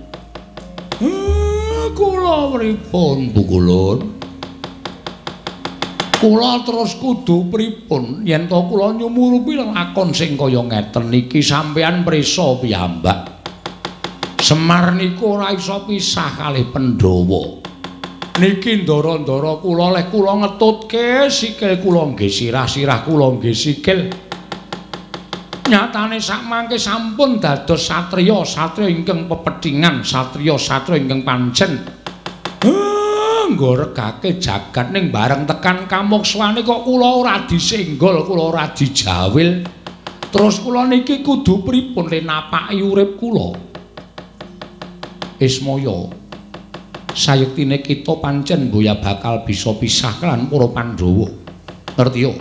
Kula 1.99 2.54
pripun 2.54 3.34
Bu 3.34 3.42
Kulun? 3.42 4.15
Kula 6.26 6.67
terus 6.67 6.99
kudu 6.99 7.47
pripun 7.47 8.26
yen 8.26 8.51
to 8.51 8.59
kula 8.67 8.91
nyumurupi 8.99 9.55
lakon 9.55 10.10
sing 10.10 10.35
kaya 10.35 10.59
ngeten 10.59 11.15
iki 11.15 11.39
sampeyan 11.39 12.03
prisa 12.03 12.59
piyambak. 12.59 13.47
Semar 14.42 14.91
niku 14.99 15.39
ora 15.39 15.55
iso 15.55 15.87
pisah 15.87 16.35
kalih 16.35 16.67
Pandhawa. 16.75 17.62
Niki 18.42 18.83
ndara-ndara 18.83 19.62
kula 19.62 19.94
leh 19.94 20.10
kula 20.10 20.35
ngetutke 20.42 21.31
sikil 21.31 21.78
kula 21.78 22.10
nggih 22.10 22.26
sirah-sirah 22.26 23.07
kula 23.07 23.39
nggih 23.39 23.55
sikil. 23.55 24.10
Nyatane 25.71 26.19
sak 26.19 26.42
mangke 26.51 26.75
sampun 26.75 27.39
dados 27.39 27.87
satriya, 27.87 28.42
satriya 28.42 28.91
ingkang 28.91 29.31
pepethingan, 29.31 30.03
satriya 30.03 30.59
satriya 30.59 31.07
ingkang 31.07 31.23
pancen. 31.23 31.95
Nggo 33.56 33.89
regake 33.89 34.37
jagat 34.37 34.92
ning 34.92 35.08
bareng 35.08 35.49
tekan 35.49 35.89
kamukswane 35.89 36.60
kok 36.60 36.85
kula 36.85 37.24
ora 37.24 37.49
disenggol, 37.49 38.28
kula 38.28 38.53
ora 38.53 38.65
dijawil. 38.69 39.65
Terus 40.28 40.60
kula 40.60 40.85
niki 40.85 41.24
kudu 41.24 41.65
pripun 41.65 42.12
le 42.12 42.21
napaki 42.21 42.85
urip 42.85 43.17
kula? 43.17 43.56
Ismaya. 45.40 46.12
Sayektine 47.17 47.81
kita 47.81 48.21
pancen 48.21 48.69
boya 48.69 49.01
bakal 49.01 49.40
bisa 49.49 49.72
pisah 49.72 50.21
kan 50.21 50.53
para 50.53 50.69
Pandhawa. 50.69 51.33
Ngerti 51.97 52.21
yo? 52.21 52.37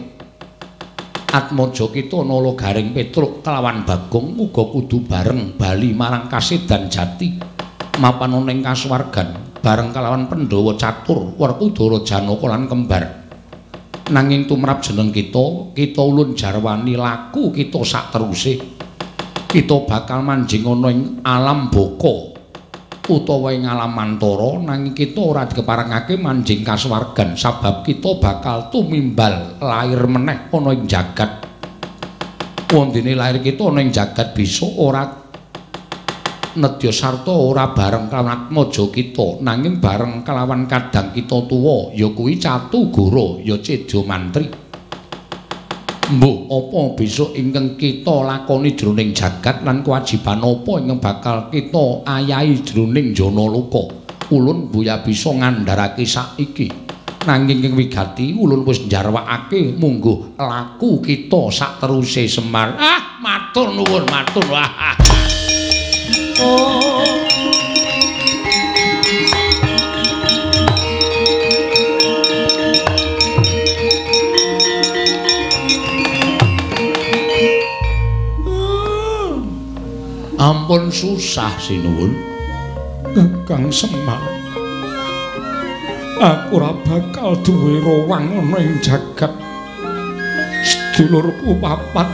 Atmaja 1.32 1.88
kita 1.88 2.28
nala 2.28 2.52
garing 2.60 2.92
Petruk 2.92 3.40
kelawan 3.40 3.88
Bagong 3.88 4.36
uga 4.36 4.68
kudu 4.68 5.08
bareng 5.08 5.56
bali 5.56 5.96
marang 5.96 6.28
Kasedan 6.28 6.92
Jati. 6.92 7.40
Mapan 7.96 8.36
ning 8.44 8.60
kasuwargan 8.60 9.45
bareng 9.66 9.90
kelawan 9.90 10.30
Pandhawa 10.30 10.78
catur 10.78 11.34
Werkudara 11.42 11.98
Janaka 12.06 12.46
lan 12.46 12.70
kembar. 12.70 13.04
Nanging 14.14 14.46
tumrap 14.46 14.86
jeneng 14.86 15.10
kita, 15.10 15.74
kita 15.74 16.06
ulun 16.06 16.38
jarwani 16.38 16.94
laku 16.94 17.50
kita 17.50 17.82
sak 17.82 18.14
teruse. 18.14 18.62
Kita 19.50 19.82
bakal 19.90 20.22
manjing 20.22 20.70
ana 20.70 20.94
ing 20.94 21.26
alam 21.26 21.74
baka 21.74 22.38
utawa 23.10 23.50
ing 23.58 23.66
alam 23.66 23.90
mantara 23.90 24.62
nanging 24.62 24.94
kita 24.94 25.18
ora 25.18 25.50
dikeparengake 25.50 26.22
manjing 26.22 26.62
kasuwargan 26.62 27.34
sabab 27.34 27.82
kita 27.82 28.22
bakal 28.22 28.70
tumimbal 28.70 29.58
lair 29.58 30.06
meneh 30.06 30.54
ana 30.54 30.70
ing 30.78 30.86
jagat. 30.86 31.42
Wondene 32.70 33.18
lair 33.18 33.42
kita 33.42 33.74
ana 33.74 33.82
ing 33.82 33.90
jagat 33.90 34.38
bisa 34.38 34.70
ora 34.78 35.25
nedya 36.56 36.92
sarta 36.92 37.32
ora 37.36 37.76
bareng 37.76 38.08
kelawan 38.08 38.48
atmaja 38.48 38.88
kita. 38.92 39.44
Nanging 39.44 39.84
bareng 39.84 40.24
kelawan 40.24 40.68
kadang 40.68 41.12
kita 41.12 41.44
tuwa 41.48 41.92
ya 41.92 42.12
kuwi 42.12 42.40
catu 42.40 42.90
goro 42.92 43.40
ya 43.44 43.60
cedya 43.60 44.00
mantri. 44.08 44.48
Mbok 46.06 46.38
apa 46.54 46.80
besok 47.02 47.34
ingkang 47.34 47.74
kita 47.82 48.22
lakoni 48.22 48.78
jroning 48.78 49.10
jagat 49.10 49.66
lan 49.66 49.82
kewajiban 49.82 50.38
apa 50.38 50.74
ingkang 50.78 51.02
bakal 51.02 51.38
kita 51.50 52.06
ayahi 52.06 52.62
jroning 52.62 53.10
jana 53.10 53.42
luka 53.50 53.90
ulun 54.30 54.70
buya 54.70 55.02
bisa 55.02 55.34
ngandharake 55.34 56.06
saiki 56.06 56.70
nanging 57.26 57.66
ing 57.66 57.74
wigati 57.74 58.38
ulun 58.38 58.62
wis 58.62 58.86
njarwakake 58.86 59.74
munggo 59.82 60.38
laku 60.38 61.02
kita 61.02 61.50
sak 61.50 61.82
teruse 61.82 62.30
Semar. 62.30 62.78
Ah 62.78 63.18
matur 63.18 63.74
nuwun 63.74 64.06
matur 64.06 64.46
wah 64.54 64.94
ampun 66.36 66.52
susah 80.92 81.56
sinuwun. 81.56 82.12
Kang 83.48 83.72
Semar 83.72 84.20
aku 86.20 86.60
ora 86.60 86.76
bakal 86.84 87.40
duwe 87.46 87.80
rowang 87.80 88.36
ana 88.36 88.60
ing 88.60 88.76
jagat. 88.84 89.32
Sedulurku 90.66 91.54
papat 91.64 92.10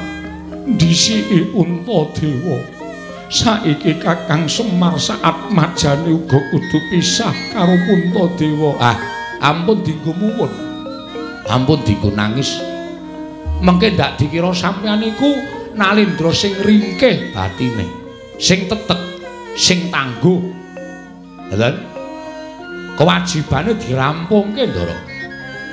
disiki 0.77 1.49
Untadewa 1.57 2.80
saiki 3.31 3.95
Kakang 4.03 4.51
Semar 4.51 4.99
saat 4.99 5.47
majane 5.55 6.11
uga 6.11 6.37
kudu 6.51 6.79
pisah 6.91 7.31
karo 7.55 7.79
Untadewa 7.87 8.75
ah 8.83 8.99
ampun 9.39 9.79
dinggo 9.87 10.11
muwun 10.11 10.51
ampun 11.47 11.79
dinggo 11.87 12.11
nangis 12.11 12.59
mengke 13.63 13.95
ndak 13.95 14.19
dikira 14.19 14.51
sampeyan 14.51 14.99
iku 14.99 15.31
nalindra 15.79 16.35
sing 16.35 16.51
ringkeh 16.59 17.31
batine 17.31 18.01
sing 18.41 18.65
tetek, 18.65 18.97
sing 19.53 19.93
tangguh. 19.93 20.41
Ngoten. 21.53 21.75
Kewajibane 22.97 23.77
dirampungke, 23.77 24.65
Ndara. 24.65 24.97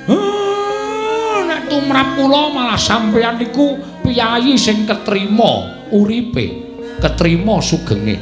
Ah, 0.08 1.40
nek 1.48 1.72
tumrap 1.72 2.14
kula 2.14 2.52
malah 2.52 2.76
sampeyan 2.76 3.40
niku 3.40 3.80
piyayi 4.04 4.54
sing 4.60 4.84
ketrima 4.84 5.88
uripe, 5.88 6.67
ketrima 7.00 7.62
sugenge. 7.62 8.18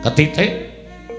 Ketitik 0.00 0.50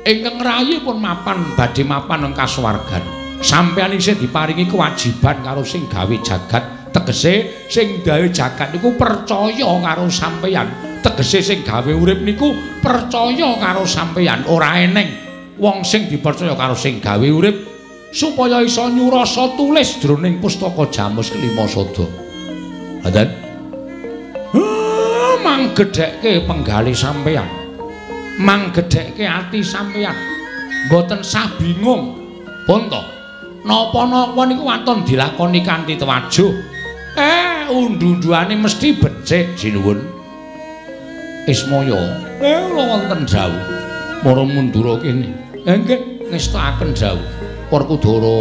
ingkang 0.07 0.41
rayi 0.41 0.81
pun 0.81 0.97
mapan 0.97 1.53
badhe 1.53 1.85
mapan 1.85 2.31
ing 2.31 2.33
kasuwargan. 2.33 3.03
Sampeyan 3.41 3.93
isih 3.93 4.17
diparingi 4.17 4.69
kewajiban 4.69 5.43
karo 5.45 5.61
sing 5.61 5.85
gawe 5.85 6.15
jagat. 6.25 6.91
Tegese 6.91 7.67
sing 7.71 8.03
gawe 8.03 8.25
jagat 8.31 8.73
niku 8.75 8.95
percaya 8.99 9.71
karo 9.79 10.09
sampeyan. 10.11 10.91
tegese 11.01 11.41
sing 11.41 11.59
gawe 11.65 11.91
urip 11.91 12.21
niku 12.21 12.53
percaya 12.79 13.57
karo 13.57 13.83
sampeyan 13.89 14.45
ora 14.45 14.77
eneng 14.77 15.09
wong 15.57 15.81
sing 15.81 16.05
dipercaya 16.05 16.53
karo 16.53 16.77
sing 16.77 17.01
gawe 17.01 17.25
urip 17.25 17.57
supaya 18.13 18.61
iso 18.61 18.85
nyurasa 18.85 19.57
tulis 19.57 19.97
jroning 19.97 20.37
pustaka 20.37 20.85
Jamus 20.93 21.33
kelima 21.33 21.65
sada. 21.65 22.05
Hadan. 23.01 23.50
Manggedhekke 25.51 26.47
penggali 26.47 26.95
sampeyan. 26.95 27.43
Manggedhekke 28.39 29.27
ati 29.27 29.59
sampeyan. 29.59 30.15
Mboten 30.87 31.19
sah 31.19 31.51
bingung. 31.59 32.15
Pun 32.63 32.87
to. 32.87 33.03
Napa-napa 33.67 34.47
niku 34.47 34.63
waton 34.63 35.03
dilakoni 35.03 35.59
kanthi 35.59 35.99
tewajuh. 35.99 36.55
Eh, 37.19 37.67
undu-unduane 37.67 38.55
mesti 38.55 38.95
becik 38.95 39.59
sinuwun. 39.59 39.99
Ismaya, 41.51 41.99
eh 42.39 42.55
ora 42.71 42.83
wonten 42.95 43.27
dawuh. 43.27 43.63
Para 44.23 44.47
mundura 44.47 45.03
kene. 45.03 45.35
Eh 45.67 45.75
nggih, 45.83 46.31
ngestakaken 46.31 46.95
dawuh. 46.95 47.27
Werkudara. 47.67 48.39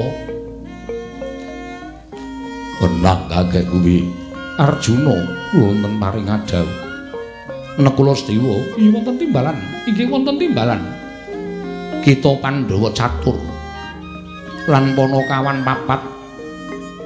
Benang 2.78 3.26
kagek 3.26 3.66
kuwi. 3.66 4.06
Arjuna 4.62 5.26
wonten 5.58 5.98
maring 5.98 6.30
dawuh. 6.46 6.89
Nekula 7.78 8.19
Sedewa, 8.19 8.58
iya 8.74 8.90
wonten 8.90 9.15
timbalan. 9.15 9.56
Inggih 9.86 10.10
wonten 10.10 10.35
timbalan. 10.40 10.81
Kita 12.03 12.35
Pandhawa 12.40 12.90
catur 12.97 13.38
lan 14.67 14.97
Panakawan 14.99 15.62
papat 15.62 16.01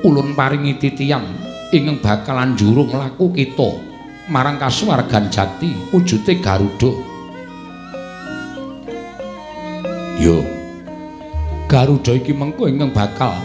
ulun 0.06 0.32
paringi 0.32 0.78
titiyang 0.78 1.26
ingkang 1.74 1.98
bakalan 2.00 2.54
jurung 2.54 2.88
laku 2.94 3.28
kita. 3.34 3.94
marang 4.24 4.56
kasuwargan 4.56 5.28
jati 5.28 5.76
wujute 5.92 6.40
garuda 6.40 6.96
yo 10.16 10.40
garuda 11.68 12.16
iki 12.16 12.32
mengko 12.32 12.64
ingkang 12.64 12.88
bakal 12.96 13.36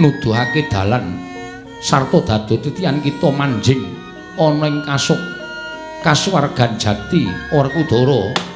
nuduhake 0.00 0.64
dalan 0.72 1.20
sarta 1.84 2.24
dadu 2.24 2.56
titian 2.64 3.04
kita 3.04 3.28
manjing 3.28 3.84
ana 4.40 4.72
ing 4.72 4.80
kasuk 4.88 5.20
kasuwargan 6.04 6.78
jati 6.78 7.26
Werkudara 7.50 8.47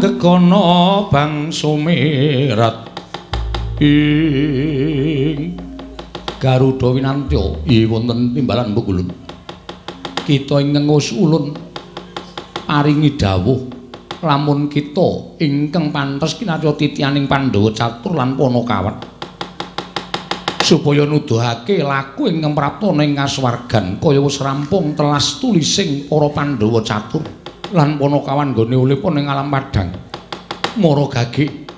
wang 0.00 0.16
gegono 0.16 1.12
bang 1.12 1.52
sumirat. 1.52 2.88
Ing. 3.84 5.60
Garuda 6.40 6.88
Winantya. 6.96 7.68
Iya 7.68 7.84
wonten 7.84 8.32
timbalan 8.32 8.72
Pukulun 8.72 9.12
kita 10.24 10.56
ingkang 10.62 10.88
ulun 10.88 11.52
paringi 12.64 13.12
dawuh 13.12 13.60
lamun 14.24 14.72
kita 14.72 15.36
ingkang 15.36 15.92
pantes 15.92 16.38
kinarya 16.40 16.72
titianing 16.76 17.28
Pandhawa 17.28 17.68
catur 17.74 18.16
lan 18.16 18.40
Panakawan 18.40 18.96
supaya 20.64 21.04
nuduhake 21.04 21.82
laku 21.82 22.30
ingkang 22.30 22.56
prapta 22.56 22.88
ing 23.04 23.12
kasuwargan 23.12 24.00
kaya 24.00 24.20
wis 24.22 24.38
rampung 24.40 24.96
telas 24.96 25.42
tulising 25.42 26.08
para 26.08 26.30
Pandhawa 26.30 26.80
catur 26.80 27.39
lan 27.70 27.98
Panakawan 27.98 28.50
nggone 28.50 28.74
ulih 28.74 28.98
ning 29.14 29.30
alam 29.30 29.46
padhang 29.46 29.94
mara 30.78 31.06
gage 31.06 31.70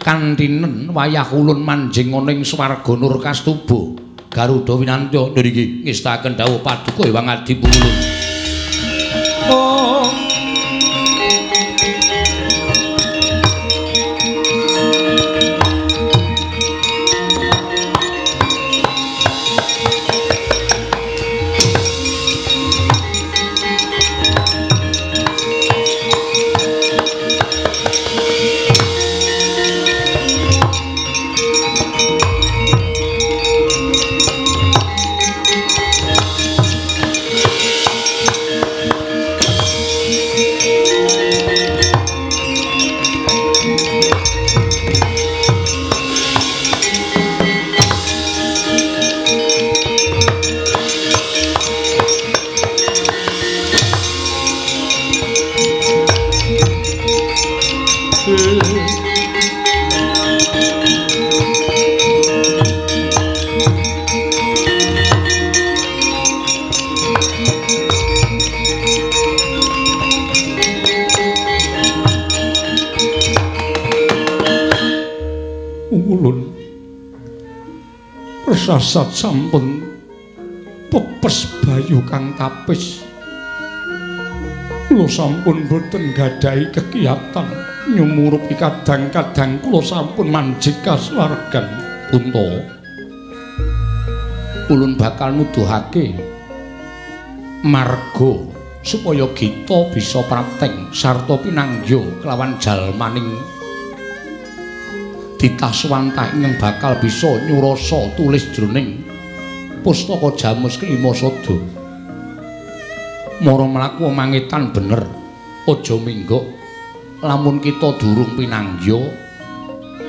kantinen 0.00 0.92
wayah 0.94 1.28
ulun 1.34 1.60
manjing 1.60 2.14
ana 2.14 2.30
ing 2.30 2.46
swarga 2.46 2.92
nur 2.94 3.18
kastuba. 3.18 4.06
Garuda 4.36 4.76
Winantya 4.76 5.32
niki 5.32 5.88
ngestaken 5.88 6.36
dawuh 6.36 6.60
paduka 6.60 7.08
Hyang 7.08 7.24
Adi 7.24 7.56
Pulun. 7.56 7.96
Oh 9.48 10.25
persasat 78.76 79.08
sampun 79.08 79.88
pepes 80.92 81.48
bayu 81.64 81.96
kang 82.04 82.36
tapis. 82.36 83.00
Kula 84.84 85.08
sampun 85.08 85.64
boten 85.64 86.12
gadhahi 86.12 86.68
kegiatan 86.76 87.48
nyumurupi 87.88 88.52
kadang-kadang. 88.52 89.64
Kula 89.64 89.80
sampun 89.80 90.28
manjing 90.28 90.76
kasuwargan 90.84 91.64
punta. 92.12 92.68
Ulun 94.68 94.92
bakal 95.00 95.32
nuduhake 95.32 96.12
marga 97.64 98.32
supaya 98.84 99.24
kita 99.32 99.88
bisa 99.88 100.20
prateng 100.28 100.92
sarta 100.92 101.40
pinanggya 101.40 102.04
kelawan 102.20 102.60
jalmaning 102.60 103.40
titah 105.46 105.70
swantah 105.70 106.34
ingkang 106.34 106.58
bakal 106.58 106.98
bisa 106.98 107.38
nyurasa 107.46 108.10
tulis 108.18 108.50
jroning 108.50 108.98
pustaka 109.86 110.34
jamus 110.34 110.74
kelima 110.74 111.14
sada. 111.14 111.54
Mara 113.46 113.62
mlaku 113.62 114.10
mangetan 114.10 114.74
bener 114.74 115.06
aja 115.70 115.94
minggok. 116.02 116.42
Lamun 117.22 117.62
kita 117.62 117.94
durung 117.94 118.34
pinanggya 118.34 118.98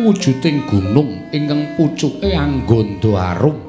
wujuding 0.02 0.66
gunung 0.66 1.30
ingkang 1.30 1.78
pucuke 1.78 2.34
anggondo 2.34 3.14
arum. 3.14 3.62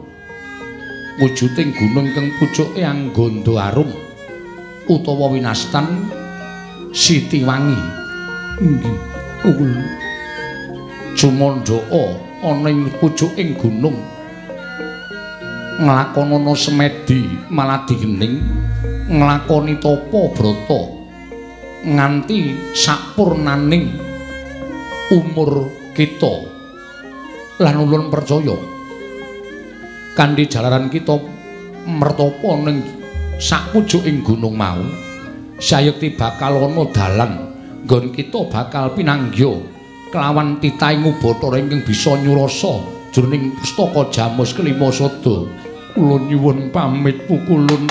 Wujuding 1.21 1.77
gunung 1.77 2.09
ingkang 2.09 2.33
pucuke 2.41 2.81
anggondo 2.81 3.61
arum 3.61 3.93
utawa 4.89 5.37
winastan 5.37 6.09
sitiwangi. 6.97 7.77
Nggih 8.57 8.97
Jumandaka 11.19 12.15
ana 12.47 12.71
ing 12.71 12.95
pucuking 13.03 13.59
gunung. 13.59 13.99
Nglakonana 15.83 16.55
semedi 16.55 17.27
maladi 17.51 17.99
gening 17.99 18.39
nglakoni 19.11 19.83
tapa 19.83 20.31
brata 20.31 20.81
nganti 21.83 22.71
sapurnaning 22.71 23.99
umur 25.11 25.67
kita. 25.91 26.35
Lan 27.67 27.83
ulun 27.83 28.15
percaya 28.15 28.55
kanthi 30.15 30.47
jalaran 30.47 30.87
kita 30.87 31.19
mertapa 31.83 32.63
ning 32.63 32.79
sapucuking 33.43 34.23
gunung 34.23 34.55
mau 34.55 34.87
sayekti 35.59 36.15
bakal 36.15 36.63
ana 36.63 36.87
dalan 36.95 37.33
nggon 37.83 38.15
kita 38.15 38.47
bakal 38.47 38.95
pinanggya 38.95 39.78
kelawan 40.09 40.57
titaing 40.61 41.05
ubatara 41.05 41.61
ingkang 41.61 41.85
bisa 41.85 42.17
nyurasa 42.21 42.81
jroning 43.13 43.53
pustaka 43.57 44.09
jamus 44.13 44.53
kelima 44.57 44.89
sada. 44.93 45.49
Kula 45.97 46.21
nyuwun 46.29 46.71
pamit 46.71 47.27
pukulun 47.27 47.89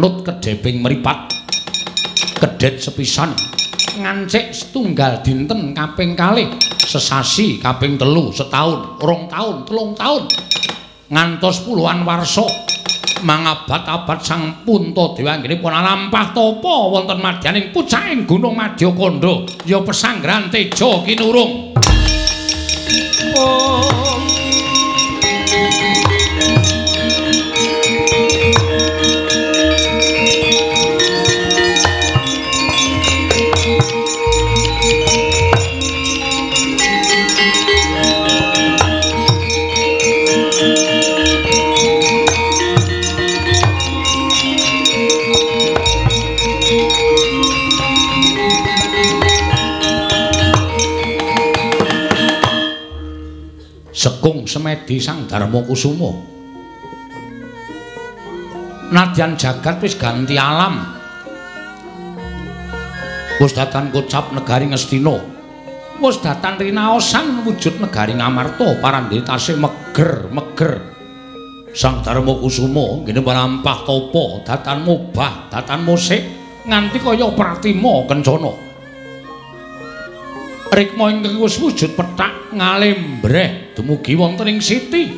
wanci 0.00 0.08
kaya 0.08 0.08
anut 0.08 0.24
kedheping 0.24 0.80
mripat 0.80 1.18
kedhet 2.40 2.80
sepisan. 2.80 3.36
Ngancik 4.00 4.56
setunggal 4.56 5.20
dinten 5.20 5.76
kaping 5.76 6.16
kalih 6.16 6.48
sesasi 6.80 7.60
kaping 7.60 8.00
telu 8.00 8.32
setahun 8.32 8.96
rong 8.96 9.28
taun 9.28 9.56
telung 9.68 9.92
taun. 9.92 10.24
Ngantos 11.10 11.66
puluhan 11.66 12.06
warsa 12.06 12.46
mangabat-abat 13.20 14.24
sang 14.24 14.64
punta 14.64 15.12
dewa 15.12 15.36
pun 15.60 15.74
tapa 16.32 16.74
wonten 16.88 17.18
madyaning 17.20 17.68
pucaking 17.74 18.24
gunung 18.24 18.56
Madyakanda 18.56 19.44
ya 19.68 19.84
pesanggrahan 19.84 20.48
teja 20.48 21.04
kinurung. 21.04 21.76
Oh. 23.36 23.89
Semedi 54.50 54.98
Sang 54.98 55.30
Darma 55.30 55.62
Kusuma. 55.62 56.10
Nadyan 58.90 59.38
jagat 59.38 59.78
wis 59.78 59.94
ganti 59.94 60.34
alam. 60.34 60.82
Wis 63.38 63.54
datan 63.54 63.94
kocap 63.94 64.34
negari 64.34 64.66
Ngastina. 64.66 65.38
Datan 66.00 66.58
rinaosan 66.58 67.46
wujud 67.46 67.78
negari 67.78 68.18
Ngamarta 68.18 68.82
parandetase 68.82 69.54
meger-meger. 69.54 70.82
Sang 71.70 72.02
Darma 72.02 72.34
Kusuma 72.34 73.06
ngene 73.06 73.22
palampah 73.22 73.86
tapa 73.86 74.24
datan 74.42 74.82
mubah, 74.82 75.46
datan 75.46 75.86
musik 75.86 76.18
nganti 76.66 76.98
kaya 76.98 77.30
pratima 77.38 78.02
kencana. 78.10 78.69
Rikma 80.70 81.10
ingkang 81.10 81.34
wis 81.42 81.58
wujud 81.58 81.98
pethak 81.98 82.54
ngalembreh 82.54 83.74
dumugi 83.74 84.14
wonten 84.14 84.54
ing 84.54 84.62
siti. 84.62 85.10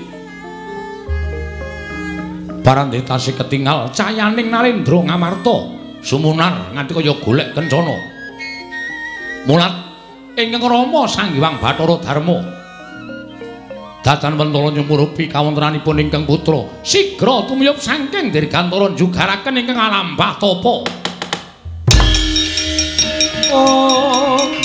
Parandetase 2.65 3.37
ketingal 3.37 3.93
cayaning 3.93 4.49
Narendra 4.49 5.05
Ngamarta 5.05 5.57
sumunar 6.01 6.73
nganti 6.73 6.93
kaya 6.97 7.13
golek 7.21 7.53
kencana. 7.53 7.97
Mulat 9.45 9.75
ingkang 10.41 10.65
Rama 10.65 11.05
Sang 11.05 11.37
Hyang 11.37 11.61
Bathara 11.61 12.01
Darma 12.01 12.39
Datan 14.01 14.41
Wentara 14.41 14.73
nyumurupi 14.73 15.29
kawontenanipun 15.29 16.01
ingkang 16.01 16.25
putra 16.25 16.65
sigra 16.81 17.45
tumiyup 17.45 17.77
saking 17.77 18.33
dirgantara 18.33 18.97
jugaraken 18.97 19.61
ingkang 19.61 19.77
alambah 19.77 20.33
tapa. 20.41 20.75
Oh 23.53 24.62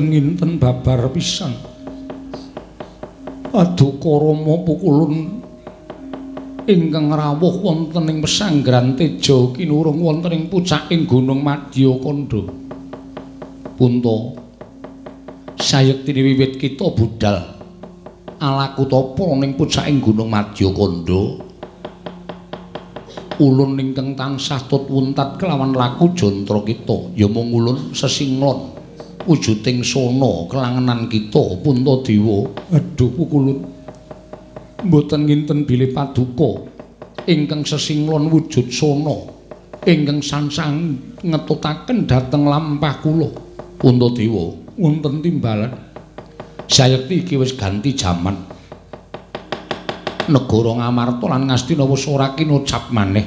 Mboten 0.00 0.16
nginten 0.16 0.52
babar 0.56 1.12
pisan. 1.12 1.52
Aduka 3.52 4.12
Rama 4.16 4.64
pukulun 4.64 5.44
ingkang 6.64 7.12
rawuh 7.12 7.60
wonten 7.60 8.08
ing 8.08 8.24
pesanggrahan 8.24 8.96
Teja 8.96 9.52
kinurung 9.52 10.00
wonten 10.00 10.32
ing 10.32 10.48
pucaking 10.48 11.04
Gunung 11.04 11.44
Madya. 11.44 11.92
Punta 13.76 14.16
sayektine 15.60 16.20
wiwit 16.24 16.56
kita 16.56 16.96
budal 16.96 17.60
alaku 18.40 18.88
tapa 18.88 19.24
ning 19.36 19.52
pucaking 19.52 20.00
Gunung 20.00 20.32
Madya. 20.32 20.72
Ulun 23.36 23.76
ingkang 23.76 24.16
tansah 24.16 24.64
tut 24.64 24.88
wuntat 24.88 25.36
kelawan 25.36 25.76
laku 25.76 26.16
jantra 26.16 26.64
kita 26.64 27.12
ya 27.12 27.28
mung 27.28 27.52
ulun 27.52 27.92
sesinglon. 27.92 28.79
Wujuding 29.26 29.84
sono 29.84 30.48
kelangenan 30.48 31.08
kita 31.10 31.60
Puntadewa. 31.60 32.48
Aduh 32.72 33.10
pukulun. 33.12 33.58
Mboten 34.80 35.28
nginten 35.28 35.68
bilih 35.68 35.92
paduka 35.92 36.64
ingkang 37.28 37.68
sesinglon 37.68 38.32
wujud 38.32 38.72
sono 38.72 39.28
ingkang 39.84 40.24
sansang 40.24 40.96
ngetutaken 41.20 42.08
dhateng 42.08 42.48
lampah 42.48 42.96
kula. 43.04 43.28
Puntadewa, 43.80 44.76
wonten 44.76 45.24
timbalan. 45.24 45.72
Sayekti 46.68 47.24
iki 47.24 47.34
wis 47.40 47.56
ganti 47.56 47.96
jaman. 47.96 48.36
Negara 50.30 50.72
Ngamarta 50.78 51.26
lan 51.26 51.48
Ngastina 51.48 51.82
wis 51.88 52.04
ora 52.06 52.36
kinocap 52.36 52.92
maneh. 52.92 53.26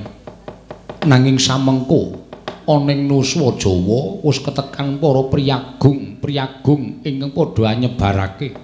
Nanging 1.04 1.36
samengko 1.36 2.23
ana 2.64 2.92
ing 2.96 3.12
nuswa 3.12 3.56
Jawa 3.60 4.24
wis 4.24 4.40
ketekan 4.40 5.00
para 5.04 5.22
priyagung, 5.28 6.20
priyagung 6.24 7.04
ingkang 7.04 7.32
padha 7.36 7.76
nyebarake 7.76 8.56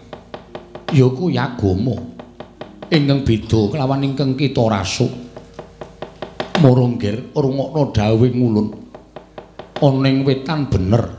ya 0.96 1.06
kuwi 1.06 1.38
agama 1.38 1.96
ingkang 2.90 3.22
beda 3.22 3.70
kelawan 3.70 4.06
ingkang 4.06 4.34
kita 4.34 4.66
rasuk. 4.66 5.12
Moronggir 6.60 7.32
rungokno 7.32 7.96
dawuh 7.96 8.32
ngulun. 8.36 8.68
Ana 9.80 10.08
ing 10.12 10.28
wetan 10.28 10.68
bener. 10.68 11.16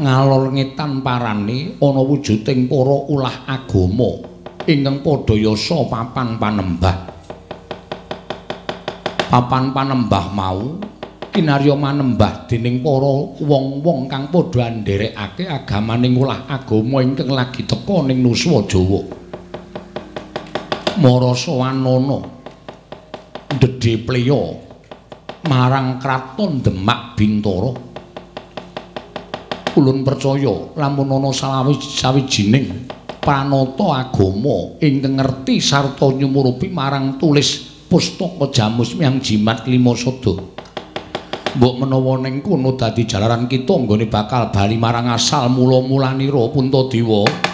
Ngalor 0.00 0.56
ngetan 0.56 1.04
parane 1.04 1.76
ana 1.76 2.00
wujuding 2.00 2.64
para 2.64 2.96
ulah 3.12 3.44
agama 3.44 4.24
ingkang 4.64 5.04
padha 5.04 5.34
yasa 5.36 5.84
papan 5.84 6.40
panembah. 6.40 6.96
Papan 9.28 9.64
panembah 9.76 10.26
mau 10.32 10.80
kinarya 11.32 11.72
manembah 11.72 12.44
dening 12.44 12.84
para 12.84 13.40
wong-wong 13.40 14.04
kang 14.04 14.28
padha 14.28 14.68
ndherekake 14.68 15.48
agamaning 15.48 16.12
ulah 16.20 16.44
agama 16.44 17.00
ingkang 17.00 17.32
lagi 17.32 17.64
teka 17.64 18.04
ning 18.04 18.20
nuswa 18.20 18.60
Jawa. 18.68 19.00
Marasa 21.00 21.56
wanana 21.56 22.20
ndedhe 23.56 24.04
pleya 24.04 24.60
marang 25.48 25.96
kraton 25.96 26.60
Demak 26.60 27.16
Bintara. 27.16 27.72
Ulun 29.72 30.04
percaya 30.04 30.76
lamun 30.76 31.16
ana 31.16 31.32
sawijining 31.32 32.92
pranata 33.24 34.04
agama 34.04 34.76
ingkang 34.84 35.16
ngerti 35.16 35.64
sarta 35.64 36.12
nyumurupi 36.12 36.68
marang 36.68 37.16
tulis 37.16 37.72
pustaka 37.88 38.52
jamus 38.52 38.92
miyang 39.00 39.16
jimat 39.24 39.64
lima 39.64 39.96
sada. 39.96 40.61
Mbok 41.52 41.84
menawa 41.84 42.16
ning 42.16 42.40
kono 42.40 42.80
dadi 42.80 43.04
jalaran 43.04 43.44
kita 43.44 43.76
nggone 43.76 44.08
bakal 44.08 44.48
bali 44.48 44.80
marang 44.80 45.12
asal 45.12 45.52
mula-mulanira 45.52 46.48
Puntadewa. 46.48 47.51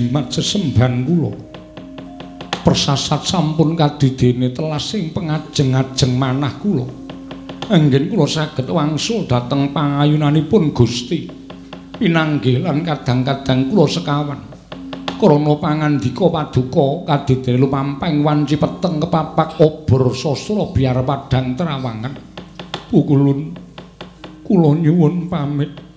Jimat 0.00 0.32
sesemban 0.32 1.04
kula. 1.04 1.28
Persasat 2.64 3.28
sampun 3.28 3.76
kadidene 3.76 4.48
telasing 4.48 5.12
pengajeng-ajeng 5.12 6.16
manah 6.16 6.56
kula. 6.56 6.88
Anggen 7.68 8.08
kula 8.08 8.24
saged 8.24 8.64
wangsul 8.72 9.28
dhateng 9.28 9.76
pangayunanipun 9.76 10.72
Gusti. 10.72 11.28
Pinanggih 12.00 12.64
lan 12.64 12.80
kadang-kadang 12.80 13.68
kula 13.68 13.84
sekawan. 13.84 14.40
Krana 15.20 15.52
pangandika 15.60 16.32
paduka 16.32 17.04
kadidene 17.04 17.60
lumamping 17.60 18.24
wanci 18.24 18.56
peteng 18.56 18.96
kepapak 19.04 19.60
obor 19.60 20.16
sastra 20.16 20.64
biar 20.72 21.04
padang 21.04 21.52
trawangan. 21.52 22.16
Ukulun 22.88 23.52
kula 24.48 24.70
nyuwun 24.80 25.28
pamit. 25.28 25.89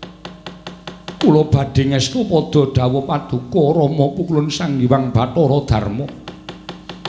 Kula 1.24 1.48
badhe 1.48 1.88
ngestu 1.88 2.28
padha 2.28 2.68
dawuh 2.76 3.08
paduka 3.08 3.64
Rama 3.80 4.12
Pukulun 4.12 4.52
Sang 4.52 4.76
Hyang 4.76 5.16
Bathara 5.16 5.64
Darma. 5.64 6.04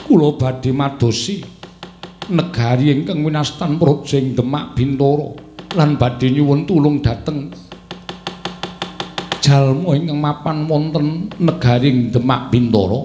Kula 0.07 0.39
badhe 0.39 0.71
madosi 0.71 1.43
negari 2.31 2.95
ingkang 2.95 3.27
winastan 3.27 3.75
Projeng 3.75 4.31
Demak 4.31 4.71
Bintara 4.71 5.35
lan 5.75 5.99
badhe 5.99 6.31
nyuwun 6.31 6.63
tulung 6.63 7.03
dhateng 7.03 7.51
jalma 9.43 9.93
ingkang 9.93 10.17
mapan 10.23 10.63
wonten 10.63 11.27
negari 11.35 12.07
Demak 12.07 12.49
Bintara 12.49 13.03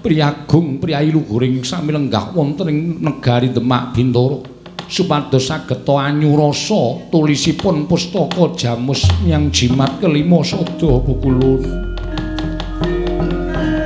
priyagung 0.00 0.80
priyayi 0.80 1.12
luhuring 1.12 1.60
sami 1.62 1.92
lenggah 1.92 2.32
wonten 2.32 2.66
ing 2.72 2.78
negari 3.04 3.52
Demak 3.52 3.92
Bintoro 3.92 4.49
supados 4.90 5.46
saged 5.46 5.86
anyurasa 5.86 6.98
tulisipun 7.14 7.86
pustaka 7.86 8.58
Jamus 8.58 9.06
yang 9.22 9.54
jimat 9.54 10.02
kelima 10.02 10.42
sada 10.42 10.98
pukulun. 10.98 11.62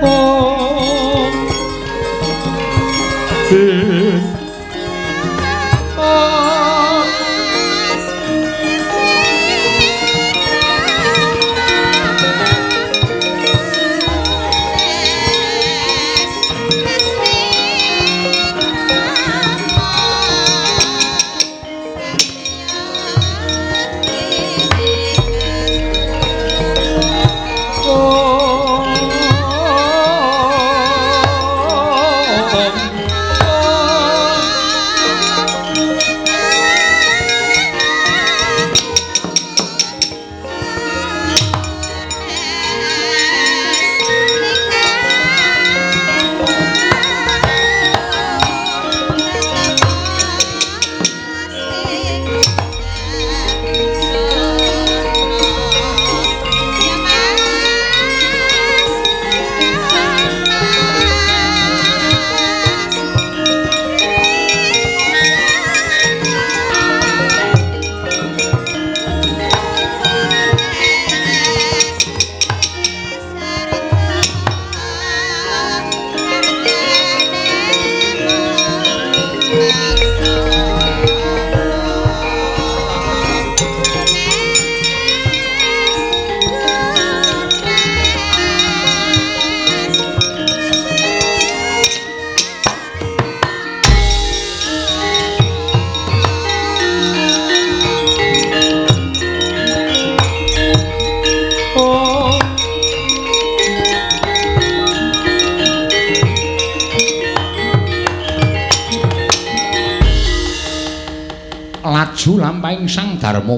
Oh. 0.00 0.74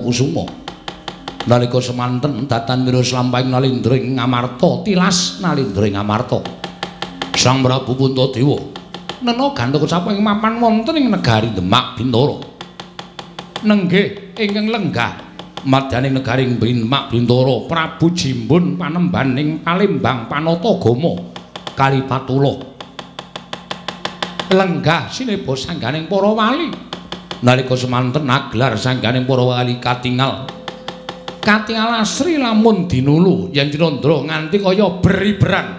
Kusuma. 0.06 0.47
Nalika 1.51 1.83
semanten 1.83 2.47
datan 2.47 2.87
mirus 2.87 3.10
lampahing 3.10 3.51
nalindring 3.51 4.15
Ngamarta 4.15 4.87
tilas 4.87 5.42
nalindring 5.42 5.99
Ngamarta. 5.99 6.39
Sang 7.35 7.67
Prabu 7.67 7.99
Puntadewa 7.99 8.76
nena 9.26 9.51
gantuk 9.51 9.89
ing 9.89 10.22
mapan 10.22 10.62
wonten 10.62 10.94
ing 10.94 11.10
negari 11.10 11.51
Demak 11.51 11.99
Bintara. 11.99 12.39
Nenggih 13.67 14.39
ingkang 14.39 14.71
lenggah 14.71 15.12
madyaning 15.67 16.15
negari 16.15 16.47
Demak 16.47 17.10
Bintara 17.10 17.67
Prabu 17.67 18.15
Jimbun 18.15 18.78
panembaning 18.78 19.67
Palembang 19.67 20.31
Panatagama 20.31 21.35
Kalipatula. 21.74 22.55
Lenggah 24.55 25.10
sineba 25.10 25.53
sangganing 25.58 26.06
para 26.06 26.31
wali 26.31 26.85
nalika 27.46 27.78
semanten 27.78 28.26
naglar 28.26 28.74
sangganing 28.74 29.22
para 29.22 29.46
wali 29.46 29.78
katingal. 29.78 30.50
Katingal 31.38 32.02
asri 32.02 32.42
lamun 32.42 32.90
dinulu 32.90 33.54
yen 33.54 33.70
dinandra 33.70 34.26
nganti 34.26 34.58
kaya 34.58 34.98
beriberan 34.98 35.76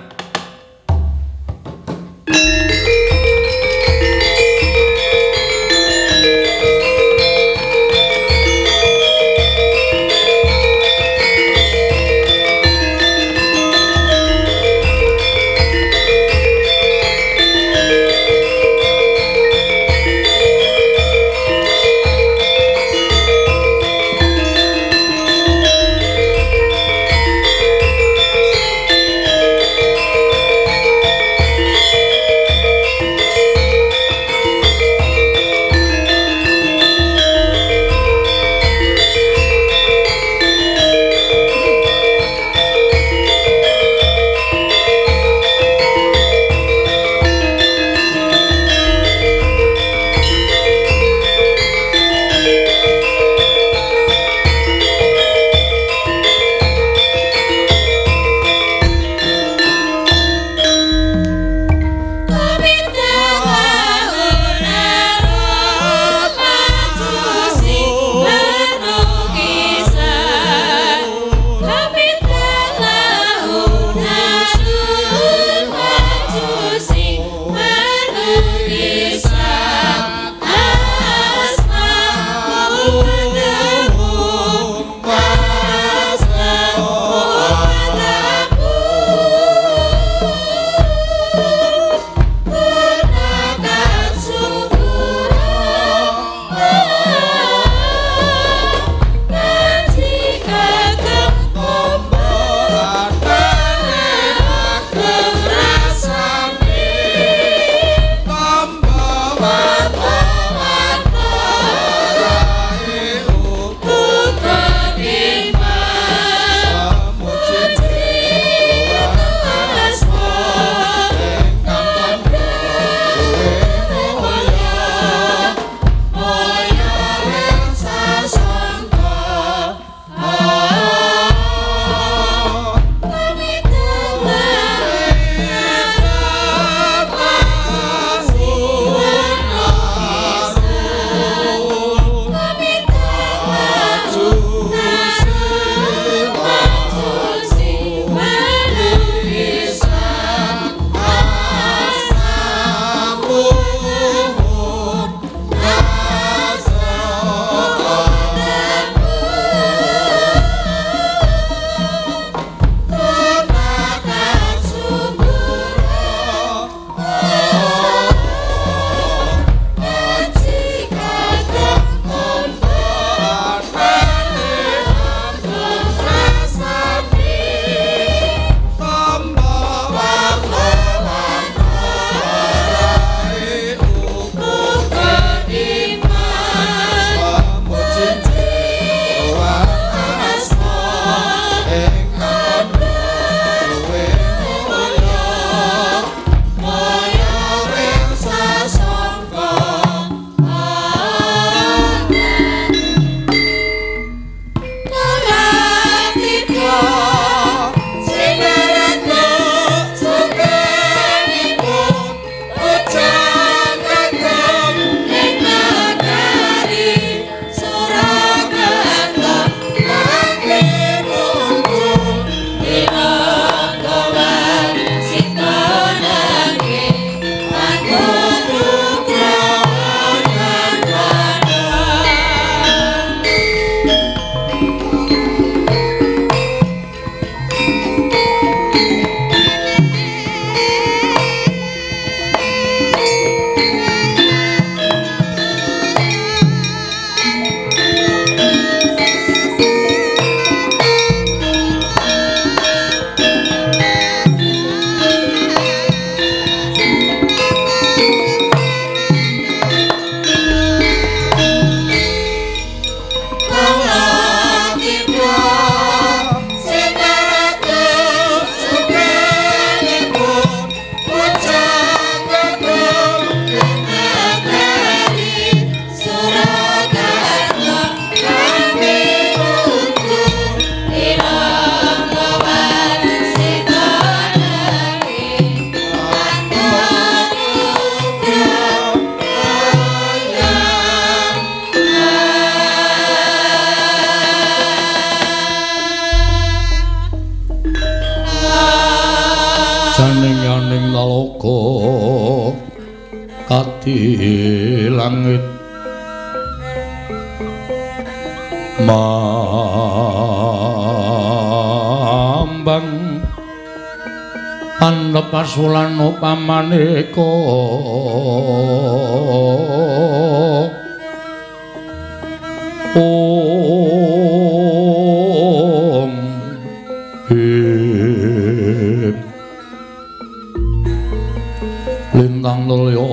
lintang 332.17 332.65
lelya 332.65 333.05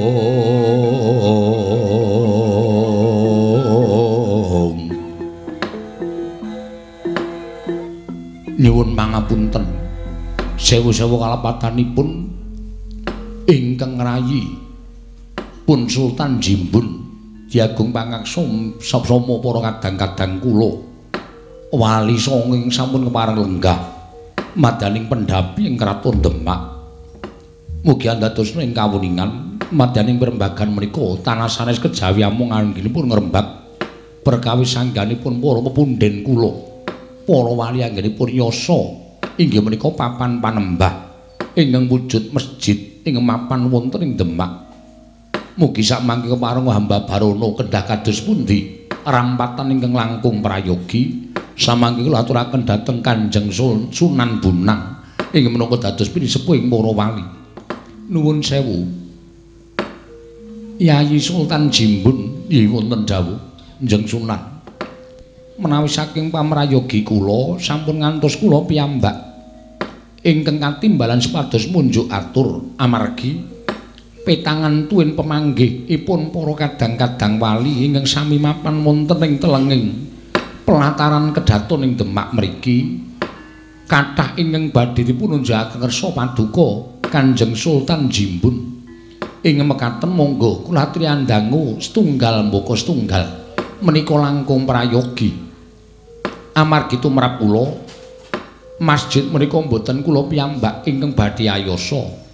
Nyuwun 8.59 8.93
pangapunten 8.93 9.65
sewu-sewu 10.61 11.17
kalapatanipun 11.17 12.29
ingkang 13.49 13.97
rayi 13.97 14.58
pun 15.69 15.85
Sultan 15.85 16.41
Jimbun 16.41 17.05
Diagung 17.45 17.93
Pangaksum 17.93 18.81
sapa 18.81 19.21
para 19.21 19.61
kadang-kadang 19.69 20.41
kula. 20.41 20.81
Wali 21.69 22.17
songing 22.17 22.73
sampun 22.73 23.05
kepareng 23.05 23.37
lenggah 23.37 23.77
madaning 24.57 25.05
pendhapi 25.13 25.69
ing 25.69 25.77
kraton 25.77 26.25
Demak. 26.25 26.61
Mugi 27.85 28.09
andadosna 28.09 28.65
ing 28.65 28.73
kawuningan 28.73 29.61
madaning 29.69 30.17
perembagan 30.17 30.73
menika 30.73 31.05
tanah 31.21 31.53
sanes 31.53 31.77
kejawi 31.77 32.25
amung 32.25 32.49
anggenipun 32.49 33.05
ngrembak 33.13 33.77
perkawis 34.25 34.73
sangganipun 34.73 35.37
para 35.37 35.61
pepunden 35.69 36.25
kula. 36.25 36.53
Para 37.29 37.53
wali 37.53 37.85
anggenipun 37.85 38.33
yasa 38.33 38.81
inggih 39.37 39.61
menika 39.61 39.93
papan 39.93 40.41
panembah 40.41 41.13
ingkang 41.53 41.93
wujud 41.93 42.33
masjid 42.33 43.05
ing 43.05 43.21
mapan 43.21 43.69
wonten 43.69 44.01
ing 44.01 44.17
Demak 44.17 44.68
Mugi 45.59 45.83
sak 45.83 46.07
mangke 46.07 46.31
kepareng 46.31 46.71
hamba 46.71 47.03
barono 47.03 47.51
kedah 47.59 47.83
kados 47.83 48.23
pundi? 48.23 48.87
Rampatan 49.03 49.75
ingkang 49.75 49.91
langkung 49.91 50.39
prayogi. 50.39 51.35
Samangke 51.59 52.07
kula 52.07 52.23
aturaken 52.23 52.63
dhateng 52.63 53.03
Kanjeng 53.03 53.51
Sunan 53.91 54.39
Bunang 54.39 55.03
ing 55.35 55.51
menapa 55.51 55.75
dados 55.83 56.07
pinisepuhing 56.15 56.71
para 56.71 56.95
wali. 56.95 57.25
Nuwun 58.07 58.39
sewu. 58.39 58.87
Yayi 60.79 61.19
Sultan 61.19 61.67
Jimbun 61.75 62.47
nggih 62.47 62.71
wonten 62.71 63.03
dawuh 63.03 63.35
Njeng 63.83 64.07
Sunan. 64.07 64.63
Menawi 65.59 65.91
saking 65.91 66.31
pamrayogi 66.31 67.03
kula 67.03 67.59
sampun 67.59 67.99
ngantos 67.99 68.39
kula 68.39 68.63
piyambak. 68.63 69.27
Ingkang 70.23 70.63
katimbalan 70.63 71.19
supados 71.19 71.67
munjuk 71.67 72.07
atur 72.15 72.63
amargi 72.79 73.58
petangan 74.29 74.93
tuwin 74.93 75.17
pemanggihipun 75.17 76.29
para 76.29 76.53
kadang-kadang 76.53 77.41
wali 77.41 77.89
ingkang 77.89 78.05
sami 78.05 78.37
mapan 78.37 78.85
wonten 78.85 79.25
ing 79.25 79.41
telenging 79.41 80.05
pelataran 80.69 81.33
kedaton 81.33 81.89
ing 81.89 81.97
Demak 81.97 82.37
mriki. 82.37 83.09
Kathah 83.89 84.37
ingkang 84.37 84.69
badhe 84.69 85.01
dipun 85.01 85.41
unjakaken 85.41 85.81
kersa 85.81 86.13
paduka 86.13 87.01
Kanjeng 87.09 87.57
Sultan 87.57 88.13
Jimbun. 88.13 88.85
Ing 89.41 89.65
mekaten 89.65 90.13
monggo 90.13 90.61
kula 90.69 90.93
triyandangu 90.93 91.81
setunggal 91.81 92.53
mboko 92.53 92.77
setunggal 92.77 93.25
menika 93.81 94.13
langkung 94.13 94.69
prayogi. 94.69 95.33
Amargi 96.53 97.01
tumrap 97.01 97.41
kula 97.41 97.65
masjid 98.77 99.25
menika 99.25 99.57
mboten 99.57 100.05
kula 100.05 100.29
piyambak 100.29 100.85
ingkang 100.85 101.17
badhe 101.17 101.49
ayasa 101.49 102.28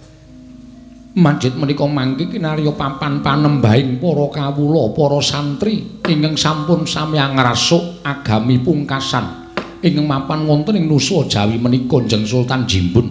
Masjid 1.15 1.55
menika 1.55 1.87
mangke 1.87 2.27
kinarya 2.27 2.75
papan 2.75 3.23
panembahing 3.23 4.03
para 4.03 4.27
kawula, 4.35 4.91
para 4.91 5.23
santri 5.23 6.03
ingkang 6.03 6.35
sampun 6.35 6.83
sami 6.83 7.23
ngrasuk 7.23 8.03
agami 8.03 8.59
pungkasan 8.59 9.47
ingkang 9.79 10.11
mapan 10.11 10.43
wonten 10.43 10.75
ing 10.75 10.91
Nusa 10.91 11.23
Jawi 11.23 11.55
menika 11.55 12.03
Jeng 12.03 12.27
Sultan 12.27 12.67
Jimbun. 12.67 13.07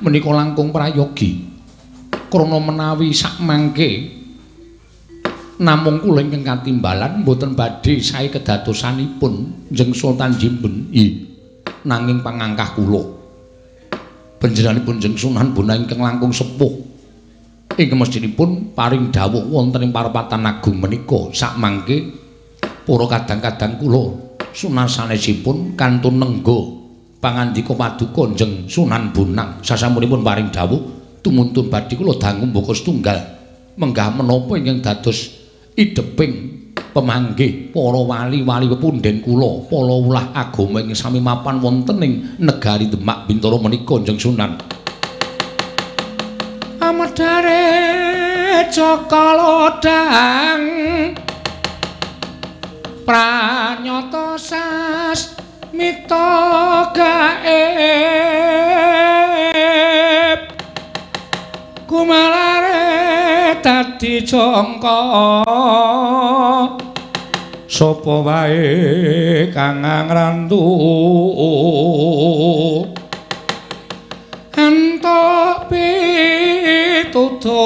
Menika 0.00 0.32
langkung 0.32 0.72
prayogi. 0.72 1.44
Krana 2.32 2.56
menawi 2.56 3.12
sak 3.12 3.36
mangke 3.44 4.16
namung 5.60 6.00
kula 6.00 6.24
ingkang 6.24 6.40
katimbalan 6.40 7.20
mboten 7.20 7.52
badhe 7.52 8.00
sae 8.00 8.32
kedadosanipun 8.32 9.68
Jeng 9.68 9.92
Sultan 9.92 10.40
Jimbun. 10.40 10.88
Nggih. 10.88 11.10
Nanging 11.84 12.24
pangangkah 12.24 12.72
kula 12.72 13.20
panjenenganipun 14.40 14.96
Jeng 14.96 15.20
Sunan 15.20 15.52
Bonang 15.52 15.84
ingkang 15.84 16.00
langkung 16.00 16.32
sepuh 16.32 16.89
ing 17.78 17.88
mestinipun 17.94 18.74
paring 18.74 19.14
dawuh 19.14 19.46
wonten 19.46 19.86
ing 19.86 19.92
parapatan 19.94 20.42
agung 20.48 20.82
menika 20.82 21.30
sak 21.30 21.54
mangke 21.60 22.10
para 22.60 23.04
kadang-kadang 23.06 23.78
kula 23.78 24.04
sunasanesipun 24.50 25.78
kantun 25.78 26.18
nenggo 26.18 26.58
pangandika 27.22 27.76
paduka 27.76 28.34
jeng 28.34 28.66
Sunan 28.66 29.14
Bonang. 29.14 29.60
Sasampunipun 29.62 30.24
paring 30.24 30.50
dawuh 30.50 30.80
tumuntun 31.22 31.70
badhe 31.70 31.94
kula 31.94 32.16
dangu 32.18 32.48
mboko 32.48 32.74
setunggal 32.74 33.18
menggah 33.78 34.08
menapa 34.18 34.58
ingkang 34.58 34.82
dados 34.82 35.38
ideping 35.78 36.58
pemanggih 36.90 37.70
para 37.70 38.00
wali-wali 38.02 38.66
pepunden 38.66 39.22
kula 39.22 39.70
para 39.70 39.94
ulah 39.94 40.26
agama 40.34 40.82
ing 40.82 40.96
sami 40.96 41.22
mapan 41.22 41.62
wonten 41.62 42.02
ing 42.02 42.12
negari 42.42 42.90
Demak 42.90 43.30
Bintoro 43.30 43.62
menika 43.62 44.00
jeng 44.02 44.18
Sunan 44.18 44.79
cokolodang 48.70 50.62
pranyata 53.02 54.38
sas 54.38 55.34
mito 55.74 56.30
gaib. 56.94 57.50
Kumalare 61.90 63.58
dadi 63.58 64.22
jongko. 64.22 65.02
Sapa 67.66 68.14
wae 68.22 69.50
kang 69.50 69.82
ngrantu 69.82 70.62
entuk 74.54 75.66
pituto 75.70 77.62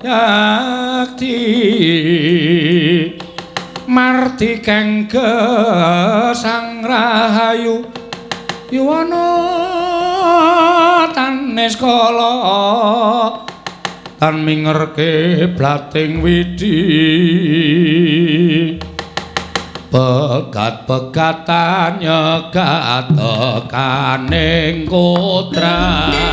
yakti 0.00 1.36
marti 3.84 4.64
kang 4.64 5.04
gesang 5.04 6.80
rahayu 6.80 7.84
yuwana 8.72 9.28
tanes 11.12 11.76
kala 11.76 12.32
tan 14.16 14.40
mingerke 14.40 15.44
blating 15.52 16.24
widi. 16.24 16.80
Pegat-pegatan 19.90 21.98
nyegat 21.98 23.10
tekaning 23.10 24.86
kodrat 24.86 26.30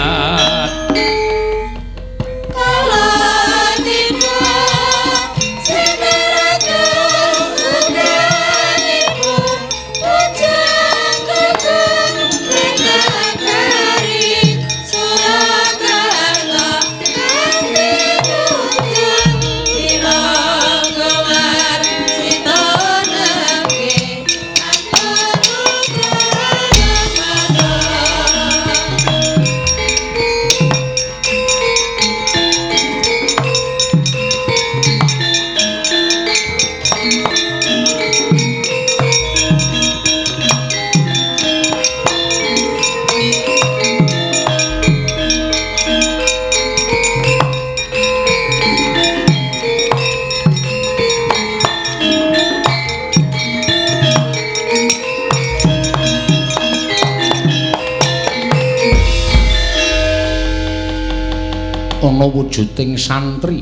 ana 62.17 62.33
wujuding 62.33 62.97
santri. 62.97 63.61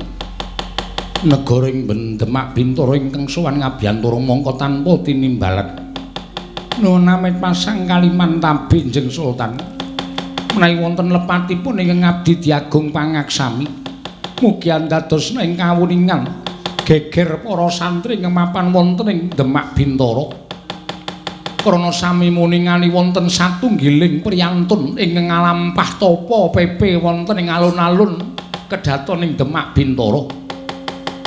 Negara 1.27 1.67
ing 1.67 2.15
Demak 2.15 2.55
Bintoro 2.55 2.95
ingkang 2.95 3.27
sowan 3.27 3.59
ngabiyantara 3.59 4.15
mangka 4.15 4.55
tanpa 4.55 4.95
tinimbalan. 5.03 5.91
Nona 6.79 7.19
met 7.19 7.35
pasang 7.35 7.83
kaliman 7.83 8.39
tabi 8.39 8.87
jeng 8.87 9.11
sultan. 9.11 9.59
Menawi 10.55 10.79
wonten 10.79 11.11
lepatipun 11.11 11.83
ingkang 11.83 11.99
ngabdi 12.07 12.39
diagung 12.39 12.95
pangaksami 12.95 13.67
mugi 14.39 14.71
andados 14.71 15.35
ing 15.35 15.59
kawuningan 15.59 16.23
geger 16.87 17.43
para 17.43 17.67
santri 17.67 18.23
ingkang 18.23 18.39
mapan 18.39 18.71
wonten 18.71 19.11
ing 19.11 19.19
Demak 19.35 19.75
Bintoro 19.75 20.47
krana 21.59 21.91
sami 21.91 22.31
muningali 22.31 22.87
wonten 22.87 23.27
satunggiling 23.27 24.23
priyantun 24.23 24.95
ingkang 24.95 25.27
ngalampah 25.27 25.89
tapa 25.99 26.39
PP 26.55 27.03
wonten 27.03 27.41
ing 27.41 27.51
alun-alun 27.51 28.34
kedaton 28.67 29.23
ing 29.25 29.37
Demak 29.37 29.77
Bintoro. 29.77 30.27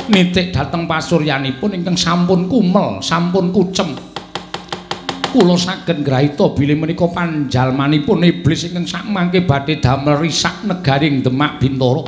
Nitik 0.09 0.49
dhateng 0.49 0.89
pasuryanipun 0.89 1.77
ingkang 1.77 1.93
sampun 1.93 2.49
kumel, 2.49 2.97
sampun 2.99 3.53
kucem. 3.53 3.93
Kula 5.29 5.53
saged 5.53 6.01
ngrahita 6.01 6.57
bilih 6.57 6.73
menika 6.73 7.05
panjalmanipun 7.05 8.25
iblis 8.25 8.65
ingkang 8.65 8.89
sakmangke 8.89 9.45
badhe 9.45 9.77
damel 9.77 10.17
risak 10.17 10.65
negaring 10.65 11.21
Demak 11.21 11.61
Bintoro. 11.61 12.05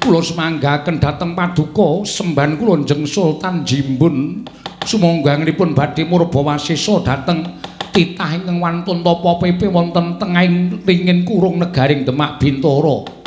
Kula 0.00 0.20
semanggaken 0.20 1.00
dhateng 1.00 1.32
paduka 1.32 2.04
semban 2.04 2.60
kula 2.60 2.84
njeng 2.84 3.08
Sultan 3.08 3.64
Jimbun 3.64 4.44
sumangganipun 4.84 5.72
badhe 5.72 6.04
murba 6.04 6.40
wasesa 6.40 7.00
dhateng 7.00 7.60
titah 7.96 8.36
ingkang 8.36 8.60
wantun 8.60 9.00
tapa 9.02 9.40
PP 9.40 9.66
wonten 9.72 10.20
tengahing 10.20 10.84
ringin 10.84 11.24
kurung 11.24 11.58
negaring 11.58 12.04
Demak 12.04 12.36
Bintoro. 12.36 13.19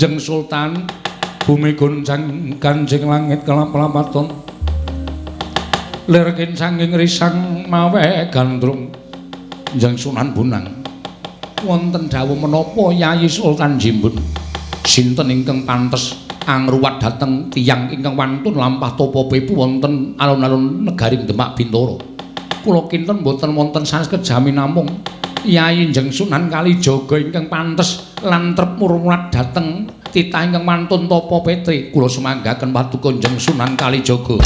Jeng 0.00 0.16
Sultan 0.16 0.88
bumi 1.44 1.76
goncang 1.76 2.56
kanjeng 2.56 3.04
langit 3.04 3.44
kelap-lapaton. 3.44 4.32
Lir 6.08 6.32
kincanging 6.32 6.96
risang 6.96 7.68
mawe 7.68 8.24
gandrung. 8.32 8.88
Jeng 9.76 10.00
Sunan 10.00 10.32
Bunang. 10.32 10.72
Wonten 11.68 12.08
dawuh 12.08 12.32
menapa 12.32 12.96
Yayi 12.96 13.28
Sultan 13.28 13.76
Jimbun? 13.76 14.16
Sinten 14.88 15.28
ingkang 15.28 15.68
pantes 15.68 16.16
angruwat 16.48 16.96
dhateng 16.96 17.52
tiyang 17.52 17.92
ingkang 17.92 18.16
wantun 18.16 18.56
lampah 18.56 18.96
tapa 18.96 19.20
PP 19.28 19.52
wonten 19.52 20.16
alun-alun 20.16 20.80
negaring 20.80 21.28
Demak 21.28 21.60
Bintoro? 21.60 22.00
kula 22.64 22.88
kinten 22.88 23.20
mboten 23.20 23.52
wonten 23.52 23.84
sanes 23.84 24.08
kejami 24.08 24.52
namung 24.52 24.88
Yai 25.44 25.88
Njeng 25.88 26.12
Sunan 26.12 26.52
Kalijaga 26.52 27.16
ingkang 27.16 27.48
pantes 27.48 28.09
lan 28.24 28.52
trep 28.52 28.76
murmurat 28.76 29.32
dhateng 29.32 29.88
titah 30.12 30.44
ingkang 30.44 30.64
mantun 30.64 31.08
tapa 31.08 31.36
petri. 31.40 31.88
Kula 31.88 32.08
sumanggaken 32.10 32.70
paduka 32.74 33.08
Njeng 33.14 33.36
Sunan 33.40 33.78
Kalijaga 33.78 34.36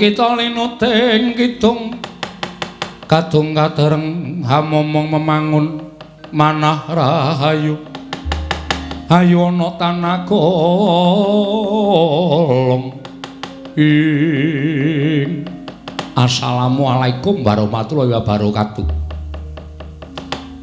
Lukita 0.00 0.32
linuting 0.32 1.36
kidung 1.36 1.92
Kadung 3.04 3.52
kadereng 3.52 4.40
hamomong 4.48 5.12
memangun 5.12 5.92
manah 6.32 6.88
rahayu. 6.88 7.76
Ayu 9.12 9.44
ana 9.44 10.24
ing. 13.76 15.44
Assalamualaikum 16.16 17.44
warahmatullahi 17.44 18.16
wabarakatuh. 18.16 18.88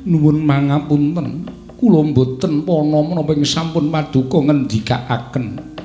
Nuwun 0.09 0.41
mangapunten. 0.41 1.45
Kula 1.77 2.01
mboten 2.09 2.65
pana 2.65 2.99
menapa 3.05 3.37
ing 3.37 3.45
sampun 3.45 3.93
paduka 3.93 4.41
ngendikaaken 4.49 5.76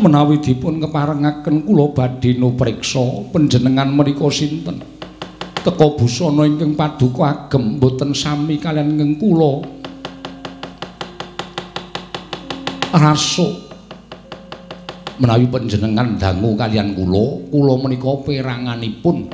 menawi 0.00 0.40
dipun 0.40 0.80
keparengaken 0.80 1.68
kula 1.68 1.92
badhe 1.92 2.34
nupriksa 2.40 3.28
panjenengan 3.28 3.92
menika 3.92 4.26
sinten? 4.32 4.80
Teka 5.60 5.86
busana 5.92 6.48
ingkang 6.48 6.72
paduka 6.72 7.52
agem 7.52 7.76
boten 7.76 8.16
sami 8.16 8.56
kalian 8.56 8.96
ingkang 8.96 9.20
kula. 9.20 9.52
Raso. 12.96 13.68
Menawi 15.20 15.44
panjenengan 15.52 16.16
dangu 16.16 16.56
kalian 16.56 16.96
kula 16.96 17.52
kula 17.52 17.74
menika 17.76 18.10
peranganipun 18.24 19.28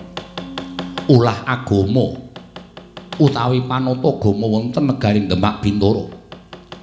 ulah 1.06 1.46
agama 1.46 2.18
utawi 3.22 3.62
panata 3.62 4.10
agama 4.10 4.46
wonten 4.50 4.90
negaring 4.90 5.30
Demak 5.30 5.62
Bintoro. 5.62 6.10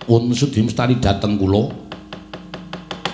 Wonten 0.08 0.32
sedhi 0.32 0.64
mestani 0.64 0.96
dhateng 1.04 1.36
kula 1.36 1.83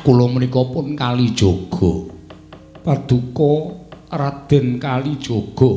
kula 0.10 0.26
menika 0.26 0.66
pun 0.66 0.98
Kalijaga. 0.98 2.10
Paduka 2.82 3.54
Raden 4.10 4.82
Kalijaga. 4.82 5.70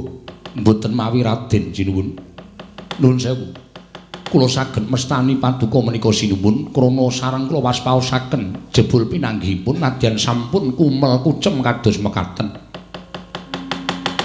Mboten 0.57 0.97
mawi 0.97 1.21
Raden 1.21 1.69
sinuwun. 1.77 2.17
Nuwun 2.97 3.21
sewu. 3.21 3.53
Kula 4.33 4.49
saged 4.49 4.89
mestani 4.89 5.37
paduka 5.37 5.85
menika 5.85 6.09
sinuwun 6.09 6.73
krana 6.73 7.13
sareng 7.13 7.45
kula 7.45 7.61
waspaosaken 7.61 8.73
jebul 8.73 9.05
pinanggihipun 9.05 9.77
nadyan 9.77 10.17
sampun 10.17 10.73
kumel 10.81 11.21
kucem 11.21 11.61
kados 11.61 12.01
mekaten. 12.01 12.57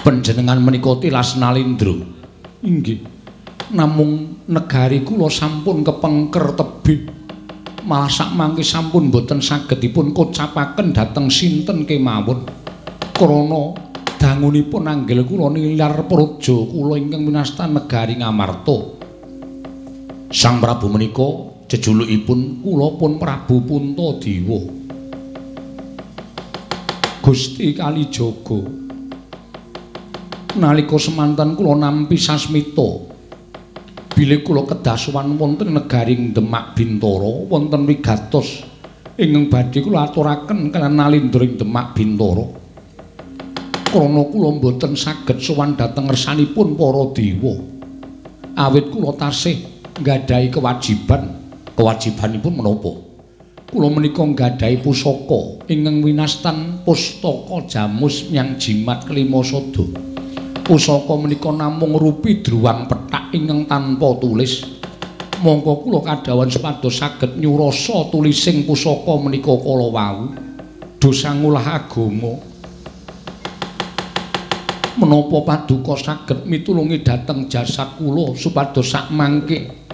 Panjenengan 0.08 0.64
menika 0.64 0.96
tilas 1.04 1.36
nalindra. 1.36 2.00
Inggih. 2.64 3.04
Namung 3.76 4.40
negari 4.48 5.04
kula 5.04 5.28
sampun 5.28 5.84
kepengker 5.84 6.56
tebih. 6.56 7.17
Malah 7.88 8.12
sak 8.12 8.36
mangke 8.36 8.68
sampun 8.68 9.08
boten 9.08 9.40
saged 9.40 9.80
dipun 9.80 10.12
kocapaken 10.12 10.92
dhateng 10.92 11.32
sinten 11.32 11.88
kemawon. 11.88 12.44
Krana 13.16 13.64
dangunipun 14.20 14.92
anggel 14.92 15.24
kula 15.24 15.56
nilar 15.56 16.04
praja 16.04 16.58
kula 16.68 17.00
ingkang 17.00 17.24
minasta 17.24 17.64
negari 17.64 18.20
Ngamarta. 18.20 19.00
Sang 20.28 20.60
Prabu 20.60 20.92
menika 20.92 21.56
jejulukipun 21.72 22.60
kula 22.60 23.00
pun 23.00 23.16
Prabu 23.16 23.64
Puntadewa. 23.64 24.60
Gusti 27.24 27.72
Kalijaga. 27.72 28.60
Nalika 30.60 31.00
semanten 31.00 31.56
kula 31.56 31.80
nampi 31.80 32.20
sasmita 32.20 33.07
bilih 34.18 34.42
kula 34.42 34.66
kedah 34.66 34.98
sowan 34.98 35.38
wonten 35.38 35.78
negaring 35.78 36.34
Demak 36.34 36.74
Bintoro 36.74 37.46
wonten 37.54 37.86
wigatos 37.86 38.66
ingkang 39.14 39.46
badhe 39.46 39.86
kula 39.86 40.10
aturaken 40.10 40.74
kalian 40.74 40.98
nalindring 40.98 41.54
Demak 41.54 41.94
Bintara. 41.94 42.42
Krana 43.94 44.26
kula 44.26 44.58
mboten 44.58 44.98
saged 44.98 45.38
sowan 45.38 45.78
dhateng 45.78 46.10
ngersanipun 46.10 46.74
para 46.74 47.04
dewa. 47.14 47.62
Awit 48.58 48.90
kula 48.90 49.14
tasih 49.22 49.62
nggadahi 50.02 50.50
kewajiban. 50.50 51.38
Kewajibanipun 51.78 52.58
menapa? 52.58 52.98
Kula 53.70 53.94
menika 53.94 54.26
nggadahi 54.26 54.82
pusaka 54.82 55.62
ingkang 55.70 56.02
winastan 56.02 56.82
pustaka 56.82 57.70
jamus 57.70 58.34
nyang 58.34 58.58
jimat 58.58 59.06
kelima 59.06 59.46
sada. 59.46 60.17
Pusaka 60.68 61.16
menika 61.16 61.48
namung 61.48 61.96
rupi 61.96 62.44
druwang 62.44 62.92
pethak 62.92 63.32
ingkang 63.32 63.72
tanpa 63.72 64.20
tulis. 64.20 64.68
Monggo 65.40 65.80
kula 65.80 66.04
kadhawan 66.04 66.52
supados 66.52 66.92
saged 66.92 67.40
nyurasa 67.40 68.12
tulising 68.12 68.68
pusaka 68.68 69.16
menika 69.16 69.56
kala 69.56 69.88
wau. 69.88 70.28
Dosa 71.00 71.32
ngulah 71.32 71.64
agama. 71.72 72.36
Menapa 75.00 75.38
paduka 75.48 75.96
saged 75.96 76.44
mitulungi 76.44 77.00
dhateng 77.00 77.48
jasad 77.48 77.96
kula 77.96 78.36
supados 78.36 78.92
sak 78.92 79.08
mangke 79.16 79.88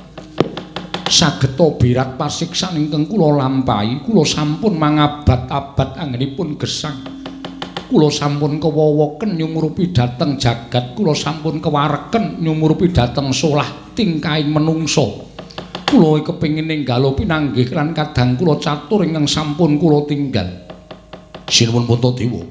sageta 1.05 1.69
birat 1.77 2.17
pasiksan 2.17 2.81
ingkang 2.81 3.05
kula 3.05 3.45
lampahi 3.45 4.01
kula 4.01 4.25
sampun 4.25 4.73
mangabad-abad 4.73 6.01
anggenipun 6.01 6.57
gesang 6.57 7.12
kula 7.93 8.09
sampun 8.09 8.57
kewowoken 8.57 9.37
nyumurupi 9.37 9.93
dhateng 9.93 10.41
jagat. 10.41 10.97
Kula 10.97 11.13
sampun 11.13 11.61
kewareken 11.61 12.41
nyumurupi 12.41 12.89
dhateng 12.89 13.29
solah 13.29 13.93
tingkahing 13.93 14.49
menungso. 14.49 15.29
Kula 15.85 16.25
kepengin 16.25 16.65
ninggalo 16.65 17.13
pinanggih 17.13 17.69
lan 17.69 17.93
kadang 17.93 18.33
kula 18.33 18.57
catur 18.57 19.05
ingkang 19.05 19.29
sampun 19.29 19.77
kula 19.77 20.09
tinggal. 20.09 20.65
Sinuwun 21.45 21.85
Puntadewa 21.85 22.41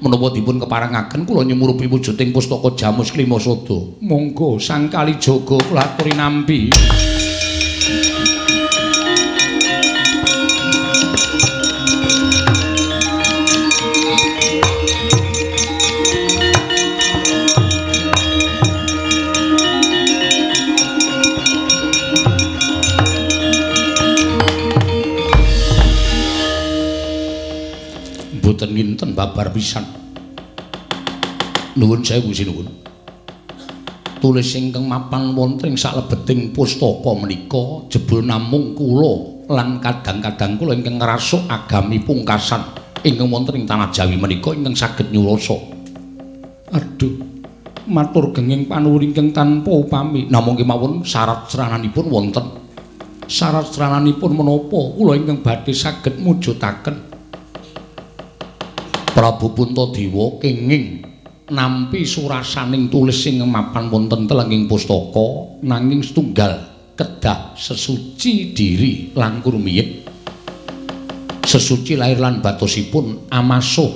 menapa 0.00 0.32
dipun 0.32 0.56
keparengaken 0.56 1.28
kula 1.28 1.44
nyumurupi 1.44 1.84
wujuding 1.84 2.32
pustaka 2.32 2.72
Jamus 2.72 3.12
Klima 3.12 3.36
Sada 3.36 4.00
monggo 4.00 4.56
sang 4.56 4.88
kalijaga 4.88 5.60
kula 5.60 5.84
aturi 5.84 6.16
nampi 6.16 6.72
nginten 28.70 29.12
babar 29.12 29.50
pisan. 29.50 29.82
Nuwun 31.74 32.02
sewu 32.02 32.30
sinuwun. 32.30 32.66
Tulis 34.20 34.52
ingkang 34.52 34.84
mapan 34.84 35.32
wonten 35.32 35.72
ing 35.72 35.76
salebeting 35.80 36.52
pustaka 36.52 37.16
menika 37.16 37.88
jebul 37.88 38.20
namung 38.20 38.76
kula 38.76 39.48
lan 39.48 39.80
kadang-kadang 39.80 40.60
kula 40.60 40.76
ingkang 40.76 41.00
ngrasuk 41.00 41.48
agami 41.48 42.04
pungkasan 42.04 42.60
ingkang 43.00 43.32
wonten 43.32 43.56
ing 43.56 43.64
tanah 43.64 43.88
Jawi 43.88 44.20
menika 44.20 44.52
ingkang 44.52 44.76
saged 44.76 45.08
nyurasa. 45.08 45.56
Aduh, 46.76 47.16
matur 47.88 48.30
genging 48.36 48.68
panuwun 48.68 49.08
ingkang 49.08 49.32
tanpa 49.32 49.72
upami. 49.72 50.28
Namung 50.28 50.54
kemawon 50.54 51.00
syarat 51.00 51.48
serananipun 51.48 52.06
wonten. 52.12 52.46
Syarat 53.24 53.72
serananipun 53.72 54.36
menapa 54.36 54.80
kula 55.00 55.16
ingkang 55.16 55.40
badhe 55.40 55.72
saged 55.72 56.20
mujudaken 56.20 57.09
Prabu 59.10 59.52
Puntadewa 59.52 60.38
kenging 60.38 61.02
nampi 61.50 62.06
surasaning 62.06 62.86
tulis 62.86 63.18
sing 63.18 63.42
mapan 63.42 63.90
wonten 63.90 64.30
telenging 64.30 64.70
pustaka 64.70 65.58
nanging 65.66 66.00
setunggal 66.06 66.62
kedah 66.94 67.58
sesuci 67.58 68.54
diri 68.54 69.10
langkur 69.18 69.58
miyit 69.58 70.06
sesuci 71.42 71.98
lair 71.98 72.22
lan 72.22 72.38
batosipun 72.38 73.26
amasuh 73.34 73.90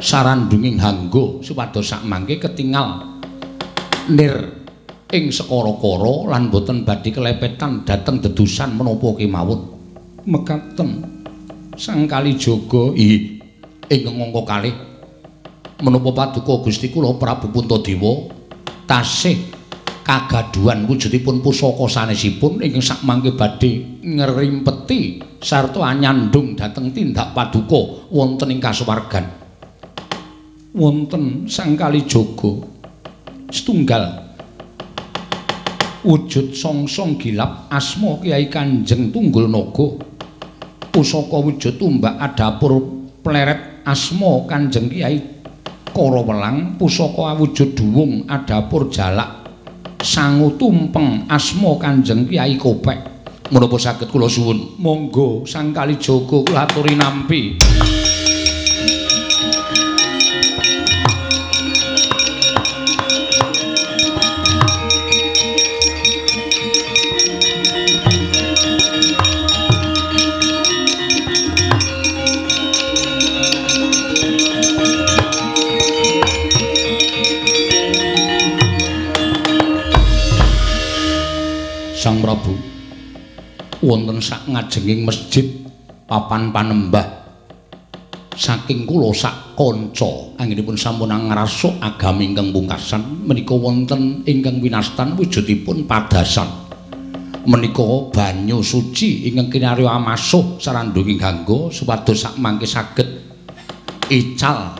sarandunging 0.00 0.80
hanggo 0.80 1.44
supados 1.44 1.92
sak 1.92 2.08
mangke 2.08 2.40
ketingal 2.40 3.04
nir 4.08 4.58
ing 5.08 5.32
sekara-kara 5.32 6.36
lan 6.36 6.52
boten 6.52 6.84
badhe 6.84 7.12
kelepetan 7.12 7.84
dhateng 7.84 8.20
dedusan 8.20 8.76
menapa 8.76 9.16
kemawon. 9.16 9.60
Mekaten 10.28 10.90
sang 11.80 12.04
kalijaga 12.04 12.92
ih 12.92 13.37
ingkang 13.88 14.20
angka 14.20 14.42
kalih 14.44 14.74
menapa 15.80 16.10
paduka 16.12 16.68
Gusti 16.68 16.92
kula 16.92 17.16
Prabu 17.16 17.48
Puntadewa 17.48 18.28
tasih 18.84 19.48
kagaduhan 20.04 20.88
wujudipun 20.88 21.40
pusaka 21.40 21.88
sanesipun 21.88 22.60
ingkang 22.60 22.84
sakmangke 22.84 23.32
badhe 23.36 24.00
ngrimpeti 24.04 25.20
sarta 25.40 25.84
anyandung 25.84 26.56
dhateng 26.56 26.92
tindak 26.92 27.32
paduka 27.32 28.08
wonten 28.12 28.52
ing 28.52 28.60
kasuwargan. 28.60 29.24
Wonten 30.72 31.48
sang 31.48 31.76
kalijaga 31.76 32.64
setunggal 33.48 34.04
wujud 36.04 36.52
songsong 36.52 37.16
gilap 37.16 37.66
asma 37.72 38.20
Kiai 38.20 38.52
Kanjeng 38.52 39.08
Tunggul 39.12 39.48
Naga. 39.48 40.04
Pusaka 40.88 41.36
wujud 41.40 41.76
tumbak 41.76 42.16
adapur 42.16 42.80
pleret 43.20 43.77
asma 43.88 44.44
Kanjeng 44.44 44.92
Kiai 44.92 45.16
Kara 45.96 46.20
Welang 46.20 46.76
pusaka 46.76 47.32
awujud 47.32 47.72
duwung 47.72 48.28
adapur 48.28 48.92
jalak 48.92 49.48
sangu 50.04 50.60
tumpeng 50.60 51.24
asma 51.32 51.80
Kanjeng 51.80 52.28
Kiai 52.28 52.60
Kopek. 52.60 53.16
Menapa 53.48 53.80
saged 53.80 54.12
kula 54.12 54.28
suwun? 54.28 54.76
Monggo 54.76 55.48
sang 55.48 55.72
kalijaga 55.72 56.44
kula 56.44 56.68
aturi 56.68 56.92
nampi 57.00 57.56
wonten 83.88 84.20
sak 84.20 84.44
ngajenging 84.44 85.08
masjid 85.08 85.48
papan 86.04 86.52
panembah. 86.52 87.24
Saking 88.38 88.84
kula 88.86 89.10
sak 89.16 89.56
kanca 89.56 90.36
anggenipun 90.38 90.78
sampun 90.78 91.10
ngrasuk 91.10 91.80
agami 91.82 92.30
ingkang 92.30 92.54
pungkasan 92.54 93.26
menika 93.26 93.56
wonten 93.56 94.22
ingkang 94.28 94.60
winastan 94.60 95.16
wujudipun 95.16 95.88
padasan. 95.88 96.46
Menika 97.48 98.12
banyu 98.12 98.60
suci 98.60 99.26
ingkang 99.32 99.48
kinarya 99.48 99.96
amasuh 99.96 100.60
sarandunging 100.60 101.18
gangga 101.18 101.72
supados 101.72 102.20
sak 102.20 102.36
mangke 102.36 102.68
saged. 102.68 103.08
Ical 104.06 104.78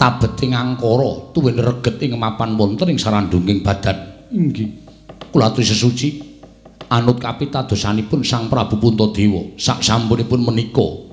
tabeting 0.00 0.56
angkara 0.56 1.34
tuwin 1.36 1.60
reget 1.60 2.00
ing 2.06 2.16
mapan 2.16 2.56
wonten 2.56 2.88
ing 2.88 2.96
sarandunging 2.96 3.60
badan. 3.60 4.30
Inggih. 4.32 4.70
Kula 5.28 5.52
aturi 5.52 5.68
sesuci 5.68 6.35
anut 6.90 7.18
kapitadosanipun 7.18 8.22
Sang 8.22 8.46
Prabu 8.46 8.78
Puntadewa. 8.78 9.58
Sak 9.58 9.82
sampunipun 9.82 10.42
menika 10.46 11.06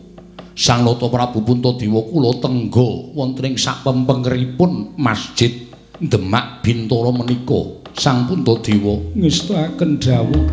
Sang 0.53 0.85
Nata 0.85 1.09
Prabu 1.09 1.41
Puntadewa 1.41 2.05
kula 2.05 2.37
tenggo 2.37 3.13
wonten 3.17 3.53
ing 3.53 3.55
sak 3.57 3.81
pempengeripun 3.81 4.93
Masjid 5.01 5.49
Demak 5.97 6.61
Bintara 6.61 7.09
menika. 7.09 7.81
Sang 7.97 8.29
Puntadewa 8.29 9.01
ngestakaken 9.17 9.91
dawuh 9.97 10.43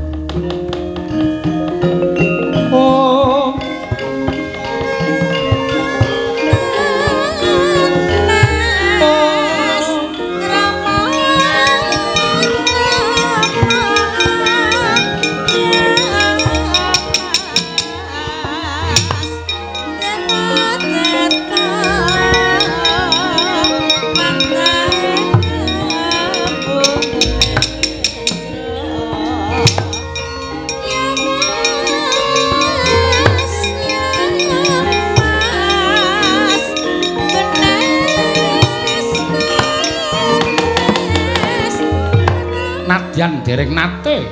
dereng 43.60 43.76
nate 43.76 44.25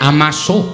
amasuh 0.00 0.64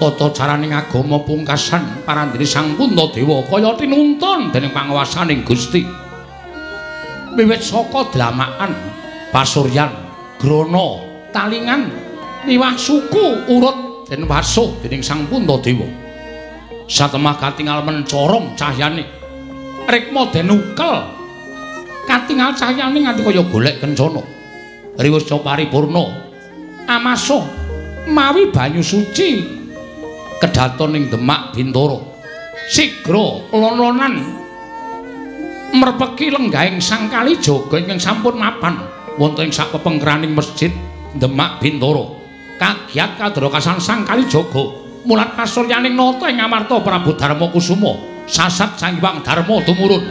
tata 0.00 0.32
caraning 0.32 0.72
agama 0.72 1.20
pungkasan 1.20 2.08
parandene 2.08 2.48
Sang 2.48 2.72
Puntadewa 2.72 3.44
kaya 3.44 3.76
tinuntun 3.76 4.48
dening 4.48 4.72
panguwasaning 4.72 5.44
Gusti. 5.44 5.84
Wiwit 7.36 7.60
saka 7.60 8.08
dlamakan 8.16 8.72
pasuryan 9.28 9.92
grana 10.40 11.04
talingan 11.36 11.92
miwah 12.48 12.72
suku 12.80 13.44
urut 13.44 14.08
den 14.08 14.24
wasuh 14.24 14.72
dening 14.80 15.04
Sang 15.04 15.28
Puntadewa. 15.28 15.84
Satemah 16.88 17.36
katingal 17.36 17.84
mencorong 17.84 18.56
cahyane 18.56 19.04
rikma 19.84 20.32
den 20.32 20.48
ukel 20.48 21.12
katingal 22.08 22.56
cahyane 22.56 23.04
nganti 23.04 23.20
kaya 23.20 23.44
golek 23.44 23.84
kencana. 23.84 24.24
Riwasa 24.96 25.36
paripurna 25.44 26.25
amasuh 26.86 27.42
mawi 28.06 28.48
banyu 28.54 28.80
suci 28.80 29.42
kedaton 30.38 30.94
ing 30.94 31.04
Demak 31.10 31.52
Bintoro. 31.52 32.14
Sigra 32.66 33.46
lon-lonan 33.54 34.14
merpeki 35.74 36.34
lenggahing 36.34 36.82
Sang 36.82 37.06
Kalijaga 37.06 37.78
ingkang 37.78 38.00
sampun 38.02 38.38
mapan 38.38 38.80
wonten 39.18 39.50
ing 39.50 39.52
sapepengkraning 39.54 40.34
masjid 40.34 40.70
Demak 41.14 41.62
Bintoro. 41.62 42.18
Kagiat 42.56 43.20
kadrokasan 43.20 43.78
Sang 43.82 44.02
Kalijaga 44.02 44.64
mulat 45.06 45.38
pasuryaning 45.38 45.94
nata 45.94 46.26
ing 46.26 46.42
Amarta 46.42 46.82
Prabu 46.82 47.14
Darma 47.14 47.46
Kusuma 47.52 47.94
sasat 48.26 48.78
Sang 48.78 48.98
Hyang 48.98 49.22
Darma 49.22 49.62
tumurun. 49.62 50.02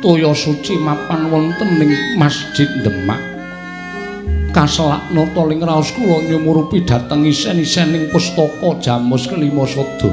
Toya 0.00 0.32
suci 0.32 0.80
mapan 0.80 1.28
wonten 1.28 1.76
ing 1.76 1.92
Masjid 2.16 2.66
Demak. 2.80 3.20
Kaselak 4.50 5.12
nata 5.14 5.46
ling 5.46 5.62
raos 5.62 5.92
kula 5.94 6.26
nyumurupi 6.26 6.82
dhateng 6.82 7.22
isen-isening 7.22 8.10
pustaka 8.10 8.82
Jamus 8.82 9.30
kelima 9.30 9.62
Sada 9.62 10.10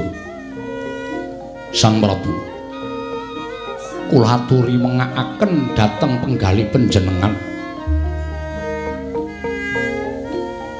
Sang 1.74 1.98
Prabu 1.98 2.30
kula 4.08 4.40
aturi 4.40 4.78
mengakaken 4.78 5.74
dhateng 5.74 6.22
penggali 6.22 6.64
panjenengan. 6.70 7.34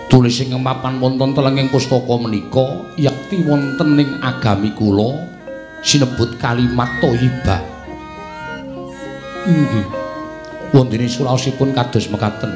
Tulis 0.08 0.39
ing 0.41 0.55
mapan 0.60 1.03
wonten 1.03 1.35
telenging 1.35 1.69
pustaka 1.73 2.15
menika 2.15 2.87
yakti 2.94 3.42
wonten 3.42 3.99
ing 3.99 4.23
agami 4.23 4.71
kula 4.76 5.19
sinebut 5.83 6.39
kalimat 6.39 6.89
thayyibah 7.03 7.68
inggih 9.49 9.87
wonten 10.77 11.09
suraosipun 11.09 11.73
kados 11.73 12.13
mekaten. 12.13 12.53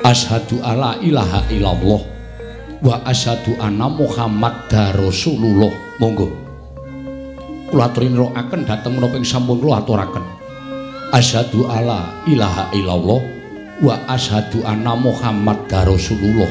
Ashadu 0.00 0.64
alla 0.64 0.96
ilaha 1.04 1.44
illallah 1.52 2.00
wa 2.80 2.96
asyhadu 3.04 3.60
anna 3.60 3.92
Muhammadar 3.92 4.96
Rasulullah. 4.96 5.68
Monggo. 6.00 6.30
Kula 7.68 7.92
aturi 7.92 8.08
nirakaken 8.08 8.64
dhateng 8.64 8.96
menapa 8.96 9.20
ing 9.20 9.28
sampun 9.28 9.60
kula 9.60 9.84
aturaken. 9.84 10.24
Asyhadu 11.12 11.68
alla 11.68 12.24
ilaha 12.24 12.72
illallah 12.72 13.20
wa 13.84 13.94
ashadu 14.08 14.64
anna 14.64 14.96
Muhammad 14.96 15.68
Rasulullah. 15.68 16.48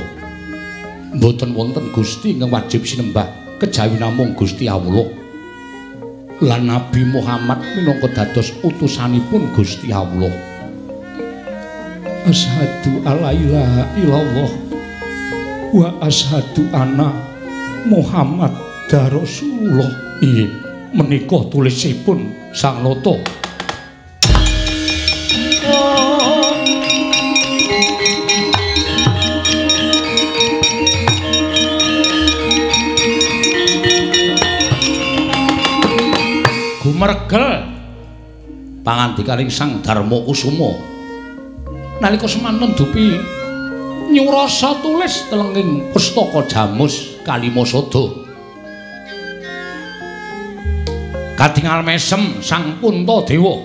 Mboten 1.18 1.58
wonten 1.58 1.90
Gusti 1.96 2.38
ingkang 2.38 2.54
wajib 2.54 2.86
sinembah 2.86 3.58
kejawi 3.58 3.98
namung 3.98 4.38
Gusti 4.38 4.70
Allah 4.70 5.17
lan 6.42 6.70
Nabi 6.70 7.02
Muhammad 7.08 7.62
minangka 7.74 8.08
dados 8.14 8.54
utusanipun 8.62 9.54
Gusti 9.58 9.90
Allah. 9.90 10.34
Ashadu 12.28 13.02
alla 13.08 13.32
ilaha 13.32 13.84
illallah 13.98 14.52
wa 15.72 15.88
ashadu 16.04 16.68
anna 16.76 17.10
Muhammad 17.88 18.52
Rasulullah. 18.92 19.90
Iya 20.22 20.68
menika 20.98 21.46
tulisipun 21.52 22.32
Sang 22.56 22.82
Nata 22.82 23.20
gumergel 37.08 37.64
pangandikaning 38.84 39.48
Sang 39.48 39.80
Darma 39.80 40.20
Kusuma. 40.28 40.76
Nalika 42.04 42.28
semanten 42.28 42.76
dupi 42.76 43.16
nyurasa 44.12 44.84
tulis 44.84 45.24
telenging 45.32 45.88
pustaka 45.96 46.44
Jamus 46.52 47.24
Kalimasada. 47.24 48.28
Katingal 51.40 51.80
mesem 51.88 52.44
Sang 52.44 52.76
Puntadewa 52.84 53.56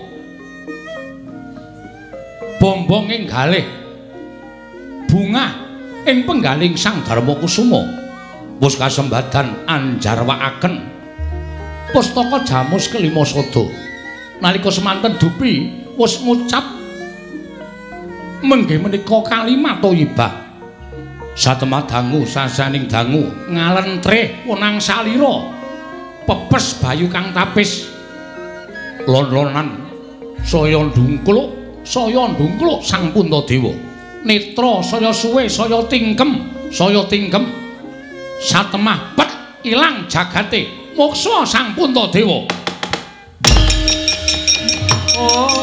bombong 2.62 3.10
ing 3.10 3.26
galih. 3.26 3.66
Bunga 5.10 5.50
ing 6.06 6.22
penggaling 6.22 6.78
Sang 6.78 7.02
Darma 7.02 7.34
Kusuma. 7.42 7.82
Wis 8.62 8.78
kasembadan 8.78 9.66
anjarwakaken 9.66 10.91
pustaka 11.92 12.42
Jamus 12.42 12.88
kelima 12.88 13.22
Sada. 13.22 13.68
Nalika 14.42 14.72
semanten 14.72 15.14
dupi 15.20 15.70
wis 15.94 16.18
ngucap 16.18 16.64
mengge 18.42 18.74
menika 18.74 19.22
kalimat 19.22 19.78
thayyibah 19.78 20.32
satemah 21.38 21.86
dangu 21.86 22.26
sasaning 22.26 22.90
dangu 22.90 23.30
ngalentreh 23.46 24.42
wenang 24.48 24.82
salira 24.82 25.46
pepes 26.26 26.82
bayu 26.82 27.06
kang 27.06 27.30
tapis. 27.30 27.86
Lon-lonan 29.06 29.78
saya 30.42 30.82
ndungkluk 30.82 31.54
saya 31.86 32.30
ndungkluk 32.34 32.82
Sang 32.82 33.14
Puntadewa. 33.14 33.74
Netra 34.26 34.82
saya 34.82 35.10
suwe 35.14 35.46
saya 35.46 35.82
tingkem 35.86 36.50
saya 36.74 37.02
tingkem. 37.06 37.46
Satemah 38.42 39.14
pet 39.14 39.30
ilang 39.62 40.10
jagate 40.10 40.81
moksa 40.96 41.46
Sang 41.46 41.74
Puntadewa. 41.74 42.46
Oh. 45.18 45.61